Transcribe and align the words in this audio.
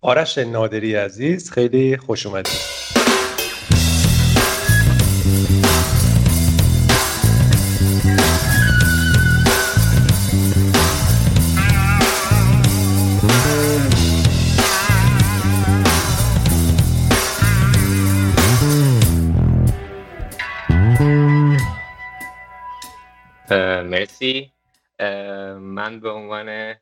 آرش 0.00 0.38
نادری 0.38 0.94
عزیز 0.94 1.50
خیلی 1.50 1.96
خوش 1.96 2.26
اومدید 2.26 2.78
مرسی. 23.84 24.52
من 25.60 26.00
به 26.00 26.10
عنوان 26.10 26.74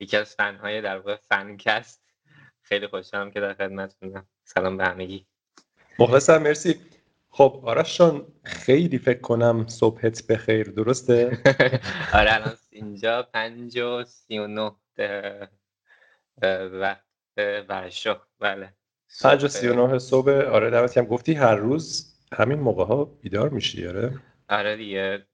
یکی 0.00 0.16
از 0.16 0.34
فنهای 0.34 0.80
در 0.80 0.96
واقع 0.96 1.16
فنکست 1.16 2.07
خیلی 2.68 2.86
خوشحالم 2.86 3.30
که 3.30 3.40
در 3.40 3.54
خدمتتونم. 3.54 4.26
سلام 4.44 4.76
به 4.76 4.84
همگی. 4.84 5.26
مخلصم 5.98 6.42
مرسی. 6.42 6.80
خب 7.30 7.60
آرش 7.64 8.00
خیلی 8.42 8.98
فکر 8.98 9.20
کنم 9.20 9.66
صبحت 9.68 10.26
بخیر 10.26 10.70
درسته؟ 10.70 11.38
آره 12.18 12.34
الان 12.34 12.56
اینجا 12.70 13.22
پنج 13.22 13.78
و 13.78 14.04
سی 14.04 14.38
و 14.38 14.46
نه 14.46 14.72
وقت 16.72 17.04
ورشو 17.68 18.16
بله. 18.40 18.72
پنج 19.22 19.44
و 19.44 19.48
سی 19.48 19.68
و 19.68 19.86
نه 19.86 19.98
صبح. 19.98 20.32
آره 20.32 20.70
دمتی 20.70 21.00
هم 21.00 21.06
گفتی 21.06 21.34
هر 21.34 21.54
روز 21.54 22.14
همین 22.32 22.58
موقع 22.58 22.84
ها 22.84 23.04
بیدار 23.04 23.48
میشی 23.48 23.86
آره؟ 23.86 24.20
آره 24.48 24.76
دیگه. 24.76 25.26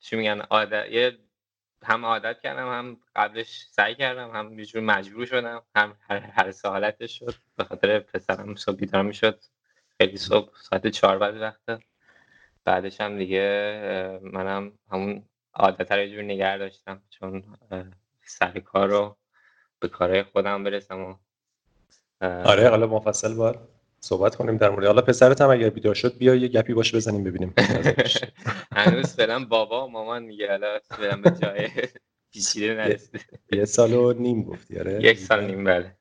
چی 0.00 0.16
میگن 0.16 0.40
عادت 0.40 0.90
یه 0.90 1.18
هم 1.84 2.04
عادت 2.04 2.40
کردم 2.40 2.68
هم 2.68 2.96
قبلش 3.16 3.66
سعی 3.70 3.94
کردم 3.94 4.30
هم 4.30 4.58
یه 4.58 4.80
مجبور 4.80 5.26
شدم 5.26 5.62
هم 5.76 5.96
هر, 6.00 6.18
هر 6.18 6.52
حالتش 6.64 7.18
شد. 7.18 7.34
به 7.56 7.64
خاطر 7.64 7.98
پسرم 7.98 8.54
صبح 8.54 8.76
بیدار 8.76 9.02
می‌شد. 9.02 9.40
خیلی 9.98 10.16
صبح 10.16 10.52
ساعت 10.56 10.86
چهار 10.86 11.18
بعد 11.18 11.36
وقت. 11.36 11.82
بعدش 12.64 13.00
هم 13.00 13.18
دیگه 13.18 14.20
منم 14.22 14.78
همون 14.90 15.28
عادت 15.54 15.92
رو 15.92 16.06
جور 16.06 16.22
نگه 16.22 16.58
داشتم. 16.58 17.02
چون 17.10 17.56
سر 18.22 18.58
کار 18.58 18.88
رو 18.88 19.16
به 19.78 19.88
کارهای 19.88 20.22
خودم 20.22 20.64
برسم 20.64 20.98
و 21.00 21.16
آره 22.22 22.68
حالا 22.68 22.86
مفصل 22.86 23.34
باید. 23.34 23.79
صحبت 24.00 24.36
کنیم 24.36 24.56
در 24.56 24.70
مورد 24.70 24.86
حالا 24.86 25.02
پسرت 25.02 25.40
هم 25.40 25.50
اگر 25.50 25.70
بیدار 25.70 25.94
شد 25.94 26.18
بیا 26.18 26.34
یه 26.34 26.48
گپی 26.48 26.74
باشه 26.74 26.96
بزنیم 26.96 27.24
ببینیم. 27.24 27.54
هنوز 28.72 29.14
فعلا 29.14 29.44
بابا 29.44 29.86
مامان 29.86 30.22
میگه 30.22 30.50
حالا 30.50 30.78
فعلا 30.90 31.16
به 31.16 31.30
جای 31.30 31.68
پیچیده 32.32 32.74
نرسیده 32.74 33.20
یه 33.52 33.64
سال 33.64 33.92
و 33.92 34.12
نیم 34.12 34.42
گفتی 34.42 34.78
آره؟ 34.78 34.98
یک 35.02 35.18
سال 35.18 35.44
نیم 35.44 35.64
بله. 35.64 35.96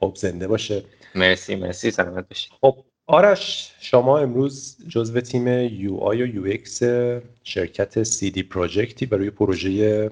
خب 0.00 0.12
زنده 0.16 0.48
باشه. 0.48 0.84
مرسی 1.14 1.56
مرسی 1.56 1.90
سلامت 1.90 2.28
باشید 2.28 2.52
خب 2.60 2.84
آرش 3.06 3.74
شما 3.80 4.18
امروز 4.18 4.76
جزو 4.88 5.20
تیم 5.20 5.48
UI 5.48 6.22
و 6.22 6.26
UX 6.26 6.82
شرکت 7.44 8.02
CD 8.02 8.30
Projekt 8.30 8.42
ی 8.42 9.06
برای 9.06 9.30
پروژه 9.30 10.10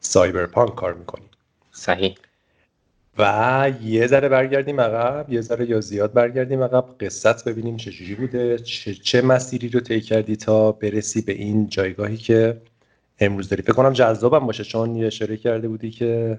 Cyberpunk 0.00 0.74
کار 0.74 0.94
می‌کنی. 0.94 1.28
صحیح. 1.72 2.14
و 3.18 3.72
یه 3.82 4.06
ذره 4.06 4.28
برگردیم 4.28 4.80
عقب 4.80 5.32
یه 5.32 5.40
ذره 5.40 5.70
یا 5.70 5.80
زیاد 5.80 6.12
برگردیم 6.12 6.62
عقب 6.62 6.84
قصت 7.00 7.48
ببینیم 7.48 7.76
چجوری 7.76 8.14
بوده 8.14 8.58
چه, 8.58 8.94
چه 8.94 9.22
مسیری 9.22 9.68
رو 9.68 9.80
طی 9.80 10.00
کردی 10.00 10.36
تا 10.36 10.72
برسی 10.72 11.22
به 11.22 11.32
این 11.32 11.68
جایگاهی 11.68 12.16
که 12.16 12.62
امروز 13.18 13.48
داری. 13.48 13.62
فکر 13.62 13.72
کنم 13.72 13.92
جذابم 13.92 14.46
باشه 14.46 14.64
چون 14.64 14.96
یه 14.96 15.06
اشاره 15.06 15.36
کرده 15.36 15.68
بودی 15.68 15.90
که 15.90 16.38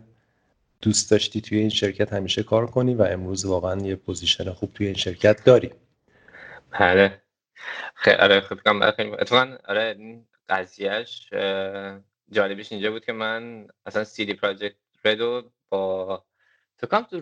دوست 0.82 1.12
داشتی 1.12 1.42
توی 1.42 1.58
این 1.58 1.70
شرکت 1.70 2.14
همیشه 2.14 2.44
کار 2.44 2.68
کنی 2.68 2.96
و 2.96 3.02
امروز 3.02 3.46
واقعا 3.46 3.82
یه 3.82 3.96
position 3.96 4.52
خوب 4.52 4.74
توی 4.74 4.86
این 4.86 4.96
شرکت 4.96 5.44
داری. 5.44 5.72
بله. 6.80 7.22
خیلی 7.96 8.16
آره 8.16 8.42
کنم 8.66 8.82
اتفاقا 9.20 9.58
آره 9.68 9.98
قضیهش 10.50 11.30
جالبیش 12.32 12.72
اینجا 12.72 12.92
بود 12.92 13.06
که 13.06 13.14
من 13.14 13.68
اصلا 13.86 14.04
CD 14.04 14.26
Projekt 14.26 14.34
Red 14.34 14.76
و 15.06 15.52
با 15.70 16.24
فکر 16.82 17.02
تو 17.02 17.22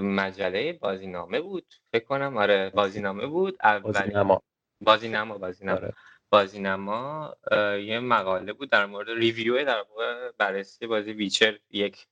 مجله 0.00 0.72
بازینامه 0.72 1.40
بود. 1.40 1.74
فکر 1.92 2.04
کنم 2.04 2.36
آره 2.36 2.70
بازینامه 2.70 3.26
بود. 3.26 3.58
بازینما. 3.82 4.42
بازینما 4.80 5.38
بازینما. 5.38 5.76
آره. 5.76 5.92
بازینما 6.30 7.34
یه 7.82 8.00
مقاله 8.00 8.52
بود 8.52 8.70
در 8.70 8.86
مورد 8.86 9.10
ریویو 9.10 9.64
در 9.64 9.84
واقع 9.90 10.30
بررسی 10.38 10.86
بازی 10.86 11.12
ویچر 11.12 11.58
یک 11.70 12.06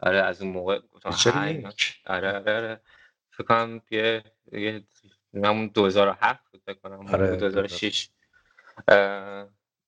آره 0.00 0.18
از 0.18 0.42
اون 0.42 0.52
موقع 0.52 0.80
آره 1.04 1.72
آره 2.06 2.32
آره. 2.38 2.80
فکر 3.30 3.44
کنم 3.44 3.82
یه 3.90 4.22
یه 4.52 4.84
همون 5.34 5.66
2007 5.66 6.50
بود 6.52 6.62
فکر 6.66 6.78
کنم 6.78 7.06
آره 7.06 7.36
2006 7.36 8.08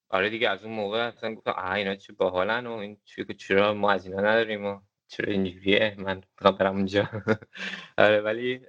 آره 0.08 0.30
دیگه 0.30 0.48
از 0.48 0.64
اون 0.64 0.74
موقع 0.74 0.98
اصلا 0.98 1.34
گفتم 1.34 1.50
آ 1.50 1.72
اینا 1.72 1.94
چه 1.96 2.12
باحالن 2.12 2.66
و 2.66 2.72
این 2.72 2.98
چرا 3.38 3.74
ما 3.74 3.90
از 3.90 4.06
اینا 4.06 4.20
نداریم 4.20 4.66
و 4.66 4.80
چرا 5.08 5.32
اینجوریه؟ 5.32 5.94
من 5.98 6.22
می‌خوام 6.36 6.56
برم 6.56 6.76
اونجا. 6.76 7.08
آره 7.98 8.20
ولی 8.20 8.60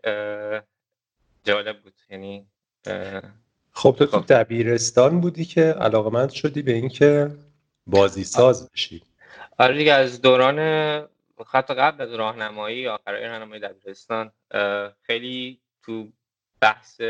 جالب 1.44 1.82
بود. 1.82 1.94
یعنی 2.10 2.48
خب 3.72 3.96
تو 4.00 4.06
تو 4.06 4.20
خب. 4.20 4.26
دبیرستان 4.30 5.22
بودی 5.22 5.46
که 5.46 5.62
علاقمند 5.62 6.30
شدی 6.30 6.62
به 6.62 6.72
اینکه 6.72 7.32
بازی 7.88 8.24
ساز 8.24 8.70
بشی. 8.72 9.02
آره 9.58 9.78
دیگه 9.78 9.94
از 9.94 10.22
دوران 10.22 10.60
حتی 11.52 11.74
قبل 11.74 12.02
از 12.02 12.14
راهنمایی 12.14 12.88
آخرای 12.88 13.28
راهنمایی 13.28 13.62
دبیرستان 13.62 14.32
خیلی 15.02 15.62
تو 15.84 16.08
بحث 16.62 17.02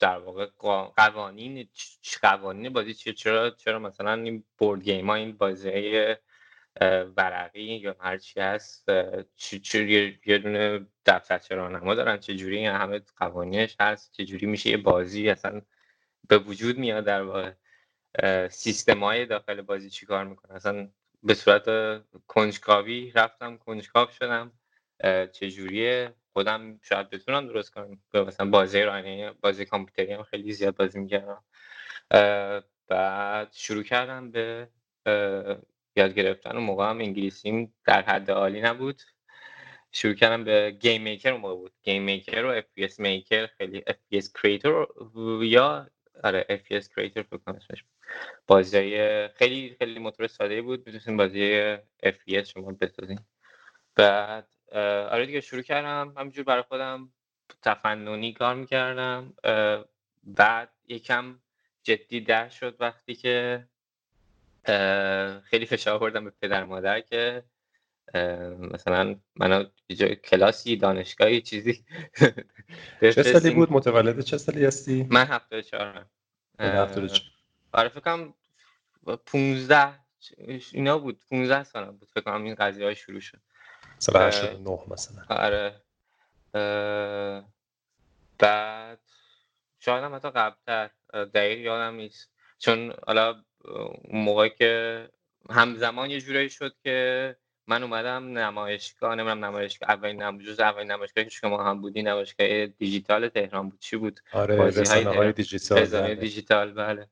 در 0.00 0.18
واقع 0.18 0.46
قوانین 0.96 1.68
قوانین 2.22 2.72
بازی 2.72 2.94
چیه؟ 2.94 3.12
چرا 3.12 3.50
چرا 3.50 3.78
مثلا 3.78 4.12
این 4.12 4.44
بورد 4.58 4.82
گیم 4.82 5.06
ها 5.06 5.14
این 5.14 5.32
بازی 5.32 5.70
ورقی 7.16 7.62
یا 7.62 7.96
هر 8.00 8.18
چی 8.18 8.40
هست 8.40 8.90
چه 9.36 9.90
یه 10.26 10.38
دونه 10.38 10.86
دفترچه 11.06 11.54
راهنما 11.54 11.94
دارن. 11.94 12.18
چه 12.18 12.34
جوری 12.34 12.66
همه 12.66 13.00
قوانینش 13.16 13.76
هست؟ 13.80 14.12
چه 14.12 14.24
جوری 14.24 14.46
میشه 14.46 14.70
یه 14.70 14.76
بازی 14.76 15.28
اصلا 15.28 15.62
به 16.28 16.38
وجود 16.38 16.78
میاد 16.78 17.04
در 17.04 17.22
واقع؟ 17.22 17.52
سیستم 18.48 19.04
های 19.04 19.26
داخل 19.26 19.60
بازی 19.60 19.90
چیکار 19.90 20.24
می‌کنه؟ 20.24 20.54
اصلا 20.54 20.88
به 21.22 21.34
صورت 21.34 21.68
کنجکاوی 22.26 23.12
رفتم 23.14 23.56
کنجکاو 23.56 24.08
شدم. 24.10 24.52
چجوریه؟ 25.32 26.14
خودم 26.32 26.80
شاید 26.82 27.10
بتونم 27.10 27.46
درست 27.46 27.74
کنم. 27.74 27.98
مثلا 28.14 28.50
بازی 28.50 28.82
رانی 28.82 29.30
بازی 29.30 29.64
کامپیوتری 29.64 30.12
هم 30.12 30.22
خیلی 30.22 30.52
زیاد 30.52 30.76
بازی 30.76 31.00
می‌کردم. 31.00 31.44
بعد 32.88 33.52
شروع 33.52 33.82
کردم 33.82 34.30
به 34.30 34.68
یاد 35.96 36.14
گرفتن 36.14 36.56
و 36.56 36.60
موقع 36.60 36.90
هم 36.90 36.98
انگلیسیم 36.98 37.74
در 37.84 38.02
حد 38.02 38.30
عالی 38.30 38.60
نبود. 38.60 39.02
شروع 39.92 40.14
کردم 40.14 40.44
به 40.44 40.70
Game 40.70 41.02
Maker 41.02 41.32
اون 41.32 41.40
موقع 41.40 41.54
بود. 41.54 41.72
Game 41.82 42.02
Maker 42.02 42.44
و 42.44 42.48
FP 42.48 42.88
Maker 42.98 43.46
خیلی 43.46 43.82
FPS 43.86 44.32
Creator 44.32 44.88
یا 45.44 45.90
آره 46.24 46.46
FPS 46.48 46.88
Creator 46.88 47.22
فکر 47.22 47.36
کنم 47.36 47.56
اسمش. 47.56 47.84
بازی 48.46 48.98
خیلی 49.28 49.76
خیلی 49.78 49.98
موتور 49.98 50.26
ساده 50.26 50.62
بود. 50.62 50.78
می‌تونستین 50.78 51.16
بازی 51.16 51.58
FPS 52.02 52.48
شما 52.48 52.72
بسازین 52.72 53.18
بعد 53.94 54.48
آره 55.12 55.26
دیگه 55.26 55.40
شروع 55.40 55.62
کردم. 55.62 56.14
همینجور 56.16 56.44
برای 56.44 56.62
خودم 56.62 57.12
تفننی 57.62 58.32
کار 58.32 58.54
می‌کردم. 58.54 59.34
بعد 60.24 60.72
یکم 60.88 61.40
جدی 61.82 62.20
در 62.20 62.48
شد 62.48 62.76
وقتی 62.80 63.14
که 63.14 63.68
خیلی 65.42 65.66
فشار 65.66 65.94
آوردم 65.94 66.24
به 66.24 66.30
پدر 66.30 66.64
مادر 66.64 67.00
که 67.00 67.44
مثلا 68.58 69.16
منو 69.36 69.64
کلاسی 70.24 70.76
دانشگاهی 70.76 71.40
چیزی 71.40 71.84
چه 73.14 73.22
سالی 73.22 73.50
بود؟ 73.50 73.72
متولد 73.72 74.20
چه 74.20 74.38
سالی 74.38 74.64
هستی؟ 74.64 75.06
من 75.10 75.26
74 75.26 76.06
آره 77.72 77.88
فکر 77.88 78.00
کنم 78.00 78.34
15 79.26 80.06
اینا 80.72 80.98
بود. 80.98 81.20
15 81.30 81.64
سال 81.64 81.90
بود. 81.90 82.08
فکر 82.14 82.20
کنم 82.20 82.44
این 82.44 82.54
قضیه 82.54 82.84
های 82.84 82.94
شروع 82.94 83.20
شد. 83.20 83.40
سال 83.98 84.22
89 84.22 84.78
مثلا. 84.88 85.22
آره. 85.28 85.82
بعد 88.38 89.00
شاید 89.78 90.04
هم 90.04 90.14
حتی 90.14 90.30
قبلتر. 90.30 90.90
دقیق 91.14 91.58
یادم 91.58 91.94
نیست. 91.94 92.30
چون 92.58 92.94
حالا 93.06 93.44
اون 93.68 94.22
موقع 94.22 94.48
که 94.48 95.08
همزمان 95.50 96.10
یه 96.10 96.20
جورایی 96.20 96.50
شد 96.50 96.74
که 96.84 97.36
من 97.66 97.82
اومدم 97.82 98.38
نمایشگاه 98.38 99.14
نمی‌دونم 99.14 99.44
نمایشگاه 99.44 99.90
اولین 99.90 100.22
نمایشگاه 100.22 100.68
اولین 100.68 100.92
نمایشگاهی 100.92 101.24
که 101.24 101.30
شما 101.30 101.64
هم 101.64 101.80
بودی 101.80 102.02
نمایشگاه 102.02 102.66
دیجیتال 102.66 103.28
تهران 103.28 103.68
بود. 103.68 103.78
چی 103.80 103.96
بود؟ 103.96 104.20
آره 104.32 104.56
رسانه 104.56 105.10
های 105.10 105.32
دیجیتال 105.32 105.78
رسانه 105.78 106.06
بله. 106.06 106.14
دیجیتال 106.14 106.72
بله. 106.72 107.08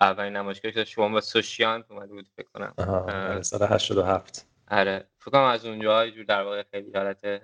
اولین 0.00 0.36
نمایشگاهی 0.36 0.74
که 0.74 0.84
شما 0.84 1.08
با 1.08 1.20
سوشیانت 1.20 1.90
اومده 1.90 2.12
بود 2.12 2.28
فکر 2.36 2.48
کنم. 2.54 2.74
آره، 2.78 3.42
سال 3.42 3.62
87 3.62 4.46
آره. 4.70 5.08
فکر 5.18 5.30
کنم 5.30 5.42
از 5.42 5.66
اونجا 5.66 6.10
جور 6.10 6.24
در 6.24 6.42
واقع 6.42 6.62
خیلی 6.70 6.92
حالت 6.94 7.42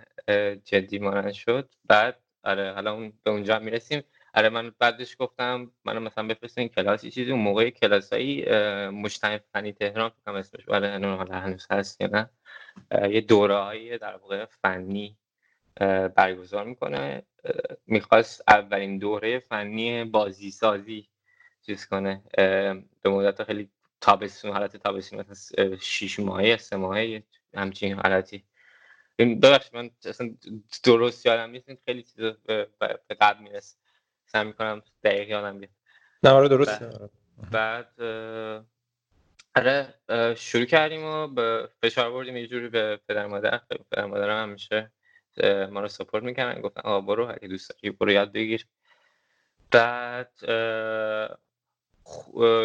جدی 0.64 0.98
مانند 0.98 1.32
شد. 1.32 1.70
بعد 1.88 2.20
آره 2.44 2.72
حالا 2.72 2.92
اون 2.92 3.12
به 3.22 3.30
اونجا 3.30 3.58
می‌رسیم. 3.58 4.02
آره 4.34 4.48
من 4.48 4.72
بعدش 4.78 5.16
گفتم 5.18 5.72
منو 5.84 6.00
مثلا 6.00 6.26
بفرستین 6.26 6.68
کلاسی 6.68 7.10
چیزی 7.10 7.30
اون 7.32 7.40
موقع 7.40 7.70
کلاسایی 7.70 8.44
مجتمع 8.88 9.38
فنی 9.52 9.72
تهران 9.72 10.08
فکر 10.10 10.30
اسمش 10.30 10.64
برای 10.64 11.04
حالا 11.04 11.40
هنوز 11.40 11.66
هست 11.70 12.00
یا 12.00 12.06
نه 12.06 12.30
یه 13.10 13.20
دوره 13.20 13.98
در 13.98 14.16
واقع 14.16 14.44
فنی 14.44 15.16
برگزار 16.16 16.64
می‌کنه. 16.64 17.22
می‌خواست 17.86 18.42
اولین 18.48 18.98
دوره 18.98 19.38
فنی 19.38 20.04
بازی 20.04 20.50
سازی 20.50 21.08
چیز 21.66 21.86
کنه. 21.86 22.22
به 23.02 23.10
مدت 23.10 23.44
خیلی 23.44 23.70
تابستون 24.00 24.52
حالت 24.52 24.76
تابستون 24.76 25.20
مثلا 25.20 25.76
شیش 25.76 26.20
ماهه 26.20 26.56
سه 26.56 26.76
ماهه 26.76 27.22
همچین 27.54 27.92
حالتی. 27.92 28.44
ببخشید 29.18 29.76
من 29.76 29.90
اصلا 30.04 30.34
درست 30.84 31.26
یادم 31.26 31.50
نیست 31.50 31.70
خیلی 31.84 32.02
چیز 32.02 32.20
به 32.78 33.14
قبل 33.20 33.42
می‌رسه. 33.42 33.76
سعی 34.26 34.44
می‌کنم 34.44 34.82
دقیق 35.04 35.28
یادم 35.28 35.58
بیاد. 35.58 35.72
نه 36.22 36.30
آره 36.30 36.48
درست 36.48 36.82
بعد 37.50 38.02
آره 39.56 39.94
شروع 40.34 40.64
کردیم 40.64 41.04
و 41.04 41.26
به 41.26 41.68
فشار 41.82 42.12
بردیم. 42.12 42.36
یه 42.36 42.46
جوری 42.46 42.68
به 42.68 43.00
پدر 43.08 43.26
مادر 43.26 43.60
پدر 43.90 44.04
مادرم 44.04 44.42
هم 44.42 44.48
میشه 44.48 44.92
ما 45.70 45.80
رو 45.80 45.88
سپورت 45.88 46.22
می‌کنن 46.24 46.60
گفتن 46.60 46.80
آقا 46.80 47.00
برو 47.00 47.30
اگه 47.30 47.48
دوست 47.48 47.70
داری 47.70 47.90
برو 47.90 48.10
یاد 48.10 48.32
بگیر. 48.32 48.66
بعد 49.70 50.32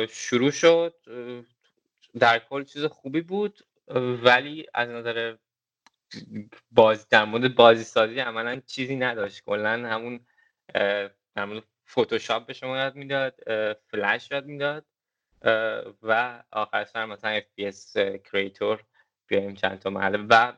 شروع 0.09 0.51
شد. 0.51 0.95
در 2.19 2.39
کل 2.39 2.63
چیز 2.63 2.85
خوبی 2.85 3.21
بود 3.21 3.59
ولی 4.23 4.67
از 4.73 4.89
نظر 4.89 5.35
بازی 6.71 7.05
در 7.09 7.25
مورد 7.25 7.55
بازی 7.55 7.83
سازی 7.83 8.19
عملا 8.19 8.61
چیزی 8.65 8.95
نداشت. 8.95 9.43
کلا 9.43 9.69
همون 9.69 10.19
مورد 11.35 11.63
فتوشاپ 11.89 12.45
به 12.45 12.53
شما 12.53 12.77
یاد 12.77 12.95
می‌داد 12.95 13.35
فلش 13.91 14.31
یاد 14.31 14.45
می‌داد 14.45 14.85
و 16.01 16.43
آخر 16.51 16.85
سر 16.85 17.05
مثلا 17.05 17.39
FPS 17.39 17.99
کریتور 18.31 18.83
بیایم 19.27 19.53
چند 19.53 19.79
تا 19.79 19.89
محله 19.89 20.17
و 20.29 20.53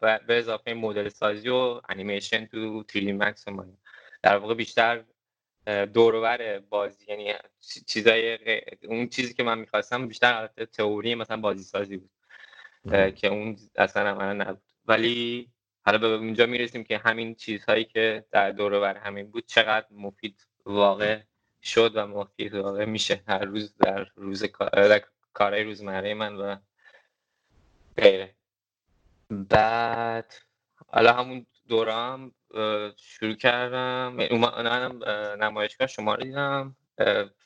به 0.00 0.38
اضافه 0.38 0.74
مدل 0.74 1.08
سازی 1.08 1.48
و 1.48 1.80
انیمیشن 1.88 2.46
تو 2.46 2.84
3D 2.92 3.22
Max 3.22 3.44
در 4.22 4.36
واقع 4.36 4.54
بیشتر 4.54 5.04
دورور 5.92 6.58
بازی 6.58 7.04
یعنی 7.08 7.34
چیزای 7.86 8.38
اون 8.82 9.08
چیزی 9.08 9.34
که 9.34 9.42
من 9.42 9.58
می‌خواستم 9.58 10.08
بیشتر 10.08 10.32
حالت 10.34 10.62
تئوری 10.62 11.14
مثلا 11.14 11.36
بازی 11.36 11.62
سازی 11.62 11.96
بود 11.96 12.10
که 13.14 13.28
اون 13.28 13.56
اصلا 13.76 14.10
عملا 14.10 14.44
نبود. 14.44 14.62
ولی 14.86 15.51
حالا 15.84 15.98
به 15.98 16.06
اونجا 16.06 16.46
می‌رسیم 16.46 16.84
که 16.84 16.98
همین 16.98 17.34
چیزهایی 17.34 17.84
که 17.84 18.24
در 18.30 18.50
دور 18.50 18.96
همین 18.96 19.30
بود 19.30 19.46
چقدر 19.46 19.86
مفید 19.90 20.46
واقع 20.66 21.20
شد 21.62 21.92
و 21.94 22.06
مفید 22.06 22.54
واقع 22.54 22.84
میشه 22.84 23.22
هر 23.28 23.44
روز 23.44 23.76
در 23.76 24.08
روز 24.14 24.44
کارهای 25.32 25.64
روزمره 25.64 26.14
من 26.14 26.36
و 26.36 26.56
غیره. 27.96 28.34
بعد 29.30 30.34
حالا 30.88 31.12
همون 31.12 31.46
دورم 31.68 32.32
شروع 32.96 33.34
کردم. 33.34 34.16
اومدم 34.30 35.04
نمایشگاه 35.44 35.86
شما 35.86 36.14
رو 36.14 36.22
دیدم. 36.22 36.76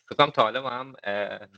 فکرم 0.08 0.30
تا 0.30 0.42
حالا 0.42 0.62
با 0.62 0.70
هم 0.70 0.94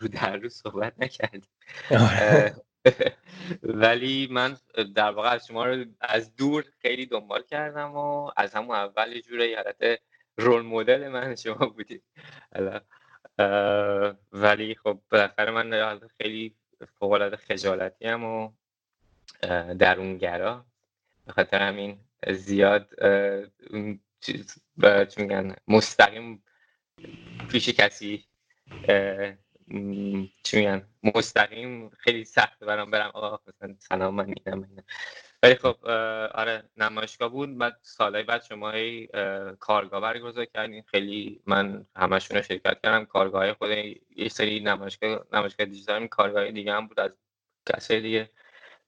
رو 0.01 0.09
در 0.09 0.37
رو 0.37 0.49
صحبت 0.49 0.93
نکردیم. 0.99 1.51
آره. 1.91 2.57
ولی 3.63 4.29
من 4.31 4.57
در 4.95 5.11
واقع 5.11 5.39
شما 5.39 5.67
رو 5.67 5.85
از 6.01 6.37
دور 6.37 6.65
خیلی 6.83 7.07
دنبال 7.07 7.43
کردم 7.43 7.97
و 7.97 8.31
از 8.37 8.55
همون 8.55 8.77
اول 8.77 9.13
یه 9.13 9.23
جوره 9.23 9.57
حالت 9.57 10.01
رول 10.39 10.63
مدل 10.63 11.09
من 11.09 11.37
شما 11.45 11.67
بودید. 11.67 12.03
ولی 14.33 14.75
خب 14.75 15.01
بالاخره 15.11 15.51
من 15.51 16.01
خیلی 16.21 16.57
فوق 16.99 17.13
العاده 17.13 17.37
خجالتی 17.37 18.07
هم 18.07 18.25
و 18.25 18.53
درونگرا. 19.79 20.65
به 21.27 21.33
خاطر 21.33 21.63
همین 21.63 22.01
زیاد 22.29 22.89
چی 24.21 24.45
میگن 25.17 25.57
مستقیم 25.69 26.43
پیش 27.51 27.69
کسی 27.69 28.25
چی 30.43 30.57
میگن 30.57 30.89
مستقیم 31.15 31.89
خیلی 31.89 32.25
سخت 32.25 32.65
برام 32.65 32.91
برم. 32.91 33.11
آقا 33.15 33.39
مثلا 33.47 33.75
سلام 33.79 34.15
من 34.15 34.35
اینم 34.47 34.69
ولی 35.43 35.55
خب 35.55 35.87
آره 36.35 36.63
نمایشگاه 36.77 37.29
بود. 37.29 37.59
بعد 37.59 37.79
سالهای 37.83 38.25
بعد 38.25 38.43
شما 38.43 38.73
کارگاه 39.57 40.01
برگزار 40.01 40.45
کردین. 40.45 40.83
خیلی 40.83 41.43
من 41.47 41.87
همشون 41.97 42.37
رو 42.37 42.43
شرکت 42.43 42.81
کردم. 42.83 43.05
کارگاه 43.05 43.53
خود 43.55 43.71
یه 44.17 44.29
سری 44.29 44.61
نمایشگاه 44.61 45.27
نمایشگاه 45.33 45.67
دیجیتال 45.67 46.07
کارگاه 46.07 46.51
دیگه 46.51 46.73
هم 46.73 46.87
بود 46.87 47.01
از 47.01 47.11
کسای 47.67 48.01
دیگه. 48.01 48.31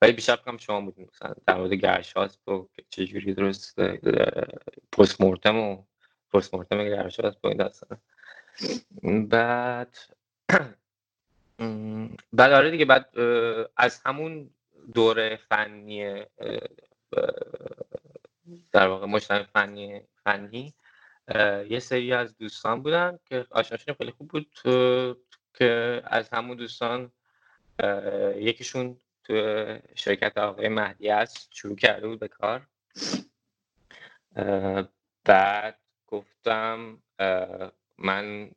ولی 0.02 0.12
بیشتر 0.12 0.36
فکرم 0.36 0.58
شما 0.58 0.80
بودین 0.80 1.08
مثلا 1.14 1.34
در 1.46 1.56
مورد 1.56 1.72
گرشاست 1.72 2.48
و 2.48 2.68
چجوری 2.90 3.34
درست 3.34 3.80
پست 4.92 5.20
مورتم 5.20 5.56
و 5.56 5.84
پست 6.32 6.54
مورتم 6.54 6.84
گرشاست 6.84 7.40
با 7.40 7.48
این 7.48 7.58
داستان 7.58 7.98
بعد 9.28 9.96
بعد 12.32 12.52
آره 12.52 12.70
دیگه 12.70 12.84
بعد 12.84 13.18
از 13.76 14.00
همون 14.04 14.50
دوره 14.94 15.36
فنی 15.48 16.24
در 18.72 18.88
واقع 18.88 19.06
مجتمع 19.06 19.42
فنی 19.42 20.00
فنی 20.24 20.74
یه 21.68 21.78
سری 21.78 22.12
از 22.12 22.36
دوستان 22.36 22.82
بودن 22.82 23.18
که 23.26 23.46
آشناشون 23.50 23.94
خیلی 23.94 24.10
خوب 24.10 24.28
بود 24.28 24.46
که 25.54 26.02
از 26.04 26.28
همون 26.28 26.56
دوستان 26.56 27.12
یکیشون 28.36 28.96
تو 29.24 29.34
شرکت 29.94 30.38
آقای 30.38 30.68
مهدی 30.68 31.10
است 31.10 31.48
شروع 31.52 31.76
کرده 31.76 32.08
بود 32.08 32.20
به 32.20 32.28
کار. 32.28 32.66
بعد 35.24 35.78
گفتم 36.06 36.98
من 37.98 38.50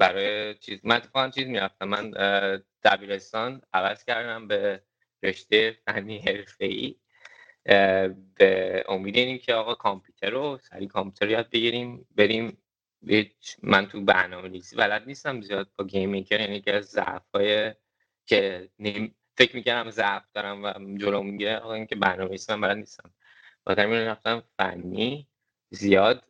برای 0.00 0.54
چیز 0.54 0.80
من 0.84 0.96
اتفاقا 0.96 1.30
چیز 1.30 1.46
می‌رفتم. 1.46 1.88
من 1.88 2.10
دبیرستان 2.82 3.62
عوض 3.72 4.04
کردم 4.04 4.48
به 4.48 4.82
رشته 5.22 5.76
فنی 5.86 6.18
حرفه 6.18 6.64
ای 6.64 6.96
به 8.34 8.84
امید 8.88 9.16
اینیم 9.16 9.38
که 9.38 9.54
آقا 9.54 9.74
کامپیوتر 9.74 10.30
رو 10.30 10.58
سری 10.62 10.86
کامپیوتر 10.86 11.28
یاد 11.28 11.50
بگیریم 11.50 12.06
بریم 12.16 12.56
من 13.62 13.86
تو 13.86 14.00
برنامه 14.04 14.48
نویسی 14.48 14.76
بلد 14.76 15.06
نیستم 15.06 15.40
زیاد 15.40 15.70
با 15.76 15.84
گیم 15.84 16.10
میکر 16.10 16.40
یعنی 16.40 16.60
که 16.60 16.80
ضعف 16.80 17.36
که 18.26 18.68
فکر 19.36 19.56
می‌کردم 19.56 19.90
ضعف 19.90 20.24
دارم 20.34 20.64
و 20.64 20.72
جلو 20.98 21.22
می‌گیره. 21.22 21.56
آقا 21.56 21.74
اینکه 21.74 21.96
برنامه 21.96 22.28
نویسی 22.28 22.52
من 22.52 22.60
بلد 22.60 22.76
نیستم. 22.76 23.10
با 23.64 23.74
می 23.74 23.96
رفتم 23.96 24.42
فنی 24.58 25.28
زیاد 25.70 26.24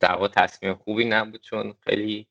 در 0.00 0.12
واقع 0.12 0.28
تصمیم 0.28 0.74
خوبی 0.74 1.04
نبود 1.04 1.40
چون 1.40 1.74
خیلی 1.80 2.26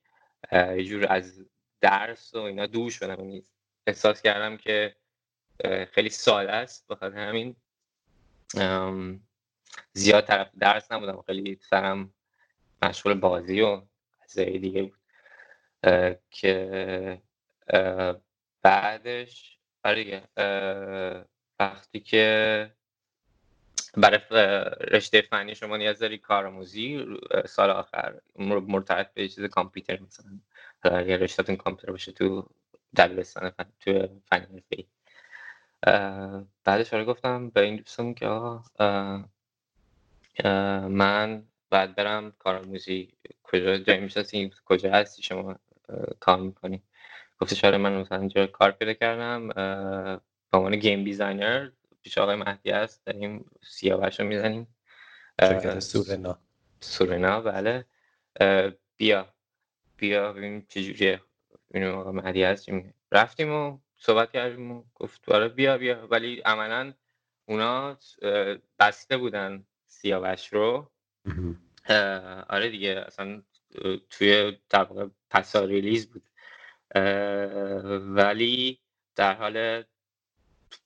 یه 0.51 0.83
جور 0.83 1.05
از 1.09 1.45
درس 1.81 2.33
و 2.35 2.37
اینا 2.37 2.65
دور 2.65 2.91
شدم. 2.91 3.19
یعنی 3.19 3.45
احساس 3.87 4.21
کردم 4.21 4.57
که 4.57 4.95
خیلی 5.91 6.09
ساده 6.09 6.51
است. 6.51 6.87
بخاطر 6.87 7.17
همین 7.17 7.55
زیاد 9.93 10.25
طرف 10.25 10.51
درس 10.59 10.91
نبودم. 10.91 11.21
خیلی 11.21 11.59
سرم 11.69 12.13
مشغول 12.81 13.13
بازی 13.13 13.61
و 13.61 13.81
از 14.23 14.39
دیگه 14.39 14.83
بود. 14.83 14.99
که 16.31 17.21
بعدش 18.61 19.59
آره 19.83 20.27
وقتی 21.59 21.99
که 21.99 22.76
برای 23.97 24.19
رشته 24.91 25.21
فنی 25.21 25.55
شما 25.55 25.77
نیاز 25.77 25.99
داری 25.99 26.17
کارآموزی؟ 26.17 27.05
سال 27.45 27.69
آخر 27.69 28.15
مرتبط 28.39 29.13
به 29.13 29.27
چیز 29.27 29.43
کامپیوتر 29.43 29.99
مثلا. 29.99 30.39
اگر 30.83 31.17
رشتهتون 31.17 31.55
کامپیوتر 31.55 31.91
باشه 31.91 32.11
تو 32.11 32.49
دبیرستان 32.97 33.49
فن 33.49 33.65
تو 33.79 34.07
فنی 34.25 34.87
بعدش 36.63 36.93
آره 36.93 37.05
گفتم 37.05 37.49
به 37.49 37.61
این 37.61 37.75
دوستم 37.75 38.13
که 38.13 38.27
من 40.89 41.43
بعد 41.69 41.95
برم 41.95 42.31
کارآموزی. 42.39 43.13
کجا 43.43 43.77
جایی 43.77 43.99
می‌شناسی؟ 43.99 44.51
کجا 44.65 44.91
هستی؟ 44.91 45.23
شما 45.23 45.55
کار 46.19 46.39
می‌کنی؟ 46.39 46.83
گفتش 47.39 47.65
آره 47.65 47.77
من 47.77 47.97
مثلا 47.97 48.19
اینجا 48.19 48.47
کار 48.47 48.71
پیدا 48.71 48.93
کردم 48.93 49.47
به 50.51 50.57
عنوان 50.57 50.75
game 50.75 51.03
designer 51.03 51.69
پیش 52.07 52.17
آقای 52.17 52.35
مهدی 52.35 52.71
هست 52.71 53.05
داریم 53.05 53.51
سیاوش 53.63 54.19
رو 54.19 54.25
می‌زنیم. 54.25 54.67
سورنا. 55.79 56.39
سورنا 56.79 57.41
بله. 57.41 57.85
بیا. 58.97 59.33
بیا 59.97 60.33
ببینیم 60.33 60.65
چجوریه 60.69 61.21
ببینیم 61.69 61.95
آقا 61.95 62.11
مهدی 62.11 62.43
هست 62.43 62.69
رفتیم 63.11 63.51
و 63.51 63.77
صحبت 63.97 64.31
کردیم 64.31 64.71
و 64.71 64.83
گفت 64.95 65.29
آره 65.29 65.47
بیا 65.47 65.77
بیا. 65.77 66.07
ولی 66.07 66.39
عملا 66.39 66.93
اونا 67.45 67.97
بسته 68.79 69.17
بودن 69.17 69.65
سیاوش 69.87 70.53
رو. 70.53 70.91
آره 72.49 72.69
دیگه 72.69 73.03
اصلا 73.07 73.43
توی 74.09 74.57
واقع 74.73 75.07
پسا 75.29 75.65
release 75.65 76.11
بود 76.11 76.29
ولی 78.15 78.79
در 79.15 79.33
حال 79.33 79.83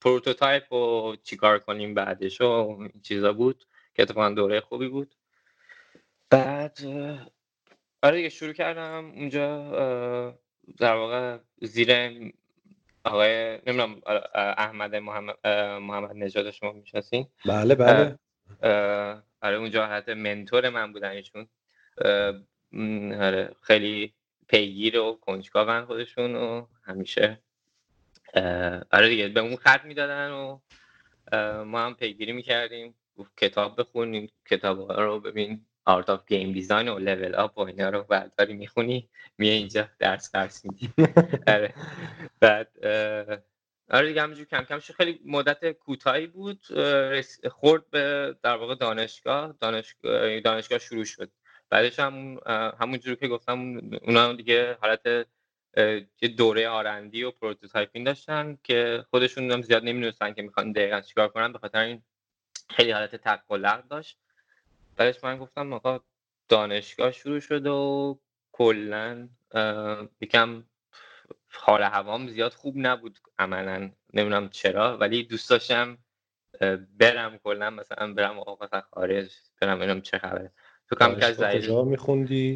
prototype 0.01 0.73
و 0.73 1.15
چیکار 1.23 1.59
کنیم 1.59 1.93
بعدش 1.93 2.41
و 2.41 2.45
این 2.79 3.01
چیزا 3.03 3.33
بود 3.33 3.65
که 3.95 4.03
اتفاقا 4.03 4.29
دوره 4.29 4.59
خوبی 4.59 4.87
بود. 4.87 5.15
بعد 6.29 6.77
آره 8.03 8.17
دیگه 8.17 8.29
شروع 8.29 8.53
کردم 8.53 9.05
اونجا 9.15 10.37
در 10.77 10.95
واقع 10.95 11.37
زیر 11.61 11.91
آقای 13.03 13.59
نمی‌دونم 13.67 14.01
احمد 14.35 14.95
محمد, 14.95 15.47
محمد 15.81 16.15
نژاد 16.15 16.51
شما 16.51 16.71
می‌شناسین؟ 16.71 17.27
بله 17.45 17.75
بله. 17.75 18.19
آره 19.41 19.55
اونجا 19.57 19.85
حتی 19.85 20.13
منتور 20.13 20.69
من 20.69 20.93
بودن 20.93 21.09
ایشون. 21.09 21.47
آره 23.21 23.55
خیلی 23.61 24.13
پیگیر 24.47 24.99
و 24.99 25.19
کنجکاون 25.21 25.85
خودشون 25.85 26.35
و 26.35 26.65
همیشه 26.83 27.39
آره 28.91 29.09
دیگه 29.09 29.27
به 29.27 29.39
اون 29.39 29.55
خط 29.55 29.85
می‌دادن 29.85 30.31
و 30.31 30.59
ما 31.63 31.85
هم 31.85 31.95
پیگیری 31.95 32.31
می‌کردیم. 32.31 32.95
کتاب 33.37 33.79
بخونیم 33.79 34.31
کتاب 34.49 34.91
رو 34.91 35.19
ببین 35.19 35.65
Art 35.85 36.09
of 36.09 36.25
Game 36.27 36.51
Design 36.51 36.89
و 36.89 36.99
Level 36.99 37.35
Up 37.35 37.57
و 37.57 37.61
اینا 37.61 37.89
رو 37.89 38.03
برداری 38.03 38.53
می‌خونی 38.53 39.09
میه 39.37 39.53
اینجا 39.53 39.89
درس 39.99 40.31
درس 40.31 40.65
میدی. 40.65 40.89
آره. 41.47 41.73
بعد 42.39 42.85
آره 43.89 44.07
دیگه 44.07 44.21
همینجور 44.21 44.45
کم 44.45 44.63
کم 44.63 44.79
خیلی 44.79 45.19
مدت 45.25 45.71
کوتاهی 45.71 46.27
بود. 46.27 46.61
خورد 47.51 47.89
به 47.89 48.35
در 48.43 48.55
واقع 48.57 48.75
دانشگاه. 48.75 49.55
دانشگاه, 49.59 50.39
دانشگاه 50.39 50.79
شروع 50.79 51.03
شد. 51.03 51.31
بعدش 51.69 51.99
هم 51.99 52.39
همونجور 52.79 53.15
که 53.15 53.27
گفتم 53.27 53.81
اونا 54.01 54.33
دیگه 54.33 54.77
حالت 54.81 55.27
یه 56.21 56.27
دوره 56.37 56.69
R&D 56.69 57.23
و 57.23 57.31
prototyping 57.31 58.05
داشتن 58.05 58.57
که 58.63 59.05
خودشون 59.09 59.51
هم 59.51 59.61
زیاد 59.61 59.83
نمی‌دونستن 59.83 60.33
که 60.33 60.41
می‌خوان 60.41 60.71
دقیقا 60.71 61.01
چیکار 61.01 61.27
کنن 61.27 61.51
به 61.51 61.59
خاطر 61.59 61.79
این 61.79 62.03
خیلی 62.69 62.91
حالت 62.91 63.15
تق 63.15 63.51
و 63.51 63.61
لق 63.61 63.81
داشت. 63.89 64.17
بعدش 64.95 65.23
من 65.23 65.37
گفتم 65.37 65.73
آقا 65.73 65.99
دانشگاه 66.49 67.11
شروع 67.11 67.39
شد 67.39 67.67
و 67.67 68.19
کلا 68.51 69.29
یکم 70.21 70.63
حال 71.53 71.83
هوام 71.83 72.27
زیاد 72.27 72.53
خوب 72.53 72.73
نبود 72.77 73.19
عملا. 73.39 73.91
نمی‌دونم 74.13 74.49
چرا 74.49 74.97
ولی 74.97 75.23
دوست 75.23 75.49
داشتم 75.49 75.97
برم 76.99 77.37
کلا 77.37 77.69
مثلا 77.69 78.13
برم 78.13 78.39
آقا 78.39 78.81
خارج 78.81 79.31
برم 79.61 79.77
ببینم 79.79 80.01
چه 80.01 80.17
خبره. 80.17 80.51
تو 80.91 80.95
کم 80.95 81.15
کجا 81.59 81.83
میخوندی؟ 81.83 82.55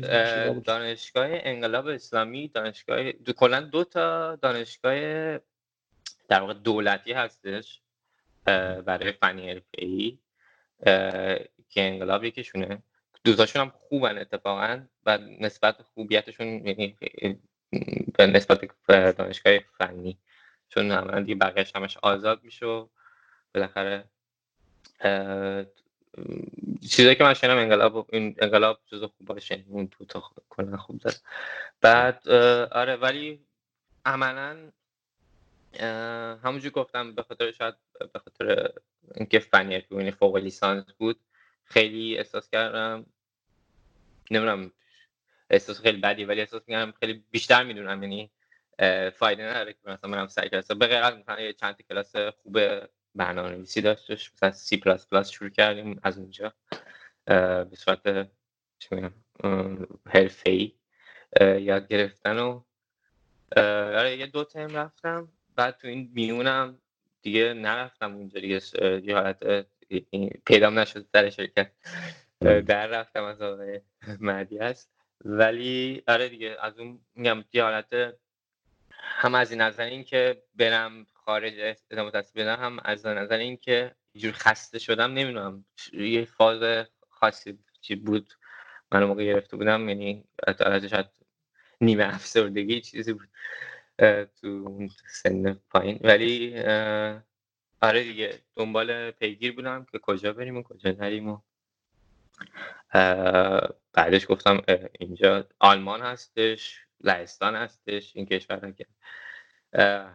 دانشگاه 0.66 1.28
انقلاب 1.32 1.88
اسلامی 1.88 2.48
دانشگاه 2.48 3.12
دو... 3.12 3.34
کلا 3.34 3.62
دو 3.62 3.84
تا 3.84 4.36
دانشگاه 4.36 4.96
در 6.28 6.42
واقع 6.42 6.54
دولتی 6.54 7.14
هستش 7.14 7.82
برای 8.86 9.12
فنی 9.12 9.50
حرفه‌ای 9.50 10.18
که 11.70 11.82
انقلاب 11.82 12.24
یکیشونه. 12.24 12.84
دوتاشون 13.24 13.62
هم 13.62 13.70
خوبن 13.70 14.18
اتفاقا 14.18 14.82
و 15.06 15.18
نسبت 15.18 15.82
خوبیتشون 15.82 16.48
یعنی 16.48 16.98
به 18.18 18.28
نسبت 18.28 18.62
دانشگاه 18.88 19.60
فنی 19.78 20.18
چون 20.70 20.92
عملا 20.92 21.20
دیگه 21.20 21.36
بقیهش 21.36 21.72
همش 21.76 21.98
آزاد 21.98 22.44
میشه 22.44 22.66
و 22.66 22.88
بالاخره 23.54 24.04
چیزایی 26.90 27.16
که 27.16 27.24
من 27.24 27.34
شنم 27.34 27.58
انقلاب 27.58 28.10
این 28.14 28.36
انقلاب 28.40 28.80
جز 28.86 29.04
خوب 29.04 29.28
باشه 29.28 29.64
اون 29.70 29.88
تو 29.88 30.06
تا 30.06 30.24
کلا 30.50 30.78
خوب 30.78 31.00
داره. 31.00 31.18
بعد 31.82 32.30
آره 32.72 32.96
ولی 32.96 33.46
عملا 34.06 34.72
همونجور 36.44 36.72
گفتم 36.72 37.16
به 37.16 37.24
خاطر 37.24 37.52
شاید 37.52 37.76
به 38.14 38.20
خاطر 38.20 38.70
اینکه 39.16 39.40
فنی 39.40 39.84
یعنی 39.92 40.12
فوق 40.12 40.36
لیسانس 40.36 40.86
بود 40.98 41.20
خیلی 41.64 42.18
احساس 42.18 42.50
کردم 42.50 43.06
نمی‌دونم 44.32 44.72
احساس 45.50 45.82
خیلی 45.82 45.98
بدی 45.98 46.26
ولی 46.26 46.40
احساس 46.42 46.62
می‌کنم 46.68 46.94
خیلی 47.00 47.24
بیشتر 47.32 47.64
می‌دونم 47.64 48.04
یعنی 48.04 48.32
فایده 49.12 49.44
نداره 49.44 49.74
که 49.74 49.80
مثلا 49.86 50.10
منم 50.10 50.28
سعی 50.28 50.50
کلاس 50.50 50.72
به 50.72 50.88
غیر 50.88 51.04
از 51.04 51.14
مثلا 51.16 51.52
چند 51.52 51.82
کلاس 51.90 52.16
خوب 52.16 52.60
برنامه 53.16 53.50
نویسی 53.50 53.82
داشتش 53.82 54.34
مثلا 54.34 54.52
سی 54.52 54.78
پلاس 54.78 55.08
پلاس 55.08 55.30
شروع 55.30 55.50
کردیم 55.50 56.00
از 56.04 56.18
اونجا 56.18 56.54
به 57.26 57.70
صورت 57.74 58.30
حرفه 60.06 60.50
ای 60.50 60.72
یاد 61.62 61.88
گرفتن 61.88 62.40
و 62.40 62.64
آره 63.98 64.18
یه 64.18 64.28
دو 64.28 64.44
تیم 64.44 64.76
رفتم 64.76 65.28
بعد 65.56 65.78
تو 65.78 65.88
این 65.88 66.12
میونم 66.14 66.78
دیگه 67.22 67.54
نرفتم 67.54 68.16
اونجا 68.16 68.40
دیگه 68.40 68.62
یه 69.04 69.16
حالت 69.16 69.66
پیدام 70.46 70.80
نشد 70.80 71.06
در 71.12 71.30
شرکت 71.30 71.72
در 72.42 72.88
رفتم 72.88 73.24
از 73.24 73.42
آقای 73.42 73.82
مردی 74.20 74.58
هست. 74.58 74.92
ولی 75.26 76.04
آره 76.08 76.30
دیگه 76.30 76.58
از 76.62 76.80
اون 76.80 77.00
میگم 77.16 77.44
یه 77.54 77.64
حالت 77.64 78.16
هم 79.02 79.36
از 79.36 79.52
این 79.52 79.62
نظر 79.62 79.84
این 79.84 80.04
که 80.04 80.44
برم 80.56 81.06
خارج 81.26 81.78
ادامه 81.92 82.12
تحصیل 82.12 82.44
بدم 82.44 82.64
هم 82.64 82.80
از 82.84 83.06
نظر 83.06 83.38
این 83.38 83.58
که 83.58 83.96
جور 84.16 84.32
خسته 84.32 84.80
شدم 84.80 85.14
نمی‌دونم. 85.14 85.66
یه 85.94 86.26
فاز 86.26 86.86
خاصی 87.10 87.60
چی 87.82 87.96
بود 87.96 88.34
من 88.92 89.04
موقع 89.04 89.26
گرفته 89.26 89.58
بودم 89.58 89.90
یعنی 89.90 90.24
شاید 90.90 91.06
نیمه 91.82 92.16
افسردگی 92.16 92.82
چیزی 92.82 93.14
بود 93.14 93.30
تو 94.42 94.80
سن 95.08 95.54
پایین. 95.54 96.00
ولی 96.04 96.60
آره 97.82 98.04
دیگه 98.04 98.40
دنبال 98.56 99.12
پیگیر 99.12 99.56
بودم 99.56 99.86
که 99.92 100.00
کجا 100.00 100.34
بریم 100.34 100.58
و 100.58 100.64
کجا 100.64 100.92
نریم 100.92 101.28
و 101.28 101.40
بعدش 103.94 104.26
گفتم 104.30 104.62
اینجا 105.00 105.48
آلمان 105.60 106.02
هستش 106.02 106.80
لهستان 107.02 107.56
هستش 107.56 108.12
این 108.16 108.26
کشور 108.26 108.72
که 108.72 108.86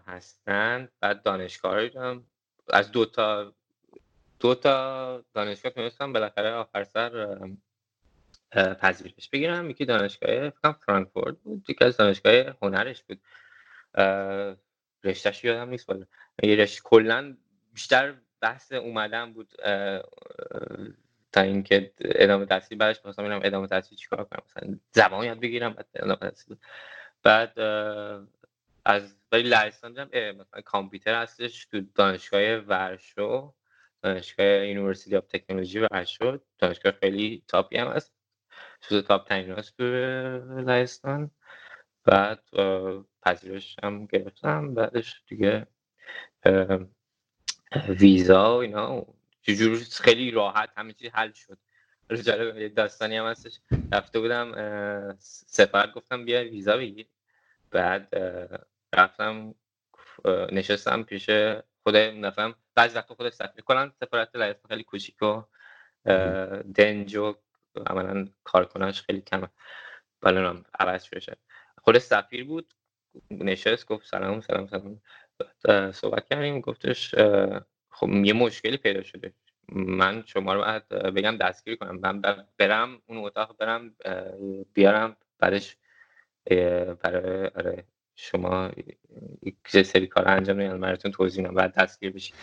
هستن. 0.07 0.89
بعد 1.01 1.23
دانشگاه 1.23 1.87
رو 1.87 2.23
از 2.69 2.93
دو 2.93 3.05
تا 3.07 3.55
دو 4.41 4.55
تا 4.55 5.25
دانشگاه 5.35 5.73
تونستم 5.73 6.13
بالاخره 6.13 6.51
آخر 6.51 6.85
سر 6.85 7.39
پذیرش 8.53 9.29
بگیرم. 9.29 9.71
یکی 9.71 9.85
دانشگاه 9.85 10.51
فرانکفورت 10.87 11.37
بود. 11.37 11.65
یکی 11.69 11.85
از 11.85 11.97
دانشگاه 11.97 12.35
هنرش 12.63 13.03
بود. 13.03 13.21
رشتهش 15.05 15.45
یادم 15.45 15.69
نیست 15.69 15.87
بالا 15.87 16.07
رشته 16.43 16.81
کلا 16.85 17.37
بیشتر 17.73 18.15
بحث 18.41 18.73
اومدن 18.73 19.33
بود 19.33 19.53
تا 21.33 21.41
اینکه 21.41 21.93
ادامه 22.01 22.47
تحصیل 22.47 22.79
بعدش 22.79 23.07
مثلا 23.07 23.25
میرم 23.25 23.41
ادامه 23.45 23.67
تحصیل 23.67 23.99
چیکار 23.99 24.25
کنم. 24.25 24.43
مثلا 24.47 24.79
زبان 24.93 25.25
یاد 25.25 25.41
بگیرم 25.41 25.73
بعد 25.73 25.87
ادامه 25.95 26.17
تحصیل. 26.17 26.57
بعد 27.23 27.59
از 28.85 29.17
ولی 29.33 29.43
لهستان 29.43 29.93
دیدم 29.93 30.37
مثلا 30.37 30.61
کامپیوتر 30.61 31.23
هستش 31.23 31.65
تو 31.67 31.81
دانشگاه 31.95 32.57
ورشو 32.57 33.55
دانشگاه 34.03 34.47
University 34.47 35.17
of 35.17 35.27
Technology 35.27 35.79
ورشو. 35.79 36.39
دانشگاه 36.59 36.93
خیلی 36.93 37.43
top 37.49 37.70
ی 37.70 37.77
هم 37.77 37.89
هست. 37.89 38.15
تو 38.81 39.03
top 39.03 39.29
ترین 39.29 39.51
هست 39.51 39.77
تو 39.77 39.85
لهستان. 40.61 41.31
بعد 42.05 42.43
پذیرش 43.23 43.77
هم 43.83 44.07
گرفتم. 44.07 44.75
بعدش 44.75 45.23
دیگه 45.27 45.67
ویزا 47.89 48.57
و 48.57 48.61
اینا. 48.61 49.07
جور 49.43 49.79
خیلی 50.01 50.31
راحت 50.31 50.71
همه 50.77 50.93
چیز 50.93 51.11
حل 51.13 51.33
شد. 51.33 51.59
جالب 52.25 52.75
داستانی 52.75 53.17
هم 53.17 53.27
هستش. 53.27 53.61
رفته 53.93 54.21
بودم 54.21 54.53
سفر 55.19 55.91
گفتم 55.91 56.25
بیا 56.25 56.41
ویزا 56.51 56.77
بگیر. 56.77 57.07
بعد 57.71 58.15
رفتم 58.95 59.55
نشستم 60.53 61.03
پیش 61.03 61.31
خود 61.83 61.97
نفهم 61.97 62.55
بعضی 62.75 62.97
وقتا 62.97 63.15
خود 63.15 63.31
سفر 63.31 63.61
کنم 63.61 63.93
سفارت 64.01 64.37
لایف 64.37 64.67
خیلی 64.69 64.85
کوچیک 64.85 65.23
و 65.23 65.43
دنج 66.75 67.17
و 67.17 67.35
عملا 67.87 68.29
کارکناش 68.45 69.03
خیلی 69.03 69.21
کمه. 69.21 69.49
هم 70.25 70.65
عوض 70.79 71.03
شده. 71.03 71.37
خود 71.83 71.99
سفیر 71.99 72.45
بود 72.45 72.75
نشست 73.31 73.87
گفت 73.87 74.07
سلام 74.07 74.41
سلام 74.41 74.67
سلام. 74.67 75.93
صحبت 75.93 76.29
کردیم 76.29 76.61
گفتش 76.61 77.15
خب 77.91 78.09
یه 78.09 78.33
مشکلی 78.33 78.77
پیدا 78.77 79.03
شده. 79.03 79.33
من 79.73 80.23
شما 80.27 80.55
رو 80.55 80.61
باید 80.61 80.89
بگم 80.89 81.37
دستگیر 81.37 81.77
کنم. 81.77 81.99
من 82.03 82.23
برم 82.59 83.03
اون 83.07 83.19
اتاق 83.19 83.57
برم 83.57 83.95
بیارم 84.75 85.17
بعدش 85.39 85.77
برای 86.95 87.47
آره 87.49 87.85
شما 88.17 88.71
یک 89.43 89.83
سری 89.83 90.07
کار 90.07 90.29
انجام 90.29 90.57
میدن 90.57 90.81
براتون 90.81 91.13
توضیح 91.13 91.43
میدم 91.43 91.55
بعد 91.55 91.75
دستگیر 91.75 92.13
بشید 92.13 92.37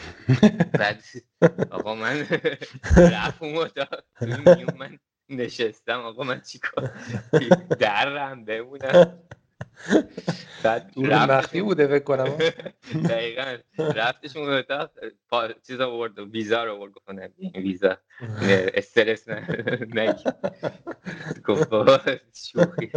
بعد 0.78 1.04
آقا 1.72 1.96
من 1.96 2.28
رفت 3.12 3.44
من 4.76 5.00
نشستم 5.30 6.00
آقا 6.00 6.24
من 6.24 6.42
چیکار؟ 6.42 6.86
درم 7.80 8.46
بمونم. 8.46 9.04
بعد 10.64 11.00
مخفی 11.00 11.62
بوده 11.62 11.88
فکر 11.88 12.04
کنم. 12.04 12.38
دقیقا. 13.10 13.58
رفتش 13.96 14.36
اون 14.38 14.50
اتاق 14.50 14.92
چیز 15.68 15.80
آورد 15.82 16.20
ویزا 16.20 16.64
رو 16.64 16.76
آورد 16.76 16.94
گفت 16.94 17.10
نه 17.10 17.30
ویزا. 17.56 17.98
استرس 18.74 19.30
نه 19.30 20.16
گفت 21.46 21.70
شوخی. 22.36 22.92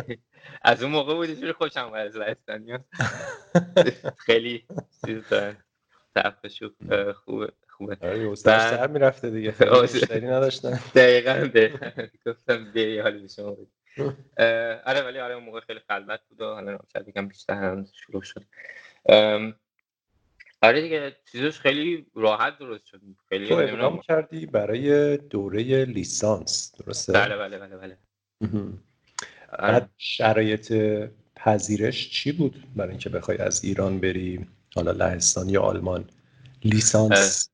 از 0.63 0.83
اون 0.83 0.93
موقع 0.93 1.15
بود 1.15 1.35
جوری 1.35 1.53
خوشم 1.53 1.85
اومد 1.85 2.07
از 2.07 2.17
لهستانیا 2.17 2.85
خیلی 4.17 4.67
چیز 5.07 5.23
طرف 6.15 6.47
شوخ 6.47 6.73
خوبه 7.13 7.53
خوبه. 7.69 7.97
آره 8.01 8.35
سر 8.35 8.87
می‌رفته 8.87 9.31
دیگه. 9.31 9.53
خیلی 9.53 10.27
نداشتن. 10.27 10.81
دقیقا 10.95 11.49
گفتم 12.27 12.73
بیایی 12.73 12.99
حالی 12.99 13.29
شما 13.29 13.57
آره 14.85 15.03
ولی 15.03 15.19
آره 15.19 15.35
اون 15.35 15.45
موقع 15.45 15.61
خیلی 15.61 15.81
خلوت 15.89 16.21
بود 16.29 16.41
و 16.41 16.45
حالا 16.45 16.79
شاید 16.93 17.09
یکم 17.09 17.29
بیشتر 17.29 17.85
شروع 17.93 18.23
شد. 18.23 18.45
آره 20.63 20.83
دیگه 20.83 21.17
چیزش 21.33 21.61
خیلی 21.61 22.07
راحت 22.15 22.59
درست 22.59 22.87
شد. 22.87 23.01
خیلی 23.29 23.49
تو 23.49 23.55
اقدام 23.55 24.01
کردی 24.01 24.47
برای 24.47 25.17
دوره 25.17 25.85
لیسانس 25.85 26.75
درسته؟ 26.79 27.13
بله 27.13 27.37
بله 27.37 27.59
بله 27.59 27.77
بله. 27.77 27.99
آره. 29.59 29.89
شرایط 29.97 30.73
پذیرش 31.37 32.11
چی 32.11 32.33
بود 32.33 32.65
برای 32.77 32.91
اینکه 32.91 33.09
بخوای 33.09 33.39
از 33.39 33.65
ایران 33.65 34.01
بری 34.01 34.47
حالا 34.75 34.91
لهستان 34.93 35.49
یا 35.49 35.63
آلمان؟ 35.63 36.05
لیسانس. 36.65 37.51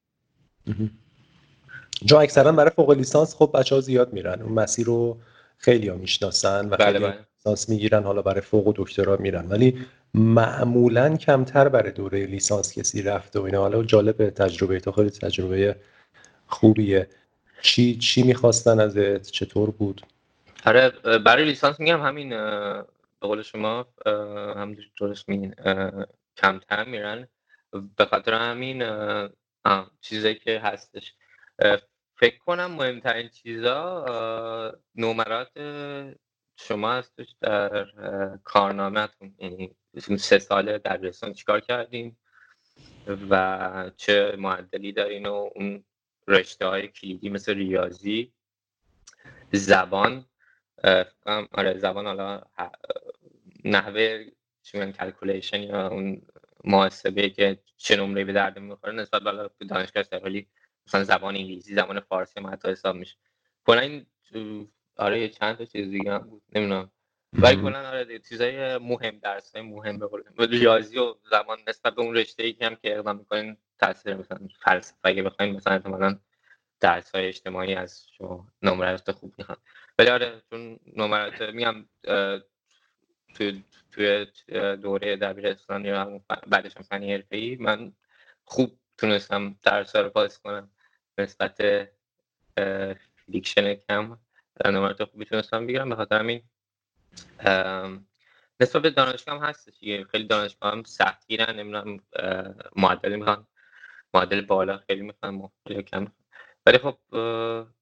جا 2.05 2.21
اکثرا 2.21 2.53
برای 2.53 2.71
فوق 2.71 2.91
لیسانس 2.91 3.35
خب 3.35 3.51
بچه 3.55 3.75
ها 3.75 3.81
زیاد 3.81 4.13
میرن. 4.13 4.43
اون 4.43 4.53
مسیر 4.53 4.87
رو 4.87 5.21
خیلی 5.59 5.89
ها 5.89 5.97
می‌شناسن 5.97 6.67
و 6.67 6.77
بله 6.77 6.85
خیلی 6.85 6.99
بله. 6.99 7.19
لیسانس 7.39 7.69
می‌گیرن 7.69 8.05
حالا 8.05 8.23
برای 8.23 8.41
فوق 8.41 8.67
و 8.67 8.73
دکترا 8.77 9.17
میرن. 9.17 9.47
ولی 9.49 9.87
معمولا 10.15 11.17
کمتر 11.17 11.69
برای 11.69 11.93
دوره 11.93 12.27
لیسانس 12.27 12.79
کسی 12.79 13.03
رفته 13.03 13.41
و 13.41 13.43
اینا. 13.43 13.61
حالا 13.61 13.83
جالب 13.83 14.31
تجربه 14.31 14.81
تو 14.81 14.93
خیلی 14.93 15.11
تجربه 15.11 15.77
خوبیه. 16.47 17.09
چی 17.63 17.97
چی 17.97 18.23
می‌خواستن 18.23 18.81
ازت؟ 18.81 19.31
چطور 19.31 19.71
بود؟ 19.71 20.03
آره 20.67 20.91
برای 21.19 21.45
لیسانس 21.45 21.81
میگم 21.81 22.03
همین 22.03 22.31
به 23.21 23.29
قول 23.29 23.43
شما 23.43 23.87
هم 24.57 24.77
درست 25.01 25.29
میگین 25.29 25.55
کمتر 26.37 26.85
میرن. 26.85 27.29
به 27.97 28.05
خاطر 28.05 28.35
همین 28.35 28.85
چیزایی 30.01 30.35
که 30.35 30.61
هستش. 30.61 31.15
فکر 32.19 32.39
کنم 32.39 32.67
مهمترین 32.67 33.29
چیزا 33.29 34.05
نمرات 34.95 35.51
شما 36.57 36.93
هستش 36.93 37.35
در 37.41 37.87
کارنامهتون. 38.45 39.35
یعنی 39.39 39.77
سه 40.19 40.39
ساله 40.39 40.79
در 40.79 40.97
رسان 40.97 41.33
چیکار 41.33 41.61
کردین 41.61 42.17
و 43.31 43.91
چه 43.97 44.37
معدلی 44.39 44.93
دارین 44.93 45.27
و 45.27 45.51
اون 45.55 45.85
رشته 46.29 46.67
های 46.67 46.89
کلیدی 46.89 47.29
مثل 47.29 47.55
ریاضی 47.55 48.33
زبان 49.53 50.25
آره 51.53 51.79
زبان 51.79 52.07
حالا 52.07 52.43
نحوه 53.65 54.25
چی 54.63 54.93
calculation 54.93 55.61
یا 55.61 55.89
اون 55.89 56.23
محاسبه 56.65 57.31
که 57.31 57.59
چه 57.77 57.97
نمره 57.97 58.25
به 58.25 58.33
درد 58.33 58.59
می‌خوره 58.59 58.93
نسبت 58.93 59.23
به 59.59 59.65
دانشگاه 59.67 60.01
استقلالی 60.01 60.49
مثلا 60.87 61.05
زبان 61.05 61.37
انگلیسی 61.37 61.75
زبان 61.75 62.01
فارسی 62.01 62.41
هم 62.41 62.47
حتی 62.47 62.69
حساب 62.69 62.97
میشه. 62.97 63.17
کلا 63.67 63.81
این 63.81 64.07
آره 64.97 65.29
چند 65.29 65.57
تا 65.57 65.65
چیز 65.65 65.91
دیگه 65.91 66.13
هم 66.13 66.19
بود 66.19 66.43
نمی‌دونم. 66.55 66.91
ولی 67.33 67.57
کلا 67.57 67.89
آره 67.89 68.19
چیزای 68.19 68.79
مهم 68.79 69.19
درس 69.19 69.57
های 69.57 69.65
مهم 69.65 69.99
به 69.99 70.47
ریاضی 70.47 70.99
و 70.99 71.15
زبان 71.31 71.59
نسبت 71.69 71.95
به 71.95 72.03
اون 72.03 72.17
رشته 72.17 72.43
ای 72.43 72.53
که 72.53 72.67
هم 72.67 72.77
که 72.77 72.97
اقدام 72.97 73.17
می‌کنین 73.17 73.57
تاثیر 73.79 74.15
مثلا 74.15 74.49
فلسفه. 74.65 74.99
اگه 75.03 75.23
بخواین 75.23 75.57
مثلا 75.57 75.73
احتمالاً 75.73 76.19
درس 76.81 77.15
های 77.15 77.27
اجتماعی 77.27 77.75
از 77.75 78.07
شما 78.19 78.49
نمرات 78.63 79.11
خوب 79.13 79.35
می‌خوان. 79.39 79.59
ولی 79.99 80.09
آره 80.09 80.43
چون 80.51 80.79
نمرات 80.97 81.43
میگم 81.43 81.87
توی 83.35 83.65
توی 83.93 84.27
دوره 84.77 85.17
دبیرستان 85.17 85.85
یا 85.85 86.21
بعدش 86.47 86.77
هم 86.77 86.83
فنی 86.83 87.13
حرفه‌ای 87.13 87.57
من 87.57 87.93
خوب 88.45 88.79
تونستم 88.99 89.57
درس 89.63 89.97
رو 89.97 90.11
پاس 90.11 90.39
کنم. 90.39 90.71
نسبت 91.19 91.89
فیکشن 93.27 93.75
کم 93.75 94.19
نمرات 94.65 95.05
خوبی 95.05 95.25
تونستم 95.25 95.67
بگیرم 95.67 95.89
به 95.89 95.97
خاطر 95.97 96.19
همین 96.19 96.43
نسبت 98.61 98.83
به 98.83 98.91
دانشگاه 98.91 99.39
هم 99.41 99.45
هستش 99.45 99.75
خیلی 100.11 100.25
دانشگاه 100.25 100.73
هم 100.73 100.83
سخت 100.83 101.27
گیرن 101.27 101.57
نمی‌دونم 101.57 102.01
معدل 102.77 103.17
می‌خوان 103.17 103.47
معدل 104.15 104.41
بالا 104.41 104.79
خیلی 104.79 105.03
می‌خوان 105.03 105.51
خیلی 105.69 105.83
کم. 105.83 106.07
ولی 106.67 106.79
خب 106.79 106.99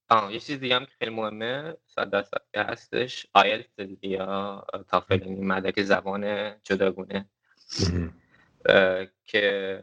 آه 0.09 0.33
یه 0.33 0.41
چیز 0.41 0.61
دیگه 0.61 0.77
هم 0.77 0.85
که 0.85 0.93
خیلی 0.99 1.11
مهمه 1.11 1.77
صد 1.87 2.11
درصد 2.11 2.43
هستش 2.57 3.27
آیلتس 3.33 3.81
دیگه 3.81 4.09
یا 4.09 4.67
تافل 4.89 5.29
مدرک 5.29 5.83
زبان 5.83 6.55
جداگونه. 6.63 7.29
که 9.27 9.81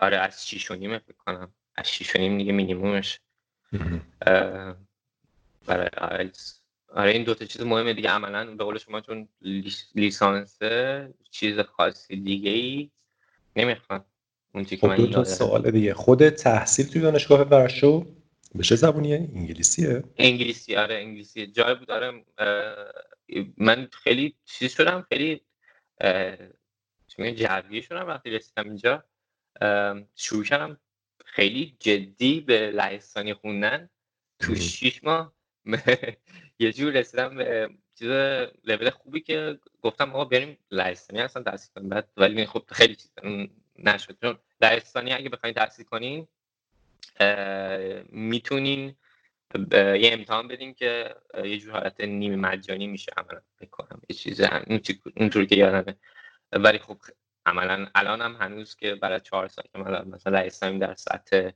آره 0.00 0.16
از 0.16 0.48
شیش 0.48 0.70
و 0.70 0.74
نیمه 0.74 0.98
فکر 0.98 1.16
کنم. 1.16 1.54
شیش 1.82 2.16
و 2.16 2.18
نیم 2.18 2.38
دیگه 2.38 2.52
مینیمومش. 2.52 3.20
برای 5.66 5.88
آیلتس. 5.98 6.60
آره 6.88 7.10
این 7.10 7.24
دوتا 7.24 7.44
چیز 7.44 7.62
مهمه 7.62 7.94
دیگه. 7.94 8.10
عملا 8.10 8.54
به 8.54 8.64
قول 8.64 8.78
شما 8.78 9.00
چون 9.00 9.28
لیسانس 9.94 10.58
چیز 11.30 11.58
خاصی 11.58 12.16
دیگه 12.16 12.50
ای 12.50 12.90
نمی‌خوان. 13.56 14.04
اون 14.54 14.64
چیزی 14.64 14.88
خب 14.88 14.96
دو 14.96 15.06
تا 15.06 15.24
سوال 15.24 15.70
دیگه. 15.70 15.94
خود 15.94 16.28
تحصیل 16.28 16.86
توی 16.86 17.02
دانشگاه 17.02 17.40
ورشو 17.40 18.06
به 18.54 18.62
چه 18.62 18.76
زبونیه؟ 18.76 19.30
انگلیسیه؟ 19.34 20.04
انگلیسی 20.16 20.76
آره 20.76 20.94
انگلیسی. 20.94 21.46
جای 21.46 21.74
بود 21.74 21.90
آره 21.90 22.24
من 23.56 23.88
خیلی 23.92 24.36
چیز 24.44 24.72
شدم 24.72 25.06
خیلی 25.08 25.40
چون 27.06 27.34
جویه 27.34 27.80
شدم 27.80 28.06
وقتی 28.06 28.30
رسیدم 28.30 28.64
اینجا. 28.64 29.04
شروع 30.14 30.44
کردم 30.44 30.80
خیلی 31.32 31.76
جدی 31.80 32.40
به 32.40 32.70
لهستانی 32.70 33.34
خوندن. 33.34 33.88
تو 34.38 34.54
شیش 34.54 35.04
ماه 35.04 35.32
یه 36.58 36.72
جور 36.72 36.92
رسیدم 36.92 37.36
به 37.36 37.70
چیز 37.98 38.08
لول 38.64 38.90
خوبی 38.90 39.20
که 39.20 39.58
گفتم 39.82 40.10
آقا 40.10 40.24
بریم 40.24 40.58
لهستانی 40.70 41.20
اصلا 41.20 41.42
تحصیل 41.42 41.70
کنیم. 41.74 41.88
بعد 41.88 42.08
ولی 42.16 42.46
خب 42.46 42.64
خیلی 42.72 42.94
چیز 42.94 43.10
نشد. 43.78 44.16
چون 44.20 44.38
لهستانی 44.60 45.12
اگه 45.12 45.28
بخواین 45.28 45.54
تحصیل 45.54 45.84
کنین 45.84 46.28
می‌تونین 48.08 48.96
یه 49.72 50.10
امتحان 50.12 50.48
بدین 50.48 50.74
که 50.74 51.14
یه 51.44 51.58
جور 51.58 51.72
حالت 51.72 52.00
نیمه 52.00 52.36
مجانی 52.36 52.86
میشه 52.86 53.12
عملا. 53.16 53.40
بکنم 53.60 54.00
یه 54.08 54.16
چیز 54.16 54.40
اونطوری 55.16 55.46
که 55.46 55.56
یادمه. 55.56 55.96
ولی 56.52 56.78
خب 56.78 56.98
عملا 57.46 57.86
الان 57.94 58.20
هم 58.20 58.36
هنوز 58.40 58.76
که 58.76 58.94
برای 58.94 59.20
چهار 59.20 59.48
سال 59.48 59.64
که 59.72 59.78
من 59.78 60.08
مثلا 60.08 60.38
اسلامی 60.38 60.78
در 60.78 60.94
سطح 60.94 61.50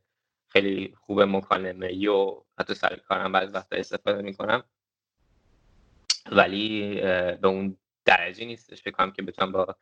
خیلی 0.48 0.94
خوب 1.00 1.20
مکالمه 1.20 2.08
و 2.08 2.40
حتی 2.58 2.74
سر 2.74 2.96
کارم 2.96 3.32
بعضی 3.32 3.52
وقتا 3.52 3.76
استفاده 3.76 4.22
می‌کنم. 4.22 4.64
ولی 6.32 7.00
به 7.40 7.48
اون 7.48 7.76
درجه 8.04 8.44
نیستش. 8.44 8.82
فکر 8.82 8.90
کنم 8.90 9.10
که 9.10 9.22
بتونم 9.22 9.52
با 9.52 9.76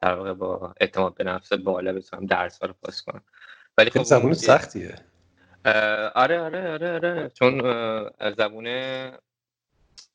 در 0.00 0.14
واقع 0.14 0.32
با 0.32 0.74
اعتماد 0.80 1.14
به 1.14 1.24
نفس 1.24 1.52
بالا 1.52 1.92
بتونم 1.92 2.26
درس 2.26 2.62
رو 2.62 2.72
پاس 2.72 3.02
کنم. 3.02 3.24
ولی 3.78 3.90
خب 3.90 4.02
زبون 4.02 4.32
سختیه. 4.34 4.94
آره 6.14 6.40
آره 6.40 6.72
آره 6.72 6.94
آره. 6.94 7.30
چون 7.34 7.62
زبون 8.38 8.66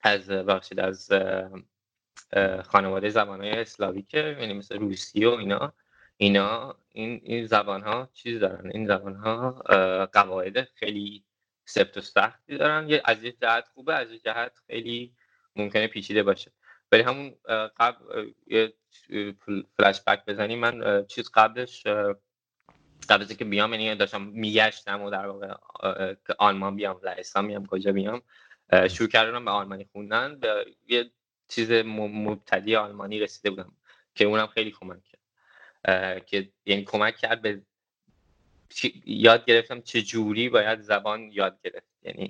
از 0.02 0.30
بخشید 0.30 0.80
از 0.80 1.12
خانواده 2.66 3.10
زبان 3.10 3.42
های 3.42 3.52
اسلاویکه 3.52 4.38
یعنی 4.40 4.54
مثل 4.54 4.80
روسی 4.80 5.26
و 5.26 5.30
اینا. 5.30 5.74
اینا 6.18 6.76
این 6.92 7.22
این 7.24 7.46
زبان 7.46 7.82
ها 7.82 8.10
چیز 8.14 8.40
دارن؟ 8.40 8.72
این 8.72 8.88
زبان 8.88 9.16
ها 9.16 9.52
قواعد 10.14 10.64
خیلی 10.64 11.24
سفت 11.66 11.98
و 11.98 12.02
سختی 12.02 12.58
دارن. 12.58 12.90
یه 12.90 13.02
از 13.06 13.24
یه 13.24 13.32
جهت 13.32 13.68
خوبه 13.74 13.94
از 13.94 14.12
یه 14.12 14.20
جهت 14.20 14.52
خیلی 14.68 15.14
ممکنه 15.56 15.88
پیچیده 15.88 16.24
باشه. 16.24 16.52
ولی 16.92 17.02
همون 17.02 17.36
قبل 17.78 18.32
یه 18.48 18.74
فلش 19.78 20.02
بک 20.08 20.26
بزنیم 20.26 20.60
من 20.60 21.06
چیز 21.06 21.32
قبلش 21.34 21.84
قبل 23.10 23.26
که 23.26 23.46
بیام 23.46 23.74
یعنی 23.74 23.96
داشتم 23.96 24.22
میگشتم 24.22 25.02
و 25.02 25.10
در 25.10 25.28
واقع 25.28 25.54
آلمان 26.40 26.76
بیام 26.76 27.00
لهستان 27.04 27.48
بیام 27.48 27.66
کجا 27.66 27.92
بیام 27.92 28.22
شروع 28.90 29.10
کردم 29.10 29.46
به 29.46 29.52
آلمانی 29.52 29.90
خوندن. 29.92 30.40
به 30.40 30.66
یه 30.88 31.12
چیز 31.50 31.72
مبتدی 31.72 32.76
آلمانی 32.76 33.20
رسیده 33.20 33.50
بودم 33.50 33.74
که 34.16 34.26
اونم 34.26 34.48
خیلی 34.48 34.72
کمک 34.72 35.00
کرد. 35.04 36.26
که 36.26 36.50
یعنی 36.66 36.84
کمک 36.84 37.16
کرد 37.16 37.42
به 37.42 37.62
یاد 39.06 39.46
گرفتم 39.46 39.82
چه 39.82 40.02
جوری 40.02 40.50
باید 40.50 40.82
زبان 40.82 41.32
یاد 41.32 41.60
گرفت. 41.64 41.88
یعنی 42.02 42.30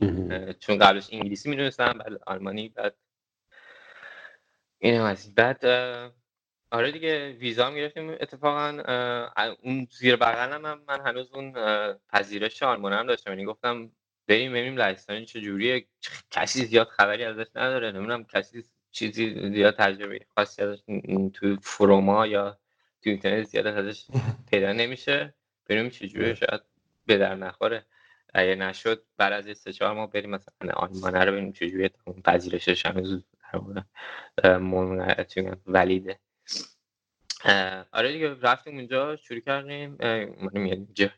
چون 0.59 0.77
قبلش 0.77 1.07
انگلیسی 1.11 1.49
می‌دونستم 1.49 1.93
بعد 1.93 2.21
آلمانی 2.27 2.69
بعد 2.69 2.95
این 4.79 5.01
از 5.01 5.35
بعد 5.35 5.65
آره 6.71 6.91
دیگه 6.91 7.31
ویزا 7.31 7.67
هم 7.67 7.75
گرفتیم 7.75 8.09
اتفاقا. 8.09 8.69
اون 9.61 9.87
زیر 9.91 10.15
بغل 10.15 10.53
هم 10.53 10.83
من 10.87 11.01
هنوز 11.05 11.31
اون 11.31 11.53
پذیرش 12.09 12.63
آلمان 12.63 12.93
هم 12.93 13.07
داشتم. 13.07 13.29
یعنی 13.29 13.45
گفتم 13.45 13.91
بریم 14.27 14.51
ببینیم 14.51 14.77
لهستانی 14.77 15.25
چجوریه 15.25 15.85
کسی 16.31 16.65
زیاد 16.65 16.87
خبری 16.87 17.23
ازش 17.23 17.45
نداره. 17.55 17.91
نمی‌دونم 17.91 18.23
کسی 18.23 18.63
چیزی 18.91 19.51
زیاد 19.53 19.75
تجربه 19.75 20.19
خاصی 20.35 20.61
ازش 20.61 20.79
تو 21.33 21.57
فروما 21.61 22.27
یا 22.27 22.57
تو 23.03 23.09
اینترنت 23.09 23.43
زیاد 23.43 23.67
ازش 23.67 24.05
پیدا 24.51 24.73
نمیشه. 24.73 25.33
بریم 25.67 25.89
چجوریه 25.89 26.33
شاید 26.33 26.61
به 27.05 27.17
در 27.17 27.35
نخوره. 27.35 27.85
اگه 28.33 28.55
نشد 28.55 29.03
بعد 29.17 29.33
از 29.33 29.57
سه 29.57 29.73
چهار 29.73 29.93
ماه 29.93 30.11
بریم 30.11 30.29
مثلا 30.29 30.71
آلمان 30.73 31.15
رو 31.15 31.31
ببینیم 31.31 31.51
چجوریه 31.51 31.91
اون 32.05 32.21
پذیرشش 32.21 32.85
هنوز 32.85 33.23
ولیده. 35.67 36.19
آره 37.91 38.11
دیگه 38.11 38.35
رفتیم 38.41 38.75
اونجا 38.75 39.15
شروع 39.15 39.39
کردیم. 39.39 39.97
اینجا. 40.53 41.09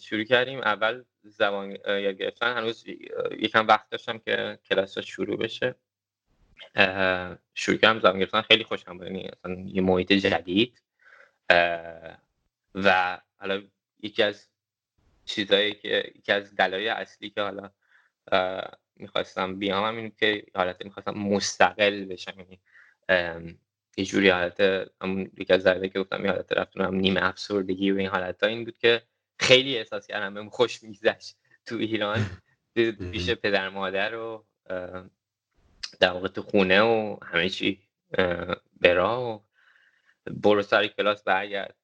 شروع 0.00 0.24
کردیم. 0.24 0.58
اول 0.58 1.04
زبان 1.22 1.70
یاد 1.70 2.14
گرفتن. 2.14 2.56
هنوز 2.56 2.84
یکم 3.38 3.66
وقت 3.66 3.90
داشتم 3.90 4.18
که 4.18 4.58
کلاس 4.64 4.98
شروع 4.98 5.36
بشه. 5.36 5.74
شروع 7.54 7.76
کردم 7.76 7.98
زبان 7.98 8.18
گرفتن 8.18 8.42
خیلی 8.42 8.64
خوشم 8.64 8.98
بود 8.98 9.06
یعنی 9.06 9.30
یه 9.66 9.82
محیط 9.82 10.12
جدید. 10.12 10.82
و 12.74 13.18
حالا 13.38 13.62
یکی 14.02 14.22
از 14.22 14.48
چیزایی 15.24 15.74
که 15.74 16.12
یکی 16.16 16.32
از 16.32 16.54
دلایل 16.54 16.88
اصلی 16.88 17.30
که 17.30 17.42
حالا 17.42 17.70
می‌خواستم 18.96 19.58
بیام 19.58 19.84
هم 19.84 19.96
این 19.96 20.12
که 20.20 20.46
حالت 20.54 20.84
می‌خواستم 20.84 21.14
مستقل 21.14 22.04
بشم. 22.04 22.34
یعنی 22.38 22.60
یه 23.96 24.04
جوری 24.04 24.28
حالت 24.28 24.60
همون 25.00 25.30
یکی 25.36 25.52
از 25.52 25.62
ذره 25.62 25.88
که 25.88 26.00
گفتم 26.00 26.24
یه 26.24 26.30
حالت 26.30 26.52
رفتون 26.52 26.84
هم 26.84 26.94
نیمه 26.94 27.24
افسردگی 27.24 27.90
و 27.90 27.98
این 27.98 28.08
حالت 28.08 28.42
ها 28.42 28.48
این 28.48 28.64
بود 28.64 28.78
که 28.78 29.02
خیلی 29.38 29.78
احساس 29.78 30.06
کردم 30.06 30.34
بهم 30.34 30.50
خوش 30.50 30.82
میگذشت 30.82 31.36
تو 31.66 31.76
ایران. 31.76 32.26
پیش 33.12 33.30
پدر 33.30 33.68
مادر 33.68 34.14
و 34.14 34.46
در 36.00 36.10
واقع 36.10 36.28
تو 36.28 36.42
خونه 36.42 36.80
و 36.82 37.16
همه 37.22 37.48
چی 37.48 37.82
برا 38.80 39.22
و 39.22 39.44
برو 40.30 40.62
سر 40.62 40.86
کلاس 40.86 41.22
برگرد. 41.22 41.76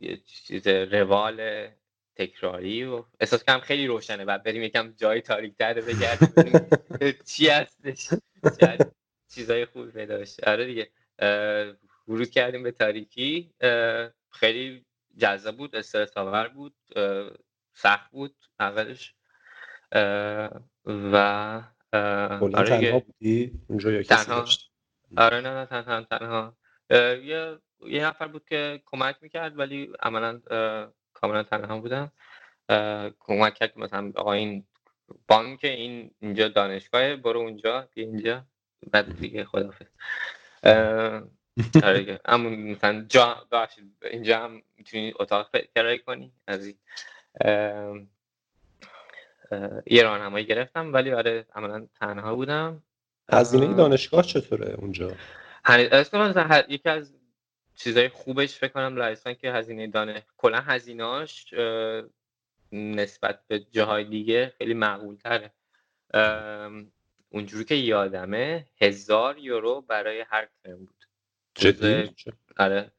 یه 0.00 0.16
چیز 0.16 0.66
روال 0.66 1.68
تکراری 2.16 2.84
و 2.84 3.04
احساس 3.20 3.44
کنم 3.44 3.60
خیلی 3.60 3.86
روشنه. 3.86 4.24
بعد 4.24 4.42
بریم 4.42 4.62
یکم 4.62 4.92
جای 4.92 5.20
تاریک 5.20 5.56
تر 5.56 5.80
بگردیم 5.80 6.68
چی 7.28 7.48
هستش. 7.48 8.08
چیزای 9.34 9.66
خوبی 9.66 9.90
پیدا 9.90 10.18
بشه. 10.18 10.42
آره 10.46 10.66
دیگه. 10.66 10.90
ورود 12.08 12.30
کردیم 12.30 12.62
به 12.62 12.70
تاریکی. 12.70 13.54
خیلی 14.30 14.84
جذاب 15.16 15.56
بود 15.56 15.76
استرس 15.76 16.18
بود 16.54 16.74
سخت 17.72 18.10
بود 18.10 18.34
اولش 18.60 19.14
و 20.86 21.62
آره 21.94 22.64
تنها 22.64 22.98
بودی؟ 22.98 23.52
اونجا 23.68 23.90
یا 23.90 24.02
تنها. 24.02 24.44
آره 25.16 25.40
نه 25.40 25.54
نه 25.54 25.66
تنها 25.66 26.02
تنها. 26.02 26.56
یه 26.90 27.58
یه 27.86 28.06
نفر 28.06 28.26
بود 28.28 28.44
که 28.44 28.82
کمک 28.86 29.16
می‌کرد 29.20 29.58
ولی 29.58 29.92
عملا 30.00 30.40
کاملا 31.14 31.42
تنها 31.42 31.78
بودم. 31.78 32.12
کمک 33.18 33.54
کرد 33.54 33.78
مثلا 33.78 34.12
آقا 34.16 34.32
این 34.32 34.66
بانک 35.28 35.64
این 35.64 36.10
اینجا 36.20 36.48
دانشگاه 36.48 37.16
برو 37.16 37.40
اونجا 37.40 37.88
بیا 37.94 38.04
اینجا. 38.04 38.44
بعد 38.92 39.20
دیگه 39.20 39.44
خدافظ. 39.44 39.86
آره 41.82 42.20
اما 42.24 42.48
مثلا 42.48 43.06
جا 43.08 43.48
اینجا 44.02 44.38
هم 44.44 44.62
می‌تونی 44.76 45.12
اتاق 45.20 45.50
کرایه 45.74 45.98
کنی 45.98 46.32
از 46.46 46.66
این. 46.66 46.76
یه 49.86 50.02
راهنمایی 50.02 50.46
گرفتم 50.46 50.92
ولی 50.92 51.12
آره 51.12 51.46
عملا 51.54 51.86
تنها 52.00 52.34
بودم. 52.34 52.82
هزینه 53.32 53.74
دانشگاه 53.74 54.22
چطوره 54.22 54.74
اونجا؟ 54.78 55.12
یکی 56.68 56.88
از 56.88 57.14
چیزای 57.76 58.08
خوبش 58.08 58.58
فکر 58.58 58.72
کنم 58.72 58.96
لهستان 58.96 59.34
که 59.34 59.52
هزینه 59.52 59.86
دانه 59.86 60.22
کلا 60.36 60.60
هزینهاش 60.60 61.54
نسبت 62.72 63.40
به 63.48 63.60
جاهای 63.60 64.04
دیگه 64.04 64.52
خیلی 64.58 64.74
معقول 64.74 65.16
تره 65.16 65.50
اونجوری 67.30 67.64
که 67.64 67.74
یادمه 67.74 68.66
هزار 68.80 69.38
یورو 69.38 69.80
برای 69.80 70.24
هر 70.30 70.48
ترم 70.64 70.78
بود. 70.78 71.04
جدی؟ 71.54 72.14
آره 72.58 72.90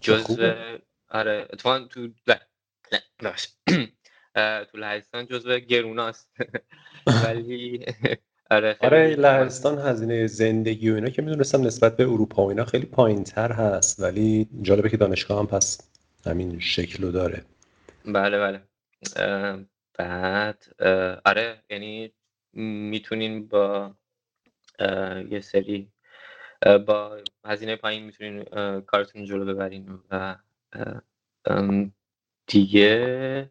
جزء 0.00 0.54
آره 1.10 1.48
اتفاقا 1.52 1.78
تو 1.84 2.08
تو 4.34 4.78
لهستان 4.78 5.26
جزء 5.26 5.58
گروناست. 5.58 6.28
ولی 7.24 7.84
آره 8.50 8.76
آره 8.80 9.06
لهستان 9.06 9.78
هزینه 9.78 10.26
زندگی 10.26 10.90
و 10.90 10.94
اینا 10.94 11.10
که 11.10 11.22
می‌دونستم 11.22 11.62
نسبت 11.62 11.96
به 11.96 12.04
اروپا 12.04 12.44
و 12.44 12.48
اینا 12.48 12.64
خیلی 12.64 12.86
پایین 12.86 13.24
تر 13.24 13.52
هست 13.52 14.00
ولی 14.00 14.48
جالبه 14.62 14.88
که 14.88 14.96
دانشگاه 14.96 15.38
هم 15.38 15.46
پس 15.46 15.78
همین 16.26 16.60
شکل 16.60 17.02
رو 17.02 17.10
داره. 17.10 17.44
بله 18.04 18.38
بله. 18.38 18.60
بعد 19.98 20.64
آره 21.24 21.62
یعنی 21.70 22.12
می‌تونین 22.52 23.48
با 23.48 23.94
یه 25.30 25.40
سری 25.40 25.88
با 26.86 27.18
هزینه 27.44 27.76
پایین 27.76 28.04
می‌تونین 28.04 28.44
کارتون 28.80 29.24
جلو 29.24 29.44
ببرین 29.44 29.98
و 30.10 30.36
دیگه 32.46 33.50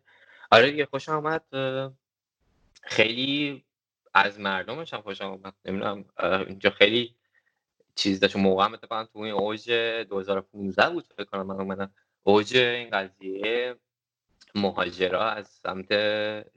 آره 0.53 0.71
دیگه 0.71 0.85
خوش 0.85 1.09
آمد 1.09 1.43
خیلی 2.83 3.63
از 4.13 4.39
مردمش 4.39 4.93
هم 4.93 5.01
خوشم 5.01 5.25
اومد. 5.25 5.53
نمی‌دونم 5.65 6.05
اینجا 6.47 6.69
خیلی 6.69 7.15
چیز 7.95 8.19
داشت. 8.19 8.35
موقع 8.35 8.65
هم 8.65 8.73
اتفاقا 8.73 9.03
تو 9.03 9.19
این 9.19 9.33
اوج 9.33 9.71
2015 10.09 10.89
بود 10.89 11.05
فکر 11.17 11.23
کنم 11.23 11.47
من 11.47 11.55
اومدم. 11.55 11.93
اوج 12.23 12.57
این 12.57 12.89
قضیه 12.89 13.75
مهاجرا 14.55 15.29
از 15.29 15.47
سمت 15.47 15.87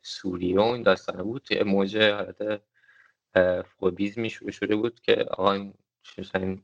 سوریه 0.02 0.61
و 0.61 0.62
این 0.62 0.82
داستانه 0.82 1.22
بود. 1.22 1.62
موج 1.62 1.96
حالت 1.96 2.62
فوبیزمی 3.78 4.30
شروع 4.30 4.50
شده 4.50 4.76
بود 4.76 5.00
که 5.00 5.26
آقا 5.30 5.52
این 5.52 5.74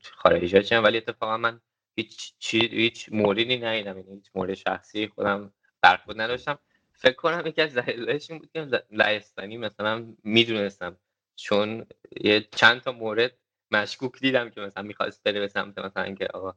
خارجی 0.02 0.74
ها 0.74 0.82
ولی 0.82 0.96
اتفاقا 0.96 1.36
من 1.36 1.60
هیچ 1.96 2.32
چی 2.38 2.66
هیچ 2.66 3.08
موردی 3.12 3.58
ندیدم 3.58 3.98
یعنی 3.98 4.14
هیچ 4.14 4.30
مورد 4.34 4.54
شخصی 4.54 5.08
خودم 5.08 5.52
برخورد 5.80 6.20
نداشتم. 6.20 6.58
فکر 7.02 7.14
کنم 7.14 7.46
یکی 7.46 7.62
از 7.62 7.78
دلایلش 7.78 8.30
این 8.30 8.38
بود 8.38 8.50
که 8.52 8.84
لهستانی 8.90 9.56
مثلا 9.56 10.14
می‌دونستم. 10.24 10.96
چون 11.36 11.86
یه 12.20 12.40
چند 12.40 12.80
تا 12.80 12.92
مورد 12.92 13.32
مشکوک 13.70 14.20
دیدم 14.20 14.50
که 14.50 14.60
مثلا 14.60 14.82
می‌خواست 14.82 15.22
بره 15.22 15.40
به 15.40 15.48
سمت 15.48 15.78
مثلا 15.78 16.02
اینکه 16.02 16.26
آقا 16.26 16.54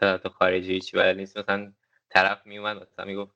تو 0.00 0.28
خارجی 0.28 0.80
چی 0.80 0.96
بلد 0.96 1.16
نیست. 1.16 1.38
مثلا 1.38 1.72
طرف 2.08 2.46
میومد 2.46 2.82
مثلا 2.82 3.04
می‌گفت 3.04 3.34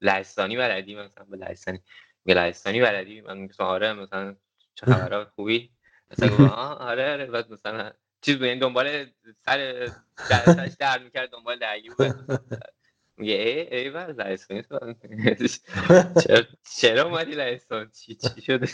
لهستانی 0.00 0.56
بلدی؟ 0.56 0.94
مثلا 0.94 1.24
به 1.24 1.36
لهستانی 1.36 1.82
میگه 2.24 2.40
لهستانی 2.40 2.80
بلدی؟ 2.80 3.20
من 3.20 3.38
میگم 3.38 3.64
آره 3.64 3.92
مثلا 3.92 4.36
چه 4.74 4.86
خبرات 4.86 5.28
خوبی؟ 5.36 5.70
مثلا 6.10 6.28
گفت 6.28 6.40
آره 6.40 7.12
آره. 7.12 7.26
بعد 7.26 7.52
مثلا 7.52 7.92
چیز 8.20 8.38
به 8.38 8.46
این 8.48 8.58
دنبال 8.58 9.06
سر 9.46 9.88
درسش 10.30 10.74
در 10.78 10.98
می‌کرد 10.98 11.30
دنبال 11.30 11.58
درگیر 11.58 11.94
بود. 11.94 12.14
میگه 13.18 13.34
ای 13.34 13.76
ای 13.78 13.90
بر 13.90 14.12
لهستانی 14.12 14.62
چرا 16.22 16.42
چرا 16.76 17.02
اومدی 17.02 17.32
لهستان 17.32 17.90
چی 17.90 18.14
چی 18.14 18.40
شده 18.42 18.68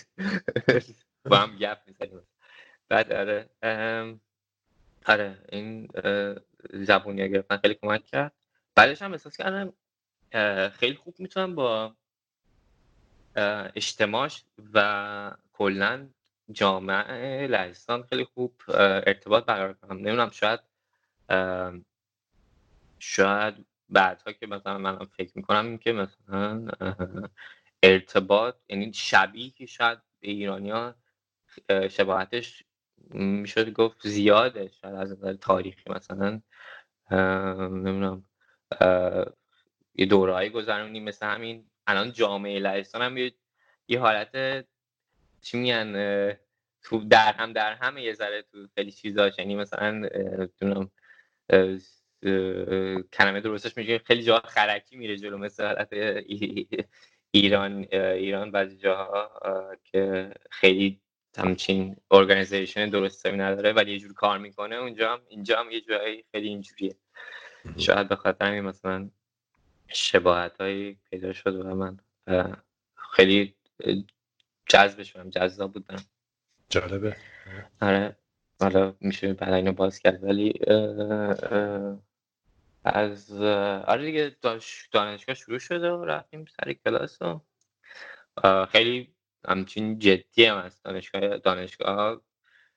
با 1.24 1.37
هم 1.37 1.57
گپ 1.57 1.78
می‌زنیم 1.87 2.26
بعد 2.88 3.12
آره 3.12 3.50
آره 5.07 5.38
این 5.52 5.88
زبونی 6.72 7.30
گرفتن 7.30 7.57
خیلی 7.57 7.74
کمک 7.74 8.04
کرد 8.04 8.33
بعدش 8.74 9.02
هم 9.02 9.12
احساس 9.12 9.37
کردم 9.37 9.72
خیلی 10.70 10.96
خوب 10.96 11.14
می‌تونم 11.20 11.54
با 11.54 11.96
اجتماعش 13.76 14.44
و 14.74 15.37
کلا 15.52 16.09
جامعه 16.52 17.46
لهستان 17.46 18.02
خیلی 18.02 18.24
خوب 18.24 18.62
ارتباط 18.68 19.44
برقرار 19.44 19.74
کنم 19.74 19.96
نمی‌دونم 19.98 20.30
شاید 20.30 20.61
شاید 22.98 23.66
بعدها 23.88 24.33
که 24.33 24.47
مثلا 24.47 24.79
من 24.79 25.05
فکر 25.05 25.33
می‌کنم 25.35 25.79
که 25.79 25.92
مثلا 25.92 26.68
ارتباط 27.83 28.57
یعنی 28.68 28.92
شبیه 28.92 29.51
که 29.51 29.66
شاید 29.66 29.99
به 30.20 30.31
ایرانیا 30.31 30.94
شباهتش 31.90 32.64
می‌شد 33.11 33.73
گفت 33.73 34.09
زیاده 34.09 34.70
شاید 34.81 34.94
از 34.94 35.12
نظر 35.12 35.35
تاریخی 35.35 35.90
مثلا 35.90 36.40
نمی‌دونم 37.11 38.25
یه 39.94 40.07
دورهایی 40.07 40.51
گذرونیم 40.51 41.05
مثل 41.05 41.27
همین. 41.27 41.70
الان 41.87 42.12
جامعه 42.12 42.59
لهستان 42.59 43.03
هم 43.03 43.31
یه 43.88 44.01
حالت 44.01 44.64
چی 45.40 45.59
میگن 45.59 46.37
تو 46.83 47.05
در 47.05 47.33
هم 47.33 47.53
در 47.53 47.75
هم 47.75 47.99
یه 47.99 48.12
ذره 48.12 48.42
تو 48.42 48.68
خیلی 48.75 48.92
چیزاش 48.92 49.38
یعنی 49.38 49.57
مثلا 49.57 50.09
دونم 50.61 50.90
کلمه 53.12 53.40
درستش 53.40 53.76
میگه 53.76 53.98
خیلی 53.98 54.22
جا 54.22 54.38
خرکی 54.38 54.96
میره 54.96 55.16
جلو 55.16 55.38
مثل 55.38 55.64
حالت 55.64 55.92
ایران 57.30 57.87
ایران 57.92 58.50
بعضی 58.50 58.76
جاها 58.76 59.30
که 59.84 60.34
خیلی 60.50 61.00
همچین 61.37 61.96
ارگانیزیشن 62.10 62.88
درست 62.88 63.26
نداره 63.26 63.72
ولی 63.72 63.92
یه 63.92 63.98
جور 63.98 64.12
کار 64.12 64.38
می‌کنه 64.38 64.74
اونجا 64.76 65.12
هم 65.12 65.20
اینجا 65.28 65.60
هم 65.60 65.70
یه 65.70 65.80
جایی 65.80 66.24
خیلی 66.32 66.48
اینجوریه. 66.48 66.96
شاید 67.76 68.08
به 68.08 68.16
خاطر 68.16 68.46
همین 68.46 68.60
مثلا 68.60 69.10
شباهت 69.88 70.60
هایی 70.60 70.98
پیدا 71.10 71.32
شد 71.32 71.54
و 71.54 71.74
من 71.74 71.98
خیلی 72.94 73.54
جذب 74.66 75.02
شدم 75.02 75.30
جذاب 75.30 75.72
بودم. 75.72 75.96
جالبه. 76.70 77.16
آره 77.80 78.16
حالا 78.60 78.94
میشه 79.00 79.32
بعد 79.32 79.52
اینو 79.52 79.72
باز 79.72 79.98
کرد 79.98 80.24
ولی 80.24 80.54
از 82.85 83.42
آره 83.87 84.05
دیگه 84.05 84.37
دانشگاه 84.92 85.35
شروع 85.35 85.59
شده 85.59 85.90
و 85.90 86.05
رفتیم 86.05 86.44
سر 86.44 86.73
کلاس 86.73 87.18
و 87.23 87.40
خیلی 88.66 89.14
همچین 89.49 89.99
جدی 89.99 90.44
هم 90.44 90.59
هست. 90.59 90.85
دانشگاه 90.85 91.38
دانشگاه 91.38 92.20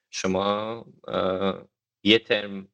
شما 0.09 0.85
یه 2.03 2.19
ترم 2.19 2.67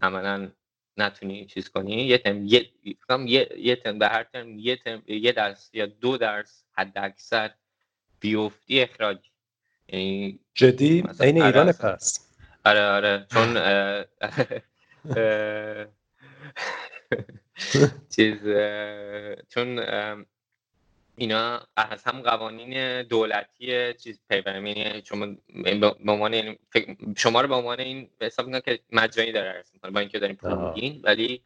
عملا 0.00 0.50
نتونی 0.96 1.46
چیز 1.46 1.68
کنی 1.68 1.94
یه 1.94 2.18
ترم 2.18 2.46
یه 2.46 2.70
یه, 3.26 3.48
یه 3.56 3.76
ترم 3.76 3.98
به 3.98 4.08
هر 4.08 4.24
ترم 4.24 4.58
یه 4.58 4.76
ترم 4.76 5.02
یه 5.06 5.32
درس 5.32 5.70
یا 5.72 5.86
دو 5.86 6.16
درس 6.16 6.64
حد 6.72 6.92
اکثر 6.98 7.54
بیفتی 8.20 8.80
اخراج. 8.82 9.30
یعنی 9.88 10.40
جدی؟ 10.54 11.04
این 11.20 11.42
آره 11.42 11.46
ایران 11.46 11.72
پس. 11.72 12.28
آره 12.64 12.86
آره 12.86 13.26
چون 13.30 13.56
چیز 18.16 18.38
چون 19.48 19.78
اینا 21.16 21.60
از 21.76 22.04
هم 22.04 22.22
قوانین 22.22 23.02
دولتی 23.02 23.94
چیز 23.94 24.20
پیبرم 24.28 24.66
یعنی 24.66 25.02
شما 25.04 25.26
به 25.80 25.94
عنوان 26.08 26.34
یعنی 26.34 26.58
شما 27.16 27.40
رو 27.40 27.48
به 27.48 27.54
عنوان 27.54 27.80
این 27.80 28.10
حساب 28.20 28.46
می‌کنن 28.46 28.60
که 28.60 28.80
مجانی 28.92 29.32
داره 29.32 29.52
رسم 29.52 29.70
می‌کنه 29.74 29.90
با 29.90 30.00
اینکه 30.00 30.18
داریم 30.18 30.36
پول 30.36 30.58
میگین 30.58 31.00
ولی 31.04 31.42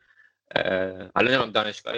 حالا 1.14 1.36
نمیم 1.36 1.50
دانشگاه 1.50 1.94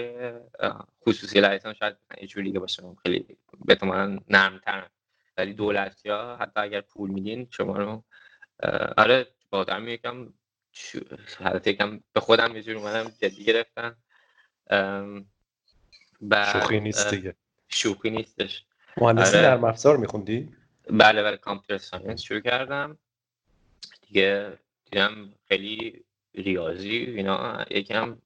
خصوصی 1.06 1.40
لایسان 1.40 1.74
شاید 1.74 1.96
یه 2.20 2.26
جوری 2.26 2.46
دیگه 2.46 2.58
باشه 2.58 2.82
خیلی 3.02 3.26
به 3.64 3.78
نرم 3.82 4.24
نرمترن 4.28 4.90
ولی 5.36 5.52
دولتی 5.52 6.08
ها 6.08 6.36
حتی 6.36 6.60
اگر 6.60 6.80
پول 6.80 7.10
میدین 7.10 7.46
شما 7.50 7.76
رو 7.76 8.04
آره 8.96 9.26
با 9.50 9.58
آدم 9.58 9.88
یکم 9.88 10.32
حالت 11.38 11.66
یکم 11.66 12.00
به 12.12 12.20
خودم 12.20 12.56
یه 12.56 12.62
جور 12.62 12.76
اومدم 12.76 13.12
جدی 13.22 13.44
گرفتم 13.44 13.96
شوخی 16.52 16.80
نیست 16.80 17.10
دیگه. 17.10 17.34
شوخی 17.68 18.10
نیستش. 18.10 18.64
مهندسی 18.96 19.36
آره. 19.36 19.46
نرم 19.46 19.64
افزار 19.64 19.96
میخوندی؟ 19.96 20.48
بله 20.90 21.22
بله 21.22 21.36
کامپیوتر 21.36 21.84
ساینس 21.84 22.22
شروع 22.22 22.40
کردم. 22.40 22.98
دیگه 24.08 24.58
دیدم 24.84 25.32
خیلی 25.48 26.04
ریاضی 26.34 26.88
اینا 26.88 27.64
یکم 27.70 28.18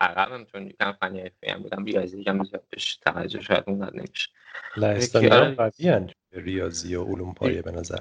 عقبم 0.00 0.44
چون 0.44 0.66
یکم 0.66 0.92
فنی 0.92 1.30
هم 1.48 1.62
بودم. 1.62 1.84
ریاضی 1.84 2.20
یکم 2.20 2.44
زیاد 2.44 2.64
بهش 2.70 2.96
توجه 2.96 3.40
شاید 3.40 3.64
اون 3.66 3.90
نمیشه. 3.94 4.28
لهستانی 4.76 5.26
هم 5.26 5.54
قوی 5.54 6.06
ریاضی 6.32 6.94
و 6.94 7.04
علوم 7.04 7.34
پایه 7.34 7.62
به 7.62 7.70
نظر 7.70 7.98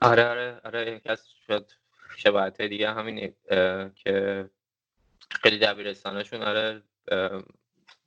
آره 0.00 0.28
آره 0.28 0.60
آره 0.64 0.96
یکی 0.96 1.08
از 1.08 1.28
شاید 1.46 1.76
شباهت 2.16 2.62
دیگه 2.62 2.90
همینه 2.92 3.34
که 3.94 4.50
خیلی 5.30 5.58
دبیرستانشون 5.58 6.42
آره 6.42 6.82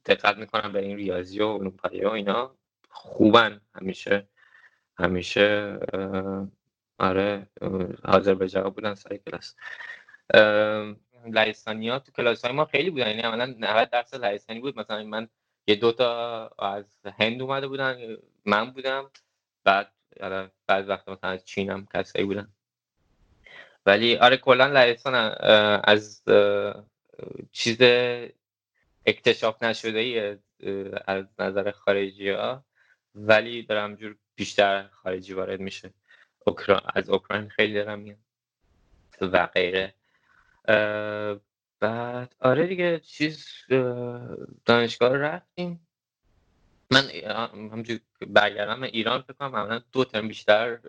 دقت 0.06 0.38
می‌کنم 0.38 0.72
به 0.72 0.80
این 0.80 0.98
ریاضی 0.98 1.40
و 1.40 1.58
علوم 1.58 1.78
و 1.84 2.10
اینا. 2.10 2.56
خوبن 2.90 3.62
همیشه 3.76 4.28
همیشه 4.98 5.80
آره 7.00 7.48
حاضر 8.06 8.34
به 8.34 8.50
جواب 8.50 8.76
بودن 8.76 8.94
سر 8.94 9.18
کلاس. 9.18 9.56
لهستانی 11.26 11.90
ها 11.90 12.00
تو 12.00 12.12
کلاس 12.12 12.46
های 12.46 12.54
ما 12.54 12.66
خیلی 12.66 12.90
بودن 12.90 13.08
یعنی 13.08 13.22
عملا 13.22 13.46
90 13.60 13.90
درصد 13.90 14.26
لهستانی 14.26 14.60
بود. 14.60 14.80
مثلا 14.80 15.04
من 15.04 15.28
یه 15.68 15.76
دوتا 15.76 16.48
از 16.60 17.00
هند 17.20 17.42
اومده 17.42 17.68
بودن 17.68 18.18
من 18.46 18.72
بودم 18.72 19.12
بعد 19.64 19.94
آره 20.22 20.52
بعض 20.68 20.90
وقت 20.90 21.10
مثلا 21.10 21.30
از 21.30 21.46
چین 21.46 21.70
هم 21.70 21.88
کسایی 21.94 22.26
بودن. 22.26 22.54
ولی 23.86 24.18
آره 24.18 24.38
کلا 24.38 24.68
لهستان 24.68 25.16
از 25.84 26.24
چیز 27.52 27.78
اکتشاف 29.06 29.64
نشده 29.64 30.00
ای 30.00 30.38
از 31.08 31.26
نظر 31.40 31.72
خارجی 31.72 32.30
ها. 32.30 32.66
ولی 33.16 33.64
دارم 33.64 33.96
جور 33.96 34.16
بیشتر 34.36 34.88
خارجی 34.88 35.34
وارد 35.34 35.60
میشه. 35.60 35.94
از 36.94 37.10
اوکراین 37.10 37.50
خیلی 37.50 37.74
دارم 37.74 38.00
میاد 38.00 38.18
و 39.22 39.48
غیره. 39.48 39.94
بعد 41.80 42.36
آره 42.40 42.68
دیگه 42.68 43.00
چیز 43.00 43.48
دانشگاه 44.66 45.18
رفتیم. 45.18 45.88
من 46.92 47.10
همجور 47.72 48.00
برگردم 48.28 48.84
ایران 48.84 49.22
فکر 49.22 49.34
کنم 49.34 49.84
دو 49.92 50.06
ترم 50.06 50.28
بیشتر 50.28 50.80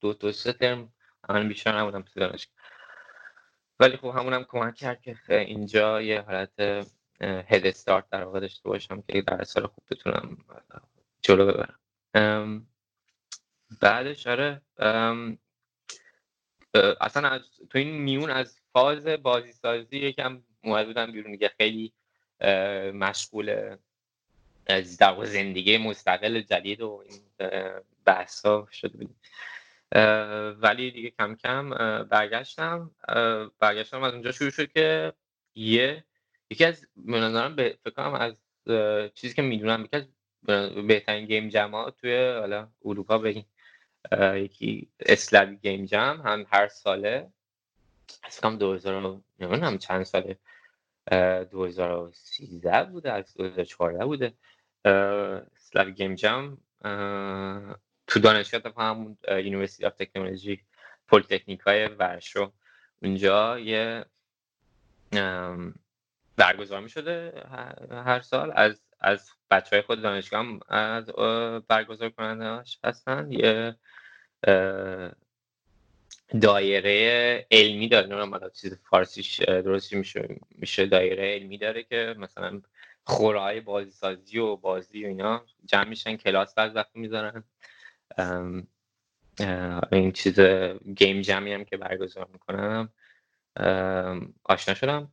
دو 0.00 0.12
دو 0.12 0.32
سه 0.32 0.52
ترم 0.52 0.92
عملا 1.28 1.48
بیشتر 1.48 1.78
نبودم 1.78 2.02
تو 2.02 2.20
دانشگاه. 2.20 2.54
ولی 3.80 3.96
خب 3.96 4.08
همونم 4.08 4.44
کمک 4.44 4.74
کرد 4.74 5.02
که 5.02 5.16
اینجا 5.28 6.02
یه 6.02 6.20
حالت 6.20 6.60
هد 7.20 7.66
استارت 7.66 8.08
در 8.10 8.24
واقع 8.24 8.40
داشته 8.40 8.68
باشم 8.68 9.02
که 9.02 9.22
در 9.22 9.44
سال 9.44 9.66
خوب 9.66 9.84
بتونم 9.90 10.44
جلو 11.22 11.46
ببرم. 11.46 12.66
بعدش 13.80 14.26
آره 14.26 14.62
اصلا 17.00 17.28
از 17.28 17.40
تو 17.70 17.78
این 17.78 17.90
میون 17.90 18.30
از 18.30 18.60
فاز 18.72 19.06
بازی 19.06 19.52
سازی 19.52 19.98
یکم 19.98 20.42
اومد 20.64 20.86
بودم 20.86 21.12
بیرون 21.12 21.36
که 21.36 21.50
خیلی 21.56 21.92
مشغول 22.94 23.76
از 24.66 24.96
زندگی 25.24 25.78
مستقل 25.78 26.40
جدید 26.40 26.80
و 26.80 27.04
این 27.08 27.20
بحث 28.04 28.46
ها 28.46 28.68
شده 28.72 28.98
بودیم 28.98 29.20
ولی 30.62 30.90
دیگه 30.90 31.10
کم 31.10 31.34
کم 31.34 31.70
برگشتم. 32.04 32.90
برگشتم 33.58 34.02
از 34.02 34.12
اونجا 34.12 34.32
شروع 34.32 34.50
شد 34.50 34.72
که 34.72 35.12
یه 35.54 36.04
یکی 36.50 36.64
از 36.64 36.86
منظرم 36.96 37.56
به 37.56 37.78
فکرم 37.84 38.14
از 38.14 38.34
چیزی 39.14 39.34
که 39.34 39.42
می‌دونم 39.42 39.84
یکی 39.84 39.96
از 39.96 40.08
بهترین 40.88 41.26
گیم 41.26 41.48
جمع 41.48 41.90
توی 41.90 42.16
حالا 42.16 42.68
اروپا 42.84 43.18
بگیم 43.18 43.46
یکی 44.34 44.88
اسلوی 45.00 45.56
گیم 45.56 45.84
جم 45.84 46.22
هم 46.24 46.46
هر 46.52 46.68
ساله. 46.68 47.32
از 48.22 48.40
کم 48.40 48.56
2000 48.58 49.20
نمی‌دونم 49.38 49.78
چند 49.78 50.02
ساله. 50.02 50.38
2013 51.50 52.84
بوده 52.84 53.12
از 53.12 53.34
2014 53.34 54.04
بوده. 54.04 54.32
Slavic 54.84 55.92
Game 55.92 56.14
Jam. 56.14 56.58
تو 58.12 58.20
دانشگاه 58.20 58.72
همون 58.76 59.16
University 59.28 59.86
of 59.86 59.94
Technology 59.94 60.60
پلیتکنیک 61.08 61.60
های 61.60 61.86
ورشو. 61.86 62.52
اونجا 63.02 63.58
یه 63.58 64.04
برگزار 66.36 66.80
می 66.80 66.88
شده 66.88 67.42
هر 67.90 68.20
سال. 68.20 68.52
از 68.54 68.80
از 69.00 69.30
بچه 69.50 69.76
های 69.76 69.82
خود 69.82 70.02
دانشگاه 70.02 70.40
هم 70.40 70.60
از 70.68 71.06
برگزار 71.68 72.10
کننده 72.10 72.62
هستن. 72.84 73.32
یه 73.32 73.76
دایره 76.40 77.46
علمی 77.50 77.88
داره. 77.88 78.06
نمی‌دونم 78.06 78.50
چیز 78.54 78.78
فارسیش 78.90 79.40
درستی 79.40 79.96
میشه 79.96 80.36
میشه 80.50 80.86
دایره 80.86 81.34
علمی 81.34 81.58
داره 81.58 81.82
که 81.82 82.14
مثلا 82.18 82.62
خورای 83.04 83.60
بازی 83.60 83.90
سازی 83.90 84.38
و 84.38 84.56
بازی 84.56 85.04
و 85.04 85.08
اینا 85.08 85.44
جمع 85.64 85.88
میشن 85.88 86.16
کلاس 86.16 86.54
بعض 86.54 86.76
وقت 86.76 86.90
می‌ذارن. 86.94 87.44
این 89.92 90.12
چیز 90.12 90.40
گیم 90.96 91.20
جمعی 91.20 91.52
هم 91.52 91.64
که 91.64 91.76
برگزار 91.76 92.28
می‌کنم. 92.32 92.92
آشنا 94.44 94.74
شدم. 94.74 95.12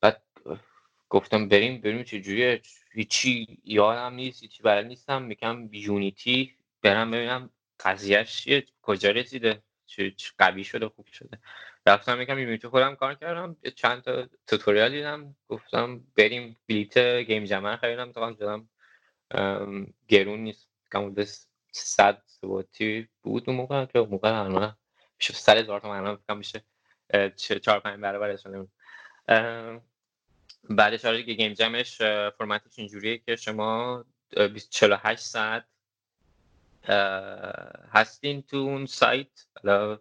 بعد 0.00 0.22
گفتم 1.08 1.48
بریم 1.48 1.80
بریم 1.80 2.02
چجوریه 2.02 2.62
هیچی 2.92 3.58
یادم 3.64 4.14
نیست 4.14 4.42
هیچی 4.42 4.62
بلد 4.62 4.86
نیستم. 4.86 5.22
میگم 5.22 5.68
یونیتی 5.72 6.54
برم 6.82 7.10
ببینم 7.10 7.50
قضیهش 7.80 8.48
کجا 8.82 9.10
رسیده 9.10 9.62
چه 9.86 10.14
قوی 10.38 10.64
شده 10.64 10.88
خوب 10.88 11.06
شده. 11.06 11.38
رفتم 11.86 12.20
یکم 12.20 12.38
یونیتی 12.38 12.68
خودم 12.68 12.94
کار 12.94 13.14
کردم. 13.14 13.56
چند 13.74 14.02
تا 14.02 14.28
توتوریال 14.46 14.90
دیدم. 14.90 15.36
گفتم 15.48 16.00
بریم 16.16 16.56
بلیت 16.68 16.98
گیم 16.98 17.44
جمر 17.44 17.76
خریدم. 17.76 18.12
تا 18.12 18.34
شدم 18.34 18.68
گرون 20.08 20.40
نیست. 20.40 20.68
کم 20.92 21.14
صد 21.76 22.22
سواتی 22.26 23.08
بود 23.22 23.44
اون 23.46 23.56
موقع 23.56 23.84
که 23.84 23.98
موقع 23.98 24.40
الان 24.44 24.76
میشه 25.18 25.32
صد 25.34 25.56
هزار 25.56 25.80
تومن 25.80 25.96
الان 25.96 26.16
فکر 26.16 26.34
میشه 26.34 26.64
چهار 27.36 27.80
پنج 27.80 28.00
برابرش 28.00 28.46
بعدش 30.70 31.04
آره 31.04 31.22
گیم 31.22 31.52
جمش 31.52 31.98
فرمتش 32.38 32.78
اینجوریه 32.78 33.18
که 33.18 33.36
شما 33.36 34.04
48 34.70 35.22
ساعت 35.22 35.64
هستین 37.92 38.42
تو 38.42 38.56
اون 38.56 38.86
سایت. 38.86 39.46
حالا 39.62 39.98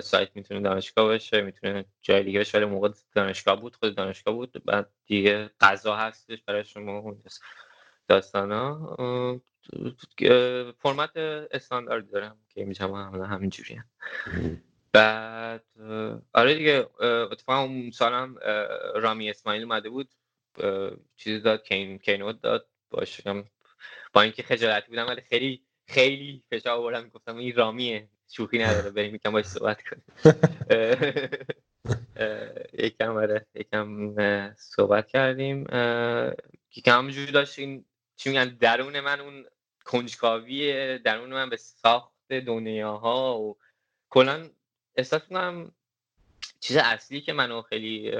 سایت 0.00 0.30
می‌تونه 0.34 0.60
دانشگاه 0.60 1.04
باشه 1.04 1.40
می‌تونه 1.40 1.84
جای 2.02 2.22
دیگه 2.22 2.40
باشه 2.40 2.58
ولی 2.58 2.66
موقع 2.66 2.88
دانشگاه 3.14 3.60
بود 3.60 3.76
خود 3.76 3.96
دانشگاه 3.96 4.34
بود. 4.34 4.64
بعد 4.64 4.90
دیگه 5.06 5.50
غذا 5.60 5.96
هستش 5.96 6.42
برای 6.42 6.64
شما 6.64 7.16
داستان 8.08 8.52
ها 8.52 8.96
فرمت 10.78 11.16
استاندارد 11.50 12.10
دارم 12.10 12.38
که 12.48 12.64
میشم 12.64 12.94
همین 13.30 13.50
جوری 13.50 13.80
بعد 14.92 15.64
آره 16.32 16.54
دیگه 16.54 16.86
اتفاقا 17.02 17.62
اون 17.62 17.90
سالم 17.90 18.36
رامی 18.94 19.30
اسماعیل 19.30 19.62
اومده 19.62 19.90
بود. 19.90 20.14
چیزی 21.16 21.40
داد 21.40 21.64
کین 21.64 21.98
کینوت 21.98 22.40
داد. 22.40 22.68
باشم 22.90 23.44
با 24.12 24.22
اینکه 24.22 24.42
خجالتی 24.42 24.88
بودم 24.88 25.06
ولی 25.06 25.20
خیلی 25.20 25.64
خیلی 25.88 26.44
فشار 26.50 26.72
آوردم. 26.72 27.04
می‌گفتم 27.04 27.36
این 27.36 27.56
رامیه 27.56 28.08
شوخی 28.28 28.58
نداره 28.58 28.90
بریم 28.90 29.14
یکم 29.14 29.32
باش 29.32 29.44
صحبت 29.44 29.82
کنیم. 29.82 30.04
یکم 32.72 33.16
آره 33.16 33.46
یکم 33.54 34.14
صحبت 34.54 35.08
کردیم. 35.08 35.60
یکم 36.76 36.98
همونجوری 36.98 37.32
داشتیم 37.32 37.84
چی 38.16 38.30
میگن 38.30 38.48
درون 38.48 39.00
من 39.00 39.20
اون 39.20 39.46
کنجکاوی 39.88 40.98
درون 40.98 41.30
من 41.30 41.50
به 41.50 41.56
ساخت 41.56 42.32
دنیاها 42.32 43.38
و 43.38 43.56
کلا 44.10 44.50
احساس 44.96 45.22
کنم 45.22 45.72
چیز 46.60 46.76
اصلی 46.76 47.20
که 47.20 47.32
منو 47.32 47.62
خیلی 47.62 48.10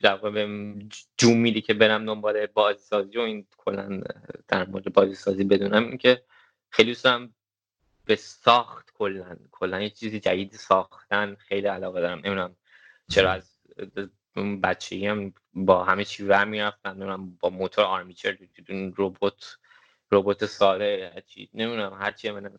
در 0.00 0.16
به 0.16 0.74
جون 1.16 1.36
میدی 1.36 1.60
که 1.60 1.74
برم 1.74 2.06
دنبال 2.06 2.46
بازی 2.46 2.78
سازی 2.78 3.18
و 3.18 3.20
این 3.20 3.46
کلا 3.56 4.02
در 4.48 4.66
مورد 4.66 4.92
بازی 4.92 5.14
سازی 5.14 5.44
بدونم 5.44 5.88
این 5.88 5.98
که 5.98 6.22
خیلی 6.70 6.90
دوستم 6.90 7.34
به 8.04 8.16
ساخت 8.16 8.90
کلا 8.94 9.36
کلا 9.50 9.80
یه 9.80 9.90
چیزی 9.90 10.20
جدید 10.20 10.52
ساختن 10.52 11.34
خیلی 11.34 11.66
علاقه 11.66 12.00
دارم. 12.00 12.18
نمی‌دونم 12.18 12.56
چرا 13.10 13.32
از 13.32 13.60
بچگی 14.62 15.06
هم 15.06 15.34
با 15.54 15.84
همه 15.84 16.04
چی 16.04 16.24
ور 16.24 16.44
می‌رفتم 16.44 17.36
با 17.40 17.50
موتور 17.50 17.84
آرمیچر 17.84 18.38
ربات 18.98 19.58
ربات 20.14 20.46
ساده 20.46 21.22
چی 21.26 21.50
نمی‌دونم 21.54 21.94
هر 22.00 22.10
چی 22.12 22.30
من 22.30 22.54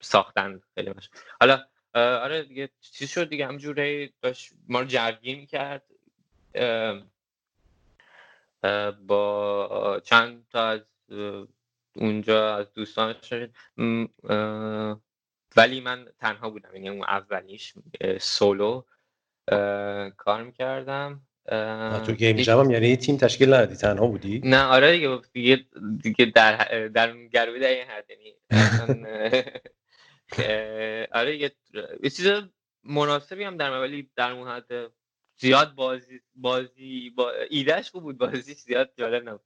ساختن 0.00 0.60
خیلی 0.74 0.90
مش. 0.90 1.10
حالا 1.40 1.64
آره 1.94 2.42
دیگه 2.42 2.70
چیز 2.80 3.10
شد 3.10 3.28
دیگه 3.28 3.46
همجوری 3.46 4.14
داشت 4.22 4.52
ما 4.68 4.80
رو 4.80 4.86
جوگیر 4.86 5.36
می‌کرد 5.36 5.84
با 9.06 10.00
چند 10.04 10.46
تا 10.50 10.68
از 10.68 10.80
اونجا 11.96 12.56
از 12.56 12.72
دوستانش 12.72 13.32
ولی 15.56 15.80
من 15.80 16.08
تنها 16.18 16.50
بودم 16.50 16.74
یعنی 16.74 16.88
اون 16.88 17.02
اولیش 17.02 17.74
سولو 18.20 18.82
کار 20.16 20.42
می‌کردم. 20.42 21.22
تو 22.06 22.12
گیم 22.12 22.36
جم 22.36 22.70
یعنی 22.70 22.96
تیم 22.96 23.16
تشکیل 23.16 23.48
ندادی؟ 23.48 23.74
تنها 23.74 24.06
بودی؟ 24.06 24.40
نه 24.44 24.62
آره 24.62 24.92
دیگه 24.92 25.20
دیگه, 25.32 25.64
دیگه 26.02 26.24
در 26.24 26.88
در 26.88 27.16
گروه 27.16 27.58
در 27.58 27.68
این 27.68 27.86
حد 27.86 28.10
یعنی 28.10 28.34
آره 31.12 31.36
یه 31.36 31.52
چیز 32.02 32.26
مناسبی 32.84 33.44
هم 33.44 33.56
در 33.56 33.70
ولی 33.70 34.10
در 34.16 34.32
اون 34.32 34.48
حد 34.48 34.92
زیاد 35.36 35.74
بازی 35.74 36.20
بازی 36.34 37.10
با 37.10 37.32
ایدهش 37.50 37.90
خوب 37.90 38.02
بود 38.02 38.18
بازی 38.18 38.54
زیاد 38.54 38.92
جالب 38.98 39.28
نبود. 39.28 39.40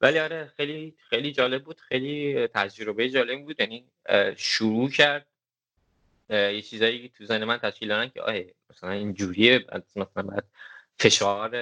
ولی 0.00 0.18
آره 0.18 0.52
خیلی 0.56 0.96
خیلی 1.10 1.32
جالب 1.32 1.64
بود 1.64 1.80
خیلی 1.80 2.46
تجربه 2.46 3.10
جالب 3.10 3.42
بود 3.42 3.60
یعنی 3.60 3.90
شروع 4.36 4.90
کرد. 4.90 5.26
یه 6.30 6.62
چیزایی 6.62 7.08
تو 7.08 7.26
ذهن 7.26 7.44
من 7.44 7.58
تشکیل 7.58 7.88
دادن 7.88 8.08
که 8.08 8.22
آه 8.22 8.34
مثلا 8.70 8.90
این 8.90 9.14
جوریه 9.14 9.66
مثلا 9.96 10.22
بعد 10.22 10.44
فشار 10.98 11.56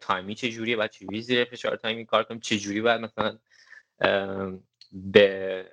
تایمی 0.00 0.34
چه 0.34 0.50
جوریه 0.50 0.76
بعد 0.76 0.90
چجوری 0.90 1.22
زیر 1.22 1.44
فشار 1.44 1.76
تایمی 1.76 2.06
کار 2.06 2.22
کنیم؟ 2.22 2.40
جوری 2.40 2.80
بعد 2.80 3.00
مثلا 3.00 3.38
به 4.92 5.64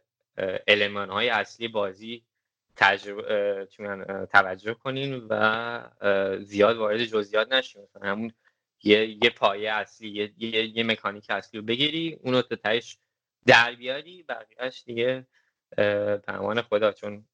علمان 0.67 1.09
های 1.09 1.29
اصلی 1.29 1.67
بازی 1.67 2.25
تجربه 2.75 3.67
توجه 4.31 4.73
کنین 4.73 5.27
و 5.29 6.39
زیاد 6.43 6.77
وارد 6.77 7.03
جزئیات 7.03 7.51
نشیم. 7.51 7.81
مثلا 7.81 8.09
همون 8.09 8.31
یه 8.83 9.23
یه 9.23 9.29
پایه 9.29 9.71
اصلی 9.71 10.09
یه, 10.09 10.33
یه،, 10.37 10.77
یه 10.77 10.83
مکانیک 10.83 11.25
اصلی 11.29 11.59
رو 11.59 11.65
بگیری 11.65 12.19
اونو 12.23 12.41
تا 12.41 12.55
تهش 12.55 12.97
در 13.45 13.75
بیاری 13.75 14.23
بقیهش 14.23 14.83
دیگه 14.85 15.27
تمام 16.23 16.61
خدا 16.61 16.91
چون 16.91 17.25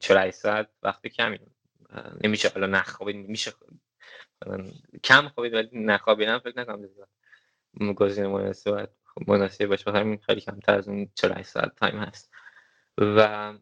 48 0.00 0.36
ساعت 0.36 0.68
وقت 0.82 1.06
کمی 1.06 1.38
نمیشه 2.24 2.48
حالا 2.48 2.66
نخوابید 2.66 3.16
میشه 3.16 3.52
کم 5.04 5.28
خوابید 5.28 5.54
ولی 5.54 5.68
نخوابیدن 5.72 6.38
فکر 6.38 6.60
نکنم 6.60 6.88
گزینه 7.94 8.26
مناسب 8.26 8.88
مناسب 9.26 9.66
باشه. 9.66 9.90
همین 9.90 10.18
خیلی 10.18 10.40
کمتر 10.40 10.74
از 10.74 10.88
اون 10.88 11.08
48 11.14 11.48
ساعت 11.48 11.76
time 11.76 11.98
هست. 11.98 12.30
و 12.98 13.52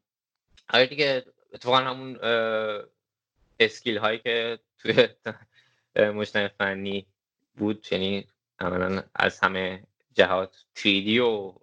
آره 0.68 0.86
دیگه 0.86 1.24
اتفاقا 1.52 1.76
همون 1.76 2.18
skill 3.60 3.98
هایی 3.98 4.18
که 4.18 4.58
توی 4.78 5.08
مجتمع 6.14 6.48
فنی 6.48 7.06
بود. 7.56 7.86
یعنی 7.90 8.26
عملا 8.58 9.02
از 9.14 9.40
همه 9.40 9.82
جهات 10.14 10.64
3D 10.76 11.18
و 11.18 11.54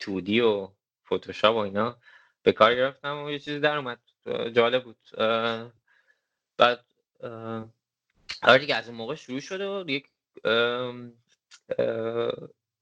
2D 0.00 0.30
و 0.30 0.72
فتوشاپ 1.06 1.54
و 1.54 1.58
اینا 1.58 1.96
به 2.42 2.52
کار 2.52 2.74
گرفتم 2.74 3.24
و 3.24 3.30
یه 3.30 3.38
چیزی 3.38 3.60
در 3.60 3.76
اومد. 3.76 3.98
جالب 4.52 4.84
بود. 4.84 4.96
بعد 6.56 6.84
آره 8.44 8.58
دیگه 8.58 8.74
از 8.74 8.88
اون 8.88 8.96
موقع 8.96 9.14
شروع 9.14 9.40
شده 9.40 9.68
و 9.68 9.84
یک 9.90 10.08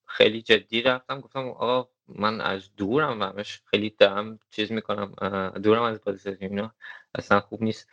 خیلی 0.07 0.42
جدی 0.42 0.83
رفتم. 0.83 1.20
گفتم 1.20 1.48
آقا 1.48 1.88
من 2.09 2.40
از 2.40 2.77
دورم 2.77 3.20
و 3.20 3.25
همش 3.25 3.62
خیلی 3.64 3.90
دارم 3.90 4.38
چیز 4.51 4.72
می‌کنم 4.72 5.14
دورم 5.62 5.83
از 5.83 6.01
بازی 6.05 6.37
اینا 6.40 6.75
اصلا 7.14 7.40
خوب 7.40 7.62
نیست. 7.62 7.90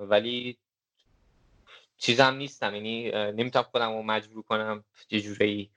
ولی 0.00 0.58
چیزم 1.98 2.34
نیستم 2.34 2.74
یعنی 2.74 3.10
نمی‌تونم 3.10 3.64
خودم 3.64 3.92
رو 3.92 4.02
مجبور 4.02 4.42
کنم 4.42 4.84
یه 5.10 5.20
جوری 5.20 5.70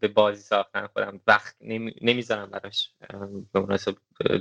به 0.00 0.08
بازی 0.14 0.42
ساختن 0.42 0.86
خودم 0.86 1.20
وقت 1.26 1.56
نمی‌ذارم 2.00 2.50
براش. 2.50 2.90
به 3.52 3.60
مناسب 3.60 3.96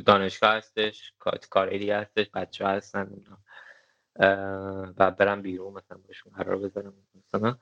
دانشگاه 0.06 0.56
هستش 0.56 1.14
کار 1.50 1.78
دیگه 1.78 1.98
هستش 1.98 2.30
بچه 2.34 2.68
هستن 2.68 3.24
و 4.98 5.12
برم 5.12 5.42
بیرون 5.42 5.74
مثلا 5.74 5.98
باشون 6.08 6.34
قرار 6.34 6.58
بذارم 6.58 6.94
مثلا. 7.16 7.58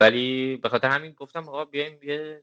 ولی 0.00 0.56
به 0.56 0.68
خاطر 0.68 0.88
همین 0.88 1.12
گفتم 1.12 1.48
آقا 1.48 1.64
بیایم 1.64 1.98
یه 2.02 2.42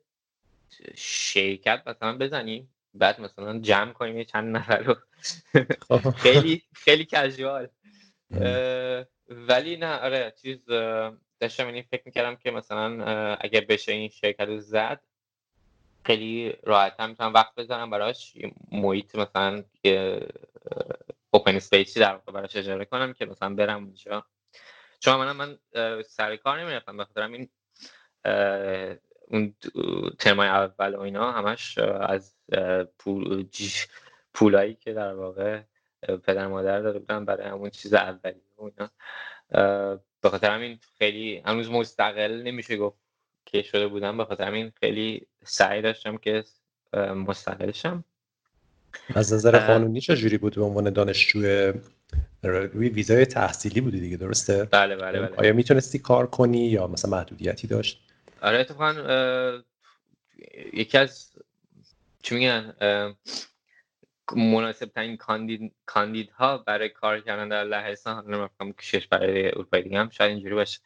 شرکت 0.96 1.84
مثلا 1.88 2.18
بزنیم. 2.18 2.70
بعد 2.94 3.22
مثلا 3.22 3.60
جمع 3.60 3.94
کنیم 3.94 4.18
یه 4.18 4.26
چند 4.26 4.56
نفر 4.56 4.78
رو. 4.78 4.96
خب. 5.88 6.10
خیلی 6.26 6.64
خیلی 6.74 7.06
کژوال 7.06 7.68
ولی 9.30 9.78
نه 9.78 10.00
آره 10.00 10.34
چیز 10.42 10.66
داشتم 11.40 11.68
این 11.68 11.84
فکر 11.84 12.02
می‌کردم 12.06 12.36
که 12.36 12.52
مثلا 12.52 13.06
اگر 13.36 13.62
بشه 13.62 13.92
این 13.92 14.10
شرکت 14.10 14.42
رو 14.42 14.60
زد 14.60 15.02
خیلی 16.06 16.54
راحت 16.64 17.00
هم 17.00 17.10
می‌تونم 17.10 17.34
وقت 17.34 17.56
بذارم 17.56 17.90
براش. 17.90 18.34
محیط 18.72 19.16
مثلا 19.16 19.64
یه 19.84 20.28
اوپن 21.44 21.60
سپیسی 21.60 22.00
در 22.00 22.14
واقع 22.14 22.32
براش 22.32 22.56
اجاره 22.56 22.86
کنم 22.86 23.14
که 23.14 23.26
مثلا 23.26 23.56
برم 23.56 23.84
اونجا. 23.84 24.26
چون 25.00 25.16
من 25.16 25.32
من 25.32 25.58
سر 26.04 26.36
کار 26.36 26.62
نمی‌رفتم 26.62 26.98
بخاطر 26.98 27.22
این 27.22 27.50
اون 29.28 29.56
ترمای 30.20 30.48
اول 30.48 30.96
و 30.96 31.00
اینا 31.00 31.32
همش 31.32 31.78
از 31.78 32.36
پول 33.00 33.48
پولایی 34.34 34.74
که 34.74 34.94
در 34.94 35.14
واقع 35.14 35.62
پدر 36.02 36.48
مادر 36.48 36.80
داده 36.80 37.00
بودن 37.00 37.26
برای 37.26 37.48
همون 37.48 37.70
چیز 37.70 37.94
اولی 37.94 38.42
و 38.58 38.64
اینا. 38.64 38.90
به 40.22 40.30
خاطر 40.30 40.52
همین 40.52 40.80
خیلی 40.98 41.38
هنوز 41.46 41.72
مستقل 41.72 42.42
نمیشه 42.44 42.78
گفت 42.78 42.98
که 43.46 43.62
شده 43.62 43.88
بودم. 43.88 44.18
به 44.18 44.26
خاطر 44.26 44.44
همین 44.44 44.74
خیلی 44.80 45.28
سعی 45.44 45.82
داشتم 45.82 46.18
که 46.18 46.44
مستقل 46.98 47.72
شم. 47.72 48.04
از 49.16 49.34
نظر 49.34 49.68
قانونی 49.68 50.02
چجوری 50.02 50.38
بود 50.38 50.56
به 50.56 50.64
عنوان 50.64 50.90
دانشجو 50.90 51.74
روی 52.44 52.90
ویزای 52.90 53.26
تحصیلی 53.26 53.82
بودی 53.82 54.00
دیگه 54.00 54.18
درسته؟ 54.18 54.64
بله 54.64 54.96
بله 54.96 55.20
بله 55.20 55.36
آیا 55.38 55.54
می‌تونستی 55.54 56.00
کار 56.00 56.28
کنی 56.28 56.68
یا 56.68 56.88
مثلا 56.88 57.12
محدودیتی 57.12 57.68
داشت؟ 57.68 58.02
آره 58.42 58.60
اتفاقا 58.60 58.94
یکی 60.74 60.98
از 60.98 61.32
چی 62.24 62.36
میگن 62.36 62.74
مناسب 64.36 64.86
ترین 64.86 65.18
کاندید 65.18 65.74
کاندیدها 65.86 66.58
برای 66.58 66.90
کار 66.90 67.20
کردن 67.20 67.50
در 67.50 67.64
لهستان 67.64 68.26
نمی‌دونم 68.26 68.74
کشش 68.80 69.08
برای 69.08 69.48
اروپای 69.48 69.82
دیگه 69.82 70.00
هم 70.00 70.10
شاید 70.10 70.32
اینجوری 70.32 70.56
باشه 70.56 70.80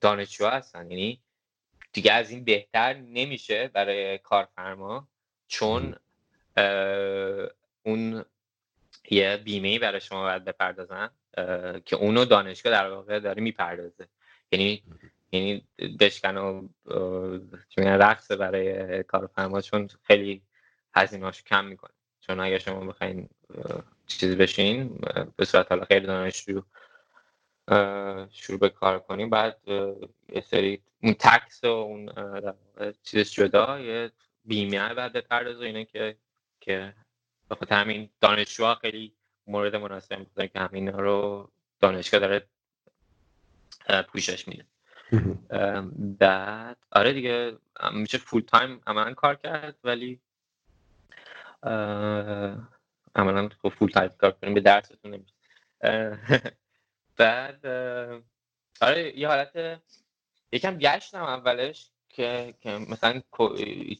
دانشجو 0.00 0.46
هستن 0.46 0.90
یعنی 0.90 1.20
دیگه 1.92 2.12
از 2.12 2.30
این 2.30 2.44
بهتر 2.44 2.94
نمیشه 2.94 3.68
برای 3.68 4.18
کارفرما 4.18 5.08
چون 5.48 5.96
اون 7.82 8.24
یه 9.10 9.36
بیمه 9.36 9.68
ای 9.68 9.78
برای 9.78 10.00
شما 10.00 10.22
باید 10.22 10.44
بپردازن 10.44 11.10
که 11.84 11.96
اونو 11.96 12.24
دانشگاه 12.24 12.72
در 12.72 12.90
واقع 12.90 13.20
داره 13.20 13.42
می‌پردازه. 13.42 14.08
یعنی 14.52 14.82
یعنی 15.32 15.66
بشکن 16.00 16.36
و 16.36 16.68
رقص 17.76 18.30
برای 18.30 19.02
کارفرما 19.02 19.60
چون 19.60 19.88
خیلی 20.02 20.42
هزینهاش 20.94 21.42
کم 21.42 21.64
می‌کنه. 21.64 21.92
چون 22.20 22.40
اگر 22.40 22.58
شما 22.58 22.86
بخواین 22.86 23.28
چیزی 24.06 24.34
بشین 24.36 24.98
به 25.36 25.44
صورت 25.44 25.72
حالا 25.72 25.84
غیر 25.84 26.06
دانشجو 26.06 26.62
شروع 28.30 28.58
به 28.58 28.68
کار 28.68 28.98
کنیم 28.98 29.30
بعد 29.30 29.58
یه 30.28 30.40
سری 30.40 30.82
اون 31.02 31.14
تکس 31.14 31.64
و 31.64 31.66
اون 31.66 32.12
چیز 33.02 33.32
جدا 33.32 33.80
یه 33.80 34.12
بیمه 34.44 34.94
بعد 34.94 35.12
بپردازه 35.12 35.64
اینه 35.64 35.84
که 35.84 36.16
که 36.66 36.94
بخاطر 37.50 37.80
همین 37.80 38.08
دانشجوها 38.20 38.74
خیلی 38.74 39.12
مورد 39.46 39.76
مناسب 39.76 40.18
بودن 40.18 40.46
که 40.46 40.58
همین 40.60 40.88
رو 40.88 41.50
دانشگاه 41.80 42.20
داره 42.20 42.46
پوشش 44.08 44.48
میده. 44.48 44.64
بعد 46.18 46.76
آره 46.92 47.12
دیگه 47.12 47.58
میشه 47.92 48.18
full 48.18 48.42
time 48.42 48.80
عملا 48.86 49.14
کار 49.14 49.34
کرد 49.34 49.76
ولی 49.84 50.20
عملا 53.14 53.48
full 53.78 53.90
time 53.90 54.08
کار 54.18 54.30
کنیم 54.30 54.54
به 54.54 54.60
درستون 54.60 55.14
نمیشه 55.14 55.34
بعد 57.18 57.66
آره 58.80 59.18
یه 59.18 59.28
حالت 59.28 59.80
یکم 60.52 60.78
گشتم 60.78 61.22
اولش 61.22 61.90
که 62.08 62.54
که 62.60 62.70
مثلا 62.70 63.22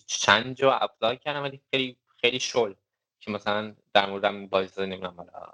چند 0.07 0.57
جا 0.57 0.73
اپلای 0.73 1.17
کردم 1.17 1.43
ولی 1.43 1.61
خیلی 1.71 1.97
خیلی 2.27 2.41
شل 2.41 2.75
که 3.21 3.31
مثلا 3.31 3.75
در 3.95 4.11
موردم 4.11 4.47
باعث 4.47 4.79
نمی‌دونم 4.79 5.15
حالا 5.17 5.53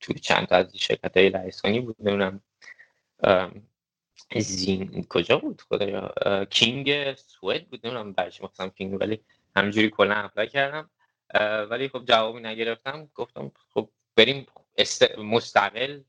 تو 0.00 0.12
چند 0.12 0.46
تا 0.46 0.56
از 0.56 0.76
شرکت 0.76 1.16
های 1.16 1.28
لایسونی 1.28 1.80
بود 1.80 1.96
نمی‌دونم 2.00 2.40
زین 4.36 5.06
کجا 5.10 5.38
بود؟ 5.38 5.62
خدایا 5.62 6.14
کینگ 6.44 7.14
سوئد 7.14 7.68
بود 7.68 7.86
نمی‌دونم 7.86 8.12
برش 8.12 8.42
مثلا 8.42 8.68
کینگ 8.68 9.00
ولی 9.00 9.20
همینجوری 9.56 9.90
کلا 9.90 10.14
اپلای 10.14 10.48
کردم. 10.48 10.90
ولی 11.70 11.88
خب 11.88 12.04
جوابی 12.04 12.40
نگرفتم 12.40 13.10
گفتم 13.14 13.52
خب 13.74 13.88
بریم 14.16 14.46
است... 14.78 15.18
مستقل 15.18 16.00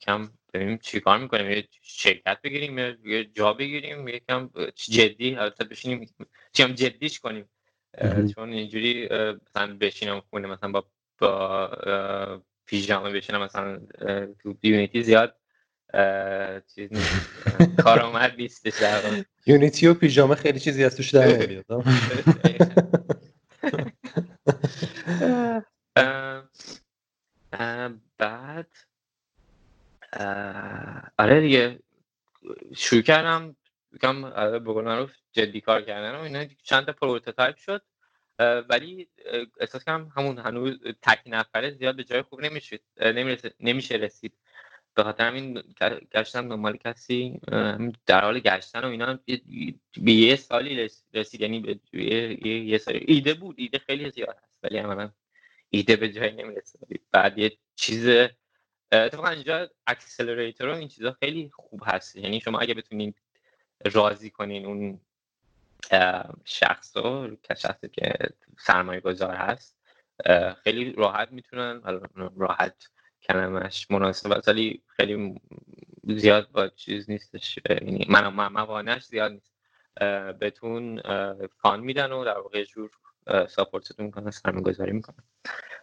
کم 0.00 0.28
ببینیم 0.54 0.78
چی 0.78 1.00
کار 1.00 1.18
می‌کنیم؟ 1.18 1.50
یه 1.50 1.68
شرکت 1.82 2.38
بگیریم 2.42 2.78
یه 3.04 3.24
جا 3.24 3.52
بگیریم 3.52 4.08
یکم 4.08 4.50
جدی؟ 4.74 5.36
البته 5.36 5.64
بشینیم 5.64 6.10
چیم 6.52 6.72
جدیش 6.72 7.20
کنیم. 7.20 7.48
چون 8.34 8.52
اینجوری 8.52 9.08
مثلا 9.46 9.76
بشینم 9.80 10.22
خونه 10.30 10.48
مثلا 10.48 10.70
با 10.70 10.86
با 11.18 12.42
پیژامه 12.66 13.10
بشینم 13.10 13.42
مثلا 13.42 13.80
تو 14.38 14.56
یونیتی 14.62 15.02
زیاد 15.02 15.34
چیز 16.74 16.90
کارآمد 17.82 18.34
نیستش 18.38 18.72
یونیتی 19.46 19.86
و 19.86 19.94
پیژامه 19.94 20.34
خیلی 20.34 20.60
چیزی 20.60 20.84
از 20.84 20.96
توش 20.96 21.14
در 21.14 21.36
نمیاد. 21.36 21.64
بعد 28.18 28.76
آره 31.18 31.40
دیگه. 31.40 31.78
شروع 32.76 33.02
کردم 33.02 33.56
بگم 33.92 34.22
به 34.50 34.72
قول 34.72 35.06
جدی 35.32 35.60
کار 35.60 35.82
کردن 35.82 36.14
و 36.14 36.20
اینا 36.20 36.44
چند 36.62 36.86
تا 36.86 36.92
prototype 36.92 37.56
شد. 37.56 37.82
ولی 38.68 39.08
احساس 39.60 39.84
کردم 39.84 40.12
همون 40.16 40.38
هنوز 40.38 40.78
تک 41.02 41.22
نفره 41.26 41.70
زیاد 41.70 41.96
به 41.96 42.04
جای 42.04 42.22
خوب 42.22 42.40
نمیشه 42.40 42.80
نمیشه 43.60 43.94
رسید. 43.94 44.32
به 44.94 45.02
خاطر 45.04 45.26
همین 45.26 45.62
گشتم 46.14 46.48
دنبال 46.48 46.76
کسی 46.76 47.40
در 48.06 48.20
حال 48.20 48.38
گشتن 48.38 48.84
و 48.84 48.88
اینا. 48.88 49.18
به 49.96 50.12
یه 50.12 50.36
سالی 50.36 50.88
رسید. 51.14 51.40
یعنی 51.40 51.60
به 51.60 51.78
یه 52.48 52.78
سالی. 52.78 53.04
ایده 53.08 53.34
بود. 53.34 53.54
ایده 53.58 53.78
خیلی 53.78 54.10
زیاد 54.10 54.36
هست. 54.42 54.58
ولی 54.62 54.78
عملا 54.78 55.10
ایده 55.70 55.96
به 55.96 56.12
جای 56.12 56.32
نمی‌رسه. 56.32 56.78
بعد 57.12 57.38
یه 57.38 57.58
چیز 57.76 58.28
اتفاقا 58.92 59.28
اینجا 59.28 59.70
اکسلراتور 59.86 60.68
این 60.68 60.88
چیزا 60.88 61.16
خیلی 61.20 61.50
خوب 61.54 61.82
هست. 61.86 62.16
یعنی 62.16 62.40
شما 62.40 62.58
اگه 62.58 62.74
بتونین 62.74 63.14
راضی 63.84 64.30
کنین 64.30 64.66
اون 64.66 65.00
شخص 66.44 66.96
رو 66.96 67.36
که 67.42 67.54
شخصی 67.54 67.88
که 67.88 68.12
سرمایه 68.58 69.00
گذار 69.00 69.34
هست 69.34 69.78
خیلی 70.64 70.92
راحت 70.92 71.32
می‌تونن. 71.32 71.82
راحت 72.36 72.88
کلمش 73.22 73.90
مناسب 73.90 74.32
است 74.32 74.48
ولی 74.48 74.82
خیلی 74.86 75.40
زیاد 76.04 76.50
با 76.50 76.68
چیز 76.68 77.10
نیستش. 77.10 77.58
یعنی 77.70 78.06
من 78.08 78.28
موانعش 78.28 79.04
زیاد 79.04 79.32
نیست. 79.32 79.52
بهتون 80.38 81.02
فان 81.62 81.80
میدن 81.80 82.12
و 82.12 82.24
در 82.24 82.38
واقع 82.38 82.64
جور 82.64 82.90
ساپورتتون 83.48 84.06
می‌کنن 84.06 84.30
سرمایه 84.30 84.64
گذاری 84.64 84.92
می‌کنن 84.92 85.24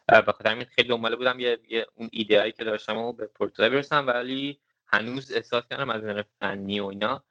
به 0.08 0.32
خاطر 0.32 0.52
همین 0.52 0.66
خیلی 0.66 0.90
دنباله 0.90 1.16
بودم 1.16 1.40
یه, 1.40 1.60
یه 1.68 1.88
اون 1.96 2.10
ایده 2.12 2.40
هایی 2.40 2.52
که 2.52 2.64
داشتم 2.64 2.98
و 2.98 3.14
به 3.14 3.26
پورتوزای 3.28 3.70
برسم 3.70 4.08
ولی 4.08 4.60
هنوز 4.88 5.32
احساس 5.32 5.64
کردم 5.70 5.90
از 5.90 6.04
نظر 6.04 6.24
فنی 6.40 6.80
و 6.80 6.86
اینا 6.86 7.24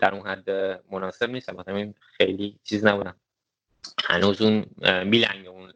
در 0.00 0.14
اون 0.14 0.26
حد 0.26 0.50
مناسب 0.90 1.30
نیستم 1.30 1.56
مثلا 1.56 1.94
خیلی 2.00 2.58
چیز 2.64 2.84
نبودم. 2.84 3.16
هنوز 4.04 4.42
اون 4.42 4.66
میلنگ 5.04 5.46
اون 5.46 5.72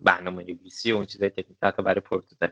برنامه 0.00 0.44
نویسی 0.44 0.92
و 0.92 0.96
اون 0.96 1.06
چیزای 1.06 1.30
تکنیک 1.30 1.58
حتی 1.62 1.82
برای 1.82 2.00
پورتوزای 2.00 2.48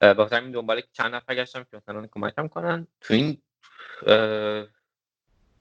با 0.00 0.28
همین 0.32 0.52
دنبال 0.52 0.82
چند 0.92 1.14
نفر 1.14 1.34
گشتم 1.34 1.64
که 1.64 1.76
مثلا 1.76 2.06
کمکم 2.06 2.48
کنن. 2.48 2.86
تو 3.00 3.14
این 3.14 3.42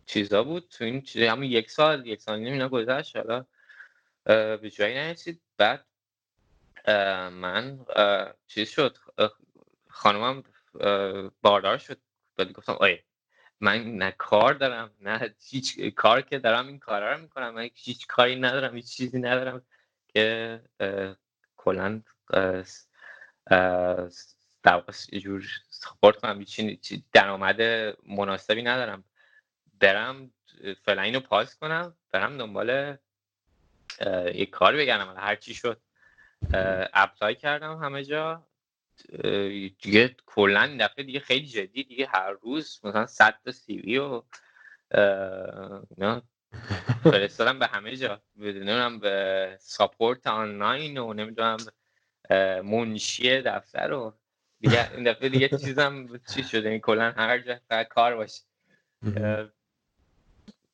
چیزا 0.05 0.43
بود. 0.43 0.67
تو 0.69 0.83
این 0.83 1.01
چیز 1.01 1.21
همون 1.23 1.43
یک 1.43 1.71
سال 1.71 2.07
یک 2.07 2.21
سال 2.21 2.39
نیم 2.39 2.53
اینا 2.53 2.69
گذشت. 2.69 3.15
حالا 3.15 3.45
به 4.23 4.71
جایی 4.75 4.95
نرسید 4.95 5.41
بعد 5.57 5.85
من 7.31 7.85
چیز 8.47 8.69
شد 8.69 8.97
خانمم 9.89 10.43
باردار 11.41 11.77
شد. 11.77 12.01
بعد 12.37 12.51
گفتم 12.51 12.73
آیه 12.73 13.03
من 13.59 13.97
نه 13.97 14.11
کار 14.11 14.53
دارم 14.53 14.91
نه 14.99 15.35
هیچ 15.49 15.79
کار 15.79 16.21
که 16.21 16.39
دارم 16.39 16.67
این 16.67 16.79
کارا 16.79 17.13
رو 17.13 17.21
می‌کنم 17.21 17.53
من 17.53 17.69
هیچ 17.75 18.07
کاری 18.07 18.35
ندارم 18.35 18.75
هیچ 18.75 18.95
چیزی 18.97 19.19
ندارم 19.19 19.65
که 20.07 20.61
کلا 21.57 22.01
واقع 24.65 24.91
جور 25.19 25.45
support 25.69 26.15
کنم. 26.15 26.45
درآمد 27.13 27.61
مناسبی 28.07 28.61
ندارم. 28.61 29.03
برم 29.79 30.33
فعلا 30.85 31.01
اینو 31.01 31.19
pause 31.19 31.55
کنم 31.55 31.97
برم 32.11 32.37
دنبال 32.37 32.97
یه 34.35 34.45
کاری 34.45 34.77
بگردم. 34.77 35.15
هر 35.17 35.35
چی 35.35 35.53
شد 35.53 35.81
apply 36.93 37.35
کردم 37.35 37.77
همه 37.77 38.03
جا. 38.03 38.47
دیگه 39.81 40.15
کلا 40.25 40.61
این 40.61 40.77
دفعه 40.77 41.03
دیگه 41.03 41.19
خیلی 41.19 41.47
جدی 41.47 41.83
دیگه 41.83 42.07
هر 42.07 42.31
روز 42.31 42.79
مثلا 42.83 43.05
100 43.05 43.39
تا 43.45 43.51
CV 43.51 43.97
و 43.97 44.23
فرستادم 47.03 47.59
به 47.59 47.67
همه 47.67 47.95
جا. 47.95 48.21
نمی‌دونم 48.35 48.99
به 48.99 49.57
support 49.59 50.27
آنلاین 50.27 50.97
و 50.97 51.13
نمی‌دونم 51.13 51.57
منشی 52.63 53.41
دفتر 53.41 53.91
و 53.93 54.17
دیگه 54.59 54.91
این 54.93 55.03
دفعه 55.03 55.29
دیگه 55.29 55.49
چیزم 55.49 56.19
چی 56.33 56.43
شده؟ 56.43 56.69
این 56.69 56.79
کلا 56.79 57.11
هر 57.11 57.39
جا 57.39 57.83
کار 57.83 58.15
باشه. 58.15 58.41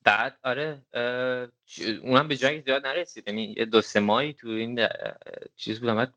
بعد 0.07 0.37
آره 0.43 0.81
اونم 2.01 2.27
به 2.27 2.35
جایی 2.37 2.61
زیاد 2.61 2.87
نرسید. 2.87 3.27
یعنی 3.27 3.55
یه 3.57 3.65
دو 3.65 3.81
سه 3.81 3.99
ماهی 3.99 4.33
تو 4.33 4.47
این 4.47 4.87
چیز 5.55 5.79
بودم. 5.79 6.13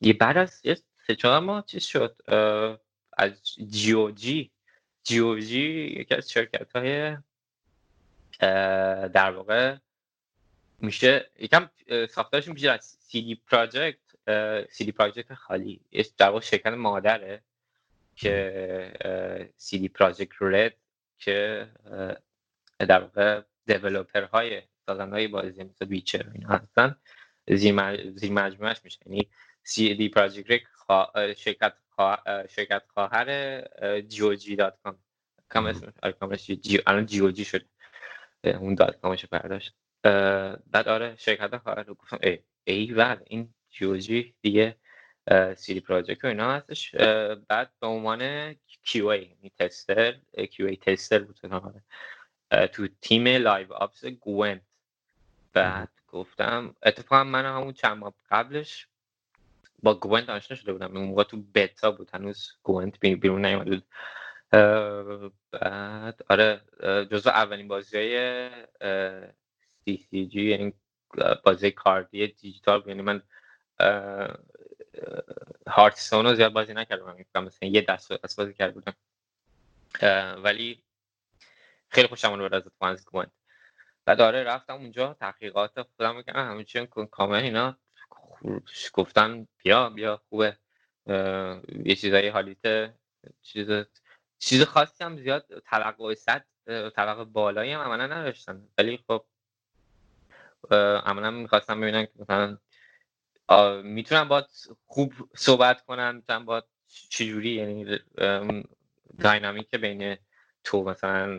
یه 0.00 0.12
بعد 0.12 0.36
از 0.36 0.60
یه 0.64 0.76
سه 1.06 1.14
چهار 1.14 1.40
ماه 1.40 1.64
چیز 1.66 1.84
شد. 1.84 2.16
از 3.12 3.32
جیو 3.70 4.10
جی 4.10 4.50
جیو 5.02 5.38
جی 5.38 5.96
یکی 6.00 6.14
از 6.14 6.30
شرکت 6.30 6.72
های 6.76 7.16
در 9.08 9.30
واقع 9.30 9.76
میشه 10.78 11.30
یکم 11.38 11.70
ساختارش 12.10 12.48
میشه 12.48 12.70
از 12.70 12.98
CD 13.00 13.34
Projekt 13.34 13.98
CD 14.70 14.92
Projekt 14.92 15.34
خالی. 15.34 15.80
در 16.18 16.28
واقع 16.28 16.40
شرکت 16.40 16.66
مادره 16.66 17.42
که 18.16 19.50
CD 19.56 19.88
Projekt 19.88 20.32
Red 20.40 20.74
که 21.18 21.68
در 22.78 23.00
واقع 23.00 23.42
developer 23.66 24.22
های 24.24 24.62
سازنده 24.86 25.12
های 25.12 25.28
بازی 25.28 25.64
مثل 25.64 25.86
Witcher 25.86 26.30
اینا 26.34 26.48
هستن. 26.48 26.96
زیر 27.50 28.32
مجموعش 28.32 28.80
میشه. 28.84 28.98
یعنی 29.06 29.30
CD 29.62 30.08
Projekt 30.08 30.60
شرکت 31.36 31.74
شرکت 32.48 32.82
خواهر 32.94 33.60
GOG 34.00 34.56
dot 34.56 34.78
com 34.82 34.98
com 35.48 35.66
اسم 35.66 35.92
com 36.20 36.36
ش 36.36 36.46
GOG 36.46 36.80
الان 36.86 37.06
GOG 37.06 37.44
شده. 37.44 37.64
اون 38.44 38.74
dot 38.74 39.00
com 39.00 39.16
ش 39.16 39.26
برداشت. 39.26 39.74
بعد 40.66 40.88
آره 40.88 41.16
شرکت 41.16 41.56
خواهر 41.56 41.82
رو 41.82 41.94
گفتم 41.94 42.18
ای 42.22 42.38
ای 42.64 42.92
ور 42.92 43.22
این 43.26 43.54
GOG 43.70 44.34
دیگه 44.42 44.76
CD 45.56 45.80
Projekt 45.80 46.24
و 46.24 46.26
اینا 46.26 46.52
هستش. 46.52 46.94
بعد 47.48 47.72
به 47.80 47.86
عنوان 47.86 48.52
QA 48.82 49.06
tester 49.06 50.12
QA 50.50 50.66
tester 50.66 51.18
بود. 51.18 51.40
تو 52.72 52.88
تیم 53.00 53.28
live 53.28 53.72
ops 53.72 54.04
Gwent 54.04 54.62
بعد 55.52 55.88
گفتم 56.08 56.76
اتفاقا 56.82 57.24
من 57.24 57.44
همون 57.44 57.72
چند 57.72 57.98
ماه 57.98 58.14
قبلش 58.30 58.88
با 59.82 59.94
Gwent 59.94 60.30
آشنا 60.30 60.56
شده 60.56 60.72
بودم. 60.72 60.96
اون 60.96 61.06
موقع 61.06 61.24
تو 61.24 61.42
بتا 61.54 61.90
بود 61.90 62.10
هنوز 62.14 62.52
Gwent 62.62 63.00
بیرون 63.00 63.46
نیومده 63.46 63.70
بود. 63.70 63.86
بعد 65.50 66.22
آره 66.28 66.60
جزو 67.10 67.30
اولین 67.30 67.68
بازی 67.68 67.96
های 67.96 68.50
سی 69.84 70.06
سی 70.10 70.26
جی 70.26 70.50
یعنی 70.50 70.72
بازی 71.44 71.70
کاردی 71.70 72.26
دیجیتال 72.26 72.82
یعنی 72.86 73.02
من 73.02 73.22
هارتستون 75.66 76.26
رو 76.26 76.34
زیاد 76.34 76.52
بازی 76.52 76.74
نکردم. 76.74 77.26
مثلا 77.34 77.68
یه 77.68 77.80
دست 77.80 78.36
بازی 78.36 78.54
کرده 78.54 78.74
بودم. 78.74 78.94
ولی 80.42 80.82
خیلی 81.88 82.08
خوشم 82.08 82.30
اومد 82.30 82.54
از 82.54 82.62
از 82.80 83.04
گوینت 83.04 83.30
بعد 84.04 84.20
آره 84.20 84.42
رفتم 84.42 84.74
اونجا 84.74 85.14
تحقیقات 85.14 85.82
خودم 85.82 86.22
کردم. 86.22 86.50
همه 86.50 86.64
چی 86.64 86.86
کامل 86.86 87.42
اینا. 87.42 87.76
گفتن 88.92 89.48
بیا 89.58 89.90
بیا 89.90 90.22
خوبه. 90.28 90.56
یه 91.84 91.94
چیزایی 91.94 92.28
حالیت 92.28 92.94
چیز 93.42 93.68
چیز 94.38 94.62
خاصی 94.62 95.04
هم 95.04 95.16
زیاد 95.16 95.62
طبقه 95.64 96.14
صد 96.14 96.44
طبقه 96.66 97.24
بالایی 97.24 97.72
هم 97.72 97.80
عملا 97.80 98.06
نداشتن. 98.06 98.68
ولی 98.78 99.04
خب 99.06 99.24
عملا 101.04 101.30
می‌خواستم 101.30 101.80
ببینم 101.80 102.06
که 102.06 102.12
مثلا 102.18 102.58
می‌تونم 103.82 104.28
با 104.28 104.46
خوب 104.86 105.14
صحبت 105.36 105.84
کنم 105.84 106.14
می‌تونم 106.14 106.44
با 106.44 106.64
چجوری 106.88 107.50
یعنی 107.50 107.98
داینامیک 109.18 109.74
بین 109.74 110.16
تو 110.64 110.84
مثلا 110.84 111.38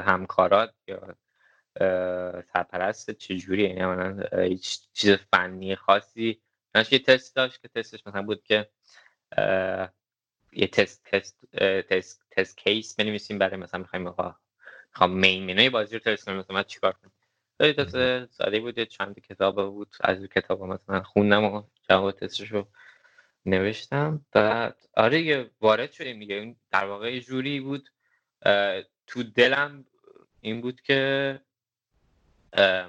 همکارات 0.00 0.74
یا 0.88 1.14
سرپرست 2.52 3.10
چجوری؟ 3.10 3.62
یعنی 3.62 4.22
هیچ 4.32 4.80
چیز 4.92 5.16
فنی 5.32 5.76
خاصی؟ 5.76 6.40
یه 6.90 6.98
تست 6.98 7.36
داشت 7.36 7.62
که 7.62 7.68
تستش 7.68 8.06
مثلا 8.06 8.22
بود 8.22 8.42
که 8.42 8.68
یه 10.52 10.66
تست 10.66 11.04
تست 11.04 11.54
تست, 11.88 12.22
تست 12.30 12.58
کیس 12.58 12.94
بنویسیم 12.94 13.38
برای 13.38 13.56
مثلا 13.56 13.80
می‌خوایم 13.80 14.14
می‌خوام 14.92 15.10
مین 15.10 15.46
منوی 15.46 15.70
بازی 15.70 15.98
رو 15.98 16.00
تست 16.00 16.24
کنیم 16.24 16.38
مثلا 16.38 16.62
چیکار 16.62 16.92
کنیم؟ 16.92 17.12
خیلی 17.60 17.72
تست 17.72 18.26
ساده 18.32 18.60
بود 18.60 18.84
چند 18.84 19.20
کتاب 19.20 19.70
بود 19.70 19.94
از 20.00 20.26
کتاب 20.26 20.62
مثلا 20.62 21.02
خوندم 21.02 21.44
و 21.44 21.62
جواب 21.88 22.12
تستش 22.12 22.52
رو 22.52 22.68
نوشتم 23.46 24.26
بعد 24.32 24.76
آره 24.96 25.22
یه 25.22 25.50
وارد 25.60 25.92
شدیم 25.92 26.18
دیگه. 26.18 26.56
در 26.70 26.84
واقع 26.86 27.18
جوری 27.18 27.60
بود 27.60 27.88
تو 29.06 29.22
دلم 29.22 29.84
این 30.40 30.60
بود 30.60 30.80
که 30.80 31.40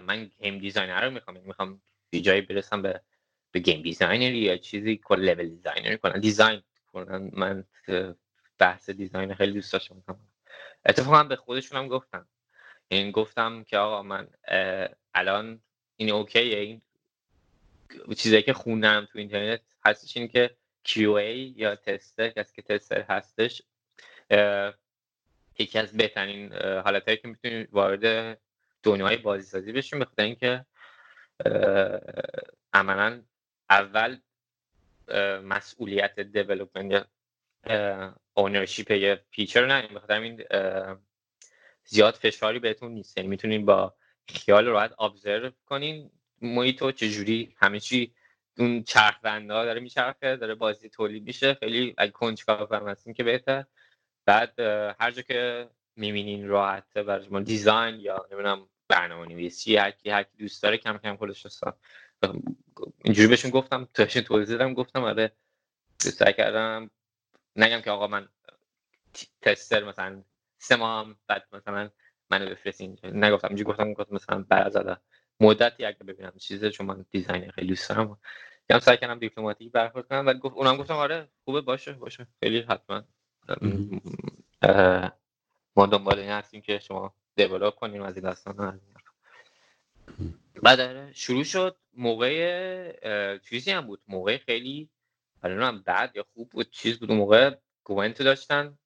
من 0.02 0.32
game 0.42 0.60
designer 0.60 1.06
رو 1.06 1.12
می‌خوام. 1.12 1.36
یعنی 1.36 1.48
می‌خوام 1.48 1.82
یه 2.12 2.22
جایی 2.22 2.42
برسم 2.42 2.82
به 2.82 3.02
به 3.52 3.60
game 3.60 3.82
designer 3.82 4.32
ی 4.32 4.38
یا 4.38 4.58
چیزی 4.58 4.98
کل 5.04 5.20
level 5.30 5.50
designer 5.50 5.92
ی 5.92 5.98
کنم 5.98 6.20
design 6.20 6.62
کنم 6.88 7.30
من 7.34 7.64
بحث 8.58 8.90
design 8.90 9.34
خیلی 9.34 9.52
دوست 9.52 9.74
داشتم. 9.74 10.04
اتفاقا 10.86 11.24
به 11.24 11.36
خودشون 11.36 11.78
هم 11.78 11.88
گفتم. 11.88 12.28
این 12.88 13.00
یعنی 13.00 13.12
گفتم 13.12 13.64
که 13.64 13.78
آقا 13.78 14.04
من 14.04 14.28
الان 15.14 15.62
این 15.96 16.12
OK 16.12 16.36
ه. 16.36 16.60
این 16.60 16.82
چیزایی 18.18 18.44
که 18.44 18.54
خوندم 18.54 19.08
تو 19.12 19.20
اینترنت 19.20 19.62
هستش 19.86 20.18
این 20.18 20.28
که 20.28 20.58
QA 20.88 21.58
یا 21.58 21.76
tester 21.76 22.30
کسی 22.30 22.56
که 22.56 22.62
tester 22.62 23.02
هستش 23.02 23.62
یکی 25.60 25.80
از 25.80 25.98
بهترین 25.98 26.54
حالتهایی 26.54 27.18
که 27.18 27.28
می‌تونید 27.28 27.70
وارد 27.72 28.38
دنیای 28.84 29.18
بازی 29.18 29.44
سازی 29.44 29.72
بشیم 29.72 30.00
بخاطر 30.00 30.24
اینکه 30.24 30.66
عملا 32.74 33.22
اول 33.70 34.18
مسئولیت 35.44 36.20
دیولپمنت 36.20 37.08
اونرشیپ 38.34 38.92
یه 38.92 39.24
پیچر 39.32 39.66
نه 39.66 39.88
بخاطر 39.88 40.20
این 40.20 40.44
زیاد 41.84 42.14
فشاری 42.14 42.60
بهتون 42.60 42.92
نیست. 42.92 43.18
یعنی 43.18 43.30
می‌تونین 43.30 43.66
با 43.66 43.96
خیال 44.28 44.66
راحت 44.66 45.02
ابزرو 45.02 45.52
کنین. 45.66 46.12
محیط 46.46 46.82
رو 46.82 46.92
چجوری؟ 46.92 47.56
همه 47.58 47.80
چی 47.80 48.14
اون 48.58 48.84
چرخ 48.84 49.26
ها 49.26 49.40
داره 49.40 49.80
میچرخه 49.80 50.36
داره 50.36 50.56
بازی 50.56 50.90
تولید 50.90 51.24
میشه. 51.24 51.54
خیلی 51.54 51.94
اگه 51.98 52.12
کنجکاو 52.12 52.74
هستین 52.74 53.14
که 53.14 53.24
بهتر. 53.24 53.66
بعد 54.26 54.60
هر 55.00 55.12
جا 55.12 55.22
که 55.22 55.70
می‌بینین 55.96 56.48
راحته 56.48 57.04
برای 57.04 57.26
شما 57.26 57.40
دیزاین 57.40 58.00
یا 58.00 58.28
نمی‌دونم 58.32 58.68
برنامه 58.88 59.28
نویسی 59.28 59.76
هر 59.78 59.92
کی 59.92 60.10
هر 60.10 60.24
کی 60.24 60.38
دوست 60.38 60.64
داره 60.64 60.78
کم 60.78 60.98
کم 60.98 61.16
خودش 61.16 61.48
اینجوری 63.04 63.28
بهشون 63.28 63.52
گفتم 63.52 63.88
توشین 63.94 64.22
توضیح 64.22 64.58
دادم 64.58 64.74
گفتم 64.74 65.04
آره 65.04 65.32
سعی 66.00 66.34
کردم. 66.34 66.90
نگم 67.56 67.82
که 67.82 67.92
آقا 67.92 68.08
من 68.08 68.30
تستر 69.42 69.84
مثلا 69.84 70.24
سه 70.58 70.76
ماه 70.76 71.16
بعد 71.28 71.48
مثلا 71.54 71.90
منو 72.30 72.50
بفرستین. 72.50 72.98
نگفتم 73.04 73.48
اینجوری 73.48 73.70
گفتم 73.70 73.94
گفتم 73.94 74.16
مثلا 74.16 74.46
از 74.50 74.78
مدتی 75.40 75.86
اگه 75.86 75.98
ببینم 75.98 76.34
چیزه 76.40 76.70
چون 76.72 76.88
من 76.88 77.06
دیزاین 77.12 77.52
خیلی 77.52 77.68
دوست 77.68 77.90
دارم. 77.90 78.18
کم 78.70 78.80
سعی 78.80 78.98
کردم 78.98 79.20
دیپلماتیک 79.20 79.72
برخورد 79.72 80.08
کنم 80.08 80.26
ولی 80.26 80.40
گفت 80.40 80.56
اونم 80.56 80.78
گفتم 80.78 80.94
آره 80.94 81.28
خوبه 81.44 81.62
باشه 81.62 81.94
باشه. 81.94 82.28
خیلی 82.40 82.60
حتما 82.60 83.04
ما 85.76 85.86
دنبال 85.86 86.20
این 86.20 86.30
هستیم 86.30 86.62
که 86.62 86.80
شما 86.80 87.14
develop 87.36 87.76
کنیم 87.76 88.02
از 88.02 88.16
این 88.16 88.24
داستان 88.24 88.82
بعد 90.64 90.80
آره، 90.80 91.14
شروع 91.14 91.44
شد. 91.44 91.78
موقع 91.94 93.38
چیزی 93.38 93.72
هم 93.72 93.88
بود. 93.88 94.02
موقع 94.08 94.38
خیلی 94.38 94.90
هم 95.44 95.82
بعد 95.82 96.16
یا 96.16 96.26
خوب 96.34 96.50
بود 96.50 96.72
چیز 96.72 97.00
بود. 97.00 97.12
موقع 97.12 97.56
Gwent 97.84 98.22
داشتن 98.22 98.78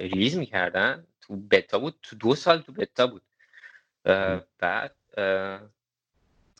release 0.00 0.36
می‌کردن. 0.36 1.06
تو 1.20 1.36
بتا 1.36 1.78
بود 1.78 1.98
تو 2.02 2.16
دو 2.16 2.34
سال 2.34 2.60
تو 2.60 2.72
بتا 2.72 3.06
بود. 3.06 3.22
بعد 4.58 4.94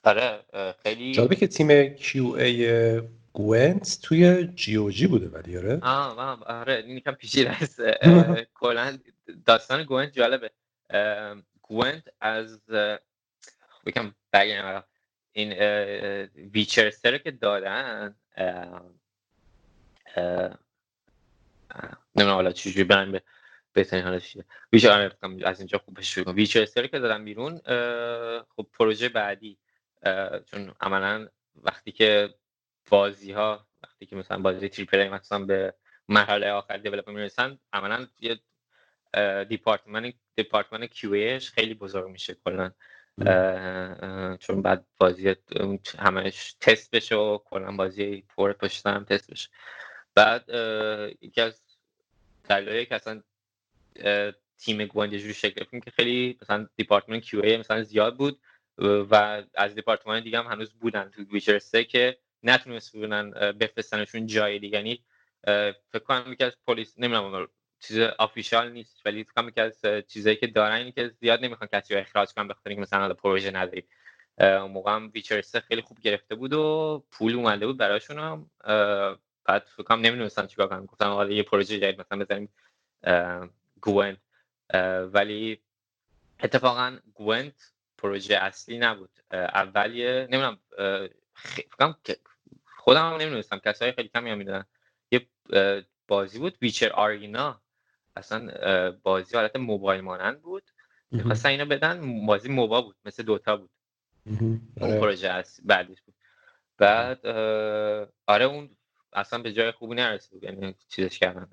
آره 0.05 0.41
خیلی 0.83 1.13
جالبه 1.13 1.37
که 1.37 1.47
تیم 1.47 1.89
QA 1.89 2.27
Gwent 2.27 3.99
توی 4.03 4.47
GOG 4.47 5.07
بوده 5.07 5.29
ولی 5.29 5.59
آره؟ 5.59 5.79
آه 5.83 6.43
آره 6.43 6.75
این 6.87 6.97
یکم 6.97 7.13
پیچیده 7.13 7.51
است. 7.51 7.81
کلا 8.61 8.99
داستان 9.47 9.83
Gwent 9.83 10.13
جالبه. 10.13 10.51
Gwent 11.63 12.09
از 12.21 12.61
یکم 13.87 14.15
بگم 14.33 14.83
این 15.33 15.53
Witcher 16.53 16.95
سه 16.95 17.07
رو 17.07 17.19
که 17.19 17.31
دادن 17.31 18.15
نمی‌دونم 22.17 22.35
حالا 22.35 22.53
چجوری 22.53 22.85
برن 22.85 23.13
به 23.13 23.23
بهترین 23.75 24.05
حالش 24.05 24.29
چیه؟ 24.29 24.45
Witcher 24.73 24.91
آره، 24.91 25.17
از 25.45 25.61
اینجا 25.61 25.79
خوب 25.79 26.01
شروع 26.01 26.25
کنم 26.25 26.35
Witcher 26.35 26.68
سه 26.68 26.77
رو 26.77 26.87
که 26.87 26.99
دادن 26.99 27.25
بیرون 27.25 27.59
خب 28.57 28.67
پروژه 28.73 29.09
بعدی. 29.09 29.59
چون 30.47 30.75
عملا 30.81 31.29
وقتی 31.55 31.93
که 31.93 32.35
بازی 32.91 33.33
ها 33.33 33.67
وقتی 33.85 34.07
که 34.07 34.17
مثلا 34.17 34.39
بازی 34.39 34.69
triple 34.69 34.99
A 34.99 35.09
مثلا 35.09 35.39
به 35.39 35.75
مرحله 36.09 36.51
آخر 36.51 36.77
develop 36.77 37.13
می‌رسن 37.13 37.59
عملا 37.73 38.07
یه 38.21 38.41
department 39.45 40.15
department 40.37 40.91
QA 40.91 41.39
خیلی 41.39 41.75
بزرگ 41.75 42.11
میشه 42.11 42.37
کلا. 42.45 42.71
چون 44.41 44.63
بعد 44.63 44.87
بازی 44.99 45.37
همش 45.99 46.57
تست 46.61 46.91
بشه 46.91 47.17
و 47.17 47.39
کلا 47.39 47.77
بازی 47.77 48.25
پر 48.37 48.53
پشت 48.53 48.87
هم 48.87 49.05
تست 49.05 49.31
بشه. 49.31 49.49
بعد 50.15 50.49
یکی 51.21 51.41
از 51.41 51.63
دلایلی 52.49 52.87
که 52.87 52.95
اصلا 52.95 53.23
تیم 54.59 54.81
یه 54.81 54.89
جوری 54.89 55.35
شکل 55.35 55.81
که 55.81 55.91
خیلی 55.91 56.39
مثلا 56.43 56.69
department 56.77 57.23
QA 57.23 57.57
مثلا 57.57 57.83
زیاد 57.83 58.17
بود 58.17 58.41
و 58.79 59.43
از 59.55 59.75
دیپارتمان 59.75 60.23
دیگه 60.23 60.39
هم 60.39 60.47
هنوز 60.47 60.73
بودن 60.73 61.11
تو 61.11 61.23
ویچر 61.23 61.59
3 61.59 61.85
که 61.85 62.19
نتونست 62.43 62.93
بودن 62.93 63.31
بفرستنشون 63.31 64.27
جای 64.27 64.59
دیگه. 64.59 64.79
یعنی 64.79 65.05
فکر 65.93 66.05
کنم 66.05 66.33
یکی 66.33 66.45
از 66.45 66.57
پلیس 66.67 66.99
نمی‌دونم 66.99 67.49
چیز 67.81 67.99
آفیشال 67.99 68.73
نیست 68.73 69.01
ولی 69.05 69.25
فکر 69.25 69.33
کنم 69.33 69.49
یکی 69.49 69.61
از 69.61 69.83
چیزایی 70.09 70.37
که 70.37 70.47
دارن 70.47 70.75
اینه 70.75 70.93
که 70.93 71.09
زیاد 71.09 71.45
نمی‌خوان 71.45 71.69
کسی 71.73 71.95
رو 71.95 72.01
اخراج 72.01 72.29
کنن 72.33 72.49
بخاطر 72.49 72.71
اینکه 72.71 72.83
مثلا 72.83 73.15
پروژه 73.15 73.51
نداری 73.51 73.85
اون 74.39 74.71
موقع 74.71 74.93
هم 74.93 75.11
ویچر 75.15 75.43
3 75.43 75.61
خیلی 75.61 75.83
خوب 75.83 76.01
گرفته 76.01 76.35
بود 76.35 76.53
و 76.53 77.05
پول 77.11 77.35
اومده 77.35 77.67
بود 77.67 77.77
براشون 77.77 78.19
هم. 78.19 78.51
بعد 79.47 79.63
فکر 79.77 79.83
کنم 79.83 80.01
نمی‌دونستن 80.01 80.47
چیکار 80.47 80.69
کنن. 80.69 80.87
گفتن 80.87 81.07
حالا 81.07 81.31
یه 81.31 81.43
پروژه 81.43 81.79
جدید 81.79 82.01
مثلا 82.01 82.19
بزنیم. 82.25 82.49
گوند 83.85 84.19
ولی 85.13 85.63
اتفاقا 86.41 86.99
گوند 87.15 87.61
پروژه 87.99 88.37
اصلی 88.37 88.79
نبود. 88.79 89.11
اول 89.31 89.95
یه 89.95 90.29
نمی‌دونم 90.31 90.59
خودم 92.77 93.13
هم 93.13 93.21
نمی‌دونستم 93.21 93.59
کسایی 93.59 93.93
خیلی 93.93 94.09
کمی 94.09 94.31
هم 94.31 94.39
می‌دونن 94.39 94.65
یه 95.11 95.27
بازی 96.09 96.39
بود 96.39 96.59
ویچر 96.63 96.93
آرینا. 96.93 97.61
اصلا 98.17 98.51
بازی 99.03 99.37
حالت 99.37 99.57
موبایل 99.57 100.01
مانند 100.01 100.43
بود. 100.43 100.71
می‌خواستن 101.11 101.49
اینو 101.49 101.65
بدن 101.65 102.27
بازی 102.27 102.49
موبا 102.49 102.83
بود 102.83 102.97
مثل 103.05 103.23
دوتا 103.23 103.57
بود. 103.57 103.71
اون 104.27 104.71
آره. 104.81 105.01
پروژه 105.01 105.29
اصلی 105.29 105.65
بعدش 105.67 106.03
بود. 106.03 106.15
بعد 106.79 107.27
آره 108.27 108.45
اون 108.45 108.77
اصلا 109.15 109.39
به 109.39 109.53
جای 109.53 109.71
خوبی 109.71 109.95
نرسید. 109.95 110.45
یعنی 110.45 110.75
چیزش 110.89 111.19
کردن 111.19 111.49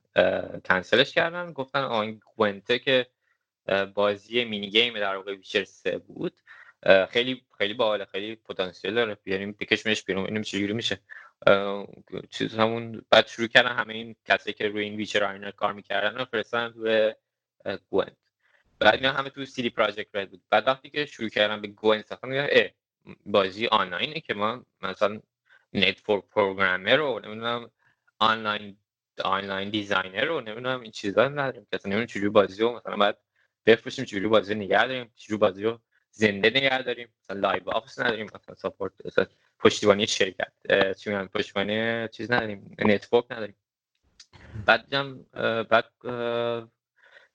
کنسلش 0.66 1.14
کردن. 1.14 1.54
گفتن 1.54 1.80
اون 1.80 2.22
Gwent 2.36 2.72
ه 2.72 2.80
که 2.80 3.08
بازی 3.94 4.44
mini 4.44 4.70
game 4.70 5.00
در 5.00 5.16
واقع 5.16 5.36
Witcher 5.36 5.64
3 5.64 5.98
بود 5.98 6.34
خیلی 7.10 7.44
خیلی 7.58 7.74
باحال 7.74 8.06
خیلی 8.06 8.36
پتانسیل 8.36 8.94
داره. 8.94 9.18
بیاریم 9.24 9.52
بکشمش 9.60 10.04
بیرون 10.04 10.26
اینم 10.26 10.42
چجوری 10.42 10.74
میشه. 10.74 11.00
چیز 12.30 12.56
همون 12.56 13.06
بعد 13.10 13.28
شروع 13.28 13.48
کردن 13.48 13.76
همه 13.76 13.94
این 13.94 14.16
کسایی 14.26 14.54
که 14.54 14.68
روی 14.68 14.84
این 14.84 14.96
Witcher 14.96 15.24
آینر 15.24 15.52
کار 15.52 15.74
می‌کردن 15.74 16.22
و 16.22 16.26
فرستن 16.26 16.74
روی 16.74 17.14
Gwent 17.90 18.18
بعد 18.80 18.94
اینا 18.94 19.12
همه 19.12 19.30
تو 19.30 19.46
CD 19.46 19.70
Projekt 19.70 20.16
Red 20.16 20.30
بود. 20.30 20.42
بعد 20.50 20.68
وقتی 20.68 20.90
که 20.90 21.06
شروع 21.06 21.30
کردن 21.30 21.62
به 21.62 21.68
Gwent 21.68 22.06
ساختن 22.06 22.48
بازی 23.26 23.68
آنلاینه 23.68 24.20
که 24.20 24.34
ما 24.34 24.66
مثلا 24.82 25.22
network 25.74 26.24
programmer 26.32 26.96
رو 26.96 27.20
نمی‌دونم 27.24 27.72
online 28.20 28.78
online 29.24 29.70
designer 29.70 30.26
رو 30.26 30.42
نمی‌دونم 30.42 30.82
این 30.82 30.92
چیزا 30.92 31.28
نداریم 31.28 31.68
که 31.72 31.80
نمی‌دونم 31.86 32.06
چجوری 32.06 32.30
بازی 32.30 32.62
رو 32.62 32.76
مثلا 32.76 32.96
بعد 32.96 33.18
بفروشیم 33.66 34.06
چجوری 34.06 34.28
بازی 34.28 34.56
نگه 34.56 34.88
داریم 34.88 35.14
چجوری 35.16 35.38
بازی 35.38 35.64
رو 35.64 35.80
زنده 36.12 36.50
نگه 36.50 36.82
داریم. 36.82 37.14
مثلا 37.24 37.40
live 37.40 37.70
ops 37.70 38.00
نداریم 38.00 38.26
مثلا 38.26 38.56
support 38.56 38.94
مثلا 39.06 39.26
پشتیبانی 39.60 40.08
شرکت 40.08 40.52
چی 40.98 41.12
پشتیبانی 41.12 42.08
چیز 42.08 42.32
نداریم 42.32 42.76
network 42.80 43.26
نداریم. 43.32 43.56
بعد 44.66 44.94
هم 44.94 45.26
بعد 45.70 45.92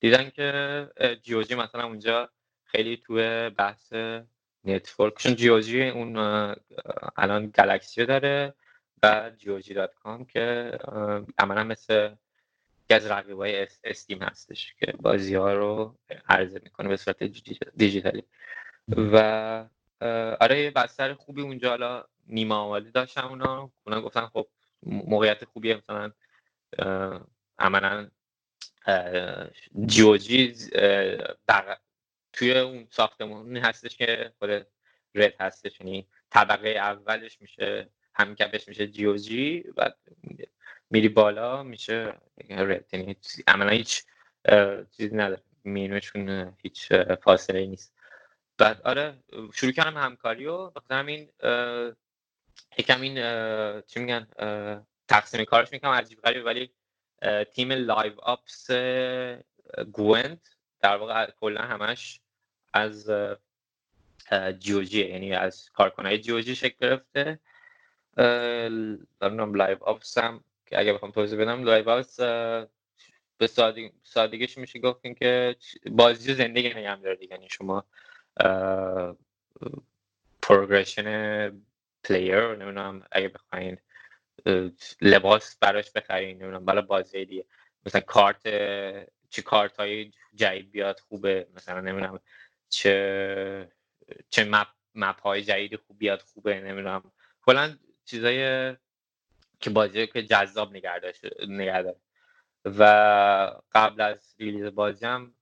دیدن 0.00 0.30
که 0.30 0.88
GOG 1.22 1.54
مثلا 1.54 1.84
اونجا 1.84 2.30
خیلی 2.64 2.96
توی 2.96 3.50
بحث 3.50 3.92
network 4.66 5.09
شون 5.09 5.34
GOG 5.34 5.88
اون 5.88 6.16
الان 7.16 7.46
Galaxy 7.46 8.06
داره 8.06 8.54
و 9.02 9.30
GOG 9.38 9.74
dot 9.74 9.94
com 9.94 10.24
که 10.24 10.72
عملا 11.38 11.64
مثل 11.64 12.14
یکی 12.84 12.94
از 12.94 13.06
رقیبای 13.06 13.66
Steam 13.84 14.22
هستش 14.22 14.74
که 14.74 14.92
بازی 14.92 15.34
ها 15.34 15.52
رو 15.52 15.98
عرضه 16.28 16.60
می‌کنه 16.64 16.88
به 16.88 16.96
صورت 16.96 17.22
دیجیتالی. 17.76 18.22
و 18.88 19.16
آره 20.40 20.60
یه 20.60 20.70
بستر 20.70 21.14
خوبی 21.14 21.42
اونجا 21.42 21.68
حالا 21.68 22.04
نیمه 22.26 22.54
آماده 22.54 22.90
داشتم 22.90 23.28
اونا. 23.28 23.70
اونا 23.84 24.00
گفتن 24.02 24.26
خب 24.26 24.46
موقعیت 24.82 25.44
خوبیه 25.44 25.76
مثلا 25.76 26.12
عملا 27.58 28.10
جیوجی 29.86 30.54
توی 32.36 32.58
اون 32.58 32.88
ساختمون. 32.90 33.56
هستش 33.56 33.96
که 33.96 34.32
خود 34.38 34.66
رد 35.14 35.34
هستش 35.40 35.80
یعنی 35.80 36.08
طبقه 36.30 36.68
اولش 36.68 37.40
میشه 37.40 37.88
همکفش 38.14 38.68
میشه 38.68 38.86
جی 38.86 39.64
و 39.76 39.90
میری 40.90 41.08
بالا 41.08 41.62
میشه 41.62 42.14
رد. 42.48 42.88
یعنی 42.92 43.16
عملا 43.46 43.70
هیچ 43.70 44.04
چیزی 44.96 45.16
نداره. 45.16 45.42
مینوشون 45.64 46.56
هیچ 46.62 46.92
فاصله 47.22 47.66
نیست. 47.66 47.94
بعد 48.58 48.80
آره 48.82 49.18
شروع 49.52 49.72
کردم 49.72 49.96
همکاری 49.96 50.46
و 50.46 50.70
بخاطر 50.70 50.94
همین 50.94 51.28
یکم 52.78 53.00
این 53.00 53.14
چی 53.80 54.00
میگن 54.00 54.26
تقسیم 55.08 55.44
کارش 55.44 55.72
می‌کنم. 55.72 55.90
عجیب 55.90 56.20
غریب 56.20 56.44
ولی 56.44 56.70
تیم 57.52 57.72
live 57.72 58.20
ops 58.20 58.70
Gwent 59.92 60.48
در 60.80 60.96
واقع 60.96 61.30
کلا 61.30 61.62
همش 61.62 62.20
از 62.76 63.10
GOG 64.58 65.08
یعنی 65.08 65.32
از 65.32 65.70
کارکنای 65.70 66.18
GOG 66.18 66.54
شکل 66.54 66.76
گرفته. 66.80 67.38
دارم 69.20 69.54
live 69.54 69.84
ops 69.84 70.18
هم 70.18 70.44
که 70.66 70.78
اگه 70.78 70.92
بخوام 70.92 71.10
توضیح 71.10 71.40
بدم 71.40 71.64
live 71.64 71.90
ops 71.90 72.20
به 73.38 73.46
سادگیش 74.02 74.58
میشه 74.58 74.78
گفت 74.78 75.18
که 75.18 75.56
بازی 75.90 76.34
زنده 76.34 76.68
نگه 76.68 76.96
داره 76.96 77.16
دیگه. 77.16 77.34
یعنی 77.34 77.48
شما 77.48 77.84
progression 80.42 81.62
player 82.04 82.40
نمی‌دونم 82.40 83.06
اگه 83.12 83.28
بخواین 83.28 83.78
لباس 85.00 85.56
براش 85.60 85.90
بخرین 85.90 86.42
نمی‌دونم 86.42 86.64
بالا 86.64 86.82
بازی 86.82 87.24
دیگه. 87.24 87.44
مثلا 87.86 88.00
کارت 88.00 88.42
چه 89.30 89.42
کارت 89.42 89.76
های 89.76 90.10
جدید 90.34 90.70
بیاد 90.70 91.00
خوبه. 91.00 91.48
مثلا 91.54 91.80
نمی‌دونم 91.80 92.20
چه 92.68 93.68
چه 94.30 94.44
map 94.44 94.66
map 94.94 95.20
های 95.20 95.42
جدید 95.42 95.76
خوب 95.76 95.98
بیاد 95.98 96.20
خوبه 96.20 96.60
نمی‌دونم. 96.60 97.12
کلا 97.42 97.76
چیزای 98.04 98.72
که 99.60 99.70
بازی 99.70 100.06
که 100.06 100.22
جذاب 100.22 100.76
نگه 100.76 100.98
داره 100.98 101.96
و 102.64 102.82
قبل 103.72 104.00
از 104.00 104.34
release 104.38 104.64
بازی 104.64 105.06
هم 105.06 105.34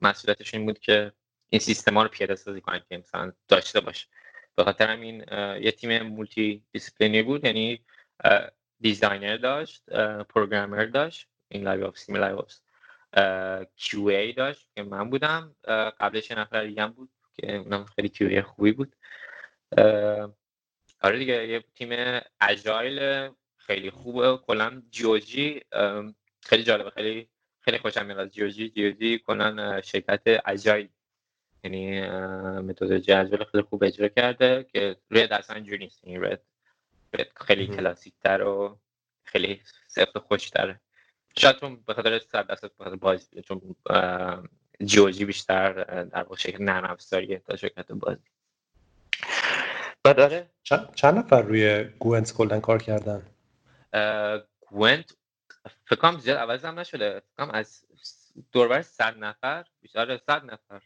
مسئولیتش 0.00 0.54
این 0.54 0.66
بود 0.66 0.78
که 0.78 1.12
این 1.50 1.58
سیستم 1.60 1.94
ها 1.94 2.02
رو 2.02 2.08
پیاده 2.08 2.34
سازی 2.34 2.60
کنن 2.60 2.80
که 2.88 2.98
مثلا 2.98 3.32
داشته 3.48 3.80
باشه. 3.80 4.06
به 4.54 4.64
خاطر 4.64 4.90
همین 4.90 5.24
یه 5.60 5.72
تیم 5.72 6.02
multidisciplinary 6.02 7.22
بود 7.22 7.44
یعنی 7.44 7.84
designer 8.80 9.36
داشت 9.36 9.90
programmer 10.28 10.84
داشت 10.84 11.28
این 11.48 11.62
live 11.62 11.86
ops 11.86 12.04
تیم 12.04 12.16
QA 12.16 12.42
ای 13.92 14.32
داشت 14.32 14.70
که 14.74 14.82
من 14.82 15.10
بودم. 15.10 15.56
قبلش 16.00 16.30
نفر 16.30 16.64
دیگه 16.64 16.82
هم 16.82 16.90
بود 16.90 17.10
که 17.34 17.56
اونم 17.56 17.84
خیلی 17.84 18.10
ای 18.20 18.42
خوبی 18.42 18.72
بود. 18.72 18.96
آره 21.00 21.18
دیگه 21.18 21.48
یه 21.48 21.64
تیم 21.74 22.20
agile 22.40 23.30
خیلی 23.56 23.90
خوبه 23.90 24.36
کلا 24.36 24.82
GOG 24.90 25.60
خیلی 26.42 26.62
جالبه 26.62 26.90
خیلی 26.90 27.28
خیلی 27.60 27.78
خوشم 27.78 28.06
میاد 28.06 28.18
از 28.18 28.34
جیوجی 28.34 28.68
جیوجی 28.68 29.18
کلا 29.18 29.80
شرکت 29.80 30.22
اجایل. 30.46 30.88
یعنی 31.64 32.00
متد 32.60 32.98
جذب 32.98 33.44
خیلی 33.44 33.62
خوب 33.62 33.84
اجرا 33.84 34.08
کرده 34.08 34.66
که 34.72 34.96
رد 35.10 35.32
اصلا 35.32 35.56
اینجوری 35.56 35.78
نیست. 35.78 36.00
این 36.02 36.24
رد 36.24 36.42
خیلی 37.36 37.66
کلاسیک 37.66 38.14
تر 38.24 38.42
و 38.42 38.78
خیلی 39.24 39.62
سفت 39.86 40.18
خوش 40.18 40.50
تره 40.50 40.80
شاید 41.36 41.56
چون 41.56 41.82
به 41.86 41.94
خاطر 41.94 42.18
صد 42.18 42.46
درصد 42.46 42.70
بازی 43.00 43.42
چون 43.42 43.76
جیوجی 44.84 45.24
بیشتر 45.24 45.72
در 46.04 46.22
واقع 46.22 46.36
شکل 46.36 46.64
نرم 46.64 46.90
افزاریه 46.90 47.38
تا 47.38 47.56
شرکت 47.56 47.92
بازی. 47.92 48.20
داره 50.04 50.50
چند 50.94 51.18
نفر 51.18 51.42
روی 51.42 51.84
گوینت 51.84 52.32
کلا 52.32 52.60
کار 52.60 52.82
کردن؟ 52.82 53.22
Gwent 54.60 55.16
فکر 55.84 56.00
کنم 56.00 56.18
زیاد 56.18 56.38
عوض 56.38 56.64
هم 56.64 56.78
نشده. 56.78 57.22
فکر 57.36 57.50
از 57.52 57.84
دور 58.52 58.67
و 58.67 58.72
بر 58.72 58.82
صد 58.82 59.18
نفر 59.18 59.64
بیشتر 59.80 60.18
صد 60.26 60.44
نفر. 60.44 60.82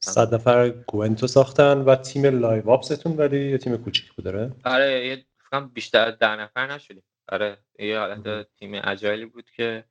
صد 0.00 0.34
نفر 0.34 0.68
Gwent 0.68 1.16
و 1.16 1.26
ساختن 1.26 1.78
و 1.78 1.96
تیم 1.96 2.26
live 2.26 2.70
ops 2.70 2.93
تون 2.93 3.16
ولی 3.16 3.50
یه 3.50 3.58
تیم 3.58 3.76
کوچیک 3.76 4.12
بود 4.12 4.24
داره 4.24 4.52
آره 4.64 5.06
یه 5.06 5.24
فکرم 5.38 5.68
بیشتر 5.68 6.10
ده 6.10 6.36
نفر 6.36 6.72
نشدیم. 6.74 7.02
آره 7.28 7.58
یه 7.78 7.98
حالت 7.98 8.48
تیم 8.58 8.80
agile 8.84 9.17
ی 9.17 9.24
بود 9.24 9.50
که 9.50 9.84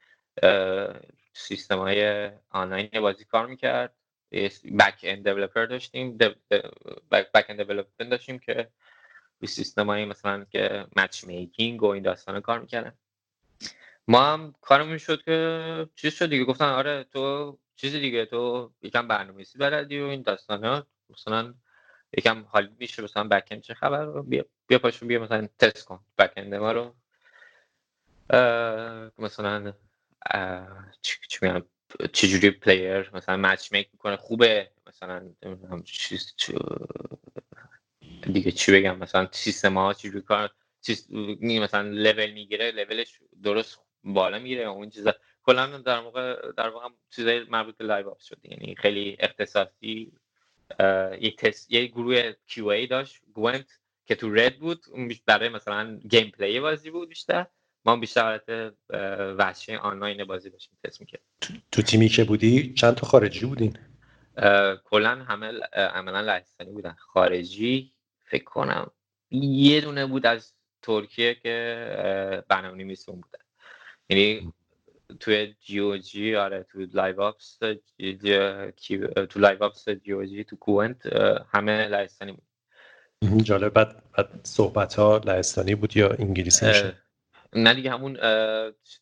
سیستم 1.33 1.77
های 1.79 2.31
آنلاین 2.49 2.89
بازی 3.01 3.25
کار 3.25 3.47
می‌کرد. 3.47 3.95
back-end 4.79 5.23
developer 5.23 5.65
داشتیم 5.65 6.17
back-end 7.11 7.63
developer 7.63 8.03
داشتیم 8.05 8.39
که 8.39 8.69
روی 9.39 9.47
سیستم 9.47 9.87
های 9.87 10.05
مثلا 10.05 10.45
که 10.45 10.87
matchmaking 10.95 11.83
و 11.83 11.87
این 11.87 12.03
داستان 12.03 12.39
کار 12.39 12.59
می‌کردن. 12.59 12.93
ما 14.07 14.21
هم 14.33 14.53
کارمون 14.61 14.97
شد 14.97 15.23
که 15.23 15.89
چیز 15.95 16.13
شد 16.13 16.29
دیگه 16.29 16.43
گفتن 16.43 16.65
آره 16.65 17.03
تو 17.03 17.57
چیز 17.75 17.95
دیگه 17.95 18.25
تو 18.25 18.71
یکم 18.81 19.07
برنامه‌نویسی 19.07 19.57
بلدی 19.57 19.99
و 19.99 20.05
این 20.05 20.21
داستانا 20.21 20.87
مثلا 21.09 21.53
یکم 22.17 22.45
حال 22.49 22.69
میشه 22.79 23.01
مثلا 23.03 23.23
back 23.23 23.59
چه 23.61 23.73
خبر 23.73 24.21
بیا 24.21 24.45
بیا 24.67 24.79
پاشو 24.79 25.05
بیا 25.05 25.19
مثلا 25.23 25.47
تست 25.59 25.85
کن 25.85 25.99
back 26.17 26.37
ما 26.37 26.71
رو. 26.71 26.95
مثلا 29.19 29.73
چی 31.01 31.17
چجوری 32.13 32.51
player 32.51 33.09
مثلا 33.13 33.37
matchmake 33.37 33.89
می‌کنه 33.93 34.17
خوبه؟ 34.17 34.71
مثلا 34.87 35.31
دیگه 38.33 38.51
چی 38.51 38.71
بگم؟ 38.71 38.97
مثلا 38.97 39.27
سیستم 39.31 39.77
ها 39.77 39.93
چجوری 39.93 40.21
کار 40.21 40.49
مثلا 41.41 41.81
لول 41.81 42.31
می‌گیره 42.31 42.71
لولش 42.71 43.19
درست 43.43 43.79
بالا 44.03 44.39
میره 44.39 44.63
اون 44.63 44.89
چیزا. 44.89 45.13
کلا 45.43 45.77
در 45.77 45.99
موقع 45.99 46.51
در 46.51 46.69
واقع 46.69 46.89
چیزای 47.15 47.43
مربوط 47.43 47.77
به 47.77 47.85
live 47.85 48.09
op 48.09 48.19
شد. 48.19 48.37
یعنی 48.43 48.75
خیلی 48.75 49.17
اختصاصی 49.19 50.11
یک 51.19 51.37
تست 51.37 51.71
یه 51.71 51.85
گروه 51.85 52.33
QA 52.47 52.87
داشت 52.87 53.21
Gwent 53.33 53.79
که 54.05 54.15
تو 54.15 54.33
Red 54.33 54.59
بود 54.59 54.85
برای 55.25 55.49
مثلا 55.49 55.99
gameplay 56.09 56.59
بازی 56.59 56.91
بود 56.91 57.09
بیشتر. 57.09 57.45
ما 57.85 57.95
بیشتر 57.95 58.23
حالت 58.23 58.73
وحشی 59.37 59.75
آنلاین 59.75 60.23
بازی 60.23 60.49
داشتیم 60.49 60.77
تست 60.83 61.01
می‌کرد 61.01 61.21
تو 61.71 61.81
تیمی 61.81 62.09
که 62.09 62.23
بودی 62.23 62.73
چند 62.73 62.95
تا 62.95 63.07
خارجی 63.07 63.45
بودین؟ 63.45 63.77
کلا 64.83 65.09
همه 65.09 65.51
عملا 65.73 66.21
لهستانی 66.21 66.71
بودن. 66.71 66.95
خارجی 66.99 67.93
فکر 68.23 68.43
کنم 68.43 68.91
یه 69.31 69.81
دونه 69.81 70.05
بود 70.05 70.25
از 70.25 70.53
ترکیه 70.81 71.35
که 71.35 72.43
برنامه 72.47 72.83
نویسون 72.83 73.15
بودن. 73.15 73.39
یعنی 74.09 74.53
توی 75.19 75.55
GOG 75.59 76.35
آره 76.35 76.65
تو 76.71 76.79
live 76.93 77.21
ops 77.21 77.57
تو 79.29 79.39
live 79.39 79.63
ops 79.63 79.89
GOG 79.89 80.43
تو 80.43 80.55
Gwent 80.55 81.05
همه 81.53 81.87
لهستانی 81.87 82.31
بود 82.31 83.43
جالب. 83.43 83.73
بعد, 83.73 84.03
بعد 84.17 84.29
صحبت 84.43 84.93
ها 84.93 85.17
لهستانی 85.17 85.75
بود 85.75 85.97
یا 85.97 86.09
انگلیسی 86.09 86.67
میشه 86.67 87.04
نه 87.55 87.73
دیگه 87.73 87.91
همون 87.91 88.17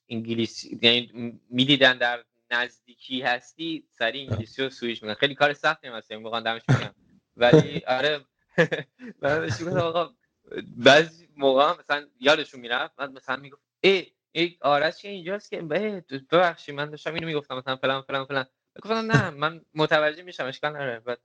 انگلیسی 0.10 0.80
یعنی 0.82 1.40
می‌دیدن 1.50 1.98
در 1.98 2.24
نزدیکی 2.52 3.22
هستی 3.22 3.84
سری 3.92 4.20
انگلیسی 4.28 4.64
رو 4.64 4.70
سویش 4.70 5.04
میگن 5.04 5.14
خیلی 5.14 5.36
کار 5.36 5.54
سختی 5.54 5.90
مثلا 5.90 6.20
میگن 6.20 6.44
دمش 6.44 6.62
میگم. 6.70 6.94
ولی 7.38 7.82
آره. 7.88 8.26
من 9.22 9.42
بهش 9.42 9.62
گفتم 9.62 9.78
آقا 9.78 10.14
بعضی 10.78 11.28
موقع 11.38 11.80
مثلا 11.80 12.08
یادشون 12.20 12.60
می‌رفت 12.60 12.96
بعد 12.96 13.12
مثلا 13.12 13.36
می‌گفت 13.36 13.62
ای 13.82 14.08
ای 14.32 14.58
آرش 14.62 15.02
که 15.02 15.10
اینجاست 15.10 15.50
که 15.50 15.62
ببخشید 16.32 16.76
من 16.76 16.90
داشتم 16.90 17.14
اینو 17.14 17.28
می‌گفتم 17.28 17.58
مثلا 17.58 17.76
فلان 17.76 18.02
فلان 18.02 18.26
فلان. 18.26 18.46
گفتم 18.82 19.12
نه 19.12 19.30
من 19.30 19.62
متوجه 19.76 20.24
میشم 20.24 20.46
اشکال 20.46 20.72
نداره. 20.72 21.00
بعد 21.00 21.20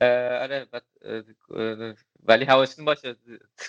آره 0.00 0.66
ولی 2.22 2.44
حواستون 2.44 2.84
باشه 2.84 3.16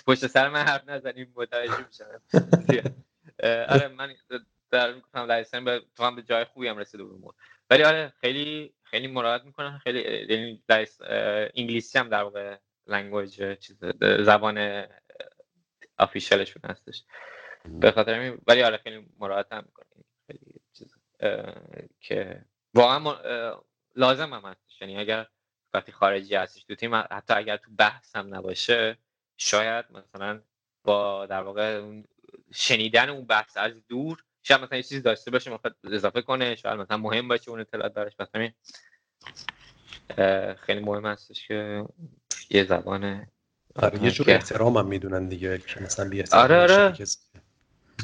پشت 0.06 0.26
سر 0.26 0.48
من 0.48 0.62
حرف 0.62 0.88
نزنیم 0.88 1.32
متوجه 1.36 1.86
میشم. 1.86 2.22
آره 3.68 3.88
من 3.88 4.14
در 4.70 4.92
می‌گفتم 4.92 5.26
لایسن 5.26 5.64
به 5.64 5.82
تو 5.96 6.04
هم 6.04 6.16
به 6.16 6.22
جای 6.22 6.44
خوبی 6.44 6.68
هم 6.68 6.78
رسیده 6.78 7.04
بود 7.04 7.34
ولی 7.70 7.82
آره 7.82 8.12
خیلی 8.20 8.74
خیلی 8.82 9.06
مراقبت 9.06 9.44
می‌کنن 9.44 9.78
خیلی 9.78 10.26
یعنی 10.28 10.62
انگلیسی 11.54 11.98
هم 11.98 12.08
در 12.08 12.22
واقع 12.22 12.56
لنگویج 12.86 13.58
چیز 13.58 13.78
زبان 14.00 14.86
آفیشالشون 15.98 16.62
هستش. 16.64 17.04
به 17.64 17.90
خاطر 17.90 18.38
ولی 18.46 18.62
آره 18.62 18.76
خیلی 18.76 19.06
مراقبت 19.18 19.52
هم 19.52 19.64
می‌کنه 19.66 20.04
خیلی 20.26 20.60
چیز 20.72 20.96
که 22.00 22.44
واقعا 22.74 23.14
لازم 23.96 24.34
هم 24.34 24.50
هستش. 24.50 24.80
یعنی 24.80 24.96
اگر 24.96 25.26
وقتی 25.74 25.92
خارجی 25.92 26.34
هستش. 26.34 26.64
تو 26.64 26.74
تیم 26.74 26.94
حتی 26.94 27.34
اگر 27.34 27.56
تو 27.56 27.70
بحث 27.78 28.16
هم 28.16 28.34
نباشه 28.34 28.98
شاید 29.36 29.84
مثلا 29.90 30.40
با 30.84 31.26
در 31.26 31.42
واقع 31.42 31.92
شنیدن 32.54 33.08
اون 33.08 33.24
بحث 33.24 33.56
از 33.56 33.72
دور 33.88 34.24
شاید 34.42 34.60
مثلا 34.60 34.76
یه 34.76 34.82
چیزی 34.82 35.00
داشته 35.00 35.30
باشه 35.30 35.50
می‌خواد 35.50 35.76
اضافه 35.84 36.22
کنه 36.22 36.56
شاید 36.56 36.80
مثلا 36.80 36.96
مهم 36.96 37.28
باشه 37.28 37.50
اون 37.50 37.60
اطلاعات 37.60 37.94
براش. 37.94 38.12
مثلا 38.20 38.50
خیلی 40.54 40.80
مهم 40.80 41.06
هستش 41.06 41.48
که 41.48 41.84
یه 42.50 42.64
زبان 42.64 43.26
آره 43.76 44.02
یه 44.04 44.10
جور 44.10 44.30
احترام 44.30 44.76
هم 44.76 44.86
می‌دونن 44.86 45.28
دیگه 45.28 45.58
که 45.58 45.80
مثلا 45.82 46.08
بی 46.08 46.24
آره 46.32 46.56
آره. 46.60 46.94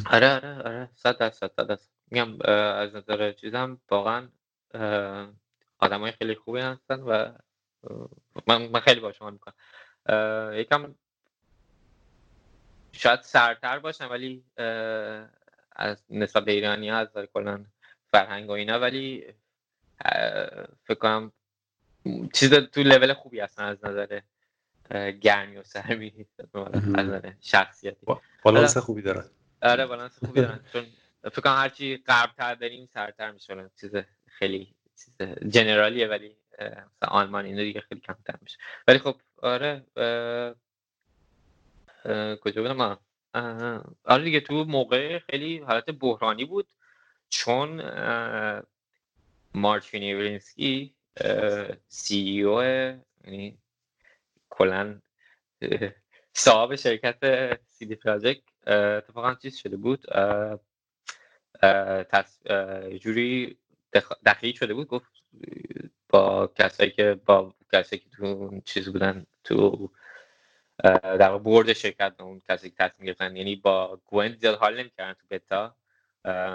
آره 0.06 0.36
آره 0.36 0.62
آره. 0.62 0.90
صد 0.94 1.18
درصد 1.18 1.50
صد 1.56 1.66
درصد. 1.66 1.88
میگم 2.10 2.42
از 2.42 2.94
نظر 2.94 3.32
چیزم 3.32 3.80
واقعا 3.90 4.28
آدم 5.78 6.00
های 6.00 6.12
خیلی 6.12 6.34
خوبی 6.34 6.60
هستن 6.60 7.00
و 7.00 7.32
من, 8.46 8.66
من 8.66 8.80
خیلی 8.80 9.00
باشم 9.00 9.32
می‌کنم. 9.32 9.54
یکم 10.54 10.94
شاید 12.92 13.20
سرتر 13.22 13.78
باشن 13.78 14.08
ولی 14.08 14.44
از 15.72 16.04
نسبت 16.10 16.44
به 16.44 16.52
ایرانی 16.52 16.88
ها 16.88 16.96
از 16.96 17.08
کلا 17.34 17.64
فرهنگ 18.10 18.48
و 18.48 18.52
اینا 18.52 18.78
ولی 18.78 19.34
فکر 20.84 20.94
کنم 21.00 21.32
چیز 22.32 22.54
تو 22.54 22.82
لول 22.82 23.12
خوبی 23.12 23.40
هستن 23.40 23.64
از 23.64 23.84
نظر 23.84 24.20
گرمی 25.20 25.56
و 25.56 25.62
سرمی. 25.62 26.26
از 26.54 26.84
نظر 26.84 27.32
شخصیتی. 27.40 28.06
بالانس 28.42 28.76
خوبی 28.76 29.02
دارن. 29.02 29.24
آره 29.62 29.86
بالانس 29.86 30.18
خوبی 30.18 30.40
دارن. 30.40 30.60
چون 30.72 30.86
فکر 31.22 31.40
کنم 31.40 31.54
هرچی 31.54 31.96
غربتر 31.96 32.54
بریم 32.54 32.88
سرتر 32.94 33.30
میشه 33.30 33.70
چیز 33.80 33.90
خیلی 34.26 34.74
چیز 34.96 35.28
general 35.48 35.93
یه 35.93 36.06
ولی 36.06 36.36
مثلا 36.60 37.08
آلمان 37.08 37.44
اینو 37.44 37.62
دیگه 37.62 37.80
خیلی 37.80 38.00
کمتر 38.00 38.34
میشه. 38.42 38.58
ولی 38.88 38.98
خب 38.98 39.20
آره 39.42 39.86
کجا 42.40 42.62
بودم؟ 42.62 42.98
آره 44.04 44.24
دیگه 44.24 44.40
تو 44.40 44.64
موقع 44.64 45.18
خیلی 45.18 45.58
حالت 45.58 45.90
بحرانی 45.90 46.44
بود. 46.44 46.68
چون 47.28 47.82
مارچین 49.54 50.02
ایوینسکی 50.02 50.94
CEO 51.88 52.62
یعنی 53.24 53.58
کلا 54.50 55.00
صاحب 56.32 56.74
شرکت 56.74 57.18
CD 57.68 57.94
Projekt 57.94 58.68
اتفاقا 58.68 59.34
چیز 59.34 59.56
شده 59.56 59.76
بود 59.76 60.06
جوری 63.00 63.58
دخیل 64.26 64.54
شده 64.54 64.74
بود 64.74 64.86
گفت 64.86 65.12
با 66.10 66.46
کسایی 66.46 66.90
که 66.90 67.20
با 67.26 67.54
کسایی 67.72 68.00
که 68.00 68.10
تو 68.16 68.60
چیز 68.64 68.88
بودن 68.88 69.26
تو 69.44 69.90
در 71.02 71.38
برد 71.38 71.72
شرکت 71.72 72.14
اون 72.20 72.42
کسی 72.48 72.70
که 72.70 72.76
تصمیم 72.78 73.06
گرفتن 73.06 73.36
یعنی 73.36 73.56
با 73.56 74.00
گوین 74.06 74.32
زیاد 74.32 74.58
حال 74.58 74.80
نمی‌کردن 74.80 75.12
تو 75.12 75.26
بتا. 75.30 75.76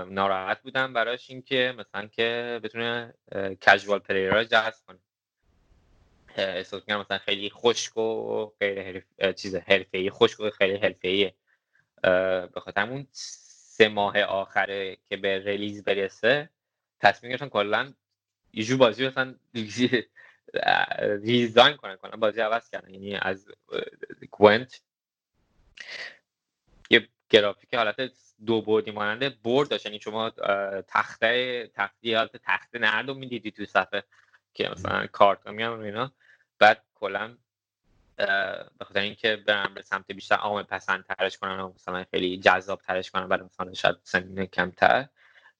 ناراحت 0.09 0.61
بودن 0.61 0.93
براش 0.93 1.29
اینکه 1.29 1.73
مثلا 1.77 2.07
که 2.07 2.59
بتونه 2.63 3.13
کژوال 3.61 3.99
پلیرها 3.99 4.43
جذب 4.43 4.85
کنه. 4.87 4.99
احساس 6.37 6.81
می‌کنم 6.81 7.01
مثلا 7.01 7.17
خیلی 7.17 7.49
خشک 7.49 7.97
و 7.97 8.45
غیر 8.59 8.81
حرف... 8.81 9.35
چیز 9.35 9.55
حرفه‌ای 9.55 10.09
خشک 10.09 10.39
و 10.39 10.49
خیلی 10.49 10.77
حرفه‌ایه. 10.77 11.33
به 12.53 12.59
خاطر 12.61 12.81
همون 12.81 13.07
سه 13.11 13.87
ماه 13.87 14.21
آخره 14.21 14.97
که 15.09 15.17
به 15.17 15.39
release 15.39 15.83
برسه 15.83 16.49
تصمیم 16.99 17.31
گرفتن 17.31 17.49
کلا 17.49 17.93
یه 18.55 18.63
جور 18.63 18.77
بازی 18.77 19.07
مثلا 19.07 19.35
redesign 21.23 21.77
کنن 21.77 21.95
کنن 21.95 22.19
بازی 22.19 22.41
عوض 22.41 22.69
کردن. 22.69 22.93
یعنی 22.93 23.15
از 23.15 23.51
Gwent 24.31 24.81
یه 26.89 27.07
گرافیک 27.29 27.73
حالت 27.73 28.11
دو 28.45 28.61
بعدی 28.61 28.91
مانند 28.91 29.41
board 29.41 29.69
داشت. 29.69 29.85
یعنی 29.85 29.99
شما 29.99 30.29
تخته 30.87 31.71
تختی 31.73 32.13
حالت 32.13 32.37
تخته 32.37 32.79
نرد 32.79 33.07
رو 33.07 33.13
می‌دیدی 33.13 33.51
تو 33.51 33.65
صفحه 33.65 34.03
که 34.53 34.69
مثلا 34.69 35.07
کارت 35.07 35.47
میان 35.47 35.81
اینا. 35.81 36.11
بعد 36.59 36.83
کلا 36.95 37.37
به 38.77 38.85
خاطر 38.85 38.99
اینکه 38.99 39.35
برن 39.35 39.73
به 39.73 39.81
سمت 39.81 40.11
بیشتر 40.11 40.35
عام 40.35 40.63
پسند 40.63 41.05
ترش 41.05 41.37
کنن 41.37 41.59
و 41.59 41.73
مثلا 41.73 42.05
خیلی 42.11 42.37
جذاب 42.37 42.81
ترش 42.81 43.11
کنن 43.11 43.27
برای 43.27 43.43
مثلا 43.43 43.73
شاید 43.73 43.95
سنین 44.03 44.45
کمتر. 44.45 45.07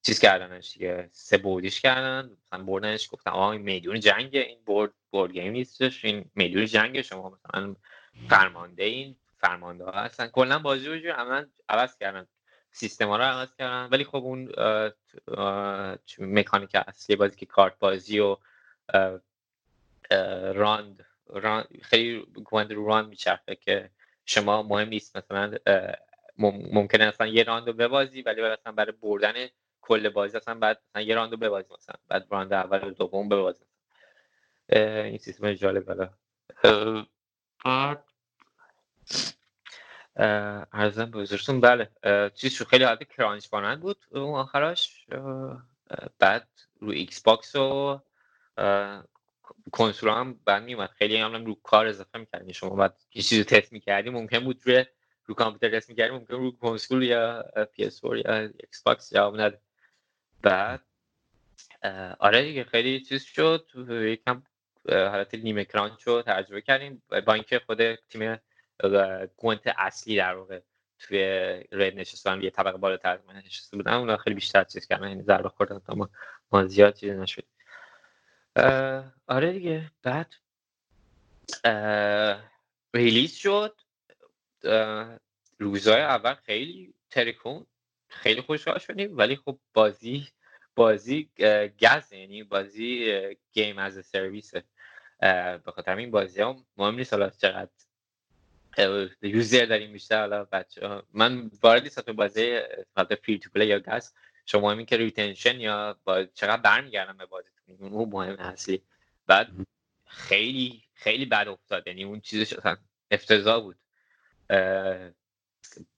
چیز 0.06 0.20
کردنش 0.20 0.74
دیگه 0.74 1.10
سه 1.12 1.38
بعدیش 1.38 1.82
کردن 1.82 2.38
مثلا 2.46 2.64
بردنش 2.64 3.10
گفتم 3.12 3.32
آقا 3.32 3.52
این 3.52 3.62
میدون 3.62 4.00
جنگ 4.00 4.36
این 4.36 4.60
board 4.66 4.92
board 5.12 5.32
game 5.32 5.52
نیستش 5.52 6.06
این 6.06 6.26
میدون 6.36 6.66
جنگ 6.66 7.02
شما 7.02 7.30
مثلا 7.30 7.76
فرمانده 8.28 8.84
این 8.84 9.16
فرمانده 9.38 9.84
ها 9.84 9.92
هستن. 9.92 10.28
کلا 10.28 10.60
بازی 10.60 10.88
رو 10.88 11.14
عملا 11.14 11.46
عوض 11.70 11.98
کردن 11.98 12.28
سیستم 12.72 13.08
ها 13.08 13.18
رو 13.18 13.24
عوض 13.24 13.56
کردن. 13.56 13.90
ولی 13.92 14.04
خب 14.04 14.16
اون 14.16 14.52
مکانیک 16.20 16.76
اصلی 16.88 17.16
بازی 17.16 17.36
که 17.36 17.46
کارت 17.46 17.80
بازی 17.80 18.20
و 18.20 18.38
راند, 20.54 21.06
راند 21.28 21.68
خیلی 21.82 22.26
گوند 22.44 22.74
رو 22.74 22.88
راند 22.88 23.10
میچرخه 23.10 23.56
که 23.56 23.90
شما 24.26 24.64
مهم 24.64 24.90
نیست. 24.90 25.18
مثلا 25.18 25.58
ممکنه 26.38 27.04
اصلا 27.04 27.28
یه 27.28 27.44
راندو 27.44 27.74
ببازی 27.74 28.22
ولی 28.22 28.42
اصلا 28.42 28.72
برای 28.72 28.92
بردن 29.02 29.34
کل 29.88 30.10
بازی 30.10 30.38
اصلا 30.38 30.56
بعد 30.56 30.82
مثلا 30.90 31.02
یه 31.02 31.16
راندو 31.16 31.38
ببازی 31.38 31.74
مثلا 31.74 31.96
بعد 32.08 32.28
راند 32.30 32.54
اول 32.54 32.92
دوم 32.92 33.30
ببازی 33.30 33.66
این 34.70 35.18
سیستم 35.18 35.54
جالب 35.54 35.86
بلا 35.86 36.10
ارزم 40.74 41.12
به 41.12 41.20
حضورتون 41.20 41.62
بله. 41.62 41.90
چیز 42.30 42.54
شو 42.54 42.66
خیلی 42.66 42.84
حالت 42.84 43.04
کرانچ 43.04 43.48
مانند 43.54 43.80
بود 43.80 44.06
اون 44.12 44.40
آخراش. 44.40 45.06
بعد 46.20 46.48
رو 46.80 46.90
Xbox 46.90 47.56
و 47.56 48.00
کنسول 49.72 50.10
هم 50.10 50.40
بعد 50.46 50.64
میومد 50.64 50.90
خیلی 50.90 51.18
هم 51.18 51.46
رو 51.46 51.56
کار 51.56 51.86
اضافه 51.88 52.20
می‌کردیم. 52.20 52.52
شما 52.52 52.76
بعد 52.76 53.02
یه 53.14 53.22
چیزی 53.22 53.44
تست 53.44 53.74
می‌کردیم 53.74 54.14
ممکن 54.14 54.40
بود 54.40 54.62
روی 54.64 54.86
رو 55.26 55.36
کامپیوتر 55.36 55.80
تست 55.80 55.90
می‌کردیم 55.90 56.16
ممکن 56.16 56.34
رو 56.34 56.52
کنسول 56.52 57.04
یا 57.04 57.46
PS 57.74 58.04
یا 58.04 58.36
Xbox 58.36 59.14
جواب 59.14 59.42
نده. 59.42 59.62
بعد 60.42 60.82
آره 62.20 62.44
دیگه 62.44 62.64
خیلی 62.64 63.00
چیز 63.00 63.24
شد. 63.24 63.70
یکم 63.90 64.44
حالت 64.90 65.34
نیمه 65.36 65.66
crunch 65.66 66.04
رو 66.04 66.22
تجربه 66.22 66.62
کردیم. 66.62 67.04
با 67.26 67.34
اینکه 67.34 67.60
خود 67.60 67.96
تیم 67.96 68.38
Gwent 69.38 69.74
اصلی 69.78 70.18
در 70.18 70.36
واقع 70.36 70.60
توی 71.00 71.20
رید 71.72 72.00
نشستن 72.00 72.42
یه 72.42 72.50
طبقه 72.50 72.78
بالاتر 72.78 73.20
من 73.28 73.36
نشسته 73.36 73.78
بودن 73.78 73.94
اونا 73.94 74.18
خیلی 74.18 74.36
بیشتر 74.36 74.64
چیز 74.64 74.88
کردن 74.88 75.08
یعنی 75.08 75.24
ضربه 75.24 75.50
خوردن 75.50 75.80
تا 75.80 75.96
ما, 75.96 76.10
ما 76.52 76.66
زیاد 76.66 76.96
چیز 76.96 77.12
نشد 77.14 77.44
آره 79.28 79.52
دیگه. 79.52 79.92
بعد 80.04 80.36
ریلیز 82.94 83.36
شد. 83.36 83.82
روزهای 85.60 86.02
اول 86.02 86.34
خیلی 86.34 86.94
ترکون 87.10 87.66
خیلی 88.16 88.42
خوشحال 88.42 88.80
شدیم 88.80 89.18
ولی 89.18 89.36
خب 89.36 89.60
بازی 89.74 90.28
بازی 90.76 91.30
گز 91.82 92.12
یعنی 92.12 92.44
بازی 92.44 93.20
گیم 93.52 93.78
از 93.78 94.06
سرویسه 94.06 94.64
به 95.66 95.72
خاطر 95.76 95.96
این 95.96 96.12
بازی 96.12 96.42
ها 96.42 96.66
مهم 96.78 96.96
نیست 96.96 97.14
حالا 97.14 97.30
چقدر 97.30 97.70
user 99.22 99.66
داریم 99.66 99.94
بیشتر 99.94 100.20
حالا 100.20 100.46
بچه 100.46 100.88
ها. 100.88 101.04
من 101.14 101.52
وارد 101.62 101.84
نیستم 101.84 102.14
بازی 102.14 102.60
حالت 102.96 103.16
free 103.16 103.40
to 103.40 103.50
play 103.50 103.66
یا 103.66 103.80
games. 103.80 104.14
شما 104.46 104.72
همین 104.72 104.86
که 104.86 104.98
retention 104.98 105.60
یا 105.60 106.00
با 106.04 106.24
چقدر 106.24 106.62
برمیگردم 106.62 107.18
به 107.18 107.26
بازی؟ 107.26 107.50
اون 107.80 108.10
مهم 108.10 108.36
اصلی. 108.40 108.82
بعد 109.28 109.48
خیلی 110.06 110.84
خیلی 110.94 111.26
بد 111.26 111.48
افتاد. 111.48 111.88
یعنی 111.88 112.04
اون 112.04 112.20
چیزش 112.20 112.54
اصلا 112.54 112.78
افتضاح 113.12 113.62
بود. 113.62 113.78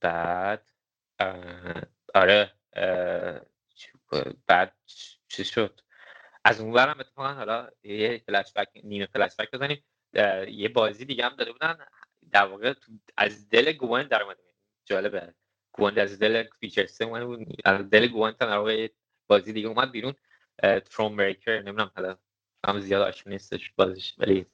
بعد 0.02 0.70
آره 2.16 2.52
بعد 4.48 4.74
چی 5.28 5.44
شد؟ 5.44 5.82
از 6.44 6.62
اون 6.62 6.74
برم 6.74 7.00
اتفاقا 7.00 7.34
حالا 7.34 7.70
یه 7.84 8.24
فلش 8.26 8.54
بک 8.54 8.68
نیمه 8.84 9.06
فلش 9.06 9.36
بک 9.40 9.52
بزنیم 9.52 9.84
یه 10.48 10.70
بازی 10.70 11.06
دیگه 11.06 11.26
هم 11.26 11.36
داده 11.36 11.52
بودن. 11.52 11.78
در 12.32 12.46
واقع 12.46 12.74
از 13.18 13.50
دل 13.50 13.72
گوان 13.72 14.08
در 14.08 14.24
اومده. 14.24 14.40
جالبه. 14.86 15.34
گوان 15.72 16.00
از 16.00 16.20
دل 16.20 16.44
فیچر 16.60 16.86
سه 16.86 17.06
اومده 17.06 17.26
بود. 17.26 17.48
از 17.66 17.90
دل 17.90 18.08
گوان 18.08 18.32
تا 18.32 18.46
در 18.46 18.58
واقع 18.58 18.88
بازی 19.28 19.54
دیگه 19.54 19.68
اومد 19.68 19.92
بیرون. 19.92 20.14
تروم 20.86 21.16
بریکر 21.16 21.62
نمی‌دونم 21.62 21.92
حالا 21.96 22.18
هم 22.66 22.80
زیاد 22.80 23.02
آشنا 23.02 23.34
نیستش 23.34 23.72
بازیش 23.72 24.16
ولی 24.18 24.46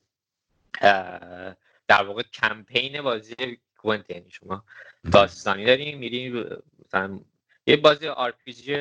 در 1.88 2.04
واقع 2.04 2.24
کمپین 2.24 3.02
بازی 3.02 3.36
گوانت 3.78 4.10
یعنی 4.10 4.30
شما 4.30 4.64
داستانی 5.12 5.66
داریم 5.66 6.00
میریم 6.00 6.48
مثلا 6.86 7.20
یه 7.68 7.78
بازی 7.78 8.08
جی 8.46 8.78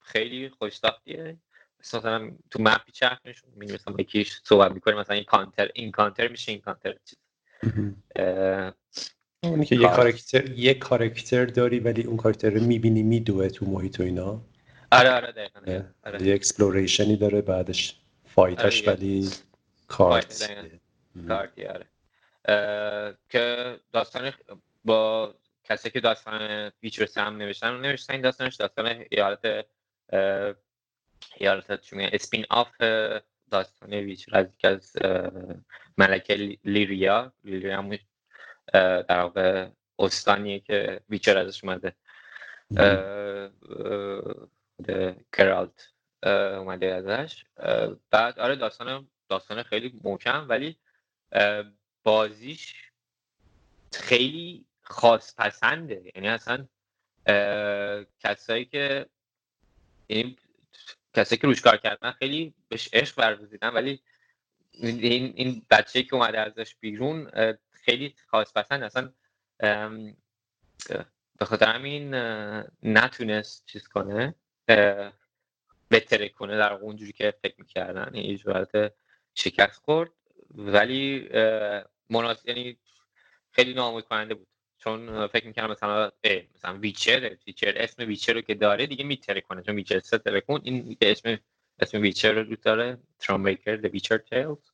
خیلی 0.00 0.48
خوشتاختیه 0.48 1.36
مثلا 1.80 2.30
تو 2.50 2.62
مپی 2.62 2.92
چرخ 2.92 3.18
میشه 3.24 3.74
مثلا 3.74 3.94
یکیش 3.98 4.40
صحبت 4.44 4.72
می‌کنیم 4.72 4.98
مثلا 4.98 5.16
این 5.16 5.24
کانتر 5.24 5.70
این 5.74 5.90
کانتر 5.90 6.28
میشه 6.28 6.52
این 6.52 6.60
کانتر 6.60 6.94
چیز. 7.04 7.18
اونی 9.42 9.64
که 9.64 9.76
یه 9.76 9.88
کارکتر 9.88 10.50
یه 10.50 10.74
کارکتر 10.74 11.44
داری 11.44 11.80
ولی 11.80 12.02
اون 12.02 12.16
کارکتر 12.16 12.50
رو 12.50 12.60
می‌بینی 12.60 13.02
میدوه 13.02 13.48
تو 13.48 13.66
محیط 13.66 14.00
و 14.00 14.02
اینا. 14.02 14.40
آره 14.92 15.10
آره 15.10 15.32
دقیقا 15.32 15.84
آره. 16.04 16.22
یه 16.22 16.34
اکسپلوریشنی 16.34 17.16
داره 17.16 17.40
بعدش 17.40 18.00
فایتش 18.24 18.88
آره 18.88 18.96
ولی 18.96 19.30
کارت. 19.88 20.50
کارتی 21.28 21.64
آره. 21.64 21.86
که 23.28 23.76
داستان 23.92 24.32
با 24.84 25.34
کسی 25.68 25.90
که 25.90 26.00
داستان 26.00 26.70
فیچر 26.70 27.06
سم 27.06 27.36
نوشتن 27.36 27.72
رو 27.72 27.80
نوشتن 27.80 28.12
این 28.12 28.22
داستانش 28.22 28.54
داستان 28.54 29.04
یالت 29.10 29.66
یالت 31.40 31.80
چون 31.80 32.00
spin-off 32.00 32.82
داستان 33.50 33.94
Witcher 33.94 34.36
از 34.36 34.46
یکی 34.54 34.66
از 34.66 34.96
ملکه 35.98 36.58
لیریا. 36.64 37.32
لیریا 37.44 37.98
در 39.02 39.20
واقع 39.20 39.68
استانیه 39.98 40.60
که 40.60 41.00
Witcher 41.08 41.38
ازش 41.38 41.64
اومده. 41.64 41.92
گرالت 45.32 45.88
اومده 46.58 46.86
ازش. 46.94 47.44
بعد 48.10 48.38
آره 48.38 48.56
داستان 48.56 49.08
داستان 49.28 49.62
خیلی 49.62 50.00
محکم 50.04 50.46
ولی 50.48 50.76
بازیش 52.02 52.74
خیلی 53.92 54.65
خاص 54.86 55.34
پسنده 55.38 56.12
یعنی 56.14 56.28
اصلا 56.28 56.66
کسایی 58.20 58.64
که 58.64 59.06
این 60.06 60.36
کسایی 61.14 61.38
که 61.38 61.46
روش 61.46 61.60
کار 61.60 61.76
کردن 61.76 62.10
خیلی 62.12 62.54
بهش 62.68 62.88
عشق 62.92 63.18
ورزیدن 63.18 63.68
ولی 63.68 64.02
این 64.70 65.32
این 65.36 65.66
بچه 65.70 66.02
که 66.02 66.14
اومده 66.14 66.40
ازش 66.40 66.74
بیرون 66.80 67.30
خیلی 67.70 68.14
خاص 68.26 68.52
پسند 68.52 68.82
اصلا 68.82 69.12
به 71.38 71.44
خاطر 71.44 71.68
همین 71.68 72.14
نتونست 72.82 73.66
چیز 73.66 73.88
کنه 73.88 74.34
بهتره 75.88 76.28
کنه 76.28 76.56
در 76.56 76.72
اونجوری 76.72 77.12
که 77.12 77.34
فکر 77.42 77.54
می‌کردن. 77.58 78.14
یه 78.14 78.36
جورت 78.36 78.94
شکست 79.34 79.80
خورد. 79.80 80.10
ولی 80.50 81.28
مناسب 82.10 82.48
یعنی 82.48 82.78
خیلی 83.50 83.74
نامود 83.74 84.04
کننده 84.04 84.34
بود. 84.34 84.46
چون 84.86 85.26
فکر 85.26 85.46
می‌کنم 85.46 85.70
مثلا 85.70 86.10
مثلا 86.54 86.78
ویچر 86.78 87.36
ویچر 87.46 87.72
اسم 87.76 88.02
ویچر 88.02 88.32
رو 88.32 88.40
که 88.40 88.54
داره 88.54 88.86
دیگه 88.86 89.04
میتره 89.04 89.40
کنه. 89.40 89.62
چون 89.62 89.74
ویچر 89.74 90.00
سه 90.00 90.18
ترکون 90.18 90.60
این 90.64 90.96
اسم 91.00 91.38
اسم 91.80 92.00
ویچر 92.00 92.32
رو 92.32 92.56
داره 92.56 92.98
ترام 93.18 93.42
بیکر 93.42 93.80
The 93.80 93.90
Witcher 93.90 94.18
Tales 94.30 94.70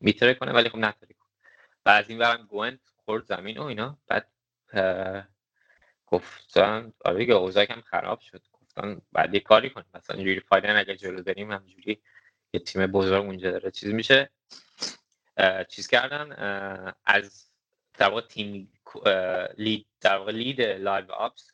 میتره 0.00 0.34
کنه 0.34 0.52
ولی 0.52 0.68
خب 0.68 0.78
نتره 0.78 1.14
کنه. 1.18 1.28
و 1.86 1.90
از 1.90 2.10
این 2.10 2.18
برم 2.18 2.46
گوند 2.46 2.80
خورد 3.04 3.24
زمین 3.24 3.58
و 3.58 3.62
اینا. 3.62 3.98
بعد 4.06 4.28
گفتن 6.06 6.92
آره 7.04 7.18
دیگه 7.18 7.34
اوضاع 7.34 7.64
کم 7.64 7.80
خراب 7.80 8.20
شد. 8.20 8.42
گفتن 8.52 9.00
بعد 9.12 9.34
یه 9.34 9.40
کاری 9.40 9.70
کنیم 9.70 9.86
مثلا 9.94 10.16
اینجوری 10.16 10.40
فایدن 10.40 10.76
اگه 10.76 10.96
جلو 10.96 11.22
داریم 11.22 11.52
همجوری 11.52 12.02
یه 12.52 12.60
تیم 12.60 12.86
بزرگ 12.86 13.24
اونجا 13.24 13.50
داره. 13.50 13.70
چیز 13.70 13.94
میشه؟ 13.94 14.30
چیز 15.68 15.86
کردن 15.86 16.32
از 17.04 17.51
در 17.98 18.08
واقع 18.08 18.20
تیم 18.20 18.72
لید 19.58 19.86
در 20.00 20.16
واقع 20.16 20.32
لید 20.32 20.60
لایو 20.60 21.12
آپس 21.12 21.50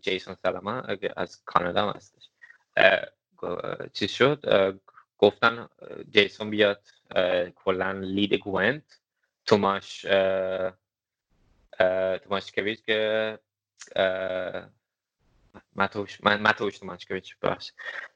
جیسون 0.00 0.34
سلما 0.34 0.82
از 1.16 1.44
کانادا 1.44 1.88
هم 1.88 1.96
هستش. 1.96 2.28
چیز 3.92 4.10
شد 4.10 4.44
گفتن 5.18 5.68
جیسون 6.10 6.50
بیاد 6.50 6.82
کلا 7.54 7.92
لید 7.92 8.34
گوینت 8.34 9.00
توماش 9.46 10.06
توماشکویچ 12.22 12.82
که 12.82 13.38
متئوش 15.76 16.24
من 16.24 16.40
متئوش 16.40 16.78
توماشکویچ 16.78 17.36
باش 17.40 17.72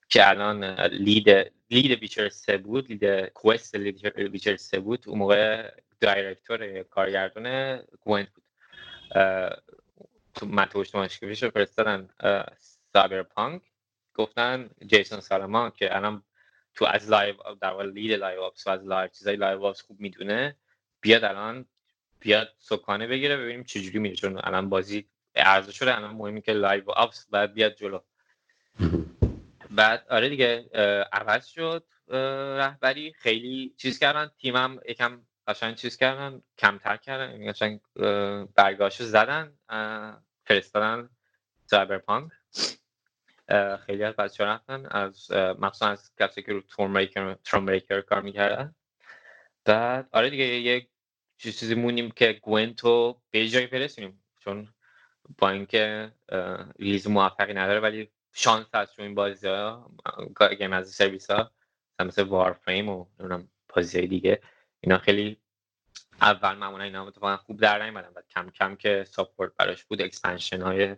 که 0.08 0.28
الان 0.28 0.64
lead 0.80 1.52
lead 1.70 2.02
Witcher 2.02 2.28
سه 2.28 2.58
بود 2.58 2.90
lead 2.90 3.26
quest 3.26 3.74
lead 3.74 4.06
Witcher 4.16 4.56
سه 4.56 4.80
بود 4.80 5.04
اون 5.06 5.18
موقع 5.18 5.70
director 6.00 6.82
کارگردان 6.82 7.78
Gwent 8.00 8.28
بود. 8.34 8.44
تو 10.34 10.46
متئوش 10.46 10.90
توماشکویچ 10.90 11.42
رو 11.42 11.50
فرستادن 11.50 12.08
Cyberpunk 12.92 13.62
گفتن 14.14 14.70
جیسون 14.86 15.20
سالما 15.20 15.70
که 15.70 15.96
الان 15.96 16.22
تو 16.74 16.84
از 16.84 17.10
live 17.10 17.34
در 17.60 17.70
واقع 17.70 17.84
lead 17.84 18.12
live 18.12 18.40
ops 18.40 18.66
و 18.66 18.70
از 18.70 18.84
live 18.84 19.08
چیزای 19.08 19.36
live 19.36 19.64
ops 19.64 19.82
خوب 19.82 20.00
می‌دونه 20.00 20.56
بیاد 21.00 21.24
الان 21.24 21.66
بیاد 22.20 22.48
سکان 22.58 23.06
بگیره 23.06 23.36
ببینیم 23.36 23.64
چجوری 23.64 23.98
میره. 23.98 24.16
چون 24.16 24.40
الان 24.44 24.68
بازی 24.68 25.08
ارزش 25.34 25.78
شده 25.78 25.96
الان 25.96 26.14
مهمی 26.14 26.42
که 26.42 26.52
live 26.52 26.90
ops 26.90 27.26
بعد 27.30 27.54
بیاد 27.54 27.74
جلو. 27.74 28.00
بعد 29.70 30.06
آره 30.10 30.28
دیگه 30.28 30.68
عوض 31.12 31.46
شد 31.46 31.84
رهبری. 32.58 33.12
خیلی 33.12 33.74
چیز 33.76 33.98
کردن 33.98 34.30
تیمم 34.38 34.80
یکم 34.88 35.22
قشنگ 35.46 35.74
چیز 35.74 35.96
کردن 35.96 36.42
کمتر 36.58 36.96
کردن 36.96 37.30
یعنی 37.30 37.52
قشنگ 37.52 37.80
برگاشو 38.54 39.04
زدن 39.04 39.58
فرستادن 40.46 41.10
Cyberpunk. 41.66 42.32
خیلی 43.86 44.04
از 44.04 44.16
بچه 44.16 44.44
رفتن 44.44 44.86
از 44.86 45.30
مخصوصا 45.32 45.86
از 45.86 46.12
کسی 46.18 46.42
که 46.42 46.52
رو 46.52 46.60
Thronebreaker 47.44 48.00
کار 48.00 48.22
می‌کردن. 48.22 48.74
بعد 49.64 50.08
آره 50.12 50.30
دیگه 50.30 50.44
یک 50.44 50.88
چیزی 51.38 51.74
مونیم 51.74 52.10
که 52.10 52.32
Gwent 52.32 53.07
و 53.07 53.22
به 53.30 53.48
جایی 53.48 53.66
برسونیم. 53.66 54.24
چون 54.38 54.68
با 55.38 55.50
اینکه 55.50 56.12
release 56.78 57.08
موفقی 57.08 57.54
نداره 57.54 57.80
ولی 57.80 58.10
شانس 58.32 58.66
هست 58.74 58.96
چون 58.96 59.04
این 59.04 59.14
بازی 59.14 59.48
ها 59.48 59.90
game 60.58 60.72
as 60.72 60.90
service 60.90 61.30
ها 61.30 61.50
مثل 62.00 62.22
Warframe 62.22 62.88
و 62.88 63.06
نمی‌دونم 63.20 63.48
بازی 63.76 64.06
دیگه. 64.06 64.42
اینا 64.86 64.98
خیلی 64.98 65.36
اول 66.20 66.54
معمولا 66.54 66.84
اینا 66.84 67.06
اتفاقا 67.06 67.36
خوب 67.36 67.60
در 67.60 67.82
نیومدن 67.82 68.10
بعد 68.10 68.28
کم 68.28 68.50
کم 68.50 68.76
که 68.76 69.04
support 69.10 69.52
براش 69.56 69.84
بود 69.84 70.02
expansion 70.02 70.62
های 70.62 70.96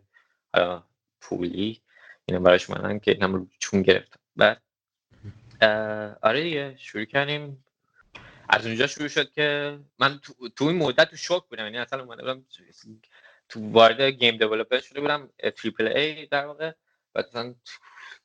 پولی 1.21 1.83
اینا 2.27 2.41
براش 2.41 2.71
اومدن 2.71 2.99
که 2.99 3.19
هم 3.23 3.51
چون 3.59 3.83
گرفت 3.83 4.19
بعد 4.37 4.63
آره 6.23 6.43
دیگه 6.43 6.77
شروع 6.79 7.05
کردیم. 7.05 7.65
از 8.49 8.67
اونجا 8.67 8.87
شروع 8.87 9.09
شد 9.09 9.33
که 9.33 9.79
من 9.99 10.19
تو, 10.19 10.49
تو 10.49 10.65
این 10.65 10.77
مدت 10.77 11.11
تو 11.11 11.17
شوک 11.17 11.45
بودم. 11.49 11.65
یعنی 11.65 11.79
اصلا 11.79 12.03
اومده 12.03 12.23
بودم 12.23 12.45
تو 13.49 13.71
وارد 13.73 14.01
game 14.01 14.37
developer 14.37 14.81
شده 14.81 15.01
بودم 15.01 15.31
triple 15.57 15.89
A 15.89 16.27
در 16.27 16.47
واقع. 16.47 16.73
و 17.15 17.23
مثلا 17.29 17.55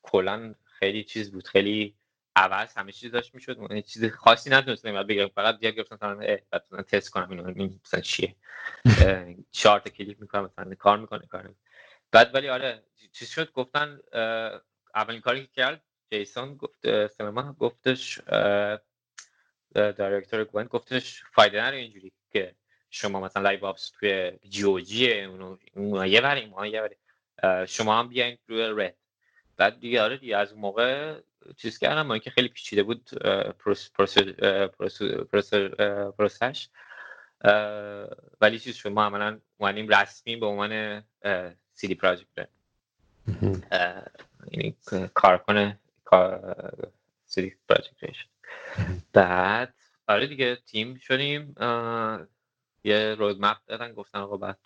کلا 0.02 0.56
خیلی 0.64 1.04
چیز 1.04 1.32
بود 1.32 1.48
خیلی 1.48 1.96
عوض 2.36 2.78
همه 2.78 2.92
چیز 2.92 3.12
داشت 3.12 3.36
می‌شد. 3.36 3.58
من 3.58 3.82
چیز 3.82 4.06
خاصی 4.06 4.50
نتونستم 4.50 5.04
بگم 5.04 5.28
فقط 5.28 5.60
بیا 5.60 5.72
گفتم 5.72 5.96
مثلا 5.96 6.38
مثلا 6.54 6.82
تست 6.82 7.10
کنم 7.10 7.30
اینو 7.30 7.70
مثلا 7.86 8.00
چیه؟ 8.00 8.36
کارت 9.52 9.90
کلیک 9.90 10.22
می‌کنم 10.22 10.46
مثلا 10.46 10.76
کار 10.76 10.98
می‌کنه 10.98 11.28
کار 11.28 11.54
بعد 12.12 12.36
ولی 12.36 12.50
آره 12.50 12.84
چیز 13.12 13.30
شد 13.30 13.52
گفتن 13.52 14.00
اولین 14.96 15.22
کاری 15.22 15.42
که 15.42 15.52
کرد 15.54 15.82
جیسون 16.12 16.56
گفت 16.56 17.08
سلمان 17.08 17.56
گفتش 17.60 18.20
دایرکتور 19.74 20.44
گوینت 20.44 20.70
گفتش 20.70 21.24
فایده 21.32 21.62
نره 21.62 21.78
اینجوری 21.78 22.12
که 22.32 22.56
شما 22.90 23.20
مثلا 23.20 23.44
لایو 23.44 23.66
آپس 23.66 23.90
توی 23.90 24.32
جی 24.50 24.64
او 24.64 24.80
جی 24.80 25.22
اونو 25.22 26.06
یه 26.06 26.22
بری 26.22 26.46
ما 26.46 26.68
یه 26.68 26.98
شما 27.68 28.00
هم 28.00 28.08
بیاین 28.08 28.38
روی 28.48 28.86
رد 28.86 28.96
بعد 29.58 29.80
دیگه 29.80 30.02
آره 30.02 30.18
دیگه 30.18 30.38
از 30.38 30.58
موقع 30.58 31.20
چیز 31.58 31.78
کردم 31.80 32.02
ما 32.02 32.18
که 32.18 32.30
خیلی 32.30 32.48
پیچیده 32.48 32.84
بود 32.84 33.10
پروسش. 36.18 36.70
ولی 38.42 38.60
چیز 38.60 38.76
شد 38.76 38.90
ما 38.90 39.06
عملا 39.06 39.40
اومدیم 39.58 39.88
رسمی 39.88 40.36
به 40.36 40.46
عنوان 40.46 41.04
سی 41.74 41.88
دی 41.88 41.96
پراجکت. 41.96 42.50
یعنی 44.52 44.78
کار 45.14 45.78
سی 47.26 47.42
دی 47.42 47.56
پراجکت 47.70 48.16
بعد 49.14 49.74
آره 50.08 50.28
دیگه 50.28 50.56
تیم 50.56 50.98
شدیم. 50.98 51.56
یه 52.84 53.16
رودمپ 53.16 53.58
دادن 53.68 53.94
گفتن 53.94 54.20
آقا 54.20 54.38
بعد 54.38 54.58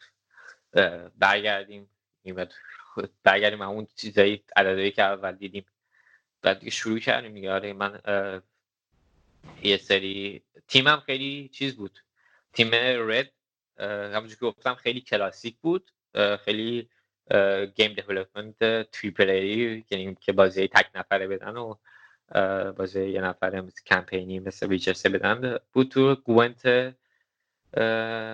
برگردیم. 1.17 1.89
برگردیم 3.23 3.61
همون 3.61 3.87
چیزایی 3.95 4.43
عددهایی 4.55 4.91
که 4.91 5.03
اول 5.03 5.31
دیدیم. 5.31 5.65
بعد 6.41 6.59
دیگه 6.59 6.71
شروع 6.71 6.99
کردیم 6.99 7.33
دیگه. 7.33 7.51
آره 7.51 7.73
من 7.73 7.99
یه 9.63 9.77
سری 9.77 10.43
تیمم 10.67 10.99
خیلی 11.05 11.49
چیز 11.53 11.75
بود. 11.75 11.99
تیم 12.53 12.69
Red 12.73 13.31
همونجور 13.79 14.37
که 14.37 14.45
گفتم 14.45 14.75
خیلی 14.75 15.01
کلاسیک 15.01 15.57
بود. 15.61 15.91
خیلی 16.45 16.89
game 17.75 17.93
development 17.93 18.87
ای 19.19 19.83
یعنی 19.89 20.17
که 20.21 20.31
بازی 20.31 20.67
تک 20.67 20.89
نفره 20.95 21.27
بدن 21.27 21.57
و 21.57 21.75
بازی 22.71 23.05
یه 23.05 23.21
نفره 23.21 23.61
مثل 23.61 23.83
کمپینی 23.83 24.39
مثل 24.39 24.67
Witcher 24.67 25.09
بدن 25.09 25.57
بود 25.73 25.89
تو 25.89 26.15
Gwent 26.15 26.95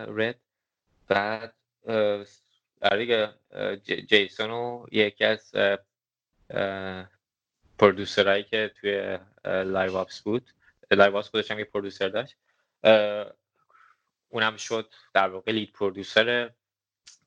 Red 0.07 0.39
بعد 1.07 1.53
دیگه 2.91 3.29
جیسون 4.07 4.51
و 4.51 4.85
یکی 4.91 5.25
از 5.25 5.51
producer 7.77 8.25
هایی 8.25 8.43
که 8.43 8.71
توی 8.81 9.19
live 9.45 9.97
ops 9.97 10.21
بود. 10.21 10.49
live 10.91 11.17
ops 11.17 11.29
خودش 11.29 11.51
هم 11.51 11.59
یه 11.59 11.65
producer 11.65 12.07
داشت. 12.07 12.35
اونم 14.29 14.57
شد 14.57 14.93
در 15.13 15.29
واقع 15.29 15.51
lead 15.51 15.71
producer 15.71 16.49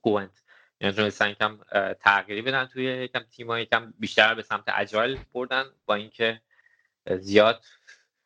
Gwent 0.02 0.42
یعنی 0.80 0.94
تونستن 0.94 1.30
یکم 1.30 1.58
تغییری 2.00 2.42
بدن 2.42 2.66
توی 2.66 2.84
یکم 2.84 3.20
تیم 3.20 3.56
یکم 3.56 3.94
بیشتر 3.98 4.34
به 4.34 4.42
سمت 4.42 4.64
agile 4.66 5.18
بردن 5.32 5.64
با 5.86 5.94
اینکه 5.94 6.40
زیاد 7.18 7.64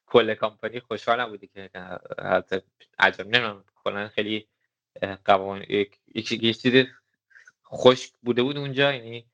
کل 0.07 0.35
کامپانی 0.35 0.81
خوشحال 0.81 1.21
نبوده 1.21 1.47
که 1.47 1.71
حتی 2.19 2.61
عجب 2.99 3.27
نمی‌دونم 3.27 3.65
کلا 3.85 4.09
خیلی 4.09 4.49
قوانین 5.25 5.67
یک 5.69 6.61
چیزی 6.63 6.89
خشک 7.73 8.13
بوده 8.23 8.43
بود 8.43 8.57
اونجا 8.57 8.93
یعنی 8.93 9.27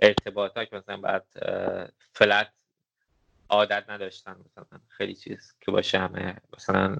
ارتباط 0.00 0.56
ها 0.56 0.64
که 0.64 0.76
مثلا 0.76 0.96
بعد 0.96 1.26
فلت 2.12 2.52
عادت 3.48 3.84
نداشتن 3.88 4.36
مثلا 4.46 4.80
خیلی 4.88 5.14
چیز 5.14 5.54
که 5.60 5.70
باشه 5.70 5.98
همه 5.98 6.36
مثلا 6.56 6.96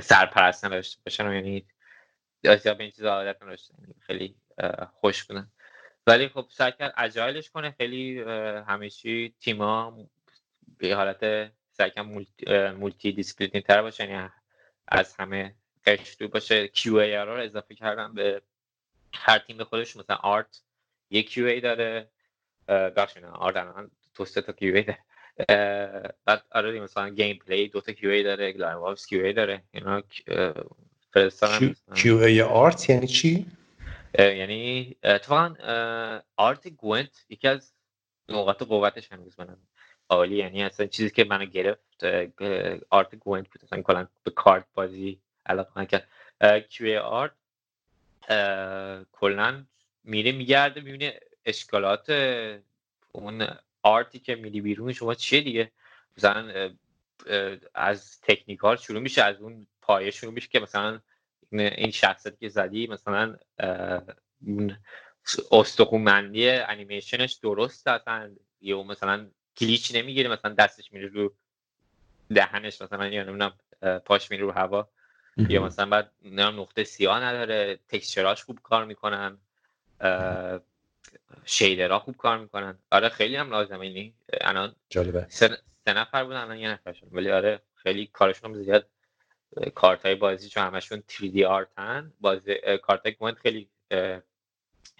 سرپرست 0.00 0.64
نداشته 0.64 1.02
باشن 1.06 1.32
یعنی 1.32 1.66
یا 2.42 2.56
به 2.56 2.80
این 2.80 2.90
چیز 2.90 3.04
عادت 3.04 3.42
نداشتن 3.42 3.74
یعنی 3.80 3.94
خیلی 4.00 4.34
خوش 5.00 5.24
بودن. 5.24 5.50
ولی 6.06 6.28
خب 6.28 6.46
سعی 6.50 6.72
کرد 6.72 6.94
اجایلش 6.96 7.50
کنه 7.50 7.70
خیلی 7.70 8.20
همیشه 8.66 9.28
تیما 9.28 10.08
به 10.78 10.94
حالت 10.94 11.52
سعی 11.72 11.90
کرد 11.90 12.06
مولتی 12.76 13.12
دیسپلینی 13.12 13.60
تر 13.60 13.82
باشه 13.82 14.10
یعنی 14.10 14.28
از 14.88 15.16
همه 15.16 15.54
قشتو 15.86 16.28
باشه 16.28 16.68
QA 16.68 17.16
رو 17.16 17.32
اضافه 17.32 17.74
کردن 17.74 18.14
به 18.14 18.42
هر 19.14 19.38
تیم 19.38 19.56
به 19.56 19.64
خودش 19.64 19.96
مثلا 19.96 20.16
art 20.16 20.62
یک 21.10 21.30
QA 21.30 21.60
داره 21.60 22.08
بخش 22.68 23.16
نه 23.16 23.26
art 23.26 23.56
الان 23.56 23.90
تو 24.14 24.24
سه 24.24 24.40
تا 24.40 24.52
QA 24.52 24.82
داره 24.82 24.98
بعد 26.24 26.44
آره 26.50 26.80
مثلا 26.80 27.08
gameplay 27.08 27.68
دو 27.68 27.80
تا 27.80 27.92
QA 27.92 28.22
داره 28.22 28.52
live 28.52 28.94
QA 28.94 29.32
داره. 29.32 29.62
اینا 29.70 30.02
فرستادن 31.10 31.74
QA 31.94 32.16
art 32.16 32.90
یعنی 32.90 33.06
چی؟ 33.06 33.46
یعنی 34.18 34.96
اتفاقا 35.02 35.54
art 36.36 36.68
Gwent 36.68 37.26
یکی 37.28 37.48
از 37.48 37.74
نقاط 38.28 38.62
قوتش 38.62 39.12
هنوز 39.12 39.40
منم 39.40 39.58
عالی. 40.08 40.36
یعنی 40.36 40.62
اصلا 40.62 40.86
چیزی 40.86 41.10
که 41.10 41.24
منو 41.24 41.44
گرفت 41.44 42.04
art 42.90 43.14
Gwent 43.14 43.48
بود. 43.48 43.64
اصلا 43.64 43.82
کلا 43.82 44.08
به 44.22 44.30
کارت 44.30 44.64
بازی 44.74 45.20
علاقه 45.46 45.86
کرد 45.86 46.08
QA 46.68 46.98
art 46.98 47.32
کلا 49.12 49.64
میره 50.04 50.32
میگرده. 50.32 50.80
می‌بینه 50.80 51.20
اشکالات 51.44 52.10
اون 53.12 53.48
art 53.82 54.09
ی 54.09 54.18
که 54.18 54.34
میری 54.34 54.60
بیرون 54.60 54.92
شما 54.92 55.14
چیه 55.14 55.40
دیگه؟ 55.40 55.70
مثلا 56.16 56.72
از 57.74 58.20
technical 58.20 58.76
شروع 58.76 59.00
میشه 59.00 59.22
از 59.22 59.40
اون 59.40 59.66
پایه 59.82 60.10
شروع 60.10 60.32
میشه 60.32 60.48
که 60.48 60.60
مثلا 60.60 61.00
این 61.52 61.90
شخصیت 61.90 62.38
که 62.40 62.48
زدی 62.48 62.86
مثلا 62.86 63.36
استخومندی 65.50 66.50
انیمیشنش 66.50 67.32
درست 67.32 67.88
اصلا؟ 67.88 68.30
یا 68.60 68.82
مثلا 68.82 69.30
کلیچ 69.56 69.94
نمی‌گیره 69.94 70.28
مثلا 70.28 70.54
دستش 70.54 70.92
میره 70.92 71.08
رو 71.08 71.34
دهنش 72.34 72.82
مثلا 72.82 73.06
یا 73.06 73.22
نمی‌دونم 73.22 73.52
پاش 74.04 74.30
میره 74.30 74.42
رو 74.42 74.52
هوا؟ 74.52 74.88
یا 75.36 75.64
مثلا 75.64 75.86
بعد 75.86 76.12
نقطه 76.24 76.84
سیاه 76.84 77.24
نداره 77.24 77.78
تکسچراش 77.88 78.44
خوب 78.44 78.58
کار 78.62 78.84
می‌کنن 78.84 79.38
شیدرها 81.44 81.98
خوب 81.98 82.16
کار 82.16 82.38
می‌کنن. 82.38 82.78
آره 82.90 83.08
خیلی 83.08 83.36
هم 83.36 83.50
لازمه 83.50 83.80
اینی 83.80 84.14
الان 84.40 84.74
جالبه. 84.90 85.26
سه, 85.28 85.58
نفر 85.86 86.24
بودن 86.24 86.36
الان 86.36 86.56
یه 86.56 86.68
نفر 86.68 86.96
ولی 87.12 87.30
آره 87.30 87.62
خیلی 87.74 88.06
کارشون 88.06 88.54
هم 88.54 88.62
زیاد 88.62 88.88
کارت 89.74 90.06
های 90.06 90.14
بازی 90.14 90.48
چون 90.48 90.62
همشون 90.62 91.02
3D 91.08 91.42
آرتن 91.42 92.12
بازی 92.20 92.54
کارت 92.82 93.06
های 93.20 93.34
خیلی 93.34 93.68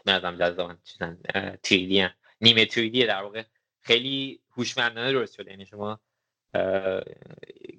نظام 0.07 0.37
جذابن 0.37 0.79
چیزن 0.85 1.19
3D 1.67 1.93
هن. 1.93 2.15
نیمه 2.41 2.67
3D 2.67 3.07
در 3.07 3.23
واقع 3.23 3.43
خیلی 3.81 4.41
هوشمندانه 4.57 5.13
درست 5.13 5.35
شده. 5.35 5.51
یعنی 5.51 5.67
شما 5.67 6.01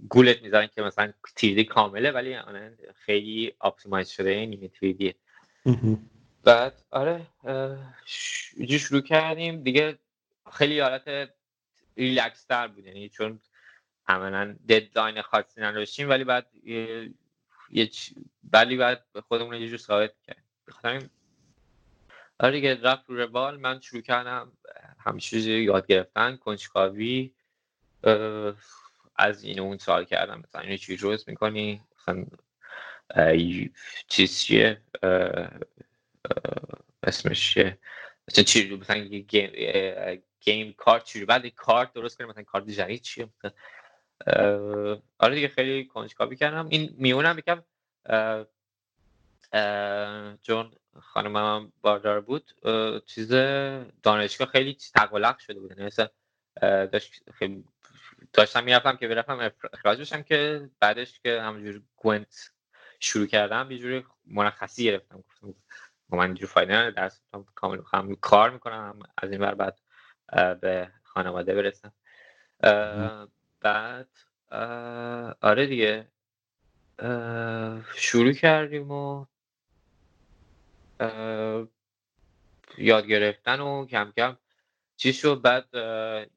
گولت 0.10 0.42
می‌ذارن 0.42 0.68
که 0.68 0.82
مثلا 0.82 1.14
3D 1.40 1.60
کامله 1.60 2.12
ولی 2.12 2.38
خیلی 2.96 3.54
optimize 3.62 4.10
شده 4.10 4.46
نیمه 4.46 4.68
3D 4.68 5.14
بعد 6.44 6.82
آره 6.92 7.28
جو 8.66 8.78
شروع 8.78 9.02
کردیم. 9.02 9.64
دیگه 9.64 10.00
خیلی 10.54 10.80
حالت 10.80 11.30
ریلکس 11.98 12.46
تر 12.46 12.68
بود. 12.68 12.86
یعنی 12.86 13.10
چون 13.10 13.40
عملا 14.08 14.56
deadline 14.70 15.22
خاصی 15.22 15.62
نداشتیم 15.62 16.10
ولی 16.10 16.24
بعد 16.24 16.48
یه 17.72 17.90
ولی 18.54 18.78
بعد 18.78 19.06
خودمون 19.28 19.54
یه 19.54 19.68
جور 19.68 19.78
ثابت 19.78 20.14
کرد 20.28 20.44
بخاطر 20.68 21.02
آره 22.40 22.52
دیگه 22.52 22.82
رفت 22.82 23.10
رو 23.10 23.18
روال 23.18 23.58
من 23.58 23.80
شروع 23.80 24.02
کردم 24.02 24.52
همیشه 25.00 25.40
یاد 25.40 25.88
گرفتن. 25.88 26.36
کنجکاوی. 26.36 27.34
از 29.16 29.44
این 29.44 29.60
اون 29.60 29.78
سوال 29.78 30.06
کردم. 30.06 30.40
مثلا 30.40 30.62
اینو 30.62 30.78
چی 30.78 30.98
روز 30.98 31.30
می‌کنی؟ 31.30 31.82
مثلا 32.00 32.26
چیز 34.08 34.40
چیه؟ 34.40 34.82
اسمش 37.04 37.54
چیه؟ 37.54 37.78
مثلا 38.28 38.44
چی 38.44 38.76
مثلا 38.76 38.98
گیم 40.40 40.74
کارت 40.74 41.04
چی 41.04 41.26
بعد 41.26 41.48
کارت 41.48 41.94
درست 41.94 42.18
کنیم 42.18 42.30
مثلا 42.30 42.44
کارت 42.44 42.70
جدید 42.70 43.02
چیه؟ 43.02 43.30
آره 45.18 45.36
دیگه 45.36 45.48
خیلی 45.48 45.86
کنجکاوی 45.86 46.36
کردم. 46.36 46.68
این 46.70 46.96
میونم 46.98 47.38
یکم 47.38 47.64
خانم 51.02 51.36
هم 51.36 51.74
باردار 51.82 52.22
بود. 52.22 52.52
چیز 53.06 53.32
دانشگاه 54.04 54.48
خیلی 54.48 54.78
تقلق 54.96 55.40
شده 55.40 55.60
بود. 55.60 55.72
یعنی 55.72 55.84
مثلا 55.84 56.10
داشت 56.62 57.32
خیلی 57.34 57.64
داشتم 58.34 58.64
می‌رفتم 58.64 58.96
که 58.96 59.08
برفتم 59.08 59.52
اخراج 59.74 60.02
بشم 60.02 60.22
که 60.22 60.70
بعدش 60.80 61.20
که 61.20 61.42
همونجور 61.42 61.82
گونت 61.98 62.52
شروع 63.00 63.28
کردم 63.28 63.72
یه 63.72 63.78
جوری 63.78 64.06
مرخصی 64.26 64.84
گرفتم. 64.84 65.18
گفتم 65.18 65.54
من 66.10 66.26
اینجور 66.26 66.50
فایده 66.50 66.74
نداره 66.74 66.92
درس 66.92 67.22
کامل 67.56 67.82
هم 67.94 68.16
کار 68.16 68.50
می‌کنم 68.50 69.00
از 69.18 69.32
این 69.32 69.40
بر 69.40 69.56
بعد 69.56 69.80
به 70.62 70.92
خانواده 71.04 71.56
برسم. 71.56 71.94
بعد 73.60 74.10
آره 75.42 75.68
دیگه. 75.68 76.08
شروع 77.96 78.34
کردیم 78.34 78.92
و 78.92 79.26
یاد 82.78 83.06
گرفتن 83.08 83.60
و 83.60 83.86
کم 83.86 84.14
کم 84.18 84.38
چی 85.04 85.14
شد؟ 85.14 85.42
بعد 85.42 85.68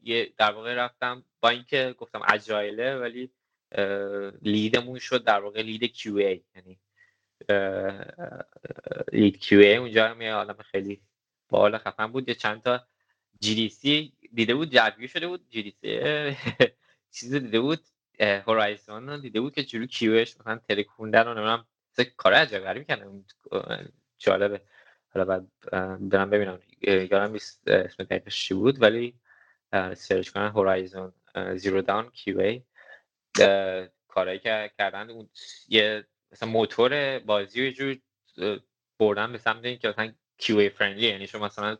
یه 0.03 0.33
در 0.37 0.53
واقع 0.53 0.75
رفتم 0.75 1.25
با 1.41 1.49
اینکه 1.49 1.95
گفتم 1.99 2.21
اجایله 2.29 2.97
ولی 2.97 3.31
لیدمون 4.43 4.99
شد 4.99 5.25
در 5.25 5.41
واقع 5.41 5.62
لید 5.62 5.85
کیو 5.85 6.17
ای. 6.17 6.43
یعنی 6.57 6.79
لید 9.12 9.39
کیو 9.39 9.59
ای 9.59 9.77
اونجا 9.77 10.09
هم 10.09 10.23
یه 10.23 10.33
عالم 10.33 10.57
خیلی 10.71 11.01
بالا 11.49 11.79
خفن 11.79 12.07
بود. 12.07 12.29
یه 12.29 12.35
چند 12.35 12.62
تا 12.62 12.87
جی 13.41 13.69
دی 13.83 14.12
دیده 14.33 14.55
بود 14.55 14.71
جدگی 14.71 15.09
شده 15.09 15.27
بود. 15.27 15.51
جی 15.51 15.62
دی 15.62 16.37
چیز 17.12 17.35
دیده 17.35 17.61
بود. 17.61 17.81
هورایزون 18.21 19.21
دیده 19.21 19.41
بود 19.41 19.55
که 19.55 19.64
جلو 19.64 19.87
کیوش 19.87 20.37
مثلا 20.41 20.61
ترکوندن 20.69 21.29
و 21.29 21.35
نمی‌دونم 21.35 21.67
کار 22.17 22.33
عجب 22.35 22.59
غریبی 22.59 22.85
کردن. 22.85 23.25
جالبه. 24.19 24.61
حالا 25.17 25.25
بعد 25.25 25.47
برم 26.01 26.31
ببینم 26.31 26.59
یادم 26.83 27.33
نیست 27.33 27.69
اسم 27.69 28.05
دقیقش 28.05 28.45
چی 28.45 28.55
بود 28.55 28.83
ولی 28.83 29.14
سرچ 29.95 30.29
کنن 30.31 30.49
هورایزون 30.49 31.12
زیرو 31.55 31.83
داون 31.83 32.11
کیو 32.11 32.41
ای 32.41 32.62
کارهایی 34.09 34.39
که 34.39 34.71
کردن 34.79 35.11
اون 35.11 35.29
یه 35.69 36.07
مثلا 36.33 36.49
موتور 36.49 37.19
بازی 37.19 37.64
یه 37.64 37.73
جور 37.73 37.97
بردن 38.99 39.33
به 39.33 39.39
سمت 39.39 39.64
اینکه 39.64 39.89
مثلا 39.89 40.12
QA 40.39 40.59
friendly 40.59 41.09
یعنی 41.09 41.27
شما 41.27 41.47
مثلا 41.47 41.77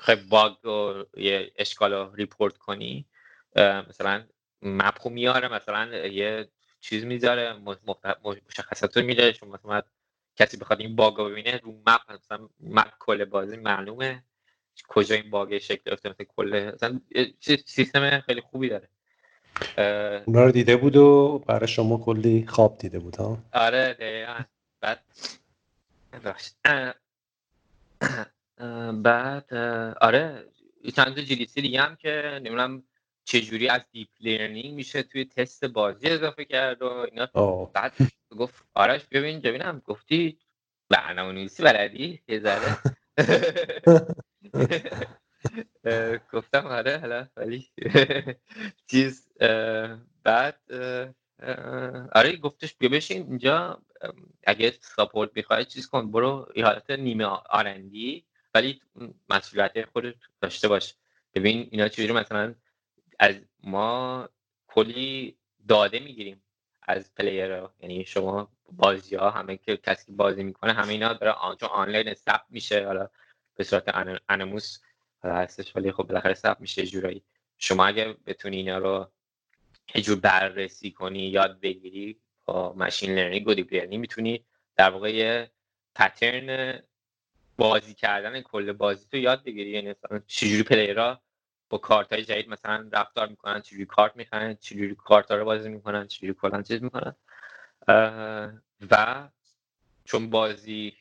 خیلی 0.00 0.22
bug 0.30 0.66
و 0.66 1.04
یه 1.16 1.52
اشکال 1.56 1.92
رو 1.92 2.14
report 2.14 2.58
کنی 2.58 3.06
مثلا 3.88 4.24
map 4.62 5.06
میاره 5.08 5.48
مثلا 5.48 5.96
یه 6.06 6.48
چیز 6.80 7.04
می‌ذاره 7.04 7.52
مشخصات 8.48 8.96
رو 8.96 9.02
میده 9.02 9.32
شما 9.32 9.52
مثلا 9.54 9.82
کسی 10.40 10.56
بخواد 10.56 10.80
این 10.80 10.96
bug 10.96 11.14
رو 11.14 11.24
ببینه 11.24 11.56
رو 11.56 11.72
map 11.86 12.12
مثلا 12.12 12.48
map 12.60 12.92
کل 12.98 13.24
بازی 13.24 13.56
معلومه 13.56 14.24
کجا 14.88 15.14
این 15.14 15.30
bug 15.30 15.58
شکل 15.58 15.82
گرفته 15.86 16.08
مثلا 16.08 16.26
کل 16.36 16.70
مثلا 16.74 17.00
سیستم 17.66 18.20
خیلی 18.20 18.40
خوبی 18.40 18.68
داره. 18.68 18.88
اونا 20.26 20.44
رو 20.44 20.50
دیده 20.50 20.76
بود 20.76 20.96
و 20.96 21.38
برای 21.46 21.68
شما 21.68 21.98
کلی 21.98 22.46
خواب 22.46 22.78
دیده 22.78 22.98
بود 22.98 23.16
ها؟ 23.16 23.38
آره 23.52 23.94
دقیقا. 23.94 24.40
بعد 24.80 25.04
بعد 29.02 29.54
آره 30.00 30.48
چند 30.96 31.14
تا 31.14 31.22
GDC 31.22 31.46
گه 31.46 31.82
هم 31.82 31.96
که 31.96 32.22
نمی‌دونم 32.34 32.82
چجوری 33.30 33.68
از 33.68 33.80
deep 33.92 34.08
learning 34.20 34.74
میشه 34.74 35.02
توی 35.02 35.24
تست 35.24 35.64
بازی 35.64 36.08
اضافه 36.08 36.44
کرد 36.44 36.82
و 36.82 36.86
اینا. 36.86 37.26
بعد 37.66 37.92
گفت 38.38 38.64
آرش 38.74 39.00
ببین 39.10 39.40
ببینم 39.40 39.82
گفتی 39.84 40.38
برنامه 40.88 41.32
نویسی 41.32 41.62
بلدی؟ 41.62 42.22
یه 42.28 42.40
ذره. 42.40 42.78
گفتم 46.32 46.66
آره 46.66 46.98
حالا 46.98 47.28
ولی 47.36 47.70
چیز 48.90 49.28
بعد 50.22 50.60
آره 52.12 52.36
گفتش 52.42 52.74
بیا 52.74 52.88
بشین 52.88 53.22
اینجا 53.22 53.82
اگه 54.46 54.74
support 54.80 55.30
می‌خوای 55.34 55.64
چیز 55.64 55.88
کن 55.88 56.10
برو 56.10 56.52
یه 56.56 56.64
حالت 56.64 56.90
نیمه 56.90 57.24
R&D 57.50 58.05
ی 58.05 58.24
ولی 58.54 58.80
مسئولیت 59.28 59.84
خودت 59.92 60.14
داشته 60.40 60.68
باش. 60.68 60.94
ببین 61.34 61.68
اینا 61.70 61.88
چجوری 61.88 62.12
مثلا 62.12 62.54
از 63.20 63.36
ما 63.62 64.28
کلی 64.66 65.36
داده 65.68 65.98
می‌گیریم 65.98 66.42
از 66.82 67.14
player 67.14 67.62
یعنی 67.80 68.04
شما 68.04 68.48
بازی 68.72 69.16
ها 69.16 69.30
همه 69.30 69.56
که 69.56 69.76
کسی 69.76 70.12
بازی 70.12 70.42
می‌کنه 70.42 70.72
همه 70.72 70.88
اینا 70.88 71.12
داره 71.12 71.32
آنجا 71.32 71.66
آنلاین 71.66 72.14
ثبت 72.14 72.46
میشه. 72.50 72.86
حالا 72.86 73.08
به 73.56 73.64
صورت 73.64 73.84
anonymous 74.28 74.78
هستش 75.24 75.76
ولی 75.76 75.92
خب 75.92 76.02
بالاخره 76.02 76.34
ثبت 76.34 76.60
میشه 76.60 76.86
جورایی. 76.86 77.22
شما 77.58 77.86
اگه 77.86 78.16
بتونی 78.26 78.56
اینا 78.56 78.78
رو 78.78 79.10
یه 79.94 80.02
جور 80.02 80.20
بررسی 80.20 80.90
کنی 80.90 81.18
یاد 81.18 81.60
بگیری 81.60 82.20
با 82.44 82.72
machine 82.72 83.14
learning 83.14 83.48
و 83.48 83.54
deep 83.54 83.72
learning 83.74 84.00
می‌تونی 84.00 84.44
در 84.76 84.90
واقع 84.90 85.14
یه 85.14 85.50
pattern 85.94 86.78
بازی 87.56 87.94
کردن 87.94 88.40
کل 88.40 88.72
بازی 88.72 89.06
تو 89.10 89.16
یاد 89.16 89.44
بگیری. 89.44 89.70
یعنی 89.70 89.94
چجوری 90.26 90.62
player 90.62 91.13
ها 91.13 91.22
با 91.70 91.78
کارت 91.78 92.12
های 92.12 92.24
جدید 92.24 92.48
مثلا 92.48 92.88
رفتار 92.92 93.28
می‌کنن 93.28 93.60
چجوری 93.60 93.86
کارت 93.86 94.16
می‌خرن 94.16 94.54
چجوری 94.54 94.94
کارت 94.94 95.30
ها 95.30 95.36
رو 95.36 95.44
بازی 95.44 95.68
می‌کنن 95.68 96.06
چجوری 96.06 96.34
کلا 96.34 96.62
چیز 96.62 96.82
می‌کنن. 96.82 97.14
و 98.90 99.28
چون 100.04 100.30
بازی 100.30 100.96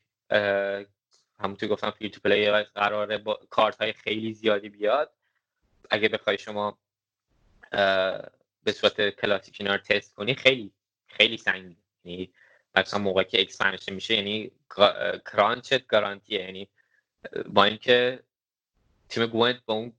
همونطور 1.39 1.69
گفتم 1.69 1.91
free 1.91 2.09
to 2.09 2.19
play 2.19 2.51
قراره 2.63 3.17
با 3.17 3.39
کارت 3.49 3.81
های 3.81 3.93
خیلی 3.93 4.33
زیادی 4.33 4.69
بیاد. 4.69 5.13
اگه 5.89 6.09
بخوای 6.09 6.37
شما 6.37 6.77
به 8.63 8.71
صورت 8.71 9.09
کلاسیک 9.09 9.57
اینا 9.59 9.75
رو 9.75 9.81
تست 9.81 10.15
کنی 10.15 10.35
خیلی 10.35 10.71
خیلی 11.07 11.37
سنگین 11.37 11.77
یعنی 12.03 12.33
مثلا 12.75 12.99
موقعی 12.99 13.25
که 13.25 13.41
expansion 13.41 13.93
میشه 13.93 14.15
یعنی 14.15 14.51
crunch 15.25 15.78
ت 15.78 15.87
گارانتیه 15.87 16.41
یعنی 16.41 16.69
با 17.45 17.63
اینکه 17.63 18.23
تیم 19.09 19.25
گوینت 19.25 19.61
با 19.65 19.73
اون 19.73 19.93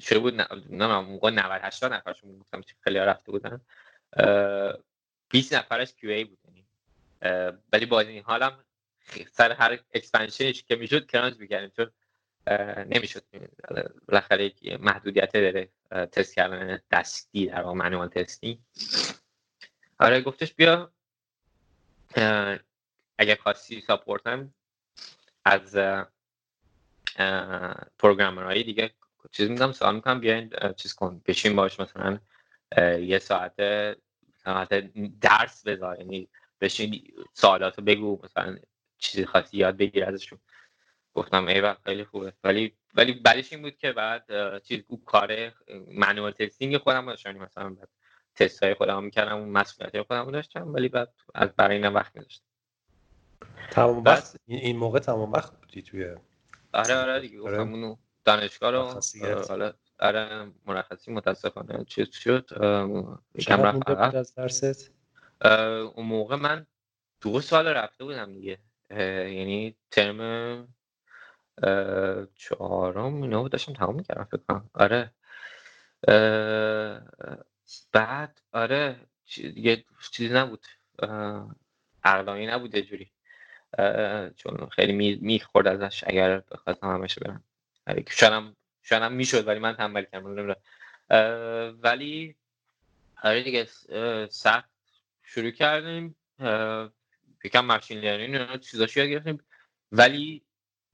شده 0.00 0.18
بود؟ 0.18 0.34
نه 0.70 1.00
موقع 1.00 1.30
90 1.30 1.60
80 1.62 1.92
نفرشون 1.92 2.38
گفتم 2.38 2.62
خیلی 2.80 2.98
رفته 2.98 3.32
بودن. 3.32 3.60
20 5.28 5.54
نفرش 5.54 5.94
QA 5.94 6.24
بود 6.24 6.38
یعنی. 6.44 6.66
ولی 7.72 7.86
با 7.86 8.00
این 8.00 8.22
حالم 8.22 8.64
سر 9.32 9.52
هر 9.52 9.78
expansion 9.94 10.50
ش 10.50 10.62
که 10.62 10.76
می‌شد 10.76 11.06
crunch 11.06 11.38
می‌کردیم 11.38 11.72
چون 11.76 11.90
نمی‌شد. 12.86 13.22
بالاخره 14.08 14.52
محدودیت 14.80 15.32
داره 15.32 15.68
تست 15.90 16.34
کردن 16.34 16.80
دستی 16.90 17.46
در 17.46 17.62
واقع 17.62 17.78
manual 17.78 18.08
testing 18.08 18.60
آره 19.98 20.20
گفتش 20.20 20.54
بیا 20.54 20.92
اگر 23.18 23.34
خواستی 23.42 23.80
support 23.80 24.45
م 24.45 24.54
از 25.44 25.78
programmer 27.98 28.51
های 28.51 28.62
دیگه 28.62 28.90
چیز 29.32 29.50
میگم 29.50 29.72
سوال 29.72 29.94
می‌کنم 29.94 30.20
بیاین 30.20 30.52
چیز 30.76 30.94
کن 30.94 31.22
بشین 31.26 31.56
باش 31.56 31.80
مثلا 31.80 32.18
یه 32.98 33.18
ساعت 33.18 33.54
ساعت 34.44 34.74
درس 35.20 35.62
بذار 35.66 35.98
یعنی 35.98 36.28
بشین 36.60 37.12
سوالاتو 37.32 37.82
بگو 37.82 38.20
مثلا 38.24 38.56
چیزی 38.98 39.24
خاصی 39.24 39.56
یاد 39.56 39.76
بگیر 39.76 40.04
ازشون. 40.04 40.38
گفتم 41.14 41.46
ای 41.46 41.74
خیلی 41.84 42.04
خوبه. 42.04 42.32
ولی 42.44 42.72
ولی 42.94 43.12
بعدش 43.12 43.52
این 43.52 43.62
بود 43.62 43.78
که 43.78 43.92
بعد 43.92 44.24
چیز 44.62 44.82
او 44.88 45.04
کار 45.04 45.52
منوال 45.88 46.32
تستینگ 46.32 46.78
خودم 46.78 47.06
داشتم 47.06 47.30
یعنی 47.30 47.44
مثلا 47.44 47.68
بعد 47.70 47.88
تست 48.34 48.62
های 48.62 48.74
خودم 48.74 49.04
می‌کردم 49.04 49.36
اون 49.36 49.48
مسئولیت 49.48 50.02
خودم 50.02 50.30
داشتم 50.30 50.74
ولی 50.74 50.88
بعد 50.88 51.14
از 51.34 51.56
برای 51.56 51.76
اینم 51.76 51.94
وقت 51.94 52.16
میداشتم. 52.16 52.44
تمام 53.70 54.04
وقت؟ 54.04 54.36
این 54.46 54.76
موقع 54.76 54.98
تمام 54.98 55.32
وقت 55.32 55.60
بودی 55.60 55.82
توی 55.82 56.16
آره 56.72 56.94
آره 56.94 57.20
دیگه 57.20 57.38
گفتم 57.38 57.72
اونو 57.72 57.96
دانشگاه 58.24 58.70
رو 58.70 59.00
حالا 59.48 59.72
آره 59.98 60.50
مرخصی 60.66 61.12
متاسفانه 61.12 61.84
چیز 61.84 62.10
شد 62.10 62.48
کم 63.40 63.62
رفت 63.62 64.14
از 64.14 64.34
درست. 64.34 64.90
اون 65.94 66.06
موقع 66.06 66.36
من 66.36 66.66
دو 67.20 67.40
سال 67.40 67.68
رفته 67.68 68.04
بودم 68.04 68.34
دیگه. 68.34 68.58
یعنی 68.90 69.76
ترم 69.90 70.68
چهارم 72.34 73.22
اینا 73.22 73.42
بود 73.42 73.52
داشتم 73.52 73.72
تمام 73.72 73.94
می‌کردم 73.94 74.24
فکر 74.24 74.40
کنم. 74.48 74.70
آره. 74.74 75.10
بعد 77.92 78.40
آره 78.52 78.96
یه 79.36 79.84
چیزی 80.12 80.34
نبود. 80.34 80.66
عقلانی 82.04 82.46
نبود 82.46 82.74
یه 82.74 82.82
جوری. 82.82 83.10
چون 84.36 84.68
خیلی 84.72 85.18
می‌خورد 85.22 85.66
ازش 85.66 86.04
اگر 86.06 86.38
بخواستم 86.38 86.94
همشه 86.94 87.20
برم. 87.20 87.44
آره، 87.86 88.04
شاید 88.10 88.56
شاید 88.82 89.12
می‌شد 89.12 89.46
ولی 89.46 89.58
من 89.58 89.76
تنبل 89.76 90.04
کردم 90.12 90.56
ولی 91.82 92.36
آره 93.22 93.42
دیگه 93.42 93.68
سخت 94.28 94.70
شروع 95.22 95.50
کردیم. 95.50 96.16
یکم 97.44 97.64
ماشین 97.64 98.00
لرنینگ 98.00 98.60
چیزاشو 98.60 99.00
یاد 99.00 99.08
گرفتیم. 99.08 99.44
ولی 99.92 100.44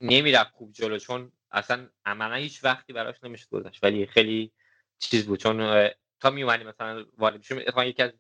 نمی‌رفت 0.01 0.53
خوب 0.53 0.73
جلو 0.73 0.99
چون 0.99 1.33
اصلا 1.51 1.89
عملا 2.05 2.35
هیچ 2.35 2.65
وقتی 2.65 2.93
براش 2.93 3.25
نمیشه 3.25 3.47
گذاشت 3.51 3.85
ولی 3.85 4.07
خیلی 4.07 4.53
چیز 4.99 5.27
بود 5.27 5.39
چون 5.39 5.89
تا 6.21 6.31
میومدیم 6.31 6.67
مثلا 6.69 7.07
وارد 7.19 7.43
شدیم 7.43 7.59
اتفاقا 7.59 7.85
یکی 7.85 8.03
از 8.03 8.12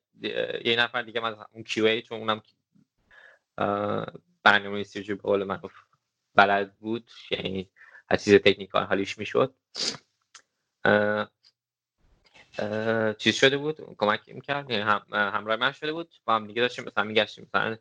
یه 0.64 0.76
نفر 0.78 1.02
دیگه 1.02 1.20
من 1.20 1.36
اون 1.52 1.64
QA 1.64 2.02
چون 2.02 2.18
اونم 2.18 2.42
برنامه 4.42 4.80
استراتژی 4.80 5.14
به 5.14 5.22
قول 5.22 5.44
معروف 5.44 5.72
بلد 6.34 6.78
بود. 6.78 7.10
یعنی 7.30 7.70
از 8.10 8.24
چیز 8.24 8.34
technical 8.34 8.84
حالیش 8.84 9.18
می‌شد. 9.18 9.54
چیز 13.18 13.34
شده 13.34 13.56
بود 13.56 13.96
کمک 13.98 14.28
می‌کرد 14.28 14.70
یعنی 14.70 14.82
هم 14.82 15.02
همراه 15.12 15.56
من 15.56 15.72
شده 15.72 15.92
بود 15.92 16.14
با 16.24 16.34
هم 16.34 16.46
دیگه 16.46 16.62
داشتیم 16.62 16.84
مثلا 16.84 17.04
میگشتیم 17.04 17.44
مثلا 17.48 17.76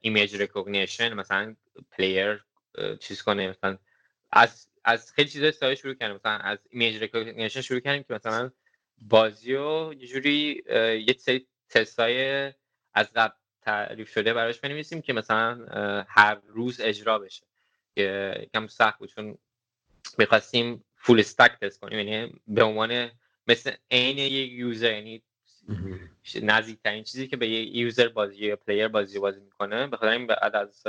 image 0.00 0.36
recognition 0.36 1.14
مثلا 1.14 1.56
player 1.90 2.44
چیز 3.00 3.22
کنه 3.22 3.48
مثلا 3.48 3.78
از 4.32 4.68
از 4.84 5.12
خیلی 5.12 5.30
چیزای 5.30 5.52
ساده 5.52 5.74
شروع 5.74 5.94
کردیم 5.94 6.16
مثلا 6.16 6.32
از 6.32 6.58
image 6.70 6.96
recognition 6.96 7.60
شروع 7.60 7.80
کردیم 7.80 8.02
که 8.02 8.14
مثلا 8.14 8.50
بازی 8.98 9.54
رو 9.54 9.94
یه 9.98 10.06
جوری 10.06 10.62
یه 11.06 11.16
سری 11.18 11.46
تستای 11.68 12.52
از 12.94 13.12
قبل 13.14 13.34
تعریف 13.62 14.10
شده 14.10 14.34
براش 14.34 14.60
بنویسیم 14.60 15.02
که 15.02 15.12
مثلا 15.12 15.66
هر 16.08 16.38
روز 16.46 16.80
اجرا 16.80 17.18
بشه. 17.18 17.46
که 17.94 18.38
یکم 18.42 18.66
سخت 18.66 18.98
بود 18.98 19.08
چون 19.08 19.38
می‌خواستیم 20.18 20.84
full 20.96 21.20
stack 21.20 21.58
test 21.60 21.80
کنیم. 21.80 22.08
یعنی 22.08 22.32
به 22.46 22.62
عنوان 22.62 23.10
مثل 23.46 23.72
عین 23.90 24.18
یه 24.18 24.46
user 24.46 24.92
یعنی 24.92 25.22
نزدیکترین 26.42 27.04
چیزی 27.04 27.28
که 27.28 27.36
به 27.36 27.48
یه 27.48 27.76
user 27.76 28.08
بازی 28.08 28.36
یا 28.36 28.56
player 28.56 28.88
بازی 28.88 29.18
بازی 29.18 29.40
می‌کنه 29.40 29.86
به 29.86 29.96
خاطر 29.96 30.12
این 30.12 30.26
بعد 30.26 30.56
از 30.56 30.82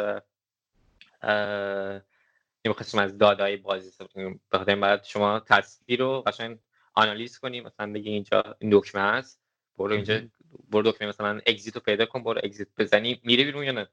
نمی‌خواستیم 2.66 3.00
از 3.00 3.18
دادای 3.18 3.58
بازی 3.58 3.88
استفاده 3.88 4.14
کنیم. 4.14 4.42
به 4.50 4.58
خاطر 4.58 4.76
بعد 4.76 5.04
شما 5.04 5.40
تصویر 5.40 6.00
رو 6.00 6.22
قشنگ 6.22 6.60
آنالیز 6.94 7.40
کنیم 7.40 7.64
مثلا 7.64 7.94
بگی 7.94 8.10
اینجا 8.10 8.44
این 8.60 8.70
دکمه 8.74 9.02
هست 9.02 9.42
برو 9.78 9.94
اینجا 9.94 10.22
برو 10.70 10.92
دکمه 10.92 11.08
مثلا 11.08 11.42
اگزیت 11.46 11.76
رو 11.76 11.82
پیدا 11.82 12.06
کن 12.06 12.24
برو 12.24 12.42
اگزیت 12.44 12.68
بزنی 12.78 13.22
میره 13.24 13.44
بیرون 13.44 13.64
یا 13.64 13.72
نه؟ 13.72 13.88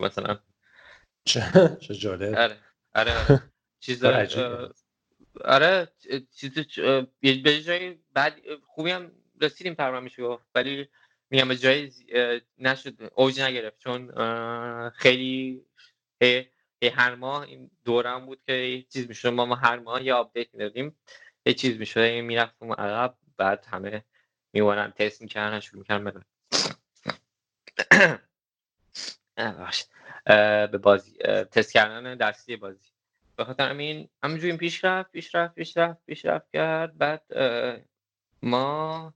مثلا. 0.00 0.38
چه 1.24 1.78
جالب. 1.80 2.34
آره. 2.34 2.56
آره, 2.94 3.12
آره. 3.12 3.42
چیز 3.80 4.04
آره 5.44 5.88
چیز 6.34 6.50
به 7.42 7.62
جای 7.62 7.98
بعد 8.12 8.40
خوبی 8.66 8.90
هم 8.90 9.12
رسیدیم 9.40 9.74
تقریبا 9.74 10.00
میشه 10.00 10.22
گفت. 10.22 10.44
ولی 10.54 10.88
میگم 11.30 11.48
به 11.48 11.56
جای 11.56 11.92
نشد 12.58 13.12
اوج 13.14 13.40
نگرفت. 13.40 13.78
چون 13.78 14.10
خیلی 14.90 15.64
هر 16.94 17.14
ماه 17.14 17.42
این 17.42 17.70
دورم 17.84 18.26
بود 18.26 18.42
که 18.46 18.52
یه 18.52 18.82
چیز 18.82 19.08
می‌شد. 19.08 19.28
ما, 19.28 19.46
ما 19.46 19.54
هر 19.54 19.78
ماه 19.78 20.04
یه 20.04 20.14
update 20.14 20.48
می‌دادیم. 20.54 20.96
یه 21.46 21.54
چیز 21.54 21.78
می‌شد. 21.78 22.00
می‌رفتم 22.00 22.72
عقب 22.72 23.16
بعد 23.36 23.64
همه 23.68 24.04
میومدن 24.52 24.90
تست 24.90 25.22
می‌کردن 25.22 25.60
شروع 25.60 25.80
می‌کردن 25.80 26.24
به 30.24 30.78
بازی 30.82 31.18
تست 31.52 31.72
کردن 31.72 32.16
دستی 32.16 32.56
بازی. 32.56 32.90
به 33.36 33.44
خاطر 33.44 33.70
همین 33.70 34.08
همینجوری 34.22 34.56
پیش 34.56 34.84
رفت 34.84 35.12
پیش 35.12 35.34
رفت 35.34 35.54
پیش 35.54 35.76
رفت 35.76 36.06
پیش 36.06 36.24
رفت 36.24 36.50
کرد. 36.52 36.98
بعد 36.98 37.22
ما 38.42 39.14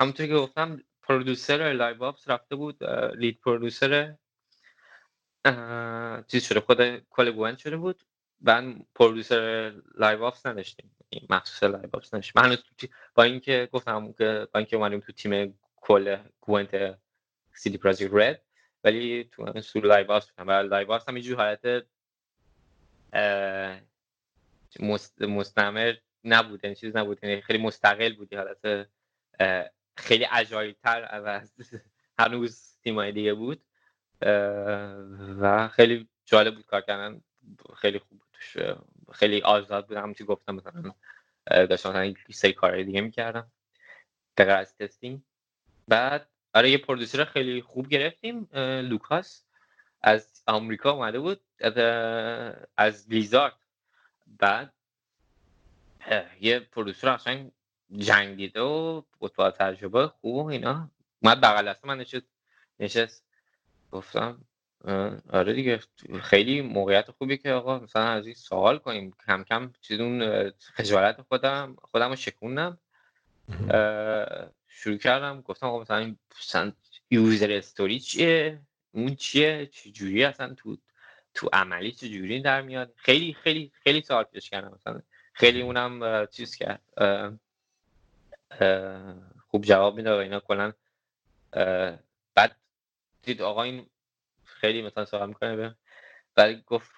همونطور 0.00 0.26
که 0.26 0.34
گفتم 0.34 0.82
producer 1.02 1.72
live 1.72 2.04
ops 2.04 2.28
رفته 2.28 2.56
بود 2.56 2.84
lead 3.14 3.40
producer 3.40 4.14
چیز 6.26 6.44
شده 6.44 6.60
خود 6.60 6.98
کل 7.10 7.30
گوئنت 7.30 7.56
شده 7.56 7.76
بود. 7.76 8.02
بعد 8.40 8.64
producer 8.94 9.72
live 9.94 10.24
ops 10.24 10.46
نداشتیم. 10.46 10.96
مخصوص 11.30 11.62
live 11.62 11.88
ops 11.92 12.14
نداشتیم. 12.14 12.42
من 12.42 12.56
با 13.14 13.22
اینکه 13.22 13.68
گفتم 13.72 14.12
که 14.12 14.48
با 14.52 14.58
اینکه 14.58 14.76
اومدیم 14.76 15.00
تو 15.00 15.12
تیم 15.12 15.60
کل 15.76 16.16
گوئنت 16.40 16.98
سیدی 17.54 17.78
پروژکت 17.78 18.10
رد 18.12 18.42
ولی 18.84 19.24
تو 19.24 19.60
سول 19.60 19.86
live 19.86 20.12
ops 20.12 20.30
بودم 20.30 20.48
و 20.48 20.52
live 20.52 20.92
ops 20.92 21.08
هم 21.08 21.14
اینجور 21.14 21.36
حالت 21.36 21.86
مستمر 25.20 25.94
نبود 26.24 26.66
این 26.66 26.74
چیز 26.74 26.96
نبود 26.96 27.18
یعنی 27.24 27.40
خیلی 27.40 27.58
مستقل 27.58 28.16
بودی 28.16 28.36
حالت 28.36 28.88
خیلی 29.96 30.26
agile 30.32 30.74
تر 30.82 31.08
از 31.10 31.52
هنوز 32.20 32.78
تیمای 32.82 33.12
دیگه 33.12 33.34
بود 33.34 33.62
و 35.40 35.68
خیلی 35.68 36.08
جالب 36.24 36.54
بود 36.54 36.66
کار 36.66 36.80
کردن 36.80 37.20
خیلی 37.76 37.98
خوب 37.98 38.18
بود 38.18 38.36
خیلی 39.12 39.42
آزاد 39.42 39.86
بودم 39.86 40.02
همونطور 40.02 40.26
گفتم 40.26 40.54
مثلا 40.54 40.94
داشتم 41.46 42.14
سری 42.30 42.52
کار 42.52 42.82
دیگه 42.82 43.00
می‌کردم 43.00 43.52
دقیقا 44.36 44.54
از 44.54 44.76
testing. 44.76 45.22
بعد 45.88 46.28
آره 46.54 46.70
یه 46.70 46.78
producer 46.78 47.24
خیلی 47.24 47.62
خوب 47.62 47.88
گرفتیم 47.88 48.48
لوکاس 48.82 49.44
از 50.02 50.42
آمریکا 50.46 50.90
اومده 50.90 51.20
بود 51.20 51.40
از, 51.60 51.78
از 52.76 53.10
Blizzard. 53.10 53.56
بعد 54.26 54.72
یه 56.40 56.60
پرودوسر 56.60 57.08
اصلا 57.08 57.50
جنگ 57.96 58.36
دیده 58.36 58.60
و 58.60 59.02
با 59.18 59.50
تجربه 59.50 60.08
خوب 60.08 60.34
و 60.34 60.44
اینا. 60.44 60.90
اومد 61.22 61.40
بغل 61.40 61.74
من 61.84 61.98
نشست. 61.98 62.26
نشست. 62.80 63.24
گفتم 63.92 64.44
آره 65.30 65.52
دیگه 65.52 65.80
خیلی 66.22 66.60
موقعیت 66.60 67.10
خوبی 67.10 67.36
که 67.36 67.52
آقا 67.52 67.78
مثلا 67.78 68.02
از 68.02 68.26
این 68.26 68.34
سوال 68.34 68.78
کنیم. 68.78 69.14
کم 69.26 69.44
کم 69.44 69.72
چیز 69.80 70.00
اون 70.00 70.50
خجالت 70.50 71.22
خودم 71.22 71.76
خودم 71.82 72.08
رو 72.08 72.16
شکوندم. 72.16 72.78
شروع 74.82 74.96
کردم. 74.96 75.40
گفتم 75.40 75.66
آقا 75.66 75.80
مثلا 75.80 76.16
مثلا 76.40 76.72
یوزر 77.10 77.52
استوری 77.52 78.00
چیه؟ 78.00 78.60
اون 78.92 79.14
چیه؟ 79.14 79.66
چجوری 79.66 80.24
اصلا 80.24 80.54
تو 80.54 80.76
تو 81.34 81.48
عملی 81.52 81.92
چجوری 81.92 82.42
در 82.42 82.62
میاد؟ 82.62 82.94
خیلی 82.96 83.34
خیلی 83.34 83.72
خیلی 83.84 84.02
سوال 84.02 84.24
پیش 84.24 84.50
کردم 84.50 84.72
مثلا. 84.74 85.02
خیلی 85.32 85.62
اونم 85.62 86.26
چیز 86.26 86.54
کرد. 86.54 86.82
خوب 89.48 89.64
جواب 89.64 89.96
میده 89.96 90.12
و 90.12 90.16
اینا 90.16 90.40
کلا 90.40 90.72
بعد 92.34 92.56
دید 93.22 93.42
آقا 93.42 93.62
این 93.62 93.86
خیلی 94.44 94.82
مثلا 94.82 95.04
سوال 95.04 95.28
می‌کنه 95.28 95.56
به 95.56 95.74
ولی 96.36 96.62
گفت 96.66 96.90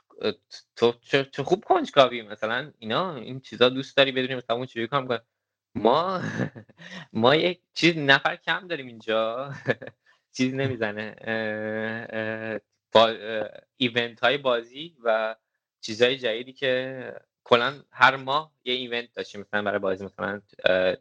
تو 0.77 0.93
چه 1.03 1.43
خوب 1.43 1.65
کنجکاوی 1.65 2.23
مثلا 2.23 2.73
اینا 2.79 3.15
این 3.15 3.41
چیزا 3.41 3.69
دوست 3.69 3.97
داری 3.97 4.13
بدونی 4.13 4.35
مثلا 4.35 4.57
اون 4.57 4.67
چجوری 4.67 4.87
کار 4.87 5.25
ما 5.75 6.23
ما 7.13 7.35
یک 7.35 7.61
چیز 7.75 7.97
نفر 7.99 8.37
کم 8.37 8.69
داریم 8.69 8.87
اینجا. 8.87 9.53
چیز 10.37 10.55
نمی‌زنه. 10.55 11.15
با 12.93 13.09
event 13.77 14.21
های 14.21 14.39
بازی 14.39 14.97
و 15.05 15.37
چیزهای 15.81 16.19
جدیدی 16.19 16.53
که 16.53 17.15
کلا 17.45 17.83
هر 17.91 18.17
ماه 18.17 18.53
یه 18.65 18.75
event 18.75 19.13
داشتیم. 19.15 19.41
مثلا 19.41 19.63
برای 19.63 19.79
بازی 19.79 20.05
مثلا 20.05 20.41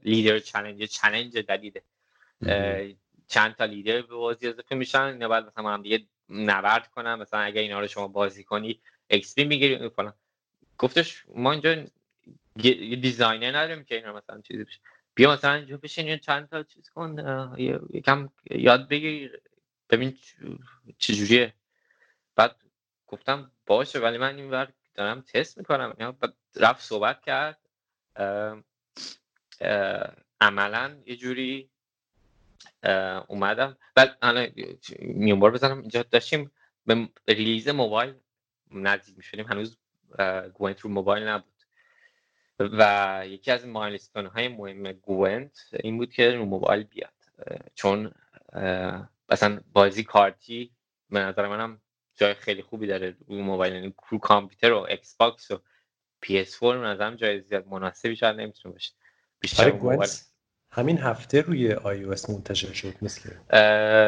لیدر 0.03 0.39
چالش 0.39 0.89
چالش 0.89 1.27
جدیده. 1.27 1.83
چند 3.27 3.55
تا 3.55 3.65
لیدر 3.65 4.01
به 4.01 4.15
بازی 4.15 4.47
اضافه 4.47 4.75
میشن. 4.75 5.01
اینا 5.01 5.27
بعد 5.27 5.45
مثلا 5.45 5.69
هم 5.69 5.81
دیگه 5.81 6.05
نبرد 6.29 6.87
کنم 6.87 7.19
مثلا 7.19 7.39
اگر 7.39 7.61
اینا 7.61 7.79
رو 7.79 7.87
شما 7.87 8.07
بازی 8.07 8.43
کنی 8.43 8.81
XP 9.07 9.43
می‌گیری 9.43 9.89
فلان. 9.89 10.13
گفتش 10.77 11.25
ما 11.35 11.51
اینجا 11.51 11.75
یه 12.55 12.95
designer 12.95 13.57
نداریم 13.57 13.83
که 13.83 13.95
اینا 13.95 14.13
مثلا 14.13 14.41
چیزی 14.41 14.63
بشه. 14.63 14.79
بیا 15.15 15.31
مثلا 15.33 15.53
اینجا 15.53 15.77
بشین 15.77 16.07
یه 16.07 16.17
چند 16.17 16.49
تا 16.49 16.63
چیز 16.63 16.89
کن 16.89 17.15
یکم 17.89 18.29
یاد 18.51 18.87
بگیر. 18.87 19.41
ببین 19.89 20.17
چجوریه. 20.97 21.53
بعد 22.35 22.55
گفتم 23.07 23.51
باشه 23.65 23.99
ولی 23.99 24.17
من 24.17 24.35
این 24.35 24.67
دارم 24.93 25.21
تست 25.21 25.57
می‌کنم. 25.57 25.93
بعد 26.19 26.33
رفت 26.55 26.81
صحبت 26.81 27.21
کرد. 27.21 27.59
عملا 30.41 30.97
یه 31.05 31.15
جوری 31.15 31.69
اومدم. 33.27 33.77
بعد 33.95 34.17
الان 34.21 34.47
میونبر 34.99 35.51
بزنم. 35.51 35.79
اینجا 35.79 36.03
داشتیم 36.03 36.51
به 36.85 37.09
release 37.27 37.69
موبایل 37.69 38.13
نزدیک 38.71 39.17
می‌شدیم. 39.17 39.45
هنوز 39.45 39.77
گوینت 40.53 40.79
رو 40.79 40.89
موبایل 40.89 41.23
نبود. 41.27 41.50
و 42.73 43.23
یکی 43.27 43.51
از 43.51 43.65
milestone 43.67 44.25
های 44.25 44.47
مهم 44.47 44.91
گوینت 44.91 45.59
این 45.73 45.97
بود 45.97 46.13
که 46.13 46.31
رو 46.31 46.45
موبایل 46.45 46.83
بیاد. 46.83 47.13
چون 47.75 48.11
مثلا 49.29 49.59
بازی 49.73 50.03
کارتی 50.03 50.71
به 51.09 51.19
نظر 51.19 51.47
منم 51.47 51.81
جای 52.15 52.33
خیلی 52.33 52.61
خوبی 52.61 52.87
داره. 52.87 53.15
رو 53.27 53.35
موبایل 53.35 53.73
یعنی 53.73 53.93
رو 54.09 54.17
کامپیوتر 54.17 54.71
و 54.71 54.77
ایکس 54.77 55.15
باکس 55.15 55.51
و 55.51 55.61
پی 56.21 56.39
اس 56.39 56.59
4 56.59 56.77
به 56.79 56.85
نظرم 56.85 57.15
جای 57.15 57.41
زیاد 57.41 57.67
مناسبی 57.67 58.15
شاید 58.15 58.39
نمی‌تونه 58.39 58.73
باشه. 58.73 58.91
بیشتر 59.39 59.71
آره 59.71 60.07
همین 60.73 60.97
هفته 60.97 61.41
روی 61.41 61.73
آی 61.73 62.03
او 62.03 62.11
اس 62.11 62.29
منتشر 62.29 62.73
شد 62.73 62.93
مثل 63.01 63.29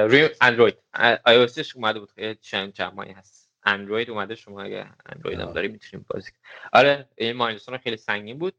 روی 0.10 0.30
اندروید. 0.42 0.78
آی 1.26 1.36
او 1.36 1.42
اسش 1.42 1.76
اومده 1.76 2.00
بود. 2.00 2.10
چند 2.42 2.74
چند 2.74 2.94
ماهی 2.94 3.12
هست. 3.12 3.43
اندروید 3.66 4.10
اومده 4.10 4.36
شما 4.36 4.62
اگه 4.62 4.90
اندروید 5.06 5.40
هم 5.40 5.54
داری 5.54 5.68
می‌تونیم 5.68 6.06
بازی 6.10 6.32
آره 6.74 7.10
این 7.16 7.32
milestone 7.36 7.78
خیلی 7.78 7.98
سنگین 7.98 8.38
بود. 8.38 8.54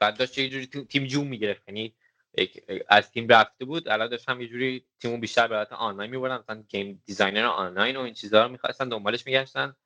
بعد 0.00 0.16
داشت 0.18 0.38
یه 0.38 0.48
جوری 0.48 0.66
تیم 0.66 1.06
جون 1.06 1.26
می‌گرفت. 1.26 1.62
یعنی 1.68 1.94
از 2.88 3.10
تیم 3.10 3.28
رفته 3.28 3.64
بود 3.64 3.88
الان 3.88 4.08
داشتم 4.08 4.40
یه 4.40 4.48
جوری 4.48 4.84
تیمو 5.00 5.18
بیشتر 5.18 5.48
به 5.48 5.56
آنلاین 5.56 6.10
میبردن. 6.10 6.38
مثلا 6.38 6.62
game 6.68 7.02
designer 7.06 7.44
آنلاین 7.44 7.96
و 7.96 8.00
این 8.00 8.14
چیزا 8.14 8.42
رو 8.42 8.52
می‌خواستن 8.52 8.88
دنبالش 8.88 9.26
میگشتن. 9.26 9.76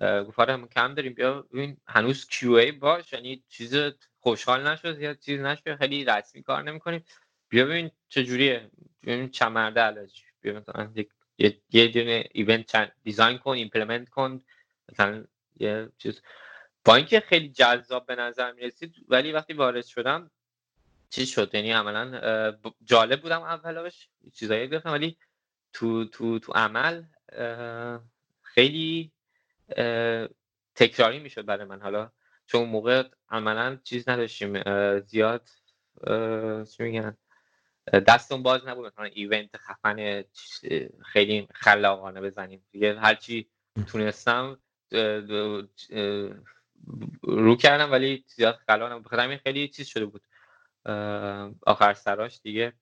گفت 0.00 0.38
آره 0.38 0.66
کم 0.66 0.94
داریم 0.94 1.14
بیا 1.14 1.42
ببین 1.42 1.76
هنوز 1.86 2.28
QA 2.28 2.72
باش. 2.72 3.12
یعنی 3.12 3.44
چیز 3.48 3.76
خوشحال 4.18 4.68
نشد 4.68 5.00
یا 5.00 5.14
چیز 5.14 5.40
نشد. 5.40 5.76
خیلی 5.76 6.04
رسمی 6.04 6.42
کار 6.42 6.62
نمی‌کنیم. 6.62 7.04
بیا 7.48 7.64
ببین 7.64 7.90
چه 8.08 8.24
جوریه. 8.24 8.70
ببین 9.02 9.30
چه 9.30 9.48
مرده 9.48 9.80
حلاجه. 9.80 10.22
بیا 10.40 10.52
مثلا 10.52 10.92
یه 11.40 11.60
یه 11.70 11.88
دونه 11.88 12.24
event 12.32 12.92
design 13.02 13.38
کن 13.38 13.50
implement 13.50 14.08
کن 14.08 14.40
مثلا 14.88 15.24
یه 15.56 15.88
چیز. 15.98 16.22
با 16.84 16.96
اینکه 16.96 17.20
خیلی 17.20 17.48
جذاب 17.48 18.06
به 18.06 18.14
نظر 18.14 18.52
می 18.52 18.62
رسید 18.62 18.94
ولی 19.08 19.32
وقتی 19.32 19.52
وارد 19.52 19.84
شدم 19.84 20.30
چیز 21.10 21.28
شد؟ 21.28 21.54
یعنی 21.54 21.72
عملا 21.72 22.52
جالب 22.84 23.22
بودم 23.22 23.42
اولش 23.42 24.08
چیزایی 24.32 24.68
گفتم 24.68 24.92
ولی 24.92 25.16
تو 25.72 26.04
تو 26.04 26.38
تو 26.38 26.52
عمل 26.52 27.02
خیلی 28.42 29.12
تکراری 30.74 31.18
می‌شد 31.18 31.46
برای 31.46 31.64
من. 31.64 31.80
حالا 31.82 32.10
چون 32.46 32.68
موقع 32.68 33.08
عملا 33.30 33.78
چیز 33.84 34.08
نداشتیم 34.08 34.62
زیاد 35.00 35.48
چی 36.76 36.82
میگن؟ 36.82 37.16
دستون 37.92 38.42
باز 38.42 38.68
نبود. 38.68 38.86
مثلا 38.86 39.04
ایونت 39.04 39.56
خفن 39.56 40.24
خیلی 41.04 41.48
خلاقانه 41.54 42.20
بزنیم. 42.20 42.64
دیگه 42.72 42.98
هرچی 42.98 43.50
تونستم 43.86 44.60
رو 47.22 47.56
کردم 47.56 47.92
ولی 47.92 48.24
زیاد 48.26 48.54
خلاق 48.66 48.92
نبود. 48.92 49.04
بخاطر 49.04 49.36
خیلی 49.36 49.68
چیز 49.68 49.86
شده 49.86 50.04
بود. 50.04 50.22
آخر 51.66 51.94
سراش 51.94 52.40
دیگه. 52.42 52.72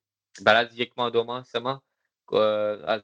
بعد 0.43 0.66
از 0.66 0.79
یک 0.79 0.93
ماه 0.97 1.11
دو 1.11 1.25
ماه 1.25 1.45
سه 1.45 1.59
ماه 1.59 1.83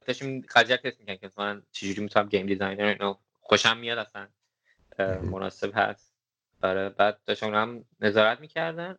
داشتیم 0.06 0.46
قضیه 0.54 0.76
تست 0.76 1.00
می‌کنن 1.00 1.16
که 1.16 1.30
من 1.36 1.62
چجوری 1.72 2.02
می‌تونم 2.02 2.28
game 2.28 2.46
designer 2.46 2.84
اینو 2.84 3.14
خوشم 3.40 3.76
میاد 3.76 3.98
اصلا. 3.98 4.28
مناسب 4.98 5.72
هست. 5.74 6.14
آره 6.62 6.88
بعد 6.88 7.20
داشتم 7.26 7.54
هم 7.54 7.84
نظارت 8.00 8.40
می‌کردن. 8.40 8.98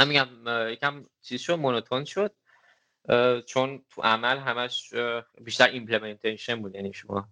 هم 0.00 0.08
میگم 0.08 0.28
یکم 0.68 1.06
چیز 1.22 1.40
شد 1.40 1.52
monotone 1.52 2.04
شد. 2.04 2.34
چون 3.46 3.84
تو 3.90 4.02
عمل 4.02 4.38
همش 4.38 4.94
بیشتر 5.40 5.68
implementation 5.68 6.62
بود. 6.62 6.74
یعنی 6.74 6.92
شما 6.92 7.28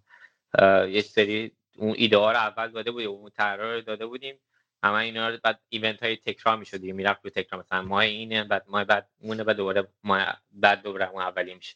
یه 0.89 1.01
سری 1.01 1.51
اون 1.77 1.93
ایده 1.97 2.17
ها 2.17 2.31
رو 2.31 2.37
اول 2.37 2.71
داده 2.71 2.91
بودیم 2.91 3.09
اون 3.09 3.29
طرح 3.29 3.61
رو 3.61 3.81
داده 3.81 4.05
بودیم. 4.05 4.39
همه 4.83 4.95
اینا 4.95 5.29
رو 5.29 5.37
بعد 5.43 5.59
event 5.69 6.03
های 6.03 6.17
تکرار 6.17 6.57
می‌شد 6.57 6.77
دیگه. 6.77 6.93
می‌رفت 6.93 7.19
رو 7.23 7.29
تکرار. 7.29 7.61
مثلا 7.61 7.81
ماه 7.81 8.03
اینه 8.03 8.43
بعد 8.43 8.63
ماه 8.67 8.83
بعد 8.83 9.09
اونه 9.19 9.43
بعد 9.43 9.55
دوباره 9.57 9.87
ماه 10.03 10.41
بعد 10.51 10.81
دوباره 10.81 11.09
اون 11.09 11.21
اولی 11.21 11.53
میشه. 11.53 11.75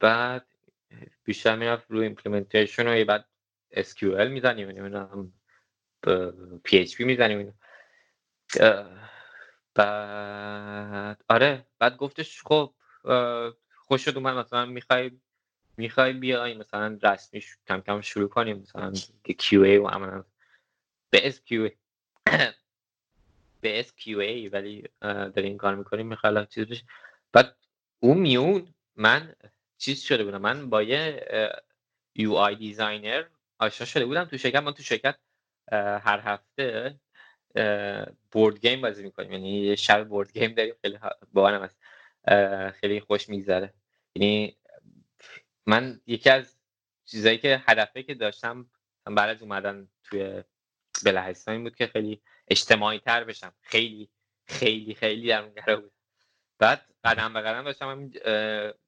بعد 0.00 0.46
بیشتر 1.24 1.56
می‌رفت 1.56 1.90
رو 1.90 2.00
implementation 2.00 2.88
و 2.88 3.04
بعد 3.04 3.24
SQL 3.74 4.26
می‌زنیم. 4.30 4.68
نمی‌دونم 4.68 5.32
PHP 6.68 7.00
می‌زنیم. 7.00 7.54
بعد 9.74 11.24
آره 11.28 11.66
بعد 11.78 11.96
گفتش 11.96 12.42
خب 12.42 12.74
خوش 13.74 14.04
شد 14.04 14.16
اومد 14.16 14.36
مثلا 14.36 14.66
می‌خوای 14.66 15.10
می‌خوای 15.76 16.12
بیای 16.12 16.54
مثلا 16.54 16.98
رسمی 17.02 17.44
کم 17.68 17.80
کم 17.80 18.00
شروع 18.00 18.28
کنیم 18.28 18.58
مثلا 18.58 18.92
QA 19.42 19.54
و 19.54 19.86
عملا 19.88 20.24
به 21.10 21.32
SQA 21.32 21.70
به 23.60 23.82
SQA 23.82 24.52
ولی 24.52 24.88
داریم 25.00 25.44
این 25.44 25.56
کار 25.56 25.74
می‌کنیم 25.74 26.06
می‌خوای 26.06 26.46
چیز 26.46 26.66
بشه. 26.66 26.84
بعد 27.32 27.56
اون 28.00 28.18
میون 28.18 28.74
من 28.96 29.34
چیز 29.78 30.02
شده 30.02 30.24
بودم 30.24 30.40
من 30.40 30.70
با 30.70 30.82
یه 30.82 31.26
UI 32.14 32.34
designer 32.34 33.24
آشنا 33.58 33.86
شده 33.86 34.06
بودم 34.06 34.24
تو 34.24 34.38
شرکت. 34.38 34.62
من 34.62 34.72
تو 34.72 34.82
شرکت 34.82 35.18
هر 35.72 36.20
هفته 36.24 37.00
board 38.32 38.60
game 38.60 38.80
بازی 38.80 39.02
می‌کنیم. 39.02 39.32
یعنی 39.32 39.60
یه 39.60 39.76
شب 39.76 40.08
board 40.08 40.32
game 40.32 40.54
داریم 40.54 40.74
خیلی 40.82 40.98
باحالم 41.32 41.62
هست. 41.62 41.78
خیلی 42.80 43.00
خوش 43.00 43.28
میگذره. 43.28 43.74
یعنی 44.14 44.56
من 45.66 46.00
یکی 46.06 46.30
از 46.30 46.56
چیزایی 47.04 47.38
که 47.38 47.62
هدفه 47.68 48.02
که 48.02 48.14
داشتم 48.14 48.70
بعد 49.04 49.30
از 49.30 49.42
اومدن 49.42 49.88
توی 50.04 50.42
لهستان 51.04 51.62
بود 51.62 51.76
که 51.76 51.86
خیلی 51.86 52.20
اجتماعی 52.48 52.98
تر 52.98 53.24
بشم. 53.24 53.52
خیلی 53.60 54.08
خیلی 54.46 54.94
خیلی 54.94 55.28
در 55.28 55.42
اون 55.42 55.80
بود 55.80 55.92
بعد 56.58 56.86
قدم 57.04 57.32
به 57.32 57.40
قدم 57.40 57.64
داشتم 57.64 58.10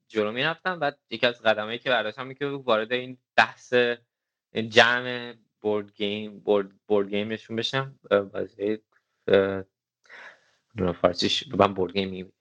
جلو 0.08 0.32
می‌رفتم. 0.32 0.78
بعد 0.78 0.98
یکی 1.10 1.26
از 1.26 1.42
قدمایی 1.42 1.78
که 1.78 1.90
برداشتم 1.90 2.34
که 2.34 2.46
وارد 2.46 2.92
این 2.92 3.18
بحث 3.36 3.74
جمع 4.68 5.34
board 5.64 5.94
game 5.94 6.40
board, 6.40 6.68
board 6.86 7.08
game 7.08 7.32
شون 7.32 7.56
بشم 7.56 7.98
بازی 8.32 8.78
فارسیش 11.00 11.48
من 11.48 11.74
board 11.74 11.92
game 11.92 12.08
میگم 12.10 12.32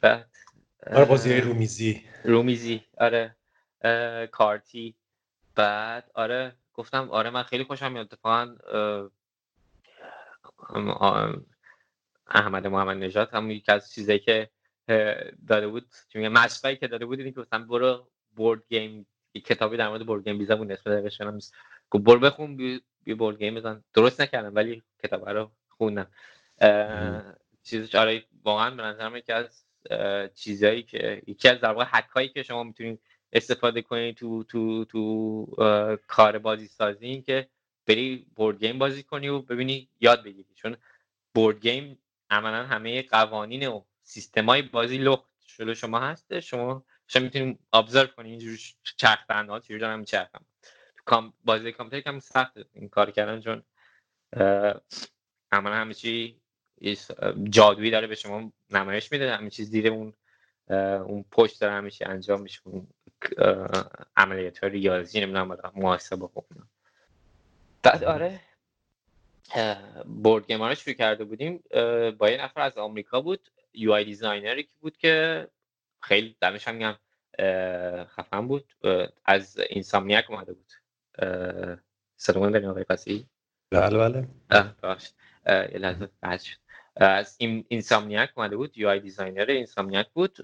بعد 0.00 0.30
آره 0.92 1.04
بازی 1.04 1.40
رومیزی. 1.40 2.04
رومیزی 2.24 2.84
آره. 2.98 3.36
کارتی. 4.30 4.94
بعد 5.54 6.10
آره 6.14 6.56
گفتم 6.74 7.10
آره 7.10 7.30
من 7.30 7.42
خیلی 7.42 7.64
خوشم 7.64 7.92
میاد. 7.92 8.06
اتفاقا 8.06 8.56
احمد 12.26 12.66
محمد 12.66 12.96
نژاد 12.96 13.30
هم 13.30 13.50
یکی 13.50 13.72
از 13.72 13.92
چیزایی 13.92 14.18
که 14.18 14.50
داده 15.48 15.68
بود 15.68 15.86
چی 16.08 16.18
میگم 16.18 16.46
که 16.80 16.88
داده 16.88 17.06
بود 17.06 17.18
اینه 17.18 17.32
که 17.32 17.40
مثلا 17.40 17.64
برو 17.64 18.10
board 18.36 18.62
game 18.68 19.06
کتابی 19.44 19.76
در 19.76 19.88
مورد 19.88 20.06
board 20.06 20.24
game 20.24 20.38
design 20.38 20.56
بود 20.56 20.72
اسم 20.72 20.90
نوشتم 20.90 21.30
نیست 21.34 21.54
گفت 21.92 22.04
برو 22.04 22.18
بخون 22.18 22.56
یه 23.04 23.14
board 23.14 23.38
game 23.38 23.54
بزن. 23.54 23.84
درست 23.94 24.20
نکردم 24.20 24.54
ولی 24.54 24.82
کتاب 25.02 25.28
رو 25.28 25.50
خوندم. 25.68 26.06
چیزش 27.62 27.94
آره 27.94 28.24
واقعا 28.44 28.70
به 28.70 28.82
نظرم 28.82 29.16
یکی 29.16 29.32
از 29.32 29.64
چیزایی 30.34 30.82
که 30.82 31.22
یکی 31.26 31.48
از 31.48 31.60
در 31.60 31.72
واقع 31.72 32.02
هایی 32.14 32.28
که 32.28 32.42
شما 32.42 32.62
می‌تونید 32.62 33.00
استفاده 33.32 33.82
کنید 33.82 34.16
تو 34.16 34.44
تو 34.44 34.84
تو 34.84 35.46
کار 36.06 36.38
بازی 36.38 36.66
سازی 36.66 37.06
این 37.06 37.22
که 37.22 37.48
بری 37.86 38.26
بورد 38.36 38.58
گیم 38.58 38.78
بازی 38.78 39.02
کنی 39.02 39.28
و 39.28 39.38
ببینی 39.38 39.88
یاد 40.00 40.24
بگیری. 40.24 40.54
چون 40.54 40.76
بورد 41.34 41.60
گیم 41.60 41.98
عملا 42.30 42.66
همه 42.66 43.02
قوانین 43.02 43.66
و 43.68 43.82
سیستمای 44.02 44.62
بازی 44.62 44.98
لخت 44.98 45.24
شده 45.46 45.74
شما 45.74 46.00
هسته. 46.00 46.40
شما 46.40 46.84
شما 47.06 47.22
می‌تونید 47.22 47.58
ابزرو 47.72 48.06
کنید 48.06 48.30
اینجوری 48.30 48.58
چرخ 48.96 49.24
چجوری 49.62 49.80
دارم 49.80 49.98
میچرخم. 49.98 50.44
بازی 51.44 51.72
کامپیوتر 51.72 52.10
کم 52.10 52.18
سخت 52.18 52.52
این 52.72 52.88
کار 52.88 53.10
کردن 53.10 53.40
چون 53.40 53.62
عملا 55.52 55.74
همه 55.74 55.94
چی 55.94 56.40
جادویی 57.42 57.90
داره 57.90 58.06
به 58.06 58.14
شما 58.14 58.52
نمایش 58.70 59.12
میده. 59.12 59.36
همه 59.36 59.50
چیز 59.50 59.70
زیر 59.70 59.88
اون 59.88 60.14
اون 61.06 61.24
پشت 61.30 61.60
داره 61.60 61.72
همیشه 61.72 62.08
انجام 62.08 62.40
میشه. 62.40 62.60
اون 62.64 62.86
عملیات 64.16 64.58
های 64.58 64.70
ریاضی 64.70 65.20
نمی‌دونم 65.20 65.58
محاسبه 65.74 66.26
خوب 66.26 66.46
بعد 67.82 68.04
آره 68.04 68.40
board 70.04 70.46
game 70.46 70.74
شروع 70.74 70.96
کرده 70.96 71.24
بودیم. 71.24 71.64
با 72.18 72.30
یه 72.30 72.44
نفر 72.44 72.60
از 72.60 72.78
آمریکا 72.78 73.20
بود. 73.20 73.48
UI 73.74 73.92
designer 73.92 74.04
ی 74.04 74.62
که 74.62 74.74
بود 74.80 74.96
که 74.96 75.48
خیلی 76.00 76.36
دمش 76.40 76.68
هم 76.68 76.74
میگم 76.74 76.96
خفن 78.04 78.48
بود. 78.48 78.72
از 79.24 79.58
Insomniac 79.58 80.30
اومده 80.30 80.52
بود. 80.52 80.72
سلام 82.16 82.50
داریم 82.50 82.68
آقای 82.68 82.84
قصی 82.84 83.26
بله 83.70 83.98
بله. 83.98 84.28
باش. 84.82 85.10
یه 85.46 85.78
لحظه 85.78 86.08
از 86.96 87.36
این 87.38 87.64
Insomniac 87.68 88.30
اومده 88.36 88.56
بود 88.56 88.78
UI 88.78 88.88
designer 88.88 89.50
Insomniac 89.50 90.08
بود. 90.10 90.38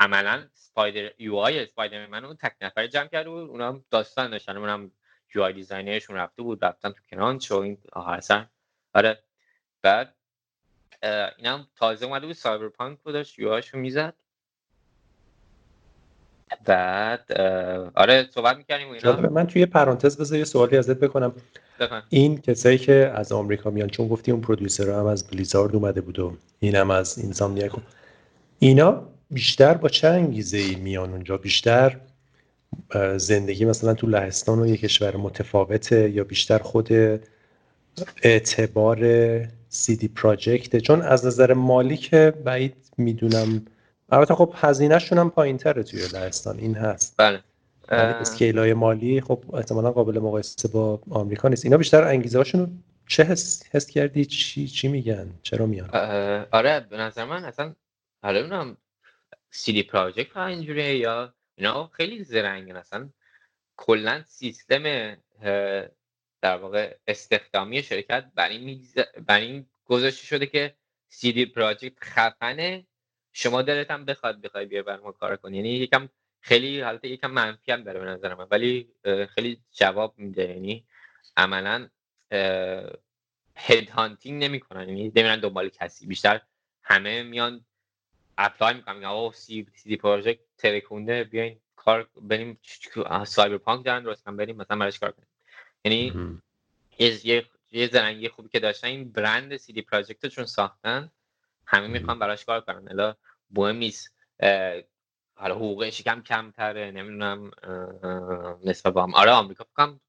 عملا 0.00 0.48
Spider 0.52 1.10
UI 1.18 1.36
Spider-Man 1.36 2.24
اون 2.24 2.36
تک 2.36 2.56
نفر 2.60 2.86
جمع 2.86 3.06
کرده 3.06 3.30
بود. 3.30 3.50
اونم 3.50 3.84
داستان 3.90 4.30
داشتن 4.30 4.56
اونم 4.56 4.90
UI 5.34 5.42
designer 5.42 5.52
شون 5.52 6.16
رفته 6.16 6.42
بود 6.42 6.64
رفتن 6.64 6.90
تو 6.90 7.00
crunch 7.10 7.50
و 7.50 7.54
این 7.54 7.78
آخر 7.92 8.46
آره. 8.94 9.22
بعد 9.82 10.14
اینم 11.38 11.68
تازه 11.76 12.06
اومده 12.06 12.26
بود 12.26 12.34
Cyberpunk 12.34 12.98
بود 12.98 13.12
داشت 13.12 13.38
UI 13.38 13.50
شو 13.50 13.78
می‌زد. 13.78 14.14
بعد 16.64 17.32
آره 17.94 18.28
صحبت 18.34 18.56
می‌کردیم 18.56 18.90
اینا. 18.90 19.20
من 19.30 19.46
توی 19.46 19.66
پرانتز 19.66 20.16
بذار 20.16 20.38
یه 20.38 20.44
سوالی 20.44 20.76
ازت 20.76 20.98
بکنم. 20.98 21.32
این 22.08 22.40
کسایی 22.40 22.78
که 22.78 23.12
از 23.14 23.32
آمریکا 23.32 23.70
میان 23.70 23.88
چون 23.88 24.08
گفتی 24.08 24.32
اون 24.32 24.40
producer 24.40 24.90
هم 24.90 25.06
از 25.06 25.26
Blizzard 25.26 25.74
اومده 25.74 26.00
بود 26.00 26.18
و 26.18 26.36
اینم 26.60 26.90
از 26.90 27.18
Insomniac 27.18 27.72
اینا 28.58 29.02
بیشتر 29.30 29.74
با 29.74 29.88
چه 29.88 30.08
انگیزه 30.08 30.58
ای 30.58 30.74
میان 30.74 31.12
اونجا؟ 31.12 31.36
بیشتر 31.36 31.96
زندگی 33.16 33.64
مثلا 33.64 33.94
تو 33.94 34.06
لهستان 34.06 34.58
و 34.58 34.66
یه 34.66 34.76
کشور 34.76 35.16
متفاوته 35.16 36.10
یا 36.10 36.24
بیشتر 36.24 36.58
خود 36.58 36.88
اعتبار 38.22 38.98
سی 39.68 39.96
دی 39.96 40.08
پراجکته 40.08 40.80
چون 40.80 41.02
از 41.02 41.26
نظر 41.26 41.52
مالی 41.52 41.96
که 41.96 42.34
بعید 42.44 42.74
می‌دونم 42.98 43.62
البته 44.08 44.34
خب 44.34 44.54
هزینهشون 44.56 45.18
هم 45.18 45.30
پایین 45.30 45.56
تره 45.56 45.82
توی 45.82 46.00
لهستان. 46.12 46.58
این 46.58 46.74
هست. 46.74 47.14
بله. 47.18 47.44
اسکیل 47.88 48.58
های 48.58 48.74
مالی 48.74 49.20
خب 49.20 49.44
احتمالا 49.54 49.92
قابل 49.92 50.18
مقایسه 50.18 50.68
با 50.68 51.00
آمریکا 51.10 51.48
نیست. 51.48 51.64
اینا 51.64 51.76
بیشتر 51.76 52.04
انگیزه 52.04 52.38
هاشون 52.38 52.82
چه 53.06 53.24
حس, 53.24 53.62
حس 53.70 53.86
کردی؟ 53.86 54.24
چی 54.24 54.68
چی 54.68 54.88
میگن؟ 54.88 55.30
چرا 55.42 55.66
میان؟ 55.66 55.90
آره 56.50 56.80
به 56.80 56.96
نظر 56.96 57.24
من 57.24 57.44
اصلا 57.44 57.74
حالا 58.22 58.40
اونم 58.40 58.76
سی 59.50 59.72
دی 59.72 59.82
پراجکت 59.82 60.36
اینجوریه 60.36 60.96
یا 60.96 61.34
اینا 61.54 61.86
خیلی 61.86 62.24
زرنگن. 62.24 62.76
اصلا 62.76 63.08
کلا 63.76 64.22
سیستم 64.26 64.82
در 66.42 66.56
واقع 66.56 66.94
استخدامی 67.06 67.82
شرکت 67.82 68.24
بر 68.34 68.48
این, 68.48 68.80
بر 69.26 69.40
این 69.40 69.66
گذاشته 69.84 70.26
شده 70.26 70.46
که 70.46 70.74
سی 71.08 71.32
دی 71.32 71.46
پراجکت 71.46 72.04
خفنه 72.04 72.86
شما 73.40 73.62
دلت 73.62 73.90
هم 73.90 74.04
بخواد 74.04 74.40
بخوای 74.40 74.66
بیا 74.66 74.82
بر 74.82 74.96
ما 74.96 75.12
کار 75.12 75.36
کنی. 75.36 75.56
یعنی 75.56 75.68
یکم 75.68 76.08
خیلی 76.40 76.80
حالت 76.80 77.04
یکم 77.04 77.30
منفی 77.30 77.72
هم 77.72 77.82
داره 77.82 78.00
به 78.00 78.06
نظر 78.06 78.34
من. 78.34 78.46
ولی 78.50 78.88
خیلی 79.34 79.60
جواب 79.72 80.14
میده. 80.16 80.48
یعنی 80.48 80.84
عملا 81.36 81.88
headhunting 83.56 84.44
نمی‌کنن. 84.44 84.88
یعنی 84.88 85.12
نمیرن 85.16 85.40
دنبال 85.40 85.68
کسی. 85.68 86.06
بیشتر 86.06 86.40
همه 86.82 87.22
میان 87.22 87.64
apply 88.38 88.74
می‌کنن. 88.74 88.94
میگن 88.94 89.06
اوه 89.06 89.34
CD 89.34 89.96
Projekt 89.96 90.38
ترکونده 90.58 91.24
بیاین 91.24 91.60
کار 91.76 92.08
بریم 92.16 92.60
Cyberpunk 93.26 93.84
دارن 93.84 94.02
درست 94.02 94.24
کنیم 94.24 94.36
بریم 94.36 94.56
مثلا 94.56 94.78
براش 94.78 94.98
کار 94.98 95.10
کنیم. 95.10 95.28
یعنی 95.84 96.38
یه 96.98 97.46
یه 97.72 97.86
زرنگی 97.86 98.28
خوبی 98.28 98.48
که 98.48 98.60
داشتن 98.60 98.88
این 98.88 99.12
برند 99.12 99.56
CD 99.56 99.82
Projekt 99.82 100.26
چون 100.26 100.44
ساختن 100.44 101.10
همه 101.66 101.86
می‌خوان 101.86 102.18
براش 102.18 102.44
کار 102.44 102.60
کنن. 102.60 102.88
الا 102.88 103.16
مهم 103.50 103.76
نیست 103.76 104.14
حالا 105.34 105.54
حقوقش 105.54 106.02
کم 106.02 106.22
کمتره 106.22 106.90
نمی‌دونم 106.90 107.50
نسبت 108.64 108.92
با 108.92 109.02
هم 109.02 109.14
آره 109.14 109.30
آمریکا 109.30 109.64
فکرم 109.64 110.00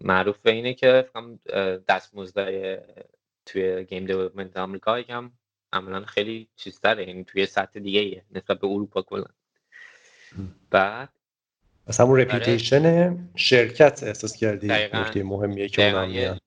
معروف 0.00 0.38
به 0.38 0.50
اینه 0.50 0.74
که 0.74 1.08
فکرم 1.08 1.40
دستمزدهای 1.88 2.78
توی 3.46 3.84
game 3.84 4.06
development 4.06 4.56
آمریکا 4.56 4.98
یکم 4.98 5.30
عملا 5.72 6.04
خیلی 6.04 6.48
چیزتره 6.56 7.08
یعنی 7.08 7.24
توی 7.24 7.46
سطح 7.46 7.80
دیگه 7.80 8.00
ایه 8.00 8.24
نسبت 8.30 8.60
به 8.60 8.66
اروپا 8.66 9.02
کلا. 9.02 9.24
بعد 10.70 11.08
از 11.86 12.00
همون 12.00 12.20
reputation 12.20 13.18
شرکت 13.36 14.02
احساس 14.02 14.36
کردی 14.36 14.66
نکته 14.66 15.22
مهمیه 15.22 15.68
که 15.68 15.90
اونم 15.90 16.10
یه 16.10 16.40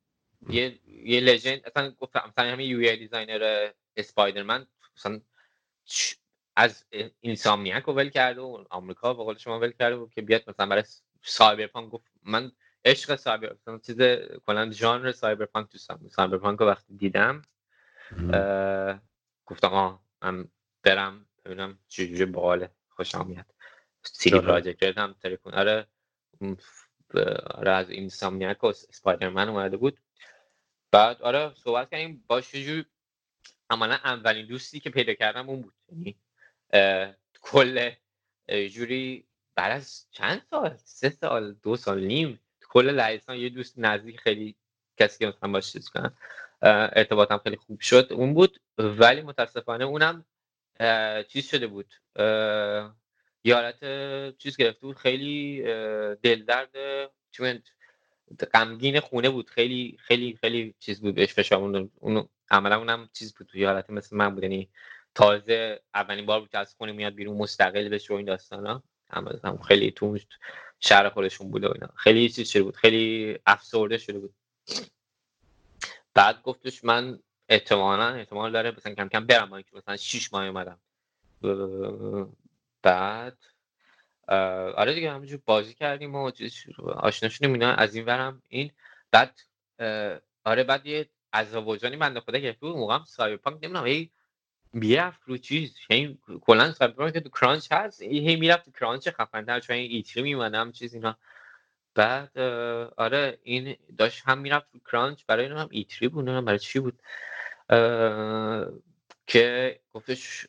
یه 0.49 0.79
یه 1.05 1.19
legend 1.19 1.61
اصلا 1.65 1.91
گفتم 1.91 2.21
مثلا 2.27 2.51
همین 2.51 2.69
UI 2.69 2.79
designer 2.79 3.69
Spider-Man 3.97 4.67
مثلا 4.97 5.21
از 6.55 6.85
Insomniac 7.19 7.87
ول 7.87 8.09
کرده 8.09 8.41
و 8.41 8.63
آمریکا 8.69 9.13
به 9.13 9.23
قول 9.23 9.37
شما 9.37 9.59
ول 9.59 9.71
کرده 9.71 9.95
و 9.95 10.09
که 10.09 10.21
بیاد 10.21 10.43
مثلا 10.47 10.65
برای 10.65 10.83
Cyberpunk 11.21 11.89
گفت 11.89 12.11
من 12.23 12.51
عشق 12.85 13.15
cyber 13.15 13.55
چیز 13.85 13.97
کلا 14.45 14.71
ژانر 14.71 15.11
cyberpunk 15.11 15.71
دوستم 15.71 16.07
Cyberpunk 16.09 16.59
رو 16.59 16.65
وقتی 16.67 16.97
دیدم 16.97 17.41
گفتم 19.45 19.73
آه 19.73 20.03
من 20.21 20.47
برم 20.83 21.25
ببینم 21.45 21.79
چجوری 21.87 22.25
باحال 22.25 22.67
خوشم 22.89 23.27
میاد. 23.27 23.45
CD 24.03 24.39
Projekt 24.39 24.97
هم 24.97 25.13
تلفن 25.13 25.51
آره 25.53 25.87
آره 27.45 27.71
از 27.71 27.89
Insomniac 27.89 28.63
و 28.63 28.67
Spider-Man 28.67 29.49
اومده 29.49 29.77
بود. 29.77 29.97
بعد 30.91 31.21
آره 31.21 31.53
صحبت 31.55 31.89
کردیم 31.91 32.23
با 32.27 32.41
چجور 32.41 32.85
عملا 33.73 33.95
اولین 33.95 34.45
دوستی 34.45 34.79
که 34.79 34.89
پیدا 34.89 35.13
کردم 35.13 35.49
اون 35.49 35.61
بود. 35.61 35.73
یعنی 35.91 36.15
کل 37.41 37.91
جوری 38.47 39.25
بعد 39.55 39.71
از 39.71 40.05
چند 40.11 40.41
سال؟ 40.49 40.77
سه 40.83 41.09
سال 41.09 41.53
دو 41.53 41.75
سال 41.75 42.03
نیم. 42.03 42.39
کل 42.69 42.89
لهستان 42.89 43.37
یه 43.37 43.49
دوست 43.49 43.73
نزدیک 43.77 44.19
خیلی 44.19 44.55
کسی 44.97 45.19
که 45.19 45.27
مثلا 45.27 45.51
باش 45.51 45.71
چیز 45.71 45.89
کنم 45.89 46.17
ارتباطم 46.61 47.37
خیلی 47.37 47.55
خوب 47.55 47.79
شد 47.79 48.07
اون 48.11 48.33
بود. 48.33 48.59
ولی 48.77 49.21
متاسفانه 49.21 49.85
اونم 49.85 50.25
چیز 51.27 51.47
شده 51.47 51.67
بود. 51.67 51.93
یارت 53.43 53.79
چیز 54.37 54.57
گرفته 54.57 54.81
بود. 54.81 54.97
خیلی 54.97 55.61
دلدرد 56.21 56.75
چون 57.31 57.63
غمگین 58.53 58.99
خونه 58.99 59.29
بود. 59.29 59.49
خیلی 59.49 59.97
خیلی 59.99 60.37
خیلی 60.41 60.75
چیز 60.79 61.01
بود. 61.01 61.15
بهش 61.15 61.33
فشار 61.33 61.89
اون 61.99 62.29
عملا 62.53 62.77
اونم 62.77 63.09
چیز 63.13 63.33
بود 63.33 63.47
توی 63.47 63.65
حالت 63.65 63.89
مثل 63.89 64.17
من 64.17 64.35
بود 64.35 64.43
یعنی 64.43 64.69
تازه 65.15 65.81
اولین 65.93 66.25
بار 66.25 66.39
بود 66.39 66.49
که 66.49 66.57
از 66.57 66.75
خونه 66.77 66.91
میاد 66.91 67.13
بیرون 67.13 67.37
مستقل 67.37 67.89
بشه 67.89 68.13
و 68.13 68.17
این 68.17 68.25
داستانا. 68.25 68.83
هم 69.09 69.57
خیلی 69.67 69.91
تو 69.91 70.17
شهر 70.79 71.09
خودشون 71.09 71.51
بود 71.51 71.63
و 71.63 71.71
اینا. 71.73 71.87
خیلی 71.95 72.29
چیز 72.29 72.49
شده 72.49 72.63
بود 72.63 72.75
خیلی 72.75 73.39
افسرده 73.45 73.97
شده 73.97 74.19
بود. 74.19 74.33
بعد 76.13 76.41
گفتش 76.41 76.83
من 76.83 77.19
احتمالا 77.49 78.07
احتمال 78.07 78.51
داره 78.51 78.71
مثلا 78.71 78.93
کم 78.93 79.07
کم 79.07 79.25
برم 79.25 79.49
با 79.49 79.55
اینکه 79.55 79.75
مثلا 79.75 79.97
6 79.97 80.33
ماه 80.33 80.45
اومدم. 80.45 80.79
بعد 82.81 83.37
آره 84.75 84.93
دیگه 84.93 85.11
همینجور 85.11 85.39
بازی 85.45 85.73
کردیم 85.73 86.15
و 86.15 86.31
آشنا 86.79 87.29
شدیم 87.29 87.53
اینا 87.53 87.73
از 87.73 87.95
این 87.95 88.05
ورم 88.05 88.41
این. 88.49 88.71
بعد 89.11 89.39
آره 90.43 90.63
بعد 90.63 90.85
یه 90.85 91.09
عذاب 91.33 91.67
وجدانی 91.67 91.97
بنده 91.97 92.19
خدا 92.19 92.37
گرفت 92.37 92.59
بود 92.59 92.75
موقع 92.75 92.95
هم 92.95 93.03
Cyberpunk 93.07 93.63
نمی‌دونم 93.63 93.85
هی 93.85 94.11
می‌رفت 94.73 95.19
رو 95.25 95.37
چیز 95.37 95.75
یعنی 95.89 96.19
کلا 96.41 96.71
Cyberpunk 96.71 97.17
تو 97.17 97.29
crunch 97.29 97.71
هست 97.71 98.01
هی 98.01 98.35
می‌رفت 98.35 98.65
تو 98.65 98.71
crunch 98.71 99.09
خفن‌تر 99.09 99.59
چون 99.59 99.75
E3 99.75 100.23
میومدم 100.23 100.71
چیز 100.71 100.93
اینا. 100.93 101.17
بعد 101.95 102.39
آره 102.97 103.39
این 103.43 103.75
داشت 103.97 104.23
هم 104.25 104.37
می‌رفت 104.37 104.71
تو 104.71 104.79
crunch 104.91 105.23
برای 105.27 105.45
اینو 105.45 105.57
هم 105.57 105.67
E3 105.71 106.07
بود 106.07 106.27
هم 106.27 106.45
برای 106.45 106.59
چی 106.59 106.79
بود. 106.79 106.99
که 109.27 109.79
گفتش 109.93 110.47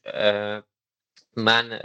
من 1.37 1.81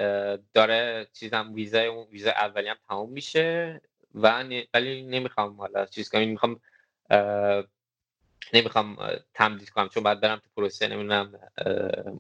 داره 0.53 1.07
چیزم 1.13 1.53
ویزای 1.53 2.05
ویزا 2.11 2.30
اولی 2.31 2.67
هم 2.67 2.77
تموم 2.89 3.09
میشه 3.09 3.81
و 4.15 4.43
ولی 4.73 5.01
نمی‌خوام 5.01 5.57
حالا 5.57 5.85
چیز 5.85 6.09
کنم 6.09 6.27
می‌خوام 6.27 6.61
نمی‌خوام 8.53 8.97
تمدید 9.34 9.69
کنم 9.69 9.89
چون 9.89 10.03
بعد 10.03 10.21
برم 10.21 10.38
تو 10.38 10.49
پروسه 10.55 10.88
نمی‌دونم 10.88 11.39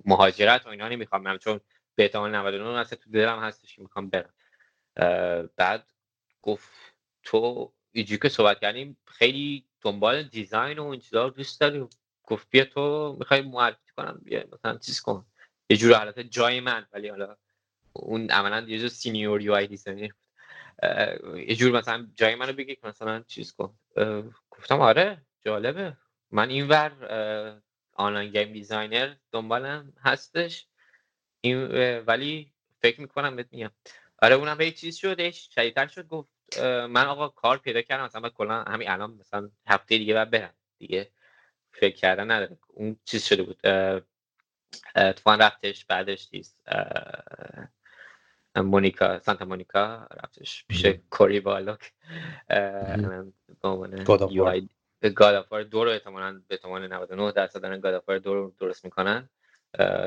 مهاجرت 0.05 0.65
و 0.65 0.69
اینا 0.69 0.87
نمی‌خوام 0.87 1.23
برم 1.23 1.37
چون 1.37 1.59
به 1.95 2.03
احتمال 2.03 2.35
99 2.35 2.79
اصلا 2.79 2.99
تو 3.03 3.11
دلم 3.11 3.39
هستش 3.39 3.75
که 3.75 3.81
می‌خوام 3.81 4.09
برم. 4.09 4.33
بعد 5.55 5.91
گفت 6.41 6.69
تو 7.23 7.71
ایجی 7.91 8.17
که 8.17 8.29
صحبت 8.29 8.59
کردیم 8.59 8.97
خیلی 9.05 9.65
دنبال 9.81 10.23
دیزاین 10.23 10.79
و 10.79 10.85
این 10.87 10.99
چیزا 11.01 11.29
دوست 11.29 11.61
داری 11.61 11.87
گفت 12.23 12.47
بیا 12.49 12.65
تو 12.65 13.15
می‌خوای 13.19 13.41
معرفی 13.41 13.91
کنم 13.97 14.21
بیا 14.23 14.43
مثلا 14.53 14.77
چیز 14.77 15.01
کن. 15.01 15.25
یه 15.69 15.77
جور 15.77 15.93
حالت 15.93 16.19
جای 16.19 16.59
من 16.59 16.87
ولی 16.93 17.07
حالا 17.09 17.35
اون 17.93 18.31
عملا 18.31 18.65
یه 18.67 18.79
جور 18.79 18.89
senior 18.89 19.41
UI 19.41 19.53
designer 19.53 20.09
یه 21.47 21.55
جور 21.55 21.71
مثلا 21.71 22.07
جای 22.15 22.35
منو 22.35 22.53
بگی 22.53 22.77
مثلا 22.83 23.23
چیز 23.27 23.53
کن. 23.53 23.73
گفتم 24.51 24.81
آره 24.81 25.21
جالبه. 25.45 25.97
من 26.31 26.49
اینور 26.49 26.91
online 27.93 28.31
game 28.31 28.53
designer 28.53 29.15
دنبالم 29.31 29.93
هستش. 30.01 30.67
این 31.41 31.67
ولی 31.99 32.51
فکر 32.81 33.01
می‌کنم 33.01 33.35
بهت 33.35 33.47
میگم. 33.51 33.71
آره 34.21 34.35
اونم 34.35 34.57
به 34.57 34.71
چیز 34.71 34.97
شدش 34.97 35.49
شدیدتر 35.55 35.87
شد 35.87 36.07
گفت 36.07 36.29
من 36.63 37.05
آقا 37.05 37.27
کار 37.27 37.57
پیدا 37.57 37.81
کردم 37.81 38.03
مثلا 38.03 38.29
کلا 38.29 38.63
همین 38.63 38.89
الان 38.89 39.11
مثلا 39.11 39.49
هفته 39.67 39.97
دیگه 39.97 40.13
بعد 40.13 40.31
برم. 40.31 40.53
دیگه 40.77 41.11
فکر 41.71 41.95
کردن 41.95 42.31
نداره. 42.31 42.57
اون 42.67 42.99
چیز 43.05 43.23
شده 43.23 43.43
بود 43.43 43.59
اتفاقا 44.95 45.35
رفتش 45.35 45.85
بعدش 45.85 46.29
چیز 46.29 46.55
مونیکا 48.55 49.19
سانتا 49.19 49.45
مونیکا 49.45 50.07
رفتش 50.23 50.65
پیش 50.67 50.85
کوری 51.09 51.39
بالاک 51.39 51.93
به 52.47 53.25
گادافار 55.15 55.63
دو 55.63 55.83
رو 55.83 55.91
احتمالا 55.91 56.41
به 56.47 56.55
احتمال 56.55 56.87
99 56.87 57.31
درصد 57.31 57.61
دارن 57.61 57.79
گادافار 57.79 58.19
دو 58.19 58.33
رو 58.33 58.53
درست 58.59 58.85
می‌کنن. 58.85 59.29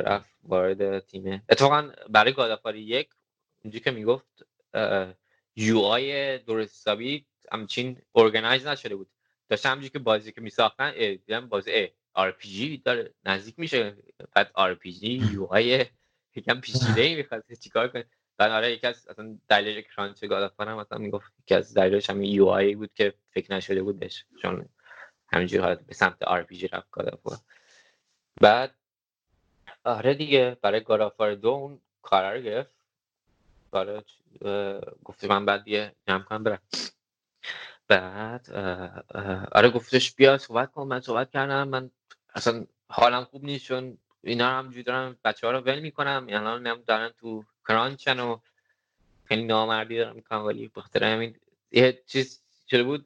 رفت 0.06 0.30
وارد 0.42 0.98
تیم. 0.98 1.42
اتفاقا 1.48 1.90
برای 2.08 2.32
گادافار 2.32 2.76
یک 2.76 3.08
اونجوری 3.64 3.84
که 3.84 3.90
می‌گفت 3.90 4.46
یو 5.56 5.78
آی 5.78 6.38
درست 6.38 6.74
حسابی 6.74 7.26
همچین 7.52 8.02
ارگنایز 8.14 8.66
نشده 8.66 8.96
بود. 8.96 9.10
داشتم 9.48 9.70
همجوری 9.70 9.88
که 9.90 9.98
بازی 9.98 10.32
که 10.32 10.40
میساختن 10.40 10.92
دیدم 10.92 11.48
بازی 11.48 11.70
ای 11.70 11.88
RPG 12.14 12.76
داره 12.78 13.14
نزدیک 13.24 13.58
میشه. 13.58 13.96
بعد 14.34 14.50
RPG 14.54 15.12
UI 15.32 15.86
یکم 16.34 16.60
پیچیده 16.60 17.00
ای 17.02 17.14
می‌خواد 17.22 17.44
چیکار 17.60 17.88
کنه. 17.88 18.04
بعد 18.36 18.50
آره 18.50 18.72
یکی 18.72 18.86
از 18.86 19.08
اصلا 19.08 19.38
دلیل 19.48 19.80
crunch 19.80 20.24
God 20.24 20.52
هم 20.58 20.80
مثلا 20.80 20.98
می‌گفت 20.98 21.32
یکی 21.40 21.54
از 21.54 21.74
دلایلش 21.74 22.10
همین 22.10 22.32
UI 22.32 22.74
بود 22.74 22.94
که 22.94 23.14
فکر 23.30 23.54
نشده 23.54 23.82
بود 23.82 23.98
بهش. 23.98 24.24
چون 24.42 24.68
همینجوری 25.32 25.62
حالت 25.62 25.80
به 25.86 25.94
سمت 25.94 26.22
RPG 26.22 26.68
رفت 26.68 26.90
God 26.90 27.20
بعد 28.40 28.74
آره 29.84 30.14
دیگه 30.14 30.56
برای 30.62 30.80
God 30.80 31.40
دو 31.40 31.48
اون 31.48 31.80
کارا 32.02 32.32
رو 32.32 32.40
گرفت. 32.40 32.72
برای 33.72 34.02
گفته 35.04 35.28
من 35.28 35.46
بعد 35.46 35.68
یه 35.68 35.96
جمع 36.08 36.22
کنم 36.22 36.44
برم. 36.44 36.62
بعد 37.88 38.50
آره 39.52 39.70
گفتش 39.70 40.14
بیا 40.14 40.38
صحبت 40.38 40.72
کن 40.72 40.86
من 40.88 41.00
صحبت 41.00 41.30
کردم. 41.30 41.68
من 41.68 41.90
اصلا 42.34 42.66
حالم 42.88 43.24
خوب 43.24 43.44
نیست 43.44 43.64
چون 43.64 43.98
اینا 44.24 44.48
هم 44.50 44.64
همجوری 44.64 44.82
دارم 44.82 45.18
بچه 45.24 45.46
ها 45.46 45.52
رو 45.52 45.60
ول 45.60 45.80
می‌کنم. 45.80 46.26
الان 46.30 46.66
هم 46.66 46.82
دارن 46.82 47.08
تو 47.08 47.44
کرانچن 47.68 48.20
و 48.20 48.38
خیلی 49.24 49.44
نامردی 49.44 49.96
دارم 49.98 50.16
می‌کنم 50.16 50.44
ولی 50.44 50.68
بخاطر 50.68 51.04
همین 51.04 51.36
یه 51.70 52.02
چیز 52.06 52.41
شده 52.72 52.82
بود؟ 52.82 53.04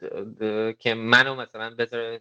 که 0.78 0.94
منو 0.94 1.34
مثلا 1.34 1.70
بذاره 1.74 2.20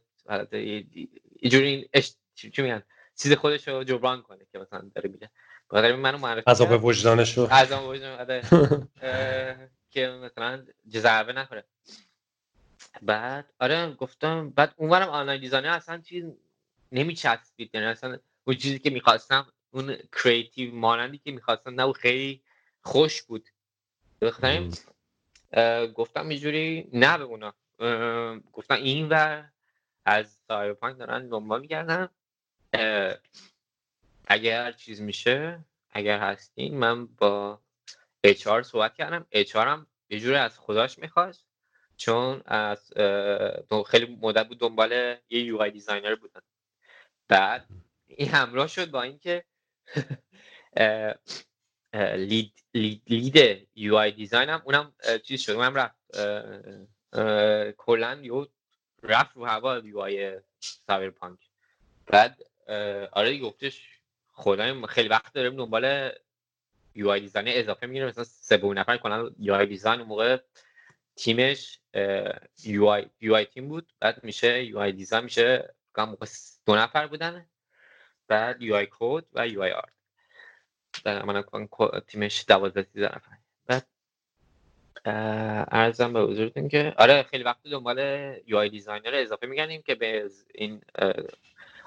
یه 1.42 1.50
جوری 1.50 1.90
چی 2.36 2.62
میگن؟ 2.62 2.84
چیز 3.18 3.34
خودش 3.34 3.68
رو 3.68 3.84
جبران 3.84 4.22
کنه 4.22 4.46
که 4.52 4.60
مثلا 4.60 4.92
داره 4.96 5.10
میره 5.10 5.30
بخاطر 5.70 5.96
منو 5.96 6.18
معرفی 6.18 6.52
عذاب 6.52 6.86
وجدانش 6.86 7.38
رو 7.38 7.46
عذاب 7.46 7.86
وجدان 7.86 8.20
آره. 8.20 8.42
که 9.94 10.08
مثلا 10.08 10.66
ضربه 10.90 11.34
نخوره. 11.34 11.64
بعد 13.02 13.54
آره 13.60 13.94
گفتم 13.94 14.50
بعد 14.50 14.74
اونورم 14.78 15.10
online 15.10 15.42
designer 15.42 15.68
اصلا 15.68 16.02
چیز 16.02 16.26
نمیچسبید. 16.92 17.70
یعنی 17.74 17.88
اصلا 17.88 18.18
اون 18.44 18.56
چیزی 18.56 18.80
که 18.80 18.90
می‌خواستم 18.90 19.48
اون 19.72 19.98
creative 20.24 20.76
مانندی 20.76 21.18
که 21.18 21.32
می‌خواستم 21.32 21.82
نه 21.82 21.94
خیلی 21.94 22.42
خوش 22.82 23.22
بود. 23.22 23.50
بخاطر 24.22 24.70
گفتم 25.96 26.30
اینجوری 26.30 26.90
نه 26.94 27.18
به 27.18 27.24
اونا. 27.24 27.54
گفتم 28.54 28.76
این 28.76 29.08
و 29.12 29.44
از 30.06 30.38
سایبرپانک 30.48 30.98
دارن 30.98 31.30
دنبال 31.30 31.62
میگردن. 31.62 32.10
اگر 34.28 34.72
چیز 34.72 35.02
میشه 35.02 35.66
اگر 35.92 36.20
هستین 36.20 36.78
من 36.78 37.06
با 37.06 37.62
HR 38.26 38.62
صحبت 38.62 38.96
کردم. 38.96 39.26
HR 39.34 39.56
هم 39.56 39.88
یه 40.10 40.20
جوری 40.20 40.36
از 40.36 40.60
خداش 40.60 41.00
می‌خواست 41.00 41.46
چون 41.98 42.42
از 42.46 42.94
خیلی 43.88 44.18
مدت 44.22 44.48
بود 44.48 44.60
دنبال 44.60 44.92
یه 45.30 45.42
UI 45.44 45.58
designer 45.58 46.16
بودن. 46.16 46.42
بعد 47.28 47.68
این 48.08 48.30
همراه 48.30 48.68
شد 48.68 48.92
با 48.92 49.02
اینکه 49.02 49.44
lead 51.96 52.54
lead, 52.74 53.02
lead 53.08 53.68
UI 53.76 53.96
design 53.96 54.50
هم 54.50 54.62
اونم 54.66 54.94
چیز 55.24 55.42
شد 55.42 55.54
اونم 55.54 55.76
رفت. 55.76 55.96
کلا 57.78 58.20
UI 58.22 58.48
رفت 59.04 59.38
رو 59.38 59.46
هوا 59.46 59.78
UI 59.78 60.40
پانک 61.10 61.40
بعد 62.08 62.42
آره 63.12 63.40
گفتش 63.40 63.90
خدای 64.32 64.88
خیلی 64.88 65.10
وقت 65.10 65.34
داریم 65.34 65.56
دنبال 65.58 66.12
یو 66.96 67.10
آی 67.10 67.20
دیزاین 67.20 67.48
اضافه 67.50 67.88
می‌گیره 67.88 68.06
مثلا 68.08 68.24
سه 68.24 68.58
نفر 68.74 68.98
کنن 68.98 69.36
یو 69.40 69.54
آی 69.56 69.66
دیزاین 69.66 70.02
موقع 70.02 70.38
تیمش 71.16 71.80
یو 72.64 72.88
آی, 72.88 73.10
یو 73.22 73.36
آی 73.36 73.46
تیم 73.46 73.68
بود. 73.70 73.94
بعد 74.00 74.24
میشه 74.24 74.64
یو 74.66 74.80
آی 74.80 74.92
دیزاین 74.92 75.24
میشه 75.24 75.76
موقع 75.98 76.28
دو 76.66 76.76
نفر 76.76 77.08
بودن. 77.08 77.50
بعد 78.30 78.62
یو 78.62 78.76
آی 78.76 78.88
کود 78.88 79.28
و 79.34 79.48
یو 79.48 79.64
آی 79.64 79.72
آرت 79.72 79.95
من 81.06 81.44
تیمش 82.08 82.46
دوازده 82.48 82.84
سیزده 82.94 83.16
نفر. 83.16 83.32
بعد 83.66 83.88
ارزم 85.72 86.14
به 86.14 86.22
حضورتون 86.22 86.68
که 86.68 86.94
آره 86.98 87.24
خیلی 87.24 87.44
وقت 87.44 87.64
دنبال 87.64 88.00
یو 88.48 88.58
آی 88.58 88.70
دیزاینر 88.70 89.12
اضافه 89.14 89.48
میگنیم 89.48 89.82
که 89.82 89.96
به 89.96 90.30
این 90.56 90.82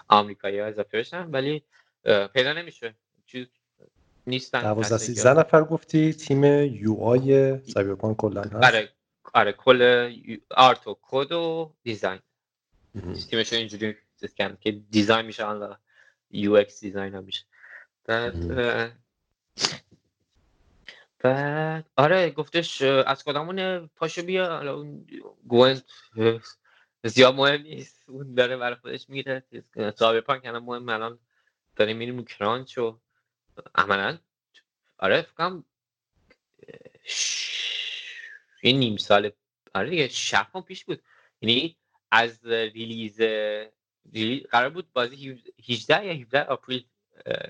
آمریکایی 0.09 0.59
ها 0.59 0.67
اضافه 0.67 0.99
بشن 0.99 1.31
ولی 1.31 1.63
پیدا 2.35 2.53
نمیشه. 2.53 2.95
چیز 3.27 3.47
نیستن 4.27 4.63
12 4.63 4.99
13 4.99 5.41
نفر 5.41 5.65
گفتی 5.65 6.13
تیم 6.13 6.45
UI 6.75 7.59
سایبرپانک 7.59 8.17
کلا 8.17 8.43
هست؟ 8.43 8.55
آره 8.55 8.89
آره 9.35 9.53
کل 9.53 10.11
art 10.51 10.87
و 10.87 10.99
کد 11.03 11.33
و 11.33 11.75
design. 11.83 12.21
تیمش 13.31 13.53
اینجوری 13.53 13.97
چیز 14.21 14.35
که 14.61 14.71
design 14.91 15.27
میشه 15.27 15.45
حالا 15.45 15.77
UX 16.31 16.81
design 16.81 17.15
هم 17.15 17.25
میشه. 17.25 17.45
بعد 18.09 18.35
بعد 21.19 21.91
آره 21.97 22.31
گفتش 22.31 22.83
از 22.83 23.25
کدامون 23.25 23.87
پاشو 23.87 24.23
بیا 24.23 24.47
حالا 24.57 24.75
اون 24.75 25.07
گوینت 25.49 25.85
زیاد 27.05 27.35
مهم 27.35 27.63
نیست. 27.63 28.05
اون 28.09 28.35
داره 28.35 28.57
برای 28.57 28.75
خودش 28.75 29.09
میره. 29.09 29.43
سایبرپانک 29.97 30.47
الان 30.47 30.63
مهم 30.63 30.89
الان 30.89 31.19
داریم 31.77 31.97
میریم 31.97 32.25
crunch 32.25 32.79
و 32.79 32.99
عملا 33.75 34.19
آره 34.99 35.23
فکرم 35.23 35.65
یه 38.63 38.73
نیم 38.73 38.97
سال 38.97 39.31
آره 39.75 39.91
دیگه 39.91 40.09
شب 40.09 40.47
پیش 40.67 40.85
بود. 40.85 41.03
یعنی 41.41 41.77
از 42.11 42.47
release 42.47 43.21
قرار 44.51 44.69
بود 44.71 44.93
بازی 44.93 45.43
18 45.69 46.05
یا 46.07 46.13
17 46.13 46.45
آپریل 46.45 46.87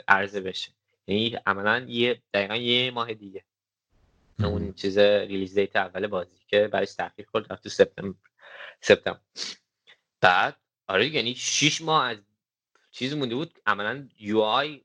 عرضه 0.09 0.40
بشه. 0.40 0.70
یعنی 1.07 1.39
عملا 1.47 1.86
یه 1.89 2.23
دقیقا 2.35 2.57
یه 2.57 2.90
ماه 2.90 3.15
دیگه. 3.15 3.45
اون 4.39 4.73
چیز 4.73 4.99
release 4.99 5.55
date 5.55 5.77
اول 5.77 6.07
بازی 6.07 6.36
که 6.47 6.69
برای 6.69 6.86
تاخیر 6.86 7.27
خورد 7.31 7.53
رفت 7.53 7.62
تو 7.62 7.69
سپتامبر 7.69 8.19
سپتامبر. 8.81 9.20
بعد 10.20 10.57
آره 10.89 11.09
یعنی 11.09 11.35
6 11.35 11.81
ماه 11.82 12.05
از 12.05 12.16
چیز 12.90 13.15
مونده 13.15 13.35
بود 13.35 13.59
عملا 13.66 14.09
UI 14.19 14.85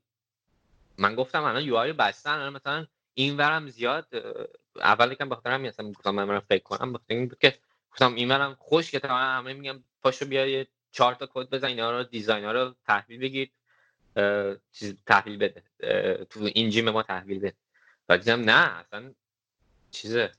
من 0.98 1.14
گفتم 1.14 1.42
الان 1.42 1.62
UI 1.62 1.88
رو 1.90 1.96
بستن 1.96 2.48
مثلا 2.48 2.86
این 3.14 3.36
ورم 3.36 3.68
زیاد 3.68 4.08
اول 4.76 5.12
یکم 5.12 5.28
بخاطر 5.28 5.50
همین 5.50 5.68
اصلا 5.68 5.92
گفتم 5.92 6.10
من 6.10 6.40
فکر 6.40 6.62
کنم 6.62 6.92
بخاطر 6.92 7.14
این 7.14 7.32
که 7.40 7.58
گفتم 7.90 8.14
این 8.14 8.30
ورم 8.30 8.56
خوش 8.58 8.90
که 8.90 8.98
تمام 8.98 9.20
همه 9.20 9.52
میگم 9.52 9.84
پاشو 10.02 10.26
بیا 10.26 10.46
یه 10.46 10.66
چهار 10.92 11.14
تا 11.14 11.28
کد 11.32 11.50
بزن 11.50 11.66
اینا 11.66 11.90
رو 11.98 12.04
design 12.04 12.44
ها 12.44 12.52
رو 12.52 12.74
تحویل 12.86 13.20
بگیر. 13.20 13.50
چیز 14.72 14.94
تحویل 15.06 15.36
بده. 15.38 15.62
تو 16.24 16.40
این 16.54 16.70
جیم 16.70 16.90
ما 16.90 17.02
تحویل 17.02 17.38
بده. 17.38 17.54
و 18.08 18.18
دیدم 18.18 18.40
نه 18.40 18.78
اصلا 18.78 19.14
چیزه. 19.90 20.32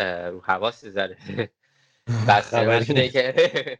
رو 0.00 0.40
حواس 0.40 0.84
زره 0.84 1.16
بسته 2.28 2.66
نشده 2.66 3.08
که. 3.08 3.78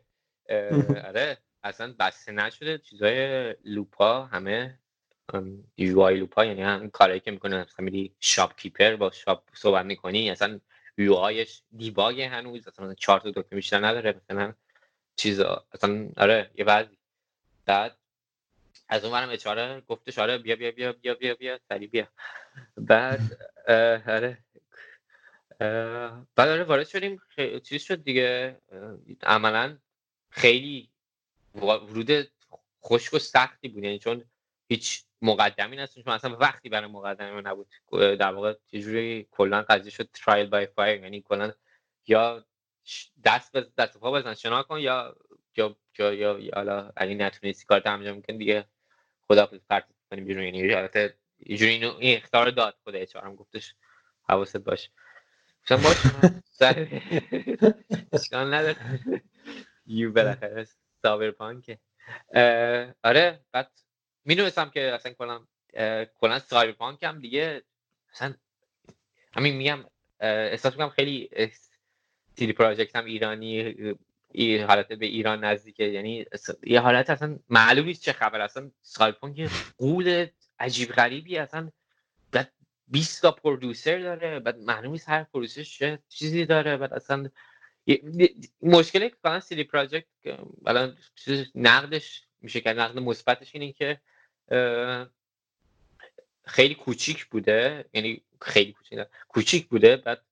آره 1.08 1.38
اصلا 1.62 1.94
بسته 1.98 2.32
نشده. 2.32 2.78
چیزای 2.78 3.52
لوپا 3.64 4.24
همه 4.24 4.78
یو 5.76 6.00
آی 6.00 6.16
لوپا 6.16 6.44
یعنی 6.44 6.62
هم 6.62 6.90
کارهایی 6.90 7.20
که 7.20 7.30
می‌کنه. 7.30 7.64
مثلا 7.64 7.84
میری 7.84 8.14
شاپ 8.20 8.56
کیپر 8.56 8.96
با 8.96 9.10
شاپ 9.10 9.42
صحبت 9.54 9.84
می‌کنی 9.84 10.30
اصلا 10.30 10.60
یو 10.98 11.14
آیش 11.14 11.62
دیباگ 11.76 12.20
هنوز. 12.20 12.68
اصلا 12.68 12.94
چهار 12.94 13.20
تا 13.20 13.30
دکمه 13.30 13.56
بیشتر 13.56 13.86
نداره. 13.86 14.20
مثلا 14.24 14.52
چیزا. 15.16 15.66
اصلا 15.72 16.08
آره 16.16 16.50
یه 16.54 16.64
بعضی 16.64 16.98
بعد 17.66 17.98
از 18.88 19.04
اون 19.04 19.12
برم 19.12 19.30
اچاره 19.30 19.80
گفتش 19.80 20.18
آره 20.18 20.38
بیا 20.38 20.56
بیا 20.56 20.70
بیا 20.70 20.92
بیا 20.92 21.14
بیا 21.14 21.34
بیا 21.34 21.58
سری 21.68 21.86
بیا. 21.86 22.08
بعد 22.76 23.20
آره 24.08 24.44
بعد 26.36 26.48
آره 26.48 26.64
وارد 26.64 26.86
شدیم 26.86 27.20
چیز 27.64 27.82
شد 27.82 28.02
دیگه 28.04 28.60
عملا 29.22 29.78
خیلی 30.30 30.90
ورود 31.54 32.10
خشک 32.84 33.14
و 33.14 33.18
سختی 33.18 33.68
بود. 33.68 33.84
یعنی 33.84 33.98
چون 33.98 34.24
هیچ 34.68 35.04
مقدمی 35.22 35.76
هستون 35.78 36.04
چون 36.04 36.12
اصلا 36.12 36.36
وقتی 36.36 36.68
برای 36.68 36.90
مقدمه 36.90 37.40
نبود 37.40 37.68
در 37.92 38.32
واقع 38.34 38.54
یه 38.72 38.80
جوری 38.80 39.28
کلا 39.30 39.62
قضیه 39.62 39.90
شد 39.90 40.08
ترایل 40.12 40.46
بای 40.46 40.66
فایر 40.66 41.02
یعنی 41.02 41.20
کلا 41.22 41.52
یا 42.06 42.44
دست 43.24 43.52
به 43.52 43.66
دست 43.78 43.98
پا 43.98 44.12
بزن 44.12 44.34
شنا 44.34 44.62
کن 44.62 44.80
یا 44.80 45.16
یا 45.56 45.76
یا 45.98 46.12
یا 46.12 46.50
حالا 46.54 46.92
اگه 46.96 47.14
نتونستی 47.14 47.64
کار 47.66 47.82
انجام 47.86 48.22
کن 48.22 48.36
دیگه 48.36 48.68
خدا 49.28 49.46
پرت 49.46 49.84
کنی 50.10 50.20
بیرون 50.20 50.44
یعنی 50.44 50.74
البته 50.74 51.14
یه 51.46 51.56
جوری 51.56 51.70
اینو 51.72 51.96
این 51.98 52.16
اختیار 52.16 52.50
داد 52.50 52.78
خدا 52.84 52.98
اچ 52.98 53.16
گفتش 53.16 53.74
حواست 54.28 54.56
باش. 54.56 54.90
گفتم 55.62 55.82
باش 55.82 55.96
اشکال 58.12 58.54
نداره. 58.54 58.76
یو 59.86 60.12
بالاخره 60.12 60.66
سایبرپانک 61.02 61.78
آره 63.04 63.40
بعد 63.52 63.70
می‌دونستم 64.24 64.70
که 64.70 64.92
اصلا 64.92 65.12
کلا 65.12 65.46
کلا 66.20 66.38
سایبرپانک 66.38 67.02
هم 67.02 67.20
دیگه 67.20 67.62
اصلا 68.12 68.34
همین 69.36 69.56
میگم 69.56 69.84
احساس 70.20 70.72
میگم 70.72 70.88
خیلی 70.88 71.30
سیدی 72.36 72.52
پراجکت 72.52 72.96
هم 72.96 73.04
ایرانی 73.04 73.74
این 74.32 74.62
حالت 74.62 74.92
به 74.92 75.06
ایران 75.06 75.44
نزدیکه. 75.44 75.84
یعنی 75.84 76.24
یه 76.62 76.80
حالت 76.80 77.10
اصلا 77.10 77.38
معلوم 77.48 77.84
نیست 77.86 78.02
چه 78.02 78.12
خبر 78.12 78.40
اصلا 78.40 78.70
سایبرپانک 78.82 79.50
قول 79.78 80.26
عجیب 80.58 80.88
غریبی. 80.88 81.38
اصلا 81.38 81.70
20 82.88 83.22
تا 83.22 83.30
پرودوسر 83.30 83.98
داره. 83.98 84.40
بعد 84.40 84.58
معلوم 84.58 84.92
نیست 84.92 85.08
هر 85.08 85.24
پرودوسر 85.24 85.62
چه 85.62 85.98
چیزی 86.08 86.46
داره. 86.46 86.76
بعد 86.76 86.92
اصلا 86.92 87.30
که 87.86 88.02
کلا 89.22 89.40
سیدی 89.40 89.64
پراجکت 89.64 90.06
الان 90.66 90.98
نقدش 91.54 92.22
میشه 92.40 92.60
که 92.60 92.72
نقد 92.72 92.98
مثبتش 92.98 93.54
اینه 93.54 93.72
که 93.72 94.00
خیلی 96.44 96.74
کوچیک 96.74 97.24
بوده. 97.24 97.84
یعنی 97.92 98.22
خیلی 98.42 98.72
کوچیک 98.72 99.00
کوچیک 99.28 99.68
بوده. 99.68 99.96
بعد 99.96 100.22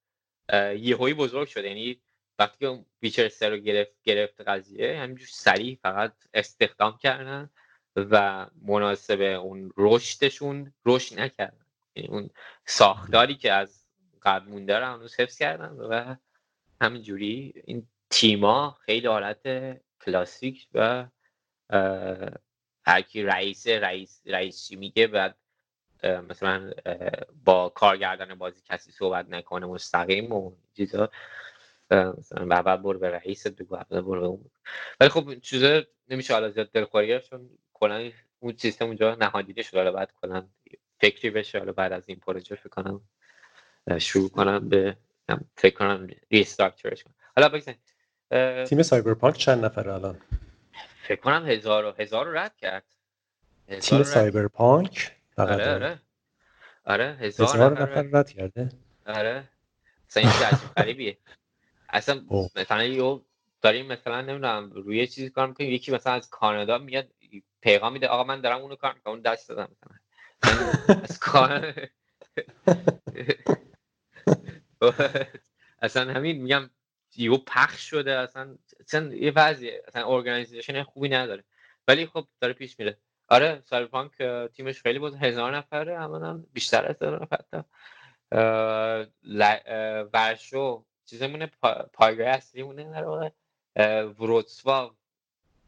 یهویی 0.78 1.14
بزرگ 1.14 1.48
شده. 1.48 1.68
یعنی 1.68 2.00
وقتی 2.38 2.56
که 2.60 2.84
ویچر 3.02 3.28
سر 3.28 3.50
رو 3.50 3.56
گرفت 3.56 4.02
گرفت 4.02 4.40
قضیه 4.40 4.98
همینجور 5.00 5.28
سریع 5.30 5.78
فقط 5.82 6.12
استخدام 6.34 6.98
کردن 6.98 7.50
و 7.96 8.46
مناسب 8.62 9.20
اون 9.20 9.72
رشدشون 9.76 10.72
رشد 10.86 11.20
نکردن. 11.20 11.66
یعنی 11.96 12.08
اون 12.08 12.30
ساختاری 12.66 13.34
که 13.34 13.52
از 13.52 13.86
قبل 14.22 14.48
مونده 14.48 14.78
رو 14.78 14.86
هنوز 14.86 15.20
حفظ 15.20 15.38
کردن 15.38 15.70
و 15.70 16.16
همینجوری 16.80 17.62
این 17.64 17.86
تیما 18.10 18.78
خیلی 18.80 19.06
حالت 19.06 19.76
کلاسیک 20.04 20.68
و 20.74 21.06
هرکی 22.86 23.22
رئیس 23.22 23.66
رئیس 23.66 24.22
رئیسی 24.26 24.76
میگه 24.76 25.06
بعد 25.06 25.36
مثلا 26.04 26.72
با 27.44 27.68
کارگردان 27.68 28.34
بازی 28.34 28.62
کسی 28.64 28.92
صحبت 28.92 29.28
نکنه 29.28 29.66
مستقیم 29.66 30.32
و 30.32 30.52
چیزا. 30.76 31.10
مثلا 31.90 32.62
بعد 32.62 32.82
برو 32.82 32.98
به 32.98 33.10
رئیس 33.10 33.46
بگو 33.46 33.76
برو 33.90 34.20
به 34.20 34.26
اون. 34.26 34.50
ولی 35.00 35.08
خب 35.10 35.34
چیزا 35.34 35.82
نمیشه 36.08 36.34
حالا 36.34 36.50
زیاد 36.50 36.70
دلخوری 36.70 37.20
چون 37.20 37.50
کلا 37.74 38.10
اون 38.40 38.56
سیستم 38.56 38.86
اونجا 38.86 39.14
نهادیده 39.14 39.62
شده 39.62 39.78
حالا 39.78 39.92
بعد 39.92 40.12
کلا 40.22 40.48
فکری 41.00 41.30
بشه. 41.30 41.58
حالا 41.58 41.72
بعد 41.72 41.92
از 41.92 42.08
این 42.08 42.18
پروژه 42.18 42.54
فکر 42.54 42.68
کنم 42.68 43.00
شروع 43.98 44.28
کنم 44.30 44.68
به 44.68 44.96
فکر 45.56 45.74
کنم 45.74 46.06
ریستراکچرش 46.30 47.04
کنم. 47.04 47.14
حالا 47.36 47.48
بگذاریم 47.48 47.78
تیم 48.64 48.82
سایبرپانک 48.82 49.36
چند 49.36 49.64
نفر 49.64 49.88
الان؟ 49.90 50.20
فکر 51.02 51.20
کنم 51.20 51.46
هزار 51.46 51.84
و 51.84 51.90
هزار 51.98 52.26
رو 52.26 52.38
رد 52.38 52.56
کرد. 52.56 52.84
تیم 53.80 54.02
سایبرپانک 54.02 55.16
آره 55.36 55.74
آره. 55.74 55.98
آره 56.84 57.16
هزار, 57.20 57.48
هزار 57.48 57.82
نفر 57.82 58.02
رد. 58.02 58.30
کرده. 58.30 58.68
آره. 59.06 59.44
اصلا 60.08 60.22
این 60.22 60.32
عجیب 60.32 60.68
غریبیه. 60.76 61.18
اصلا 61.94 62.24
مثلا 62.56 62.84
یو 62.84 63.20
داریم 63.62 63.86
مثلا 63.86 64.20
نمی‌دونم 64.20 64.70
روی 64.70 65.06
چیزی 65.06 65.30
کار 65.30 65.46
می‌کنیم 65.46 65.70
یکی 65.70 65.92
مثلا 65.92 66.12
از 66.12 66.30
کانادا 66.30 66.78
میاد 66.78 67.08
پیغام 67.60 67.92
میده 67.92 68.08
آقا 68.08 68.24
من 68.24 68.40
دارم 68.40 68.60
اونو 68.60 68.76
کار 68.76 68.94
می‌کنم 68.94 69.12
اون 69.12 69.22
دست 69.22 69.48
دادم 69.48 69.68
مثلا. 69.72 69.98
از 71.02 71.18
کار 71.18 71.74
اصلا 75.82 76.12
همین 76.14 76.42
میگم 76.42 76.70
یو 77.16 77.36
پخش 77.36 77.90
شده 77.90 78.18
اصلا 78.18 78.58
اصلا 78.80 79.14
یه 79.14 79.32
وضعیه 79.36 79.82
اصلا 79.88 80.06
ارگانیزیشن 80.06 80.82
خوبی 80.82 81.08
نداره. 81.08 81.44
ولی 81.88 82.06
خب 82.06 82.26
داره 82.40 82.52
پیش 82.52 82.78
میره. 82.78 82.98
آره 83.28 83.62
سایبرپانک 83.64 84.12
تیمش 84.56 84.82
خیلی 84.82 84.98
بود 84.98 85.14
هزار 85.14 85.56
نفره 85.56 85.94
اما 85.94 86.44
بیشتر 86.52 86.86
از 86.86 86.96
هزار 86.96 87.22
نفر 87.22 87.64
ورشو 90.12 90.84
چیزمونه 91.06 91.46
پا... 91.46 91.90
پایگاه 91.92 92.26
اصلیمونه 92.28 92.92
در 92.92 93.04
واقع 93.04 93.30
وروتسوا 94.02 94.96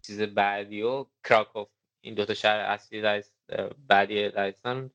چیز 0.03 0.23
بعدی 0.23 0.83
و 0.83 1.07
کراکوف. 1.25 1.69
این 2.01 2.15
دوتا 2.15 2.35
شهر 2.35 2.59
اصلی 2.59 3.23
بعدی 3.89 4.29
لایستان 4.29 4.91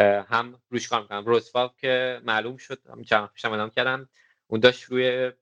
هم 0.00 0.62
روش 0.70 0.88
کار 0.88 1.02
می‌کنم 1.02 1.24
وروتسوا 1.26 1.74
که 1.78 2.20
معلوم 2.24 2.56
شد 2.56 2.80
هم 2.88 3.04
چند 3.04 3.28
پیشم 3.28 3.70
کردم. 3.70 4.08
اون 4.46 4.60
داشت 4.60 4.84
روی 4.84 5.32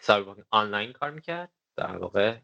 سایبرپانک 0.00 0.46
آنلاین 0.50 0.92
کار 0.92 1.10
می‌کرد. 1.10 1.48
در 1.76 1.96
واقع 1.96 2.36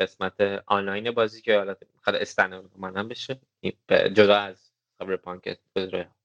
قسمت 0.00 0.40
آنلاین 0.66 1.10
بازی 1.10 1.42
که 1.42 1.56
حالا 1.56 1.76
می‌خواد 1.94 2.16
استند 2.16 2.70
منم 2.76 3.08
بشه. 3.08 3.40
جدا 3.88 4.36
از 4.36 4.70
سایبرپانک 4.98 5.58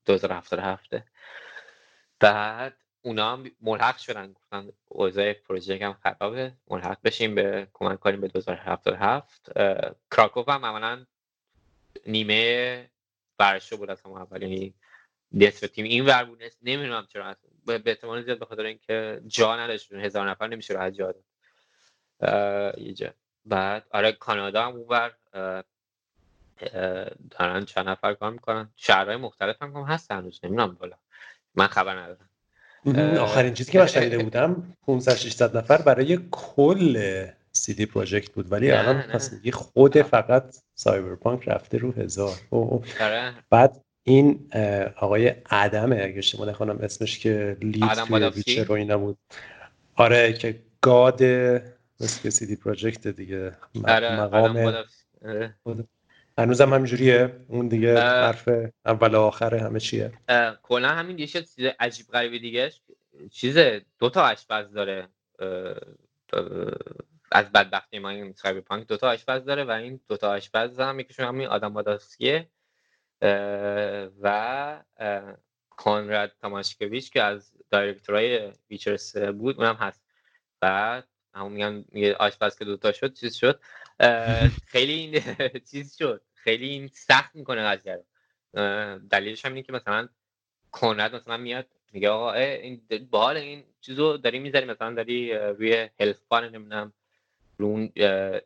2077 0.06 0.90
بعد 2.20 2.81
اونا 3.02 3.34
هم 3.34 3.52
ملحق 3.62 3.98
شدن 3.98 4.34
گفتن 4.34 4.70
اوضاع 4.88 5.34
پروژه 5.34 5.80
هم 5.82 5.94
خرابه 5.94 6.54
ملحق 6.68 6.98
بشیم 7.04 7.36
به 7.36 7.68
کمک 7.74 8.00
کنیم 8.00 8.22
به 8.22 8.28
2077 8.28 9.52
کراکوف 10.12 10.50
هم 10.50 10.66
عملا 10.66 11.06
نیمه 12.08 12.90
ورشو 13.40 13.78
بود 13.78 13.90
از 13.90 14.02
همون 14.02 14.22
اول 14.22 14.42
یعنی 14.42 14.74
نصف 15.32 15.68
تیم. 15.68 15.86
این 15.86 16.06
ور 16.06 16.24
بود 16.24 16.44
نمی‌دونم 16.62 17.08
چرا 17.08 17.36
به 17.66 17.82
احتمال 17.86 18.24
زیاد 18.24 18.40
به 18.40 18.46
خاطر 18.46 18.66
اینکه 18.66 19.22
جا 19.28 19.56
نداشت 19.56 19.94
هزار 19.94 20.30
نفر 20.30 20.48
نمیشه 20.48 20.74
راحت 20.74 20.94
جا 20.94 21.14
یه 22.78 23.14
بعد 23.46 23.88
آره 23.92 24.12
کانادا 24.12 24.66
هم 24.66 24.76
اونور 24.76 25.14
دارن 27.30 27.66
چند 27.66 27.90
نفر 27.90 28.14
کار 28.14 28.32
می‌کنن. 28.32 28.70
شهرهای 28.76 29.16
مختلف 29.16 29.62
هم 29.62 29.76
هست 29.76 30.12
هنوز 30.12 30.40
نمی‌دونم 30.44 30.76
بالا 30.76 30.98
من 31.56 31.68
خبر 31.68 31.96
ندارم. 32.00 32.30
آخرین 33.20 33.54
چیزی 33.54 33.72
که 33.72 33.80
من 33.80 33.88
شنیده 33.88 34.18
بودم 34.24 34.74
500 34.88 35.16
600 35.16 35.58
نفر 35.58 35.82
برای 35.82 36.20
کل 36.32 37.26
دی 37.78 37.86
پروژکت 37.86 38.32
بود. 38.32 38.52
ولی 38.52 38.72
الان 38.72 39.04
میگی 39.32 39.52
خود 39.52 40.02
فقط 40.02 40.56
سایبرپانک 40.76 41.48
رفته 41.48 41.78
رو 41.78 41.92
هزار. 41.92 42.36
آره. 42.52 43.34
بعد 43.50 43.82
این 44.04 44.50
آقای 44.96 45.34
عدمه 45.50 46.02
اگه 46.04 46.22
شما 46.22 46.46
نخوانم 46.46 46.78
اسمش 46.78 47.20
که 47.20 47.58
لید 47.62 47.84
ویچر 48.36 48.64
رو 48.64 48.76
اینا 48.76 48.98
بود. 48.98 49.18
آره 49.96 50.34
که 50.34 50.60
گاد 50.82 51.24
مثل 52.00 52.30
سی 52.30 52.46
دی 52.46 52.56
پروژکت 52.56 53.08
دیگه 53.08 53.52
آره، 53.84 54.22
مقام 54.22 54.84
هنوزم 56.38 56.74
همینجوریه؟ 56.74 57.46
اون 57.48 57.68
دیگه 57.68 58.00
حرف 58.00 58.50
اول 58.86 59.16
و 59.16 59.20
آخر 59.20 59.56
همه 59.56 59.80
چیه؟ 59.80 60.12
کلا 60.64 60.90
همین 60.90 61.20
یه 61.20 61.28
چیز 61.28 61.60
عجیب 61.80 62.08
غریبی 62.08 62.40
دیگه 62.40 62.72
چیز 63.32 63.58
دو 64.00 64.10
تا 64.10 64.24
آشپز 64.24 64.74
داره. 64.74 65.08
از 67.32 67.52
بدبختی 67.52 68.00
ما 68.00 68.10
این 68.10 68.34
پانک 68.68 68.88
دو 68.88 68.98
تا 68.98 69.10
آشپز 69.10 69.46
داره 69.46 69.64
و 69.64 69.72
این 69.72 70.00
دو 70.08 70.18
تا 70.18 70.30
آشپز 70.30 70.80
هم 70.80 71.00
یکیشون 71.00 71.26
همین 71.26 71.48
آدم 71.48 71.74
باداسکیه 71.74 72.48
و 74.22 74.84
کانراد 75.70 76.32
تاماشکویچ 76.42 77.12
که 77.12 77.24
از 77.24 77.52
دایرکتورای 77.70 78.52
ویچرس 78.70 79.18
بود 79.18 79.58
اونم 79.58 79.76
هست. 79.76 80.04
بعد 80.60 81.08
همون 81.34 81.52
میگن 81.52 81.86
میگه 81.92 82.16
آشپز 82.16 82.58
که 82.58 82.66
دوتا 82.66 82.92
شد 82.92 83.14
چیز 83.14 83.36
شد؟ 83.36 83.60
خیلی 84.68 84.94
این 84.94 85.22
چیز 85.72 85.98
شد. 85.98 86.22
خیلی 86.34 86.70
این 86.70 86.88
سخت 86.88 87.36
می‌کنه 87.36 87.62
قضیه 87.64 87.96
رو. 87.96 88.04
دلیلش 89.00 89.46
هم 89.46 89.54
اینه 89.54 89.64
که 89.68 89.74
مثلا 89.74 90.10
کنرد 90.72 91.16
مثلا 91.16 91.38
میاد 91.38 91.68
میگه 91.94 92.10
آقا 92.10 92.34
این 92.34 92.82
بال 93.12 93.38
این 93.38 93.64
چیزو 93.82 94.18
داری 94.18 94.40
می‌ذاری 94.40 94.66
مثلا 94.66 94.94
داری 94.94 95.34
روی 95.34 95.90
health 96.00 96.20
bar 96.28 96.50
نمی‌دونم 96.50 96.94
رو 97.58 97.68
اون 97.68 97.92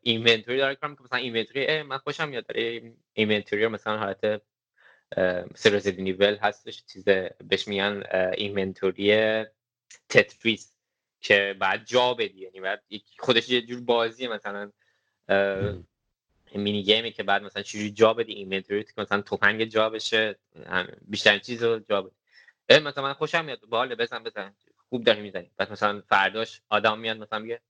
inventory 0.02 0.58
داره 0.58 0.76
کار 0.76 0.98
مثلا 1.04 1.20
inventory 1.20 1.82
من 1.82 1.98
خوشم 1.98 2.30
میاد. 2.30 2.46
داره 2.46 2.94
inventory 3.14 3.68
مثلا 3.68 3.98
حالت 3.98 4.42
Resident 5.56 6.00
Evil 6.00 6.36
هستش. 6.36 6.84
چیز 6.86 7.04
بهش 7.50 7.68
میگن 7.68 8.04
inventory 8.38 9.44
Tetris 10.10 10.76
که 11.22 11.56
بعد 11.60 11.86
جا 11.86 12.14
بدی. 12.14 12.40
یعنی 12.42 12.62
بعد 12.62 12.84
خودش 13.20 13.50
یه 13.50 13.62
جور 13.62 13.82
بازیه 13.82 14.28
مثلا. 14.28 14.72
مینی 16.56 16.84
گیمی 16.84 17.12
که 17.12 17.24
بعد 17.24 17.44
مثلا 17.44 17.64
چجوری 17.64 17.92
جا 17.92 18.14
بدی 18.14 18.34
اینونتوری 18.34 18.84
که 18.84 18.94
مثلا 18.98 19.22
توپنگ 19.22 19.64
جا 19.64 19.90
بشه 19.90 20.40
بیشتر 21.02 21.40
چیز 21.40 21.64
رو 21.64 21.80
جا 21.80 22.02
بدی. 22.02 22.16
مثلا 22.80 23.04
من 23.04 23.14
خوشم 23.14 23.46
میاد. 23.46 23.60
باحال 23.60 23.96
بزن 23.96 24.24
بزن. 24.24 24.56
خوب 24.90 25.04
داری 25.04 25.22
می‌زنی. 25.22 25.52
بعد 25.58 25.72
مثلا 25.72 26.02
فرداش 26.10 26.62
آدم 26.70 27.00
میاد 27.00 27.18
مثلا 27.18 27.40
میگه 27.40 27.62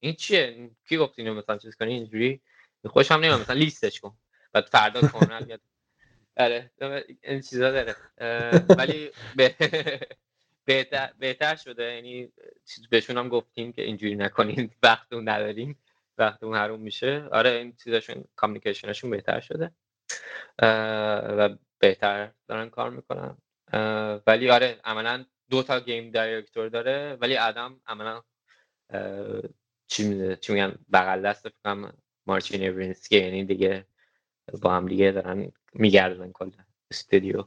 این 0.00 0.14
چیه؟ 0.14 0.70
کی 0.88 0.96
گفت 0.96 1.18
اینو 1.18 1.34
مثلا 1.34 1.58
چیز 1.58 1.76
کنی؟ 1.76 1.94
اینجوری؟ 1.94 2.40
خوشم 2.86 3.14
نمیاد. 3.14 3.40
مثلا 3.40 3.56
لیستش 3.56 4.00
کن. 4.00 4.16
بعد 4.52 4.64
فردا 4.64 5.08
کامل 5.08 5.44
میاد. 5.44 5.60
آره 6.36 6.70
این 7.22 7.40
چیزا 7.40 7.70
داره. 7.70 7.96
ولی 8.78 9.10
بهتر, 10.64 11.12
بهتر 11.18 11.56
شده. 11.56 11.94
یعنی 11.94 12.32
بهشون 12.90 13.18
هم 13.18 13.28
گفتیم 13.28 13.72
که 13.72 13.82
اینجوری 13.82 14.14
نکنین 14.14 14.70
وقتون 14.82 15.28
نداریم. 15.28 15.78
وقتمون 16.18 16.56
حروم 16.56 16.80
میشه. 16.80 17.28
آره 17.32 17.50
این 17.50 17.76
چیزاشون 17.84 18.24
communication 18.36 18.93
شون 18.93 19.10
بهتر 19.10 19.40
شده. 19.40 19.70
و 21.38 21.56
بهتر 21.78 22.30
دارن 22.48 22.70
کار 22.70 22.90
می‌کنن. 22.90 23.36
ولی 24.26 24.50
آره 24.50 24.80
عملا 24.84 25.24
دو 25.50 25.62
تا 25.62 25.80
game 25.80 26.10
director 26.10 26.68
داره. 26.68 27.18
ولی 27.20 27.36
آدام 27.36 27.80
عملا 27.86 28.22
چی 29.86 30.08
میده 30.08 30.36
چی 30.36 30.52
میگن 30.52 30.74
بغل 30.92 31.22
دست 31.22 31.48
فکرم 31.48 31.98
مارچین 32.26 32.62
ایوینسکی 32.62 33.18
یعنی 33.18 33.44
دیگه 33.44 33.86
با 34.62 34.74
هم 34.74 34.88
دیگه 34.88 35.12
دارن 35.12 35.52
میگردن 35.74 36.32
کل 36.32 36.50
استودیو. 36.90 37.44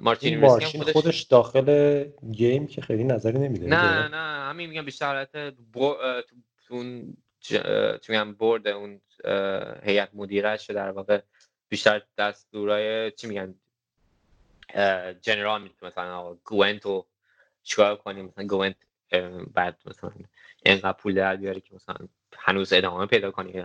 مارتین 0.00 0.40
مارچین 0.40 0.82
خودش... 0.82 0.92
خودش 0.92 1.22
داخل 1.22 2.04
game 2.32 2.66
که 2.66 2.80
خیلی 2.80 3.04
نظری 3.04 3.38
نمیده 3.38 3.66
نه 3.66 4.08
نه 4.08 4.16
همین 4.50 4.70
میگم 4.70 4.84
بیشتر 4.84 5.06
حالت 5.06 5.54
اون 6.70 7.16
چی 7.40 7.58
میگم 8.08 8.32
board 8.32 8.68
اون 8.68 9.00
هیئت 9.82 10.08
مدیرش 10.14 10.70
در 10.70 10.90
واقع 10.90 11.20
بیشتر 11.68 12.02
دستورای 12.18 13.10
چی 13.10 13.26
میگن 13.26 13.54
general 15.22 15.62
می‌تونه 15.62 15.92
مثلا 15.92 16.34
گوینت 16.44 16.84
رو 16.84 17.06
چیکار 17.62 17.96
کنیم 17.96 18.24
مثلا 18.24 18.46
گوینت 18.46 18.76
بعد 19.54 19.78
مثلا 19.86 20.10
اینقدر 20.64 20.92
پول 20.92 21.14
در 21.14 21.36
بیاره 21.36 21.60
که 21.60 21.74
مثلا 21.74 21.96
هنوز 22.36 22.72
ادامه 22.72 23.06
پیدا 23.06 23.30
کنی 23.30 23.64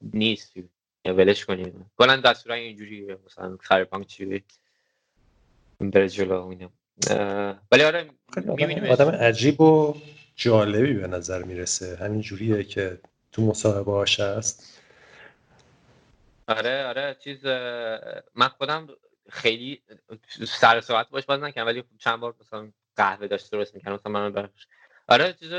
نیست 0.00 0.54
ولش 1.04 1.44
کنیم 1.44 1.90
کلا 1.98 2.16
دستورای 2.16 2.60
اینجوری 2.60 3.16
مثلا 3.26 3.58
سایبرپانک 3.68 4.06
چی 4.06 4.44
بره 5.80 6.08
جلو 6.08 6.46
اینا. 6.46 6.70
ولی 7.72 7.82
آره 7.82 8.10
می‌بینیم 8.36 8.84
آدم 8.84 9.08
عجیب 9.08 9.60
و 9.60 9.94
جالبی 10.36 10.94
به 10.94 11.06
نظر 11.06 11.42
می‌رسه. 11.42 11.96
همین 11.96 12.20
جوریه 12.20 12.64
که 12.64 13.00
تو 13.32 13.42
مصاحبه 13.42 13.92
هاش 13.92 14.20
هست. 14.20 14.82
آره 16.48 16.86
آره 16.86 17.16
چیز 17.20 17.46
من 18.34 18.48
خودم 18.48 18.88
خیلی 19.28 19.82
سر 20.48 20.80
ساعت 20.80 21.08
باش 21.08 21.26
باز 21.26 21.40
نکنم 21.40 21.66
ولی 21.66 21.84
چند 21.98 22.20
بار 22.20 22.34
مثلا 22.40 22.72
قهوه 22.96 23.26
داشت 23.26 23.52
درست 23.52 23.74
می‌کنم 23.74 23.94
مثلا 23.94 24.12
من 24.12 24.32
براش 24.32 24.68
آره 25.08 25.32
چیز 25.32 25.52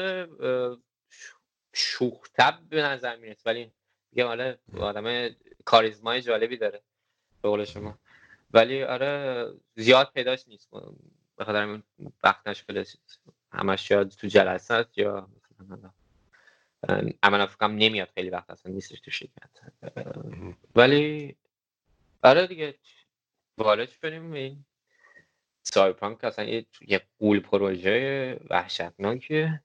شوختب 1.74 2.60
به 2.70 2.82
نظر 2.82 3.16
می‌رسه 3.16 3.42
ولی 3.46 3.72
میگم 4.12 4.28
آره 4.28 4.60
آدم 4.80 5.30
کاریزمای 5.66 6.22
جالبی 6.22 6.58
داره 6.58 6.82
به 7.42 7.50
قول 7.50 7.66
شما. 7.66 7.98
ولی 8.52 8.84
آره 8.84 9.46
زیاد 9.76 10.12
پیداش 10.14 10.48
نیست. 10.48 10.70
به 11.38 11.46
خاطر 11.46 11.62
این 11.68 11.84
وقت 12.24 12.48
نشده 12.48 12.86
همش 13.52 13.92
یا 13.92 14.04
تو 14.04 14.28
جلسه 14.28 14.74
است 14.74 14.98
یا 14.98 15.30
عملا 17.24 17.48
فکرم 17.48 17.72
نمیاد 17.72 18.10
خیلی 18.16 18.30
وقت 18.30 18.50
اصلا 18.50 18.72
نیستش 18.72 19.00
تو 19.00 19.12
شرکت. 19.12 19.50
ولی 20.76 21.36
آره 22.24 22.48
دیگه 22.48 22.76
وارد 23.58 23.90
شدیم 23.90 24.32
این 24.32 24.66
سایبرپانک 25.64 26.24
اصلا 26.24 26.46
یه, 26.46 26.66
یه 26.88 27.02
قول 27.20 27.40
پروژه 27.40 28.40
وحشتناکه 28.50 29.62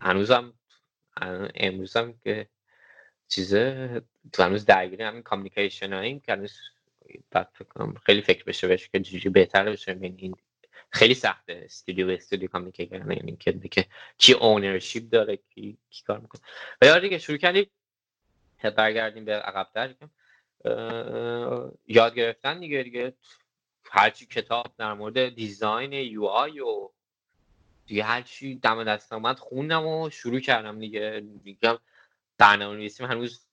هنوزم 0.00 0.54
امروزم 1.54 2.12
که 2.12 2.48
چیزه 3.28 4.02
تو 4.32 4.42
هنوز 4.42 4.64
درگیری 4.64 5.02
همین 5.02 5.22
communication 5.22 5.92
هایی 5.92 6.20
که 6.20 6.32
هنوز 6.32 6.58
خیلی 8.06 8.22
فکر 8.22 8.44
بشه 8.44 8.68
بشه 8.68 8.88
که 8.92 9.00
جوری 9.00 9.28
بهتر 9.28 9.70
بشه. 9.70 9.98
این 10.00 10.36
خیلی 10.90 11.14
سخته. 11.14 11.62
استودیو 11.64 12.06
به 12.06 12.14
استودیو 12.14 12.48
communicate 12.48 12.90
کردن 12.90 13.10
یعنی 13.10 13.36
که 13.36 13.52
که 13.52 13.86
کی 14.18 14.32
ownership 14.32 15.10
داره 15.10 15.36
کی 15.36 15.78
کی 15.90 16.04
کار 16.04 16.18
می‌کنه. 16.18 16.40
و 16.82 16.86
یا 16.86 16.98
دیگه 16.98 17.18
شروع 17.18 17.38
کردیم. 17.38 17.70
برگردیم 18.76 19.24
به 19.24 19.34
عقب 19.34 19.98
یاد 21.86 22.14
گرفتن 22.14 22.60
دیگه 22.60 22.82
دیگه 22.82 23.12
هرچی 23.84 24.26
کتاب 24.26 24.74
در 24.78 24.92
مورد 24.94 25.28
design 25.28 25.92
UI 25.92 26.60
و 26.60 26.90
دیگه 27.86 28.04
هرچی 28.04 28.54
دم 28.54 28.84
دست 28.84 29.12
آمد 29.12 29.38
خوندم 29.38 29.86
و 29.86 30.10
شروع 30.10 30.40
کردم 30.40 30.78
دیگه. 30.78 31.24
میگم 31.44 31.78
برنامه 32.38 32.76
نویسیم 32.76 33.06
هنوز 33.06 33.46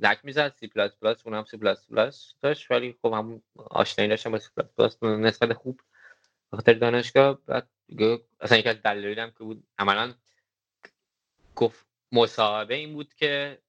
لک 0.00 0.20
می‌زد. 0.22 0.54
سی 0.60 0.66
پلاس 0.66 0.96
پلاس 0.96 1.26
اونم 1.26 1.44
سی 1.44 1.56
پلاس 1.56 1.86
پلاس 1.88 2.34
داشت 2.40 2.70
ولی 2.70 2.96
خب 3.02 3.12
هم 3.12 3.42
آشنایی 3.56 4.08
داشتم 4.10 4.30
با 4.30 4.38
سی 4.38 4.48
پلاس 4.76 4.96
پلاس 4.96 5.02
نسبت 5.02 5.52
خوب. 5.52 5.80
خاطر 6.56 6.72
دانشگاه 6.72 7.40
بعد 7.46 7.68
اصلا 8.40 8.58
یک 8.58 8.66
از 8.66 8.82
دلایلم 8.82 9.30
که 9.30 9.38
بود 9.38 9.64
عملا 9.78 10.14
گفت 11.56 11.86
مصاحبه 12.12 12.74
این 12.74 12.92
بود 12.92 13.14
که 13.14 13.62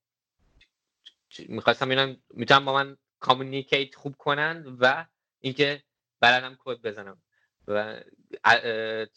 می‌خواستم 1.48 1.86
ببینم 1.86 2.18
می‌تونم 2.34 2.66
با 2.66 2.74
من 2.74 2.98
communicate 3.20 3.96
خوب 3.96 4.16
کنن 4.18 4.78
و 4.80 5.06
اینکه 5.40 5.84
بلدم 6.20 6.58
کد 6.60 6.82
بزنم. 6.82 7.22
و 7.68 8.04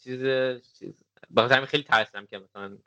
چیز 0.03 0.19
چیز 0.79 1.03
خیلی 1.67 1.83
ترسیدم 1.83 2.25
که 2.25 2.37
مثلا 2.39 2.77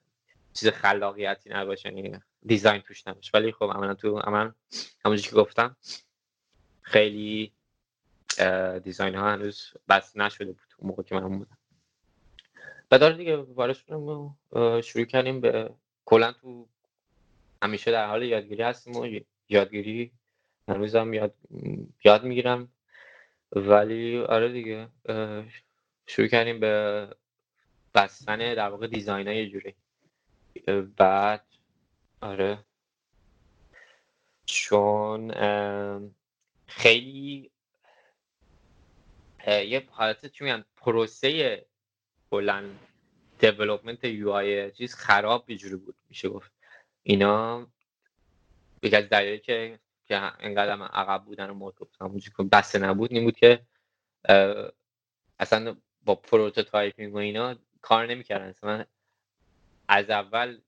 چیز 0.55 0.69
خلاقیتی 0.69 1.51
نباشه 1.51 1.89
یعنی 1.89 2.19
دیزاین 2.47 2.83
توش 2.83 3.07
نباشه. 3.07 3.31
ولی 3.35 3.53
خب 3.53 3.71
عملا 3.75 3.95
تو 3.95 4.19
عملا 4.19 4.55
همونجوری 5.05 5.29
که 5.31 5.37
گفتم 5.37 5.77
خیلی 6.83 7.53
دیزاین 8.85 9.15
ها 9.15 9.33
هنوز 9.33 9.73
بس 9.89 10.17
نشده 10.17 10.53
بود 10.53 10.75
اون 10.79 10.89
موقع 10.89 11.03
که 11.03 11.15
من 11.15 11.39
بودم. 11.39 11.59
داره 12.91 13.17
دیگه 13.17 13.37
وارد 13.37 13.77
شدیم 13.77 14.37
شروع 14.81 15.05
کردیم 15.05 15.41
به 15.41 15.71
کلا 16.05 16.33
تو 16.33 16.67
همیشه 17.63 17.91
در 17.91 18.07
حال 18.07 18.23
یادگیری 18.23 18.63
هستیم 18.63 18.97
و 18.97 19.21
یادگیری 19.49 20.13
هنوز 20.69 20.97
هم 20.97 21.15
یاد, 21.15 21.35
یاد 22.05 22.25
می‌گیرم. 22.25 22.69
ولی 23.53 24.19
آره 24.19 24.53
دیگه 24.53 24.89
شروع 26.07 26.29
کردیم 26.29 26.61
به 26.61 27.09
بستن 27.95 28.55
در 28.55 28.69
واقع 28.69 28.87
دیزاین 28.87 29.29
های 29.29 29.51
جوری. 29.51 29.75
بعد 30.97 31.45
آره. 32.21 32.59
چون 34.47 35.33
خیلی 36.67 37.51
یه 39.49 39.89
حالت 39.91 40.27
چی 40.27 40.45
میگن 40.45 40.65
پروسه 40.77 41.67
کلا 42.31 42.65
دیولپمنت 43.39 44.05
یو 44.05 44.31
آی 44.31 44.71
چیز 44.71 44.95
خراب 44.95 45.47
یه 45.47 45.77
بود 45.77 45.97
میشه 46.09 46.29
گفت. 46.29 46.53
اینا 47.03 47.67
یکی 48.83 48.97
از 48.97 49.09
دلایلی 49.09 49.39
که 49.39 49.79
که 50.07 50.17
انقدر 50.17 50.73
عقب 50.83 51.25
بودن 51.25 51.51
و 51.51 51.55
که 52.37 52.43
بسته 52.43 52.79
نبود 52.79 53.13
این 53.13 53.25
بود 53.25 53.37
که 53.37 53.61
اصلا 55.39 55.77
با 56.05 56.15
prototyping 56.15 57.15
و 57.15 57.19
اینا 57.19 57.57
کار 57.81 58.07
نمی‌کردن. 58.07 58.49
مثلا 58.49 58.85
از 59.89 60.11
اول 60.11 60.59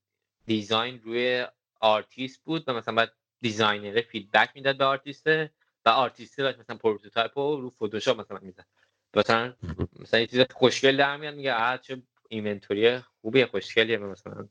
design 0.47 1.01
روی 1.05 1.47
آرتیست 1.81 2.45
بود 2.45 2.69
و 2.69 2.73
مثلا 2.73 2.95
باید 2.95 3.11
designer 3.41 4.01
feedback 4.01 4.51
می‌داد 4.55 4.77
به 4.77 4.85
آرتیسته 4.85 5.51
و 5.87 5.89
آرتیسته 5.89 6.43
باید 6.43 6.59
مثلا 6.59 6.77
prototype 6.77 7.39
رو 7.39 7.61
رو 7.61 7.71
فتوشاپ 7.71 8.21
مثلا 8.21 8.39
می‌زد. 8.43 8.67
مثلا 9.15 9.55
مثلا 9.99 10.21
یه 10.21 10.27
چیز 10.27 10.41
خوشگل 10.41 10.97
در 10.97 11.17
میاد 11.17 11.35
میگه 11.35 11.55
آ 11.55 11.77
چه 11.77 12.03
inventory 12.29 12.99
خوبیه 12.99 13.47
خوشگلیه 13.47 13.99
مثلا 13.99 14.49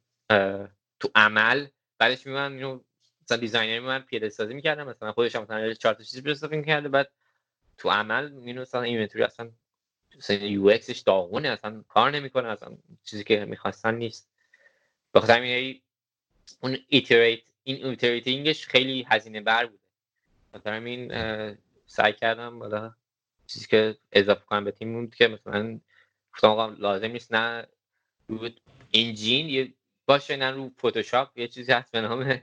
تو 1.00 1.10
عمل. 1.16 1.68
بعدش 1.98 2.28
میگن 2.28 2.40
اینو 2.40 2.80
مثلا 3.24 3.38
designer 3.38 3.80
من 3.80 4.00
پیاده 4.00 4.30
سازی 4.30 4.54
می‌کردم 4.54 4.88
مثلا 4.88 5.12
خودش 5.12 5.36
هم 5.36 5.42
مثلا 5.44 5.74
چهار 5.74 5.96
تا 5.96 6.04
چیز 6.04 6.28
استفاده 6.28 6.58
می‌کرده 6.58 6.90
بعد 6.90 7.12
تو 7.78 7.90
عمل 7.90 8.34
اینو 8.46 8.62
مثلا 8.62 8.82
inventory 8.82 9.24
اصلا 9.24 9.52
مثلا 10.18 10.36
UX 10.36 10.66
ش 10.66 11.00
داغونه 11.00 11.50
اصلا 11.50 11.84
کار 11.88 12.12
نمی‌کنه 12.12 12.48
اصلا 12.48 12.78
چیزی 13.04 13.24
که 13.24 13.46
می‌خواستن 13.46 13.96
نیست. 13.96 14.30
بخاطر 15.14 15.38
همین 15.38 15.82
اون 16.62 16.78
iterate 16.88 17.42
این 17.64 17.86
iterating 17.86 18.53
ش 18.53 18.68
خیلی 18.68 19.06
هزینه 19.10 19.42
بر 19.42 19.66
بوده 19.66 19.79
بخاطر 20.54 20.74
همین 20.74 21.12
سعی 21.86 22.14
کردم 22.14 22.60
بالا 22.60 22.94
چیزی 23.48 23.68
که 23.68 23.96
اضافه 24.12 24.46
کنم 24.46 24.64
به 24.64 24.72
تیم 24.72 24.94
بود 24.94 25.16
که 25.16 25.28
مثلا 25.28 25.80
گفتم 26.34 26.48
آقا 26.48 26.68
لازم 26.68 27.12
نیست 27.12 27.34
نه 27.34 27.68
engine 28.94 29.50
یه 29.50 29.74
باشه 30.06 30.36
نه 30.36 30.52
رو 30.52 30.72
فتوشاپ 30.78 31.38
یه 31.38 31.48
چیزی 31.48 31.72
هست 31.72 31.92
به 31.92 32.02
نام 32.02 32.42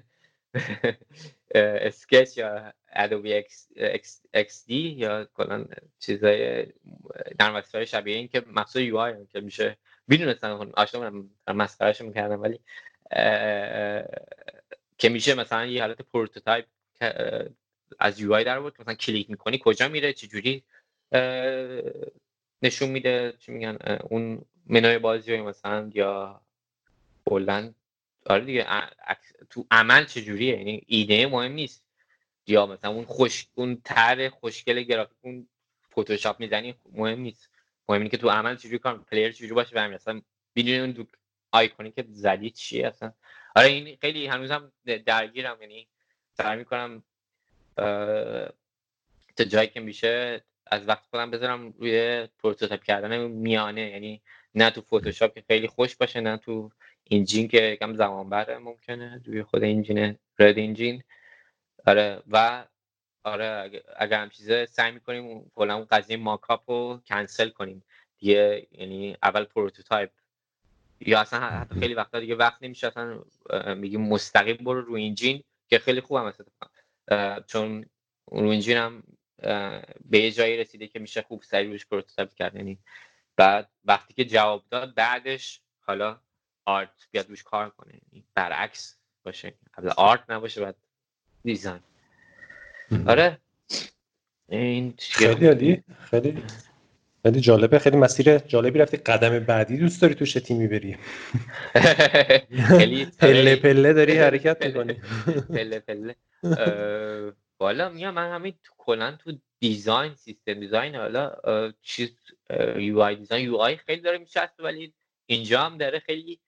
Sketch 1.54 2.38
یا 2.38 2.72
Adobe 2.88 3.42
XD 4.34 4.74
یا 4.74 5.24
کلا 5.24 5.64
چیزای 5.98 6.66
نرم 7.40 7.56
افزار 7.56 7.84
شبیه 7.84 8.16
این 8.16 8.28
که 8.28 8.42
مخصوص 8.46 8.82
UI 8.82 9.26
که 9.26 9.40
میشه. 9.40 9.76
می‌دونستم 10.08 10.72
آشنا 10.76 11.10
من 11.10 11.28
مسخرهش 11.56 12.00
می‌کردم 12.00 12.42
ولی 12.42 12.60
که 14.98 15.08
میشه 15.08 15.34
مثلا 15.34 15.66
یه 15.66 15.82
حالت 15.82 16.02
prototype 16.02 16.66
از 17.98 18.20
UI 18.20 18.44
در 18.44 18.60
بود 18.60 18.80
مثلا 18.80 18.94
کلیک 18.94 19.30
می‌کنی 19.30 19.60
کجا 19.62 19.88
میره 19.88 20.12
چجوری 20.12 20.62
نشون 22.62 22.88
میده 22.88 23.34
چی 23.38 23.52
میگن 23.52 23.78
اون 24.10 24.44
منوی 24.66 24.98
بازی 24.98 25.36
مثلا 25.36 25.90
یا 25.94 26.40
کلا. 27.24 27.72
آره 28.26 28.44
دیگه 28.44 28.66
تو 29.50 29.66
عمل 29.70 30.04
چجوریه 30.04 30.58
یعنی 30.58 30.82
ایده 30.86 31.26
مهم 31.26 31.52
نیست. 31.52 31.86
یا 32.46 32.66
مثلا 32.66 32.90
اون 32.90 33.04
خوش 33.04 33.46
اون 33.54 33.80
طرح 33.84 34.28
خوشگل 34.28 34.82
گرافیک 34.82 35.16
اون 35.20 35.48
فتوشاپ 35.92 36.40
می‌زنی 36.40 36.74
مهم 36.92 37.20
نیست. 37.20 37.50
مهم 37.88 38.00
اینه 38.00 38.10
که 38.10 38.16
تو 38.16 38.30
عمل 38.30 38.56
چجوری 38.56 38.78
کار 38.78 38.98
player 38.98 39.32
چجوری 39.32 39.52
باشه 39.52 39.74
برمی 39.74 39.94
اصلا. 39.94 40.22
بدون 40.56 40.80
اون 40.80 40.90
دو 40.90 41.04
آیکونی 41.52 41.90
که 41.90 42.04
زدی 42.08 42.50
چیه 42.50 42.86
اصلا؟ 42.86 43.12
آره 43.56 43.68
این 43.68 43.96
خیلی 44.00 44.26
هنوزم 44.26 44.72
درگیرم 45.06 45.58
یعنی 45.60 45.88
سعی 46.32 46.56
می‌کنم 46.56 47.02
تا 49.36 49.44
جایی 49.48 49.68
که 49.68 49.80
میشه 49.80 50.44
از 50.66 50.88
وقت 50.88 51.04
خودم 51.10 51.30
بذارم 51.30 51.74
روی 51.78 52.28
prototype 52.38 52.82
کردن 52.82 53.18
میانه. 53.18 53.90
یعنی 53.90 54.22
نه 54.54 54.70
تو 54.70 54.80
فتوشاپ 54.80 55.34
که 55.34 55.44
خیلی 55.46 55.66
خوش 55.66 55.96
باشه 55.96 56.20
نه 56.20 56.36
تو 56.36 56.70
engine 57.04 57.48
که 57.48 57.76
کم 57.80 57.94
زمان 57.94 58.30
بره 58.30 58.58
ممکنه 58.58 59.22
روی 59.24 59.42
خود 59.42 59.62
engine 59.62 60.18
رد 60.38 60.58
engine 60.58 61.02
آره 61.86 62.22
و 62.30 62.64
آره 63.24 63.82
اگر 63.96 64.22
هم 64.22 64.28
چیزه 64.28 64.66
سعی 64.66 64.92
می‌کنیم 64.92 65.50
کلا 65.54 65.74
اون 65.74 65.86
قضیه 65.90 66.16
mockup 66.16 66.70
رو 66.70 67.00
کنسل 67.06 67.48
کنیم. 67.48 67.84
دیگه 68.18 68.66
یعنی 68.72 69.16
اول 69.22 69.44
prototype. 69.44 70.10
یا 71.00 71.20
اصلا 71.20 71.40
حتی 71.40 71.80
خیلی 71.80 71.94
وقتا 71.94 72.20
دیگه 72.20 72.34
وقت 72.34 72.62
نمیشه 72.62 72.86
اصلا 72.86 73.22
میگیم 73.74 74.00
مستقیم 74.00 74.56
برو 74.56 74.80
روی 74.80 75.02
engine 75.02 75.42
که 75.68 75.78
خیلی 75.78 76.00
خوبم 76.00 76.24
اصلا 76.24 76.46
چون 77.46 77.86
روی 78.26 78.50
engine 78.50 78.76
هم 78.76 79.02
به 80.04 80.18
یه 80.18 80.30
جایی 80.30 80.56
رسیده 80.56 80.86
که 80.86 80.98
میشه 80.98 81.22
خوب 81.22 81.42
سریع 81.42 81.70
روش 81.70 81.86
prototype 81.86 82.34
کرد. 82.34 82.54
یعنی 82.54 82.78
بعد 83.36 83.70
وقتی 83.84 84.14
که 84.14 84.24
جواب 84.24 84.64
داد 84.70 84.94
بعدش 84.94 85.60
حالا 85.80 86.20
art 86.64 87.08
بیاد 87.10 87.28
روش 87.28 87.42
کار 87.42 87.70
کنه. 87.70 87.94
یعنی 87.94 88.24
برعکس 88.34 88.96
باشه. 89.22 89.54
اول 89.78 89.90
art 89.96 90.24
نباشه 90.28 90.60
بعد 90.60 90.76
design. 91.42 91.80
آره. 93.06 93.38
این 94.48 94.94
خیلی 94.98 95.46
عالی. 95.46 95.82
خیلی. 96.10 96.42
خیلی 97.26 97.40
جالبه 97.40 97.78
خیلی 97.78 97.96
مسیر 97.96 98.38
جالبی 98.38 98.78
رفتی. 98.78 98.96
قدم 98.96 99.38
بعدی 99.38 99.76
دوست 99.78 100.02
داری 100.02 100.14
توش 100.14 100.32
تیمی 100.32 100.68
بری؟ 100.68 100.96
خیلی 102.78 103.04
پله 103.20 103.56
پله 103.56 103.92
داری 103.92 104.18
حرکت 104.18 104.66
می‌کنی. 104.66 104.94
پله 105.48 105.78
پله. 105.78 106.14
والا 107.60 107.88
میگم 107.88 108.14
من 108.14 108.32
همین 108.34 108.54
کلا 108.78 109.16
تو 109.24 109.32
design 109.60 110.14
system 110.14 110.54
design 110.54 110.94
حالا 110.94 111.36
چیز 111.82 112.10
UI 112.76 113.00
design 113.00 113.44
UI 113.44 113.76
خیلی 113.76 114.00
داره 114.00 114.18
میشه 114.18 114.48
ولی 114.58 114.92
اینجا 115.26 115.60
هم 115.60 115.78
داره 115.78 115.98
خیلی 115.98 116.38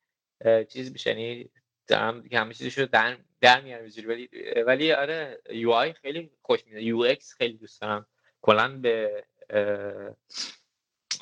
چیز 0.69 0.93
میشه. 0.93 1.11
یعنی 1.11 1.51
دارم 1.87 2.25
همه 2.33 2.55
چیزشو 2.55 2.87
در 2.87 3.17
در 3.41 3.61
میارم 3.61 3.85
ولی 4.09 4.29
ولی 4.67 4.93
آره 4.93 5.39
UI 5.51 5.93
خیلی 5.93 6.31
خوش 6.43 6.67
میاد 6.67 6.83
UX 6.83 7.35
خیلی 7.35 7.57
دوست 7.57 7.81
دارم. 7.81 8.07
کلا 8.43 8.69
به 8.69 9.25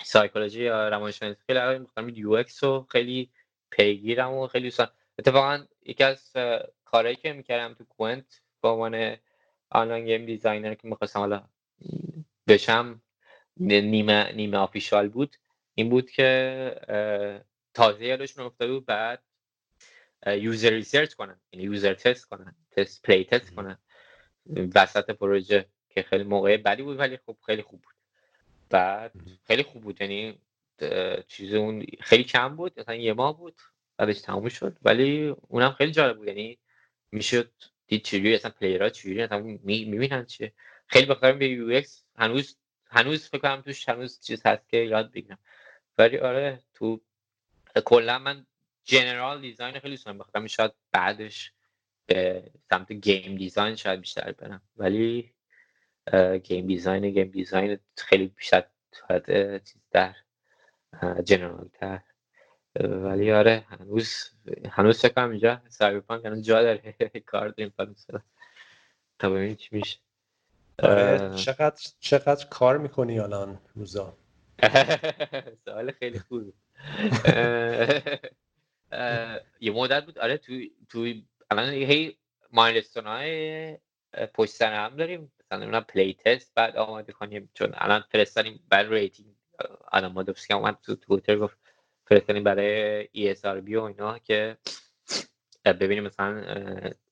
سایکولوژی 0.04 0.62
یا 0.62 0.88
روانشناسی. 0.88 1.36
خیلی 1.46 1.58
علاقه 1.58 1.78
می‌خوام 1.78 2.08
UX 2.08 2.64
رو 2.64 2.86
خیلی 2.90 3.30
پیگیرم 3.70 4.32
و 4.32 4.46
خیلی 4.46 4.64
دوست 4.64 4.84
اتفاقا 5.18 5.64
یکی 5.86 6.04
از 6.04 6.32
کارهایی 6.84 7.16
که 7.16 7.32
می‌کردم 7.32 7.74
تو 7.74 7.84
Quantic 7.84 8.40
با 8.60 8.72
عنوان 8.72 9.16
online 9.70 10.04
game 10.04 10.26
designer 10.26 10.74
که 10.74 10.88
می‌خواستم 10.88 11.18
حالا 11.20 11.48
بشم 12.48 13.02
نیمه 13.56 14.32
نیمه 14.32 14.56
official 14.56 15.08
بود 15.08 15.36
این 15.74 15.88
بود 15.88 16.10
که 16.10 17.40
تازه 17.74 18.04
یادشون 18.04 18.44
افتاده 18.44 18.72
بود 18.72 18.86
بعد 18.86 19.22
user 20.26 20.70
research 20.70 21.14
کنن 21.14 21.40
یعنی 21.52 21.64
user 21.64 21.94
test 21.94 22.24
کنن 22.24 22.56
تست 22.70 23.02
play 23.02 23.24
test 23.24 23.54
کنن 23.54 23.78
وسط 24.74 25.10
پروژه 25.10 25.66
که 25.90 26.02
خیلی 26.02 26.24
موقع 26.24 26.56
بدی 26.56 26.82
بود 26.82 26.98
ولی 26.98 27.16
خب 27.16 27.36
خیلی 27.46 27.62
خوب 27.62 27.82
بود. 27.82 27.95
بعد 28.70 29.12
خیلی 29.46 29.62
خوب 29.62 29.82
بود 29.82 30.00
یعنی 30.02 30.38
چیز 31.28 31.54
اون 31.54 31.86
خیلی 32.00 32.24
کم 32.24 32.56
بود 32.56 32.80
مثلا 32.80 32.94
یه 32.94 33.12
ماه 33.12 33.38
بود 33.38 33.54
بعدش 33.96 34.20
تموم 34.20 34.48
شد 34.48 34.76
ولی 34.82 35.34
اونم 35.48 35.72
خیلی 35.72 35.92
جالب 35.92 36.16
بود 36.16 36.28
یعنی 36.28 36.58
می‌شد 37.12 37.52
دید 37.86 38.02
چجوری 38.02 38.34
اصلا 38.34 38.50
player 38.50 38.83
ها 38.83 38.88
چجوری 38.88 39.22
اصلا 39.22 39.38
می‌بینن 39.38 40.24
چیه 40.26 40.52
خیلی 40.86 41.06
بخورم 41.06 41.38
به 41.38 41.48
UX 41.48 42.04
هنوز 42.16 42.56
هنوز 42.86 43.28
فکر 43.28 43.38
کنم 43.38 43.60
توش 43.60 43.88
هنوز 43.88 44.20
چیز 44.20 44.46
هست 44.46 44.68
که 44.68 44.76
یاد 44.76 45.12
بگیرم. 45.12 45.38
ولی 45.98 46.18
آره 46.18 46.62
تو 46.74 47.00
کلا 47.84 48.18
من 48.18 48.46
general 48.84 49.40
design 49.40 49.80
خیلی 49.80 49.96
دوست 49.96 50.06
دارم 50.06 50.46
شاید 50.46 50.72
بعدش 50.92 51.52
به 52.06 52.50
سمت 52.70 52.92
game 52.92 53.36
design 53.36 53.74
شاید 53.74 54.00
بیشتر 54.00 54.32
برم. 54.32 54.62
ولی 54.76 55.34
game 56.42 56.66
design. 56.66 57.10
game 57.10 57.30
design 57.30 57.78
خیلی 57.96 58.26
بیشتر 58.26 58.64
چیز 59.64 59.82
در 59.90 60.14
general 61.24 61.68
تر. 61.72 62.00
ولی 62.80 63.32
آره 63.32 63.64
هنوز 63.68 64.30
هنوز 64.70 65.00
فکر 65.00 65.12
کنم 65.12 65.30
اینجا 65.30 65.62
Cyberpunk 65.68 66.24
هنوز 66.24 66.42
جا 66.42 66.62
داره. 66.62 66.94
کار 67.26 67.48
داریم 67.48 67.74
تا 69.18 69.30
ببینیم 69.30 69.54
چی 69.54 69.68
میشه. 69.72 69.98
آره 70.82 71.34
چقدر 71.36 71.82
چقدر 72.00 72.46
کار 72.48 72.78
می‌کنی 72.78 73.20
الان 73.20 73.58
روزا؟ 73.74 74.16
سوال 75.64 75.90
خیلی 75.90 76.18
خوب 76.18 76.54
یه 79.60 79.72
مدت 79.72 80.04
بود. 80.04 80.18
آره 80.18 80.36
تو 80.36 80.52
تو 80.88 81.14
الان 81.50 81.68
هی 81.68 82.16
milestone 82.52 83.06
های 83.06 83.78
پشت 84.34 84.52
سر 84.52 84.74
هم 84.74 84.96
داریم. 84.96 85.32
مثلا 85.50 85.80
play 85.80 86.14
test 86.24 86.54
بعد 86.54 86.76
آماده 86.76 87.12
کنیم 87.12 87.50
چون 87.54 87.70
الان 87.74 88.04
فرستانیم 88.10 88.60
برای 88.68 89.00
rating 89.00 89.34
الان 89.92 90.12
مادوفسکی 90.12 90.54
اومد 90.54 90.78
تو 90.82 90.96
تویتر 90.96 91.36
گفت 91.36 91.58
فرستانیم 92.04 92.44
برای 92.44 93.04
ESRB 93.04 93.72
و 93.76 93.82
اینا 93.82 94.18
که 94.18 94.56
ببینیم 95.64 96.04
مثلا 96.04 96.44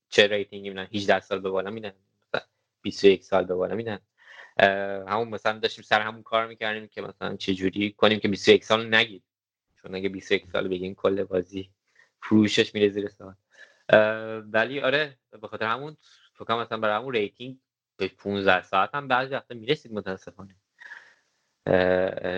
چه 0.09 0.27
rating 0.26 0.62
ی 0.62 0.68
میدن. 0.69 0.89
18 0.94 1.20
سال 1.20 1.40
به 1.40 1.51
بالا 1.51 1.70
میدن 1.70 1.93
21 2.82 3.24
سال 3.24 3.44
به 3.44 3.55
بالا 3.55 3.74
میدن. 3.74 3.98
همون 5.09 5.28
مثلا 5.28 5.59
داشتیم 5.59 5.85
سر 5.85 6.01
همون 6.01 6.23
کار 6.23 6.47
می‌کردیم 6.47 6.89
که 6.89 7.02
مثلا 7.02 7.36
چه 7.36 7.55
جوری 7.55 7.93
کنیم 7.93 8.20
که 8.20 8.28
21 8.28 8.65
سال 8.65 8.94
نگید 8.94 9.23
چون 9.82 9.94
اگه 9.94 10.09
21 10.09 10.47
سال 10.47 10.69
بگین 10.69 10.94
کل 10.94 11.24
بازی 11.24 11.70
فروشش 12.23 12.74
میره 12.74 12.89
زیر 12.89 13.09
سوال 13.09 13.35
ولی 14.52 14.81
آره 14.81 15.19
به 15.40 15.48
خاطر 15.48 15.66
همون 15.66 15.97
فکر 16.35 16.55
مثلا 16.55 16.78
برای 16.78 16.97
همون 16.97 17.15
rating 17.14 17.59
به 17.96 18.08
15 18.08 18.62
ساعت 18.62 18.94
هم 18.94 19.08
بعضی 19.08 19.34
وقتا 19.34 19.54
می‌رسید 19.54 19.92
متاسفانه. 19.92 20.56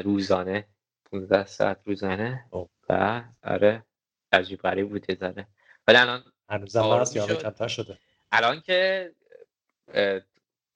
روزانه. 0.03 0.69
15 1.05 1.47
ساعت 1.47 1.81
روزانه. 1.85 2.45
خب. 2.51 2.71
و 2.89 3.23
آره 3.43 3.85
عجیب 4.33 4.61
غریب 4.61 4.89
بود 4.89 5.19
زده 5.19 5.47
ولی 5.89 5.97
الان 5.97 6.25
هنوز 6.49 6.77
هم 6.77 7.05
کمتر 7.05 7.69
شده. 7.69 7.99
الان 8.33 8.61
که 8.61 9.13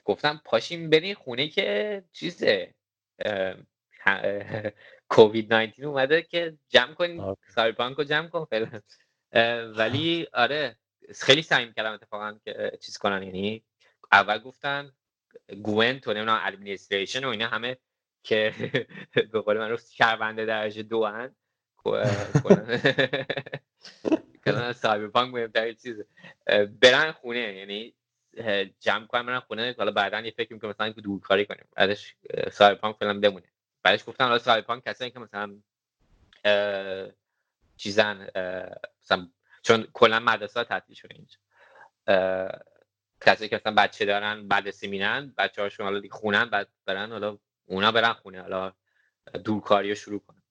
گفتم 0.05 0.41
پاشیم 0.45 0.91
بریم 0.91 1.15
خونه 1.15 1.49
که 1.49 2.03
چیزه 2.13 2.75
کووید 5.09 5.55
19 5.55 5.87
اومده 5.87 6.23
که 6.23 6.59
جمع 6.69 6.95
کنیم 6.95 7.37
Cyberpunk 7.55 7.97
رو 7.97 8.05
جمع 8.05 8.29
کن 8.29 8.45
فعلا. 8.45 8.81
ولی 9.77 10.27
آره 10.33 10.77
خیلی 11.15 11.43
سعی 11.43 11.73
کردم 11.73 11.93
اتفاقا 11.93 12.39
که 12.45 12.79
چیز 12.83 12.99
کنن 12.99 13.23
یعنی 13.23 13.65
اول 14.13 14.39
گفتن 14.39 14.93
Gwent 15.63 16.09
و 16.09 16.13
نمی‌دونم 16.13 16.41
administration 16.45 17.25
و 17.25 17.29
اینا 17.29 17.47
همه 17.47 17.77
که 18.23 18.55
به 19.33 19.41
قول 19.41 19.59
من 19.59 19.71
رو 19.71 19.77
شهرونده 19.77 20.45
درجه 20.45 20.83
دو 20.83 21.05
هن. 21.05 21.35
کلان 24.45 24.73
سایبرپانک 24.83 25.35
مهمترین 25.35 25.75
چیزه 25.75 26.07
برن 26.81 27.13
خونه 27.13 27.39
یعنی 27.39 27.95
جمع 28.81 29.07
کنن 29.07 29.27
برن 29.27 29.41
خونه 29.41 29.75
حالا 29.79 29.91
بعدا 29.91 30.21
یه 30.21 30.31
فکر 30.31 30.53
می‌کنم 30.53 30.71
مثلا 30.71 30.91
دورکاری 30.91 31.47
کنیم. 31.47 31.65
بعدش 31.77 32.15
سایبرپانک 32.53 32.97
فعلا 32.97 33.21
بمونه. 33.21 33.47
بعدش 33.83 34.05
گفتن 34.07 34.29
حالا 34.29 34.63
پانک 34.63 34.85
کسایی 34.85 35.11
که 35.11 35.19
مثلا 35.19 35.57
چیزن 37.77 38.29
مثلا 39.03 39.29
چون 39.63 39.89
کلا 39.93 40.21
مدرسه 40.21 40.65
تعطیل 40.65 40.97
شده 40.97 41.15
اینجا. 41.15 41.37
کسی 43.21 43.49
که 43.49 43.57
مثلا 43.57 43.75
بچه 43.75 44.05
دارن 44.05 44.41
مدرسه 44.41 44.89
میرن 44.89 45.35
بچه 45.39 45.63
هاشون 45.63 45.87
حالا 45.87 46.03
خونن 46.11 46.45
بعد 46.45 46.69
برن 46.87 47.13
حالا 47.13 47.39
اونا 47.67 47.93
برن 47.93 48.13
خونه 48.13 48.43
حالا 48.43 48.73
دورکاری 49.45 49.89
رو 49.89 49.95
شروع 49.95 50.21
کنن. 50.21 50.43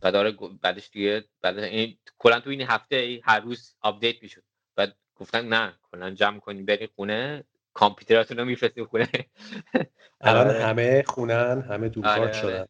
بعد 0.00 0.16
آره 0.16 0.30
بعدش 0.62 0.90
دیگه 0.90 1.24
بعد 1.42 1.58
این 1.58 1.98
کلا 2.18 2.40
تو 2.40 2.50
این 2.50 2.60
هفته 2.60 3.20
هر 3.24 3.40
روز 3.40 3.76
آپدیت 3.80 4.22
می‌شد. 4.22 4.42
بعد 4.76 4.96
گفتن 5.14 5.48
نه 5.48 5.74
کلا 5.92 6.10
جمع 6.10 6.40
کنیم 6.40 6.64
بریم 6.64 6.86
خونه 6.86 7.44
کامپیوتراتون 7.74 8.36
رو 8.36 8.44
میفرستیم 8.44 8.84
خونه. 8.84 9.08
الان 10.20 10.46
آره. 10.46 10.64
همه 10.64 11.02
خونن 11.06 11.62
همه 11.70 11.88
دورکار 11.88 12.12
آره, 12.12 12.22
آره. 12.22 12.32
شدن. 12.32 12.66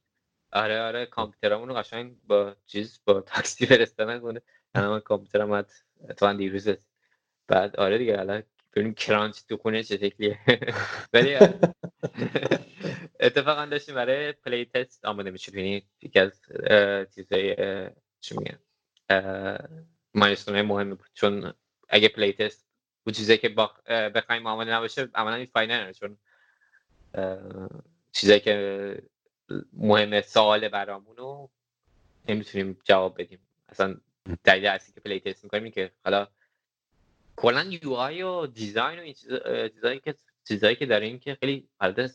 آره 0.53 0.81
آره 0.81 1.07
کامپیوترامون 1.07 1.69
رو 1.69 1.75
قشنگ 1.75 2.17
با 2.27 2.57
چیز 2.67 3.01
با 3.05 3.21
تاکسی 3.21 3.67
فرستادن 3.67 4.21
خونه 4.21 4.43
الان 4.75 5.01
کامپیوترم 5.01 5.67
تو 6.17 6.33
دیروز 6.33 6.69
بعد 7.49 7.77
آره 7.77 7.99
دیگه 7.99 8.21
الان 8.21 8.43
ببینیم 8.75 8.95
crunch 8.95 9.41
تو 9.49 9.57
خونه 9.57 9.83
چه 9.83 9.97
شکلیه 9.97 10.39
ولی 11.13 11.37
اتفاقا 13.21 13.67
داشتیم 13.67 13.95
برای 13.95 14.33
playtest 14.33 15.05
آماده 15.05 15.31
میشه 15.31 15.57
یعنی 15.57 15.83
یکی 16.03 16.19
از 16.19 16.43
چیزای 17.15 17.57
چی 18.21 18.37
میگن 18.39 18.59
milestone 20.15 20.63
مهم 20.63 20.91
بود 20.91 21.09
چون 21.15 21.55
اگه 21.89 22.09
playtest 22.09 22.67
و 23.07 23.11
چیزایی 23.11 23.39
که 23.39 23.49
بخوایم 24.15 24.47
آماده 24.47 24.71
نباشه 24.71 25.09
عملا 25.15 25.35
بی 25.35 25.47
فایده 25.47 25.93
چون 25.93 26.19
چیزایی 28.13 28.41
که 28.41 29.03
مهم 29.73 30.21
سوال 30.21 30.69
برامون 30.69 31.17
رو 31.17 31.51
نمی‌تونیم 32.29 32.79
جواب 32.85 33.21
بدیم 33.21 33.39
اصلا 33.69 33.97
دلیل 34.45 34.67
اصلی 34.67 34.95
که 34.95 35.01
playtest 35.01 35.45
می‌کنیم 35.45 35.73
که 35.73 35.93
حالا 36.05 36.29
کلا 37.37 37.63
UI 37.83 38.23
و 38.23 38.47
design 38.47 38.99
و 38.99 39.03
این 39.03 39.15
چیزایی 39.75 40.01
که 40.01 40.15
چیزایی 40.49 40.77
که 40.77 40.87
داریم 40.87 41.19
که 41.19 41.35
خیلی 41.41 41.69
البته 41.81 42.15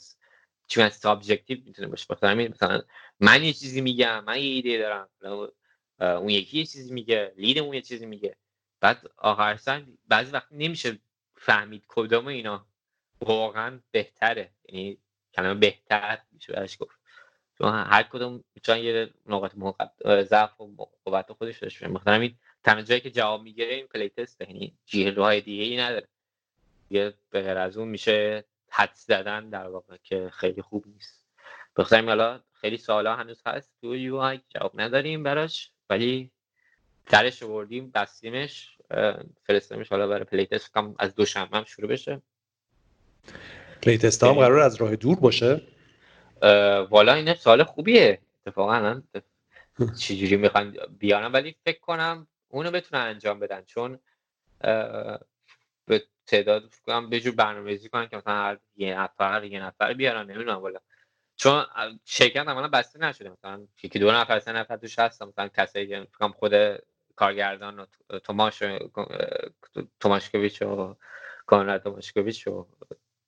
چون 0.67 0.89
subjective 0.89 1.57
می‌تونه 1.65 1.87
باشه. 1.87 2.05
بخاطر 2.09 2.33
مثلا 2.33 2.81
من 3.19 3.43
یه 3.43 3.53
چیزی 3.53 3.81
میگم 3.81 4.23
من 4.23 4.37
یه 4.37 4.43
ایده 4.43 4.77
دارم. 4.77 5.09
اون 5.99 6.29
یکی 6.29 6.57
یه 6.57 6.65
چیزی 6.65 6.93
میگه 6.93 7.33
lead 7.37 7.58
مون 7.58 7.73
یه 7.73 7.81
چیزی 7.81 8.05
میگه. 8.05 8.35
بعد 8.79 9.11
آخر 9.17 9.57
سر 9.57 9.85
بعضی 10.07 10.31
وقت 10.31 10.47
نمیشه 10.51 10.99
فهمید 11.35 11.83
کدوم 11.87 12.27
اینا 12.27 12.67
واقعا 13.21 13.79
بهتره. 13.91 14.51
یعنی 14.69 14.97
کلمه 15.33 15.53
بهتر 15.53 16.21
میشه 16.31 16.53
برش 16.53 16.77
گفت. 16.79 16.99
چون 17.57 17.73
هر 17.73 18.03
کدوم 18.03 18.43
می‌تونن 18.55 18.77
یه 18.77 19.13
نقاط 19.25 19.51
ضعف 20.05 20.61
و 20.61 20.89
قوت 21.05 21.33
خودش 21.33 21.59
داشته 21.59 21.89
همین 22.07 22.37
تنها 22.69 22.81
جایی 22.81 23.01
که 23.01 23.11
جواب 23.11 23.41
می‌گیره 23.41 23.73
این 23.73 23.87
playtest 23.87 24.41
یعنی 24.41 24.73
جیرهای 24.85 25.41
دیگه 25.41 25.63
ای 25.63 25.77
نداره. 25.77 26.07
یه 26.89 27.13
به 27.29 27.41
غیر 27.41 27.57
از 27.57 27.77
اون 27.77 27.87
میشه 27.87 28.43
حدس 28.69 28.91
زدن 28.93 29.49
در 29.49 29.67
واقع 29.67 29.97
که 30.03 30.29
خیلی 30.33 30.61
خوب 30.61 30.85
نیست. 30.87 31.25
بخاطر 31.75 32.05
حالا 32.05 32.39
خیلی 32.53 32.77
سوالا 32.77 33.15
هنوز 33.15 33.41
هست 33.45 33.71
تو 33.81 33.95
UI 33.95 34.39
جواب 34.49 34.81
نداریم 34.81 35.23
براش 35.23 35.71
ولی 35.89 36.31
درش 37.05 37.43
آوردیم 37.43 37.91
بستیمش 37.91 38.77
فرستادیمش 39.43 39.89
حالا 39.89 40.07
برای 40.07 40.23
playtest. 40.23 40.73
که 40.73 40.95
از 40.99 41.15
دوشنبه 41.15 41.57
هم 41.57 41.63
شروع 41.63 41.89
بشه. 41.89 42.21
playtest 43.81 44.23
هم 44.23 44.33
قرار 44.33 44.59
از 44.59 44.75
راه 44.75 44.95
دور 44.95 45.19
باشه؟ 45.19 45.61
والا 46.89 47.13
این 47.13 47.33
سوال 47.33 47.63
خوبیه. 47.63 48.19
اتفاقا 48.45 49.01
چجوری 49.99 50.35
می‌خوان 50.35 50.77
بیارم 50.99 51.33
ولی 51.33 51.55
فکر 51.65 51.79
کنم 51.79 52.27
اونو 52.49 52.71
بتونن 52.71 53.01
انجام 53.01 53.39
بدن. 53.39 53.61
چون 53.61 53.99
به 55.85 56.03
تعداد 56.27 56.75
کنم 56.85 57.09
به 57.09 57.19
جور 57.19 57.35
برنامه‌ریزی 57.35 57.89
کنن 57.89 58.07
که 58.07 58.17
مثلا 58.17 58.57
یه 58.75 58.99
نفر 58.99 59.43
یه 59.43 59.63
نفر 59.63 59.93
بیارن 59.93 60.31
نمی‌دونم 60.31 60.57
والا. 60.57 60.79
چون 61.35 61.65
شرکت 62.05 62.47
عملا 62.47 62.67
بسته 62.67 62.99
نشده. 62.99 63.29
مثلا 63.29 63.67
یکی 63.83 63.99
دو 63.99 64.11
نفر 64.11 64.39
سه 64.39 64.51
نفر 64.51 64.77
توش 64.77 64.99
هست 64.99 65.23
مثلا 65.23 65.47
کسایی 65.47 65.87
که 65.87 66.07
خود 66.35 66.53
کارگردان 67.15 67.79
و 67.79 67.85
توماش 68.19 68.63
توماشکویچ 69.99 70.61
و 70.61 70.95
کانراد 71.45 71.83
توماشکویچ 71.83 72.47
و 72.47 72.67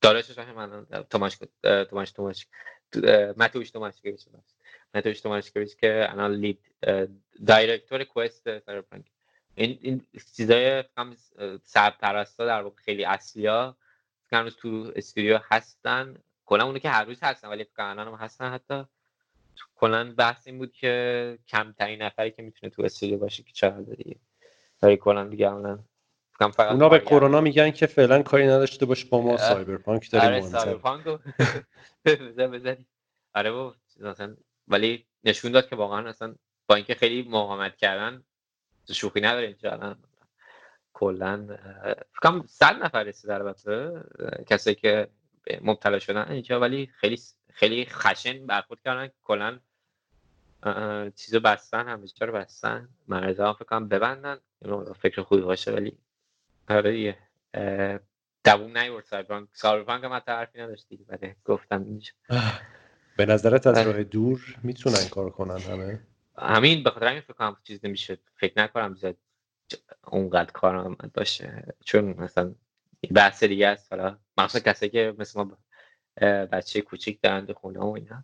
دارشش 0.01 0.37
من 0.37 0.85
توماش 1.09 1.37
توماش 1.89 2.11
توماش 2.11 2.47
متوش 3.37 3.71
توماشکویچ 3.71 4.25
متوش 4.93 5.21
توماشکویچ 5.21 5.75
که 5.75 6.07
الان 6.09 6.31
لید 6.31 6.59
دایرکتور 7.47 8.03
کوست 8.03 8.59
سایبرپانک 8.59 9.05
این 9.55 9.77
این 9.81 10.05
چیزای 10.35 10.83
هم 10.97 11.15
سرپرستا 11.63 12.45
در 12.45 12.61
واقع 12.61 12.75
خیلی 12.75 13.05
اصلی 13.05 13.45
ها 13.45 13.77
هنوز 14.31 14.55
تو 14.55 14.91
استودیو 14.95 15.39
هستن. 15.51 16.15
کلا 16.45 16.65
اونو 16.65 16.79
که 16.79 16.89
هر 16.89 17.05
روز 17.05 17.19
هستن 17.23 17.47
ولی 17.47 17.65
الان 17.77 18.07
هم 18.07 18.13
هستن. 18.13 18.51
حتی 18.51 18.83
کلا 19.75 20.13
بحث 20.17 20.47
این 20.47 20.57
بود 20.57 20.73
که 20.73 21.37
کمترین 21.47 22.01
نفری 22.01 22.31
که 22.31 22.41
می‌تونه 22.41 22.69
تو 22.69 22.83
استودیو 22.83 23.17
باشه 23.17 23.43
که 23.43 23.51
چقدر 23.53 23.95
دیگه. 23.95 24.15
ولی 24.81 24.97
کلا 24.97 25.23
دیگه 25.23 25.51
الان 25.51 25.85
اونا 26.41 26.89
به 26.89 26.99
کرونا 26.99 27.41
میگن 27.41 27.71
که 27.71 27.85
فعلا 27.85 28.21
کاری 28.23 28.47
نداشته 28.47 28.85
باش 28.85 29.05
با 29.05 29.21
ما 29.21 29.37
سایبرپانک 29.37 30.11
داریم 30.11 30.29
آره 30.29 30.41
سایبرپانک 30.41 31.05
بزن 32.53 32.85
آره 33.33 33.73
ولی 34.71 35.05
نشون 35.23 35.51
داد 35.51 35.69
که 35.69 35.75
واقعا 35.75 36.09
اصلا 36.09 36.35
با 36.67 36.75
اینکه 36.75 36.95
خیلی 36.95 37.29
مقاومت 37.29 37.75
کردن 37.75 38.23
شوخی 38.91 39.21
نداره 39.21 39.47
اینجا. 39.47 39.71
الان 39.71 40.03
کلا 40.93 41.57
فکرم 42.13 42.45
صد 42.47 42.83
نفر 42.83 43.03
رسید 43.03 43.29
البته 43.29 44.03
کسایی 44.47 44.75
که 44.75 45.07
مبتلا 45.61 45.99
شدن 45.99 46.31
اینجا 46.31 46.59
ولی 46.59 46.87
خیلی 46.87 47.19
خیلی 47.53 47.85
خشن 47.85 48.45
برخورد 48.45 48.81
کردن. 48.81 49.09
کلا 49.23 49.59
چیزو 51.15 51.39
بستن 51.39 51.87
همه 51.87 52.07
رو 52.21 52.33
بستن. 52.33 52.89
مرزا 53.07 53.53
فکر 53.53 53.65
کنم 53.65 53.87
ببندن. 53.87 54.37
فکر 54.99 55.21
خوبی 55.21 55.41
باشه 55.41 55.71
ولی 55.71 55.97
آره 56.69 56.91
دیگه. 56.91 57.17
دووم 58.43 58.77
نیورد 58.77 59.05
سایبرپانک 59.05 59.49
سایبرپانک 59.53 60.03
هم 60.03 60.13
حتی 60.13 60.31
حرفی 60.31 60.59
نداشت 60.59 60.89
دیگه 60.89 61.35
گفتم 61.45 61.83
اینجا. 61.83 62.11
به 63.17 63.25
نظرت 63.25 63.67
از 63.67 63.87
راه 63.87 64.03
دور 64.03 64.55
می‌تونن 64.63 65.09
کار 65.11 65.29
کنن 65.29 65.57
همه؟ 65.57 65.99
همین 66.37 66.83
به 66.83 66.89
خاطر 66.89 67.07
همین 67.07 67.21
فکر 67.21 67.33
کنم 67.33 67.57
چیز 67.63 67.79
نمیشه. 67.83 68.17
فکر 68.35 68.53
نکنم 68.63 68.95
زیاد 68.95 69.17
اونقدر 70.07 70.51
کارآمد 70.51 71.13
باشه. 71.13 71.63
چون 71.85 72.05
مثلا 72.05 72.55
بحث 73.11 73.43
دیگه 73.43 73.67
است. 73.67 73.93
حالا 73.93 74.17
مخصوصا 74.37 74.71
کسی 74.71 74.89
که 74.89 75.15
مثل 75.17 75.39
ما 75.39 75.57
بچه 76.51 76.81
کوچیک 76.81 77.21
دارند 77.21 77.51
خونه 77.51 77.79
و 77.79 77.97
اینا 77.97 78.23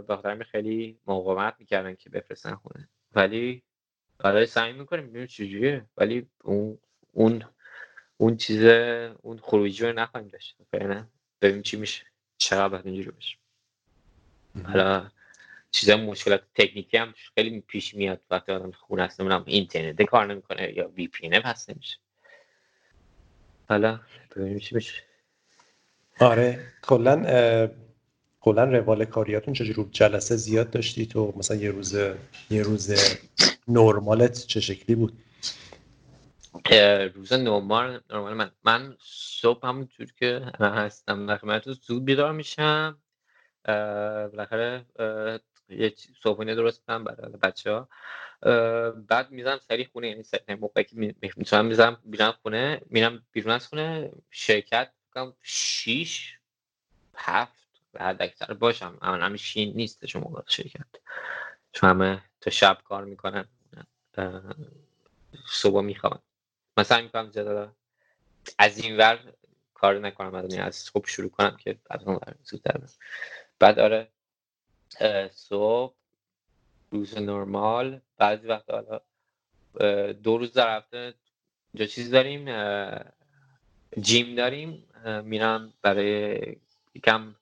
به 0.00 0.16
خاطر 0.16 0.42
خیلی 0.42 0.98
مقاومت 1.06 1.54
می‌کردن 1.58 1.94
که 1.94 2.10
بفرستن 2.10 2.54
خونه. 2.54 2.88
ولی 3.12 3.62
برای 4.18 4.46
سعی 4.46 4.72
می‌کنیم 4.72 5.06
ببینیم 5.06 5.26
چجوریه. 5.26 5.86
ولی 5.96 6.26
اون 6.44 6.78
اون 7.12 7.44
اون 8.16 8.36
چیز 8.36 8.64
اون 9.22 9.38
خروجی 9.38 9.86
رو 9.86 9.92
نخواهیم 9.92 10.28
داشت. 10.28 10.56
فعلا 10.70 11.06
ببینیم 11.40 11.62
چی 11.62 11.76
میشه. 11.76 12.04
چقدر 12.36 12.68
باید 12.68 12.86
اینجوری 12.86 13.10
بشه 13.10 13.36
حالا 14.62 15.10
چیزا 15.70 15.96
مشکلات 15.96 16.42
تکنیکی 16.54 16.96
هم 16.96 17.14
خیلی 17.34 17.60
پیش 17.60 17.94
میاد. 17.94 18.20
وقتی 18.30 18.52
آدم 18.52 18.70
خونه 18.70 19.04
هست 19.04 19.20
نمی‌دونم 19.20 19.44
اینترنت 19.46 20.02
کار 20.02 20.26
نمی‌کنه 20.26 20.72
یا 20.76 20.88
وی 20.88 21.08
پی 21.08 21.28
پس 21.28 21.70
نمیشه. 21.70 21.96
حالا 23.68 24.00
ببینیم 24.36 24.58
چی 24.58 24.74
میشه. 24.74 25.02
آره 26.20 26.72
کلا 26.82 27.70
کلا 28.40 28.64
روال 28.64 29.04
کاریاتون 29.04 29.54
چجوری 29.54 29.88
جلسه 29.92 30.36
زیاد 30.36 30.70
داشتی 30.70 31.06
تو؟ 31.06 31.34
مثلا 31.36 31.56
یه 31.56 31.70
روز 31.70 31.94
یه 32.50 32.62
روز 32.62 32.94
نرمالت 33.68 34.46
چه 34.46 34.60
شکلی 34.60 34.96
بود؟ 34.96 35.12
روز 37.14 37.32
نرمال 37.32 38.00
نرمال 38.10 38.34
من. 38.34 38.50
من 38.64 38.96
صبح 39.02 39.66
همونجور 39.66 40.06
که 40.18 40.52
هستم 40.60 41.38
من 41.42 41.58
تو 41.58 41.72
زود 41.72 42.04
بیدار 42.04 42.32
میشم 42.32 42.98
بالاخره 43.64 44.84
یه 45.68 45.94
صبحونه 46.22 46.54
درست 46.54 46.86
کنم 46.86 47.04
برای 47.04 47.32
بچه 47.32 47.70
ها 47.72 47.88
بعد 48.92 49.30
می‌زنم 49.30 49.58
سری 49.58 49.84
خونه 49.84 50.08
یعنی 50.08 50.60
موقعی 50.60 50.84
که 50.84 50.96
می‌تونم 51.36 51.66
می‌زنم 51.66 52.00
بیرون 52.04 52.32
خونه 52.32 52.80
میرم 52.86 53.22
بیرون 53.32 53.54
از 53.54 53.68
خونه 53.68 54.12
شرکت 54.30 54.92
کنم 55.14 55.34
شیش 55.42 56.38
هفت 57.16 57.64
بعد 57.92 58.22
اکثر 58.22 58.54
باشم. 58.54 58.98
اما 59.02 59.24
همین 59.24 59.36
شین 59.36 59.76
نیستش 59.76 60.16
موقع 60.16 60.42
شرکت. 60.46 60.86
چون 61.72 61.90
همه 61.90 62.22
تا 62.40 62.50
شب 62.50 62.78
کار 62.84 63.04
می‌کنن 63.04 63.48
صبح 65.48 65.80
می‌خوام 65.80 66.22
مثلا 66.76 67.02
می‌کنم 67.02 67.30
زیاده 67.30 67.68
از 68.58 68.78
این 68.78 68.96
ور 68.96 69.18
کار 69.74 69.98
نکنم 69.98 70.34
از 70.34 70.74
صبح 70.74 71.08
شروع 71.08 71.30
کنم 71.30 71.56
که 71.56 71.78
از 71.90 72.02
اون 72.02 72.20
زودتر 72.42 72.80
بعد 73.64 73.78
آره 73.78 74.08
صبح 75.30 75.94
روز 76.90 77.18
نرمال 77.18 78.00
بعضی 78.16 78.48
وقت 78.48 78.70
حالا 78.70 79.00
دو 80.12 80.38
روز 80.38 80.52
در 80.52 80.76
هفته 80.76 81.14
جا 81.74 81.86
چیز 81.86 82.10
داریم 82.10 82.44
جیم 84.00 84.34
داریم 84.34 84.86
میرم 85.22 85.72
برای 85.82 86.56
یکم 86.94 87.34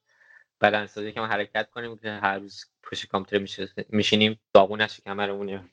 بدنسازی 0.61 1.09
یکم 1.09 1.23
حرکت 1.23 1.71
کنیم 1.71 1.97
که 1.97 2.11
هر 2.11 2.39
روز 2.39 2.67
پشت 2.83 3.07
کامپیوتر 3.07 3.67
میشینیم 3.89 4.41
داغون 4.55 4.83
نشه 4.83 5.03
کمرمون 5.03 5.71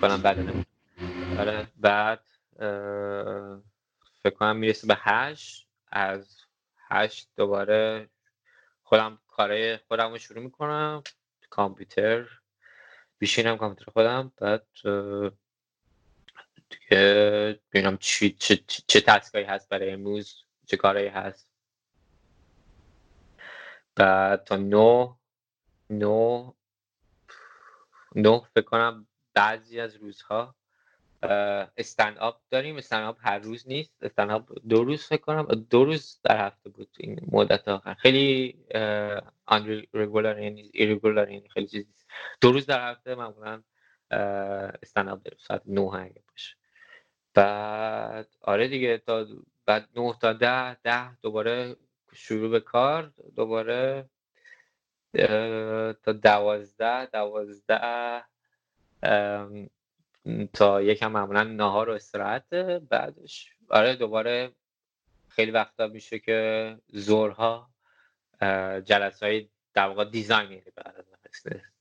کنم 0.00 0.22
بدنمون. 0.22 0.64
آره 1.38 1.66
بعد 1.76 2.20
فکر 4.22 4.34
کنم 4.38 4.56
می‌رسه 4.56 4.86
به 4.86 4.96
هشت 4.98 5.66
از 5.90 6.36
هشت 6.88 7.28
دوباره 7.36 8.08
خودم 8.82 9.18
کارهای 9.36 9.76
خودم 9.76 10.10
رو 10.10 10.18
شروع 10.18 10.44
می‌کنم. 10.44 11.02
کامپیوتر. 11.50 12.28
بیشینم 13.18 13.56
کامپیوتر 13.56 13.92
خودم. 13.92 14.32
بعد 14.36 14.66
دیگه 16.70 17.60
ببینم 17.72 17.96
چی 17.98 18.30
چه, 18.30 18.56
چه 18.86 19.00
تسکایی 19.00 19.44
هست 19.44 19.68
برای 19.68 19.90
امروز. 19.90 20.44
چه 20.66 20.76
کارهایی 20.76 21.08
هست. 21.08 21.48
بعد 23.94 24.44
تا 24.44 24.56
نو 24.56 25.16
نو 25.90 26.52
نو 28.14 28.40
فکر 28.54 28.64
کنم 28.64 29.08
بعضی 29.34 29.80
از 29.80 29.96
روزها 29.96 30.54
استند 31.76 32.18
آپ 32.18 32.40
داریم. 32.50 32.76
استند 32.76 33.04
آپ 33.04 33.16
هر 33.20 33.38
روز 33.38 33.68
نیست. 33.68 33.94
استند 34.02 34.30
آپ 34.30 34.52
دو 34.68 34.84
روز 34.84 35.06
فکر 35.06 35.20
کنم. 35.20 35.44
دو 35.70 35.84
روز 35.84 36.20
در 36.24 36.46
هفته 36.46 36.70
بود 36.70 36.88
این 36.98 37.20
مدت 37.32 37.68
آخر. 37.68 37.94
خیلی 37.94 38.58
آن 39.46 39.82
رگولار 39.94 40.40
یعنی 40.40 40.70
ایرگولار 40.74 41.30
یعنی 41.30 41.48
خیلی 41.48 41.66
چیزی 41.66 41.88
دو 42.40 42.52
روز 42.52 42.66
در 42.66 42.90
هفته 42.90 43.14
معمولا 43.14 43.62
استند 44.82 45.08
آپ 45.08 45.22
داریم. 45.24 45.38
ساعت 45.40 45.62
9 45.66 45.80
اگه 45.80 46.22
باشه. 46.30 46.56
بعد 47.34 48.28
آره 48.40 48.68
دیگه 48.68 48.98
تا 48.98 49.26
بعد 49.66 49.88
9 49.96 50.14
تا 50.20 50.32
10 50.32 50.74
10 50.74 51.16
دوباره 51.16 51.76
شروع 52.12 52.50
به 52.50 52.60
کار. 52.60 53.12
دوباره 53.36 54.08
تا 56.02 56.12
دوازده 56.12 57.06
دوازده 57.06 58.24
تا 60.52 60.82
یکم 60.82 61.12
معمولا 61.12 61.44
نهار 61.44 61.88
و 61.88 61.92
استراحت 61.92 62.54
بعدش. 62.54 63.52
آره 63.68 63.96
دوباره 63.96 64.52
خیلی 65.28 65.50
وقتا 65.50 65.86
میشه 65.86 66.18
که 66.18 66.78
زورها 66.88 67.70
جلسه 68.84 69.26
های 69.26 69.48
در 69.74 69.88
واقع 69.88 70.04
design 70.04 70.50
یعنی 70.50 70.62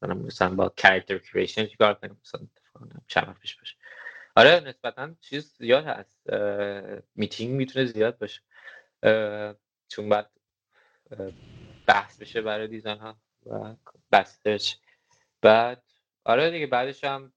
مثلا 0.01 0.55
با 0.55 0.69
character 0.69 1.18
creation 1.18 1.65
چیکار 1.65 1.93
کنیم؟ 1.93 2.17
مثلا 2.22 2.47
چند 3.07 3.38
پیش 3.41 3.55
باشه. 3.55 3.76
آره 4.35 4.59
نسبتا 4.59 5.15
چیز 5.22 5.55
زیاد 5.57 5.85
هست. 5.85 6.30
میتینگ 7.15 7.55
می‌تونه 7.55 7.85
زیاد 7.85 8.17
باشه. 8.17 8.41
چون 9.88 10.09
بعد 10.09 10.30
بحث 11.88 12.22
بشه 12.22 12.41
برای 12.41 12.67
design 12.68 12.98
ها 12.97 13.17
و 13.45 13.76
بستش 14.11 14.77
بعد 15.41 15.84
آره 16.23 16.51
دیگه 16.51 16.67
بعدش 16.67 17.03
هم 17.03 17.34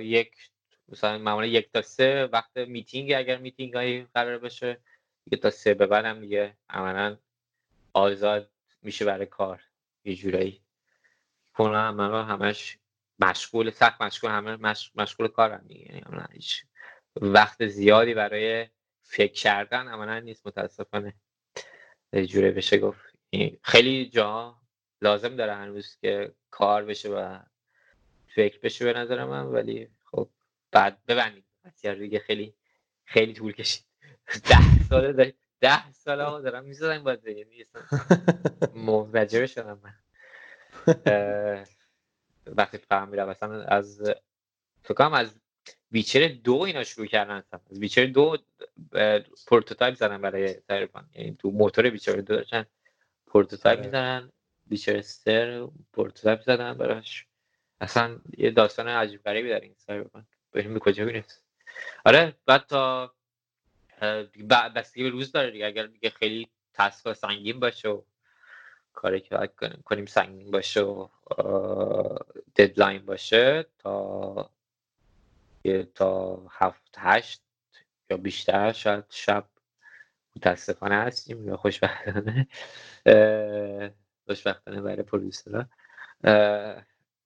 یک 0.00 0.50
مثلا 0.88 1.18
معمولا 1.18 1.46
یک 1.46 1.72
تا 1.72 1.82
سه 1.82 2.24
وقت 2.24 2.56
میتینگ 2.56 3.12
اگر 3.12 3.38
میتینگ 3.38 3.74
هایی 3.74 4.06
قرار 4.14 4.38
بشه 4.38 4.80
یک 5.32 5.40
تا 5.42 5.50
سه 5.50 5.74
به 5.74 6.14
دیگه 6.20 6.56
عملا 6.68 7.16
آزاد 7.92 8.50
میشه 8.82 9.04
برای 9.04 9.26
کار 9.26 9.62
یه 10.04 10.14
جورایی. 10.14 10.64
کنم 11.54 11.94
من 11.94 12.24
همش 12.24 12.78
مشغول 13.18 13.70
سخت 13.70 14.02
مشغول 14.02 14.30
همه 14.30 14.56
مشغول 14.94 15.28
کارم 15.28 15.64
دیگه 15.68 15.94
یعنی 15.94 16.02
هیچ 16.32 16.64
وقت 17.16 17.66
زیادی 17.66 18.14
برای 18.14 18.68
فکر 19.02 19.32
کردن 19.32 19.88
عملا 19.88 20.20
نیست 20.20 20.46
متاسفانه. 20.46 21.14
جوره 22.28 22.50
بشه 22.50 22.78
گفت. 22.78 23.14
خیلی 23.62 24.08
جا 24.08 24.56
لازم 25.02 25.36
داره 25.36 25.54
هنوز 25.54 25.96
که 25.96 26.34
کار 26.50 26.84
بشه 26.84 27.08
و 27.08 27.38
فکر 28.34 28.58
بشه 28.58 28.84
به 28.84 28.98
نظر 28.98 29.24
من 29.24 29.42
ولی 29.46 29.88
خب 30.04 30.28
بعد 30.72 30.98
ببندیم. 31.08 31.44
دیگه 31.82 32.18
خیلی 32.18 32.54
خیلی 33.04 33.32
طول 33.32 33.52
کشید. 33.52 33.84
ده 34.50 34.82
ساله 34.88 35.12
ده, 35.12 35.34
ده 35.60 35.90
ساله 35.92 36.24
ها 36.24 36.40
دارم 36.40 36.64
می‌زدن 36.64 37.04
باید 37.04 37.26
یعنی 37.26 37.64
موجبه 38.74 39.46
شدم 39.46 39.80
من. 39.82 39.94
وقتی 42.46 42.78
فهم 42.78 43.08
میرم 43.08 43.28
مثلا 43.28 43.62
از 43.64 44.14
فکرم 44.82 45.12
از 45.12 45.34
ویچر 45.92 46.28
دو 46.28 46.60
اینا 46.60 46.84
شروع 46.84 47.06
کردن 47.06 47.42
از 47.70 47.80
ویچر 47.80 48.06
دو 48.06 48.36
پروتوتایپ 49.46 49.94
زدن 49.94 50.20
برای 50.20 50.60
سایرپان 50.68 51.08
یعنی 51.14 51.36
تو 51.38 51.50
موتور 51.50 51.90
ویچر 51.90 52.12
دو 52.12 52.36
داشتن. 52.36 52.66
پروتوتایپ 53.26 53.78
آره. 53.78 53.86
می‌زنن 53.86 54.32
ویچر 54.70 55.00
سر 55.00 55.68
پروتوتایپ 55.92 56.40
زدن 56.40 56.74
براش. 56.74 57.26
اصلا 57.84 58.18
یه 58.38 58.50
داستان 58.50 58.88
عجیب 58.88 59.22
غریبی 59.22 59.48
در 59.48 59.60
این 59.60 59.74
Cyberpunk 59.78 60.26
به 60.50 60.78
کجا 60.78 61.04
می‌رسه 61.04 61.40
آره 62.04 62.34
بعد 62.46 62.66
تا 62.66 63.14
بستگی 64.74 65.02
به 65.02 65.10
روز 65.10 65.32
داره 65.32 65.50
دیگه. 65.50 65.66
اگر 65.66 65.86
دیگه 65.86 66.10
خیلی 66.10 66.48
task 66.74 67.12
سنگین 67.12 67.60
باشه 67.60 67.88
و 67.88 68.02
کاری 68.92 69.20
که 69.20 69.36
باید 69.36 69.50
کنیم 69.84 70.06
سنگین 70.06 70.50
باشه 70.50 70.80
و 70.80 71.08
deadline 72.56 73.06
باشه 73.06 73.66
تا 73.78 74.50
تا 75.94 76.42
هفت 76.50 76.94
هشت 76.98 77.42
یا 78.10 78.16
بیشتر 78.16 78.72
شاید 78.72 79.04
شب 79.10 79.44
متاسفانه 80.36 80.96
هستیم 80.96 81.48
یا 81.48 81.56
خوشبختانه. 81.56 82.48
خوشبختانه 84.26 84.80
برای 84.80 85.02
پرویسرها 85.02 85.66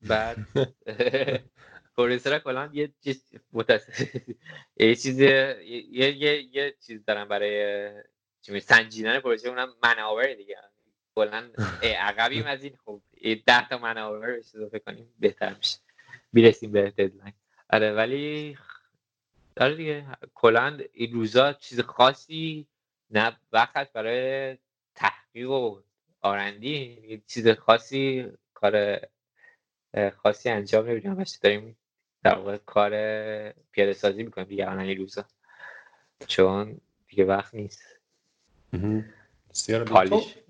بعد 0.02 0.36
پرویسرها 1.96 2.38
کلا 2.38 2.70
یه 2.72 2.92
چیز 3.04 3.24
یه 4.76 4.94
چیز 4.94 5.20
یه 5.20 5.58
یه 5.92 6.42
یه 6.42 6.76
چیز 6.86 7.04
دارم 7.04 7.28
برای 7.28 7.90
چی 8.42 8.60
سنجیدن 8.60 9.20
پروژه 9.20 9.48
اونم 9.48 9.74
مناور 9.82 10.34
دیگه. 10.34 10.56
کلا 11.14 11.50
عقبیم 11.82 12.46
از 12.46 12.64
این. 12.64 12.76
خب 12.84 13.02
10 13.46 13.68
تا 13.68 13.78
مناور 13.78 14.30
اضافه 14.30 14.78
کنیم 14.78 15.14
بهتر 15.18 15.54
میشه. 15.54 15.78
می‌رسیم 16.32 16.72
به 16.72 16.90
ددلاین 16.90 17.32
آره 17.70 17.92
ولی 17.92 18.58
آره 19.56 19.74
دیگه. 19.74 20.06
کلا 20.34 20.78
این 20.92 21.12
روزا 21.12 21.52
چیز 21.52 21.80
خاصی 21.80 22.66
نه 23.10 23.36
وقت 23.52 23.92
برای 23.92 24.58
تحقیق 24.94 25.50
و 25.50 25.80
آرندی. 26.20 27.22
چیز 27.26 27.48
خاصی 27.48 28.26
کار 28.54 29.00
خاصی 30.16 30.48
انجام 30.48 30.86
نمی‌دونم 30.86 31.16
بچه 31.16 31.38
داریم 31.42 31.76
در 32.22 32.34
واقع 32.34 32.56
کار 32.56 32.90
پیاده 33.72 33.92
سازی 33.92 34.22
می‌کنیم 34.22 34.46
دیگه 34.46 34.70
الان 34.70 34.80
این 34.80 34.98
روزا. 34.98 35.24
چون 36.26 36.80
دیگه 37.08 37.24
وقت 37.24 37.54
نیست. 37.54 37.82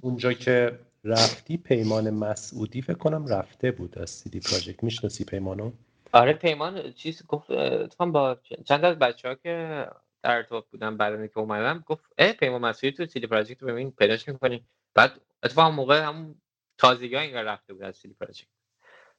اونجا 0.01 0.33
که 0.33 0.79
رفتی 1.05 1.57
پیمان 1.57 2.11
مسعودی 2.11 2.83
فکر 2.83 2.99
کنم 2.99 3.27
رفته 3.27 3.71
بود 3.71 3.99
از 3.99 4.11
سیدی 4.11 4.41
پراجکت. 4.41 4.85
می‌شناسی 4.85 5.25
پیمانو؟ 5.25 5.73
آره 6.13 6.33
پیمان 6.33 6.93
چیز 6.93 7.27
گفت 7.27 7.51
اتفاقا 7.51 8.11
با 8.11 8.39
چند 8.65 8.85
از 8.85 8.99
بچه 8.99 9.29
ها 9.29 9.35
که 9.35 9.87
در 10.23 10.37
ارتباط 10.37 10.65
بودن 10.71 10.97
بعد 10.97 11.31
که 11.31 11.39
اومدم 11.39 11.85
گفت 11.87 12.05
اه 12.19 12.33
پیمان 12.33 12.61
مسعودی 12.61 12.97
تو 12.97 13.07
CD 13.07 13.27
Projekt 13.27 13.63
رو 13.63 13.69
ببین 13.69 13.91
پیداش 13.91 14.29
می‌کنی. 14.29 14.65
بعد 14.95 15.21
اتفاقا 15.43 15.71
موقع 15.71 16.01
هم 16.01 16.35
تازگی 16.79 17.15
ها 17.15 17.41
رفته 17.41 17.75
بود 17.75 17.83
از 17.83 17.97
CD 17.97 18.15
Projekt. 18.15 18.58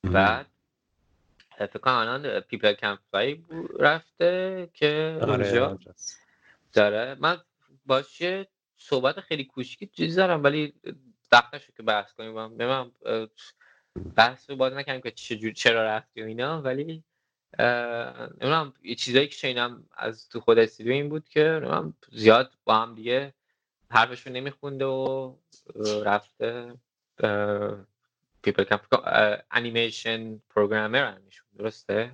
بعد 0.04 0.46
فکر 1.58 1.80
کنم 1.80 1.94
الان 1.94 2.40
People 2.40 2.74
Can 2.74 3.00
رفته 3.80 4.70
که 4.74 5.20
آره، 5.22 5.34
اونجا 5.34 5.80
داره. 6.74 7.18
من 7.20 7.38
باشه 7.86 8.48
صحبت 8.78 9.20
خیلی 9.20 9.44
کوچیکی 9.44 9.88
چیزی 9.88 10.16
دارم 10.16 10.44
ولی 10.44 10.74
وقت 11.32 11.76
که 11.78 11.84
بحث 11.84 12.14
کنیم. 12.14 12.32
من 12.32 12.92
بحث 14.16 14.50
رو 14.50 14.56
باز 14.56 14.74
نکنیم 14.74 15.02
که 15.02 15.12
چجور 15.12 15.52
چرا 15.52 15.84
رفتی 15.84 16.22
و 16.22 16.26
اینا 16.26 16.62
ولی 16.62 17.04
نمی‌دونم 17.60 18.74
یه 18.84 18.96
چیزایی 18.96 19.28
که 19.28 19.36
شنیدم 19.36 19.84
از 19.98 20.30
تو 20.30 20.40
خود 20.40 20.60
استودیو 20.60 20.94
این 20.94 21.10
بود 21.10 21.30
که 21.30 21.44
نمی‌دونم 21.44 21.94
زیاد 22.12 22.52
با 22.64 22.76
هم 22.76 22.96
دیگه 22.96 23.34
حرفشون 23.92 24.34
نمیخونده 24.34 24.86
و 24.86 25.36
رفته 26.06 26.74
People 28.41 28.64
Can 28.64 28.82
animation 29.52 30.40
programmer 30.56 31.14
درسته؟ 31.60 32.11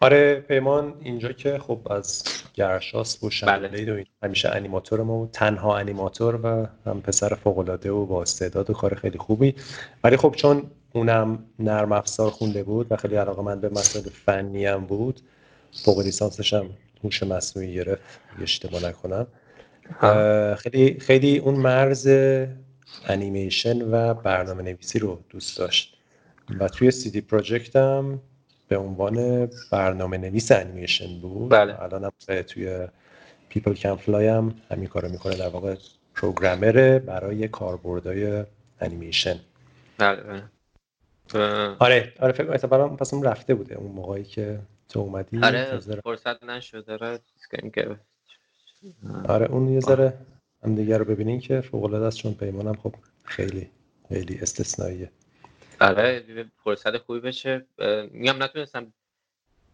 آره 0.00 0.40
پیمان 0.40 0.94
اینجا 1.02 1.32
که 1.32 1.58
خب 1.58 1.92
از 1.92 2.24
گرشاس 2.54 3.22
و 3.22 3.30
شنبلید 3.30 3.88
بله. 3.88 4.02
و 4.02 4.04
همیشه 4.26 4.48
انیماتور 4.48 5.02
ما 5.02 5.18
و 5.18 5.26
تنها 5.32 5.78
انیماتور 5.78 6.40
و 6.42 6.66
هم 6.86 7.02
پسر 7.02 7.34
فوقلاده 7.34 7.90
و 7.90 8.06
با 8.06 8.22
استعداد 8.22 8.70
و 8.70 8.72
کار 8.72 8.94
خیلی 8.94 9.18
خوبی. 9.18 9.54
ولی 10.04 10.16
خب 10.16 10.34
چون 10.36 10.70
اونم 10.92 11.44
نرم 11.58 11.92
افزار 11.92 12.30
خونده 12.30 12.62
بود 12.62 12.86
و 12.90 12.96
خیلی 12.96 13.16
علاقه 13.16 13.42
من 13.42 13.60
به 13.60 13.68
مسائل 13.68 14.04
فنی 14.04 14.66
هم 14.66 14.86
بود 14.86 15.20
فوق 15.84 16.00
لیسانسش 16.00 16.54
هم 16.54 16.70
هوش 17.04 17.22
مصنوعی 17.22 17.74
گرفت 17.74 18.20
اشتباه 18.42 18.84
نکنم. 18.84 19.26
خیلی 20.56 21.00
خیلی 21.00 21.38
اون 21.38 21.54
مرز 21.54 22.08
انیمیشن 23.08 23.82
و 23.82 24.14
برنامه 24.14 24.62
نویسی 24.62 24.98
رو 24.98 25.22
دوست 25.30 25.58
داشت. 25.58 25.96
و 26.60 26.68
توی 26.68 26.90
CD 26.90 27.20
Projekt 27.20 27.76
هم 27.76 28.20
به 28.68 28.78
عنوان 28.78 29.48
برنامه 29.72 30.18
نویس 30.18 30.52
انیمیشن 30.52 31.20
بود. 31.20 31.50
بله. 31.50 31.82
الان 31.82 32.04
هم 32.04 32.42
توی 32.42 32.86
People 33.48 33.74
Can 33.74 33.96
Fly 33.96 34.28
هم 34.28 34.54
همین 34.70 34.88
کارو 34.88 35.08
می‌کنه 35.08 35.36
در 35.36 35.48
واقع 35.48 35.76
پروگرامره 36.14 36.98
برای 36.98 37.48
کاربردهای 37.48 38.44
انیمیشن. 38.80 39.40
بله 39.98 40.22
بله. 40.22 40.42
آره 41.78 42.12
آره 42.20 42.32
فکر 42.32 42.56
کنم 42.56 42.96
پس 42.96 43.14
اون 43.14 43.22
رفته 43.22 43.54
بوده 43.54 43.74
اون 43.74 43.92
موقعی 43.92 44.24
که 44.24 44.58
تو 44.88 45.00
اومدی. 45.00 45.38
آره 45.42 45.80
فرصت 46.04 46.44
نشده 46.44 46.92
آره 46.92 47.18
که 47.74 47.96
آره 49.28 49.46
اون 49.46 49.68
یه 49.68 49.80
ذره 49.80 50.14
هم 50.64 50.74
دیگه 50.74 50.98
رو 50.98 51.04
ببینین 51.04 51.40
که 51.40 51.60
فوق 51.60 51.84
العاده 51.84 52.06
است 52.06 52.16
چون 52.18 52.34
پیمانم 52.34 52.74
خب 52.74 52.94
خیلی 53.24 53.70
خیلی 54.08 54.38
استثنائیه. 54.38 55.10
آره 55.80 56.24
فرصت 56.64 56.98
خوبی 56.98 57.20
بشه. 57.20 57.66
میگم 58.10 58.42
نتونستم 58.42 58.92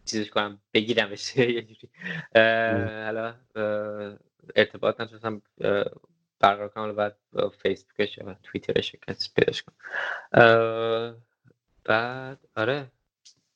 چیزش 0.05 0.29
کنم 0.29 0.61
بگیرم 0.73 1.09
بشه 1.09 1.51
یه 1.55 1.61
جوری. 1.61 1.89
حالا 3.05 3.35
ارتباط 4.55 5.01
نتونستم 5.01 5.41
برقرار 6.39 6.69
کنم 6.69 6.95
بعد 6.95 7.17
فیسبوکش 7.63 8.17
یا 8.17 8.37
توییترش 8.43 8.95
کسی 9.07 9.29
پیداش 9.35 9.63
کنم. 9.63 9.75
بعد 11.83 12.39
آره 12.55 12.91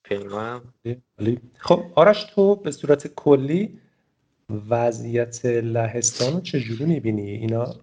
پیمانم. 0.04 0.74
خب 1.58 1.92
آرش 1.96 2.24
تو 2.24 2.56
به 2.56 2.72
صورت 2.72 3.08
کلی 3.08 3.80
وضعیت 4.50 5.46
لهستان 5.46 6.34
رو 6.34 6.42
چجوری 6.42 6.86
می‌بینی؟ 6.86 7.32
اینا 7.32 7.76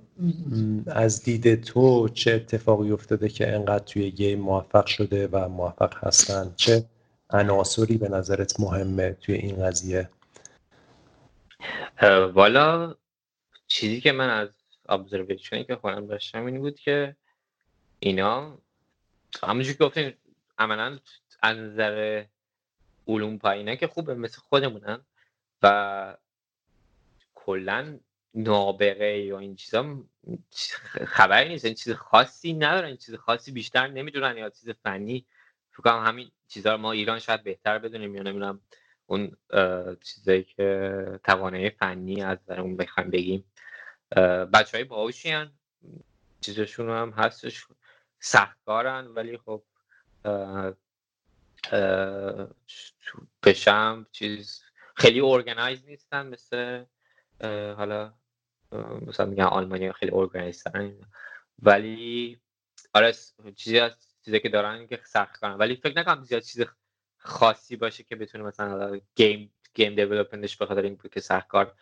از 0.86 1.22
دید 1.22 1.62
تو 1.64 2.08
چه 2.08 2.32
اتفاقی 2.32 2.90
افتاده 2.90 3.28
که 3.28 3.54
انقدر 3.54 3.84
توی 3.84 4.10
گیم 4.10 4.40
موفق 4.40 4.86
شده 4.86 5.28
و 5.32 5.48
موفق 5.48 6.04
هستن؟ 6.06 6.54
چه 6.56 6.84
عناصری 7.30 7.96
به 7.98 8.08
نظرت 8.08 8.60
مهمه 8.60 9.12
توی 9.12 9.34
این 9.34 9.66
قضیه؟ 9.66 10.08
والا 12.32 12.94
چیزی 13.66 14.00
که 14.00 14.12
من 14.12 14.30
از 14.30 14.48
ابزرویشنی 14.88 15.64
که 15.64 15.76
خودم 15.76 16.06
داشتم 16.06 16.46
این 16.46 16.58
بود 16.58 16.80
که 16.80 17.16
اینا 17.98 18.58
همونجور 19.42 19.72
که 19.72 19.84
گفتیم 19.84 20.14
عملا 20.58 20.98
از 21.42 21.56
نظر 21.56 22.24
علوم 23.08 23.38
پایینه 23.38 23.76
که 23.76 23.86
خوبه 23.86 24.14
مثل 24.14 24.38
خودمونن. 24.38 25.00
و 25.62 26.16
کلا 27.44 27.98
نابغه 28.34 29.18
یا 29.18 29.38
این 29.38 29.56
چیزا 29.56 30.04
خبری 31.06 31.48
نیست. 31.48 31.64
این 31.64 31.74
چیز 31.74 31.92
خاصی 31.92 32.52
ندارن. 32.52 32.88
این 32.88 32.96
چیز 32.96 33.14
خاصی 33.14 33.52
بیشتر 33.52 33.86
نمی‌دونن 33.86 34.36
یا 34.36 34.50
چیز 34.50 34.70
فنی. 34.70 35.26
فکر 35.70 35.82
کنم 35.82 36.04
همین 36.06 36.30
چیزا 36.48 36.76
ما 36.76 36.92
ایران 36.92 37.18
شاید 37.18 37.42
بهتر 37.42 37.78
بدونیم. 37.78 38.14
یا 38.14 38.22
نمی‌دونم 38.22 38.60
اون 39.06 39.36
چیزایی 40.00 40.42
که 40.42 41.20
توانایی 41.24 41.70
فنی 41.70 42.22
از 42.22 42.38
اون 42.48 42.76
بخوایم 42.76 43.10
بگیم. 43.10 43.44
بچه 44.52 44.76
های 44.76 44.84
باهوشی 44.84 45.30
هن. 45.30 45.52
چیزشون 46.40 46.90
هم 46.90 47.10
هستش. 47.10 47.66
سختکارن 48.18 49.06
ولی 49.06 49.38
خب 49.38 49.62
پشم 53.42 54.06
چیز 54.12 54.62
خیلی 54.94 55.20
ارگنایز 55.20 55.84
نیستن 55.84 56.26
مثل 56.26 56.84
حالا 57.76 58.14
مثلا 59.06 59.26
میگن 59.26 59.44
آلمانی 59.44 59.92
خیلی 59.92 60.12
ارگنایز 60.14 60.64
ولی 61.62 62.40
آره 62.94 63.14
چیزی 63.56 63.78
از 63.78 64.10
چیزی 64.24 64.40
که 64.40 64.48
دارن 64.48 64.86
که 64.86 65.00
سخت 65.04 65.36
کنن. 65.36 65.54
ولی 65.54 65.76
فکر 65.76 65.98
نکنم 65.98 66.22
زیاد 66.22 66.42
چیز 66.42 66.64
خاصی 67.16 67.76
باشه 67.76 68.02
که 68.02 68.16
بتونه 68.16 68.44
مثلا 68.44 69.00
گیم 69.16 69.52
گیم 69.74 69.94
دیولپمنتش 69.94 70.56
به 70.56 70.66
خاطر 70.66 70.82
این 70.82 70.98
که 71.12 71.20
سخت 71.20 71.48
کار. 71.48 71.74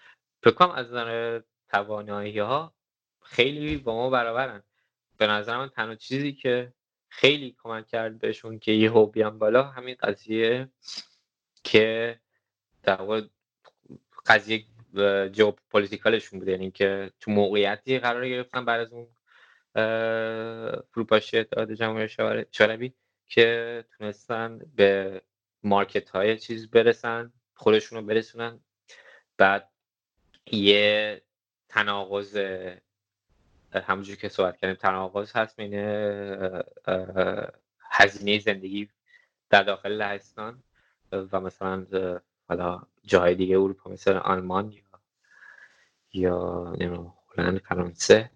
فکر 0.42 0.54
کنم 0.54 0.70
از 0.70 0.86
نظر 0.86 1.40
توانایی 1.68 2.38
ها 2.38 2.74
خیلی 3.22 3.76
با 3.76 3.94
ما 3.94 4.10
برابرن. 4.10 4.62
به 5.18 5.26
نظر 5.26 5.56
من 5.56 5.68
تنها 5.68 5.94
چیزی 5.94 6.32
که 6.32 6.72
خیلی 7.08 7.56
کمک 7.62 7.86
کرد 7.86 8.18
بهشون 8.18 8.58
که 8.58 8.72
یه 8.72 8.90
هوبی 8.90 9.24
بالا 9.24 9.62
همین 9.62 9.96
قضیه 10.00 10.68
که 11.64 12.20
در 12.82 13.22
قضیه 14.26 14.64
پولیتیکالشون 15.70 16.38
بوده. 16.38 16.52
یعنی 16.52 16.70
که 16.70 17.12
تو 17.20 17.30
موقعیتی 17.30 17.98
قرار 17.98 18.28
گرفتن 18.28 18.64
بعد 18.64 18.80
از 18.80 18.92
اون 18.92 19.08
فروپاشی 20.92 21.38
اتحاد 21.38 21.72
جمهوری 21.72 22.08
شوروی 22.52 22.92
که 23.26 23.84
تونستن 23.98 24.60
به 24.76 25.22
مارکت 25.62 26.10
های 26.10 26.38
چیز 26.38 26.70
برسن 26.70 27.32
خودشون 27.54 27.98
رو 27.98 28.04
برسونن. 28.04 28.60
بعد 29.36 29.68
یه 30.52 31.22
تناقض 31.68 32.36
همونجور 33.72 34.16
که 34.16 34.28
صحبت 34.28 34.56
کردیم 34.56 34.76
تناقض 34.76 35.36
هست 35.36 35.56
بین 35.56 35.74
هزینه 37.90 38.38
زندگی 38.38 38.88
در 39.50 39.62
داخل 39.62 39.92
لهستان 39.92 40.62
و 41.12 41.40
مثلا 41.40 41.86
حالا 42.48 42.82
جاهای 43.04 43.34
دیگه 43.34 43.58
اروپا 43.58 43.90
مثل 43.90 44.12
آلمان 44.12 44.72
یا 44.72 44.82
یا 46.12 46.72
نمی‌دونم 46.80 47.12
هلند 47.38 47.58
فرانسه 47.58 48.30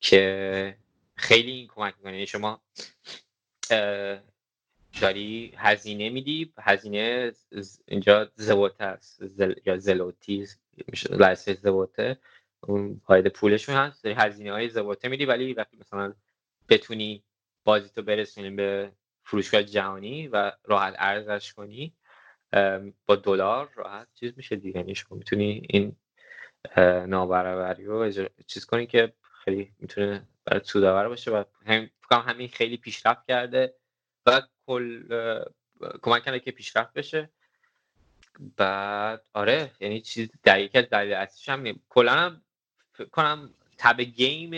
که 0.00 0.76
خیلی 1.16 1.52
این 1.52 1.68
کمک 1.68 1.94
می‌کنه. 1.96 2.12
یعنی 2.12 2.26
شما 2.26 2.60
داری 5.00 5.52
هزینه 5.56 6.10
میدی 6.10 6.52
هزینه 6.58 7.32
اینجا 7.86 8.30
زوته 8.36 8.84
است. 8.84 9.22
یا 9.66 9.78
زلوتی 9.78 10.46
لحظه 11.10 11.54
زوته 11.54 12.18
اون 12.60 13.00
پاید 13.04 13.28
پولشون 13.28 13.74
هست 13.74 14.04
داری 14.04 14.16
هزینه 14.18 14.52
های 14.52 14.68
زوته 14.68 15.08
میدی 15.08 15.24
ولی 15.24 15.54
وقتی 15.54 15.76
مثلا 15.76 16.14
بتونی 16.68 17.22
بازی 17.64 17.88
تو 17.88 18.02
برسونی 18.02 18.50
به 18.50 18.92
فروشگاه 19.24 19.62
جهانی 19.62 20.28
و 20.28 20.52
راحت 20.64 20.94
ارزش 20.98 21.52
کنی 21.52 21.92
با 23.06 23.16
دلار 23.16 23.70
راحت 23.74 24.08
چیز 24.14 24.32
میشه 24.36 24.56
دیگه. 24.56 24.78
یعنی 24.78 24.94
شما 24.94 25.18
می‌تونی 25.18 25.66
این 25.70 25.96
نابرابری 27.06 27.84
رو 27.84 28.10
چیز 28.46 28.66
کنی 28.66 28.86
که 28.86 29.12
خیلی 29.44 29.72
می‌تونه 29.78 30.28
برای 30.44 30.60
سودآور 30.64 31.08
باشه 31.08 31.30
و 31.30 31.44
هم 31.66 31.88
همین 32.10 32.48
خیلی 32.48 32.76
پیشرفت 32.76 33.26
کرده 33.28 33.74
و 34.26 34.42
کل 34.66 35.02
کمک 36.02 36.22
کرده 36.24 36.40
که 36.40 36.50
پیشرفت 36.50 36.92
بشه. 36.92 37.30
بعد 38.56 39.24
آره 39.32 39.70
یعنی 39.80 40.00
چیز 40.00 40.30
در 40.42 40.60
یکی 40.60 40.78
از 40.78 40.84
دلیل 40.90 41.12
اصلیش 41.12 41.48
هم 41.48 41.80
کلا 41.88 42.12
هم 42.12 42.42
فکر 42.92 43.08
کنم 43.08 43.54
تب 43.78 44.00
game 44.00 44.50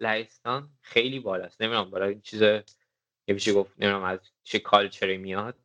لهستان 0.00 0.70
خیلی 0.80 1.20
بالاست. 1.20 1.62
نمی‌دونم 1.62 1.90
برای 1.90 2.10
این 2.10 2.20
چیز 2.20 2.42
یه 3.28 3.54
گفت 3.54 3.72
نمی‌دونم 3.78 4.04
از 4.04 4.20
چه 4.42 4.58
culture 4.58 5.09
ی 5.09 5.16
میاد. 5.16 5.61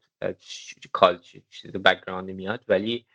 culture 0.92 1.40
چیز 1.50 1.72
background 1.72 2.28
ی 2.28 2.34
میاد 2.34 2.66
ولی 2.68 3.06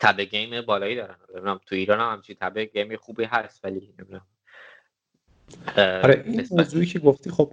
تب 0.00 0.20
game 0.20 0.62
بالایی 0.62 0.96
دارن 0.96 1.16
نمی‌دونم 1.28 1.60
تو 1.66 1.74
ایران 1.74 2.00
هم 2.00 2.12
همچین 2.12 2.36
تب 2.40 2.58
game 2.58 2.96
خوبی 2.96 3.24
هست 3.24 3.64
ولی 3.64 3.94
نمی‌دونم. 3.98 4.26
آره 5.76 6.22
این 6.26 6.46
موضوعی 6.50 6.86
که 6.86 6.98
گفتی 6.98 7.30
خب 7.30 7.52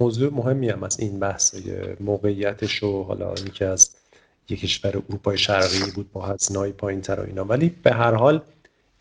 موضوع 0.00 0.32
مهمی 0.32 0.68
هم 0.68 0.82
از 0.82 1.00
این 1.00 1.18
بحث 1.18 1.68
موقعیتش 2.00 2.82
و 2.82 3.02
حالا 3.02 3.34
اینکه 3.34 3.66
از 3.66 3.96
یک 4.48 4.60
کشور 4.60 4.96
اروپای 4.96 5.38
شرقی 5.38 5.90
بود 5.94 6.12
با 6.12 6.26
هزینه‌های 6.26 6.72
پایین‌تر 6.72 7.20
و 7.20 7.22
اینا. 7.22 7.44
ولی 7.44 7.68
به 7.68 7.92
هر 7.92 8.14
حال 8.14 8.42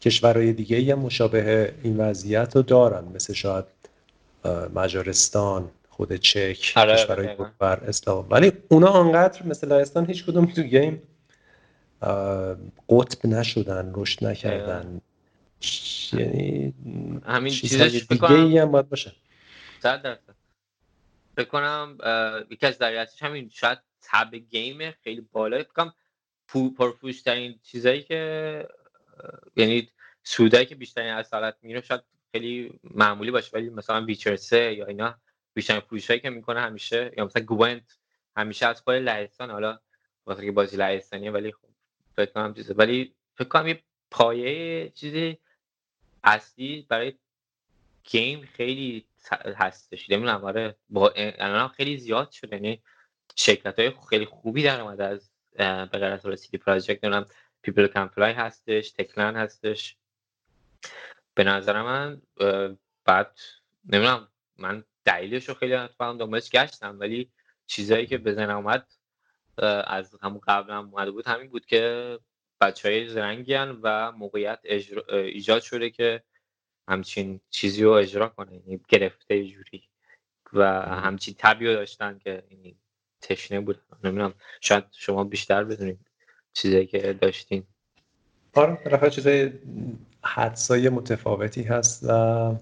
کشورهای 0.01 0.53
دیگه 0.53 0.93
هم 0.93 0.99
مشابه 0.99 1.73
این 1.83 1.97
وضعیت 1.97 2.55
رو 2.55 2.61
دارن. 2.61 3.05
مثل 3.05 3.33
شاید 3.33 3.65
مجارستان 4.75 5.71
خود 5.95 6.15
چک 6.15 6.73
آره 6.75 6.95
کشورهای 6.95 7.35
بر 7.59 7.83
اسلام 7.83 8.27
ولی 8.29 8.51
اونا 8.69 8.87
آنقدر 8.87 9.45
مثل 9.45 9.67
لهستان 9.67 10.05
هیچ 10.05 10.25
کدوم 10.25 10.45
تو 10.45 10.61
گیم 10.61 11.01
قطب 12.89 13.25
نشدن 13.25 13.91
رشد 13.95 14.25
نکردن. 14.25 15.01
یعنی 16.13 16.73
همین 17.25 17.53
چیزهای 17.53 17.99
دیگه 17.99 18.31
ای 18.31 18.57
هم 18.57 18.71
باید 18.71 18.89
باشه. 18.89 19.11
صد 19.79 20.01
درصد. 20.01 20.35
فکر 21.35 21.45
کنم 21.45 21.97
یکی 22.49 22.65
از 22.65 22.77
دلیلش 22.77 23.23
همین 23.23 23.49
شاید 23.53 23.79
تب 24.01 24.35
گیم 24.35 24.91
خیلی 24.91 25.27
بالایی 25.31 25.63
فکر 25.63 25.73
کنم 25.73 25.93
پرفروش 26.77 27.21
ترین 27.21 27.59
چیزایی 27.63 28.03
که 28.03 28.67
یعنی 29.55 29.89
سودایی 30.23 30.65
که 30.65 30.75
بیشترین 30.75 31.13
اصالت 31.13 31.55
میره 31.61 31.81
شاید 31.81 32.01
خیلی 32.31 32.79
معمولی 32.83 33.31
باشه 33.31 33.49
ولی 33.53 33.69
مثلا 33.69 34.05
ویچر 34.05 34.35
3 34.35 34.73
یا 34.73 34.85
اینا 34.85 35.15
بیشترین 35.55 35.79
فروشایی 35.79 36.19
که 36.19 36.29
می‌کنه 36.29 36.61
همیشه 36.61 37.11
یا 37.17 37.25
مثلا 37.25 37.43
گوونت 37.43 37.97
همیشه 38.37 38.65
از 38.65 38.81
خود 38.81 38.95
لهستان 38.95 39.51
حالا 39.51 39.79
واسه 40.25 40.45
که 40.45 40.51
بازی 40.51 40.77
لهستانیه 40.77 41.31
ولی 41.31 41.51
خب 41.51 41.67
فکر 42.15 42.31
کنم 42.31 42.53
چیزه. 42.53 42.73
ولی 42.73 43.15
فکر 43.35 43.47
کنم 43.47 43.67
یه 43.67 43.83
پایه 44.11 44.89
چیزی 44.89 45.37
اصلی 46.23 46.85
برای 46.89 47.13
گیم 48.03 48.49
خیلی 48.53 49.05
هستش. 49.55 50.09
نمی‌دونم 50.09 50.43
آره 50.43 50.75
با 50.89 51.09
الان 51.15 51.67
خیلی 51.67 51.97
زیاد 51.97 52.31
شده. 52.31 52.55
یعنی 52.55 52.81
شرکت 53.35 53.79
های 53.79 53.93
خیلی 54.09 54.25
خوبی 54.25 54.63
در 54.63 54.81
اومده 54.81 55.03
از 55.03 55.29
به 55.57 55.85
غیر 55.85 56.03
از 56.03 56.21
CD 56.39 56.57
Projekt 56.57 57.03
نمی‌دونم 57.03 57.25
People 57.61 57.87
Can 57.87 58.07
Fly 58.07 58.33
هستش 58.33 58.91
Techland 58.91 59.35
هستش. 59.35 59.95
به 61.33 61.43
نظر 61.43 61.81
من 61.81 62.21
بعد 63.05 63.39
نمی‌دونم 63.85 64.27
من 64.57 64.83
دلیلش 65.05 65.49
رو 65.49 65.55
خیلی 65.55 65.73
اتفاقا 65.73 66.13
دنبالش 66.13 66.49
گشتم 66.49 66.99
ولی 66.99 67.31
چیزایی 67.67 68.05
که 68.05 68.17
به 68.17 68.28
ذهن 68.28 68.49
اومد 68.49 68.87
از 69.87 70.15
همون 70.21 70.41
قبل 70.47 70.73
هم 70.73 70.89
اومده 70.89 71.11
بود 71.11 71.27
همین 71.27 71.49
بود 71.49 71.65
که 71.65 72.19
بچه 72.61 72.89
های 72.89 73.09
زرنگی 73.09 73.55
و 73.55 74.11
موقعیت 74.11 74.59
ایجاد 75.09 75.61
شده 75.61 75.89
که 75.89 76.23
همچین 76.87 77.39
چیزی 77.49 77.83
رو 77.83 77.91
اجرا 77.91 78.29
کنه 78.29 78.53
یعنی 78.53 78.81
گرفته 78.87 79.43
جوری 79.43 79.83
و 80.53 80.81
همچین 80.81 81.33
طبیعی 81.33 81.73
داشتن 81.73 82.19
که 82.19 82.43
یعنی 82.51 82.77
تشنه 83.21 83.59
بود. 83.59 83.81
نمی‌دونم 84.03 84.33
شاید 84.61 84.83
شما 84.91 85.23
بیشتر 85.23 85.63
بدونید 85.63 85.99
چیزایی 86.53 86.87
که 86.87 87.13
داشتین. 87.13 87.63
آره 88.53 88.77
بالاخره 88.85 89.09
چیزای 89.09 89.51
حدسای 90.21 90.89
متفاوتی 90.89 91.63
هست 91.63 92.03
و 92.03 92.55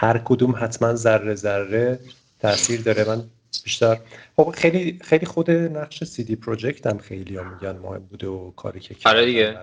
هر 0.00 0.18
کدوم 0.18 0.54
حتما 0.58 0.94
ذره 0.94 1.34
ذره 1.34 1.98
تاثیر 2.40 2.80
داره. 2.80 3.04
من 3.08 3.24
بیشتر 3.64 3.98
خب 4.36 4.54
خیلی 4.56 4.98
خیلی 5.02 5.26
خود 5.26 5.50
نقش 5.50 6.04
سی 6.04 6.24
دی 6.24 6.36
پروژکت 6.36 6.86
هم 6.86 6.98
خیلی 6.98 7.36
هم 7.36 7.52
میگن 7.54 7.78
مهم 7.78 7.98
بوده 7.98 8.26
و 8.26 8.50
کاری 8.50 8.80
که 8.80 8.96
آره 9.04 9.26
دیگه. 9.26 9.58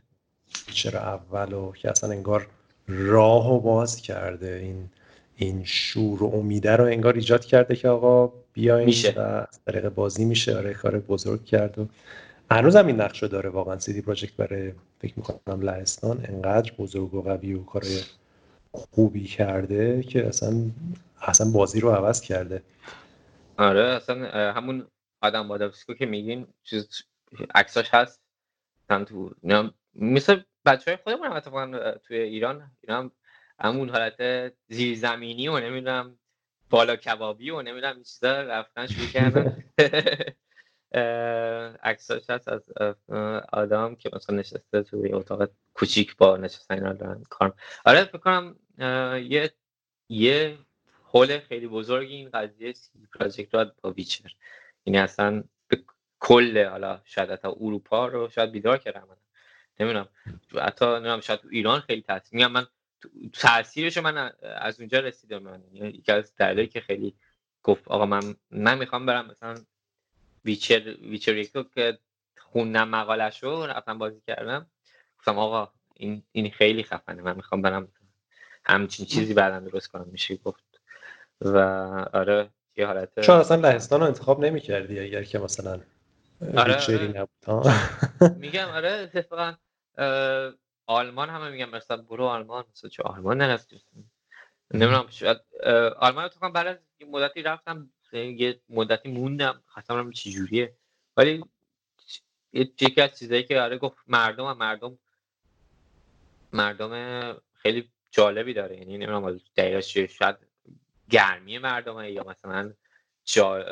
چرا 0.72 1.00
اول 1.00 1.54
و 1.54 1.72
که 1.72 1.90
اصلا 1.90 2.12
انگار 2.12 2.48
راه 2.88 3.54
و 3.54 3.60
باز 3.60 4.02
کرده. 4.02 4.60
این 4.64 4.90
این 5.36 5.64
شور 5.64 6.24
و 6.24 6.32
امیده 6.34 6.76
رو 6.76 6.86
انگار 6.86 7.14
ایجاد 7.14 7.46
کرده 7.46 7.76
که 7.76 7.90
آقا 7.90 8.34
بیاین 8.54 8.86
میشه. 8.86 9.14
و 9.18 9.20
از 9.20 9.60
طریق 9.66 9.90
بازی 9.90 10.26
میشه. 10.26 10.58
آره 10.58 10.74
کار 10.74 11.00
بزرگ 11.00 11.46
کرد 11.46 11.80
و 11.80 11.88
هنوز 12.52 12.76
هم 12.76 12.88
این 12.88 13.02
نقش 13.02 13.24
رو 13.24 13.30
داره 13.30 13.50
واقعا. 13.50 13.80
سیدی 13.80 14.02
پروژکت 14.02 14.36
برای 14.36 14.72
فکر 15.02 15.14
می‌کنم 15.18 15.62
لهستان 15.62 16.26
انقدر 16.30 16.72
بزرگ 16.80 17.14
و 17.14 17.22
قوی 17.22 17.54
و 17.54 17.64
کار 17.64 17.84
خوبی 18.76 19.24
کرده 19.24 20.04
که 20.04 20.28
اصلا 20.28 20.54
اصلا 21.22 21.52
بازی 21.52 21.80
رو 21.80 21.92
عوض 21.92 22.22
کرده. 22.22 22.64
آره 23.58 23.82
اصلا 23.82 24.16
همون 24.54 24.88
آدم 25.22 25.48
بادافسکو 25.48 25.94
که 25.94 26.06
میگین 26.06 26.48
چیز 26.64 26.90
عکساش 27.56 27.94
هست. 27.94 28.22
هم 28.90 29.04
تو 29.04 29.36
مثل 29.96 30.42
بچه 30.66 30.92
های 30.92 30.98
خودمون 31.04 31.28
هم 31.28 31.34
اتفاقا 31.34 31.92
توی 31.92 32.18
ایران 32.18 32.72
اینا 32.82 33.00
هم 33.00 33.12
همون 33.60 33.90
حالت 33.90 34.52
زیرزمینی 34.68 35.48
و 35.48 35.60
نمی‌دونم 35.60 36.20
بالا 36.70 36.96
کبابی 36.96 37.50
و 37.50 37.62
نمی‌دونم 37.62 37.94
این 37.94 38.04
چیزا 38.04 38.42
رفتن 38.42 38.88
شروع 38.88 39.08
کردن. 39.08 39.64
عکساش 41.84 42.30
هست 42.30 42.48
از 42.48 42.72
آدم 43.54 43.96
که 43.96 44.10
مثلا 44.14 44.36
نشسته 44.36 44.84
توی 44.84 45.14
اتاق 45.14 45.50
کوچیک 45.74 46.18
با 46.18 46.38
نشستن 46.38 46.76
اینا 46.76 46.94
دارن 46.94 47.24
کار 47.30 47.54
آره 47.86 48.04
فکر 48.04 48.18
کنم 48.18 48.56
یه 48.80 49.52
یه 50.10 50.58
هول 51.14 51.40
خیلی 51.40 51.68
بزرگی 51.68 52.16
این 52.16 52.30
قضیه 52.30 52.74
سی 52.74 53.08
پراجکت 53.20 53.72
با 53.82 53.92
ویچر. 53.92 54.36
یعنی 54.86 54.98
اصلا 55.00 55.44
به 55.68 55.84
کل 56.20 56.66
حالا 56.66 57.02
شاید 57.06 57.32
حتی 57.32 57.48
اروپا 57.48 58.08
رو 58.08 58.30
شاید 58.30 58.52
بیدار 58.52 58.78
کردم 58.78 59.18
نمی‌دونم. 59.80 60.10
حتی 60.62 60.86
نمی‌دونم 60.86 61.22
شاید 61.22 61.40
تو 61.40 61.48
ایران 61.52 61.80
خیلی 61.80 62.02
تاثیر 62.02 62.36
میگم 62.38 62.52
من 62.52 62.68
تاثیرش 63.34 63.98
من 63.98 64.32
از 64.42 64.80
اونجا 64.80 65.00
رسیدم 65.00 65.44
من. 65.44 65.64
یعنی 65.74 65.90
یکی 65.90 66.12
از 66.12 66.36
دلایلی 66.36 66.68
که 66.68 66.82
خیلی 66.82 67.16
گفت 67.64 67.88
آقا 67.88 68.06
من 68.06 68.36
من 68.52 68.78
می‌خوام 68.78 69.06
برم 69.06 69.28
مثلا 69.28 69.56
ویچر 70.46 70.96
ویچر 71.02 71.38
یکو 71.38 71.64
که 71.64 72.00
خوندم 72.40 72.90
مقالش 72.90 73.44
رو 73.44 73.66
رفتم 73.66 73.98
بازی 73.98 74.22
کردم. 74.28 74.68
گفتم 75.20 75.40
آقا 75.40 75.74
این 75.96 76.24
این 76.32 76.52
خیلی 76.52 76.84
خفنه. 76.84 77.22
من 77.22 77.36
می‌خوام 77.36 77.62
برم 77.62 77.88
همچین 78.66 79.06
چیزی 79.06 79.34
بعدا 79.34 79.60
درست 79.60 79.88
کنم 79.88 80.08
میشه 80.12 80.36
گفت. 80.36 80.64
و 81.42 81.58
آره 82.14 82.50
یه 82.78 82.86
حالت 82.86 83.20
چون 83.20 83.36
اصلا 83.36 83.58
لهستان 83.58 84.00
رو 84.00 84.06
انتخاب 84.06 84.46
نمی 84.46 84.62
کردی 84.62 85.00
اگر 85.00 85.24
که 85.24 85.40
مثلا 85.40 85.82
آره 86.58 86.76
آره. 86.76 87.08
نبود 87.08 87.68
میگم 88.42 88.68
آره 88.68 88.90
اتفاقا 88.90 89.54
آلمان 90.86 91.30
همه 91.30 91.50
میگم 91.50 91.70
مثلا 91.70 91.98
برو 91.98 92.26
آلمان 92.26 92.64
مثلا 92.72 92.90
چه 92.90 93.04
آلمان 93.04 93.38
نرفتی؟ 93.38 93.82
نمی‌دونم 94.74 95.06
شاید 95.10 95.38
آلمان 96.00 96.26
اتفاقا 96.26 96.50
بعد 96.50 96.68
از 96.68 96.78
یه 97.00 97.08
مدتی 97.08 97.42
رفتم 97.42 97.90
یه 98.14 98.60
مدتی 98.70 99.12
موندم 99.12 99.62
خواستم 99.68 100.12
چه 100.12 100.30
جوریه. 100.30 100.74
ولی 101.18 101.44
یکی 102.54 103.02
از 103.02 103.20
چیزایی 103.20 103.44
که 103.44 103.62
آره 103.62 103.78
گفت 103.78 103.98
مردم 104.08 104.46
هم 104.46 104.58
مردم 104.58 104.98
مردم 106.54 107.34
خیلی 107.54 107.90
جالبی 108.16 108.54
داره. 108.54 108.78
یعنی 108.78 108.98
نمی‌دونم 108.98 109.40
دقیقش 109.58 109.88
چیه 109.88 110.08
شاید 110.08 110.36
گرمی 111.10 111.58
مردمه 111.58 112.12
یا 112.12 112.24
مثلا 112.24 112.74
جا 113.26 113.66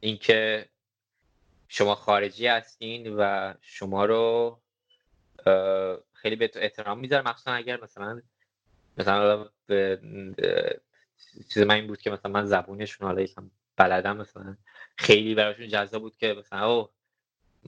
اینکه 0.00 0.68
شما 1.68 1.94
خارجی 1.94 2.46
هستین 2.46 3.14
و 3.16 3.54
شما 3.60 4.04
رو 4.04 4.60
خیلی 6.12 6.36
به 6.36 6.50
احترام 6.54 6.98
می‌ذاره 6.98 7.28
مخصوصا 7.28 7.52
اگر 7.52 7.82
مثلا 7.82 8.22
مثلا 8.98 9.48
به 9.66 10.00
چیز 11.48 11.62
من 11.62 11.74
این 11.74 11.86
بود 11.86 12.00
که 12.00 12.10
مثلا 12.10 12.32
من 12.32 12.46
زبونشون 12.46 13.06
حالا 13.06 13.22
یکم 13.22 13.50
بلدم 13.76 14.16
مثلا 14.16 14.56
خیلی 14.96 15.34
براشون 15.34 15.68
جذاب 15.68 16.02
بود 16.02 16.16
که 16.16 16.34
مثلا 16.38 16.72
او 16.72 16.88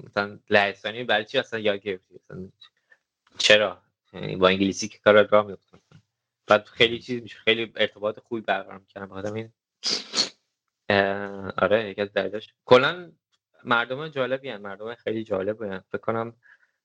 مثلا 0.05 0.39
لهستانی 0.51 1.05
برای 1.05 1.25
چی 1.25 1.39
اصلا 1.39 1.59
یاد 1.59 1.81
گرفتی؟ 1.81 2.15
مثلا 2.15 2.49
چرا؟ 3.39 3.84
یعنی 4.15 4.37
با 4.37 4.49
انگلیسی 4.49 4.89
که 4.89 4.99
کار 4.99 5.27
راه 5.27 5.47
میفته 5.47 5.79
بعد 6.47 6.65
خیلی 6.65 6.99
چیز 6.99 7.23
میشه 7.23 7.39
خیلی 7.39 7.73
ارتباط 7.77 8.21
خوبی 8.21 8.41
برقرار 8.41 8.79
می‌کنم 8.79 9.13
آدم 9.13 9.35
این 9.35 9.53
آره 11.59 11.91
یکی 11.91 12.01
از 12.01 12.13
دلیلاش 12.13 12.55
کلا 12.65 13.13
مردم 13.65 14.09
جالبی 14.09 14.49
هن. 14.49 14.57
مردم 14.57 14.95
خیلی 14.95 15.25
جالب 15.25 15.63
هن. 15.63 15.85
فکر 15.93 16.01
کنم 16.01 16.37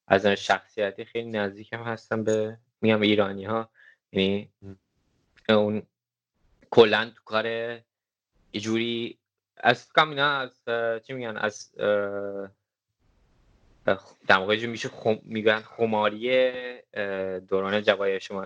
از 0.08 0.22
نظر 0.22 0.36
شخصیتی 0.36 1.06
خیلی 1.06 1.30
نزدیک 1.30 1.74
هم 1.74 1.84
هستم 1.84 2.24
به 2.24 2.58
میام 2.82 3.02
ایرانی 3.02 3.46
ها 3.46 3.70
یعنی 4.12 4.52
اون 5.50 5.84
کلا 6.70 7.12
تو 7.16 7.22
کار 7.26 7.46
یه 7.46 8.62
جوری 8.62 9.20
از 9.58 9.94
کم 9.94 10.10
اینا 10.10 10.28
از 10.28 10.64
چی 11.04 11.14
میگن 11.14 11.38
از 11.38 11.72
در 14.28 14.38
موقع 14.38 14.66
میشه 14.66 14.90
خم... 14.90 15.20
میگن 15.24 15.60
خماری 15.60 16.52
دوران 17.40 17.82
جوای 17.82 18.20
شما 18.20 18.46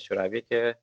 شوروی 0.00 0.40
که 0.40 0.76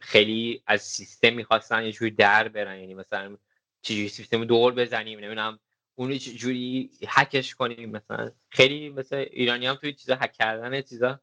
خیلی 0.00 0.62
از 0.66 0.82
سیستم 0.82 1.32
می‌خواستن 1.32 1.84
یه 1.84 1.92
جوری 1.92 2.10
در 2.10 2.48
برن. 2.48 2.78
یعنی 2.78 2.94
مثلا 2.94 3.36
چجوری 3.82 4.08
سیستم 4.08 4.44
دور 4.44 4.74
بزنیم 4.74 5.18
نمی‌دونم 5.18 5.58
اون 5.94 6.18
جوری 6.18 6.90
هکش 7.08 7.54
کنیم. 7.54 7.90
مثلا 7.90 8.30
خیلی 8.48 8.88
مثل 8.88 9.16
ایرانی 9.16 9.66
هم 9.66 9.74
توی 9.74 9.92
چیزا 9.92 10.14
هک 10.14 10.32
کردن 10.32 10.82
چیزا 10.82 11.20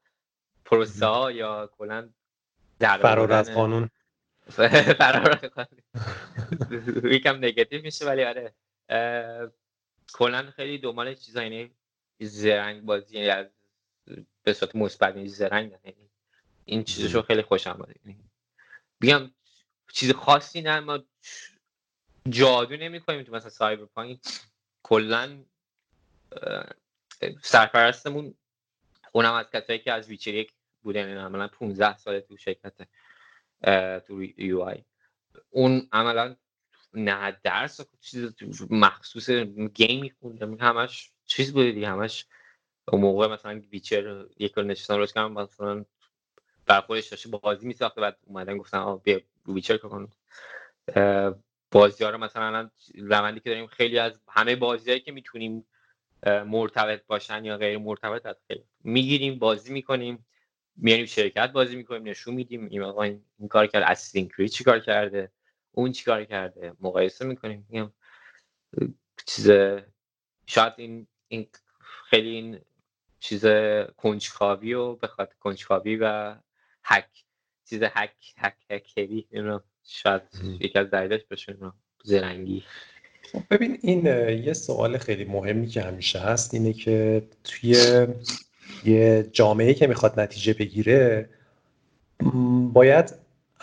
پروسه 0.66 1.06
ها 1.06 1.32
یا 1.32 1.70
کلا 1.78 2.10
فرار 2.80 3.34
از 3.34 3.54
قانون. 3.54 3.90
فرار 5.00 5.32
از 5.32 5.50
قانون. 5.50 5.82
یکم 7.04 7.36
نگاتیو 7.36 7.82
میشه 7.82 8.06
ولی 8.06 8.24
آره. 8.24 8.54
کلا 10.14 10.52
خیلی 10.56 10.78
دنبال 10.78 11.14
چیزا. 11.14 11.44
یعنی 11.44 11.72
زرنگ 12.26 12.82
بازی 12.82 13.16
یعنی 13.16 13.30
از 13.30 13.48
به 14.44 14.54
صورت 14.54 14.76
مثبت 14.76 15.16
یعنی 15.16 15.28
زرنگ 15.28 15.72
یعنی 15.72 16.10
این 16.66 16.84
چیزشو 16.84 17.22
خیلی 17.22 17.42
خوشم 17.42 17.70
اومد 17.70 17.96
بیام 19.00 19.34
چیز 19.94 20.12
خاصی 20.12 20.62
نه 20.62 20.80
ما 20.80 21.00
جادو 22.30 22.78
نمی 22.78 23.00
کنیم 23.00 23.24
تو 23.24 23.32
مثلا 23.32 23.50
سایبرپانک. 23.50 24.20
کلا 24.84 25.44
سرپرستمون 27.42 28.34
اونم 29.12 29.34
از 29.34 29.46
کسایی 29.54 29.80
که 29.80 29.92
از 29.92 30.08
ویچر 30.08 30.34
یک 30.34 30.54
بوده 30.84 31.00
یعنی 31.00 31.14
عملا 31.14 31.48
15 31.48 31.98
سال 31.98 32.20
تو 32.20 32.38
شرکت 32.38 32.88
تو 34.08 34.24
UI. 34.24 34.84
اون 35.50 35.88
عملا 35.92 36.36
نه 36.94 37.40
درس 37.44 37.82
چیز 38.02 38.34
مخصوص 38.70 39.30
game 39.74 40.02
میخونده 40.02 40.66
همش 40.66 41.12
چیز 41.32 41.54
بوده 41.54 41.72
دیگه 41.72 41.88
همش 41.90 42.26
اون 42.88 43.02
موقع 43.02 43.28
مثلا 43.28 43.62
Witcher 43.72 44.26
یک 44.40 44.54
رو 44.54 44.64
نشستن 44.64 44.98
روش 44.98 45.14
کردم 45.14 45.32
مثلا 45.34 45.86
بر 46.66 46.82
خودش 46.82 47.08
داشته 47.08 47.30
بازی 47.30 47.68
میساخته 47.68 48.02
بعد 48.02 48.18
اومدن 48.26 48.58
گفتن 48.58 48.78
آه 48.78 49.04
بیا 49.04 49.22
Witcher 49.48 49.78
کن. 49.78 50.10
بازی 51.72 52.04
ها 52.04 52.10
رو 52.10 52.18
مثلا 52.18 52.70
روندی 52.96 53.40
که 53.40 53.50
داریم 53.50 53.68
خیلی 53.68 54.00
از 54.00 54.20
همه 54.28 54.56
بازیهایی 54.56 55.02
که 55.02 55.12
می‌تونیم 55.12 55.66
مرتبط 56.26 57.06
باشن 57.06 57.46
یا 57.46 57.58
غیر 57.58 57.78
مرتبط 57.78 58.26
از 58.26 58.36
خیلی 58.48 58.64
می‌گیریم 58.84 59.40
بازی 59.40 59.74
می‌کنیم 59.74 60.26
میاریم 60.76 61.06
شرکت 61.06 61.52
بازی 61.52 61.76
می‌کنیم 61.76 62.04
نشون 62.04 62.34
میدیم 62.34 62.68
این 62.68 62.84
آقا 62.84 63.04
این, 63.04 63.26
کار 63.50 63.68
کرد 63.68 63.84
اساسین 63.84 64.30
چی 64.38 64.50
چیکار 64.50 64.80
کرده 64.80 65.32
اون 65.72 65.92
چیکار 65.92 66.26
کرده 66.26 66.74
مقایسه 66.80 67.26
می‌کنیم 67.26 67.68
میگم 67.70 67.94
چیز 69.26 69.52
شاید 70.48 70.74
این, 70.78 71.08
این 71.32 71.48
خیلی 72.10 72.30
این 72.30 72.60
چیز 73.20 73.46
کنجکاوی 73.98 74.74
و 74.74 74.96
به 74.96 75.08
خاطر 75.08 75.34
کنجکاوی 75.40 75.96
و 75.96 76.36
هک 76.84 77.06
چیز 77.70 77.84
هک 77.84 78.34
هک 78.38 78.54
هکری 78.70 79.28
اینو 79.32 79.60
شاید 79.84 80.22
یکی 80.60 80.80
از 80.80 80.90
دلیلاش 80.90 81.22
باشه 81.30 81.58
زرنگی. 82.04 82.64
خب 83.32 83.42
ببین 83.52 83.78
این 83.82 84.06
یه 84.44 84.54
سوال 84.54 84.98
خیلی 84.98 85.26
مهمی 85.26 85.68
که 85.68 85.82
همیشه 85.82 86.20
هست 86.20 86.54
اینه 86.54 86.74
که 86.74 87.24
توی 87.44 87.76
یه 88.86 89.30
جامعه 89.32 89.74
که 89.74 89.88
می‌خواد 89.88 90.20
نتیجه 90.20 90.54
بگیره 90.54 91.30
باید 92.74 93.14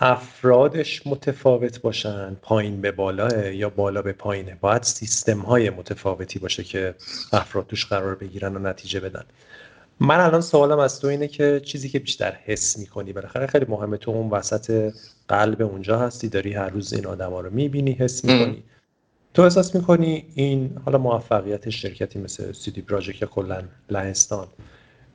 افرادش 0.00 1.06
متفاوت 1.06 1.80
باشن 1.80 2.36
پایین 2.42 2.80
به 2.80 2.92
بالاه 2.92 3.54
یا 3.54 3.70
بالا 3.70 4.02
به 4.02 4.12
پایینه. 4.12 4.58
باید 4.60 4.82
سیستم 4.82 5.38
های 5.38 5.70
متفاوتی 5.70 6.38
باشه 6.38 6.64
که 6.64 6.94
افراد 7.32 7.66
توش 7.66 7.86
قرار 7.86 8.14
بگیرن 8.14 8.56
و 8.56 8.58
نتیجه 8.58 9.00
بدن. 9.00 9.24
من 10.00 10.20
الان 10.20 10.40
سوالم 10.40 10.78
از 10.78 11.00
تو 11.00 11.08
اینه 11.08 11.28
که 11.28 11.60
چیزی 11.64 11.88
که 11.88 11.98
بیشتر 11.98 12.32
حس 12.44 12.78
می‌کنی 12.78 13.12
بالاخره 13.12 13.46
خیلی 13.46 13.66
مهمه 13.68 13.96
تو 13.96 14.10
اون 14.10 14.30
وسط 14.30 14.92
قلب 15.28 15.62
اونجا 15.62 15.98
هستی 15.98 16.28
داری 16.28 16.52
هر 16.52 16.68
روز 16.68 16.92
این 16.92 17.06
آدما 17.06 17.40
رو 17.40 17.50
می‌بینی 17.50 17.92
حس 17.92 18.24
می‌کنی. 18.24 18.62
تو 19.34 19.42
احساس 19.42 19.74
می‌کنی 19.74 20.26
این 20.34 20.76
حالا 20.84 20.98
موفقیت 20.98 21.70
شرکتی 21.70 22.18
مثل 22.18 22.52
سیدی 22.52 22.82
پراجکت 22.82 23.22
یا 23.22 23.28
کلا 23.28 23.62
لهستان 23.90 24.48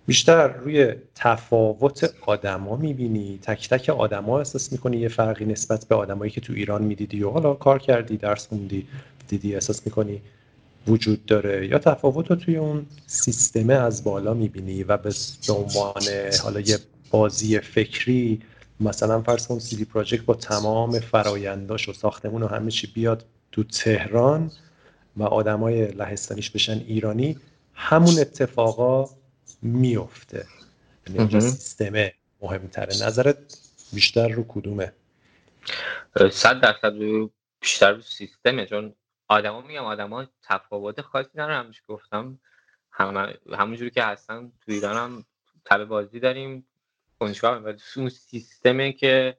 بیشتر 0.05 0.47
روی 0.47 0.93
تفاوت 1.15 2.13
آدما 2.21 2.75
می‌بینی. 2.75 3.39
تک 3.41 3.69
تک 3.69 3.89
آدما 3.89 4.37
احساس 4.37 4.71
می‌کنی 4.71 4.97
یه 4.97 5.07
فرقی 5.07 5.45
نسبت 5.45 5.85
به 5.87 5.95
آدمایی 5.95 6.31
که 6.31 6.41
تو 6.41 6.53
ایران 6.53 6.83
می‌دیدی 6.83 7.23
و 7.23 7.29
حالا 7.29 7.53
کار 7.53 7.79
کردی 7.79 8.17
درس 8.17 8.47
خوندی 8.47 8.87
دیدی 9.27 9.53
احساس 9.53 9.81
می‌کنی 9.85 10.21
وجود 10.87 11.25
داره. 11.25 11.67
یا 11.67 11.79
تفاوت 11.79 12.29
رو 12.29 12.35
توی 12.35 12.57
اون 12.57 12.85
سیستمه 13.07 13.73
از 13.73 14.03
بالا 14.03 14.33
می‌بینی 14.33 14.83
و 14.83 14.97
به 14.97 15.13
عنوان 15.49 16.03
حالا 16.43 16.59
یه 16.59 16.77
بازی 17.11 17.59
فکری 17.59 18.41
مثلا 18.79 19.21
فرض 19.21 19.47
کن 19.47 19.59
سیدی 19.59 19.85
پراجکت 19.85 20.25
با 20.25 20.33
تمام 20.33 20.99
فراینداش 20.99 21.89
و 21.89 21.93
ساختمون 21.93 22.43
و 22.43 22.47
همه 22.47 22.71
چی 22.71 22.87
بیاد 22.87 23.25
تو 23.51 23.63
تهران 23.63 24.51
و 25.17 25.23
آدمای 25.23 25.87
لهستانیش 25.87 26.49
بشن 26.49 26.81
ایرانی 26.87 27.37
همون 27.73 28.19
اتفاقا 28.19 29.09
میفته 29.63 30.47
یعنی 31.07 31.41
سیستم 31.41 32.09
مهمتره. 32.41 33.07
نظرت 33.07 33.59
بیشتر 33.93 34.27
رو 34.27 34.45
کدومه؟ 34.47 34.93
صد 36.31 36.59
درصد 36.59 36.93
بیشتر 37.59 37.91
رو 37.91 38.01
سیستمه 38.01 38.65
چون 38.65 38.95
آدما 39.27 39.61
میگم 39.61 39.83
آدما 39.83 40.27
تفاوت 40.41 41.01
خاصی 41.01 41.29
ندارن 41.33 41.59
همیشه 41.63 41.81
گفتم. 41.87 42.39
هم 42.91 43.33
همونجوری 43.53 43.89
که 43.89 44.03
هستن 44.03 44.51
تو 44.65 44.71
ایران 44.71 44.97
هم 44.97 45.25
تب 45.65 45.85
بازی 45.85 46.19
داریم. 46.19 46.67
کنجکاو 47.19 47.67
اون 47.95 48.09
سیستمه 48.09 48.91
که 48.91 49.37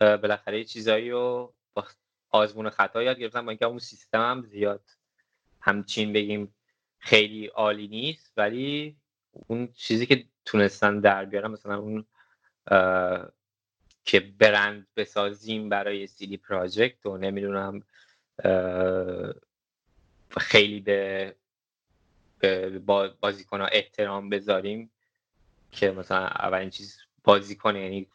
بالاخره 0.00 0.58
یه 0.58 0.64
چیزایی 0.64 1.10
رو 1.10 1.54
با 1.74 1.84
آزمون 2.30 2.70
خطا 2.70 3.02
یاد 3.02 3.18
گرفتم. 3.18 3.44
با 3.44 3.50
اینکه 3.50 3.66
اون 3.66 3.78
سیستم 3.78 4.20
هم 4.20 4.42
زیاد 4.42 4.90
همچین 5.60 6.12
بگیم 6.12 6.54
خیلی 6.98 7.46
عالی 7.46 7.88
نیست 7.88 8.32
ولی 8.36 8.96
اون 9.46 9.68
چیزی 9.74 10.06
که 10.06 10.24
تونستن 10.44 11.00
در 11.00 11.24
بیارن 11.24 11.50
مثلا 11.50 11.78
اون 11.78 12.04
که 14.04 14.20
برند 14.20 14.86
بسازیم 14.96 15.68
برای 15.68 16.06
سیدی 16.06 16.36
پراجکت 16.36 17.06
و 17.06 17.16
نمی‌دونم 17.16 17.82
خیلی 20.38 20.80
به, 20.80 21.34
به 22.38 22.78
بازیکن 23.20 23.60
ها 23.60 23.66
احترام 23.66 24.28
بذاریم 24.28 24.90
که 25.72 25.90
مثلا 25.90 26.26
اولین 26.26 26.70
چیز 26.70 26.98
بازیکن 27.24 27.76
یعنی 27.76 28.06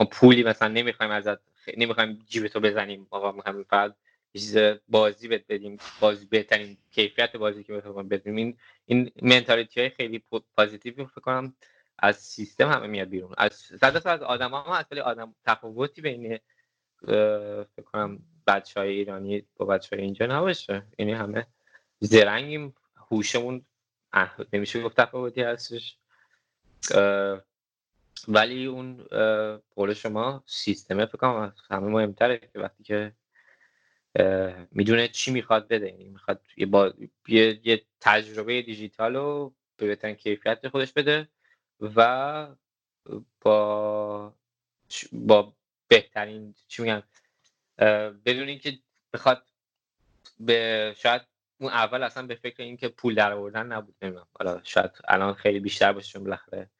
ما 0.00 0.06
پولی 0.06 0.42
مثلا 0.42 0.68
نمی‌خوایم 0.68 1.12
ازت 1.12 1.38
نمی‌خوایم 1.76 2.24
جیبتو 2.28 2.60
بزنیم 2.60 3.06
آقا 3.10 3.32
می‌خوایم 3.32 3.62
فقط 3.62 3.94
چیز 4.32 4.56
بازی 4.88 5.28
بهت 5.28 5.44
بدیم 5.48 5.78
بازی 6.00 6.26
بهترین 6.26 6.76
کیفیت 6.90 7.36
بازی 7.36 7.64
که 7.64 7.72
بخوایم 7.72 8.08
بدیم. 8.08 8.36
این 8.36 8.58
این 8.86 9.10
منتالیتی 9.22 9.80
های 9.80 9.90
خیلی 9.90 10.24
پوزیتیو 10.56 11.04
فکر 11.04 11.20
کنم 11.20 11.54
از 11.98 12.16
سیستم 12.16 12.68
همه 12.68 12.86
میاد 12.86 13.08
بیرون. 13.08 13.34
از 13.38 13.52
صد 13.52 14.06
از 14.06 14.22
آدم 14.22 14.50
ها 14.50 14.76
هست 14.76 14.92
ولی 14.92 15.00
آدم 15.00 15.34
تفاوتی 15.46 16.00
بین 16.00 16.38
فکر 17.76 17.82
کنم 17.92 18.18
بچه 18.46 18.80
های 18.80 18.90
ایرانی 18.92 19.46
با 19.56 19.66
بچه 19.66 19.96
های 19.96 20.04
اینجا 20.04 20.26
نباشه. 20.26 20.86
یعنی 20.98 21.12
همه 21.12 21.46
زرنگیم 22.00 22.74
هوشمون 23.10 23.64
نمیشه 24.52 24.82
گفت 24.82 25.00
تفاوتی 25.00 25.42
هستش. 25.42 25.98
ولی 28.28 28.66
اون 28.66 29.04
قول 29.74 29.94
شما 29.94 30.42
سیستمه 30.46 31.06
فکر 31.06 31.18
کنم 31.18 31.54
همه 31.70 31.86
مهمتره 31.86 32.38
که 32.38 32.58
وقتی 32.58 32.82
که 32.82 33.12
می‌دونه 34.70 35.08
چی 35.08 35.30
می‌خواد 35.30 35.68
بده. 35.68 35.86
یعنی 35.86 36.08
می‌خواد 36.08 36.40
یه, 36.56 36.66
با... 36.66 36.94
یه... 37.28 37.60
یه 37.64 37.82
تجربه 38.00 38.62
دیجیتال 38.62 39.16
رو 39.16 39.54
به 39.76 39.86
بهترین 39.86 40.14
کیفیت 40.14 40.68
خودش 40.68 40.92
بده 40.92 41.28
و 41.80 42.48
با 43.40 44.34
با 45.12 45.56
بهترین 45.88 46.54
چی 46.68 46.82
میگم 46.82 47.02
بدون 48.24 48.48
اینکه 48.48 48.78
بخواد 49.12 49.42
به 50.40 50.94
شاید 50.98 51.22
اون 51.60 51.70
اول 51.70 52.02
اصلا 52.02 52.26
به 52.26 52.34
فکر 52.34 52.62
اینکه 52.62 52.88
پول 52.88 53.14
در 53.14 53.32
آوردن 53.32 53.66
نبود. 53.66 53.94
نمی‌دونم. 54.02 54.26
حالا 54.38 54.60
شاید 54.64 54.90
الان 55.08 55.34
خیلی 55.34 55.60
بیشتر 55.60 55.92
باشه 55.92 56.12
چون 56.12 56.24
بالاخره 56.24 56.70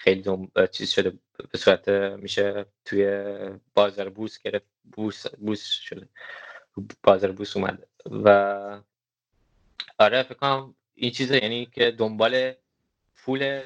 خیلی 0.00 0.22
دوم 0.22 0.50
چیز 0.72 0.90
شده 0.90 1.18
به 1.52 1.58
صورت 1.58 1.88
میشه 1.88 2.66
توی 2.84 3.30
بازار 3.74 4.08
بورس 4.08 4.42
گرفت 4.42 4.66
بورس 4.92 5.26
بورس 5.26 5.64
شده. 5.64 6.08
بازار 7.02 7.32
بورس 7.32 7.56
اومده. 7.56 7.86
و 8.10 8.80
آره 9.98 10.22
فکر 10.22 10.34
کنم 10.34 10.74
این 10.94 11.10
چیزه 11.10 11.36
یعنی 11.42 11.66
که 11.66 11.90
دنبال 11.90 12.52
پول 13.16 13.62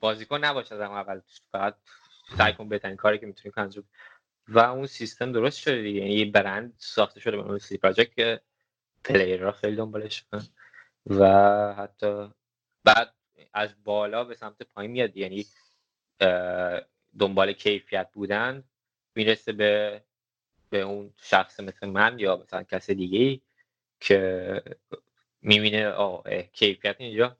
بازیکن 0.00 0.44
نباشه 0.44 0.74
از 0.74 0.80
اول. 0.80 1.20
فقط 1.52 1.76
سعی 2.38 2.52
کن 2.52 2.68
بهترین 2.68 2.96
کاری 2.96 3.18
که 3.18 3.26
می‌تونی 3.26 3.52
انجام 3.56 3.84
و 4.48 4.58
اون 4.58 4.86
سیستم 4.86 5.32
درست 5.32 5.58
شده 5.58 5.82
دیگه. 5.82 6.00
یعنی 6.00 6.14
یه 6.14 6.30
برند 6.30 6.74
ساخته 6.78 7.20
شده 7.20 7.36
به 7.36 7.42
اون 7.42 7.58
CD 7.58 7.76
Projekt 7.76 8.14
که 8.14 8.40
player 9.04 9.40
ها 9.40 9.52
خیلی 9.52 9.76
دنبالش 9.76 10.24
و 11.06 11.24
حتی 11.74 12.30
بعد 12.84 13.14
از 13.54 13.84
بالا 13.84 14.24
به 14.24 14.34
سمت 14.34 14.62
پایین 14.62 14.90
میاد. 14.90 15.16
یعنی 15.16 15.46
دنبال 17.18 17.52
کیفیت 17.52 18.10
بودن 18.12 18.64
می‌رسه 19.14 19.52
به 19.52 20.02
به 20.70 20.80
اون 20.80 21.14
شخص 21.16 21.60
مثل 21.60 21.86
من 21.86 22.18
یا 22.18 22.36
مثلا 22.36 22.62
کس 22.62 22.90
دیگه 22.90 23.40
که 24.00 24.62
می‌بینه 25.42 25.88
آه 25.88 26.22
کیفیت 26.52 26.96
اینجا. 26.98 27.36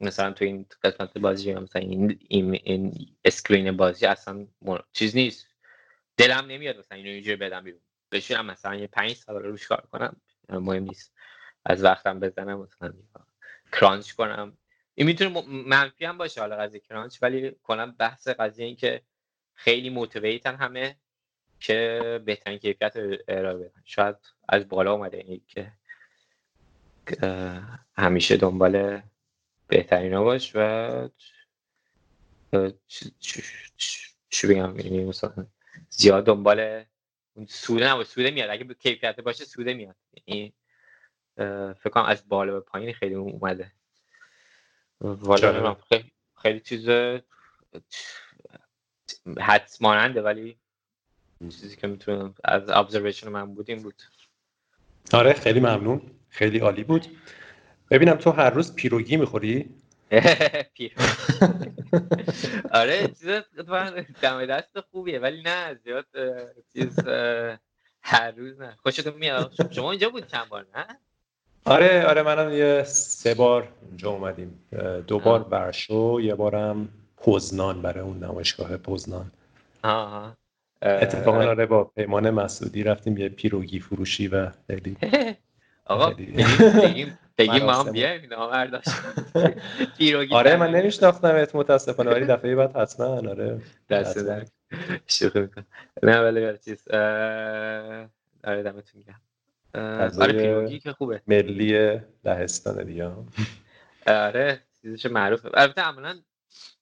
مثلا 0.00 0.32
تو 0.32 0.44
این 0.44 0.66
قسمت 0.82 1.18
بازی 1.18 1.54
مثلا 1.54 1.82
این, 1.82 2.18
این, 2.28 2.60
این 2.64 3.08
screen 3.24 3.76
بازی 3.76 4.06
اصلا 4.06 4.46
چیز 4.92 5.16
نیست. 5.16 5.46
دلم 6.16 6.46
نمیاد 6.46 6.78
مثلا 6.78 6.98
اینو 6.98 7.10
اینجوری 7.10 7.36
بدم 7.36 7.64
بیرون. 7.64 7.80
بشینم 8.12 8.46
مثلا 8.46 8.74
یه 8.74 8.86
پنج 8.86 9.12
سال 9.12 9.42
روش 9.42 9.66
کار 9.66 9.88
کنم. 9.92 10.20
مهم 10.48 10.82
نیست. 10.82 11.12
از 11.64 11.84
وقتم 11.84 12.20
بزنم 12.20 12.60
مثلا 12.60 12.92
crunch 13.72 14.12
کنم. 14.12 14.58
این 14.98 15.06
می‌تونه 15.06 15.44
منفی 15.48 16.04
هم 16.04 16.18
باشه 16.18 16.40
حالا 16.40 16.56
قضیه 16.56 16.80
crunch 16.80 17.18
ولی 17.22 17.50
کنم 17.50 17.92
بحث 17.92 18.28
قضیه 18.28 18.66
این 18.66 18.76
که 18.76 19.02
خیلی 19.54 19.90
motivated 19.90 20.49
ن 20.49 20.56
همه 20.56 20.96
که 21.60 22.20
بهترین 22.24 22.58
کیفیت 22.58 22.92
ارائه 23.28 23.56
بدن. 23.56 23.82
شاید 23.84 24.16
از 24.48 24.68
بالا 24.68 24.92
اومده 24.92 25.16
این 25.16 25.40
که 25.46 25.72
همیشه 27.96 28.36
دنبال 28.36 29.02
بهترین 29.68 30.14
ها 30.14 30.24
باش 30.24 30.52
و 30.54 31.08
چی 34.30 34.46
بگم 34.46 34.78
یعنی 34.78 35.04
مثلا 35.04 35.46
زیاد 35.88 36.26
دنبال 36.26 36.84
سوده 37.48 37.88
نباشه 37.88 38.10
سوده 38.10 38.30
میاد. 38.30 38.50
اگه 38.50 38.74
کیفیت 38.74 39.20
باشه 39.20 39.44
سوده 39.44 39.74
میاد. 39.74 39.96
یعنی 40.26 40.54
فکر 41.74 41.90
کنم 41.90 42.04
از 42.04 42.28
بالا 42.28 42.52
به 42.52 42.60
پایین 42.60 42.92
خیلی 42.92 43.14
اومده. 43.14 43.72
والا 45.00 45.76
خیلی, 45.88 46.12
خیلی 46.42 46.60
چیز 46.60 46.88
حدس 49.40 49.82
ماننده 49.82 50.22
ولی 50.22 50.58
چیزی 51.40 51.76
که 51.76 51.86
می‌تونم 51.86 52.34
از 52.44 52.68
ابزرویشن 52.68 53.28
من 53.28 53.54
بود 53.54 53.70
این 53.70 53.82
بود. 53.82 54.02
آره 55.12 55.32
خیلی 55.32 55.60
ممنون. 55.60 56.10
خیلی 56.28 56.58
عالی 56.58 56.84
بود. 56.84 57.06
ببینم 57.90 58.14
تو 58.14 58.30
هر 58.30 58.50
روز 58.50 58.74
پیروگی 58.74 59.16
می‌خوری؟ 59.16 59.74
آره 62.72 63.08
چیز 63.08 63.26
دم 64.22 64.46
دست 64.46 64.80
خوبیه 64.80 65.18
ولی 65.18 65.42
نه 65.42 65.74
زیاد 65.74 66.06
چیز 66.72 66.98
هر 68.02 68.30
روز 68.30 68.60
نه. 68.60 68.76
خوشتون 68.82 69.14
میاد؟ 69.14 69.52
شما 69.70 69.90
اینجا 69.90 70.10
بود 70.10 70.26
چند 70.26 70.48
بار 70.48 70.66
نه؟ 70.74 70.98
آره 71.64 72.06
آره 72.06 72.22
منم 72.22 72.52
یه 72.52 72.82
سه 72.86 73.34
بار 73.34 73.68
اونجا 73.88 74.10
اومدیم. 74.10 74.60
دو 75.06 75.18
بار 75.18 75.46
ورشو 75.50 76.20
یه 76.22 76.34
بارم 76.34 76.88
پوزنان 77.16 77.82
برای 77.82 78.00
اون 78.04 78.24
نمایشگاه 78.24 78.76
پوزنان. 78.76 79.30
آها 79.84 80.36
اتفاقا 80.82 81.38
آره 81.38 81.66
با 81.66 81.84
پیمان 81.84 82.30
مسعودی 82.30 82.82
رفتیم 82.82 83.16
یه 83.16 83.28
پیروگی 83.28 83.80
فروشی 83.80 84.28
و 84.28 84.50
خیلی 84.66 84.96
آقا 85.84 86.10
بگیم 86.10 87.18
بگیم 87.38 87.64
ما 87.64 87.72
هم 87.72 87.92
بیایم 87.92 88.20
اینا 88.20 88.50
پیروگی 89.98 90.34
آره 90.34 90.56
من 90.56 90.70
نمیشناختم 90.70 91.46
متاسفانه. 91.54 92.10
ولی 92.10 92.24
دفعه 92.26 92.54
بعد 92.54 92.76
حتما 92.76 93.06
آره. 93.06 93.60
دست 93.90 94.18
در 94.18 94.44
شوخی 95.06 95.40
می‌کنم. 95.40 95.66
نه 96.02 96.20
ولی 96.20 96.58
چیز 96.58 96.88
آره 98.44 98.62
دمتون 98.62 99.02
گرم. 99.06 99.20
آره 99.74 100.32
پیروگی 100.32 100.78
که 100.78 100.92
خوبه. 100.92 101.22
ملی 101.26 102.00
لهستان 102.24 102.84
دیگه 102.84 103.12
آره 104.06 104.62
چیزش 104.82 105.06
معروفه. 105.06 105.50
البته 105.54 105.80
عملا 105.82 106.20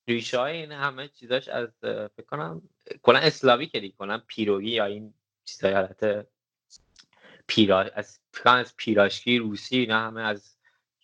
ریشه 0.09 0.39
های 0.39 0.57
این 0.57 0.73
همه 0.73 1.09
چیزاش 1.09 1.49
از 1.49 1.69
فکر 1.83 2.27
کنم 2.27 2.63
کلا 3.03 3.19
اسلاوی 3.19 3.67
که 3.67 3.89
کنم 3.89 4.23
پیروگی 4.27 4.71
یا 4.71 4.85
این 4.85 5.15
چیزای 5.45 5.73
حالت 5.73 6.27
پیرا 7.47 7.81
از 7.81 8.21
از 8.45 8.75
پیراشکی 8.77 9.39
روسی 9.39 9.79
اینا 9.79 9.99
همه 9.99 10.23
از 10.23 10.57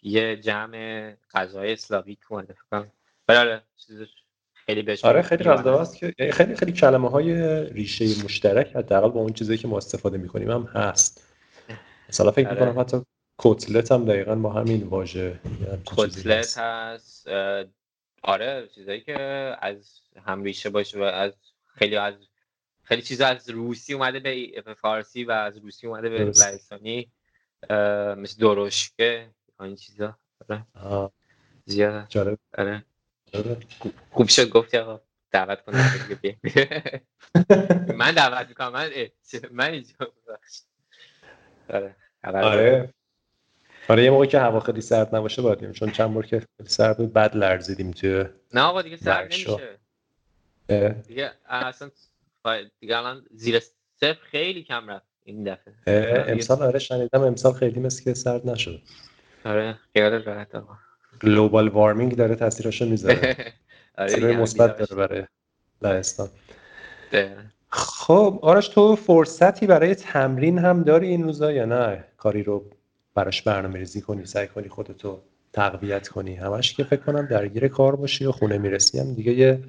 یه 0.03 0.37
جمع 0.37 1.15
غذای 1.35 1.73
اسلاویک 1.73 2.19
اومده 2.31 2.53
فکر 2.53 2.65
کنم. 2.71 2.93
آره 3.29 3.63
چیزش 3.77 4.09
خیلی 4.55 4.83
بهش 4.83 5.05
آره 5.05 5.23
خیلی 5.23 5.49
است 5.49 5.97
که 5.97 6.15
یعنی 6.19 6.33
خیلی 6.33 6.57
خیلی 6.57 6.73
کلمه 6.73 7.11
های 7.11 7.35
ریشه 7.71 8.25
مشترک 8.25 8.77
حداقل 8.77 9.09
با 9.09 9.21
اون 9.21 9.33
چیزی 9.33 9.59
که 9.59 9.69
ما 9.69 9.77
استفاده 9.77 10.19
می‌کنیم 10.19 10.51
هم 10.51 10.63
هست. 10.63 11.32
مثلا 12.13 12.31
فکر 12.31 12.49
آره. 12.49 12.61
می‌کنم 12.61 12.81
حتی 12.81 13.03
کتلت 13.39 13.93
هم 13.93 14.05
دقیقا 14.05 14.35
با 14.35 14.53
همین 14.53 14.83
واژه 14.83 15.41
کتلت 15.87 16.59
هست 16.59 17.29
آره 18.23 18.69
چیزایی 18.75 19.01
که 19.01 19.19
از 19.61 20.01
هم 20.27 20.43
ریشه 20.43 20.71
باشه 20.71 20.99
و 20.99 21.03
از 21.03 21.33
خیلی 21.75 21.97
از 21.97 22.15
خیلی 22.83 23.03
چیزا 23.03 23.27
از 23.27 23.51
روسی 23.51 23.95
اومده 23.95 24.21
به 24.67 24.75
فارسی 24.75 25.25
و 25.25 25.31
از 25.31 25.57
روسی 25.57 25.87
اومده 25.87 26.09
به 26.09 26.19
لهستانی 26.19 27.13
مثل 28.17 28.41
درشکه 28.41 29.31
این 29.61 29.77
چیزا 29.77 30.19
آره. 30.75 31.11
زیاد 31.65 32.07
جالب. 32.09 32.39
آره. 32.59 32.85
خوب 34.11 34.29
شد 34.29 34.49
گفتی 34.49 34.77
آقا 34.77 35.01
دعوت 35.31 35.65
کنم 35.65 35.91
من 37.99 38.13
دعوت 38.13 38.49
می‌کنم 38.49 38.73
من 38.73 38.91
من 39.51 39.71
اینجا. 39.71 39.95
آره. 41.69 41.97
آره. 42.25 42.93
آره. 43.89 44.05
یه 44.05 44.11
موقع 44.11 44.27
که 44.27 44.41
هوا 44.41 44.61
خیلی 44.61 44.81
سرد 44.81 45.15
نباشه 45.15 45.43
باید 45.43 45.73
چون 45.73 45.91
چند 45.91 46.15
بار 46.15 46.27
که 46.27 46.39
خیلی 46.39 46.69
سرد 46.69 46.97
بود 46.97 47.13
بعد 47.13 47.37
لرزیدیم 47.37 47.91
توی 47.91 48.25
نه 48.53 48.61
آقا 48.61 48.83
دیگه 48.83 48.97
سرد 48.97 49.33
نمیشه. 49.33 49.79
دیگه 51.09 51.33
اصلا 51.49 51.91
دیگه 52.81 52.99
الان 52.99 53.27
زیر 53.31 53.59
صفر 54.01 54.19
خیلی 54.23 54.63
کم 54.63 54.89
رفت 54.89 55.07
این 55.25 55.45
دفعه. 55.45 55.75
امسال 56.29 56.63
آره 56.63 56.79
شنیدم 56.79 57.23
امسال 57.23 57.53
خیلی 57.53 57.81
مثل 57.81 58.05
که 58.05 58.15
سرد 58.15 58.49
نشد. 58.49 58.83
آره 59.45 59.79
خیال 59.93 60.13
راحت 60.13 60.55
آقا. 60.55 60.75
گلوبال 61.23 61.69
وارمینگ 61.69 62.17
داره 62.17 62.35
تاثیرشو 62.35 62.85
می‌ذاره. 62.85 63.37
آره 63.99 64.37
مثبت 64.37 64.77
داره 64.77 64.95
برای 64.95 65.27
لهستان. 65.83 66.29
خب 67.75 68.39
آرش 68.43 68.69
تو 68.69 68.97
فرصتی 68.97 69.67
برای 69.67 69.95
تمرین 69.95 70.59
هم 70.59 70.83
داری 70.83 71.09
این 71.09 71.23
روزا 71.23 71.53
یا 71.53 71.65
نه؟ 71.65 72.05
کاری 72.17 72.43
رو 72.43 72.65
براش 73.15 73.43
برنامه 73.43 73.79
ریزی 73.79 74.01
کنی 74.01 74.25
سعی 74.25 74.49
کنی 74.49 74.69
خودتو 74.69 75.23
تقویت 75.53 76.09
کنی. 76.09 76.35
همش 76.35 76.75
که 76.75 76.85
فکر 76.85 77.01
کنم 77.01 77.27
درگیر 77.27 77.69
کار 77.69 77.97
باشی 77.97 78.27
و 78.27 78.33
خونه 78.33 78.59
می‌رسی 78.59 78.99
هم 78.99 79.15
دیگه 79.15 79.33
یه 79.33 79.65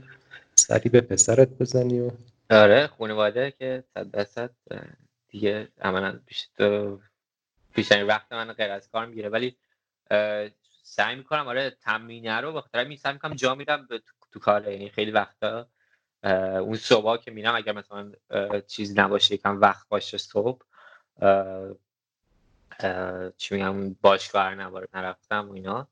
سری 0.55 0.89
به 0.89 1.01
پسرت 1.01 1.49
بزنی 1.49 1.99
و 1.99 2.11
آره 2.49 2.87
خانواده 2.87 3.51
که 3.51 3.83
صد 3.93 4.11
درصد 4.11 4.49
دیگه 5.29 5.67
عملا 5.81 6.19
بیشترین 7.75 8.07
وقت 8.07 8.33
من 8.33 8.53
غیر 8.53 8.71
از 8.71 8.89
کار 8.89 9.05
می‌گیره. 9.05 9.29
ولی 9.29 9.55
سعی 10.83 11.15
می‌کنم 11.15 11.47
آره 11.47 11.69
تمرینه 11.69 12.41
رو 12.41 12.53
بخاطر 12.53 12.83
می 12.83 12.97
سعی 12.97 13.13
می‌کنم 13.13 13.33
جا 13.33 13.55
میدم 13.55 13.87
تو, 13.89 13.99
تو 14.31 14.39
کار 14.39 14.71
یعنی 14.71 14.89
خیلی 14.89 15.11
وقتا 15.11 15.67
اون 16.23 16.75
صبح 16.75 17.17
که 17.17 17.31
میرم 17.31 17.55
اگر 17.55 17.71
مثلا 17.71 18.11
چیز 18.67 18.99
نباشه 18.99 19.33
یکم 19.33 19.61
وقت 19.61 19.89
باشه 19.89 20.17
صبح 20.17 20.61
چی 23.37 23.55
میگم 23.55 23.93
باشگاه 23.93 24.55
نرفتم 24.93 25.49
و 25.49 25.53
اینا 25.53 25.87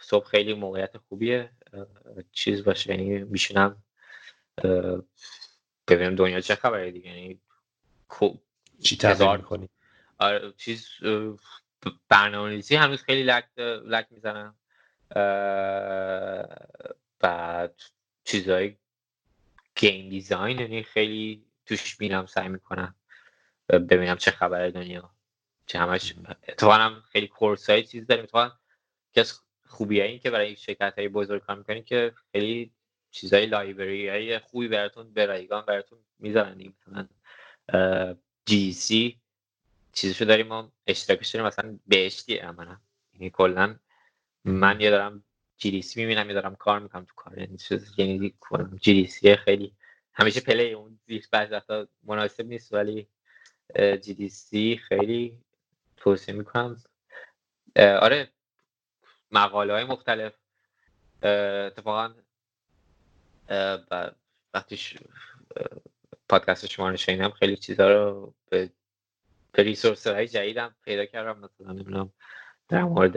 صبح 0.00 0.26
خیلی 0.26 0.54
موقعیت 0.54 0.96
خوبیه 0.96 1.50
چیز 2.32 2.64
باشه 2.64 2.90
یعنی 2.90 3.18
میشونم 3.18 3.82
ببینم 5.88 6.14
دنیا 6.16 6.40
چه 6.40 6.54
خبره 6.54 6.90
دیگه 6.90 7.08
یعنی 7.08 7.40
چی 8.82 8.96
تغییر 8.96 9.36
می‌کنی؟ 9.36 9.68
آره 10.18 10.52
چیز 10.56 10.88
برنامه‌نویسی 12.08 12.76
هنوز 12.76 13.02
خیلی 13.02 13.22
لک 13.22 13.58
لک 13.84 14.06
می‌زنم 14.10 14.54
بعد 17.20 17.80
چیزهای 18.24 18.76
گیم 19.80 20.08
دیزاین 20.08 20.58
یعنی 20.58 20.82
خیلی 20.82 21.44
توش 21.66 22.00
میرم 22.00 22.26
سعی 22.26 22.48
می‌کنم 22.48 22.94
ببینم 23.68 24.16
چه 24.16 24.30
خبره 24.30 24.70
دنیا. 24.70 25.10
چه 25.66 25.78
همش 25.78 26.14
اتفاقا 26.48 27.02
خیلی 27.12 27.28
کورس 27.28 27.70
های 27.70 27.82
چیز 27.84 28.06
داریم 28.06 28.24
اتفاقا 28.24 28.56
که 29.12 29.24
خوبی 29.66 30.00
این 30.00 30.18
که 30.18 30.30
برای 30.30 30.56
شرکت 30.56 30.94
های 30.98 31.08
بزرگ 31.08 31.42
کار 31.42 31.56
می‌کنیم 31.56 31.82
که 31.82 32.12
خیلی 32.32 32.72
چیزای 33.10 33.46
لایبرری 33.46 34.08
های 34.08 34.38
خوبی 34.38 34.68
براتون 34.68 35.12
به 35.12 35.26
رایگان 35.26 35.64
براتون 35.66 35.98
می‌ذارن. 36.18 36.72
مثلا 36.86 37.08
جی 38.46 38.72
سی 38.72 39.20
چیزشو 39.92 40.24
داریم 40.24 40.46
ما 40.46 40.72
اشتراکش 40.86 41.28
داریم. 41.28 41.46
مثلا 41.46 41.78
بهشتی 41.86 42.36
عملا. 42.36 42.76
یعنی 43.14 43.30
کلا 43.30 43.76
من 44.44 44.80
یه 44.80 44.90
دارم 44.90 45.24
جی 45.60 45.70
دی 45.70 45.82
سی 45.82 46.00
می‌بینم 46.00 46.28
یه 46.28 46.34
دارم 46.34 46.56
کار 46.56 46.78
می‌کنم 46.78 47.04
تو 47.04 47.14
کار. 47.16 47.38
یعنی 47.38 47.58
یعنی 47.96 48.34
جی 48.80 48.94
دی 48.94 49.06
سی 49.06 49.36
خیلی 49.36 49.72
همیشه 50.12 50.40
پلی 50.40 50.72
اون 50.72 51.00
زیر 51.06 51.28
بعضی 51.32 51.52
وقتا 51.52 51.88
مناسب 52.02 52.46
نیست 52.46 52.72
ولی 52.72 53.08
جی 54.00 54.14
دی 54.14 54.28
سی 54.28 54.80
خیلی 54.88 55.38
توصیه 55.96 56.34
می‌کنم. 56.34 56.82
آره 57.76 58.28
مقاله 59.30 59.72
های 59.72 59.84
مختلف 59.84 60.32
اتفاقا 61.22 62.14
وقتی 64.54 64.78
پادکست 66.28 66.66
شما 66.66 66.90
رو 66.90 66.96
شنیدم 66.96 67.30
خیلی 67.30 67.56
چیزها 67.56 67.88
رو 67.88 68.34
به, 68.50 68.70
به 69.52 69.62
resource 69.62 70.06
های 70.06 70.28
جدیدم 70.28 70.74
پیدا 70.84 71.06
کردم. 71.06 71.38
مثلا 71.38 71.72
نمی‌دونم 71.72 72.12
در 72.68 72.82
مورد 72.82 73.16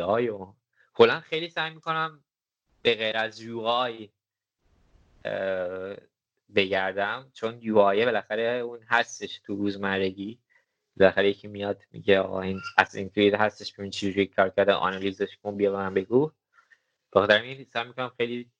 AI 0.00 0.28
و 0.28 0.52
کلا 0.94 1.20
خیلی 1.20 1.48
سعی 1.48 1.70
می‌کنم 1.74 2.24
به 2.82 2.94
غیر 2.94 3.16
از 3.16 3.40
UI 3.40 4.08
بگردم 6.54 7.30
چون 7.34 7.58
UI 7.62 8.04
بالاخره 8.04 8.42
اون 8.42 8.80
هستش 8.88 9.38
تو 9.38 9.56
روزمرگی. 9.56 10.38
بالاخره 10.96 11.28
یکی 11.28 11.48
میاد 11.48 11.82
میگه 11.92 12.18
آقا 12.20 12.40
این 12.40 12.60
اصلا 12.78 12.98
این 13.00 13.10
توی 13.10 13.30
هستش 13.30 13.72
ببین 13.72 13.90
چجوری 13.90 14.26
کار 14.26 14.48
کرده 14.48 14.72
آنالیزش 14.72 15.36
کن 15.42 15.56
بیا 15.56 15.72
من 15.72 15.94
بگو. 15.94 16.32
بخاطر 17.12 17.42
این 17.42 17.64
سعی 17.64 17.88
می‌کنم 17.88 18.12
خیلی 18.16 18.50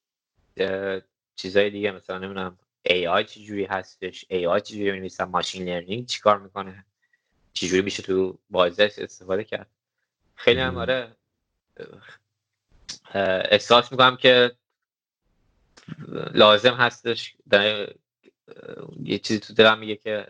چیزای 1.36 1.70
دیگه 1.70 1.90
مثلا 1.90 2.18
نمی‌دونم 2.18 2.58
AI 2.88 3.24
چجوری 3.24 3.64
هستش 3.64 4.24
AI 4.30 4.60
چجوری 4.62 4.92
می‌نویسن 4.92 5.24
ماشین 5.24 5.68
لرنینگ 5.68 6.06
چیکار 6.06 6.38
می‌کنه 6.38 6.86
چجوری 7.52 7.82
میشه 7.82 8.02
تو 8.02 8.38
بازش 8.50 8.98
استفاده 8.98 9.44
کرد. 9.44 9.70
خیلی 10.34 10.60
هم 10.60 10.76
آره 10.78 11.16
احساس 13.14 13.92
می‌کنم 13.92 14.16
که 14.16 14.52
لازم 16.34 16.74
هستش. 16.74 17.36
یه 19.02 19.18
چیزی 19.18 19.40
تو 19.40 19.54
دلم 19.54 19.78
میگه 19.78 19.96
که 19.96 20.26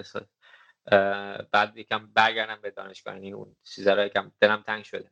بعد 1.52 1.76
یکم 1.76 2.06
برگردم 2.14 2.59
به 2.62 2.70
دانشگاه. 2.70 3.14
یعنی 3.14 3.32
اون 3.32 3.56
چیزا 3.64 3.94
رو 3.94 4.06
یکم 4.06 4.32
دلم 4.40 4.62
تنگ 4.66 4.84
شده 4.84 5.10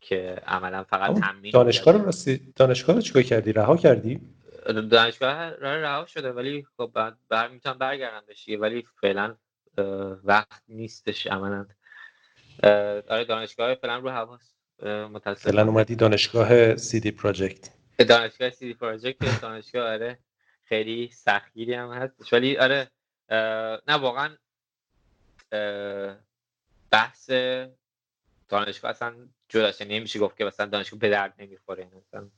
که 0.00 0.42
عملا 0.46 0.84
فقط 0.84 1.20
تمرین 1.20 1.52
دانشگاه 1.52 1.94
رو 1.94 2.04
راستی 2.04 2.52
دانشگاه 2.56 2.96
رو 2.96 3.02
چیکار 3.02 3.22
کردی؟ 3.22 3.52
رها 3.52 3.76
کردی؟ 3.76 4.20
دانشگاه 4.90 5.50
رها 5.50 6.06
شده 6.06 6.32
ولی 6.32 6.66
خب 6.76 6.90
بعد 6.94 7.16
بر 7.28 7.48
می‌تونم 7.48 7.78
برگردم 7.78 8.26
بشی 8.28 8.56
ولی 8.56 8.86
فعلا 9.00 9.36
وقت 10.24 10.62
نیستش 10.68 11.26
عملا. 11.26 11.66
آره 13.08 13.24
دانشگاه 13.24 13.74
فعلا 13.74 13.98
رو 13.98 14.10
حواس 14.10 14.54
متاسفانه. 14.82 15.56
فعلا 15.56 15.68
اومدی 15.68 15.96
دانشگاه 15.96 16.76
سی 16.76 17.00
دی 17.00 17.10
پروژکت 17.10 17.70
دانشگاه 17.98 18.50
سی 18.50 18.66
دی 18.66 18.74
پروژکت 18.74 19.40
دانشگاه 19.40 19.92
آره 19.92 20.18
خیلی 20.64 21.10
سختگیری 21.12 21.74
هم 21.74 21.92
هست. 21.92 22.32
ولی 22.32 22.58
آره 22.58 22.90
نه 23.88 23.94
واقعا 23.94 24.36
بحث 26.90 27.30
دانشگاه 28.48 28.90
اصلا 28.90 29.14
جداش 29.48 29.82
نمیشه 29.82 30.18
گفت 30.18 30.36
که 30.36 30.44
مثلا 30.44 30.66
دانشگاه 30.66 31.00
به 31.00 31.10
درد 31.10 31.34
نمی‌خوره. 31.38 31.88
مثلا 31.96 32.28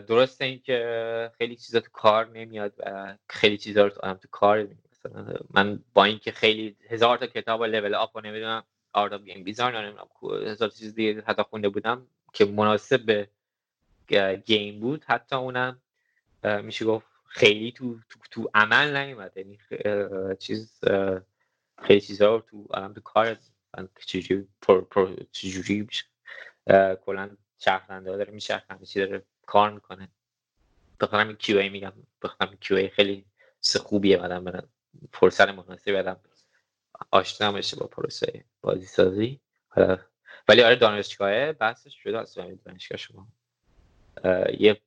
درسته 0.00 0.44
اینکه 0.44 1.32
خیلی 1.38 1.56
چیزا 1.56 1.80
تو 1.80 1.90
کار 1.92 2.28
نمیاد 2.28 2.74
و 2.78 3.16
خیلی 3.28 3.58
چیزا 3.58 3.82
رو 3.82 3.90
تو 3.90 4.14
تو 4.14 4.28
کار 4.30 4.68
مثلا 4.92 5.34
من 5.50 5.84
با 5.94 6.04
اینکه 6.04 6.32
خیلی 6.32 6.76
هزار 6.90 7.18
تا 7.18 7.26
کتاب 7.26 7.60
و 7.60 7.64
Level 7.64 7.94
Up 7.94 8.16
و 8.16 8.20
نمی‌دونم 8.20 8.64
Art 8.94 9.12
of 9.12 9.22
Game 9.22 9.42
Design 9.42 9.76
نمی‌دونم 9.76 10.08
هزار 10.46 10.68
چیز 10.68 10.94
دیگه 10.94 11.22
حتی 11.26 11.42
خونده 11.42 11.68
بودم 11.68 12.06
که 12.32 12.44
مناسب 12.44 13.06
به 13.06 13.28
game 14.46 14.80
بود. 14.80 15.04
حتی 15.04 15.36
اونم 15.36 15.80
میشه 16.62 16.84
گفت 16.84 17.06
خیلی 17.26 17.72
تو 17.72 17.98
تو, 18.10 18.18
تو 18.30 18.50
عمل 18.54 18.96
نیومد. 18.96 19.32
یعنی 19.36 19.58
چیز 20.38 20.80
خیلی 21.82 22.00
چیزا 22.00 22.36
رو 22.36 22.40
تو 22.40 22.66
تو 22.94 23.00
کار 23.00 23.36
چجوری 24.06 24.48
چجوری 25.32 25.88
کلا 27.06 27.30
شهرنده 27.58 28.16
داره 28.16 28.32
میشه 28.32 28.62
چی 28.86 28.98
داره 29.00 29.22
کار 29.46 29.70
می‌کنه. 29.70 30.08
بخاطر 31.00 31.26
این 31.26 31.36
کیو 31.36 31.58
ای 31.58 31.68
میگم 31.68 31.92
بخاطر 32.22 32.54
کیو 32.60 32.76
ای 32.76 32.88
خیلی 32.88 33.24
خوبیه 33.82 34.16
بعدم 34.16 34.44
برن 34.44 34.68
فرصت 35.12 35.48
مناسبی 35.48 35.92
بعدم 35.92 36.20
آشنا 37.10 37.52
بشه 37.52 37.76
با 37.76 37.86
پروسه 37.86 38.44
بازی 38.60 38.86
سازی 38.86 39.40
ولی 40.48 40.62
آره 40.62 40.76
دانشگاهه 40.76 41.52
بحثش 41.52 41.94
شده 41.94 42.18
از 42.18 42.34
دانشگاه 42.64 42.98
شما. 42.98 43.26
یه 44.58 44.80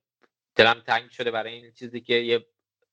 دلم 0.54 0.80
تنگ 0.86 1.10
شده 1.10 1.30
برای 1.30 1.52
این 1.52 1.72
چیزی 1.72 2.00
که 2.00 2.14
یه 2.14 2.46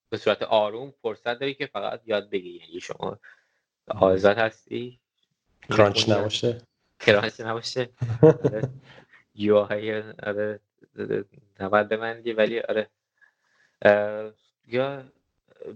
به 0.10 0.18
صورت 0.18 0.44
آروم 0.44 0.94
فرصت 1.02 1.40
داری 1.40 1.54
که 1.54 1.66
فقط 1.66 2.02
یاد 2.06 2.30
بگیری. 2.30 2.66
یعنی 2.66 2.80
شما 2.80 3.20
آزاد 3.88 4.38
هستی. 4.38 5.00
کرانچ 5.70 6.10
نباشه. 6.10 6.62
کرانچ 7.00 7.40
نباشه. 7.40 7.90
یو 9.36 9.60
های 9.60 10.02
آره 10.02 10.60
نباید 11.60 11.90
بمندی 11.90 12.34
ولی 12.34 12.60
آره. 12.60 12.90
یا 14.68 15.04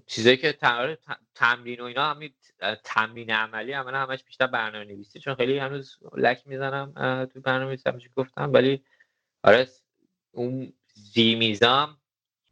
چیزایی 0.05 0.37
که 0.37 0.57
تمرین 1.35 1.81
و 1.81 1.83
اینا 1.83 2.05
همین 2.05 2.33
تمرین 2.83 3.31
عملی 3.31 3.71
عملا 3.71 3.99
همش 3.99 4.23
بیشتر 4.23 4.47
برنامه 4.47 4.85
نویسی 4.85 5.19
چون 5.19 5.35
خیلی 5.35 5.57
هنوز 5.59 5.97
لک 6.17 6.43
می‌زنم 6.47 6.93
تو 7.33 7.41
برنامه 7.41 7.77
نویسی 7.85 8.09
گفتم 8.15 8.53
ولی 8.53 8.83
آره 9.43 9.67
اون 10.31 10.73
زی 10.93 11.35
میزام 11.35 11.97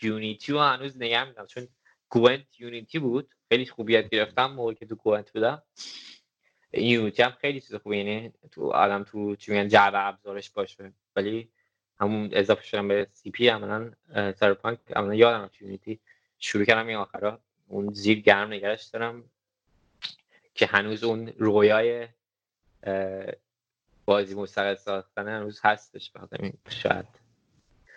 یونیتی 0.02 0.52
رو 0.52 0.60
هنوز 0.62 0.98
نگه 0.98 1.26
میدم 1.26 1.46
چون 1.46 1.68
گوینت 2.10 2.60
یونیتی 2.62 3.00
بود 3.00 3.36
خیلی 3.50 3.66
خوبیت 3.66 4.10
گرفتم 4.10 4.46
موقعی 4.52 4.76
که 4.76 4.86
تو 4.86 4.96
گوینت 4.96 5.32
بودم. 5.34 5.64
یونیتی 6.74 7.24
هم 7.24 7.32
خیلی 7.32 7.62
چیز 7.62 7.76
خوبی 7.76 7.98
یعنی 7.98 8.34
تو 8.52 8.72
آدم 8.72 9.04
تو 9.04 9.36
چی 9.36 9.52
میگن 9.52 9.68
جعبه 9.68 10.08
ابزارش 10.08 10.50
باشه 10.52 10.94
ولی 11.16 11.52
همون 12.00 12.30
اضافه 12.34 12.64
شدم 12.64 12.88
به 12.88 13.08
سی 13.14 13.32
پی 13.32 13.48
عملا 13.48 13.92
سایبرپانک 14.16 14.80
عملا 14.96 15.16
یادم 15.16 15.50
یونیتی 15.62 16.00
شروع 16.40 16.66
کردم 16.66 16.88
این 16.88 16.98
آخرا 16.98 17.42
اون 17.68 17.94
زیر 17.94 18.20
گرم 18.20 18.54
نگرش 18.54 18.84
دارم. 18.86 19.32
که 20.58 20.66
هنوز 20.66 21.04
اون 21.04 21.28
رویای 21.38 22.08
بازی 24.06 24.36
مستقل 24.36 24.76
ساختن 24.76 25.28
هنوز 25.28 25.60
هستش 25.64 26.12
شاید 26.70 27.06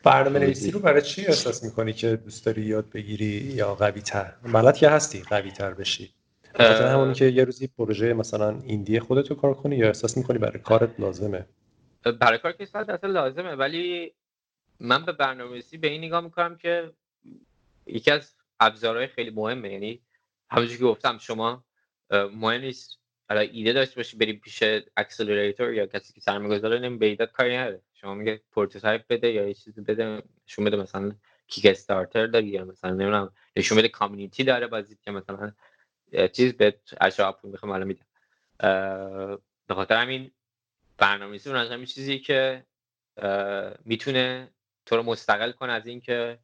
برنامه 0.05 0.39
نویسی 0.39 0.71
رو 0.71 0.81
برای 0.81 1.03
چی 1.03 1.27
احساس 1.27 1.65
می‌کنی 1.65 1.93
که 1.93 2.17
دوست 2.17 2.47
داری 2.47 2.63
یاد 2.63 2.91
بگیری 2.91 3.27
یا 3.27 3.75
قوی 3.75 4.01
تر 4.01 4.35
بلد 4.53 4.77
که 4.77 4.89
هستی؟ 4.89 5.23
قوی 5.23 5.51
تر 5.51 5.75
بشی 5.75 6.15
خاطر 6.57 6.87
همونی 6.87 7.15
که 7.15 7.25
یه 7.25 7.45
روزی 7.45 7.67
پروژه 7.67 8.13
مثلا 8.13 8.61
ایندی 8.65 9.01
خودتو 9.01 9.35
کار 9.35 9.55
کنی 9.55 9.77
یا 9.77 9.87
احساس 9.87 10.17
می‌کنی 10.17 10.39
برای 10.39 10.59
کارت 10.59 11.01
لازمه؟ 11.01 11.47
برای 12.21 12.39
کار 12.39 12.53
که 12.53 12.63
اصلا 12.63 13.11
لازمه 13.11 13.55
ولی 13.55 14.15
من 14.81 15.05
به 15.05 15.13
برنامه‌نویسی 15.13 15.79
به 15.79 15.89
این 15.89 16.05
نگاه 16.05 16.21
می‌کنم 16.21 16.57
که 16.57 16.93
یکی 17.87 18.11
از 18.11 18.35
ابزارهای 18.61 19.07
خیلی 19.07 19.31
مهمه. 19.31 19.73
یعنی 19.73 20.01
همونجوری 20.51 20.79
که 20.79 20.85
گفتم 20.85 21.19
شما 21.19 21.65
مهم 22.11 22.61
نیست. 22.61 22.99
حالا 23.29 23.41
ایده 23.41 23.73
داشته 23.73 23.97
باشی 23.97 24.17
بری 24.17 24.33
پیش 24.33 24.63
accelerator 24.97 25.75
یا 25.75 25.87
کسی 25.87 26.13
که 26.13 26.21
سرمایه‌گذاره 26.21 26.79
نمی 26.79 26.99
به 26.99 27.07
ایده 27.07 27.27
کاری 27.27 27.57
نداره. 27.57 27.83
شما 27.95 28.15
میگه 28.15 28.41
prototype 28.53 29.07
بده 29.09 29.33
یا 29.33 29.49
یه 29.49 29.55
چیزی 29.55 29.81
بده 29.81 30.23
نشون 30.47 30.65
بده 30.65 30.77
مثلا 30.77 31.13
Kickstarter 31.47 32.27
داری 32.27 32.47
یا 32.47 32.65
مثلا 32.65 32.91
نمی‌دونم 32.91 33.33
نشون 33.57 33.79
بده 33.79 33.89
community 33.89 34.45
داره 34.45 34.67
بازی 34.67 34.99
که 35.03 35.11
مثلا 35.11 35.53
چیز 36.33 36.57
به 36.57 36.81
اشرا 37.01 37.33
پول 37.33 37.51
می‌خوام 37.51 37.73
حالا 37.73 37.85
میدم. 37.85 38.07
به 39.67 39.75
خاطر 39.75 39.97
همین 39.97 40.31
برنامه‌نویسی 40.99 41.51
اون 41.51 41.59
همین 41.59 41.87
چیزی 41.87 42.19
که 42.19 42.65
می‌تونه 43.85 44.51
تو 44.87 44.97
رو 44.97 45.03
مستقل 45.03 45.53
کنه 45.53 45.73
از 45.73 45.87
اینکه 45.87 46.39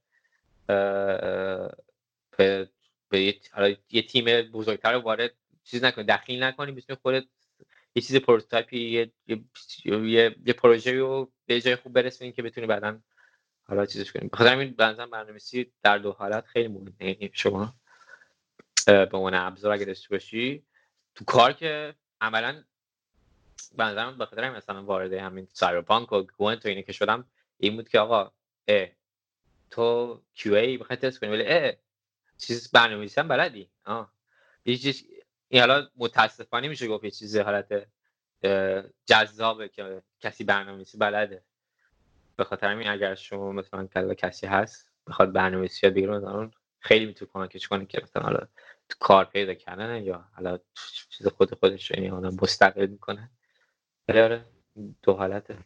به, 2.37 2.69
به 3.09 3.35
یه 3.91 4.03
تیم 4.03 4.43
بزرگتر 4.43 4.95
وارد 4.95 5.33
چیز 5.67 5.85
نکنی 5.85 6.05
دخیل 6.05 6.43
نکنی 6.43 6.73
بتونی 6.73 6.99
خودت 7.03 7.25
یه 7.95 8.03
چیز 8.03 8.17
prototype 8.17 8.73
ی 8.73 8.79
یه 8.79 9.13
یه, 9.27 10.37
یه, 10.45 10.53
پروژه 10.53 10.93
رو 10.93 11.33
به 11.47 11.61
جای 11.61 11.77
خوب 11.77 11.93
برسونی 11.93 12.33
که 12.33 12.43
بتونی 12.43 12.67
بعدا 12.67 13.01
حالا 13.69 13.87
چیزش 13.87 14.13
کنی. 14.13 14.29
بخاطر 14.29 14.53
همین 14.53 14.75
بنظرم 14.75 15.11
برنامه‌نویسی 15.11 15.73
در 15.83 15.99
دو 15.99 16.13
حالت 16.13 16.47
خیلی 16.47 16.69
مهمه. 16.69 16.95
یعنی 17.01 17.31
شما 17.33 17.75
به 18.87 19.11
عنوان 19.13 19.35
ابزار 19.35 19.73
اگه 19.73 19.85
داشته 19.85 20.09
باشی 20.09 20.67
تو 21.15 21.25
کار 21.25 21.53
که 21.53 21.95
عملا 22.21 22.65
به 23.77 23.85
نظرم 23.85 24.19
به 24.19 24.27
خاطر 24.27 24.51
مثلا 24.51 24.85
وارد 24.85 25.13
همین 25.13 25.49
Cyberpunk 25.53 26.13
و 26.13 26.23
Gwent 26.23 26.67
و 26.67 26.69
اینه 26.69 26.83
که 26.83 26.93
شدم 26.93 27.27
این 27.59 27.77
بود 27.77 27.89
که 27.89 27.99
آقا 27.99 28.33
اه 28.69 28.89
تو 29.71 30.23
QA 30.35 30.79
بخوای 30.79 30.97
تست 30.97 31.21
کنی؟ 31.21 31.31
ولی 31.31 31.45
اه 31.47 31.73
چیز 32.39 32.71
برنامه‌نویسی 32.71 33.21
هم 33.21 33.29
بلدی. 33.29 33.71
آه. 33.85 34.13
یه 34.65 34.95
این 35.57 35.61
حالا 35.61 35.89
متاسفانه 35.97 36.69
میشه 36.69 36.89
گفت 36.89 37.05
یه 37.05 37.11
چیز 37.11 37.37
حالت 37.37 37.87
جذابه 39.07 39.69
که 39.69 40.03
کسی 40.21 40.45
برنامه‌نویسی 40.45 40.99
بلده. 40.99 41.43
به 42.37 42.45
خاطر 42.45 42.69
همین 42.69 42.89
اگر 42.89 43.15
شما 43.15 43.53
مثلا 43.53 43.87
کلا 43.87 44.15
کسی 44.15 44.47
هست 44.47 44.91
بخواد 45.07 45.33
برنامه‌نویسی 45.33 45.87
یاد 45.87 45.95
بگیره 45.95 46.51
خیلی 46.81 47.07
می‌تونه 47.07 47.31
کمکش 47.33 47.69
کنه 47.69 47.87
که 47.87 48.01
مثلا 48.03 48.23
حالا 48.23 48.39
تو 48.89 48.97
کار 49.01 49.25
پیدا 49.25 49.55
کردن 49.55 50.03
یا 50.03 50.29
حالا 50.35 50.59
چیز 51.11 51.27
خود 51.27 51.55
خودش 51.55 51.91
یعنی 51.91 52.07
حالا 52.07 52.31
مستقل 52.31 52.87
می‌کنه. 52.87 53.31
آره 54.09 54.45
دو 55.03 55.13
حالته. 55.13 55.59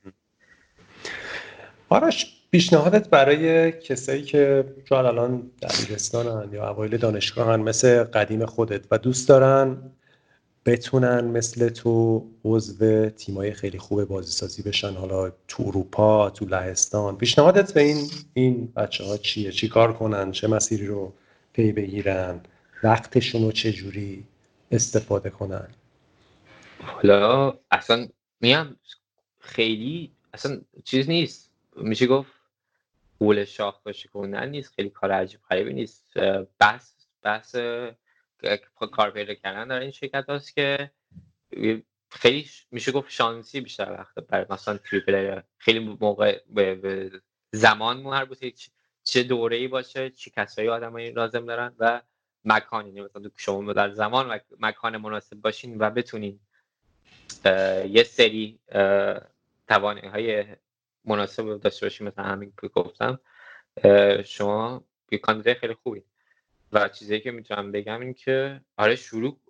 آرش 1.89 2.40
پیشنهادت 2.51 3.09
برای 3.09 3.73
کسایی 3.73 4.23
که 4.23 4.65
شاید 4.89 5.07
الان 5.07 5.51
دبیرستانن 5.63 6.53
یا 6.53 6.71
اوایل 6.71 6.97
دانشگاهن 6.97 7.61
مثل 7.61 8.03
قدیم 8.05 8.47
خودت 8.47 8.87
و 8.91 8.99
دوست 8.99 9.29
دارن 9.29 9.93
بتونن 10.67 11.25
مثل 11.25 11.69
تو 11.69 12.27
عضو 12.45 13.09
تیمای 13.09 13.53
خیلی 13.53 13.79
خوب 13.79 14.05
بازی 14.05 14.33
سازی 14.33 14.63
بشن 14.63 14.93
حالا 14.93 15.33
تو 15.49 15.63
اروپا 15.67 16.31
تو 16.31 16.45
لهستان. 16.45 17.17
پیشنهادت 17.17 17.73
به 17.73 17.81
این 17.81 18.11
این 18.35 18.73
بچه 18.77 19.05
ها 19.05 19.17
چیه؟ 19.17 19.53
چی 19.53 19.69
کار 19.69 19.93
کنن؟ 19.93 20.33
چه 20.33 20.49
مسیری 20.49 20.87
رو 20.87 21.13
پی 21.53 21.73
بگیرن؟ 21.73 22.41
وقتشون 22.83 23.43
رو 23.43 23.53
چجوری 23.53 24.25
استفاده 24.71 25.31
کنن؟ 25.31 25.69
حالا 26.83 27.55
اصلا 27.71 28.09
میام 28.41 28.77
خیلی 29.39 30.13
اصلا 30.35 30.61
چیز 30.85 31.09
نیست. 31.09 31.51
میشه 31.77 32.07
گفت 32.07 32.40
قول 33.21 33.45
شاخ 33.45 33.81
کنن 34.13 34.49
نیست 34.49 34.75
خیلی 34.75 34.91
کار 34.91 35.13
عجیب 35.13 35.41
غریبی 35.51 35.73
نیست. 35.73 36.19
بحث 36.59 36.93
بحث 37.23 37.57
کار 38.93 39.11
پیدا 39.11 39.35
کردن 39.35 39.69
در 39.69 39.81
این 39.81 39.91
شرکت 39.91 40.31
هست 40.31 40.55
که 40.55 40.91
خیلی 42.11 42.47
میشه 42.71 42.93
گفت 42.93 43.11
شانسی 43.11 43.61
بیشتر 43.61 43.93
وقت 43.93 44.15
برای 44.15 44.47
مثلا 44.51 44.79
تریپل 44.79 45.41
خیلی 45.59 45.97
موقع 46.01 46.41
به, 46.55 47.11
زمان 47.53 47.97
مربوطه 48.01 48.53
چه 49.05 49.23
دوره 49.23 49.57
ای 49.57 49.69
باشه 49.69 50.11
چه 50.11 50.31
کسایی 50.31 50.69
آدمایی 50.69 51.11
لازم 51.11 51.47
دارن 51.47 51.75
و 51.79 52.03
مکانی. 52.45 52.89
یعنی 52.89 53.01
مثلا 53.01 53.31
شما 53.37 53.73
در 53.73 53.91
زمان 53.91 54.29
و 54.29 54.39
مکان 54.61 54.97
مناسب 54.97 55.37
باشین 55.37 55.79
و 55.79 55.91
بتونین 55.91 56.41
یه 57.89 58.03
سری 58.03 58.59
توانایی 59.69 60.09
های 60.09 60.45
مناسب 61.05 61.61
داشته 61.61 61.87
باشین 61.87 62.07
مثلا 62.07 62.25
همین 62.25 62.53
که 62.61 62.69
گفتم 62.69 63.21
شما 64.25 64.85
یه 65.13 65.19
کاندیدای 65.19 65.55
خیلی 65.55 65.75
خوبی 65.75 66.03
و 66.73 66.89
چیزی 66.89 67.21
که 67.21 67.31
می‌تونم 67.31 67.73
بگم 67.73 68.01
این 68.01 68.15
که 68.15 68.61
آره 68.77 68.97
شروع 68.97 69.41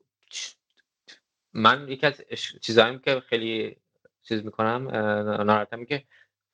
من 1.53 1.89
یکی 1.89 2.07
از 2.07 2.23
چیزهایی 2.61 2.99
که 2.99 3.21
خیلی 3.21 3.77
چیز 4.23 4.45
می‌کنم 4.45 4.89
ناراحتم 5.43 5.85
که 5.85 6.05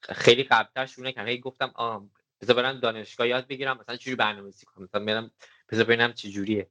خیلی 0.02 0.42
قبلتر 0.42 0.86
شروع 0.86 1.07
نکردم. 1.07 1.28
هی 1.28 1.39
گفتم 1.39 1.73
آم 1.75 2.10
بذار 2.41 2.57
برم 2.57 2.81
دانشگاه 2.81 3.28
یاد 3.28 3.47
بگیرم 3.47 3.78
مثلا 3.81 3.97
چجوری 3.97 4.16
برنامه‌نویسی 4.16 4.66
کنم؟ 4.66 4.84
مثلا 4.84 5.05
برم 5.05 5.31
بذار 5.68 5.84
ببینم 5.84 6.12
چجوریه 6.12 6.70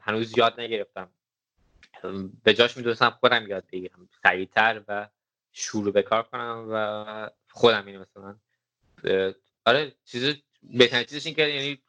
هنوز 0.00 0.38
یاد 0.38 0.60
نگرفتم. 0.60 1.10
به 2.44 2.54
جاش 2.54 2.76
می‌دونستم 2.76 3.10
خودم 3.10 3.46
یاد 3.48 3.64
بگیرم. 3.72 4.08
سریعتر 4.22 4.82
و 4.88 5.08
شروع 5.52 5.92
به 5.92 6.02
کار 6.02 6.22
کنم 6.22 6.66
و 6.70 7.30
خودم 7.50 7.86
اینه 7.86 7.98
مثلا 7.98 8.38
آره 9.64 9.92
چیز 10.04 10.34
بهترین 10.62 11.04
چیزش 11.04 11.26
این 11.26 11.34
که 11.34 11.42
یعنی 11.42 11.82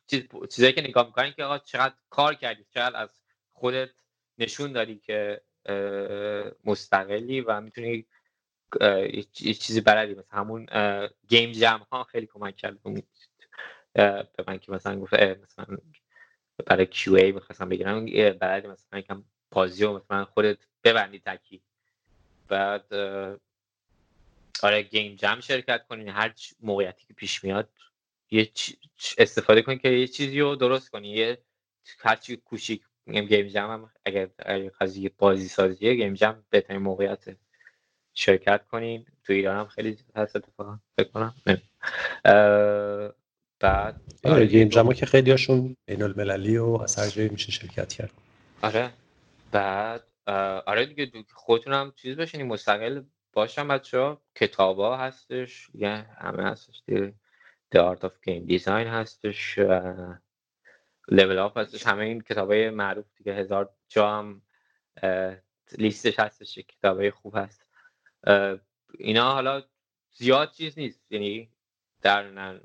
چیز 0.50 0.66
که 0.66 0.82
نگاه 0.82 1.06
می‌کنن 1.06 1.32
که 1.32 1.44
آقا 1.44 1.58
چقدر 1.58 1.94
کار 2.10 2.34
کردی 2.34 2.66
چقدر 2.74 2.98
از 2.98 3.22
خودت 3.54 3.90
نشون 4.38 4.72
دادی 4.72 4.98
که 5.00 5.42
مستقلی 6.66 7.42
و 7.42 7.62
می‌تونی 7.62 8.06
یه 9.40 9.54
چیزی 9.54 9.82
بلدی. 9.82 10.14
مثل 10.14 10.28
همون 10.32 10.68
گیم 11.28 11.52
جم 11.52 11.86
ها 11.92 12.04
خیلی 12.04 12.28
کمک 12.28 12.56
کرد. 12.56 12.78
به 13.94 14.44
من 14.48 14.60
که 14.60 14.72
مثلا 14.72 15.00
گفت 15.00 15.14
مثلا 15.14 15.78
برای 16.66 16.86
کیو 16.86 17.14
ای 17.16 17.32
می‌خواستم 17.32 17.70
بگیرم 17.70 18.06
بلدی 18.40 18.68
مثلا 18.68 19.00
یکم 19.00 19.24
بازی 19.52 19.84
و 19.84 19.94
مثلا 19.94 20.26
خودت 20.26 20.58
ببندی 20.84 21.20
تکی. 21.20 21.62
بعد 22.48 22.86
آره 24.64 24.82
گیم 24.82 25.16
جم 25.16 25.40
شرکت 25.40 25.88
کنین 25.88 26.10
هر 26.10 26.34
موقعیتی 26.60 27.06
که 27.08 27.14
پیش 27.14 27.44
میاد 27.44 27.70
یه 28.32 28.52
استفاده 29.18 29.62
کنی 29.62 29.78
که 29.78 29.90
یه 29.90 30.08
چیزی 30.08 30.40
رو 30.40 30.56
درست 30.56 30.90
کنی 30.90 31.10
یه 31.10 31.38
هرچی 32.00 32.38
کوچیک 32.38 32.82
میگم 33.06 33.26
گیم 33.28 33.48
جم 33.48 33.72
هم 33.72 33.92
اگر 34.06 34.30
قضیه 34.82 35.12
بازی 35.18 35.48
سازیه 35.48 35.94
گیم 35.94 36.14
جم 36.14 36.44
بهترین 36.50 36.82
موقعیت 36.82 37.38
شرکت 38.14 38.68
کنین. 38.68 39.06
تو 39.24 39.34
ایران 39.34 39.58
هم 39.58 39.68
خیلی 39.68 39.98
هست 40.16 40.36
اتفاقا 40.36 40.80
فکر 40.98 41.10
کنم. 41.10 41.36
بعد 43.60 44.02
آره 44.24 44.46
گیم 44.46 44.68
جم 44.68 44.94
که 44.94 45.06
خیلی 45.06 45.32
هاشون 45.32 45.78
بین 45.86 46.04
المللی 46.04 46.58
و 46.58 46.80
از 46.84 46.96
هر 46.96 47.08
جایی 47.08 47.30
میشه 47.30 47.52
شرکت 47.52 47.94
کرد. 47.94 48.12
آره. 48.62 48.94
بعد 49.52 50.04
آره 50.66 50.86
دیگه 50.86 51.12
خودتون 51.34 51.74
هم 51.74 51.94
چیز 51.96 52.16
بشینی 52.16 52.44
مستقل 52.44 53.04
باشم 53.34 53.68
بچه 53.68 54.00
ها. 54.00 54.22
کتاب 54.36 54.80
ها 54.80 54.98
هستش 54.98 55.70
یه 55.74 55.90
همه 56.18 56.44
هستش 56.44 56.84
دیگه. 56.86 57.14
The 57.76 57.80
Art 57.80 58.00
of 58.00 58.12
Game 58.28 58.60
Design 58.60 58.88
هستش 58.88 59.60
لول 61.08 61.38
اپ 61.40 61.58
هستش. 61.58 61.88
همه 61.88 62.04
این 62.04 62.22
کتاب 62.22 62.52
های 62.52 62.70
معروف 62.70 63.06
دیگه. 63.18 63.34
هزار 63.34 63.74
جا 63.88 64.10
هم 64.10 64.42
لیستش 65.78 66.20
هستش 66.20 66.60
کتاب 66.60 67.00
های 67.00 67.12
خوب 67.12 67.38
هست. 67.38 67.66
اینا 69.00 69.34
حالا 69.34 69.64
زیاد 70.12 70.52
چیز 70.52 70.80
نیست. 70.80 71.12
یعنی 71.12 71.52
در 72.02 72.60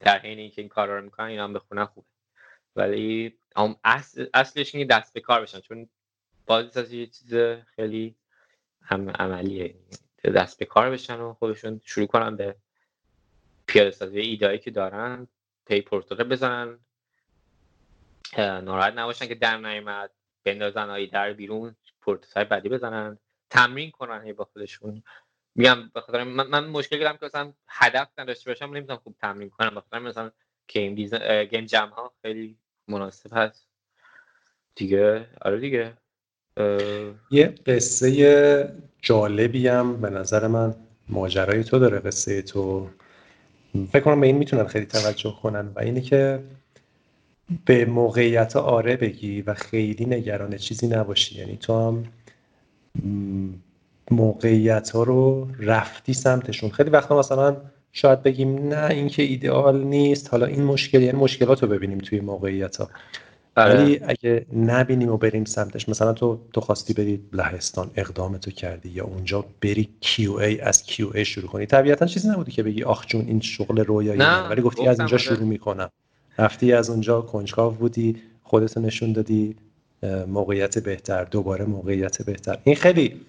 در 0.00 0.18
حین 0.18 0.38
اینکه 0.38 0.62
این 0.62 0.68
کار 0.68 0.88
رو 0.88 1.02
می‌کنن 1.02 1.26
اینا 1.26 1.44
هم 1.44 1.52
بخونن 1.52 1.84
خوبه. 1.84 2.06
ولی 2.76 3.38
اصل 3.84 4.26
اصلش 4.34 4.74
اینه 4.74 4.86
دست 4.86 5.14
به 5.14 5.20
کار 5.20 5.42
بشن. 5.42 5.60
چون 5.60 5.88
بازی 6.46 6.98
یه 6.98 7.06
چیز 7.06 7.34
خیلی 7.76 8.16
هم 8.82 9.10
عملیه 9.10 9.74
دست 10.24 10.58
به 10.58 10.64
کار 10.64 10.90
بشن 10.90 11.20
و 11.20 11.34
خودشون 11.34 11.80
شروع 11.84 12.06
کنن 12.06 12.36
به 12.36 12.56
پیاده 13.66 13.90
سازی 13.90 14.20
ایده‌هایی 14.20 14.58
که 14.58 14.70
دارن 14.70 15.28
prototype 15.66 16.24
بزنن. 16.24 16.78
ناراحت 18.38 18.92
نباشن 18.92 19.26
که 19.26 19.34
در 19.34 19.56
نیامد 19.56 20.10
بندازن 20.44 20.90
ایده 20.90 21.12
رو 21.12 21.32
بیرون 21.32 21.76
prototype 22.00 22.36
های 22.36 22.44
بعدی 22.44 22.68
بزنن 22.68 23.18
تمرین 23.50 23.90
کنن 23.90 24.32
با 24.32 24.44
خودشون. 24.44 25.02
میگم 25.54 25.90
بخاطر 25.94 26.24
من, 26.24 26.46
من 26.46 26.66
مشکل 26.66 26.98
دارم 26.98 27.16
که 27.16 27.26
مثلا 27.26 27.52
هدف 27.68 28.08
نداشته 28.18 28.50
باشم 28.50 28.64
نمی‌تونم 28.64 28.98
خوب 28.98 29.16
تمرین 29.20 29.50
کنم. 29.50 29.74
بخاطر 29.74 29.98
مثلا 29.98 30.30
game 30.68 30.94
design 30.94 31.44
game 31.44 31.66
jam 31.66 31.88
ها 31.88 32.12
خیلی 32.22 32.56
مناسب 32.88 33.30
هست. 33.32 33.68
دیگه؟ 34.74 35.30
آره 35.40 35.58
دیگه. 35.60 35.96
یه 37.30 37.54
قصه 37.66 38.72
جالبی 39.02 39.68
هم 39.68 40.00
به 40.00 40.10
نظر 40.10 40.46
من 40.46 40.74
ماجرای 41.08 41.64
تو 41.64 41.78
داره 41.78 41.98
قصه 41.98 42.42
تو. 42.42 42.88
فکر 43.92 44.00
کنم 44.00 44.20
به 44.20 44.26
این 44.26 44.36
می‌تونن 44.36 44.64
خیلی 44.64 44.86
توجه 44.86 45.34
کنن 45.42 45.68
و 45.74 45.80
اینه 45.80 46.00
که 46.00 46.40
به 47.64 47.84
موقعیت 47.84 48.56
آره 48.56 48.96
بگی 48.96 49.42
و 49.42 49.54
خیلی 49.54 50.04
نگران 50.04 50.56
چیزی 50.56 50.88
نباشی. 50.88 51.38
یعنی 51.38 51.56
تو 51.56 51.88
هم 51.88 52.04
موقعیت 54.10 54.90
ها 54.90 55.02
رو 55.02 55.48
رفتی 55.58 56.14
سمتشون. 56.14 56.70
خیلی 56.70 56.90
وقتا 56.90 57.18
مثلا 57.18 57.56
شاید 57.92 58.22
بگیم 58.22 58.68
نه 58.68 58.90
این 58.90 59.08
که 59.08 59.22
ایدئال 59.22 59.84
نیست. 59.84 60.30
حالا 60.30 60.46
این 60.46 60.62
مشکل 60.62 61.02
یعنی 61.02 61.18
مشکلات 61.18 61.62
رو 61.62 61.68
ببینیم 61.68 61.98
توی 61.98 62.20
موقعیت 62.20 62.76
ها. 62.76 62.90
ولی 63.56 64.00
اگه 64.02 64.46
نبینیم 64.56 65.08
و 65.10 65.16
بریم 65.16 65.44
سمتش 65.44 65.88
مثلا 65.88 66.12
تو 66.12 66.40
تو 66.52 66.60
خواستی 66.60 66.94
بری 66.94 67.20
لهستان 67.32 67.90
اقدام 67.94 68.36
تو 68.36 68.50
کردی 68.50 68.88
یا 68.88 69.04
اونجا 69.04 69.44
بری 69.60 69.88
کیو 70.00 70.32
ای 70.32 70.60
از 70.60 70.82
کیو 70.82 71.10
ای 71.14 71.24
شروع 71.24 71.50
کنی؟ 71.50 71.66
طبیعتا 71.66 72.06
چیزی 72.06 72.28
نبودی 72.28 72.52
که 72.52 72.62
بگی 72.62 72.82
آخ 72.82 73.06
جون 73.06 73.20
این 73.26 73.40
شغل 73.40 73.84
رویایی 73.84 74.18
نه 74.18 74.48
ولی 74.48 74.62
گفتی 74.62 74.88
از 74.88 75.00
اینجا 75.00 75.16
آره. 75.16 75.24
شروع 75.24 75.44
می‌کنم. 75.44 75.90
رفتی 76.38 76.72
از 76.72 76.90
اونجا 76.90 77.20
کنجکاو 77.20 77.74
بودی 77.74 78.22
خودتو 78.42 78.80
نشون 78.80 79.12
دادی 79.12 79.56
موقعیت 80.28 80.78
بهتر 80.78 81.24
دوباره 81.24 81.64
موقعیت 81.64 82.22
بهتر. 82.22 82.58
این 82.64 82.76
خیلی 82.76 83.20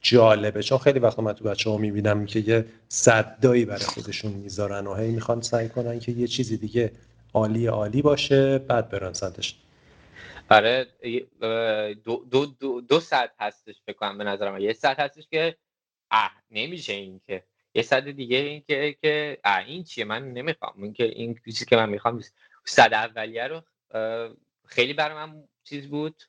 جالبه. 0.00 0.62
چون 0.62 0.78
خیلی 0.78 0.98
وقتا 0.98 1.22
من 1.22 1.32
تو 1.32 1.44
بچه 1.44 1.70
ها 1.70 1.76
می‌بینم 1.76 2.26
که 2.26 2.40
یه 2.40 2.64
صدایی 2.88 3.64
برای 3.64 3.84
خودشون 3.84 4.32
می‌ذارن 4.32 4.86
و 4.86 4.94
هی 4.94 5.10
می‌خوان 5.10 5.40
سعی 5.40 5.68
کنن 5.68 5.98
که 5.98 6.12
یه 6.12 6.26
چیزی 6.26 6.56
دیگه 6.56 6.92
عالی 7.34 7.66
عالی 7.66 8.02
باشه 8.02 8.58
بعد 8.58 8.88
برن 8.90 9.12
سمتش. 9.12 9.61
آره 10.50 10.86
دو, 12.04 12.24
دو, 12.30 12.46
دو, 12.46 12.80
دو 12.80 13.00
ساعت 13.00 13.34
هستش 13.40 13.82
فکر 13.86 13.96
کنم 13.96 14.18
به 14.18 14.24
نظرم. 14.24 14.58
یه 14.58 14.72
ساعت 14.72 15.00
هستش 15.00 15.28
که 15.28 15.56
اه 16.10 16.32
نمیشه 16.50 16.92
این 16.92 17.20
که. 17.26 17.44
یه 17.74 17.82
ساعت 17.82 18.08
دیگه 18.08 18.36
این 18.36 18.62
که 18.66 18.96
که 19.02 19.38
اه 19.44 19.64
این 19.66 19.84
چیه؟ 19.84 20.04
من 20.04 20.32
نمی‌خوام. 20.32 20.82
این 20.82 20.92
که 20.92 21.04
این 21.04 21.40
چیزی 21.44 21.64
که 21.64 21.76
من 21.76 21.88
می‌خوام 21.88 22.22
صد 22.64 22.94
اولیه 22.94 23.46
رو 23.46 23.62
خیلی 24.66 24.92
برای 24.92 25.14
من 25.14 25.44
چیز 25.64 25.88
بود 25.88 26.22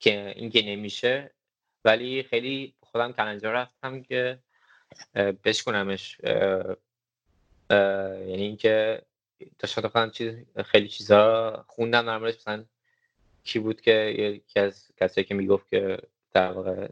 که 0.00 0.32
این 0.36 0.50
که 0.50 0.62
نمیشه 0.62 1.30
ولی 1.84 2.22
خیلی 2.22 2.74
خودم 2.80 3.12
کلنجا 3.12 3.52
رفتم 3.52 4.02
که 4.02 4.38
بشکنمش 5.44 6.20
یعنی 7.70 8.42
اینکه 8.42 9.02
داشتم 9.58 10.10
چیز 10.10 10.34
خیلی 10.64 10.88
چیزا 10.88 11.64
خوندم 11.68 12.06
در 12.06 12.18
مثلا 12.18 12.64
کی 13.44 13.58
بود 13.58 13.80
که 13.80 13.92
یکی 14.18 14.60
از 14.60 14.88
کسایی 14.96 15.24
که 15.24 15.34
می‌گفت 15.34 15.70
که 15.70 15.98
در 16.32 16.52
واقع 16.52 16.88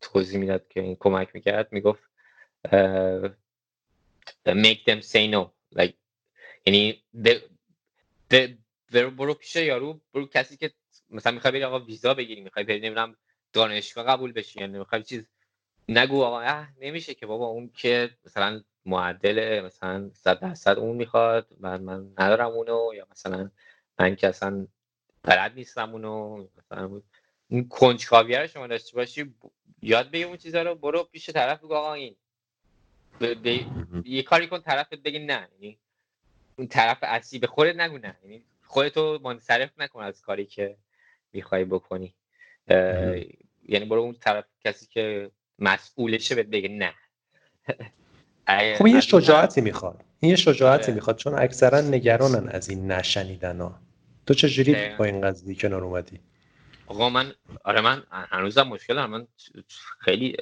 توضیح 0.00 0.40
می‌داد 0.40 0.68
که 0.68 0.80
این 0.80 0.96
کمک 1.00 1.28
می‌کرد 1.34 1.68
می‌گفت 1.72 2.10
make 4.48 4.84
them 4.88 5.02
say 5.02 5.30
no. 5.34 5.50
Like 5.78 5.94
یعنی 6.66 7.02
برو 8.90 9.34
پیش 9.34 9.56
یارو 9.56 10.00
برو 10.14 10.26
کسی 10.26 10.56
که 10.56 10.72
مثلا 11.10 11.32
می‌خوای 11.32 11.52
بری 11.52 11.64
آقا 11.64 11.78
ویزا 11.78 12.14
بگیری 12.14 12.40
می‌خوای 12.40 12.64
بری 12.64 12.80
نمی‌دونم 12.80 13.16
دانشگاه 13.52 14.04
قبول 14.04 14.32
بشی 14.32 14.60
یعنی 14.60 14.78
می‌خوای 14.78 15.02
چیز 15.02 15.28
نگو 15.88 16.22
آقا 16.22 16.40
اه 16.40 16.68
نمیشه 16.80 17.14
که 17.14 17.26
بابا 17.26 17.46
اون 17.46 17.70
که 17.74 18.10
مثلا 18.24 18.62
معدل 18.86 19.60
مثلا 19.64 20.10
صد 20.14 20.40
درصد 20.40 20.78
اون 20.78 20.96
می‌خواد 20.96 21.48
من 21.60 21.80
من 21.82 22.12
ندارم 22.18 22.50
اونو. 22.50 22.90
یا 22.94 23.06
مثلا 23.10 23.50
من 23.98 24.16
که 24.16 24.28
اصلا 24.28 24.66
بلد 25.26 25.52
نیستم 25.54 25.92
اونو 25.92 26.44
مثلا 26.58 27.00
اون 27.50 27.68
کنجکاوی 27.68 28.36
رو 28.36 28.46
شما 28.46 28.66
داشته 28.66 28.96
باشی 28.96 29.34
یاد 29.82 30.10
بگی 30.10 30.22
اون 30.22 30.36
چیزا 30.36 30.62
رو 30.62 30.74
برو 30.74 31.04
پیش 31.04 31.30
طرف 31.30 31.58
بگو 31.58 31.74
آقا 31.74 31.94
این. 31.94 32.16
یه 34.04 34.22
کاری 34.22 34.46
کن 34.46 34.60
طرف 34.60 34.92
بگی 34.92 35.18
نه 35.18 35.48
یعنی 35.52 35.78
اون 36.58 36.68
طرف 36.68 36.98
اصلی 37.02 37.38
به 37.38 37.46
خودت 37.46 37.76
نگو 37.76 37.98
نه 37.98 38.16
یعنی 38.22 38.42
خودتو 38.64 39.18
منصرف 39.22 39.70
نکن 39.78 40.02
از 40.02 40.22
کاری 40.22 40.46
که 40.46 40.76
می‌خوای 41.32 41.64
بکنی. 41.64 42.14
یعنی 43.68 43.84
برو 43.84 44.00
اون 44.00 44.14
طرف 44.20 44.44
کسی 44.64 44.86
که 44.86 45.30
مسئولشه 45.58 46.34
بهت 46.34 46.46
بگه 46.46 46.68
نه. 46.68 46.94
خب 48.78 48.86
یه 48.86 49.00
شجاعتی 49.00 49.60
می‌خواد. 49.60 50.04
این 50.20 50.30
یه 50.30 50.36
شجاعتی 50.36 50.84
آره. 50.84 50.94
می‌خواد 50.94 51.16
چون 51.16 51.34
اکثرا 51.34 51.80
نگرانن 51.80 52.48
از 52.48 52.68
این 52.68 52.92
نشنیدن 52.92 53.60
ها 53.60 53.80
تو 54.26 54.34
چجوری 54.34 54.96
با 54.98 55.04
این 55.04 55.20
قضیه 55.20 55.54
کنار 55.54 55.84
اومدی؟ 55.84 56.20
آقا 56.86 57.10
من 57.10 57.34
آره 57.64 57.80
من 57.80 58.02
هنوزم 58.10 58.62
مشکل 58.62 58.94
دارم. 58.94 59.10
من 59.10 59.26
خیلی 59.98 60.36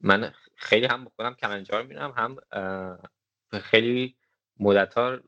من 0.00 0.32
خیلی 0.56 0.86
هم 0.86 1.08
خودم 1.16 1.34
کلنجار 1.34 1.82
میرم 1.82 2.10
هم 2.10 2.36
خیلی 3.60 4.16
مدت 4.60 4.94
ها 4.94 5.18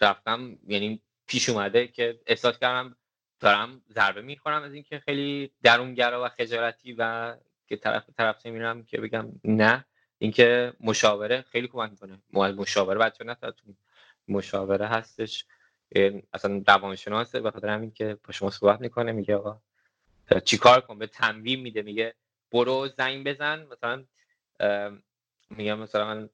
رفتم 0.00 0.58
یعنی 0.66 1.02
پیش 1.26 1.48
اومده 1.48 1.86
که 1.88 2.20
احساس 2.26 2.58
کردم 2.58 2.96
دارم 3.40 3.80
ضربه 3.94 4.22
می‌خورم 4.22 4.62
از 4.62 4.72
اینکه 4.74 4.98
خیلی 4.98 5.50
درونگرا 5.62 6.24
و 6.24 6.28
خجالتی 6.28 6.92
و 6.98 7.34
که 7.66 7.76
طرف 7.76 8.04
طرف 8.16 8.46
میرم 8.46 8.84
که 8.84 9.00
بگم 9.00 9.26
نه. 9.44 9.84
اینکه 10.18 10.72
مشاوره 10.80 11.42
خیلی 11.42 11.68
کمک 11.68 11.90
می‌کنه. 11.90 12.18
مشاوره 12.32 12.98
بچه 12.98 13.24
نه 13.24 13.36
مشاوره 14.28 14.86
هستش. 14.86 15.46
اصلا 16.34 16.62
روانشناسه 16.68 17.40
به 17.40 17.50
خاطر 17.50 17.68
همین 17.68 17.90
که 17.90 18.18
با 18.24 18.32
شما 18.32 18.50
صحبت 18.50 18.80
می‌کنه 18.80 19.12
میگه 19.12 19.36
آقا 19.36 19.60
چیکار 20.44 20.80
کن 20.80 20.98
به 20.98 21.06
تنویم 21.06 21.60
میده 21.60 21.82
میگه 21.82 22.14
برو 22.52 22.88
زنگ 22.88 23.26
بزن. 23.26 23.66
مثلا 23.72 24.04
میگم 25.50 25.78
مثلا 25.78 26.06
من 26.14 26.30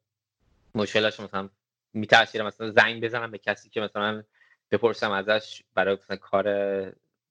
مشکلش 0.74 1.20
مثلا 1.20 1.50
میترسیدم 1.92 2.46
مثلا 2.46 2.70
زنگ 2.70 3.04
بزنم 3.04 3.30
به 3.30 3.38
کسی 3.38 3.70
که 3.70 3.80
مثلا 3.80 4.24
بپرسم 4.70 5.10
ازش 5.10 5.62
برای 5.74 5.94
مثلا 5.96 6.16
کار 6.16 6.44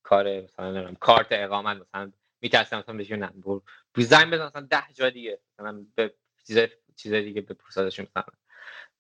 کار 0.04 0.42
مثلا 0.42 0.72
نمی‌دونم 0.72 0.96
کارت 0.96 1.28
اقامت 1.32 1.78
مثلا 1.78 2.12
میترسم 2.42 2.80
مثلا 2.80 2.98
بهش 2.98 3.12
نه 3.12 3.28
برو 3.28 3.64
زنگ 3.98 4.34
بزن 4.34 4.46
مثلا 4.46 4.68
ده 4.72 4.84
جا 4.94 5.10
دیگه 5.10 5.40
مثلا 5.54 5.86
به 5.96 6.14
چیز 6.48 6.60
چیز 6.96 7.14
دیگه 7.14 7.42
بپرسادش 7.42 8.00
مثلا. 8.00 8.24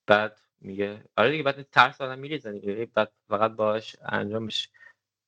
بعد 0.07 0.41
میگه. 0.65 1.03
آره 1.17 1.31
دیگه 1.31 1.43
بعد 1.43 1.61
ترس 1.61 2.01
آدم 2.01 2.19
میریزه 2.19 2.51
دیگه. 2.51 2.85
بعد 2.93 3.11
فقط 3.29 3.51
باش 3.51 3.95
انجام 4.05 4.43
میشه. 4.43 4.69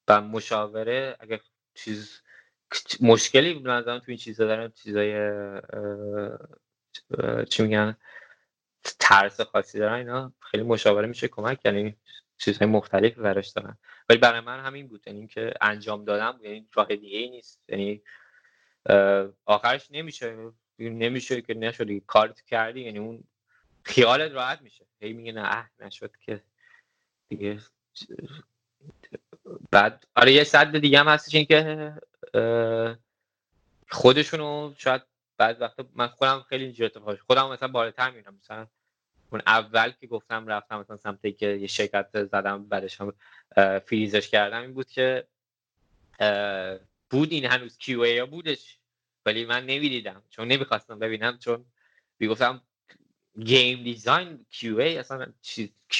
و 0.07 0.21
مشاوره 0.21 1.15
اگه 1.19 1.41
چیز 1.73 2.21
مشکلی 3.01 3.53
به 3.53 3.69
نظرم 3.69 3.99
تو 3.99 4.05
این 4.07 4.17
چیزا 4.17 4.45
دارن 4.45 4.71
چیزای 4.71 5.13
چی 7.49 7.63
میگن 7.63 7.97
ترس 8.99 9.41
خاصی 9.41 9.79
دارن 9.79 9.93
اینا 9.93 10.33
خیلی 10.39 10.63
مشاوره 10.63 11.07
میشه 11.07 11.27
کمک 11.27 11.65
یعنی 11.65 11.95
چیزهای 12.37 12.71
مختلفی 12.71 13.21
براش 13.21 13.47
دارن. 13.47 13.77
ولی 14.09 14.19
برای 14.19 14.39
من 14.39 14.59
همین 14.59 14.87
بود. 14.87 15.03
یعنی 15.07 15.27
که 15.27 15.53
انجام 15.61 16.05
دادم 16.05 16.39
یعنی 16.43 16.67
راه 16.73 16.87
دیگه 16.87 17.29
نیست. 17.29 17.63
یعنی 17.69 18.01
آخرش 19.45 19.91
نمیشه. 19.91 20.51
نمیشه 20.79 21.41
که 21.41 21.53
نشد 21.53 21.97
کارت 21.97 22.41
کردی. 22.41 22.81
یعنی 22.81 22.99
اون 22.99 23.23
خیالت 23.87 24.31
راحت 24.31 24.61
میشه. 24.61 24.85
هی 25.01 25.13
میگه 25.13 25.31
نه 25.31 25.69
نشد 25.79 26.17
که 26.17 26.43
دیگه 27.29 27.59
بعد 29.71 30.07
آره 30.15 30.31
یه 30.33 30.43
صد 30.43 30.77
دیگه 30.77 30.99
هم 30.99 31.07
هستش 31.07 31.35
این 31.35 31.45
که 31.45 31.93
خودشونو 33.89 34.73
شاید 34.77 35.01
بعد 35.37 35.61
وقتا 35.61 35.89
من 35.93 36.07
خودم 36.07 36.45
خیلی 36.49 36.63
اینجور 36.63 36.85
اتفاق 36.85 37.19
خودم 37.19 37.49
مثلا 37.49 37.67
بالاتر 37.67 38.11
میرم 38.11 38.35
مثلا 38.35 38.67
اون 39.29 39.41
اول 39.47 39.91
که 39.91 40.07
گفتم 40.07 40.47
رفتم 40.47 40.79
مثلا 40.79 40.97
سمتی 40.97 41.31
که 41.31 41.47
یه 41.47 41.67
شرکت 41.67 42.23
زدم 42.23 42.69
بعدش 42.69 43.01
هم 43.01 43.13
فریزش 43.79 44.29
کردم 44.29 44.61
این 44.61 44.73
بود 44.73 44.87
که 44.87 45.27
بود 47.09 47.31
این 47.31 47.45
هنوز 47.45 47.77
کیو 47.77 48.01
ای 48.01 48.25
بودش 48.25 48.79
ولی 49.25 49.45
من 49.45 49.65
نمی‌دیدم. 49.65 50.23
چون 50.29 50.47
نمی‌خواستم 50.47 50.99
ببینم 50.99 51.37
چون 51.37 51.65
می‌گفتم 52.19 52.66
game 53.45 53.83
design 53.83 54.45
QA 54.49 54.97
اصلا 54.97 55.33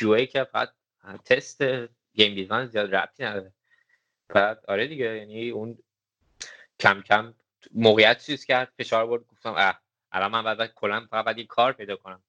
ای 0.02 0.28
که 0.28 0.44
فقط 0.44 0.74
تست 1.26 1.64
game 2.14 2.36
design 2.36 2.66
زیاد 2.68 2.96
ربطی 2.96 3.24
نداره. 3.24 3.54
بعد 4.30 4.66
آره 4.68 4.88
دیگه 4.88 5.18
یعنی 5.18 5.50
اون 5.50 5.78
کم 6.80 7.02
کم 7.02 7.34
موقعیت 7.72 8.26
چیز 8.26 8.46
کرد 8.46 8.74
فشار 8.78 9.08
برد 9.08 9.28
گفتم 9.28 9.54
اه 9.58 9.82
الان 10.12 10.32
من 10.32 10.44
بعد 10.44 10.74
کلا 10.74 11.08
فقط 11.12 11.26
باید 11.26 11.48
کار 11.48 11.74
پیدا 11.74 11.96
کنم. 11.96 12.24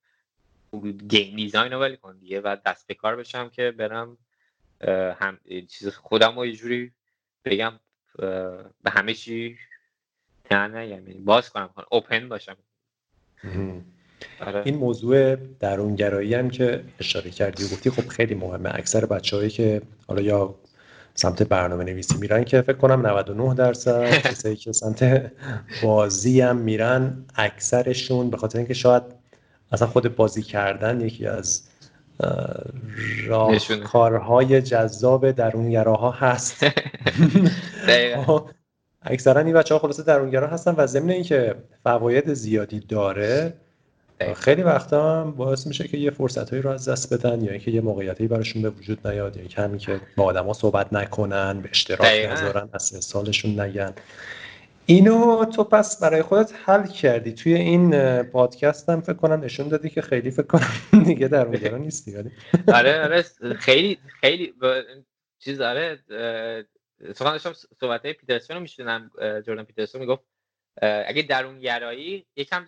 game 1.09 1.37
design 1.37 1.73
رو 1.73 1.97
کن 1.97 2.19
دیگه 2.19 2.41
و 2.41 2.57
دست 2.67 2.87
به 2.87 2.95
کار 2.95 3.17
بشم 3.17 3.51
که 3.51 3.71
برم 3.71 4.19
هم 5.21 5.41
چیز 5.69 5.89
خودم 5.89 6.39
رو 6.39 6.47
یه 6.47 6.53
جوری 6.53 6.93
بگم 7.45 7.81
به 8.83 8.91
همه 8.91 9.15
چی 9.15 9.59
نه 10.51 10.67
نه 10.67 10.89
یعنی 10.89 11.15
باز 11.15 11.51
کنم 11.51 11.75
اوپن 11.91 12.29
باشم. 12.29 12.57
آره. 14.47 14.63
این 14.65 14.77
موضوع 14.77 15.37
درونگرایی 15.37 16.35
هم 16.35 16.51
که 16.51 16.83
اشاره 17.01 17.31
کردی 17.31 17.65
و 17.65 17.67
گفتی 17.67 17.91
خب 17.91 18.09
خیلی 18.09 18.35
مهمه. 18.35 18.71
اکثر 18.75 19.07
بچههایی 19.07 19.51
که 19.51 19.83
حالا 20.07 20.23
یا 20.23 20.55
سمت 21.15 21.43
برنامه 21.43 21.85
نویسی 21.85 22.19
میرن 22.19 22.45
که 22.45 22.63
فکر 22.63 22.77
کنم 22.77 23.07
99 23.07 23.55
درصد 23.55 24.11
کسایی 24.31 24.57
که 24.57 24.73
سمت 24.73 25.33
بازی 25.83 26.41
هم 26.41 26.57
میرن 26.57 27.25
اکثرشون 27.35 28.31
به 28.31 28.37
خاطر 28.37 28.59
اینکه 28.59 28.75
شاید 28.75 29.03
اصلا 29.73 29.89
خود 29.89 30.17
بازی 30.17 30.43
کردن 30.43 31.01
یکی 31.01 31.27
از 31.27 31.63
راهکارهای 33.27 34.63
جذاب 34.63 35.31
درونگراها 35.31 36.11
هست. 36.11 36.67
اکثرا 39.03 39.41
این 39.41 39.55
بچه 39.55 39.75
ها 39.75 39.81
خلاصه 39.81 40.03
درونگرا 40.03 40.47
هستن 40.47 40.75
و 40.77 40.87
ضمن 40.87 41.11
اینکه 41.11 41.55
فواید 41.85 42.35
زیادی 42.35 42.81
داره 42.81 43.55
خیلی 44.37 44.63
وقتا 44.63 45.21
هم 45.21 45.31
باعث 45.31 45.67
میشه 45.67 45.89
که 45.89 45.97
یه 45.97 46.11
فرصت 46.11 46.55
رو 46.55 46.71
از 46.71 46.89
دست 46.89 47.15
بدن 47.15 47.45
یا 47.45 47.51
اینکه 47.51 47.71
یه 47.71 47.81
موقعیتی 47.81 48.29
براشون 48.29 48.63
به 48.63 48.71
وجود 48.71 49.07
نیاد 49.07 49.37
یا 49.37 49.41
اینکه 49.41 49.63
همین 49.63 49.79
که 49.79 50.01
با 50.17 50.25
آدما 50.25 50.53
صحبت 50.53 50.93
نکنن 50.93 51.61
به 51.61 51.69
اشتراک 51.71 52.31
نذارن 52.31 52.69
از 52.73 52.83
سالشون 52.83 53.61
نگن. 53.61 53.93
اینو 54.87 55.45
تو 55.45 55.65
پس 55.65 56.01
برای 56.01 56.23
خودت 56.23 56.53
حل 56.65 56.87
کردی. 56.87 57.33
توی 57.33 57.55
این 57.55 58.23
پادکست 58.23 58.89
هم 58.89 59.01
فکر 59.01 59.13
کنم 59.13 59.41
نشون 59.41 59.69
دادی 59.69 59.91
که 59.91 60.03
خیلی 60.03 60.31
فکر 60.31 60.47
کنم 60.47 60.71
دیگه 61.07 61.29
در 61.29 61.47
اونجا 61.47 61.77
نیستی 61.77 62.17
آره 62.75 63.03
آره. 63.03 63.25
خیلی 63.59 63.99
خیلی 64.21 64.55
چیز 65.39 65.61
آره. 65.61 65.99
سخن 67.15 67.33
داشتم 67.33 67.53
صحبت 67.81 68.05
های 68.05 68.13
پیترسون 68.13 68.57
رو 68.57 68.63
میشونم 68.63 69.11
جردن 69.47 69.63
پیترسون 69.63 70.01
می‌گفت 70.01 70.23
اگه 70.83 71.23
درون 71.23 71.61
گرایی 71.61 72.27
یکم 72.37 72.67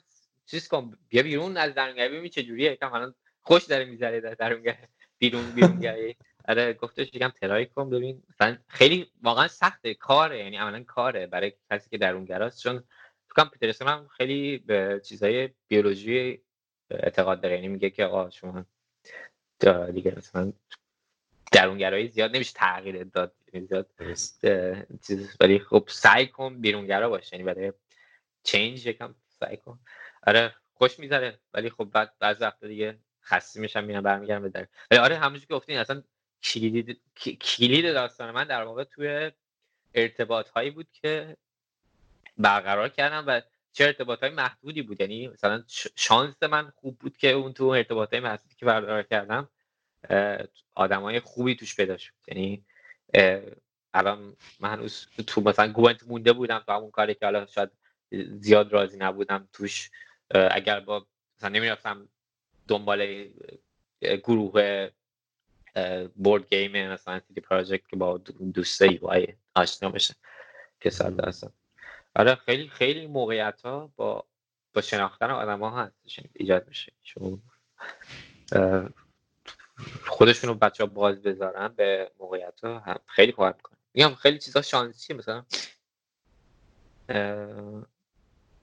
چیز 0.51 0.69
کن 0.69 0.99
بیا 1.09 1.23
بیرون 1.23 1.57
از 1.57 1.75
درونگری. 1.75 2.19
ببین 2.19 2.31
چه 2.31 2.43
جوریه. 2.43 2.73
یکم 2.73 2.93
الان 2.93 3.15
خوش 3.41 3.65
داره 3.65 3.85
می‌ذاره 3.85 4.21
در 4.21 4.35
درونگری. 4.35 4.77
بیرون 5.19 5.51
بیرون 5.51 5.81
گری 5.81 6.17
آره 6.49 6.73
گفتش 6.73 7.07
یکم 7.15 7.29
ترای 7.29 7.67
کن. 7.67 7.91
ببین 7.91 8.23
مثلا 8.31 8.57
خیلی 8.69 9.11
واقعا 9.23 9.49
سخته. 9.49 9.95
کاره. 9.95 10.39
یعنی 10.39 10.57
عملا 10.57 10.83
کاره 10.83 11.27
برای 11.27 11.53
کسی 11.71 11.91
که 11.91 11.99
درونگراست. 11.99 12.63
چون 12.63 12.85
فکر 13.29 13.49
پیترسون 13.49 13.89
هم 13.89 14.09
خیلی 14.09 14.59
به 14.59 15.01
چیزای 15.05 15.51
بیولوژی 15.69 16.43
اعتقاد 16.91 17.41
داره. 17.41 17.55
یعنی 17.55 17.69
میگه 17.69 17.91
که 17.91 18.05
آقا 18.05 18.31
شما 18.31 18.65
دیگه 19.93 20.15
مثلا 20.17 20.53
درونگرایی 21.53 22.09
زیاد 22.09 22.35
نمیشه 22.35 22.53
تغییر 22.55 23.05
داد. 23.05 23.35
یعنی 23.53 23.67
زیاد 23.67 23.91
چیز. 25.07 25.37
ولی 25.41 25.59
خب 25.59 25.85
سعی 25.89 26.27
کن 26.27 26.61
بیرونگرا 26.61 27.09
باشه 27.09 27.37
یعنی 27.37 27.45
برای 27.45 27.73
چینج 28.43 28.87
یکم 28.87 29.15
سعی 29.41 29.57
کن. 29.57 29.79
آره 30.27 30.55
خوش 30.75 30.99
می‌ذاره 30.99 31.39
ولی 31.55 31.71
خب 31.71 31.85
بعد 31.85 32.15
بعض 32.19 32.37
وقتا 32.41 32.67
دیگه 32.67 32.99
خسته 33.23 33.61
میشم 33.61 33.85
میرم 33.85 34.03
برمیگردم 34.03 34.43
به 34.43 34.49
در 34.49 34.67
ولی 34.91 35.01
آره 35.01 35.17
همونجوری 35.17 35.47
که 35.47 35.55
گفتین 35.55 35.79
اصلا 35.79 36.03
کلید 36.43 37.01
کلید 37.41 37.93
داستان 37.93 38.31
من 38.31 38.45
در 38.45 38.63
واقع 38.63 38.85
توی 38.85 39.31
ارتباط 39.95 40.49
هایی 40.49 40.71
بود 40.71 40.89
که 40.93 41.37
برقرار 42.39 42.89
کردم 42.89 43.25
و 43.27 43.41
چه 43.73 43.85
ارتباط 43.85 44.21
های 44.21 44.31
محدودی 44.33 44.83
بود. 44.83 45.01
یعنی 45.01 45.29
مثلا 45.29 45.65
شانس 45.97 46.43
من 46.43 46.73
خوب 46.77 46.99
بود 46.99 47.17
که 47.17 47.31
اون 47.31 47.53
تو 47.53 47.65
ارتباط 47.65 48.11
های 48.11 48.21
محدودی 48.21 48.55
که 48.55 48.67
برقرار 48.67 49.03
کردم 49.03 49.49
آدم 50.75 51.03
های 51.03 51.21
خوبی 51.21 51.55
توش 51.55 51.77
پیدا 51.77 51.97
شد. 51.97 52.13
یعنی 52.29 52.65
الان 53.95 54.37
من 54.61 54.89
تو 55.27 55.41
مثلا 55.41 55.73
گوونت 55.73 56.03
مونده 56.03 56.33
بودم 56.33 56.59
تو 56.59 56.73
همون 56.73 56.91
کاری 56.91 57.15
که 57.15 57.27
حالا 57.27 57.47
شاید 57.47 57.71
زیاد 58.39 58.73
راضی 58.73 58.97
نبودم 58.97 59.49
توش 59.53 59.91
اگر 60.35 60.81
با 60.81 61.07
مثلا 61.37 61.49
نمی‌رفتم 61.49 62.09
دنبال 62.69 63.29
گروه 64.03 64.89
بورد 66.15 66.55
گیم 66.55 66.89
مثلا 66.89 67.21
سیتی 67.21 67.41
پراجکت 67.41 67.89
که 67.89 67.97
با 67.97 68.19
دوسته 68.55 68.99
وای 69.03 69.29
آشنا 69.55 69.91
بشه 69.91 70.15
که 70.81 70.91
سال 70.91 71.21
هستم 71.25 71.53
آره 72.17 72.35
خیلی 72.35 72.69
خیلی 72.69 73.07
موقعیت 73.07 73.63
ها 73.63 73.93
با 73.97 74.25
با 74.75 74.81
شناختن 74.81 75.31
آدم 75.31 75.61
ها 75.61 75.83
هست 75.83 75.95
ایجاد 76.35 76.69
میشه. 76.69 76.93
چون 77.03 77.43
خودشون 80.07 80.49
رو 80.49 80.55
بچه 80.55 80.85
ها 80.85 80.91
باز 80.91 81.23
بذارن 81.23 81.69
به 81.69 82.11
موقعیت 82.19 82.61
ها 82.65 82.79
هم 82.79 83.01
خیلی 83.07 83.33
کمک 83.33 83.55
می‌کنه. 83.57 83.79
میگم 83.95 84.15
خیلی 84.15 84.39
چیزا 84.39 84.63
شانسی 84.63 85.15
مثلا 85.15 85.45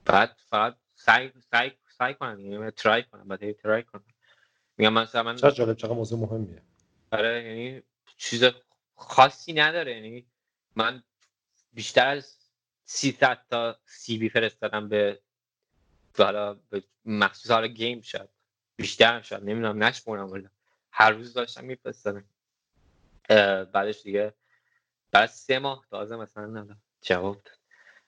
بعد 0.04 0.36
فقط 0.46 0.76
سعی 0.98 1.32
سعی 1.50 1.72
سعی 1.88 2.14
کنم 2.14 2.40
یعنی 2.40 2.70
ترای 2.70 3.02
کنم 3.02 3.28
بعد 3.28 3.52
ترای 3.52 3.82
کنم. 3.82 4.04
میگم 4.76 4.92
مثلا 4.92 5.22
من 5.22 5.36
چقدر 5.36 5.50
جالب 5.50 5.76
چقدر 5.76 5.94
موضوع 5.94 6.18
مهمیه. 6.20 6.62
آره 7.10 7.44
یعنی 7.44 7.82
چیز 8.16 8.44
خاصی 8.94 9.52
نداره 9.52 9.94
یعنی 9.94 10.26
من 10.76 11.02
بیشتر 11.72 12.06
از 12.08 12.38
300 12.84 13.46
تا 13.50 13.78
CV 13.84 14.28
فرستادم 14.28 14.88
به 14.88 15.22
حالا 16.18 16.54
به 16.54 16.82
مخصوص 17.04 17.50
حالا 17.50 17.66
game 17.66 18.00
شد 18.00 18.28
بیشتر 18.76 19.22
شد 19.22 19.42
نمی‌دونم 19.42 19.84
نشمرم 19.84 20.30
ولی 20.30 20.48
هر 20.90 21.10
روز 21.10 21.34
داشتم 21.34 21.64
میفرستادم. 21.64 22.24
بعدش 23.72 24.02
دیگه 24.02 24.34
بعد 25.10 25.28
سه 25.28 25.58
ماه 25.58 25.86
تازه 25.90 26.16
مثلا 26.16 26.76
جواب 27.02 27.42
داد. 27.42 27.58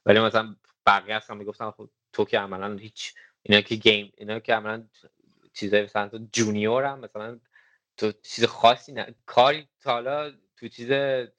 ولی 0.06 0.20
مثلا 0.20 0.56
بقیه 0.86 1.14
اصلا 1.14 1.36
می‌گفتن 1.36 1.70
خب 1.70 1.90
تو 2.12 2.24
که 2.24 2.38
عملا 2.38 2.76
هیچ 2.76 3.14
اینا 3.42 3.60
که 3.60 3.74
game 3.74 4.12
اینا 4.16 4.38
که 4.38 4.54
عملا 4.54 4.86
چیزای 5.52 5.82
مثلا 5.82 6.08
تو 6.08 6.18
junior 6.32 6.84
هم 6.84 7.00
مثلا 7.00 7.40
تو 7.96 8.12
چیز 8.22 8.44
خاصی 8.44 8.92
نه 8.92 9.14
کاری 9.26 9.68
تا 9.80 9.92
حالا 9.92 10.32
تو 10.56 10.68
چیز 10.68 10.90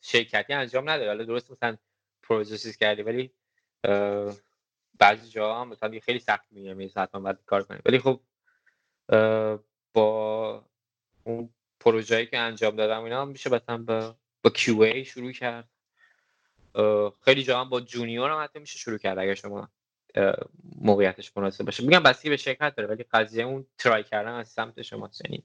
شرکتی 0.02 0.54
انجام 0.54 0.90
نداره 0.90 1.08
حالا 1.08 1.24
درست 1.24 1.52
مثلا 1.52 1.78
پروژه 2.24 2.74
کردی 2.74 3.02
ولی 3.02 3.32
بعضی 5.00 5.30
جا 5.30 5.62
هم 5.62 5.68
مثلا 5.68 6.00
خیلی 6.00 6.20
سخت 6.20 6.46
میگه 6.52 6.74
می 6.74 6.92
حتما 6.96 7.22
باید 7.22 7.38
کار 7.46 7.64
کنی. 7.64 7.80
ولی 7.86 8.00
خب 8.00 8.22
با 9.94 10.66
اون 11.24 11.50
پروژه‌ای 11.80 12.26
که 12.26 12.38
انجام 12.38 12.76
دادم 12.76 13.04
اینا 13.04 13.26
میشه 13.26 13.50
مثلا 13.50 13.78
با 13.78 14.16
با 14.44 14.50
QA 14.50 14.98
شروع 14.98 15.32
کرد. 15.32 15.70
خیلی 17.26 17.44
جا 17.44 17.62
هم 17.62 17.70
با 17.70 17.82
جونیور 17.82 18.32
هم 18.32 18.44
حتی 18.44 18.60
میشه 18.60 18.78
شروع 18.78 18.98
کرد 18.98 19.20
اگر 19.20 19.34
شما 19.36 19.70
موقعیتش 20.82 21.38
مناسب 21.38 21.66
باشه. 21.66 21.84
میگم 21.84 22.04
بسیاری 22.04 22.30
به 22.30 22.38
شرکت 22.38 22.76
داره 22.76 22.90
ولی 22.90 23.06
قضیه 23.14 23.44
اون 23.44 23.66
ترای 23.78 24.04
کردن 24.04 24.32
از 24.32 24.48
سمت 24.48 24.82
شما 24.82 25.10
یعنی 25.26 25.44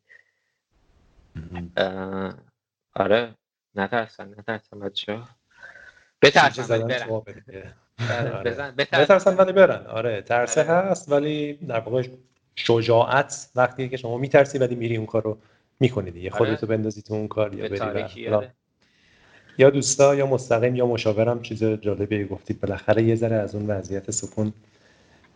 آره 2.94 3.34
نترسن 3.74 4.28
نترسن 4.38 4.80
بچه 4.80 5.22
بترسن 6.22 6.82
ولی 6.82 6.84
برن. 6.84 7.10
آره. 7.10 8.70
بترسن 8.70 9.36
ولی 9.36 9.52
برن. 9.52 9.86
آره 9.86 10.22
ترسه 10.22 10.60
آره. 10.60 10.90
هست 10.90 11.12
ولی 11.12 11.52
در 11.52 11.80
واقع 11.80 12.08
شجاعت 12.56 13.50
وقتی 13.54 13.88
که 13.88 13.96
شما 13.96 14.18
میترسی 14.18 14.58
ولی 14.58 14.74
میری 14.74 14.96
اون 14.96 15.06
کار 15.06 15.22
رو 15.22 15.38
می‌کنی 15.80 16.10
دیگه. 16.10 16.30
آره. 16.30 16.38
خودتو 16.38 16.66
بندازی 16.66 17.02
تو 17.02 17.14
اون 17.14 17.28
کار 17.28 17.54
یا 17.54 17.68
بری 17.68 18.28
آره. 18.28 18.54
یا 19.58 19.70
دوستا 19.70 20.14
یا 20.14 20.26
مستقیم 20.26 20.76
یا 20.76 20.86
مشاورم 20.86 21.42
چیز 21.42 21.64
جالبی 21.64 22.24
گفتید. 22.24 22.60
بالاخره 22.60 23.02
یه 23.02 23.14
ذره 23.14 23.36
از 23.36 23.54
اون 23.54 23.66
وضعیت 23.66 24.10
سکون 24.10 24.52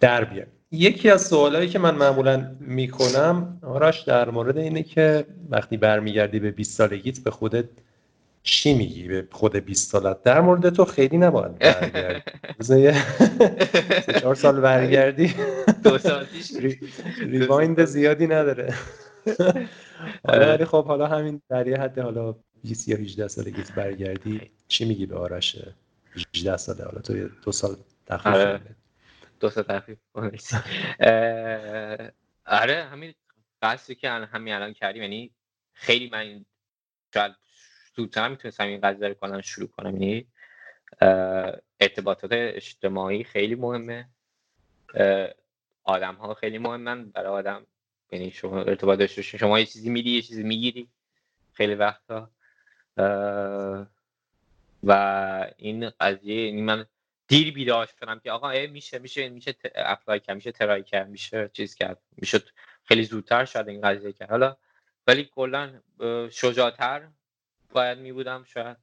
در 0.00 0.24
بیاد. 0.24 0.46
یکی 0.72 1.10
از 1.10 1.26
سوالایی 1.26 1.68
که 1.68 1.78
من 1.78 1.94
معمولا 1.94 2.50
می‌کنم 2.60 3.58
آراش 3.62 4.02
در 4.02 4.30
مورد 4.30 4.58
اینه 4.58 4.82
که 4.82 5.26
وقتی 5.50 5.76
برمیگردی 5.76 6.40
به 6.40 6.50
20 6.50 6.78
سالگیت 6.78 7.18
به 7.18 7.30
خودت 7.30 7.64
چی 8.42 8.74
میگی؟ 8.74 9.08
به 9.08 9.26
خود 9.30 9.56
20 9.56 9.90
سالت؟ 9.90 10.22
در 10.22 10.40
مورد 10.40 10.68
تو 10.68 10.84
خیلی 10.84 11.18
نباید 11.18 11.58
برگردی 11.58 12.22
چهار 14.20 14.34
سال 14.34 14.60
برگردی. 14.60 15.34
دو 15.84 15.98
سال 15.98 16.26
ریوایند 17.20 17.84
زیادی 17.84 18.26
نداره. 18.26 18.74
حالا 20.24 20.48
ولی 20.52 20.64
خب 20.64 20.84
حالا 20.84 21.06
همین 21.06 21.42
در 21.48 21.66
یه 21.66 21.76
حد 21.76 21.98
حالا 21.98 22.34
20 22.62 22.88
یا 22.88 22.96
18 22.96 23.28
سالگیت 23.28 23.72
برگردی 23.72 24.50
چی 24.68 24.84
میگی 24.84 25.06
به 25.06 25.16
آرش؟ 25.16 25.56
18 26.34 26.56
ساله. 26.56 26.84
حالا 26.84 27.00
تو 27.00 27.28
دو 27.28 27.52
سال 27.52 27.76
تخفیف 28.06 28.34
آره. 28.34 28.60
دو 29.40 29.50
سال 29.50 29.64
تخفیف. 29.64 29.98
آره 32.46 32.84
همین 32.84 33.14
قصدی 33.62 33.94
که 33.94 34.10
همین 34.10 34.54
الان 34.54 34.72
کردیم. 34.72 35.02
یعنی 35.02 35.30
خیلی 35.72 36.10
من 36.12 36.44
شاید 37.14 37.32
زودتر 37.96 38.28
می‌تونستم 38.28 38.66
این 38.66 38.80
قضیه 38.80 39.08
رو 39.08 39.14
کنم 39.14 39.40
شروع 39.40 39.68
کنم. 39.68 40.02
یعنی 40.02 40.26
ارتباطات 41.80 42.30
اجتماعی 42.32 43.24
خیلی 43.24 43.54
مهمه. 43.54 44.08
آدم 45.82 46.14
ها 46.14 46.34
خیلی 46.34 46.58
مهمن. 46.58 47.10
برای 47.10 47.32
آدم 47.32 47.66
یعنی 48.12 48.30
شما 48.30 48.62
ارتباط 48.62 48.98
داشته 48.98 49.22
شما 49.22 49.60
یه 49.60 49.66
چیزی 49.66 49.90
میدی 49.90 50.10
یه 50.10 50.22
چیزی 50.22 50.42
می‌گیری 50.42 50.88
خیلی 51.52 51.74
وقتا. 51.74 52.30
و 54.82 55.50
این 55.56 55.90
قضیه 55.90 56.46
یعنی 56.46 56.62
من 56.62 56.86
دیر 57.28 57.54
بیدار 57.54 57.86
شدم 57.86 58.18
که 58.18 58.32
آقا 58.32 58.52
میشه 58.70 58.98
میشه 58.98 59.28
میشه 59.28 59.54
اپلای 59.74 60.20
کرد 60.20 60.36
میشه 60.36 60.52
ترای 60.52 60.82
کرد 60.82 61.08
میشه 61.08 61.50
چیز 61.52 61.74
کرد 61.74 61.98
میشه 62.16 62.40
خیلی 62.84 63.04
زودتر 63.04 63.44
شاید 63.44 63.68
این 63.68 63.80
قضیه 63.80 64.12
کرد. 64.12 64.30
حالا 64.30 64.56
ولی 65.06 65.24
کلا 65.24 65.80
شجاعتر 66.30 67.08
باید 67.70 67.98
می 67.98 68.12
بودم 68.12 68.44
شاید 68.44 68.76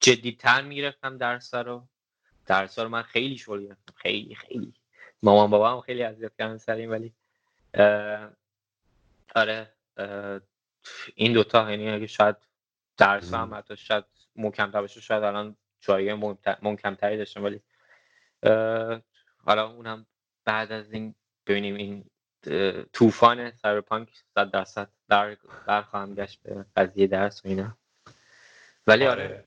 جدیتر 0.00 0.62
می‌گرفتم 0.62 1.18
درس 1.18 1.54
رو. 1.54 1.88
درس 2.46 2.78
رو 2.78 2.88
من 2.88 3.02
خیلی 3.02 3.36
گرفتم 3.36 3.94
خیلی 3.96 4.34
خیلی. 4.34 4.74
مامان 5.22 5.50
بابا 5.50 5.72
هم 5.72 5.80
خیلی 5.80 6.02
اذیت 6.02 6.36
کردن 6.38 6.56
سر 6.56 6.74
این 6.74 6.90
ولی 6.90 7.14
آره 9.34 9.72
این 11.14 11.32
دوتا 11.32 11.70
یعنی 11.70 11.90
اگه 11.90 12.06
شاید 12.06 12.36
درس 12.96 13.34
هم 13.34 13.54
حتی 13.54 13.76
شاید 13.76 14.04
محکمتر 14.36 14.80
باشه 14.80 15.00
شاید 15.00 15.22
الان 15.22 15.56
جایی 15.80 16.12
محکمتری 16.62 17.16
داشتم 17.16 17.44
ولی 17.44 17.60
حالا 19.44 19.70
اونم 19.70 20.06
بعد 20.44 20.72
از 20.72 20.92
این 20.92 21.14
ببینیم 21.46 21.74
این 21.74 22.04
طوفان 22.92 23.50
سایبرپانک 23.50 24.08
صد 24.34 24.50
درصد 24.50 24.88
در 25.08 25.36
برخواهم 25.66 26.14
گشت 26.14 26.40
به 26.42 26.64
قضیه 26.76 27.06
درس 27.06 27.44
و 27.44 27.48
اینا. 27.48 27.76
ولی 28.86 29.06
آره, 29.06 29.24
آره. 29.24 29.44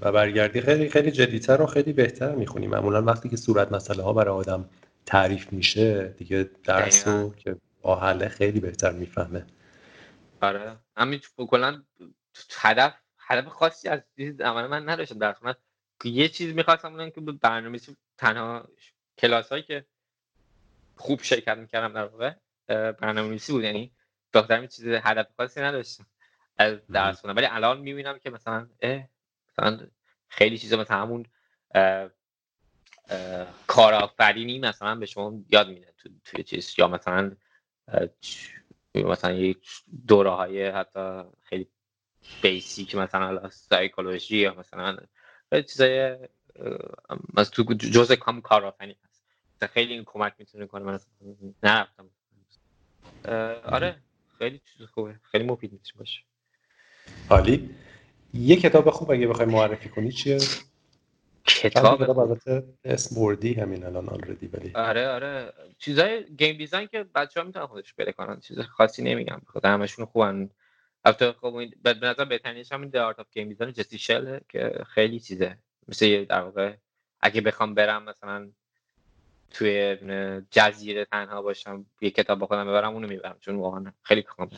و 0.00 0.12
برگردی 0.12 0.60
خیلی 0.60 0.88
خیلی 0.88 1.10
جدیتر 1.10 1.62
و 1.62 1.66
خیلی 1.66 1.92
بهتر 1.92 2.34
می‌خونی. 2.34 2.66
معمولا 2.66 3.02
وقتی 3.02 3.28
که 3.28 3.36
صورت 3.36 3.72
مسئله 3.72 4.02
ها 4.02 4.12
برای 4.12 4.34
آدم 4.34 4.68
تعریف 5.06 5.52
میشه 5.52 6.08
دیگه 6.08 6.50
درس 6.64 7.08
رو 7.08 7.34
که 7.34 7.56
با 7.82 7.96
حله 7.96 8.28
خیلی 8.28 8.60
بهتر 8.60 8.92
می‌فهمه. 8.92 9.46
آره. 10.40 10.76
همین 10.96 11.20
کلا 11.36 11.82
هدف 12.58 12.94
هدف 13.18 13.46
خاصی 13.46 13.88
از 13.88 14.00
عمل 14.18 14.66
من 14.66 14.88
نداشتم. 14.88 15.18
درس 15.18 15.36
من 15.42 15.54
یه 16.04 16.28
چیز 16.28 16.54
می‌خواستم 16.54 16.92
اونم 16.92 17.10
که 17.10 17.20
برنامه 17.20 17.80
تنها 18.18 18.68
کلاس 19.18 19.48
هایی 19.48 19.62
که 19.62 19.86
خوب 20.96 21.22
شرکت 21.22 21.58
می‌کردم 21.58 21.94
در 21.94 22.04
واقع 22.04 22.32
برنامه 22.92 23.28
نویسی 23.28 23.52
بود. 23.52 23.64
یعنی 23.64 23.92
دخترم 24.32 24.66
چیز 24.66 24.86
هدف 24.86 25.26
خاصی 25.36 25.60
نداشتم. 25.60 26.06
از 26.58 26.86
درس 26.86 27.22
کنم 27.22 27.36
ولی 27.36 27.46
الان 27.46 27.80
می‌بینم 27.80 28.18
که 28.18 28.30
مثلا 28.30 28.68
مثلا 29.52 29.86
خیلی 30.28 30.58
چیزا 30.58 30.76
مثلا 30.76 30.96
همون 31.02 31.26
کارآفرینی 33.66 34.58
مثلا 34.58 34.94
به 34.94 35.06
شما 35.06 35.40
یاد 35.48 35.68
میده 35.68 35.94
تو 35.98 36.08
توی 36.24 36.42
چیز. 36.42 36.74
یا 36.78 36.88
مثلا 36.88 37.36
مثلا 38.94 39.32
یک 39.32 39.68
دوره 40.06 40.30
های 40.30 40.68
حتی 40.68 41.22
خیلی 41.42 41.68
basic 42.42 42.94
مثلا 42.94 43.50
سایکولوژی 43.50 44.36
یا 44.36 44.54
مثلا 44.54 44.96
چیزای 45.50 46.16
مثلا 47.34 47.44
تو 47.44 47.74
جزء 47.74 48.16
کام 48.16 48.40
کارآفرینی 48.40 48.96
خیلی 49.72 49.92
این 49.92 50.04
کمک 50.06 50.34
می‌تونه 50.38 50.66
کنه. 50.66 50.84
من 50.84 50.98
نرفتم. 51.62 52.10
آره 53.64 53.98
خیلی 54.38 54.58
چیز 54.58 54.86
خوبه. 54.86 55.20
خیلی 55.22 55.44
مفید 55.44 55.72
می‌تونه 55.72 55.98
باشه. 55.98 56.22
حالی 57.28 57.70
یه 58.34 58.56
کتاب 58.56 58.90
خوب 58.90 59.10
اگه 59.10 59.26
بخوای 59.26 59.48
معرفی 59.48 59.88
کنی 59.88 60.12
چیه؟ 60.12 60.38
کتاب 61.48 62.18
البته 62.18 62.62
اسم 62.84 63.20
بردی 63.20 63.54
همین 63.54 63.84
الان 63.84 64.08
already 64.08 64.46
ولی 64.46 64.72
آره 64.74 65.08
آره. 65.08 65.52
چیزای 65.78 66.24
game 66.36 66.56
design 66.56 66.88
که 66.88 67.04
بچه‌ها 67.04 67.46
می‌تونن 67.46 67.66
خودش 67.66 67.92
بله 67.92 68.12
کنن 68.12 68.40
چیز 68.40 68.60
خاصی 68.60 69.02
نمیگم. 69.02 69.42
بخاطر 69.48 69.68
همشون 69.68 70.04
خوبن. 70.06 70.50
البته 71.04 71.32
خب 71.32 71.60
به 71.82 71.94
نظر 72.02 72.24
بهترینش 72.24 72.72
همین 72.72 72.90
The 72.90 73.14
Art 73.14 73.18
of 73.18 73.24
Game 73.24 73.56
Design 73.56 73.70
جسی 73.70 73.98
شل 73.98 74.38
که 74.48 74.84
خیلی 74.94 75.20
چیزه. 75.20 75.58
مثل 75.88 76.24
در 76.24 76.40
واقع 76.40 76.74
اگه 77.20 77.40
بخوام 77.40 77.74
برم 77.74 78.02
مثلا 78.02 78.50
توی 79.50 79.96
جزیره 80.50 81.04
تنها 81.04 81.42
باشم 81.42 81.86
یه 82.00 82.10
کتاب 82.10 82.38
با 82.38 82.46
خودم 82.46 82.66
ببرم 82.66 82.94
اونو 82.94 83.08
می‌برم 83.08 83.36
چون 83.40 83.56
واقعا 83.56 83.92
خیلی 84.02 84.22
کامه 84.22 84.50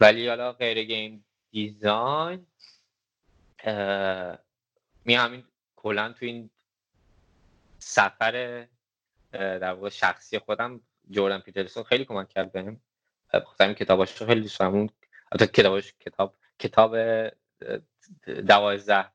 ولی 0.00 0.28
حالا 0.28 0.52
غیر 0.52 0.84
گیم 0.84 1.24
دیزاین 1.50 2.46
می 5.04 5.14
همین 5.14 5.44
کلا 5.82 6.12
تو 6.12 6.26
این 6.26 6.50
سفر 7.78 8.66
در 9.32 9.72
واقع 9.72 9.88
شخصی 9.88 10.38
خودم 10.38 10.80
جوردن 11.10 11.38
پیترسون 11.38 11.82
خیلی 11.82 12.04
کمک 12.04 12.28
کرد 12.28 12.52
بهم. 12.52 12.80
بخاطر 13.34 13.64
این 13.64 13.74
کتاباش 13.74 14.22
خیلی 14.22 14.40
دوست 14.40 14.60
دارم. 14.60 14.74
اون 14.74 14.90
کتاباش 15.52 15.94
کتاب 16.00 16.36
کتاب 16.58 16.96
دوازده 18.46 19.10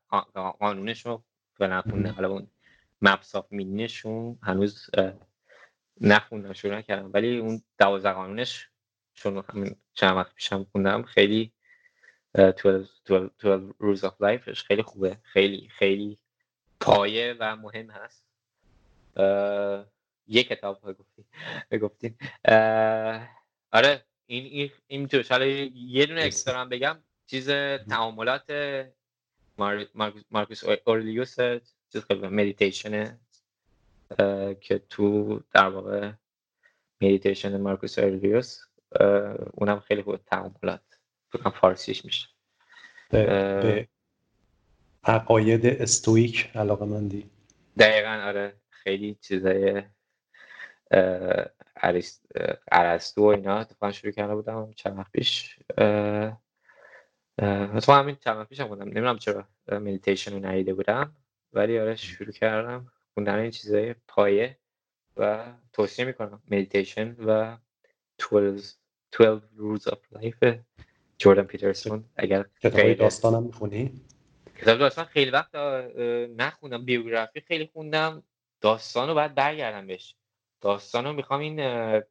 قانونش 0.58 1.06
رو 1.06 1.24
به 1.58 1.66
نخونه 1.66 2.12
حالا 2.12 2.28
اون 2.28 2.50
Maps 3.02 3.34
of 3.34 3.46
Meaning 3.52 4.07
شون 4.07 4.38
هنوز 4.42 4.90
نخوندم 6.00 6.52
شروع 6.52 6.76
نکردم. 6.76 7.10
ولی 7.14 7.38
اون 7.38 7.62
دوازده 7.78 8.12
قانونش 8.12 8.68
چون 9.14 9.44
همین 9.48 9.76
چند 9.94 10.16
وقت 10.16 10.34
پیشم 10.34 10.64
خوندم 10.64 11.02
خیلی 11.02 11.52
12 12.34 13.74
Rules 13.78 14.04
of 14.04 14.20
Life 14.20 14.49
ش 14.49 14.64
خیلی 14.64 14.82
خوبه. 14.82 15.18
خیلی 15.22 15.68
خیلی 15.68 16.18
پایه 16.80 17.36
و 17.40 17.56
مهم 17.56 17.90
هست. 17.90 18.24
یه 20.28 20.42
کتاب 20.42 20.96
گفتیم. 21.82 22.18
آره 23.72 24.04
این 24.26 24.44
این 24.44 24.70
این 24.86 25.08
حالا 25.30 25.46
یه 25.74 26.06
دونه 26.06 26.22
extra 26.22 26.64
بگم. 26.64 27.02
چیز 27.26 27.50
تأملات 27.90 28.50
مارکوس 30.30 30.64
اورلیوس 30.86 31.36
چیز 31.92 32.04
خیلی 32.08 32.28
مدیتیشنه 32.28 33.20
که 34.60 34.78
تو 34.90 35.40
در 35.52 35.68
واقع 35.68 36.12
مدیتیشن 37.00 37.60
مارکوس 37.60 37.98
اورلیوس 37.98 38.60
اونم 39.52 39.80
خیلی 39.80 40.02
خوب 40.02 40.16
تأملات 40.16 40.80
فکرم 41.32 41.50
فارسیش 41.50 42.04
میشه. 42.04 42.28
به 43.10 43.88
عقاید 45.06 45.66
stoic 45.66 46.50
علاقه 46.54 46.84
مندی 46.84 47.30
دقیقا 47.78 48.22
آره. 48.26 48.52
خیلی 48.70 49.18
چیزای 49.20 49.82
ارسطو 52.72 53.22
و 53.22 53.24
اینا 53.24 53.58
اتفاقا 53.58 53.92
شروع 53.92 54.12
کرده 54.12 54.34
بودم 54.34 54.72
چند 54.76 54.98
وقت 54.98 55.12
پیش. 55.12 55.58
تو 57.82 57.92
همین 57.92 58.16
چند 58.20 58.36
وقت 58.36 58.48
پیش 58.48 58.60
هم 58.60 58.68
بودم. 58.68 58.82
نمی‌دونم 58.82 59.18
چرا 59.18 59.44
مدیتیشن 59.68 60.32
رو 60.32 60.46
ندیده 60.46 60.74
بودم. 60.74 61.16
ولی 61.52 61.78
آره 61.78 61.96
شروع 61.96 62.32
کردم 62.32 62.92
خوندن 63.14 63.38
این 63.38 63.50
چیزای 63.50 63.94
پایه 64.08 64.58
و 65.16 65.44
توصیه 65.72 66.04
می‌کنم. 66.04 66.42
مدیتیشن 66.50 67.16
و 67.18 67.56
12 68.30 68.62
12 69.12 69.46
rules 69.58 69.82
of 69.82 69.98
life. 70.18 70.56
جوردن 71.18 71.42
پیترسون 71.42 72.04
اگر 72.16 72.44
کتاب 72.60 72.92
داستانم 72.92 73.42
می‌خونی؟ 73.42 74.00
کتاب 74.60 74.78
داستان 74.78 75.04
خیلی 75.04 75.30
وقت 75.30 75.54
نخوندم. 76.36 76.84
بیوگرافی 76.84 77.40
خیلی 77.40 77.70
خوندم. 77.72 78.22
داستان 78.60 79.08
رو 79.08 79.14
باید 79.14 79.34
برگردم 79.34 79.86
بهش. 79.86 80.14
داستان 80.60 81.04
رو 81.04 81.12
می‌خوام 81.12 81.40
این 81.40 82.02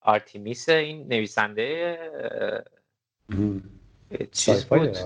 آرتیمیس 0.00 0.68
این 0.68 1.08
نویسنده 1.08 1.98
چیز 4.32 4.64
بود. 4.64 4.96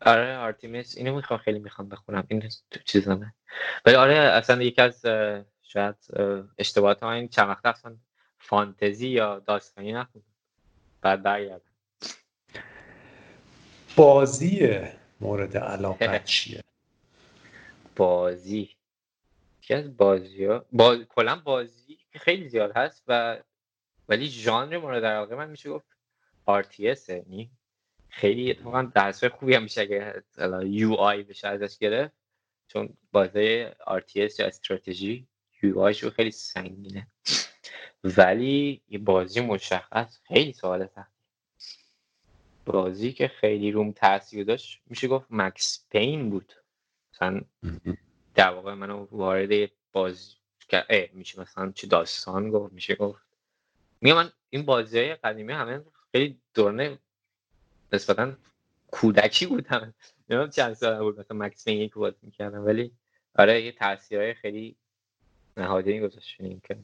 آره 0.00 0.36
آرتیمیس. 0.36 0.96
اینو 0.98 1.14
می‌خوام 1.14 1.38
خیلی 1.38 1.58
می‌خوام 1.58 1.88
بخونم. 1.88 2.24
این 2.28 2.48
تو 2.70 2.80
چیزمه 2.84 3.34
ولی 3.86 3.96
آره 3.96 4.14
اصلا 4.14 4.62
یکی 4.62 4.82
از 4.82 5.06
شاید 5.62 5.96
اشتباهات 6.58 7.02
من 7.02 7.12
این 7.12 7.28
چند 7.28 7.48
وقت 7.48 7.66
اصلا 7.66 7.96
فانتزی 8.38 9.08
یا 9.08 9.38
داستانی 9.38 9.92
نخوندم. 9.92 10.28
بعد 11.00 11.22
برگردم. 11.22 11.73
بازی 13.96 14.80
مورد 15.20 15.56
علاقه 15.56 16.22
چیه؟ 16.24 16.60
بازی. 17.96 18.70
یکی 19.62 19.74
از 19.74 19.96
بازی 19.96 20.44
ها 20.44 20.64
باز... 20.72 20.98
کلا 21.08 21.36
بازی 21.36 21.98
خیلی 22.12 22.48
زیاد 22.48 22.72
هست 22.76 23.02
و 23.08 23.38
ولی 24.08 24.26
ژانر 24.26 24.78
مورد 24.78 25.04
علاقه 25.04 25.36
من 25.36 25.50
میشه 25.50 25.70
گفت 25.70 25.86
RTS 26.48 27.08
یعنی 27.08 27.50
خیلی 28.08 28.50
اتفاقا 28.50 28.82
درس 28.82 29.24
خوبی 29.24 29.54
هم 29.54 29.62
میشه 29.62 29.80
اگه 29.80 30.22
یو 30.64 30.94
آی 30.94 31.22
بشه 31.22 31.48
ازش 31.48 31.78
گرفت 31.78 32.14
چون 32.68 32.96
بازی 33.12 33.66
RTS 33.70 34.38
یا 34.38 34.46
استراتژی 34.46 35.26
یو 35.62 35.80
آی 35.80 35.94
شو 35.94 36.10
خیلی 36.10 36.30
سنگینه. 36.30 37.06
ولی 38.04 38.82
یه 38.88 38.98
بازی 38.98 39.40
مشخص 39.40 40.18
خیلی 40.22 40.52
سوال 40.52 40.86
سخت 40.86 41.13
بازی 42.66 43.12
که 43.12 43.28
خیلی 43.28 43.72
روم 43.72 43.92
تاثیر 43.92 44.44
داشت 44.44 44.80
میشه 44.86 45.08
گفت 45.08 45.26
مکس 45.30 45.84
پین 45.90 46.30
بود. 46.30 46.52
مثلا 47.12 47.40
در 48.34 48.50
واقع 48.50 48.74
منو 48.74 49.06
وارد 49.10 49.70
بازی 49.92 50.34
میشه 51.12 51.40
مثلا 51.40 51.72
چه 51.74 51.86
داستان 51.86 52.50
گفت 52.50 52.72
میشه 52.72 52.94
گفت. 52.94 53.22
میگم 54.00 54.16
من 54.16 54.30
این 54.50 54.64
بازی 54.64 54.98
های 54.98 55.14
قدیمی 55.14 55.52
همه 55.52 55.80
خیلی 56.12 56.38
دورنه 56.54 56.98
نسبتا 57.92 58.32
کودکی 58.90 59.46
بود 59.46 59.66
همه. 59.66 59.94
نمیم 60.30 60.50
چند 60.50 60.74
سال 60.74 60.98
بود 60.98 61.20
مثلا 61.20 61.36
مکس 61.36 61.64
پین 61.64 61.78
یک 61.78 61.94
بازی 61.94 62.16
می‌کردم 62.22 62.64
ولی 62.66 62.92
آره 63.34 63.62
یه 63.62 63.72
تاثیرهای 63.72 64.34
خیلی 64.34 64.76
نهادینه‌ای 65.56 66.00
گذاشت 66.00 66.36
که 66.62 66.78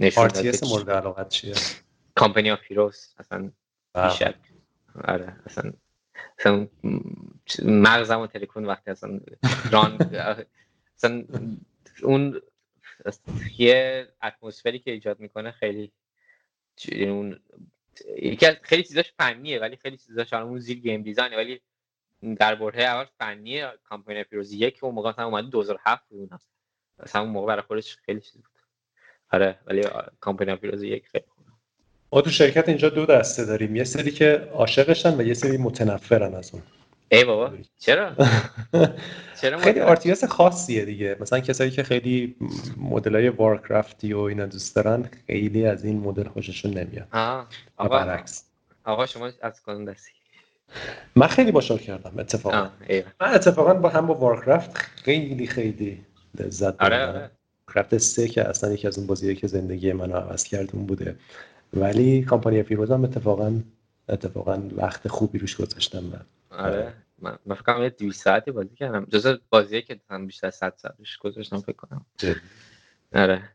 RTS 0.00 0.68
مورد 0.68 0.90
علاقت 0.90 1.28
چیه؟ 1.28 1.54
Company 2.14 2.50
of 2.50 2.60
Heroes 2.68 3.14
اصلا 3.18 3.50
بیشتر. 3.94 4.34
آره 5.04 5.36
اصلا 5.46 5.72
اصلا 6.38 6.68
مغزمو 7.64 8.26
تکون 8.26 8.64
وقتی 8.64 8.90
اصلا 8.90 9.20
ران 9.72 9.98
اصلا 10.96 11.24
اون 12.02 12.42
یه 13.58 14.08
اتمسفری 14.22 14.78
که 14.78 14.90
ایجاد 14.90 15.20
می‌کنه 15.20 15.50
خیلی 15.50 15.92
اون 17.00 17.40
یکی 18.16 18.46
از 18.46 18.56
خیلی 18.62 18.82
چیزاش 18.82 19.12
فنیه 19.18 19.60
ولی 19.60 19.76
خیلی 19.76 19.96
چیزاش 19.96 20.32
اون 20.32 20.58
زیر 20.58 20.78
game 20.78 21.02
design 21.02 21.31
ه 21.31 21.36
ولی 21.36 21.60
در 22.36 22.54
برهه 22.54 22.82
اول 22.82 23.04
فنیه 23.18 23.72
کامپنی 23.84 24.24
پیروزی 24.24 24.58
یک 24.58 24.84
اون 24.84 24.94
موقع 24.94 25.10
مثلا 25.10 25.24
اومده 25.24 25.48
2007 25.48 26.08
بود. 26.08 26.30
اصلا 26.98 27.22
اون 27.22 27.30
موقع 27.30 27.46
برای 27.46 27.62
خودش 27.62 27.96
خیلی 27.96 28.20
چیز 28.20 28.32
بود. 28.32 28.44
آره 29.32 29.58
ولی 29.66 29.82
کامپنی 30.20 30.56
پیروزی 30.56 30.88
یک 30.88 31.08
خیلی 31.08 31.24
ما 32.12 32.20
تو 32.20 32.30
شرکت 32.30 32.68
اینجا 32.68 32.88
دو 32.88 33.06
دسته 33.06 33.44
داریم. 33.44 33.76
یه 33.76 33.84
سری 33.84 34.10
که 34.10 34.48
عاشقشن 34.54 35.20
و 35.20 35.22
یه 35.22 35.34
سری 35.34 35.56
متنفرن 35.56 36.34
از 36.34 36.50
اون. 36.54 36.62
ای 37.08 37.24
بابا 37.24 37.52
چرا؟ 37.78 38.12
چرا 39.40 39.58
خیلی 39.58 39.80
آرتیاس 39.80 40.24
خاصیه 40.24 40.84
دیگه. 40.84 41.16
مثلا 41.20 41.40
کسایی 41.40 41.70
که 41.70 41.82
خیلی 41.82 42.36
مدل 42.76 43.14
های 43.14 43.28
وارکرافتی 43.28 44.12
و 44.12 44.18
اینا 44.18 44.46
دوست 44.46 44.76
دارن 44.76 45.10
خیلی 45.26 45.66
از 45.66 45.84
این 45.84 46.00
مدل 46.00 46.28
خوششون 46.28 46.70
نمیاد. 46.70 47.08
آقا 47.76 47.98
برعکس. 47.98 48.44
آقا 48.84 49.06
شما 49.06 49.30
از 49.42 49.62
کدوم 49.62 49.84
دستی؟ 49.84 50.12
من 51.16 51.26
خیلی 51.26 51.52
باشار 51.52 51.78
کردم 51.78 52.18
اتفاقا. 52.18 52.70
من 53.20 53.34
اتفاقا 53.34 53.74
با 53.74 53.88
هم 53.88 54.06
با 54.06 54.14
وارکرافت 54.14 54.76
خیلی 54.76 55.46
خیلی 55.46 56.04
لذت 56.40 56.82
آره 56.82 57.06
آره. 57.06 57.30
کرافت 57.74 57.98
سه 57.98 58.28
که 58.28 58.48
اصلا 58.48 58.72
یکی 58.72 58.86
از 58.86 58.98
اون 58.98 59.06
بازیایی 59.06 59.36
که 59.36 59.46
زندگی 59.46 59.92
منو 59.92 60.16
عوض 60.16 60.44
کرد 60.44 60.70
اون 60.72 60.86
بوده. 60.86 61.16
ولی 61.72 62.22
کامپانی 62.22 62.62
فیروز 62.62 62.90
هم 62.90 63.04
اتفاقا 63.04 63.60
اتفاقا 64.08 64.68
وقت 64.72 65.08
خوبی 65.08 65.38
روش 65.38 65.56
گذاشتم 65.56 66.04
من. 66.04 66.26
آره. 66.50 66.94
من 67.18 67.38
من 67.46 67.54
فکر 67.54 67.62
کنم 67.62 67.88
200 67.88 68.24
ساعتی 68.24 68.50
بازی 68.50 68.74
کردم. 68.76 69.04
جز 69.04 69.38
بازیه 69.50 69.82
که 69.82 70.00
هم 70.10 70.26
بیشتر 70.26 70.50
100 70.50 70.74
ساعت 70.76 70.94
روش 70.98 71.18
گذاشتم 71.18 71.60
فکر 71.60 71.76
کنم. 71.76 72.06
آره. 73.14 73.48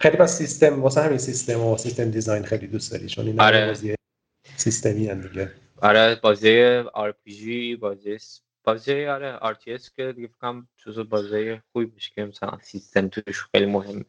خیلی 0.00 0.16
با 0.16 0.26
سیستم 0.26 0.82
واسه 0.82 1.00
همین 1.02 1.18
سیستم 1.18 1.60
و 1.60 1.76
system 1.78 2.10
design 2.10 2.42
خیلی 2.42 2.66
دوست 2.66 2.92
داری 2.92 3.08
چون 3.08 3.26
این 3.26 3.40
آره. 3.40 3.66
بازی 3.66 3.94
سیستمی 4.56 5.06
هم 5.08 5.20
دیگه. 5.20 5.52
آره 5.82 6.14
بازی 6.22 6.62
RPG 6.94 7.76
بازی 7.76 8.18
بازی 8.64 9.06
آره 9.06 9.32
RTS 9.32 9.90
که 9.90 10.12
دیگه 10.12 10.28
فکر 10.28 10.62
جز 10.76 10.98
بازی 10.98 11.60
خوبی 11.72 11.86
باشه 11.86 12.10
که 12.14 12.24
مثلا 12.24 12.58
سیستم 12.62 13.08
توش 13.08 13.44
خیلی 13.44 13.66
مهمه. 13.66 14.04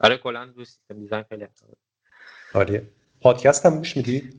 آره 0.00 0.16
کلا 0.16 0.44
رو 0.44 0.64
system 0.64 0.98
design 0.98 1.24
خیلی 1.28 1.46
عالیه. 2.54 2.82
پادکست 3.20 3.66
هم 3.66 3.78
گوش 3.78 3.96
میدی؟ 3.96 4.30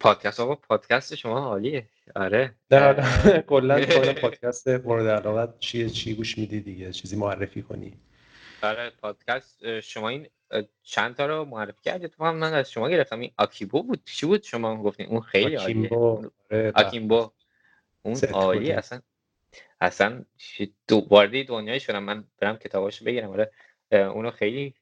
پادکست 0.00 0.40
آقا 0.40 0.54
پادکست 0.54 1.14
شما 1.14 1.38
عالیه. 1.38 1.86
آره. 2.16 2.54
نه 2.70 2.94
کلا 3.48 3.80
کلا 3.80 4.12
پادکست 4.22 4.68
مورد 4.68 5.06
علاقه 5.06 5.54
چیه 5.58 5.88
چی 5.88 6.14
گوش 6.14 6.38
میدی 6.38 6.60
دیگه؟ 6.60 6.92
چیزی 6.92 7.16
معرفی 7.16 7.62
کنی. 7.62 7.92
آره 8.62 8.90
پادکست 8.90 9.80
شما 9.80 10.08
این 10.08 10.28
چند 10.82 11.14
تا 11.16 11.26
رو 11.26 11.44
معرفی 11.44 11.82
کردید 11.82 12.10
تو 12.10 12.24
من 12.24 12.54
از 12.54 12.70
شما 12.70 12.88
گرفتم. 12.88 13.20
این 13.20 13.30
آکیبو 13.38 13.82
بود. 13.82 14.04
چی 14.04 14.26
بود 14.26 14.42
شما 14.42 14.82
گفتین 14.82 15.06
اون 15.06 15.20
خیلی 15.20 15.54
عالیه. 15.54 15.90
آره 16.50 16.72
آکیمبو. 16.74 17.30
اون 18.02 18.16
عالی 18.32 18.72
اصلا 18.72 19.00
اصلا 19.80 20.24
دو 20.88 21.06
وارد 21.10 21.46
دنیای 21.46 21.80
شدم 21.80 22.02
من 22.02 22.24
برم 22.38 22.56
کتاباشو 22.56 23.04
بگیرم. 23.04 23.30
آره. 23.30 23.50
اونو 23.92 24.30
خیلی 24.30 24.74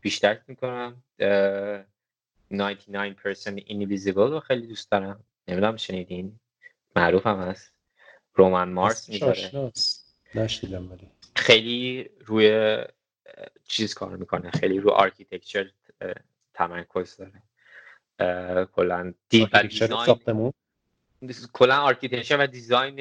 بیشتر 0.00 0.38
می‌کنم. 0.46 1.02
99% 2.52 2.56
Invisible 3.60 4.16
رو 4.16 4.40
خیلی 4.40 4.66
دوست 4.66 4.90
دارم. 4.90 5.24
نمی‌دونم 5.48 5.76
شنیدین؟ 5.76 6.40
معروف 6.96 7.26
هم 7.26 7.40
هست. 7.40 7.72
رومان 8.34 8.72
مارس 8.72 9.08
می‌ذاره. 9.08 9.72
نشنیدم 10.34 10.92
ولی. 10.92 11.10
خیلی 11.36 12.10
روی 12.26 12.78
چیز 13.68 13.94
کار 13.94 14.16
می‌کنه. 14.16 14.50
خیلی 14.50 14.80
روی 14.80 14.92
architecture 14.92 15.70
تمرکز 16.54 17.16
داره. 17.16 17.42
کلا 18.66 19.14
design 19.28 20.18
کلا 21.52 21.76
architecture 21.76 22.36
و 22.36 22.46
design 22.46 23.00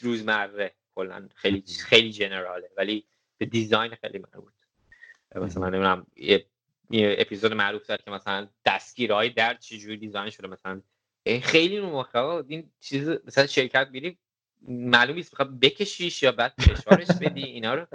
روزمره. 0.00 0.74
کلا 0.94 1.28
خیلی 1.34 1.64
خیلی 1.66 2.12
general 2.12 2.57
ه. 2.57 2.70
ولی 2.76 3.06
به 3.38 3.46
design 3.46 3.94
خیلی 3.94 4.18
مربوط. 4.18 4.52
مثلا 5.34 5.68
نمی‌دونم 5.68 6.06
یه 6.16 6.46
اپیزود 6.92 7.52
معروف 7.52 7.86
داره 7.86 8.02
که 8.04 8.10
مثلا 8.10 8.48
دستگیره‌های 8.64 9.30
در 9.30 9.54
چجوری 9.54 9.96
design 9.96 10.30
شده 10.30 10.48
مثلا 10.48 10.82
خیلی 11.42 11.78
رو 11.78 11.98
مخه. 11.98 12.18
این 12.18 12.70
چیز 12.80 13.08
مثلا 13.08 13.46
شرکت 13.46 13.88
بیری 13.88 14.18
معلوم 14.68 15.16
نیست 15.16 15.32
می‌خواد 15.32 15.60
بکشیش 15.60 16.22
یا 16.22 16.32
بعد 16.32 16.54
فشارش 16.60 17.06
بدی 17.20 17.42
اینا 17.42 17.74
رو. 17.74 17.86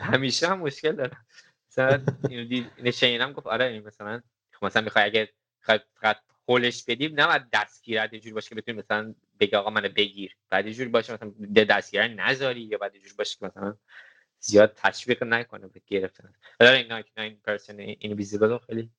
همیشه 0.00 0.48
هم 0.48 0.58
مشکل 0.58 0.92
داره 0.92 1.16
مثلا 1.68 2.04
شنیدم 2.90 3.32
گفت 3.32 3.46
آره 3.46 3.80
مثلا 3.80 4.22
خب 4.52 4.66
مثلا 4.66 4.82
می‌خوای 4.82 5.04
اگه 5.04 5.32
فقط 5.60 6.20
هولش 6.48 6.84
بدیم 6.84 7.20
نه 7.20 7.26
باید 7.26 7.50
دستگیرت 7.52 8.12
یه 8.12 8.20
جوری 8.20 8.34
باشه 8.34 8.48
که 8.48 8.54
بتونی 8.54 8.78
مثلا 8.78 9.14
بگی 9.40 9.56
آقا 9.56 9.70
منو 9.70 9.88
بگیر. 9.88 10.36
بعد 10.50 10.66
یه 10.66 10.72
جوری 10.72 10.88
باشه 10.88 11.12
مثلا 11.12 11.32
دستگیر 11.64 12.08
نذاری 12.08 12.60
یا 12.60 12.78
بعد 12.78 12.94
یه 12.94 13.00
جوری 13.00 13.14
باشه 13.18 13.38
که 13.38 13.46
مثلا 13.46 13.76
زیاد 14.44 14.74
تشویق 14.76 15.22
نکنه 15.22 15.66
به 15.66 15.80
گرفتن. 15.86 16.34
ولی 16.60 16.68
این 16.68 17.02
99% 17.02 17.70
اینویزیبل 17.78 18.58
خیلی 18.58 18.90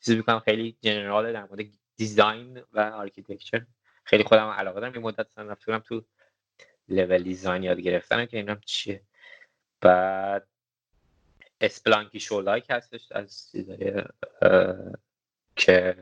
چیزی 0.00 0.16
می‌کنم 0.16 0.40
خیلی 0.40 0.76
general 0.82 1.32
در 1.32 1.44
مورد 1.44 1.66
design 1.96 2.62
و 2.72 2.80
architecture 2.80 3.66
خیلی 4.04 4.24
خودم 4.24 4.46
علاقه 4.46 4.80
دارم. 4.80 4.94
یه 4.94 5.00
مدت 5.00 5.18
اصلا 5.18 5.44
رفتم 5.44 5.78
تو 5.78 6.04
level 6.88 7.22
design 7.22 7.62
یاد 7.62 7.80
گرفتن 7.80 8.26
که 8.26 8.36
اینم 8.36 8.60
چیه. 8.64 9.02
بعد 9.80 10.46
Spelunky 11.60 12.20
Showlike 12.20 12.66
هستش 12.70 13.12
از 13.12 13.50
چیزای 13.52 14.04
که 15.56 15.96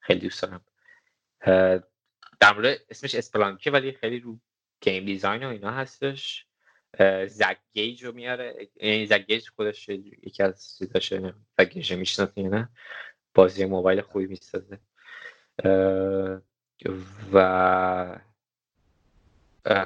خیلی 0.00 0.20
دوست 0.20 0.42
دارم. 0.42 0.64
در 2.40 2.52
مورد 2.54 2.80
اسمش 2.90 3.14
Spelunky 3.14 3.70
ولی 3.70 3.92
خیلی 3.92 4.20
رو 4.20 4.38
game 4.80 5.04
design 5.04 5.44
و 5.44 5.48
اینا 5.48 5.70
هستش. 5.70 6.46
زک 7.26 7.58
گیج 7.72 8.04
رو 8.04 8.12
میاره. 8.12 8.68
یعنی 8.76 9.06
زک 9.06 9.26
گیج 9.26 9.48
خودش 9.48 9.88
یکی 9.88 10.42
از 10.42 10.76
چیزاشه 10.78 11.34
زک 11.58 11.72
گیج 11.72 11.92
می‌شناسی 11.92 12.42
نه؟ 12.42 12.68
بازی 13.34 13.64
موبایل 13.64 14.00
خوبی 14.00 14.26
می‌سازه. 14.26 14.78
و 17.32 18.18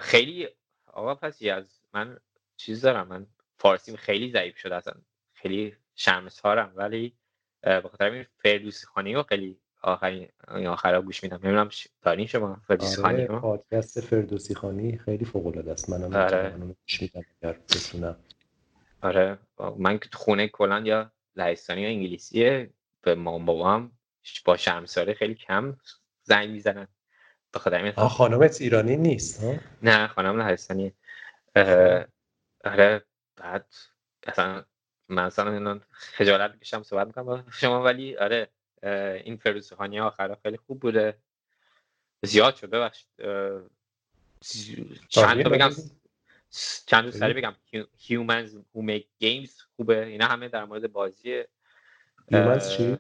خیلی 0.01 0.49
آقا 0.87 1.15
پس 1.15 1.43
از 1.43 1.81
من 1.93 2.19
چیز 2.57 2.81
دارم 2.81 3.09
من 3.09 3.27
فارسیم 3.59 3.97
خیلی 3.97 4.33
ضعیف 4.33 4.59
شده 4.59 4.75
اصلا. 4.75 4.95
خیلی 5.33 5.77
شرمسارم 5.95 6.73
ولی 6.77 7.17
به 7.63 7.89
خاطر 7.91 8.11
این 8.11 8.27
فردوسی 8.39 8.87
خانی 8.87 9.23
خیلی 9.23 9.61
آخرین 9.83 10.29
آخر 10.49 11.01
گوش 11.01 11.23
میدم. 11.23 11.41
نمی‌دونم 11.43 11.69
دارین 12.03 12.27
شما 12.27 12.61
فردوسی 12.67 13.03
خانی 13.03 13.23
آره 13.23 13.41
پادکست 13.41 14.01
فردوسی 14.01 14.55
خانی 14.55 14.99
خیلی 14.99 15.25
فوق 15.25 15.47
العاده 15.47 15.73
است. 15.73 15.91
منم 15.91 16.15
آره. 16.15 16.51
گوش 16.51 17.03
میدم 17.03 17.25
اگر 17.43 17.53
بتونم. 17.53 18.17
آره. 19.03 19.39
من 19.79 19.99
که 19.99 20.09
خونه 20.13 20.49
کلا 20.49 20.81
یا 20.81 21.13
لهستانی 21.37 21.81
یا 21.81 21.89
انگلیسیه 21.89 22.71
به 23.03 23.15
مام 23.15 23.47
بابام 23.47 23.93
با 24.45 24.57
شرمساره 24.57 25.15
خیلی 25.15 25.35
کم 25.35 25.77
زنگ 26.23 26.51
می‌زنن. 26.51 26.89
به 27.53 27.59
خاطر 27.59 27.93
خانمت 27.93 28.61
ایرانی 28.61 28.97
نیست 28.97 29.45
ها؟ 29.45 29.55
نه 29.83 30.07
خانم 30.07 30.41
لهستانی 30.41 30.93
آره 32.65 33.05
بعد 33.37 33.75
اصلا 34.27 34.65
من 35.09 35.25
اصلا 35.25 35.81
خجالت 35.91 36.53
بکشم 36.53 36.83
صحبت 36.83 37.07
می‌کنم 37.07 37.25
با 37.25 37.43
شما 37.53 37.83
ولی 37.83 38.17
آره 38.17 38.49
این 39.25 39.37
فروزخانی 39.37 40.01
آخرا 40.01 40.39
خیلی 40.43 40.57
خوب 40.57 40.81
بوده. 40.81 41.19
زیاد 42.23 42.57
شد 42.57 42.71
ببخشید. 42.71 43.09
چند 45.09 45.43
تا 45.43 45.51
بگم؟ 45.51 45.71
چند 46.87 47.05
تا 47.05 47.11
سری 47.11 47.33
بگم. 47.33 47.57
humans 48.09 48.51
who 48.75 48.83
make 48.83 49.07
games 49.25 49.51
خوبه. 49.77 50.07
اینا 50.07 50.27
همه 50.27 50.49
در 50.49 50.65
مورد 50.65 50.93
بازی 50.93 51.43
humans 52.33 52.77
چی؟ 52.77 52.99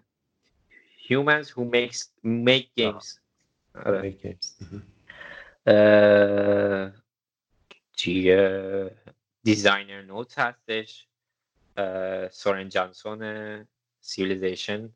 humans 1.08 1.46
who 1.46 1.62
makes 1.72 1.98
make 2.24 2.68
games. 2.80 3.18
آره. 3.74 4.10
make 4.10 4.26
games. 4.26 4.46
چیه 7.96 8.90
Designer 9.42 10.02
Notes 10.02 10.38
هستش. 10.38 11.06
سورن 12.30 12.68
جانسون 12.68 13.68
Civilization 14.00 14.92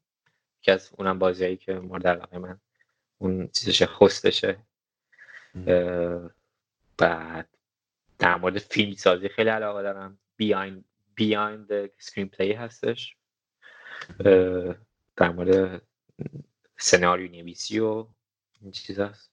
که 0.65 0.73
از 0.73 0.91
اونم 0.99 1.18
بازیایی 1.18 1.57
که 1.57 1.75
مورد 1.75 2.07
علاقه 2.07 2.39
من 2.39 2.60
اون 3.18 3.49
چیزش 3.49 3.83
خستشه 3.83 4.59
بعد 6.99 7.49
در 8.18 8.36
مورد 8.36 8.59
فیلم 8.59 8.94
سازی 8.94 9.28
خیلی 9.28 9.51
علاقه 9.51 9.83
دارم. 9.83 10.18
Beyond 10.36 10.84
Beyond 11.15 11.66
Screenplay 11.99 12.52
هستش. 12.52 13.17
در 15.17 15.31
مورد 15.31 15.83
سناریو 16.78 17.31
نویسی 17.31 17.78
و 17.78 18.07
این 18.60 18.70
چیز 18.70 19.01
هست. 19.01 19.33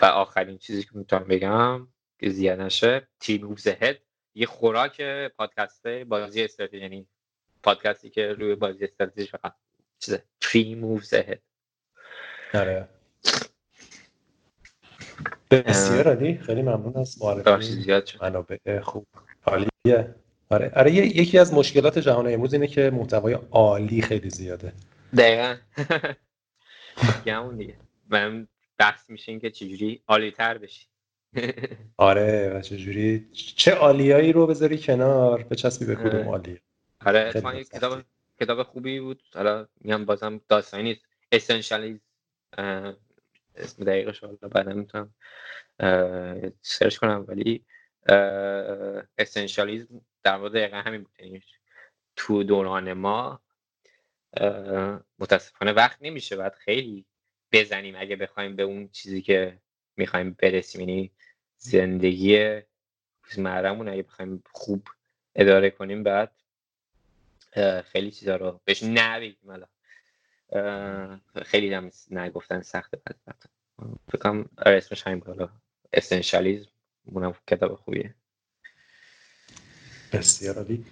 و 0.00 0.04
آخرین 0.04 0.58
چیزی 0.58 0.82
که 0.82 0.90
می‌تونم 0.92 1.24
بگم 1.24 1.88
که 2.18 2.30
زیاد 2.30 2.60
نشه 2.60 3.08
Three 3.20 3.44
Moves 3.44 3.66
Ahead 3.66 3.98
یه 4.34 4.46
خوراک 4.46 5.02
پادکست 5.36 5.86
بازی 5.86 6.44
استراتژی 6.44 6.78
یعنی 6.78 7.06
پادکستی 7.62 8.10
که 8.10 8.32
روی 8.32 8.54
بازی 8.54 8.84
استراتژی 8.84 9.26
فقط. 9.26 9.54
چیزه 10.02 10.22
تری 10.40 10.74
مووز 10.74 11.14
هد 11.14 11.40
آره 12.54 12.88
بسیار 15.50 16.08
عالی. 16.08 16.38
خیلی 16.38 16.62
ممنون 16.62 16.96
از 16.96 17.22
معرفی 17.22 17.86
منابع 18.20 18.80
خوب. 18.80 19.06
عالیه. 19.46 20.14
آره. 20.50 20.72
آره 20.76 20.92
یکی 20.92 21.38
از 21.38 21.54
مشکلات 21.54 21.98
جهان 21.98 22.32
امروز 22.32 22.52
اینه 22.52 22.66
که 22.66 22.90
محتوای 22.90 23.38
عالی 23.50 24.02
خیلی 24.02 24.30
زیاده. 24.30 24.72
دقیقا. 25.16 25.56
دیگه. 27.58 27.76
من 28.08 28.48
بحث 28.78 29.10
میشه 29.10 29.38
که 29.38 29.50
چجوری 29.50 30.02
عالی 30.08 30.30
تر 30.30 30.58
بشی. 30.58 30.86
آره 31.96 32.52
و 32.54 32.60
چجوری 32.60 33.28
چه 33.32 33.74
عالیایی 33.74 34.32
رو 34.32 34.46
بذاری 34.46 34.78
کنار 34.78 35.42
به 35.42 35.56
چسبی 35.56 35.84
به 35.84 35.94
کدوم 35.94 36.28
عالی 36.28 36.60
آره 37.06 37.32
کتاب 37.72 38.02
کتاب 38.42 38.62
خوبی 38.62 39.00
بود. 39.00 39.22
حالا 39.34 39.68
میگم 39.80 40.04
بازم 40.04 40.40
داستانی 40.48 40.82
نیست. 40.82 41.00
اسنشالیز 41.32 42.00
اسم 43.54 43.84
دقیقش 43.84 44.20
حالا 44.20 44.36
بعدا 44.36 44.72
می‌تونم 44.72 45.14
سرچ 46.62 46.96
کنم 46.96 47.24
ولی 47.28 47.64
اسنشالیزم 49.18 50.00
در 50.22 50.36
مورد 50.36 50.52
دقیقا 50.52 50.76
همین 50.76 51.02
بود. 51.02 51.12
یعنی 51.18 51.42
تو 52.16 52.42
دوران 52.42 52.92
ما 52.92 53.40
متاسفانه 55.18 55.72
وقت 55.72 55.98
نمیشه 56.00 56.36
باید 56.36 56.54
خیلی 56.54 57.04
بزنیم. 57.52 57.94
اگه 57.98 58.16
بخوایم 58.16 58.56
به 58.56 58.62
اون 58.62 58.88
چیزی 58.88 59.22
که 59.22 59.58
می‌خوایم 59.96 60.36
برسیم 60.38 60.80
یعنی 60.80 61.12
زندگی 61.56 62.60
روزمرهمون 63.24 63.88
اگه 63.88 64.02
بخوایم 64.02 64.42
خوب 64.52 64.88
اداره 65.34 65.70
کنیم 65.70 66.02
بعد 66.02 66.41
خیلی 67.92 68.10
چیزا 68.10 68.36
رو 68.36 68.60
بهش 68.64 68.82
نبگیم 68.82 69.36
حالا 69.46 69.66
خیلی 71.42 71.74
هم 71.74 71.90
نگفتن 72.10 72.62
سخته 72.62 72.96
بعد 73.04 73.44
فکرم 74.12 74.48
آره 74.66 74.76
اسمش 74.76 75.06
همین 75.06 75.20
بالا. 75.20 75.48
اسنشالیزم 75.92 76.70
اونم 77.04 77.34
کتاب 77.46 77.74
خوبیه. 77.74 78.14
بسیار 80.12 80.56
عالی. 80.56 80.84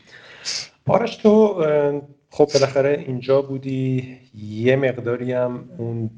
آرش 0.86 1.16
تو 1.16 1.64
خب 2.30 2.48
بالاخره 2.54 3.04
اینجا 3.06 3.42
بودی. 3.42 4.20
یه 4.34 4.76
مقداری 4.76 5.32
هم 5.32 5.70
اون 5.78 6.10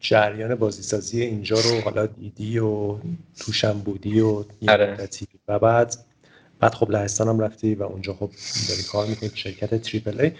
جریان 0.00 0.54
بازیسازی 0.54 1.22
اینجا 1.22 1.56
رو 1.56 1.80
حالا 1.80 2.06
دیدی 2.06 2.58
و 2.58 2.98
توشم 3.38 3.72
بودی 3.78 4.20
و 4.20 4.44
یه 4.60 4.70
آره. 4.70 5.08
و 5.48 5.58
بعد 5.58 5.96
بعد 6.60 6.74
خب 6.74 6.90
لهستان 6.90 7.28
هم 7.28 7.40
رفتی 7.40 7.74
و 7.74 7.82
اونجا 7.82 8.14
خب 8.14 8.30
داری 8.68 8.82
کار 8.92 9.06
می‌کنی 9.06 9.30
شرکت 9.34 9.74
تریپل 9.74 10.20
ای. 10.20 10.32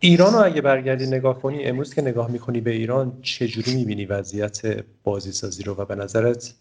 ایران 0.00 0.32
رو 0.32 0.44
اگه 0.44 0.60
برگردی 0.60 1.06
نگاه 1.06 1.42
کنی 1.42 1.64
امروز 1.64 1.94
که 1.94 2.02
نگاه 2.02 2.30
می‌کنی 2.30 2.60
به 2.60 2.70
ایران 2.70 3.22
چجوری 3.22 3.74
می‌بینی 3.74 4.04
وضعیت 4.06 4.84
بازیسازی 5.04 5.62
رو 5.62 5.74
و 5.74 5.84
به 5.84 5.94
نظرت 5.94 6.54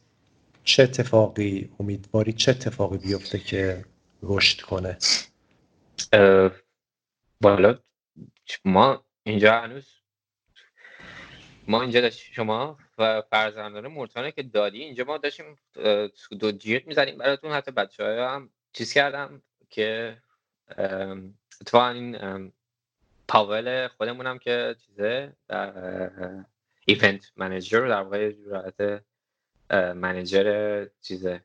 چه 0.64 0.84
اتفاقی 0.84 1.70
امیدواری 1.80 2.34
چه 2.34 2.52
اتفاقی 2.52 2.98
بیفته 2.98 3.40
که 3.40 3.86
رشد 4.24 4.62
کنه؟ 4.62 4.98
بالا. 7.42 7.80
ما 8.66 9.06
اینجا 9.24 9.62
هنوز 9.62 9.94
ما 11.68 11.82
اینجا 11.82 12.10
شما؟ 12.10 12.78
و 12.98 13.22
فرزندان 13.22 13.88
مرتانه 13.88 14.32
که 14.32 14.44
دادی 14.44 14.84
اینجا 14.84 15.04
ما 15.04 15.18
داشتیم 15.18 15.60
دو 16.40 16.52
جیغ 16.52 16.88
می‌زنیم 16.88 17.18
براتون. 17.18 17.52
حتی 17.52 17.72
بچه 17.72 18.04
های 18.04 18.20
هم 18.20 18.50
چیز 18.74 18.94
کردم 18.94 19.42
که 19.70 20.18
اتفاقا 21.62 21.90
این 21.90 22.52
پاول 23.28 23.88
خودمونم 23.88 24.38
که 24.38 24.76
چیزه 24.86 25.34
ایونت 26.86 27.32
منیجر 27.36 27.88
در 27.88 28.02
واقع 28.02 28.32
جورت 28.32 29.04
منیجر 29.96 30.88
چیزه 31.02 31.44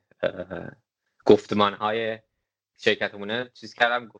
گفتمان 1.25 1.73
های 1.73 2.19
شرکتمونه. 2.77 3.49
چیز 3.53 3.73
کردم 3.73 4.11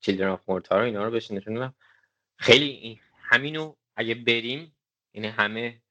چیلدرن 0.00 0.30
آف 0.30 0.48
مورتار 0.48 0.82
اینا 0.82 1.04
رو 1.04 1.10
بهش 1.10 1.30
نشون 1.30 1.72
خیلی 2.36 3.00
همینو 3.22 3.74
اگه 3.96 4.14
بریم 4.14 4.76
این 5.12 5.24
همه 5.24 5.82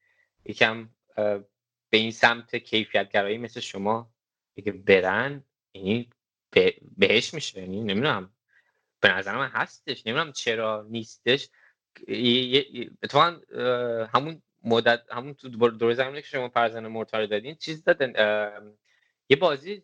یکم 0.46 0.90
به 1.90 1.98
این 1.98 2.12
سمت 2.12 2.56
کیفیت 2.56 3.10
گرایی 3.10 3.38
مثل 3.38 3.60
شما 3.60 4.12
اگه 4.58 4.72
برن 4.72 5.44
یعنی 5.74 6.10
بهش 6.98 7.34
میشه 7.34 7.60
یعنی 7.60 7.82
نمی‌دونم 7.82 8.34
به 9.02 9.14
نظر 9.14 9.38
من 9.38 9.48
هستش 9.48 10.08
نمی‌دونم 10.08 10.32
چرا 10.32 10.88
نیستش. 10.90 11.50
اتفاقا 13.04 13.40
همون 14.14 14.42
مدت 14.64 15.02
همون 15.12 15.34
تو 15.34 15.50
دور 15.50 15.94
زمینی 15.94 16.22
که 16.22 16.28
شما 16.28 16.50
فرزن 16.50 16.88
مرتا 16.88 17.26
دادین 17.26 17.56
چیز 17.56 17.84
دادن 17.84 18.14
یه 19.30 19.38
بازی 19.38 19.84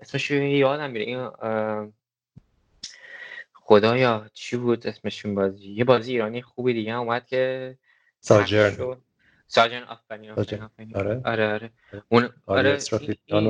اسمش 0.00 0.30
یادم 0.30 0.90
میره 0.90 1.04
این 1.04 1.30
خدایا 3.52 4.30
چی 4.32 4.56
بود 4.56 4.86
اسمشون 4.86 5.34
بازی؟ 5.34 5.72
یه 5.72 5.84
بازی 5.84 6.12
ایرانی 6.12 6.42
خوبی 6.42 6.72
دیگه 6.72 6.96
اومد 6.96 7.26
که 7.26 7.78
ساجرن. 8.24 8.96
ساجرن 9.46 9.82
آفرین 9.82 10.30
آره. 10.94 11.20
آره 11.24 11.52
آره. 11.52 11.70
اون 12.08 12.30
آره 12.46 12.76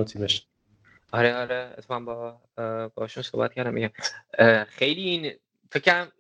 تیمش. 0.05 0.47
آره 1.13 1.35
آره. 1.35 1.75
اتفاقا 1.79 2.01
با 2.01 2.41
باشون 2.95 3.23
صحبت 3.23 3.55
کردم 3.55 3.75
میگم. 3.75 3.91
خیلی 4.69 5.03
این 5.03 5.33
فکرم 5.71 6.13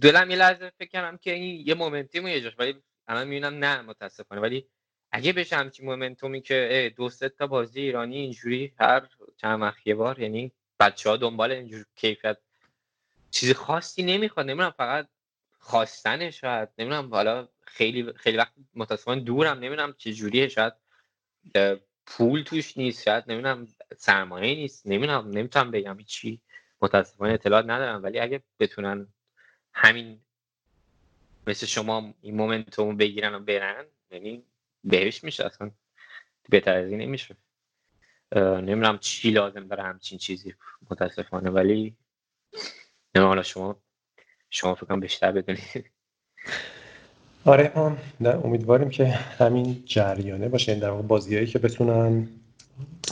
دلم 0.00 0.30
یه 0.30 0.36
لحظه 0.36 0.72
فکر 0.78 0.88
کردم 0.88 1.16
که 1.16 1.32
این 1.32 1.66
یه 1.66 1.74
مومنتیمو 1.74 2.28
یه 2.28 2.40
جاش 2.40 2.52
ولی 2.58 2.82
الان 3.08 3.28
می‌بینم 3.28 3.64
نه 3.64 3.80
متاسفانه. 3.82 4.40
ولی 4.40 4.66
اگه 5.12 5.32
بشه 5.32 5.56
همچین 5.56 5.86
مومنتومی 5.86 6.40
که 6.40 6.92
دو 6.96 7.08
سه 7.08 7.28
تا 7.28 7.46
بازی 7.46 7.80
ایرانی 7.80 8.16
اینجوری 8.16 8.72
هر 8.80 9.08
چند 9.36 9.62
وقت 9.62 9.86
یه 9.86 9.94
بار 9.94 10.20
یعنی 10.20 10.52
بچه 10.80 11.10
ها 11.10 11.16
دنبال 11.16 11.52
اینجور 11.52 11.84
کیفیت 11.96 12.36
چیزی 13.30 13.54
خاصی 13.54 14.02
نمی‌خواد. 14.02 14.46
نمی‌دونم 14.46 14.74
فقط 14.76 15.08
خواستنه 15.60 16.30
شاید. 16.30 16.68
نمی‌دونم 16.78 17.14
حالا 17.14 17.48
خیلی 17.60 18.12
خیلی 18.12 18.36
وقت 18.36 18.52
متاسفانه 18.74 19.20
دورم 19.20 19.58
نمی‌دونم 19.58 19.94
چه 19.98 20.12
جوریه. 20.12 20.48
شاید 20.48 20.72
پول 22.06 22.42
توش 22.42 22.78
نیست. 22.78 23.02
شاید 23.02 23.24
نمی‌دونم 23.28 23.68
سرمایه 23.96 24.54
نیست. 24.54 24.86
نمی‌دونم 24.86 25.28
نمی‌تونم 25.30 25.70
بگم. 25.70 25.98
چی 26.06 26.40
متاسفانه 26.82 27.32
اطلاعات 27.32 27.64
ندارم. 27.64 28.02
ولی 28.02 28.18
اگه 28.18 28.42
بتونن 28.58 29.06
همین 29.74 30.20
مثل 31.46 31.66
شما 31.66 32.14
این 32.20 32.36
مومنتوم 32.36 32.96
بگیرن 32.96 33.34
و 33.34 33.40
برن 33.40 33.86
یعنی 34.10 34.44
بهش 34.84 35.24
میشه. 35.24 35.46
اصلا 35.46 35.70
بهتر 36.48 36.76
از 36.76 36.90
این 36.90 37.00
نمیشه. 37.00 37.36
نمی‌دونم 38.36 38.98
چی 38.98 39.30
لازم 39.30 39.66
داره 39.68 39.82
همچین 39.82 40.18
چیزی 40.18 40.54
متاسفانه. 40.90 41.50
ولی 41.50 41.96
نه 43.14 43.22
حالا 43.22 43.42
شما 43.42 43.82
شما 44.50 44.74
فکر 44.74 44.96
بیشتر 44.96 45.32
بدونید 45.32 45.90
آره 47.44 47.72
ما 47.76 47.96
امیدواریم 48.20 48.90
که 48.90 49.06
همین 49.06 49.82
جریانه 49.86 50.48
باشه. 50.48 50.72
این 50.72 50.80
در 50.80 50.90
واقع 50.90 51.02
بازیایی 51.02 51.46
که 51.46 51.58
بتونن 51.58 52.28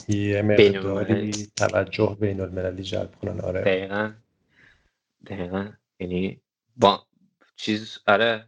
یه 0.08 0.42
مقداری 0.42 1.32
توجه 1.56 2.16
بین 2.20 2.40
المللی 2.40 2.82
جلب 2.82 3.14
کنن. 3.14 3.40
آره. 3.40 3.60
دقیقا. 3.60 4.12
دقیقا. 5.26 5.68
یعنی 6.00 6.40
با 6.76 7.06
چیز 7.56 7.98
آره. 8.06 8.46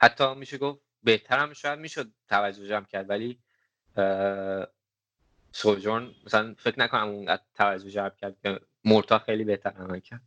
حتی 0.00 0.34
میشه 0.34 0.58
گفت 0.58 0.80
بهتر 1.02 1.38
هم 1.38 1.52
شاید 1.52 1.78
می‌شد 1.78 2.12
توجه 2.28 2.68
جمع 2.68 2.84
کرد 2.84 3.10
ولی 3.10 3.38
سوجورن 5.52 6.10
مثلا 6.26 6.54
فکر 6.58 6.80
نکنم 6.80 7.08
اون 7.08 7.38
توجه 7.54 7.90
جلب 7.90 8.16
کرد 8.16 8.36
که 8.42 8.60
مرتا 8.84 9.18
خیلی 9.18 9.44
بهتر 9.44 9.70
عمل 9.70 10.00
کرد. 10.00 10.20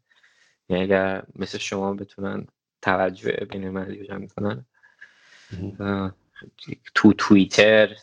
یعنی 0.71 0.83
اگر 0.83 1.23
مثل 1.35 1.57
شما 1.57 1.93
بتونن 1.93 2.47
توجه 2.81 3.31
بین 3.31 3.65
المللی 3.65 4.07
جمع 4.07 4.27
کنن 4.27 4.65
تو 6.95 7.13
توییتر 7.13 7.95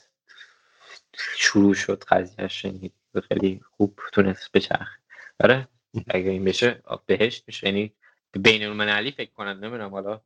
شروع 1.36 1.74
شد 1.74 2.04
قضیهش 2.04 2.64
یعنی 2.64 2.92
خیلی 3.28 3.60
خوب 3.76 4.00
تونست 4.12 4.52
بچرخ 4.52 4.98
آره 5.40 5.68
اگه 6.08 6.30
این 6.30 6.44
بشه 6.44 6.82
بهشت 7.06 7.44
میشه. 7.46 7.66
یعنی 7.66 7.92
بین 8.32 8.64
المللی 8.64 9.12
فکر 9.12 9.30
کنم 9.30 9.48
نمی‌دونم. 9.48 9.90
حالا 9.90 10.20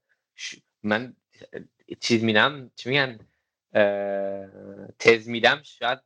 من 0.83 1.17
چیز 2.01 2.25
میدم 2.25 2.71
چی 2.77 2.89
میگن؟ 2.89 3.19
تز 4.99 5.29
میدم 5.29 5.63
شاید 5.63 5.99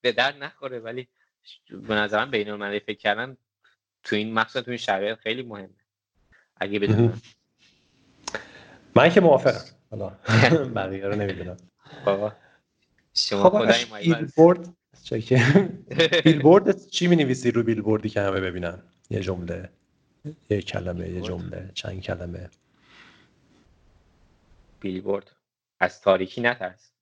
به 0.00 0.12
درد 0.12 0.36
نخوره 0.36 0.78
ولی 0.78 1.08
به 1.70 1.94
نظرم 1.94 2.30
بین 2.30 2.50
المللی 2.50 2.80
فکر 2.80 2.98
کردن 2.98 3.36
تو 4.02 4.16
این 4.16 4.34
مقصد 4.34 4.60
تو 4.60 4.70
این 4.70 4.78
شرایط 4.78 5.18
خیلی 5.18 5.42
مهمه. 5.42 5.68
اگه 6.56 6.78
بدونم. 6.78 7.22
من 8.96 9.10
که 9.10 9.20
موافقم. 9.20 9.64
حالا. 9.90 10.08
بقیه 10.76 11.06
رو 11.06 11.16
نمی‌دونم. 11.16 11.56
بابا. 12.04 12.32
شما 13.14 13.50
خب 13.50 13.72
بیلبورد. 13.98 14.74
بیلبورد 16.24 16.86
چی 16.86 17.06
می 17.06 17.16
نویسی 17.16 17.50
رو 17.50 17.62
بیلبوردی 17.62 18.08
که 18.08 18.20
همه 18.20 18.40
ببینن؟ 18.40 18.82
یه 19.10 19.20
جمله. 19.20 19.70
یه 20.50 20.62
کلمه 20.62 21.08
یه 21.08 21.20
جمله. 21.20 21.70
چند 21.74 22.00
کلمه. 22.00 22.50
بیلبورد. 24.80 25.30
از 25.80 26.00
تاریکی 26.00 26.40
نترس. 26.40 26.92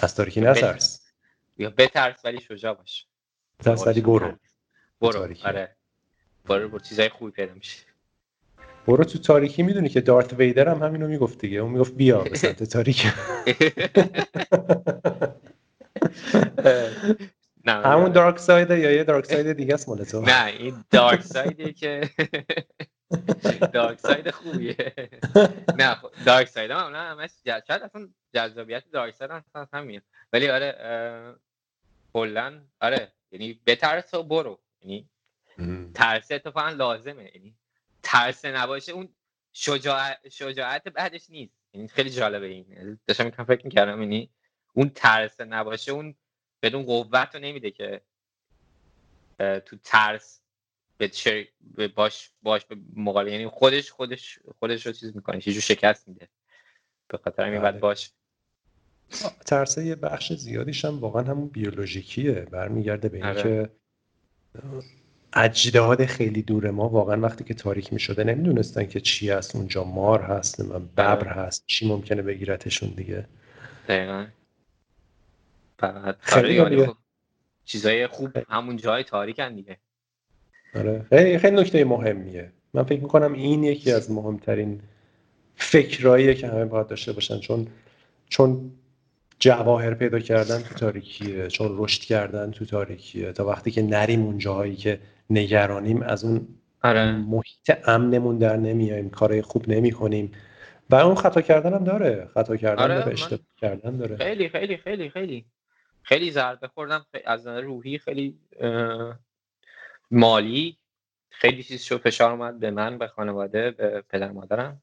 از 0.00 0.14
تاریکی 0.14 0.40
نترس. 0.40 1.12
یا 1.58 1.70
بترس 1.70 2.24
ولی 2.24 2.40
شجاع 2.40 2.74
باش. 2.74 3.06
ترس 3.58 3.86
ولی 3.86 4.00
برو. 4.00 4.38
برو. 5.00 5.34
آره. 5.44 5.76
برو 6.44 6.68
برو 6.68 6.78
چیزای 6.78 7.08
خوبی 7.08 7.30
پیدا 7.30 7.54
میشه. 7.54 7.86
برو 8.86 9.04
تو 9.04 9.18
تاریکی 9.18 9.62
می‌دونی 9.62 9.88
که 9.88 10.00
دارت 10.00 10.32
ویدر 10.32 10.68
هم 10.68 10.82
همینو 10.82 11.08
می‌گفت 11.08 11.38
دیگه. 11.38 11.58
اون 11.58 11.72
می‌گفت 11.72 11.94
بیا 11.94 12.24
به 12.24 12.36
سمت 12.36 12.62
تاریکی. 12.62 13.08
نه 17.66 17.72
همون 17.72 18.12
dark 18.12 18.38
side 18.38 18.70
یا 18.70 18.92
یه 18.92 19.04
dark 19.04 19.26
side 19.26 19.52
دیگه 19.52 19.74
است 19.74 19.88
مال 19.88 20.04
تو؟ 20.04 20.20
نه 20.20 20.44
این 20.46 20.84
dark 20.90 21.22
side 21.22 21.62
ی 21.62 21.72
که 21.72 22.10
dark 23.74 24.00
side 24.00 24.30
خوبیه. 24.30 24.76
نه 25.78 25.96
dark 26.26 26.48
side 26.48 26.70
هم 26.70 26.96
نه 26.96 26.98
همش 26.98 27.30
شاید 27.44 27.82
اصلا 27.82 28.08
جذابیت 28.34 28.84
dark 28.92 29.14
side 29.14 29.30
اصلا 29.30 29.66
همین 29.72 30.00
ولی 30.32 30.48
آره 30.48 30.74
کلا 32.14 32.60
آره 32.80 33.12
یعنی 33.30 33.60
بترس 33.66 34.14
و 34.14 34.22
برو. 34.22 34.58
یعنی 34.80 35.08
ترس 35.94 36.32
اتفاقا 36.32 36.68
لازمه. 36.68 37.30
یعنی 37.34 37.54
ترس 38.02 38.44
نباشه. 38.44 38.92
اون 38.92 39.08
شجاعت 39.52 40.28
شجاعت 40.28 40.88
بعدش 40.88 41.30
نیست. 41.30 41.54
این 41.70 41.88
خیلی 41.88 42.10
جالبه 42.10 42.46
این. 42.46 42.98
داشتم 43.06 43.24
می‌کنم 43.24 43.46
فکر 43.46 43.64
می‌کردم. 43.64 44.02
یعنی 44.02 44.30
اون 44.72 44.88
ترس 44.88 45.40
نباشه 45.40 45.92
اون 45.92 46.14
بدون 46.62 46.82
قوت 46.82 47.34
رو 47.34 47.40
نمیده 47.40 47.70
که 47.70 48.00
تو 49.38 49.76
ترس 49.84 50.40
به 50.98 51.88
باش 51.88 52.30
باش 52.42 52.64
به 52.64 52.76
مقابل. 52.96 53.28
یعنی 53.28 53.46
خودش 53.46 53.90
خودش 53.90 54.38
خودش 54.58 54.86
رو 54.86 54.92
چیز 54.92 55.16
می‌کنه. 55.16 55.48
یه 55.48 55.60
شکست 55.60 56.08
میده. 56.08 56.28
به 57.08 57.18
خاطر 57.18 57.44
همین 57.46 57.62
بعد 57.62 57.72
بله. 57.72 57.80
باش. 57.80 58.10
ترس 59.46 59.78
یه 59.78 59.94
بخش 59.94 60.32
زیادیش 60.32 60.84
هم 60.84 61.00
واقعا 61.00 61.22
همون 61.22 61.48
بیولوژیکیه. 61.48 62.32
برمیگرده 62.32 63.08
به 63.08 63.26
اینکه 63.26 63.48
آره. 63.48 63.70
اجداد 65.34 66.04
خیلی 66.04 66.42
دور 66.42 66.70
ما 66.70 66.88
واقعا 66.88 67.20
وقتی 67.20 67.44
که 67.44 67.54
تاریک 67.54 67.92
می 67.92 68.00
شده 68.00 68.24
نمی‌دونستن 68.24 68.86
که 68.86 69.00
چی 69.00 69.30
هست. 69.30 69.56
اونجا 69.56 69.84
مار 69.84 70.22
هست 70.22 70.62
ببر 70.62 71.16
آره. 71.16 71.30
هست. 71.30 71.64
چی 71.66 71.88
ممکنه 71.88 72.22
بگیرتشون 72.22 72.88
دیگه؟ 72.96 73.26
دقیقا. 73.88 74.26
خیلی 76.20 76.58
آره 76.58 76.86
خب 76.86 76.96
چیزای 77.64 78.06
خوب 78.06 78.30
همون 78.48 78.76
جای 78.76 79.04
تاریکن 79.04 79.54
دیگه. 79.54 79.76
آره. 80.74 81.06
خیلی 81.08 81.38
خیلی 81.38 81.56
نکته 81.56 81.84
مهمیه. 81.84 82.52
من 82.74 82.82
فکر 82.82 83.00
می‌کنم 83.00 83.32
این 83.32 83.64
یکی 83.64 83.92
از 83.92 84.10
مهمترین 84.10 84.80
فکراییه 85.56 86.34
که 86.34 86.48
همه 86.48 86.64
باید 86.64 86.86
داشته 86.86 87.12
باشن. 87.12 87.40
چون 87.40 87.66
چون 88.28 88.72
جواهر 89.38 89.94
پیدا 89.94 90.18
کردن 90.18 90.62
تو 90.62 90.74
تاریکیه 90.74 91.48
چون 91.48 91.68
رشد 91.70 92.02
کردن 92.02 92.50
تو 92.50 92.64
تاریکیه. 92.64 93.32
تا 93.32 93.46
وقتی 93.46 93.70
که 93.70 93.82
نریم 93.82 94.22
اون 94.22 94.38
جاهایی 94.38 94.76
که 94.76 95.00
نگرانیم 95.32 96.02
از 96.02 96.24
اون 96.24 96.48
آره. 96.82 97.12
محیط 97.12 97.88
امنمون 97.88 98.38
در 98.38 98.56
نمیایم 98.56 99.10
کارهای 99.10 99.42
خوب 99.42 99.68
نمی 99.68 99.90
کنیم 99.90 100.32
و 100.90 100.94
اون 100.94 101.14
خطا 101.14 101.40
کردن 101.40 101.74
هم 101.74 101.84
داره. 101.84 102.28
خطا 102.34 102.56
کردن 102.56 102.82
آره 102.82 102.94
داره 102.94 103.12
اشتباه 103.12 103.46
کردن 103.56 103.96
داره. 103.96 104.16
خیلی 104.16 104.48
خیلی 104.48 104.76
خیلی 104.76 105.10
خیلی. 105.10 105.46
خیلی 106.02 106.30
ضربه 106.30 106.68
خوردم 106.68 107.06
از 107.24 107.40
نظر 107.40 107.60
روحی 107.60 107.98
خیلی 107.98 108.38
مالی 110.10 110.78
خیلی 111.30 111.62
چیز 111.62 111.82
شو 111.82 111.98
فشار 111.98 112.30
اومد 112.30 112.60
به 112.60 112.70
من 112.70 112.98
به 112.98 113.06
خانواده 113.06 113.70
به 113.70 114.04
پدر 114.08 114.30
مادرم. 114.30 114.82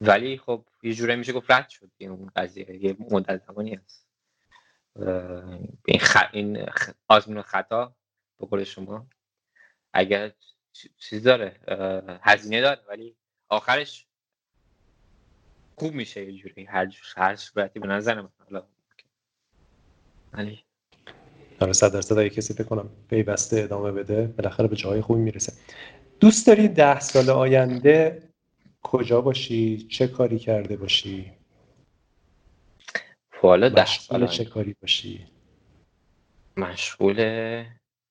ولی 0.00 0.38
خب 0.38 0.64
یه 0.82 0.94
جوره 0.94 1.16
میشه 1.16 1.32
گفت 1.32 1.50
رد 1.50 1.68
شد 1.68 1.90
این 1.98 2.30
قضیه. 2.36 2.84
یه 2.84 2.96
مدت 3.10 3.42
زمانی 3.46 3.74
هست. 3.74 4.06
این, 5.86 5.98
خ... 5.98 6.16
این 6.32 6.66
آزمون 7.08 7.42
خطا 7.42 7.94
به 8.38 8.46
قول 8.46 8.64
شما. 8.64 9.06
اگر 9.92 10.32
چیز 10.98 11.22
داره 11.22 11.60
هزینه 12.22 12.60
داره 12.60 12.80
ولی 12.88 13.16
آخرش 13.48 14.06
خوب 15.78 15.94
میشه 15.94 16.24
یه 16.24 16.32
جوری 16.32 16.64
هر 16.64 16.92
هر 17.16 17.36
صورتی 17.36 17.78
به 17.78 17.86
نظر 17.88 18.20
من. 18.20 18.28
حالا 18.38 18.66
ولی 20.32 20.64
آره 21.60 21.72
صد 21.72 21.92
درصد 21.92 22.18
اگه 22.18 22.30
کسی 22.30 22.54
فکر 22.54 22.64
کنم 22.64 22.90
پیوسته 23.08 23.60
ادامه 23.60 23.92
بده 23.92 24.26
بالاخره 24.26 24.68
به 24.68 24.76
جای 24.76 25.00
خوبی 25.00 25.20
می‌رسه. 25.20 25.52
دوست 26.20 26.46
داری 26.46 26.68
ده 26.68 27.00
سال 27.00 27.30
آینده 27.30 28.22
کجا 28.82 29.20
باشی؟ 29.20 29.88
چه 29.88 30.08
کاری 30.08 30.38
کرده 30.38 30.76
باشی؟ 30.76 31.32
والا 33.42 33.68
ده 33.68 33.86
سال 33.86 34.26
چه 34.26 34.44
کاری 34.44 34.76
باشی؟ 34.80 35.26
مشغول 36.56 37.16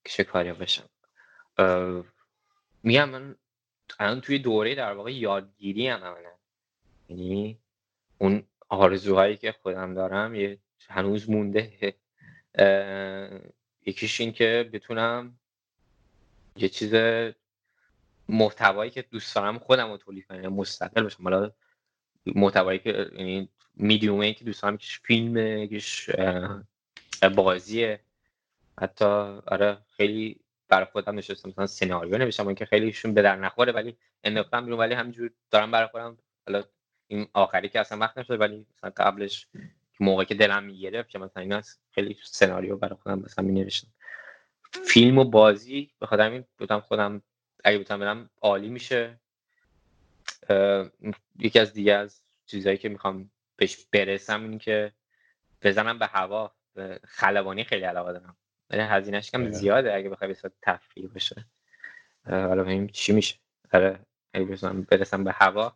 چه 0.04 0.24
کاری 0.24 0.54
باشم؟ 0.54 0.90
میگم 2.84 3.10
من 3.10 3.36
الان 4.00 4.22
توی 4.22 4.40
دوره 4.40 4.76
در 4.76 4.94
واقع 4.94 5.14
یادگیری 5.14 5.88
هم 5.88 6.04
عملا 6.04 6.32
یعنی 7.10 7.60
اون 8.18 8.44
آرزوهایی 8.70 9.38
که 9.38 9.52
خودم 9.52 9.94
دارم 9.94 10.36
یه 10.36 10.60
هنوز 10.88 11.30
مونده. 11.30 11.96
یکیش 13.86 14.22
این 14.22 14.32
که 14.32 14.70
بتونم 14.74 15.40
یه 16.56 16.70
چیز 16.70 16.94
محتوایی 18.30 18.92
که 18.92 19.02
دوست 19.02 19.36
دارم 19.36 19.60
خودم 19.60 19.92
رو 19.92 19.98
تولید 19.98 20.28
کنم 20.28 20.44
یعنی 20.44 20.56
مستقل 20.56 21.04
باشم 21.04 21.24
حالا 21.24 21.52
محتوایی 22.26 22.80
که 22.80 23.12
یعنی 23.18 23.50
میدیومه 23.76 24.34
که 24.34 24.46
دوست 24.46 24.62
دارم 24.62 24.76
یکیش 24.76 25.00
فیلمه 25.00 25.70
اه، 27.22 27.30
بازیه. 27.30 28.00
حتی 28.82 29.06
آره 29.06 29.78
خیلی 29.98 30.40
برای 30.70 30.86
خودم 30.86 31.18
نشستم 31.18 31.50
مثلا 31.50 31.68
سناریو 31.68 32.18
نوشتم 32.18 32.46
اون 32.46 32.56
که 32.56 32.66
خیلیشون 32.66 33.14
به 33.14 33.22
در 33.22 33.36
نخوره 33.36 33.72
ولی 33.72 33.98
انداختم 34.24 34.66
بیرون 34.66 34.80
ولی 34.80 34.94
همینجور 34.94 35.32
دارم 35.52 35.72
برای 35.72 35.88
خودم 35.88 36.18
حالا 36.48 36.64
این 37.08 37.28
آخری 37.34 37.70
که 37.70 37.80
اصلا 37.80 37.98
وقت 37.98 38.18
نشد 38.18 38.42
ولی 38.42 38.66
مثلا 38.78 38.92
قبلش 38.98 39.48
که 39.98 40.04
موقعی 40.04 40.26
که 40.26 40.36
دلم 40.36 40.64
می‌گرفت 40.64 41.10
که 41.10 41.20
مثلا 41.20 41.44
اینا 41.44 41.62
خیلی 41.92 42.18
سناریو 42.24 42.78
برای 42.78 42.98
خودم 43.04 43.20
مثلا 43.20 43.46
می 43.46 43.52
نوشتم 43.52 43.88
فیلم 44.86 45.18
و 45.18 45.24
بازی 45.24 45.92
به 46.00 46.06
خاطر 46.06 46.26
همین 46.26 46.46
بودم 46.58 46.80
خودم 46.80 47.22
اگه 47.64 47.80
بتونم 47.80 48.00
برم 48.00 48.30
عالی 48.42 48.70
میشه. 48.70 49.20
یکی 51.40 51.60
از 51.60 51.74
دیگه 51.74 51.94
از 51.94 52.22
چیزهایی 52.46 52.78
که 52.78 52.90
می‌خوام 52.90 53.32
بهش 53.56 53.86
برسم 53.92 54.42
این 54.44 54.60
که 54.60 54.94
بزنم 55.62 56.00
به 56.00 56.06
هوا 56.06 56.52
خلبانی 57.04 57.64
خیلی 57.64 57.84
علاقه 57.84 58.14
دارم. 58.14 58.38
ولی 58.70 58.82
هزینهش 58.82 59.32
کم 59.32 59.42
آره. 59.42 59.52
زیاده 59.52 59.94
اگه 59.94 60.10
بخوای 60.10 60.30
بسیار 60.30 60.54
تفریح 60.62 61.10
باشه 61.14 61.46
اه، 62.26 62.46
حالا 62.48 62.64
ببینیم 62.64 62.88
چی 62.88 63.14
میشه. 63.14 63.36
آره 63.74 64.00
اگه 64.34 64.46
برسم 64.90 65.24
به 65.24 65.32
هوا 65.32 65.74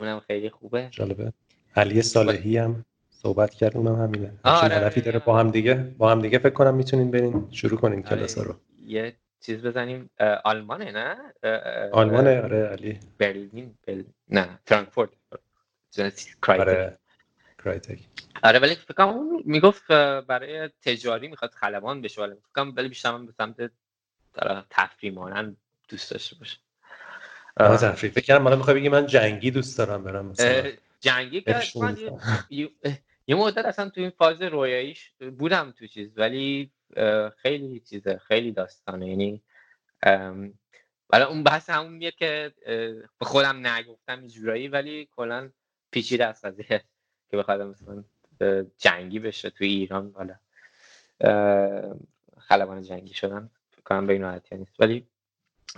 اونم 0.00 0.20
خیلی 0.20 0.50
خوبه. 0.50 0.88
جالبه. 0.90 1.32
علی 1.76 2.02
صالحی 2.02 2.58
هم 2.58 2.84
صحبت 3.10 3.54
کرد 3.54 3.76
اونم 3.76 4.02
همینه. 4.02 4.32
آره، 4.44 4.56
همچین 4.58 4.72
آره، 4.72 4.86
هدفی 4.86 5.00
داره 5.00 5.16
آره. 5.16 5.26
با 5.26 5.38
هم 5.38 5.50
دیگه 5.50 5.74
با 5.74 6.10
هم 6.10 6.22
دیگه 6.22 6.38
فکر 6.38 6.52
کنم 6.54 6.74
می‌تونین 6.74 7.10
برین 7.10 7.48
شروع 7.50 7.80
کنین 7.80 8.02
کلاس 8.02 8.38
رو. 8.38 8.54
یه 8.86 9.16
چیز 9.40 9.62
بزنیم. 9.62 10.10
آلمانه 10.44 10.92
نه؟ 10.92 11.16
آلمانه 11.92 12.42
آره 12.42 12.66
علی. 12.66 13.00
برلین 13.18 13.74
بل... 13.86 14.04
نه 14.28 14.58
فرانکفورت. 14.66 15.10
آره. 16.48 16.98
کرایتک 17.64 17.98
آره 18.42 18.58
ولی 18.58 18.74
فکر 18.74 18.94
کنم 18.94 19.08
اون 19.08 19.42
می‌گفت 19.46 19.86
برای 20.26 20.68
تجاری 20.82 21.28
می‌خواد 21.28 21.50
خلبان 21.50 22.02
بشه 22.02 22.22
ولی 22.22 22.34
فکر 22.34 22.52
کنم 22.54 22.72
ولی 22.76 22.88
بیشتر 22.88 23.12
من 23.12 23.26
به 23.26 23.32
سمت 23.32 23.70
مانند 25.14 25.56
دوست 25.88 26.10
داشته 26.10 26.36
باشه. 26.36 26.58
اه، 27.56 27.76
تفریح. 27.76 28.12
فکر 28.12 28.24
کردم 28.24 28.44
حالا 28.44 28.56
می‌خوای 28.56 28.76
بگی 28.76 28.88
من 28.88 29.06
جنگی 29.06 29.50
دوست 29.50 29.78
دارم 29.78 30.04
برم 30.04 30.26
مثلا. 30.26 30.72
جنگی 31.00 31.40
که 31.40 31.60
یه- 32.50 32.70
مدت 33.36 33.64
اصلا 33.64 33.88
تو 33.88 34.00
این 34.00 34.10
فاز 34.10 34.42
رویاییش 34.42 35.12
بودم 35.38 35.70
تو 35.70 35.86
چیز 35.86 36.18
ولی 36.18 36.72
خیلی 37.36 37.80
چیزه 37.80 38.18
خیلی 38.18 38.52
داستانه. 38.52 39.08
یعنی 39.08 39.42
حالا 41.12 41.28
اون 41.28 41.42
بحث 41.44 41.70
همون 41.70 41.92
میاد 41.92 42.14
که 42.14 42.54
به 43.18 43.24
خودم 43.24 43.66
نگفتم 43.66 44.18
اینجورایی 44.18 44.68
ولی 44.68 45.08
کلا 45.16 45.50
پیچیده 45.90 46.26
است 46.26 46.44
قضیه. 46.44 46.84
که 47.34 47.38
بخواد 47.38 47.62
مثلا 47.62 48.04
جنگی 48.78 49.18
بشه 49.18 49.50
توی 49.50 49.68
ایران 49.68 50.14
حالا 50.14 50.34
خلبان 52.38 52.82
جنگی 52.82 53.14
شدن 53.14 53.50
فکر 53.70 53.82
کنم 53.82 54.06
به 54.06 54.12
این 54.12 54.22
راحتی 54.22 54.56
نیست. 54.56 54.80
ولی 54.80 55.06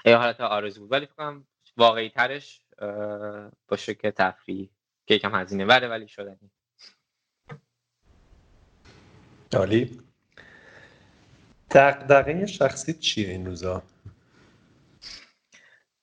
یه 0.04 0.16
حالت 0.16 0.40
آرزو 0.40 0.80
بود. 0.80 0.92
ولی 0.92 1.06
فکر 1.06 1.14
کنم 1.14 1.46
واقعی 1.76 2.08
ترش 2.08 2.60
باشه 3.68 3.94
که 3.94 4.10
تفریح 4.10 4.70
که 5.06 5.14
یکم 5.14 5.34
هزینه 5.34 5.66
بره 5.66 5.88
ولی 5.88 6.08
شدنی. 6.08 6.50
عالی. 9.52 10.00
دغدغه 11.70 12.46
شخصی 12.46 12.92
چیه 12.92 13.28
این 13.28 13.46
روزا؟ 13.46 13.82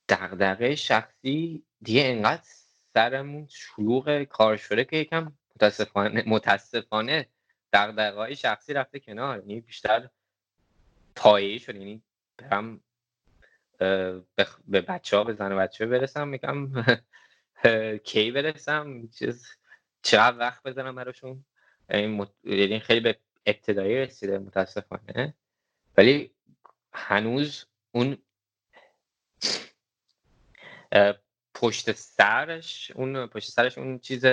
دغدغه 0.09 0.75
شخصی 0.75 1.64
دیگه 1.82 2.01
انقدر 2.06 2.43
سرمون 2.93 3.48
شلوغ 3.48 4.23
کار 4.23 4.57
شده 4.57 4.85
که 4.85 4.98
یکم 4.98 5.33
متاسفانه 5.56 6.23
متاسفانه 6.27 7.27
دغدغه‌های 7.73 8.35
شخصی 8.35 8.73
رفته 8.73 8.99
کنار. 8.99 9.40
یعنی 9.40 9.61
بیشتر 9.61 10.09
پایه‌ای 11.15 11.59
شده. 11.59 11.80
یعنی 11.80 12.01
برم 12.38 12.80
به, 14.67 14.82
بچه 14.82 15.17
ها 15.17 15.23
به 15.23 15.33
زن 15.33 15.51
و 15.51 15.57
بچه 15.57 15.85
برسم. 15.85 16.27
میگم 16.27 16.69
کی 18.03 18.32
برسم؟ 18.32 19.07
چیز 19.07 19.57
چقدر 20.01 20.40
وقت 20.40 20.64
بزنم 20.64 20.95
براشون؟ 20.95 21.45
یعنی 21.90 22.17
مت- 22.25 22.45
یعنی 22.45 22.80
خیلی 22.80 22.99
به 22.99 23.17
ابتدایی 23.45 23.95
رسیده 23.95 24.38
متاسفانه. 24.38 25.33
ولی 25.98 26.32
هنوز 26.93 27.65
اون 27.91 28.17
پشت 31.53 31.91
سرش 31.91 32.91
اون 32.95 33.27
پشت 33.27 33.51
سرش 33.51 33.77
اون 33.77 33.99
چیز 33.99 34.25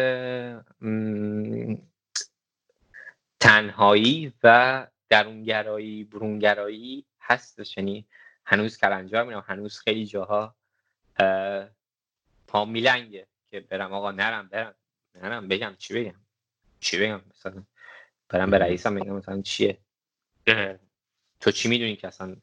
تنهایی 3.41 4.33
و 4.43 4.87
درونگرایی 5.09 6.05
برونگرایی 6.05 7.07
هستش. 7.21 7.77
یعنی 7.77 8.07
هنوز 8.45 8.79
کلنجار 8.79 9.25
میرم 9.25 9.45
هنوز 9.47 9.79
خیلی 9.79 10.07
جاها 10.07 10.57
اه، 11.17 11.69
پام 12.47 12.71
میلنگه 12.71 13.27
که 13.51 13.61
برم 13.61 13.93
آقا 13.93 14.11
نرم 14.11 14.49
برم 14.49 14.75
نرم 15.15 15.49
بگم 15.49 15.75
چی 15.79 15.95
بگم. 15.95 16.21
چی 16.81 16.99
بگم 16.99 17.21
مثلا؟ 17.31 17.63
برم 18.29 18.51
به 18.51 18.59
رئیسم 18.59 18.95
بگم 18.95 19.13
مثلا 19.13 19.43
چیه؟ 19.43 19.79
تو 21.41 21.51
چی 21.51 21.69
می‌دونی 21.69 21.97
که 21.97 22.09
اصلا؟ 22.09 22.37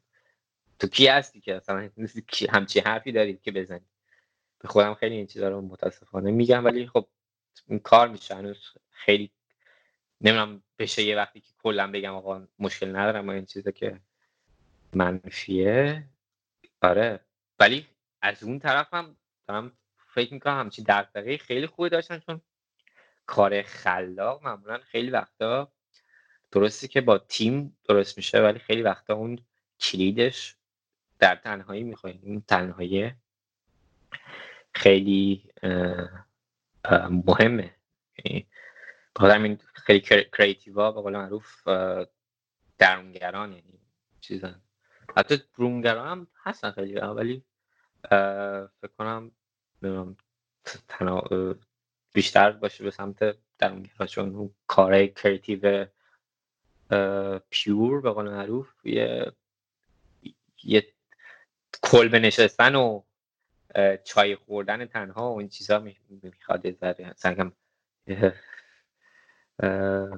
تو 0.80 0.88
کی 0.88 1.08
هستی 1.08 1.42
که 1.42 1.56
اصلا؟ 1.56 1.90
همچی 2.56 2.80
حرفی 2.80 3.12
داری 3.12 3.38
که 3.38 3.52
بزنی؟ 3.52 3.86
به 4.60 4.68
خودم 4.68 4.94
خیلی 4.94 5.16
این 5.16 5.28
چیزا 5.28 5.50
رو 5.50 5.62
متاسفانه 5.62 6.32
میگم 6.32 6.66
ولی 6.66 6.88
خب 6.88 7.08
این 7.68 7.80
کار 7.80 8.08
میشه. 8.08 8.36
هنوز 8.36 8.74
خیلی 8.90 9.32
نمی‌دونم 10.22 10.64
بشه 10.80 11.04
یه 11.04 11.16
وقتی 11.16 11.40
که 11.40 11.52
کلا 11.64 11.92
بگم 11.92 12.14
آقا 12.14 12.48
مشکل 12.60 12.96
ندارم 12.96 13.28
و 13.28 13.32
این 13.32 13.46
چیزا 13.46 13.72
که 13.72 14.00
منفیه. 14.94 16.04
آره. 16.82 17.20
ولی 17.60 17.86
از 18.22 18.44
اون 18.44 18.60
طرفم 18.60 19.18
دارم 19.48 19.72
فکر 20.14 20.34
می‌کنم 20.34 20.60
همچین 20.60 20.86
دغدغه 20.88 21.38
خیلی 21.38 21.68
خوبی 21.68 21.90
داشتن 21.90 22.20
چون 22.20 22.42
کار 23.26 23.62
خلاق 23.62 24.44
معمولا 24.44 24.78
خیلی 24.78 25.10
وقتا 25.10 25.72
درسته 26.52 26.88
که 26.88 27.02
با 27.02 27.18
تیم 27.18 27.78
درست 27.90 28.18
میشه 28.18 28.42
ولی 28.42 28.60
خیلی 28.60 28.82
وقتا 28.82 29.14
اون 29.14 29.40
کلیدش 29.80 30.56
در 31.20 31.36
تنهایی 31.36 31.84
می‌خوای. 31.84 32.20
اون 32.24 32.42
تنهایی 32.48 33.14
خیلی 34.78 35.44
مهمه. 37.10 37.76
یعنی 38.26 38.48
بخاطر 39.16 39.36
همین 39.36 39.60
خیلی 39.74 40.00
کریتیوا 40.34 40.92
به 40.92 41.02
قول 41.02 41.18
معروف 41.18 41.68
درونگران 42.78 43.54
یعنی 43.54 43.80
چیزن. 44.22 44.62
حتی 45.18 45.42
برونگران 45.58 46.08
هم 46.08 46.28
هستن 46.44 46.72
خیلی 46.72 47.00
ولی 47.00 47.44
فکر 48.82 48.94
کنم 48.98 49.32
بیشتر 52.14 52.52
باشه 52.52 52.84
به 52.84 52.92
سمت 52.92 53.36
درونگرا 53.58 54.08
چون 54.08 54.36
اون 54.36 54.56
کارهای 54.68 55.08
کریتیو 55.08 55.86
پیور 57.50 58.02
به 58.02 58.12
قول 58.12 58.30
معروف 58.30 58.86
یه 58.86 59.34
یه 60.64 60.88
کلبه 61.84 62.20
نشستن 62.20 62.76
و 62.76 63.02
چای 64.04 64.36
خوردن 64.36 64.86
تنها 64.86 65.34
و 65.34 65.40
این 65.40 65.50
چیزا 65.50 65.80
می- 65.80 65.98
می‌خواد 66.24 66.66
یه 66.66 66.72
ذره. 66.72 67.14
سنگم 67.16 67.52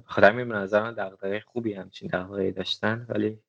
خاطر 0.05 0.31
می 0.31 0.43
نظر 0.43 0.81
من 0.81 0.93
دغدغه 0.93 1.39
خوبی 1.39 1.73
همچین 1.73 2.09
دغدغه 2.13 2.51
داشتن 2.51 3.05
ولی 3.09 3.39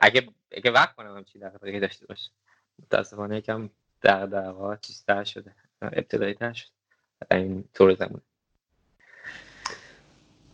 اگه 0.00 0.28
اگه 0.52 0.70
وقت 0.70 0.94
کنم 0.94 1.16
همچین 1.16 1.48
دغدغه 1.48 1.80
داشته 1.80 2.06
باشه 2.06 2.30
متاسفانه 2.78 3.36
یکم 3.36 3.70
دغدغه 4.02 4.48
ها 4.50 4.76
چیزتر 4.76 5.24
شده. 5.24 5.52
ابتدایی 5.82 6.34
تر 6.34 6.52
شده 6.52 6.70
این 7.30 7.64
طور 7.74 7.94
زمان. 7.94 8.20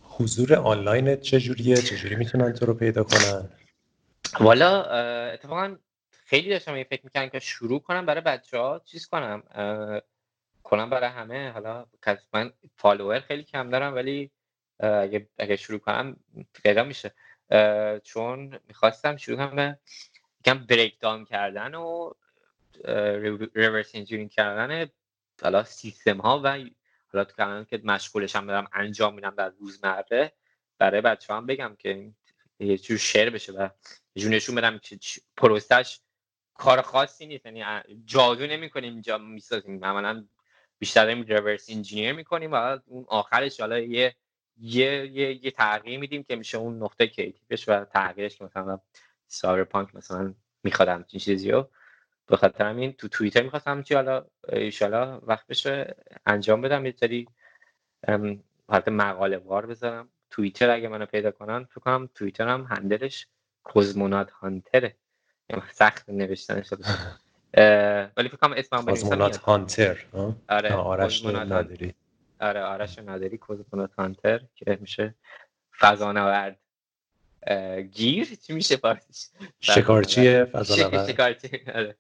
حضور 0.02 0.54
آنلاینت 0.54 1.20
چجوریه؟ 1.20 1.76
چجوری 1.76 2.16
می‌تونن 2.16 2.52
تو 2.52 2.66
رو 2.66 2.74
پیدا 2.74 3.04
کنن؟ 3.04 3.48
والا 4.40 4.82
اتفاقا 5.32 5.76
خیلی 6.24 6.50
داشتم 6.50 6.74
این 6.74 6.84
فکر 6.84 7.00
می‌کنم 7.04 7.28
که 7.28 7.38
شروع 7.38 7.80
کنم 7.80 8.06
برای 8.06 8.20
بچه 8.20 8.58
ها 8.58 8.82
چیز 8.84 9.06
کنم 9.06 9.42
کنم 10.62 10.90
برای 10.90 11.10
همه. 11.10 11.50
حالا 11.50 11.86
من 12.32 12.52
follower 12.76 13.20
خیلی 13.20 13.42
کم 13.42 13.70
دارم 13.70 13.94
ولی 13.94 14.30
اگه, 14.78 15.28
اگه 15.38 15.56
شروع 15.56 15.78
کنم 15.78 16.16
پیدا 16.62 16.84
میشه. 16.84 17.14
چون 18.04 18.58
می‌خواستم 18.68 19.16
شروع 19.16 19.36
کنم 19.36 19.56
به 19.56 19.78
یکم 20.40 20.66
break 20.66 21.00
down 21.00 21.24
کردن 21.24 21.74
و 21.74 22.12
reverse 23.54 23.90
engineering 23.94 24.30
کردن 24.30 24.90
حالا 25.42 25.64
سیستم 25.64 26.18
ها 26.18 26.40
و 26.44 26.58
حالا 27.12 27.24
تو 27.24 27.64
که 27.64 27.80
مشغولش 27.84 28.36
هم 28.36 28.46
دارم 28.46 28.68
انجام 28.72 29.14
میدم 29.14 29.34
در 29.34 29.48
روزمره 29.48 30.32
برای 30.78 31.00
بچه 31.00 31.34
هم 31.34 31.46
بگم 31.46 31.76
که 31.78 32.12
یه 32.58 32.78
جور 32.78 32.98
share 32.98 33.30
بشه 33.30 33.52
و 33.52 33.68
یه 34.14 34.28
نشون 34.28 34.54
بدم 34.54 34.78
که 34.78 34.98
پروسش 35.36 36.00
کار 36.54 36.82
خاصی 36.82 37.26
نیست. 37.26 37.46
یعنی 37.46 37.64
جادو 38.04 38.46
نمی 38.46 38.70
کنیم 38.70 38.92
اینجا 38.92 39.18
می‌سازیم. 39.18 39.84
عملا 39.84 40.24
بیشتر 40.78 41.04
داریم 41.04 41.22
reverse 41.22 41.70
engineer 41.70 42.12
می‌کنیم 42.12 42.52
و 42.52 42.78
اون 42.86 43.04
آخرش 43.08 43.60
حالا 43.60 43.78
یه 43.78 44.14
یه 44.60 45.06
یه, 45.06 45.44
یه 45.44 45.50
تغییر 45.50 46.00
میدیم 46.00 46.22
که 46.22 46.36
میشه 46.36 46.58
اون 46.58 46.82
نقطه 46.82 47.06
creative 47.06 47.56
ش 47.56 47.68
و 47.68 47.84
تغییرش 47.84 48.38
که 48.38 48.44
مثلا 48.44 48.80
پانک 49.64 49.94
مثلا 49.94 50.34
میخوادم 50.62 51.04
این 51.08 51.20
چیزی 51.20 51.50
رو. 51.50 51.68
به 52.26 52.36
خاطر 52.36 52.64
همین 52.64 52.92
تو 52.92 53.08
توییتر 53.08 53.42
می‌خواستم 53.42 53.82
چی 53.82 53.94
حالا 53.94 54.26
ایشالا 54.48 55.20
وقت 55.22 55.46
بشه 55.46 55.96
انجام 56.26 56.60
بدم. 56.60 56.86
یه 56.86 56.94
سری 57.00 57.28
حالت 58.68 58.88
مقاله 58.88 59.38
وار 59.38 59.66
بذارم. 59.66 60.08
توییتر 60.30 60.70
اگه 60.70 60.88
منو 60.88 61.06
پیدا 61.06 61.30
کنن 61.30 61.64
فکر 61.64 61.80
کنم 61.80 62.08
توییتر 62.14 62.48
هم 62.48 62.62
هندلش 62.70 63.26
کوزمونات 63.64 64.30
هانتره 64.30 64.96
سخت 65.72 66.08
نوشتنش 66.08 66.68
ولی 68.16 68.28
فکر 68.28 68.36
کنم 68.36 68.52
اسمم 68.56 68.84
کوزمونات 68.84 69.36
هانتر 69.36 70.04
آره 70.48 70.72
آرش 70.72 71.24
نادری. 71.24 71.94
آره 72.40 72.60
آرش 72.60 72.98
نادری 72.98 73.38
کوزمونات 73.38 73.94
هانتر 73.94 74.40
که 74.54 74.78
میشه 74.80 75.14
فضانورد 75.78 76.58
گیر؟ 77.92 78.28
چی 78.46 78.52
میشه 78.52 78.76
پارتیش 78.76 79.26
شکارچی 79.60 80.44
فضانورد 80.44 81.10
شکارچی 81.10 81.48
آره. 81.74 81.96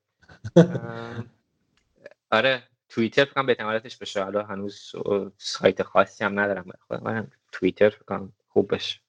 آره 2.30 2.62
توییتر 2.88 3.24
فکرم 3.24 3.46
به 3.46 3.54
تمالتش 3.54 3.96
بشه. 3.96 4.24
حالا 4.24 4.42
هنوز 4.42 4.92
سایت 5.38 5.82
خاصی 5.82 6.24
هم 6.24 6.40
ندارم. 6.40 6.70
خودم 6.88 7.30
توییتر 7.52 7.90
فکرم 7.90 8.32
خوب 8.48 8.74
بشه. 8.74 9.00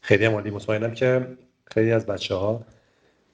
خیلی 0.00 0.24
عالی. 0.24 0.50
مطمئنم 0.50 0.94
که 0.94 1.36
خیلی 1.66 1.92
از 1.92 2.06
بچه 2.06 2.34
ها 2.34 2.66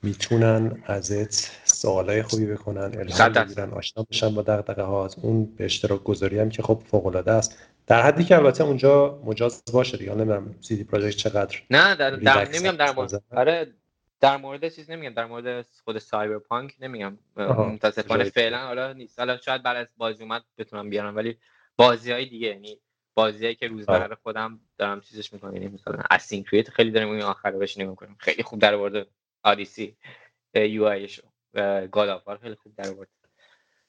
می‌تونن 0.02 0.82
ازت 0.86 1.32
سوالای 1.64 2.22
خوبی 2.22 2.46
بکنن 2.46 2.98
الهام 2.98 3.32
بگیرن 3.32 3.70
آشنا 3.70 4.02
بشن 4.02 4.34
با 4.34 4.42
دغدغه 4.42 4.82
هات. 4.82 5.16
اون 5.22 5.44
به 5.44 5.64
اشتراک 5.64 6.04
گذاری 6.04 6.38
هم 6.38 6.48
که 6.48 6.62
خب 6.62 6.82
فوق 6.86 7.06
العاده 7.06 7.32
است. 7.32 7.58
در 7.86 8.02
حدی 8.02 8.24
که 8.24 8.36
البته 8.36 8.64
اونجا 8.64 9.22
مجاز 9.24 9.62
باشه 9.72 9.96
دیگه. 9.96 10.14
نمی‌دونم 10.14 10.54
سی 10.60 10.76
دی 10.76 10.84
پروژه 10.84 11.12
چقدر 11.12 11.58
نه 11.70 11.94
در, 11.94 12.10
در 12.10 12.48
نمیگم 12.48 12.76
در 12.76 12.92
مورد 12.94 13.22
آره 13.36 13.72
در 14.20 14.36
مورد 14.36 14.68
چیز 14.68 14.90
نمیگم. 14.90 15.14
در 15.14 15.26
مورد 15.26 15.66
خود 15.84 15.98
Cyberpunk 15.98 16.76
نمیگم. 16.80 17.18
متاسفانه 17.36 18.24
فعلا 18.24 18.58
حالا 18.58 18.92
نیست. 18.92 19.18
حالا 19.18 19.36
شاید 19.36 19.62
بعد 19.62 19.76
از 19.76 19.86
بازی 19.96 20.22
اومد 20.22 20.42
بتونم 20.58 20.90
بیارم 20.90 21.16
ولی 21.16 21.36
بازی 21.76 22.12
های 22.12 22.26
دیگه 22.26 22.48
یعنی 22.48 22.78
بازیایی 23.14 23.54
که 23.54 23.68
روزمره 23.68 24.16
خودم 24.22 24.60
دارم 24.78 25.00
چیزش 25.00 25.32
می‌کنم. 25.32 25.54
یعنی 25.54 25.68
مثلا 25.68 25.98
Assassin's 26.10 26.50
Creed 26.50 26.70
خیلی 26.70 26.90
داریم 26.90 27.08
اون 27.08 27.20
آخر 27.20 27.50
بهش 27.50 27.78
نگاه 27.78 27.94
کنیم 27.94 28.16
خیلی 28.18 28.42
خوب 28.42 28.60
در 28.60 28.74
آورده. 28.74 29.06
Odyssey 29.42 29.96
UI 30.54 30.84
ش 30.84 31.20
و 31.54 31.86
God 31.86 32.08
of 32.08 32.20
War 32.20 32.38
خیلی 32.38 32.54
خوب 32.54 32.74
در 32.74 32.94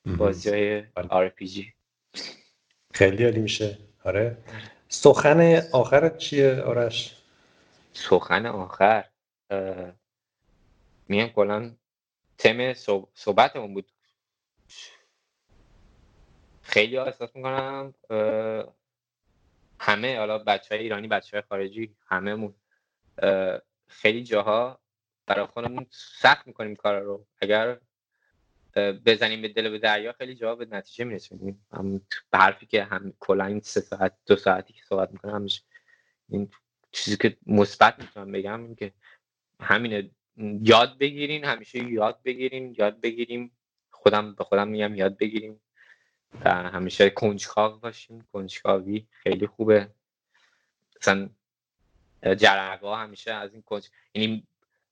بازی 0.05 0.49
های 0.49 0.83
RPG. 1.09 1.73
خیلی 2.93 3.23
عالی 3.25 3.39
میشه. 3.39 3.77
آره. 4.03 4.37
سخن 4.87 5.61
آخر 5.73 6.09
چیه؟ 6.09 6.61
آرش؟ 6.61 7.17
سخن 7.93 8.45
آخر. 8.45 9.09
میگم 11.07 11.27
کلا 11.27 11.75
تم 12.37 12.73
صحبتمون 13.13 13.73
بود. 13.73 13.91
خیلی 16.61 16.95
ها 16.95 17.05
احساس 17.05 17.35
می‌کنم 17.35 17.93
همه 19.79 20.17
حالا 20.17 20.37
بچه 20.37 20.75
های 20.75 20.83
ایرانی 20.83 21.07
بچه 21.07 21.37
های 21.37 21.41
خارجی 21.49 21.95
همهمون 22.07 22.55
خیلی 23.87 24.23
جاها 24.23 24.80
برای 25.25 25.45
خودمون 25.45 25.85
سخت 25.89 26.47
می‌کنیم 26.47 26.75
کار 26.75 26.99
رو. 26.99 27.25
اگر 27.41 27.79
بزنیم 29.05 29.41
به 29.41 29.47
دل 29.47 29.69
به 29.69 29.79
دریا 29.79 30.13
خیلی 30.13 30.35
جاها 30.35 30.55
به 30.55 30.65
نتیجه 30.65 31.05
می‌رسیم 31.05 31.65
به 32.31 32.37
حرفی 32.37 32.65
که 32.65 32.83
هم 32.83 33.13
کلا 33.19 33.45
این 33.45 33.61
سه 33.61 33.81
ساعت 33.81 34.13
دو 34.25 34.35
ساعتی 34.35 34.73
که 34.73 34.81
صحبت 34.89 35.11
می‌کنم 35.11 35.35
همیشه 35.35 35.61
این 36.29 36.49
چیزی 36.91 37.17
که 37.17 37.37
مثبت 37.45 37.99
می‌تونم 37.99 38.31
بگم 38.31 38.63
این 38.63 38.75
که 38.75 38.93
همینه. 39.59 40.11
یاد 40.61 40.97
بگیرین 40.97 41.45
همیشه 41.45 41.79
یاد 41.79 42.21
بگیرین 42.23 42.75
یاد 42.77 43.01
بگیریم. 43.01 43.51
خودم 43.91 44.35
به 44.35 44.43
خودم 44.43 44.67
میگم 44.67 44.95
یاد 44.95 45.17
بگیریم. 45.17 45.61
و 46.45 46.53
همیشه 46.53 47.09
کنجکاو 47.09 47.79
باشیم. 47.79 48.27
کنجکاوی 48.33 49.07
خیلی 49.11 49.47
خوبه. 49.47 49.91
مثلا 51.01 51.29
جرقا 52.35 52.95
همیشه 52.95 53.31
از 53.31 53.53
این 53.53 53.61
کنج 53.61 53.89
یعنی 54.15 54.47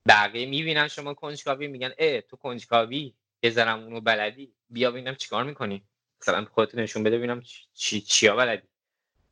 بقیه 0.08 0.45
می‌بینن 0.45 0.88
شما 0.88 1.14
کنجکاوی 1.14 1.68
میگن 1.68 1.92
اه 1.98 2.22
تو 2.22 2.38
کنجکاوی 2.38 3.14
بذارم 3.44 3.80
اونو 3.84 4.02
بلدی 4.02 4.53
بیا 4.69 4.92
ببینم 4.92 5.16
چیکار 5.16 5.44
می‌کنی. 5.44 5.84
مثلا 6.22 6.45
خودت 6.45 6.76
نشون 6.76 7.03
بده 7.03 7.18
ببینم 7.18 7.42
چی 7.74 8.02
چیا 8.02 8.36
بلدی. 8.36 8.68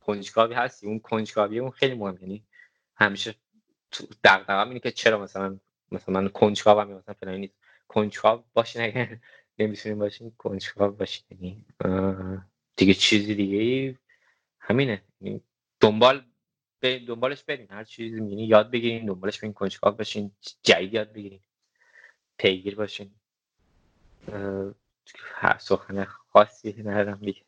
کنجکاوی 0.01 0.53
هستی 0.55 0.87
اون 0.87 0.99
کنجکاوی 0.99 1.59
اون 1.59 1.71
خیلی 1.71 1.95
مهمه 1.95 2.21
یعنی 2.21 2.45
همیشه 2.95 3.35
دغدغه‌م 4.23 4.67
اینه 4.69 4.79
که 4.79 4.91
چرا 4.91 5.19
مثلا 5.19 5.59
مثلا 5.91 6.21
من 6.21 6.29
کنجکاو 6.29 6.79
هم 6.79 6.91
مثلا 6.93 7.15
فلان 7.15 7.35
نیست. 7.35 7.55
کنجکاو 7.87 8.43
باشین 8.53 8.81
اگه 8.83 9.21
نمی‌تونیم 9.59 9.99
باشین 9.99 10.31
کنجکاو 10.37 10.91
باشین 10.91 11.25
یعنی 11.31 11.65
دیگه 12.77 12.93
چیزی 12.93 13.35
دیگه 13.35 13.99
همینه. 14.59 15.03
یعنی 15.21 15.41
دنبال 15.81 16.26
دنبالش 16.81 17.43
برین 17.43 17.67
هر 17.69 17.83
چیزی 17.83 18.19
می‌بینی 18.19 18.45
یاد 18.45 18.71
بگیرین 18.71 19.05
دنبالش 19.05 19.39
برین 19.39 19.53
کنجکاو 19.53 19.95
باشین 19.95 20.31
جدید 20.63 20.93
یاد 20.93 21.13
بگیرین 21.13 21.39
پیگیر 22.37 22.75
باشین. 22.75 23.11
هر 25.33 25.57
سخن 25.59 26.03
خاصی 26.03 26.75
ندارم 26.85 27.19
دیگه. 27.21 27.41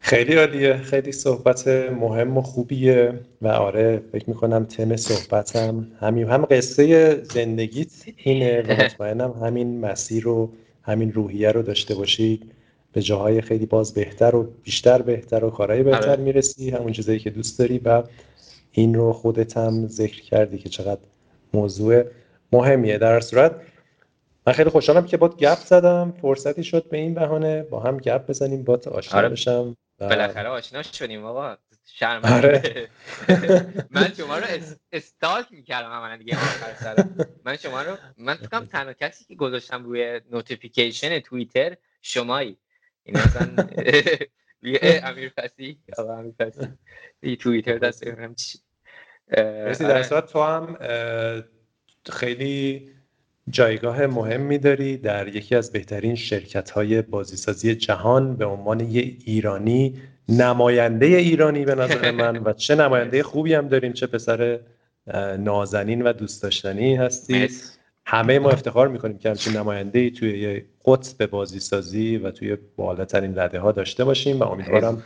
خیلی 0.00 0.34
عالیه. 0.34 0.76
خیلی 0.76 1.12
صحبت 1.12 1.68
مهم 1.68 2.38
و 2.38 2.42
خوبیه 2.42 3.20
و 3.42 3.48
آره 3.48 4.02
فکر 4.12 4.30
می‌کنم 4.30 4.64
تم 4.64 4.96
صحبتم 4.96 5.92
همین 6.00 6.28
هم 6.28 6.44
قصه 6.44 7.14
زندگیت 7.24 7.92
اینه 8.16 8.62
و 8.62 8.72
مطمئنم 8.72 9.30
همین 9.32 9.80
مسیر 9.80 10.24
رو 10.24 10.52
همین 10.82 11.12
روحیه 11.12 11.52
رو 11.52 11.62
داشته 11.62 11.94
باشی. 11.94 12.40
به 12.92 13.02
جاهای 13.02 13.40
خیلی 13.40 13.66
باز 13.66 13.94
بهتر 13.94 14.34
و 14.34 14.42
بیشتر 14.42 15.02
بهتر 15.02 15.44
و 15.44 15.50
کارهای 15.50 15.82
بهتر 15.82 16.10
آره. 16.10 16.22
می‌رسی 16.22 16.70
همون 16.70 16.92
چیزایی 16.92 17.18
که 17.18 17.30
دوست 17.30 17.58
داری 17.58 17.78
و 17.78 18.02
این 18.72 18.94
رو 18.94 19.12
خودت 19.12 19.56
هم 19.56 19.86
ذکر 19.86 20.22
کردی 20.22 20.58
که 20.58 20.68
چقدر 20.68 21.00
موضوع 21.54 22.04
مهمیه. 22.52 22.98
در 22.98 23.20
صورت 23.20 23.60
من 24.46 24.52
خیلی 24.52 24.70
خوشحالم 24.70 25.06
که 25.06 25.16
باهات 25.16 25.36
گپ 25.36 25.58
زدم. 25.58 26.14
فرصتی 26.22 26.64
شد 26.64 26.88
به 26.88 26.96
این 26.96 27.14
بهانه 27.14 27.62
با 27.62 27.80
هم 27.80 27.98
گپ 27.98 28.26
بزنیم 28.26 28.62
با 28.62 28.80
آشنا 28.92 29.18
آره. 29.18 29.28
بشم. 29.28 29.76
بالاخره 29.98 30.48
آشنا 30.48 30.82
شدیم 30.82 31.24
آقا 31.24 31.56
شرم 31.86 32.24
آره. 32.24 32.88
من 33.90 34.12
شما 34.16 34.38
رو 34.38 34.44
stalk 34.92 35.46
می‌کردم 35.50 35.88
من 35.88 36.16
دیگه. 36.18 36.36
من 37.44 37.56
شما 37.56 37.82
رو 37.82 37.96
من 38.18 38.34
فکرم 38.34 38.64
تنها 38.64 38.92
کسی 38.92 39.24
که 39.24 39.34
گذاشتم 39.34 39.84
روی 39.84 40.20
notification 40.30 41.20
توییتر 41.20 41.76
شمایی. 42.02 42.58
این 43.04 43.16
مثلا 44.62 45.08
امیر 45.08 45.32
فسی 45.36 45.78
امیر 45.98 46.34
فسی 46.40 47.36
توییتر 47.36 47.78
دست 47.78 48.04
بگیرم 48.04 48.34
چی. 48.34 48.58
در 49.28 49.74
آره. 49.84 50.02
صورت 50.02 50.32
تو 50.32 50.42
هم 50.42 50.76
خیلی 52.10 52.88
جایگاه 53.48 54.06
مهمی 54.06 54.58
داری 54.58 54.96
در 54.96 55.28
یکی 55.28 55.54
از 55.54 55.72
بهترین 55.72 56.14
شرکت 56.14 56.70
های 56.70 57.02
بازیسازی 57.02 57.74
جهان 57.74 58.36
به 58.36 58.44
عنوان 58.44 58.80
یه 58.80 59.16
ایرانی 59.24 60.02
نماینده 60.28 61.06
ایرانی 61.06 61.64
به 61.64 61.74
نظر 61.74 62.10
من 62.10 62.36
و 62.36 62.52
چه 62.52 62.74
نماینده 62.74 63.22
خوبی 63.22 63.54
هم 63.54 63.68
داریم 63.68 63.92
چه 63.92 64.06
پسر 64.06 64.60
نازنین 65.38 66.02
و 66.02 66.12
دوست 66.12 66.42
داشتنی 66.42 66.96
هستی 66.96 67.48
همه 68.06 68.38
ما 68.38 68.50
افتخار 68.50 68.88
می‌کنیم 68.88 69.18
که 69.18 69.28
همچین 69.28 69.56
نماینده 69.56 69.98
ای 69.98 70.10
توی 70.10 70.38
یه 70.38 70.64
قطب 70.84 71.26
بازیسازی 71.26 72.16
و 72.16 72.30
توی 72.30 72.56
بالاترین 72.76 73.38
رده 73.38 73.60
ها 73.60 73.72
داشته 73.72 74.04
باشیم 74.04 74.40
و 74.40 74.44
امیدوارم 74.44 75.02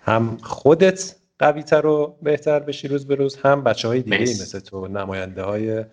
هم 0.00 0.38
خودت 0.42 1.16
قوی 1.38 1.62
تر 1.62 1.86
و 1.86 2.16
بهتر 2.22 2.58
بشی 2.58 2.88
روز 2.88 3.06
به 3.06 3.14
روز 3.14 3.36
هم 3.36 3.64
بچه 3.64 3.88
های 3.88 4.02
دیگه 4.02 4.20
مثل 4.20 4.58
تو 4.58 4.88
نماینده 4.88 5.42
های 5.42 5.84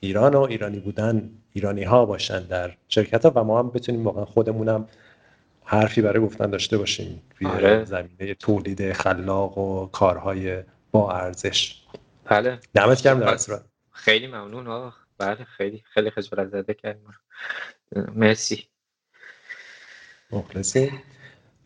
ایران 0.00 0.34
و 0.34 0.40
ایرانی 0.40 0.80
بودن 0.80 1.30
ایرانی 1.52 1.82
ها 1.82 2.06
باشن 2.06 2.40
در 2.40 2.76
شرکت 2.88 3.24
ها 3.24 3.32
و 3.34 3.44
ما 3.44 3.58
هم 3.58 3.70
بتونیم 3.70 4.04
واقعا 4.04 4.24
خودمونم 4.24 4.88
حرفی 5.64 6.02
برای 6.02 6.22
گفتن 6.22 6.50
داشته 6.50 6.78
باشیم 6.78 7.22
توی 7.38 7.46
آره. 7.46 7.84
زمینه 7.84 8.34
تولید 8.34 8.92
خلاق 8.92 9.58
و 9.58 9.86
کارهای 9.86 10.62
با 10.90 11.12
ارزش. 11.12 11.82
بله. 12.24 12.58
دمت 12.74 13.02
گرم 13.02 13.20
در 13.20 13.36
صورت. 13.36 13.64
خیلی 13.92 14.26
ممنون. 14.26 14.66
آقا 14.66 14.92
بله 15.18 15.44
خیلی 15.44 15.82
خیلی 15.94 16.10
خجالت 16.10 16.48
زده 16.48 16.74
کردیم. 16.74 17.14
مرسی. 17.92 18.68
مخلصی 20.30 20.92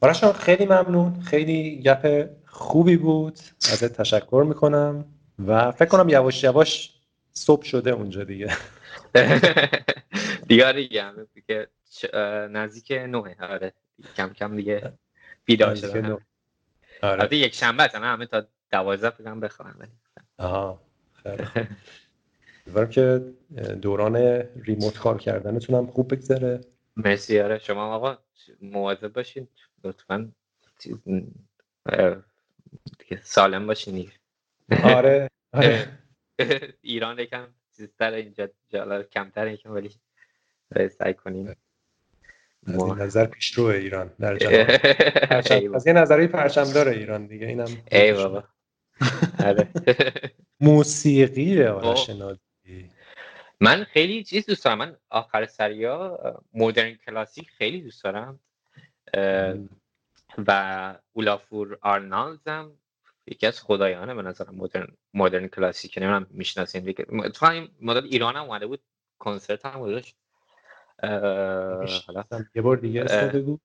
آرش 0.00 0.24
خیلی 0.24 0.66
ممنون. 0.66 1.20
خیلی 1.22 1.82
گپ 1.82 2.30
خوبی 2.46 2.96
بود. 2.96 3.38
ازت 3.72 3.92
تشکر 4.00 4.44
می‌کنم. 4.48 5.04
و 5.46 5.70
فکر 5.72 5.88
کنم 5.88 6.08
یواش 6.08 6.44
یواش 6.44 6.94
صبح 7.32 7.64
شده 7.64 7.90
اونجا 7.90 8.24
دیگه. 8.24 8.56
دیگه 10.48 10.72
دیگه 10.72 11.02
همه 11.02 11.26
که 11.46 11.68
نزدیک 12.50 12.92
نوه. 12.92 13.34
آره 13.40 13.72
کم 14.16 14.32
کم 14.32 14.56
دیگه 14.56 14.92
بیدار 15.44 15.74
شدن 15.74 16.18
آره. 17.02 17.22
آره 17.22 17.36
یک 17.36 17.54
شنبه 17.54 17.90
همه 17.94 18.26
تا 18.26 18.46
دوازده 18.70 19.10
فکرم 19.10 19.40
بخوام 19.40 19.88
آها 20.38 20.80
خیلی 21.22 21.44
خوب 22.66 22.86
که 22.86 23.24
دوران 23.82 24.16
ریموت 24.64 24.98
کار 24.98 25.18
کردنتون 25.18 25.76
هم 25.76 25.86
خوب 25.86 26.14
بگذره. 26.14 26.60
مرسی 26.96 27.40
آره. 27.40 27.58
شما 27.58 27.94
آقا 27.94 28.18
مواظب 28.62 29.12
باشین. 29.12 29.48
لطفا 29.84 30.32
سالم 33.22 33.66
باشین 33.66 33.96
آره. 34.84 35.30
آره. 35.52 35.88
ایران 36.82 37.18
یکم 37.18 37.46
چیزتر 37.76 38.12
اینجا 38.12 38.48
جالا 38.68 39.02
کمتر 39.02 39.48
یکم 39.48 39.70
ولی 39.70 39.90
سعی 40.98 41.14
کنیم. 41.14 41.56
نظر 42.94 43.26
پیشرو 43.26 43.64
ایران 43.64 44.10
در 44.20 44.36
جهان. 44.36 45.74
از 45.74 45.86
یه 45.86 45.92
نظری 45.92 46.26
پرچم 46.26 46.72
داره 46.72 46.92
ایران 46.92 47.26
دیگه. 47.26 47.46
اینم 47.46 47.68
ای 47.92 48.12
بابا. 48.12 48.44
آره. 49.44 49.68
موسیقی 50.60 51.64
آرش 51.64 52.10
نادی 52.10 52.40
من 53.60 53.84
خیلی 53.84 54.24
چیز 54.24 54.46
دوست 54.46 54.64
دارم. 54.64 54.78
من 54.78 54.96
آخر 55.10 55.46
سریا 55.46 56.18
مدرن 56.54 56.94
کلاسیک 56.94 57.50
خیلی 57.50 57.80
دوست 57.80 58.04
دارم. 58.04 58.40
و 60.46 60.94
اولافور 61.12 61.78
آرنالدزم 61.80 62.72
یکی 63.26 63.46
از 63.46 63.62
خدایانه 63.62 64.14
به 64.14 64.22
نظرم 64.22 64.54
مدرن 64.54 64.86
مدرن 65.14 65.48
کلاسیک. 65.48 65.98
نمی‌دونم 65.98 66.26
می‌شناسین 66.30 66.92
تو 67.34 67.46
این 67.46 67.68
مدل 67.80 68.04
ایران 68.04 68.36
هم 68.36 68.44
اومده 68.44 68.66
بود. 68.66 68.80
کنسرت 69.18 69.66
هم 69.66 69.80
بودش 69.80 70.14
یه 72.54 72.62
بار 72.62 72.76
دیگه 72.76 73.02
اسم 73.02 73.28
بگو. 73.28 73.58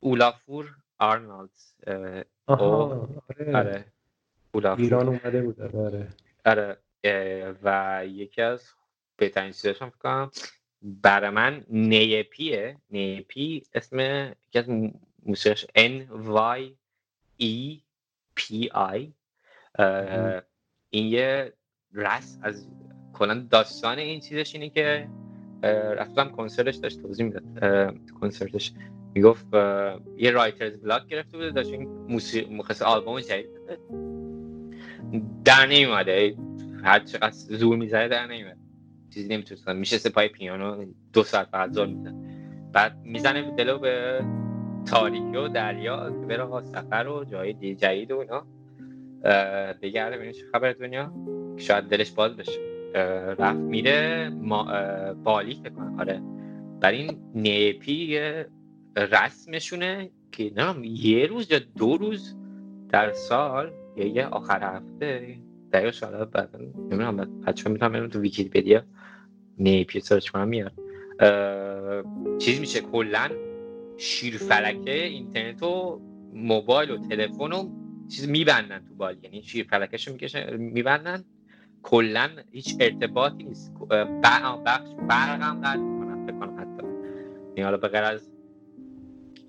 اولافور 0.00 0.76
آرنالد 0.98 1.50
آها 2.46 3.08
آره. 3.54 3.54
آره. 3.54 3.84
ایران 4.78 5.08
اومده 5.08 5.42
بود. 5.42 5.60
آره. 5.60 6.08
آره. 6.46 6.76
و 7.62 8.02
یکی 8.06 8.42
از 8.42 8.68
بهترین 9.16 9.52
چیزاش 9.52 9.82
هم 9.82 9.90
کنم 9.90 10.30
برای 10.82 11.30
من 11.30 11.64
نیپیه. 11.68 12.76
نیپی 12.90 13.62
اسم 13.74 13.98
یکی 14.48 14.58
از 14.58 14.68
موسیقیش 15.26 15.64
N 15.64 15.92
Y 16.26 16.60
E 17.42 17.80
P 18.40 18.68
I. 18.74 19.08
این 20.90 21.06
یه 21.06 21.52
رس 21.92 22.38
از 22.42 22.68
کلا 23.12 23.46
داستان 23.50 23.98
این 23.98 24.20
چیزش 24.20 24.54
اینه 24.54 24.70
که 24.70 25.08
رفتم 25.96 26.28
کنسرتش 26.30 26.74
داشت 26.76 27.02
توضیح 27.02 27.26
می‌داد. 27.26 27.44
کنسرتش. 28.20 28.72
می‌گفت 29.14 29.46
یه 30.16 30.30
رایترز 30.30 30.80
بلاک 30.80 31.06
گرفته 31.06 31.36
بوده 31.36 31.50
داشت 31.50 31.70
این 31.70 31.88
موسیقی 31.88 32.54
مخصوص 32.54 32.82
آلبوم 32.82 33.20
جدید 33.20 33.50
در 35.44 35.66
نمیومده 35.66 36.36
هر 36.86 36.98
چقدر 36.98 37.30
زور 37.30 37.76
می‌زنه 37.76 38.08
در 38.08 38.26
نمیومده 38.26 38.56
چیزی 39.14 39.28
نمی‌تونست 39.28 39.68
میشه 39.68 39.98
سپای 39.98 40.28
پیانو 40.28 40.86
دو 41.12 41.22
ساعت 41.22 41.50
بعد 41.50 41.72
زور 41.72 41.86
می‌زنه 41.86 42.14
بعد 42.72 42.98
می‌زنه 43.04 43.50
دلو 43.50 43.78
به 43.78 44.24
تاریکی 44.86 45.36
و 45.36 45.48
دریا 45.48 46.10
که 46.10 46.26
بره 46.26 46.62
سفر 46.62 47.08
و 47.08 47.24
جای 47.24 47.74
جدید 47.74 48.10
و 48.12 48.18
اینا. 48.18 48.46
بگرده 49.82 50.16
ببینه 50.16 50.32
چه 50.32 50.42
خبر 50.52 50.72
دنیا. 50.72 51.12
شاید 51.56 51.84
دلش 51.84 52.10
باز 52.10 52.36
بشه. 52.36 52.60
رفت 53.38 53.60
میره 53.60 54.28
ما 54.28 54.64
بالی 55.14 55.54
فکر 55.54 55.72
آره. 55.98 56.22
بر 56.80 56.90
این 56.90 57.18
نیپی 57.34 58.20
رسمشونه 58.96 60.10
که 60.32 60.52
نه 60.56 60.86
یه 60.86 61.26
روز 61.26 61.50
یا 61.50 61.60
دو 61.76 61.96
روز 61.96 62.36
در 62.88 63.12
سال 63.12 63.72
یا 63.96 64.06
یه 64.06 64.26
آخر 64.26 64.76
هفته 64.76 65.38
دقیقا 65.72 65.90
شاید 65.90 66.30
بعد 66.30 66.56
نمی‌دونم 66.56 67.42
بچه 67.46 67.70
می‌تونم 67.70 68.08
تو 68.08 68.20
ویکیپدیا 68.20 68.82
نیپی 69.58 70.00
سرچ 70.00 70.28
کنم 70.28 70.48
میاد. 70.48 70.72
چیز 72.38 72.60
میشه 72.60 72.80
کلا 72.80 73.30
شیر 73.96 74.36
فلکه 74.36 75.04
اینترنت 75.04 75.62
و 75.62 76.00
موبایل 76.32 76.90
و 76.90 77.08
تلفن 77.08 77.52
و 77.52 77.70
چیز 78.08 78.28
میبندن 78.28 78.78
تو 78.78 78.94
بال. 78.94 79.16
یعنی 79.22 79.42
شیر 79.42 79.66
فلکش 79.70 80.08
می‌کشن 80.08 80.56
میبندن. 80.56 81.24
کلا 81.82 82.28
هیچ 82.52 82.76
ارتباطی 82.80 83.44
نیست. 83.44 83.72
بخش 84.64 84.88
برق 85.08 85.42
هم 85.42 85.60
قطع 85.60 85.76
می‌کنن 85.76 86.26
فکر 86.26 86.38
کنم 86.38 86.60
حتی. 86.60 86.86
این 87.54 87.64
حالا 87.64 87.76
به 87.76 87.98
از 87.98 88.30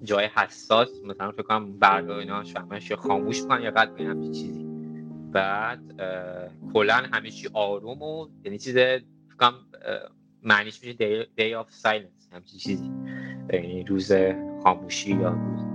جای 0.04 0.30
حساس 0.36 0.90
مثلا 1.06 1.32
فکر 1.32 1.44
کنم 1.44 1.80
برق 1.80 2.10
اینا 2.10 2.44
یا 2.90 2.96
خاموش 2.96 3.42
کنن 3.42 3.62
یا 3.62 3.72
قطع 3.72 3.92
کنن 3.92 4.32
چیزی. 4.32 4.67
بعد 5.32 5.82
کلا 6.74 6.94
همه 6.94 7.30
چی 7.30 7.50
آروم 7.54 8.02
و 8.02 8.28
یعنی 8.44 8.58
چیز 8.58 8.76
فکر 8.76 9.04
کنم 9.40 9.54
معنیش 10.44 10.84
میشه 10.84 10.94
day, 10.94 11.28
day 11.40 11.66
of 11.66 11.72
silence 11.84 12.34
همچین 12.34 12.60
چیزی. 12.60 12.92
یعنی 13.54 13.84
روز 13.84 14.12
خاموشی 14.64 15.16
یا 15.16 15.30
روز. 15.30 15.66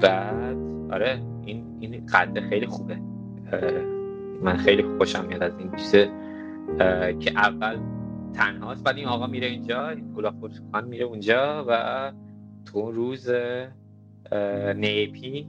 بعد 0.00 0.56
آره 0.92 1.22
این 1.44 1.76
این 1.80 2.06
قد 2.06 2.40
خیلی 2.40 2.66
خوبه. 2.66 2.96
من 4.42 4.56
خیلی 4.56 4.82
خوشم 4.82 5.24
میاد 5.24 5.42
از 5.42 5.58
این 5.58 5.76
چیزه 5.76 6.10
که 7.20 7.32
اول 7.36 7.80
تنهاست 8.34 8.84
بعد 8.84 8.96
این 8.96 9.06
آقا 9.06 9.26
میره 9.26 9.46
اینجا 9.46 9.94
گلاف 9.94 10.34
خان 10.72 10.88
میره 10.88 11.04
اونجا 11.04 11.64
و 11.68 12.12
تو 12.64 12.90
روز 12.90 13.30
نیپی 14.76 15.48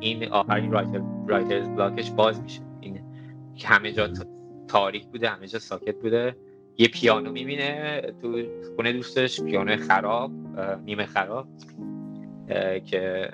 این 0.00 0.28
آخرین 0.28 0.72
رایتر 0.72 1.02
رایترز 1.28 1.68
بلاکش 1.68 2.10
باز 2.10 2.42
میشه. 2.42 2.60
این 2.80 3.00
همه 3.64 3.92
جا 3.92 4.08
تاریک 4.68 5.06
بوده 5.06 5.28
همه 5.28 5.46
جا 5.46 5.58
ساکت 5.58 5.94
بوده. 5.94 6.36
یه 6.78 6.88
پیانو 6.88 7.32
می‌بینه 7.32 8.02
تو 8.22 8.44
خونه 8.76 8.92
دوستش 8.92 9.42
پیانو 9.42 9.76
خراب 9.76 10.30
نیمه 10.84 11.06
خراب 11.06 11.48
که 12.84 13.30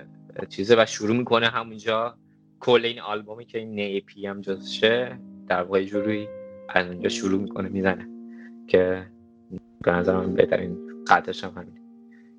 چیزه 0.49 0.77
و 0.79 0.87
شروع 0.87 1.17
می‌کنه 1.17 1.47
همونجا. 1.47 2.17
کل 2.61 2.85
این 2.85 3.01
آلبومی 3.01 3.45
که 3.45 3.59
این 3.59 3.75
نیپی 3.75 4.27
هم 4.27 4.41
جزشه 4.41 5.19
در 5.49 5.63
واقع 5.63 5.85
جوری 5.85 6.29
از 6.69 6.87
اونجا 6.87 7.09
شروع 7.09 7.41
می‌کنه 7.41 7.69
می‌زنه. 7.69 8.09
که 8.67 9.07
به 9.83 9.93
نظر 9.93 10.17
من 10.17 10.35
بهترین 10.35 11.05
قطعش 11.07 11.45
هم 11.45 11.51
همین 11.57 11.81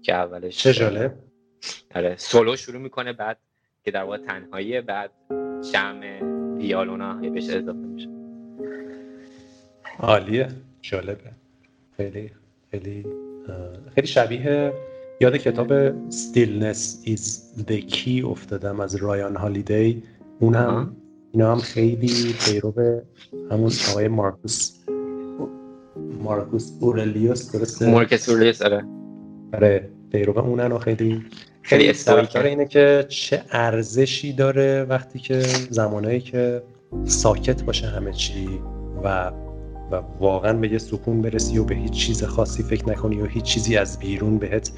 که 0.02 0.14
اولش 0.14 0.58
چه 0.58 0.74
جالب. 0.74 1.20
آره 1.96 2.16
سولو 2.18 2.56
شروع 2.56 2.82
می‌کنه 2.82 3.14
بعد 3.14 3.40
که 3.84 3.92
در 3.92 4.04
واقع 4.04 4.18
تنهایی 4.18 4.82
بعد 4.82 5.12
جمع 5.74 6.24
ویالونا 6.58 7.14
بهش 7.14 7.50
اضافه 7.50 7.80
میشه. 7.80 8.10
عالیه. 10.00 10.48
جالبه. 10.82 11.32
خیلی 11.98 12.32
خیلی 12.72 13.06
خیلی 13.96 14.08
شبیه 14.08 14.74
یاد 15.22 15.38
کتاب 15.38 15.92
Stillness 16.10 17.08
is 17.08 17.24
the 17.68 17.82
key 17.96 18.24
افتادم 18.26 18.80
از 18.80 18.96
رایان 18.96 19.36
هالیدی. 19.36 20.04
اون 20.40 20.56
هم 20.56 20.96
اینا 21.32 21.52
هم 21.52 21.60
خیلی 21.60 22.36
پیرو 22.46 23.02
همون 23.52 23.72
آقای 23.92 24.08
مارکوس 24.08 24.80
مارکوس 26.24 26.72
اورلیوس 26.82 27.56
درسته؟ 27.56 27.92
مارکوس 27.92 28.30
اورلیوس 28.30 28.62
آره. 28.62 28.86
آره 29.54 29.90
پیرو 30.12 30.40
اونن 30.40 30.72
و 30.72 30.78
خیلی 30.78 31.26
خیلی 31.64 31.94
طرفدار 31.94 32.44
اینه 32.44 32.66
که 32.66 33.06
چه 33.10 33.42
ارزشی 33.52 34.34
داره 34.34 34.84
وقتی 34.84 35.20
که 35.20 35.40
زمانایی 35.70 36.22
که 36.22 36.64
ساکت 37.06 37.64
باشه 37.64 37.88
همه 37.88 38.14
چی 38.14 38.50
و 39.04 39.32
و 39.92 40.02
واقعا 40.20 40.54
به 40.54 40.72
یه 40.72 40.78
سکون 40.78 41.22
برسی 41.22 41.58
و 41.58 41.64
به 41.64 41.76
هیچ 41.76 41.92
چیز 41.92 42.24
خاصی 42.24 42.64
فکر 42.64 42.90
نکنی 42.90 43.22
و 43.22 43.26
هیچ 43.26 43.44
چیزی 43.44 43.78
از 43.78 44.00
بیرون 44.00 44.38
بهت 44.38 44.72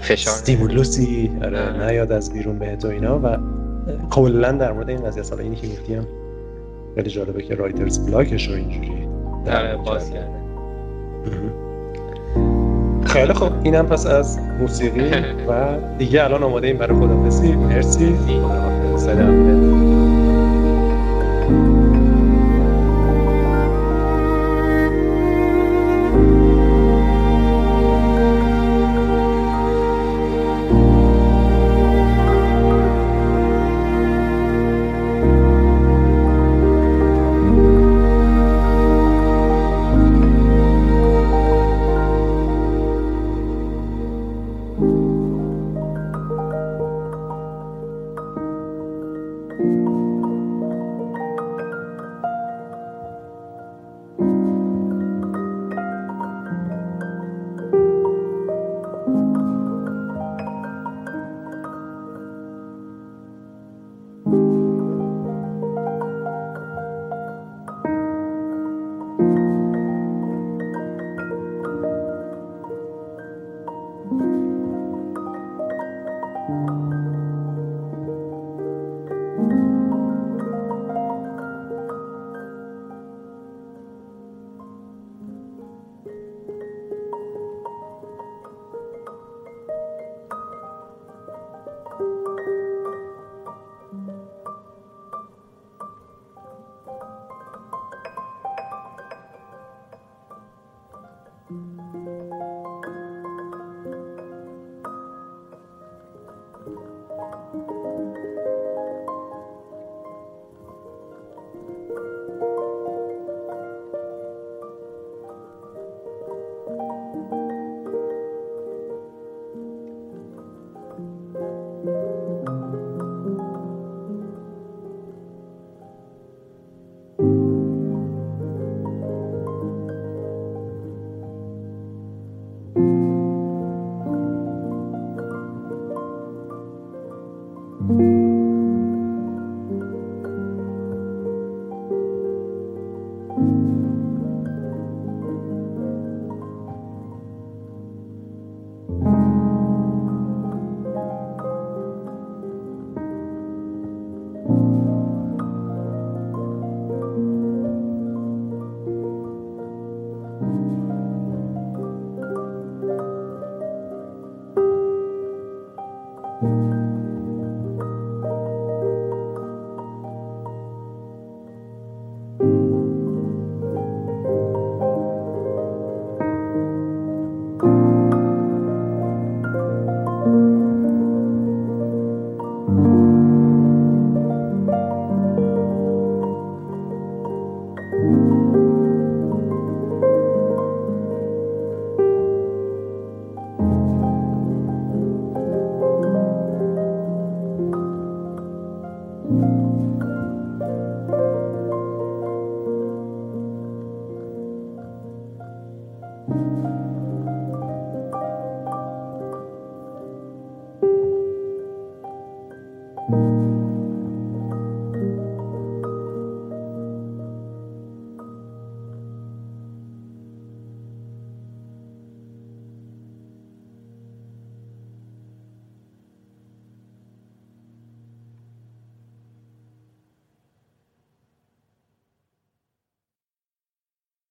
فشار 0.00 0.34
stimulus 0.34 1.19
ی 1.19 1.30
آره 1.42 1.86
نیاد 1.86 2.12
از 2.12 2.32
بیرون 2.32 2.58
بهت 2.58 2.84
و 2.84 2.88
اینا 2.88 3.20
و 3.24 3.36
کلا 4.10 4.52
در 4.52 4.72
مورد 4.72 4.88
این 4.88 5.04
قضیه 5.04 5.22
سالا 5.22 5.42
اینی 5.42 5.56
که 5.56 5.66
گفتیم 5.66 6.06
خیلی 6.94 7.10
جالبه 7.10 7.42
که 7.42 7.54
writer's 7.54 8.06
block 8.06 8.36
ش 8.36 8.48
رو 8.48 8.54
اینجوری 8.54 9.08
در 9.44 9.76
باز 9.76 10.10
کرده. 10.10 10.38
خیلی 13.08 13.32
خب 13.32 13.52
اینم 13.64 13.86
پس 13.86 14.06
از 14.06 14.38
موسیقی 14.60 15.10
و 15.48 15.78
دیگه 15.98 16.24
الان 16.24 16.42
آماده 16.42 16.66
این 16.66 16.78
برای 16.78 16.98
خدافزی 16.98 17.56
مرسی. 17.56 18.16
سلام. 18.96 19.87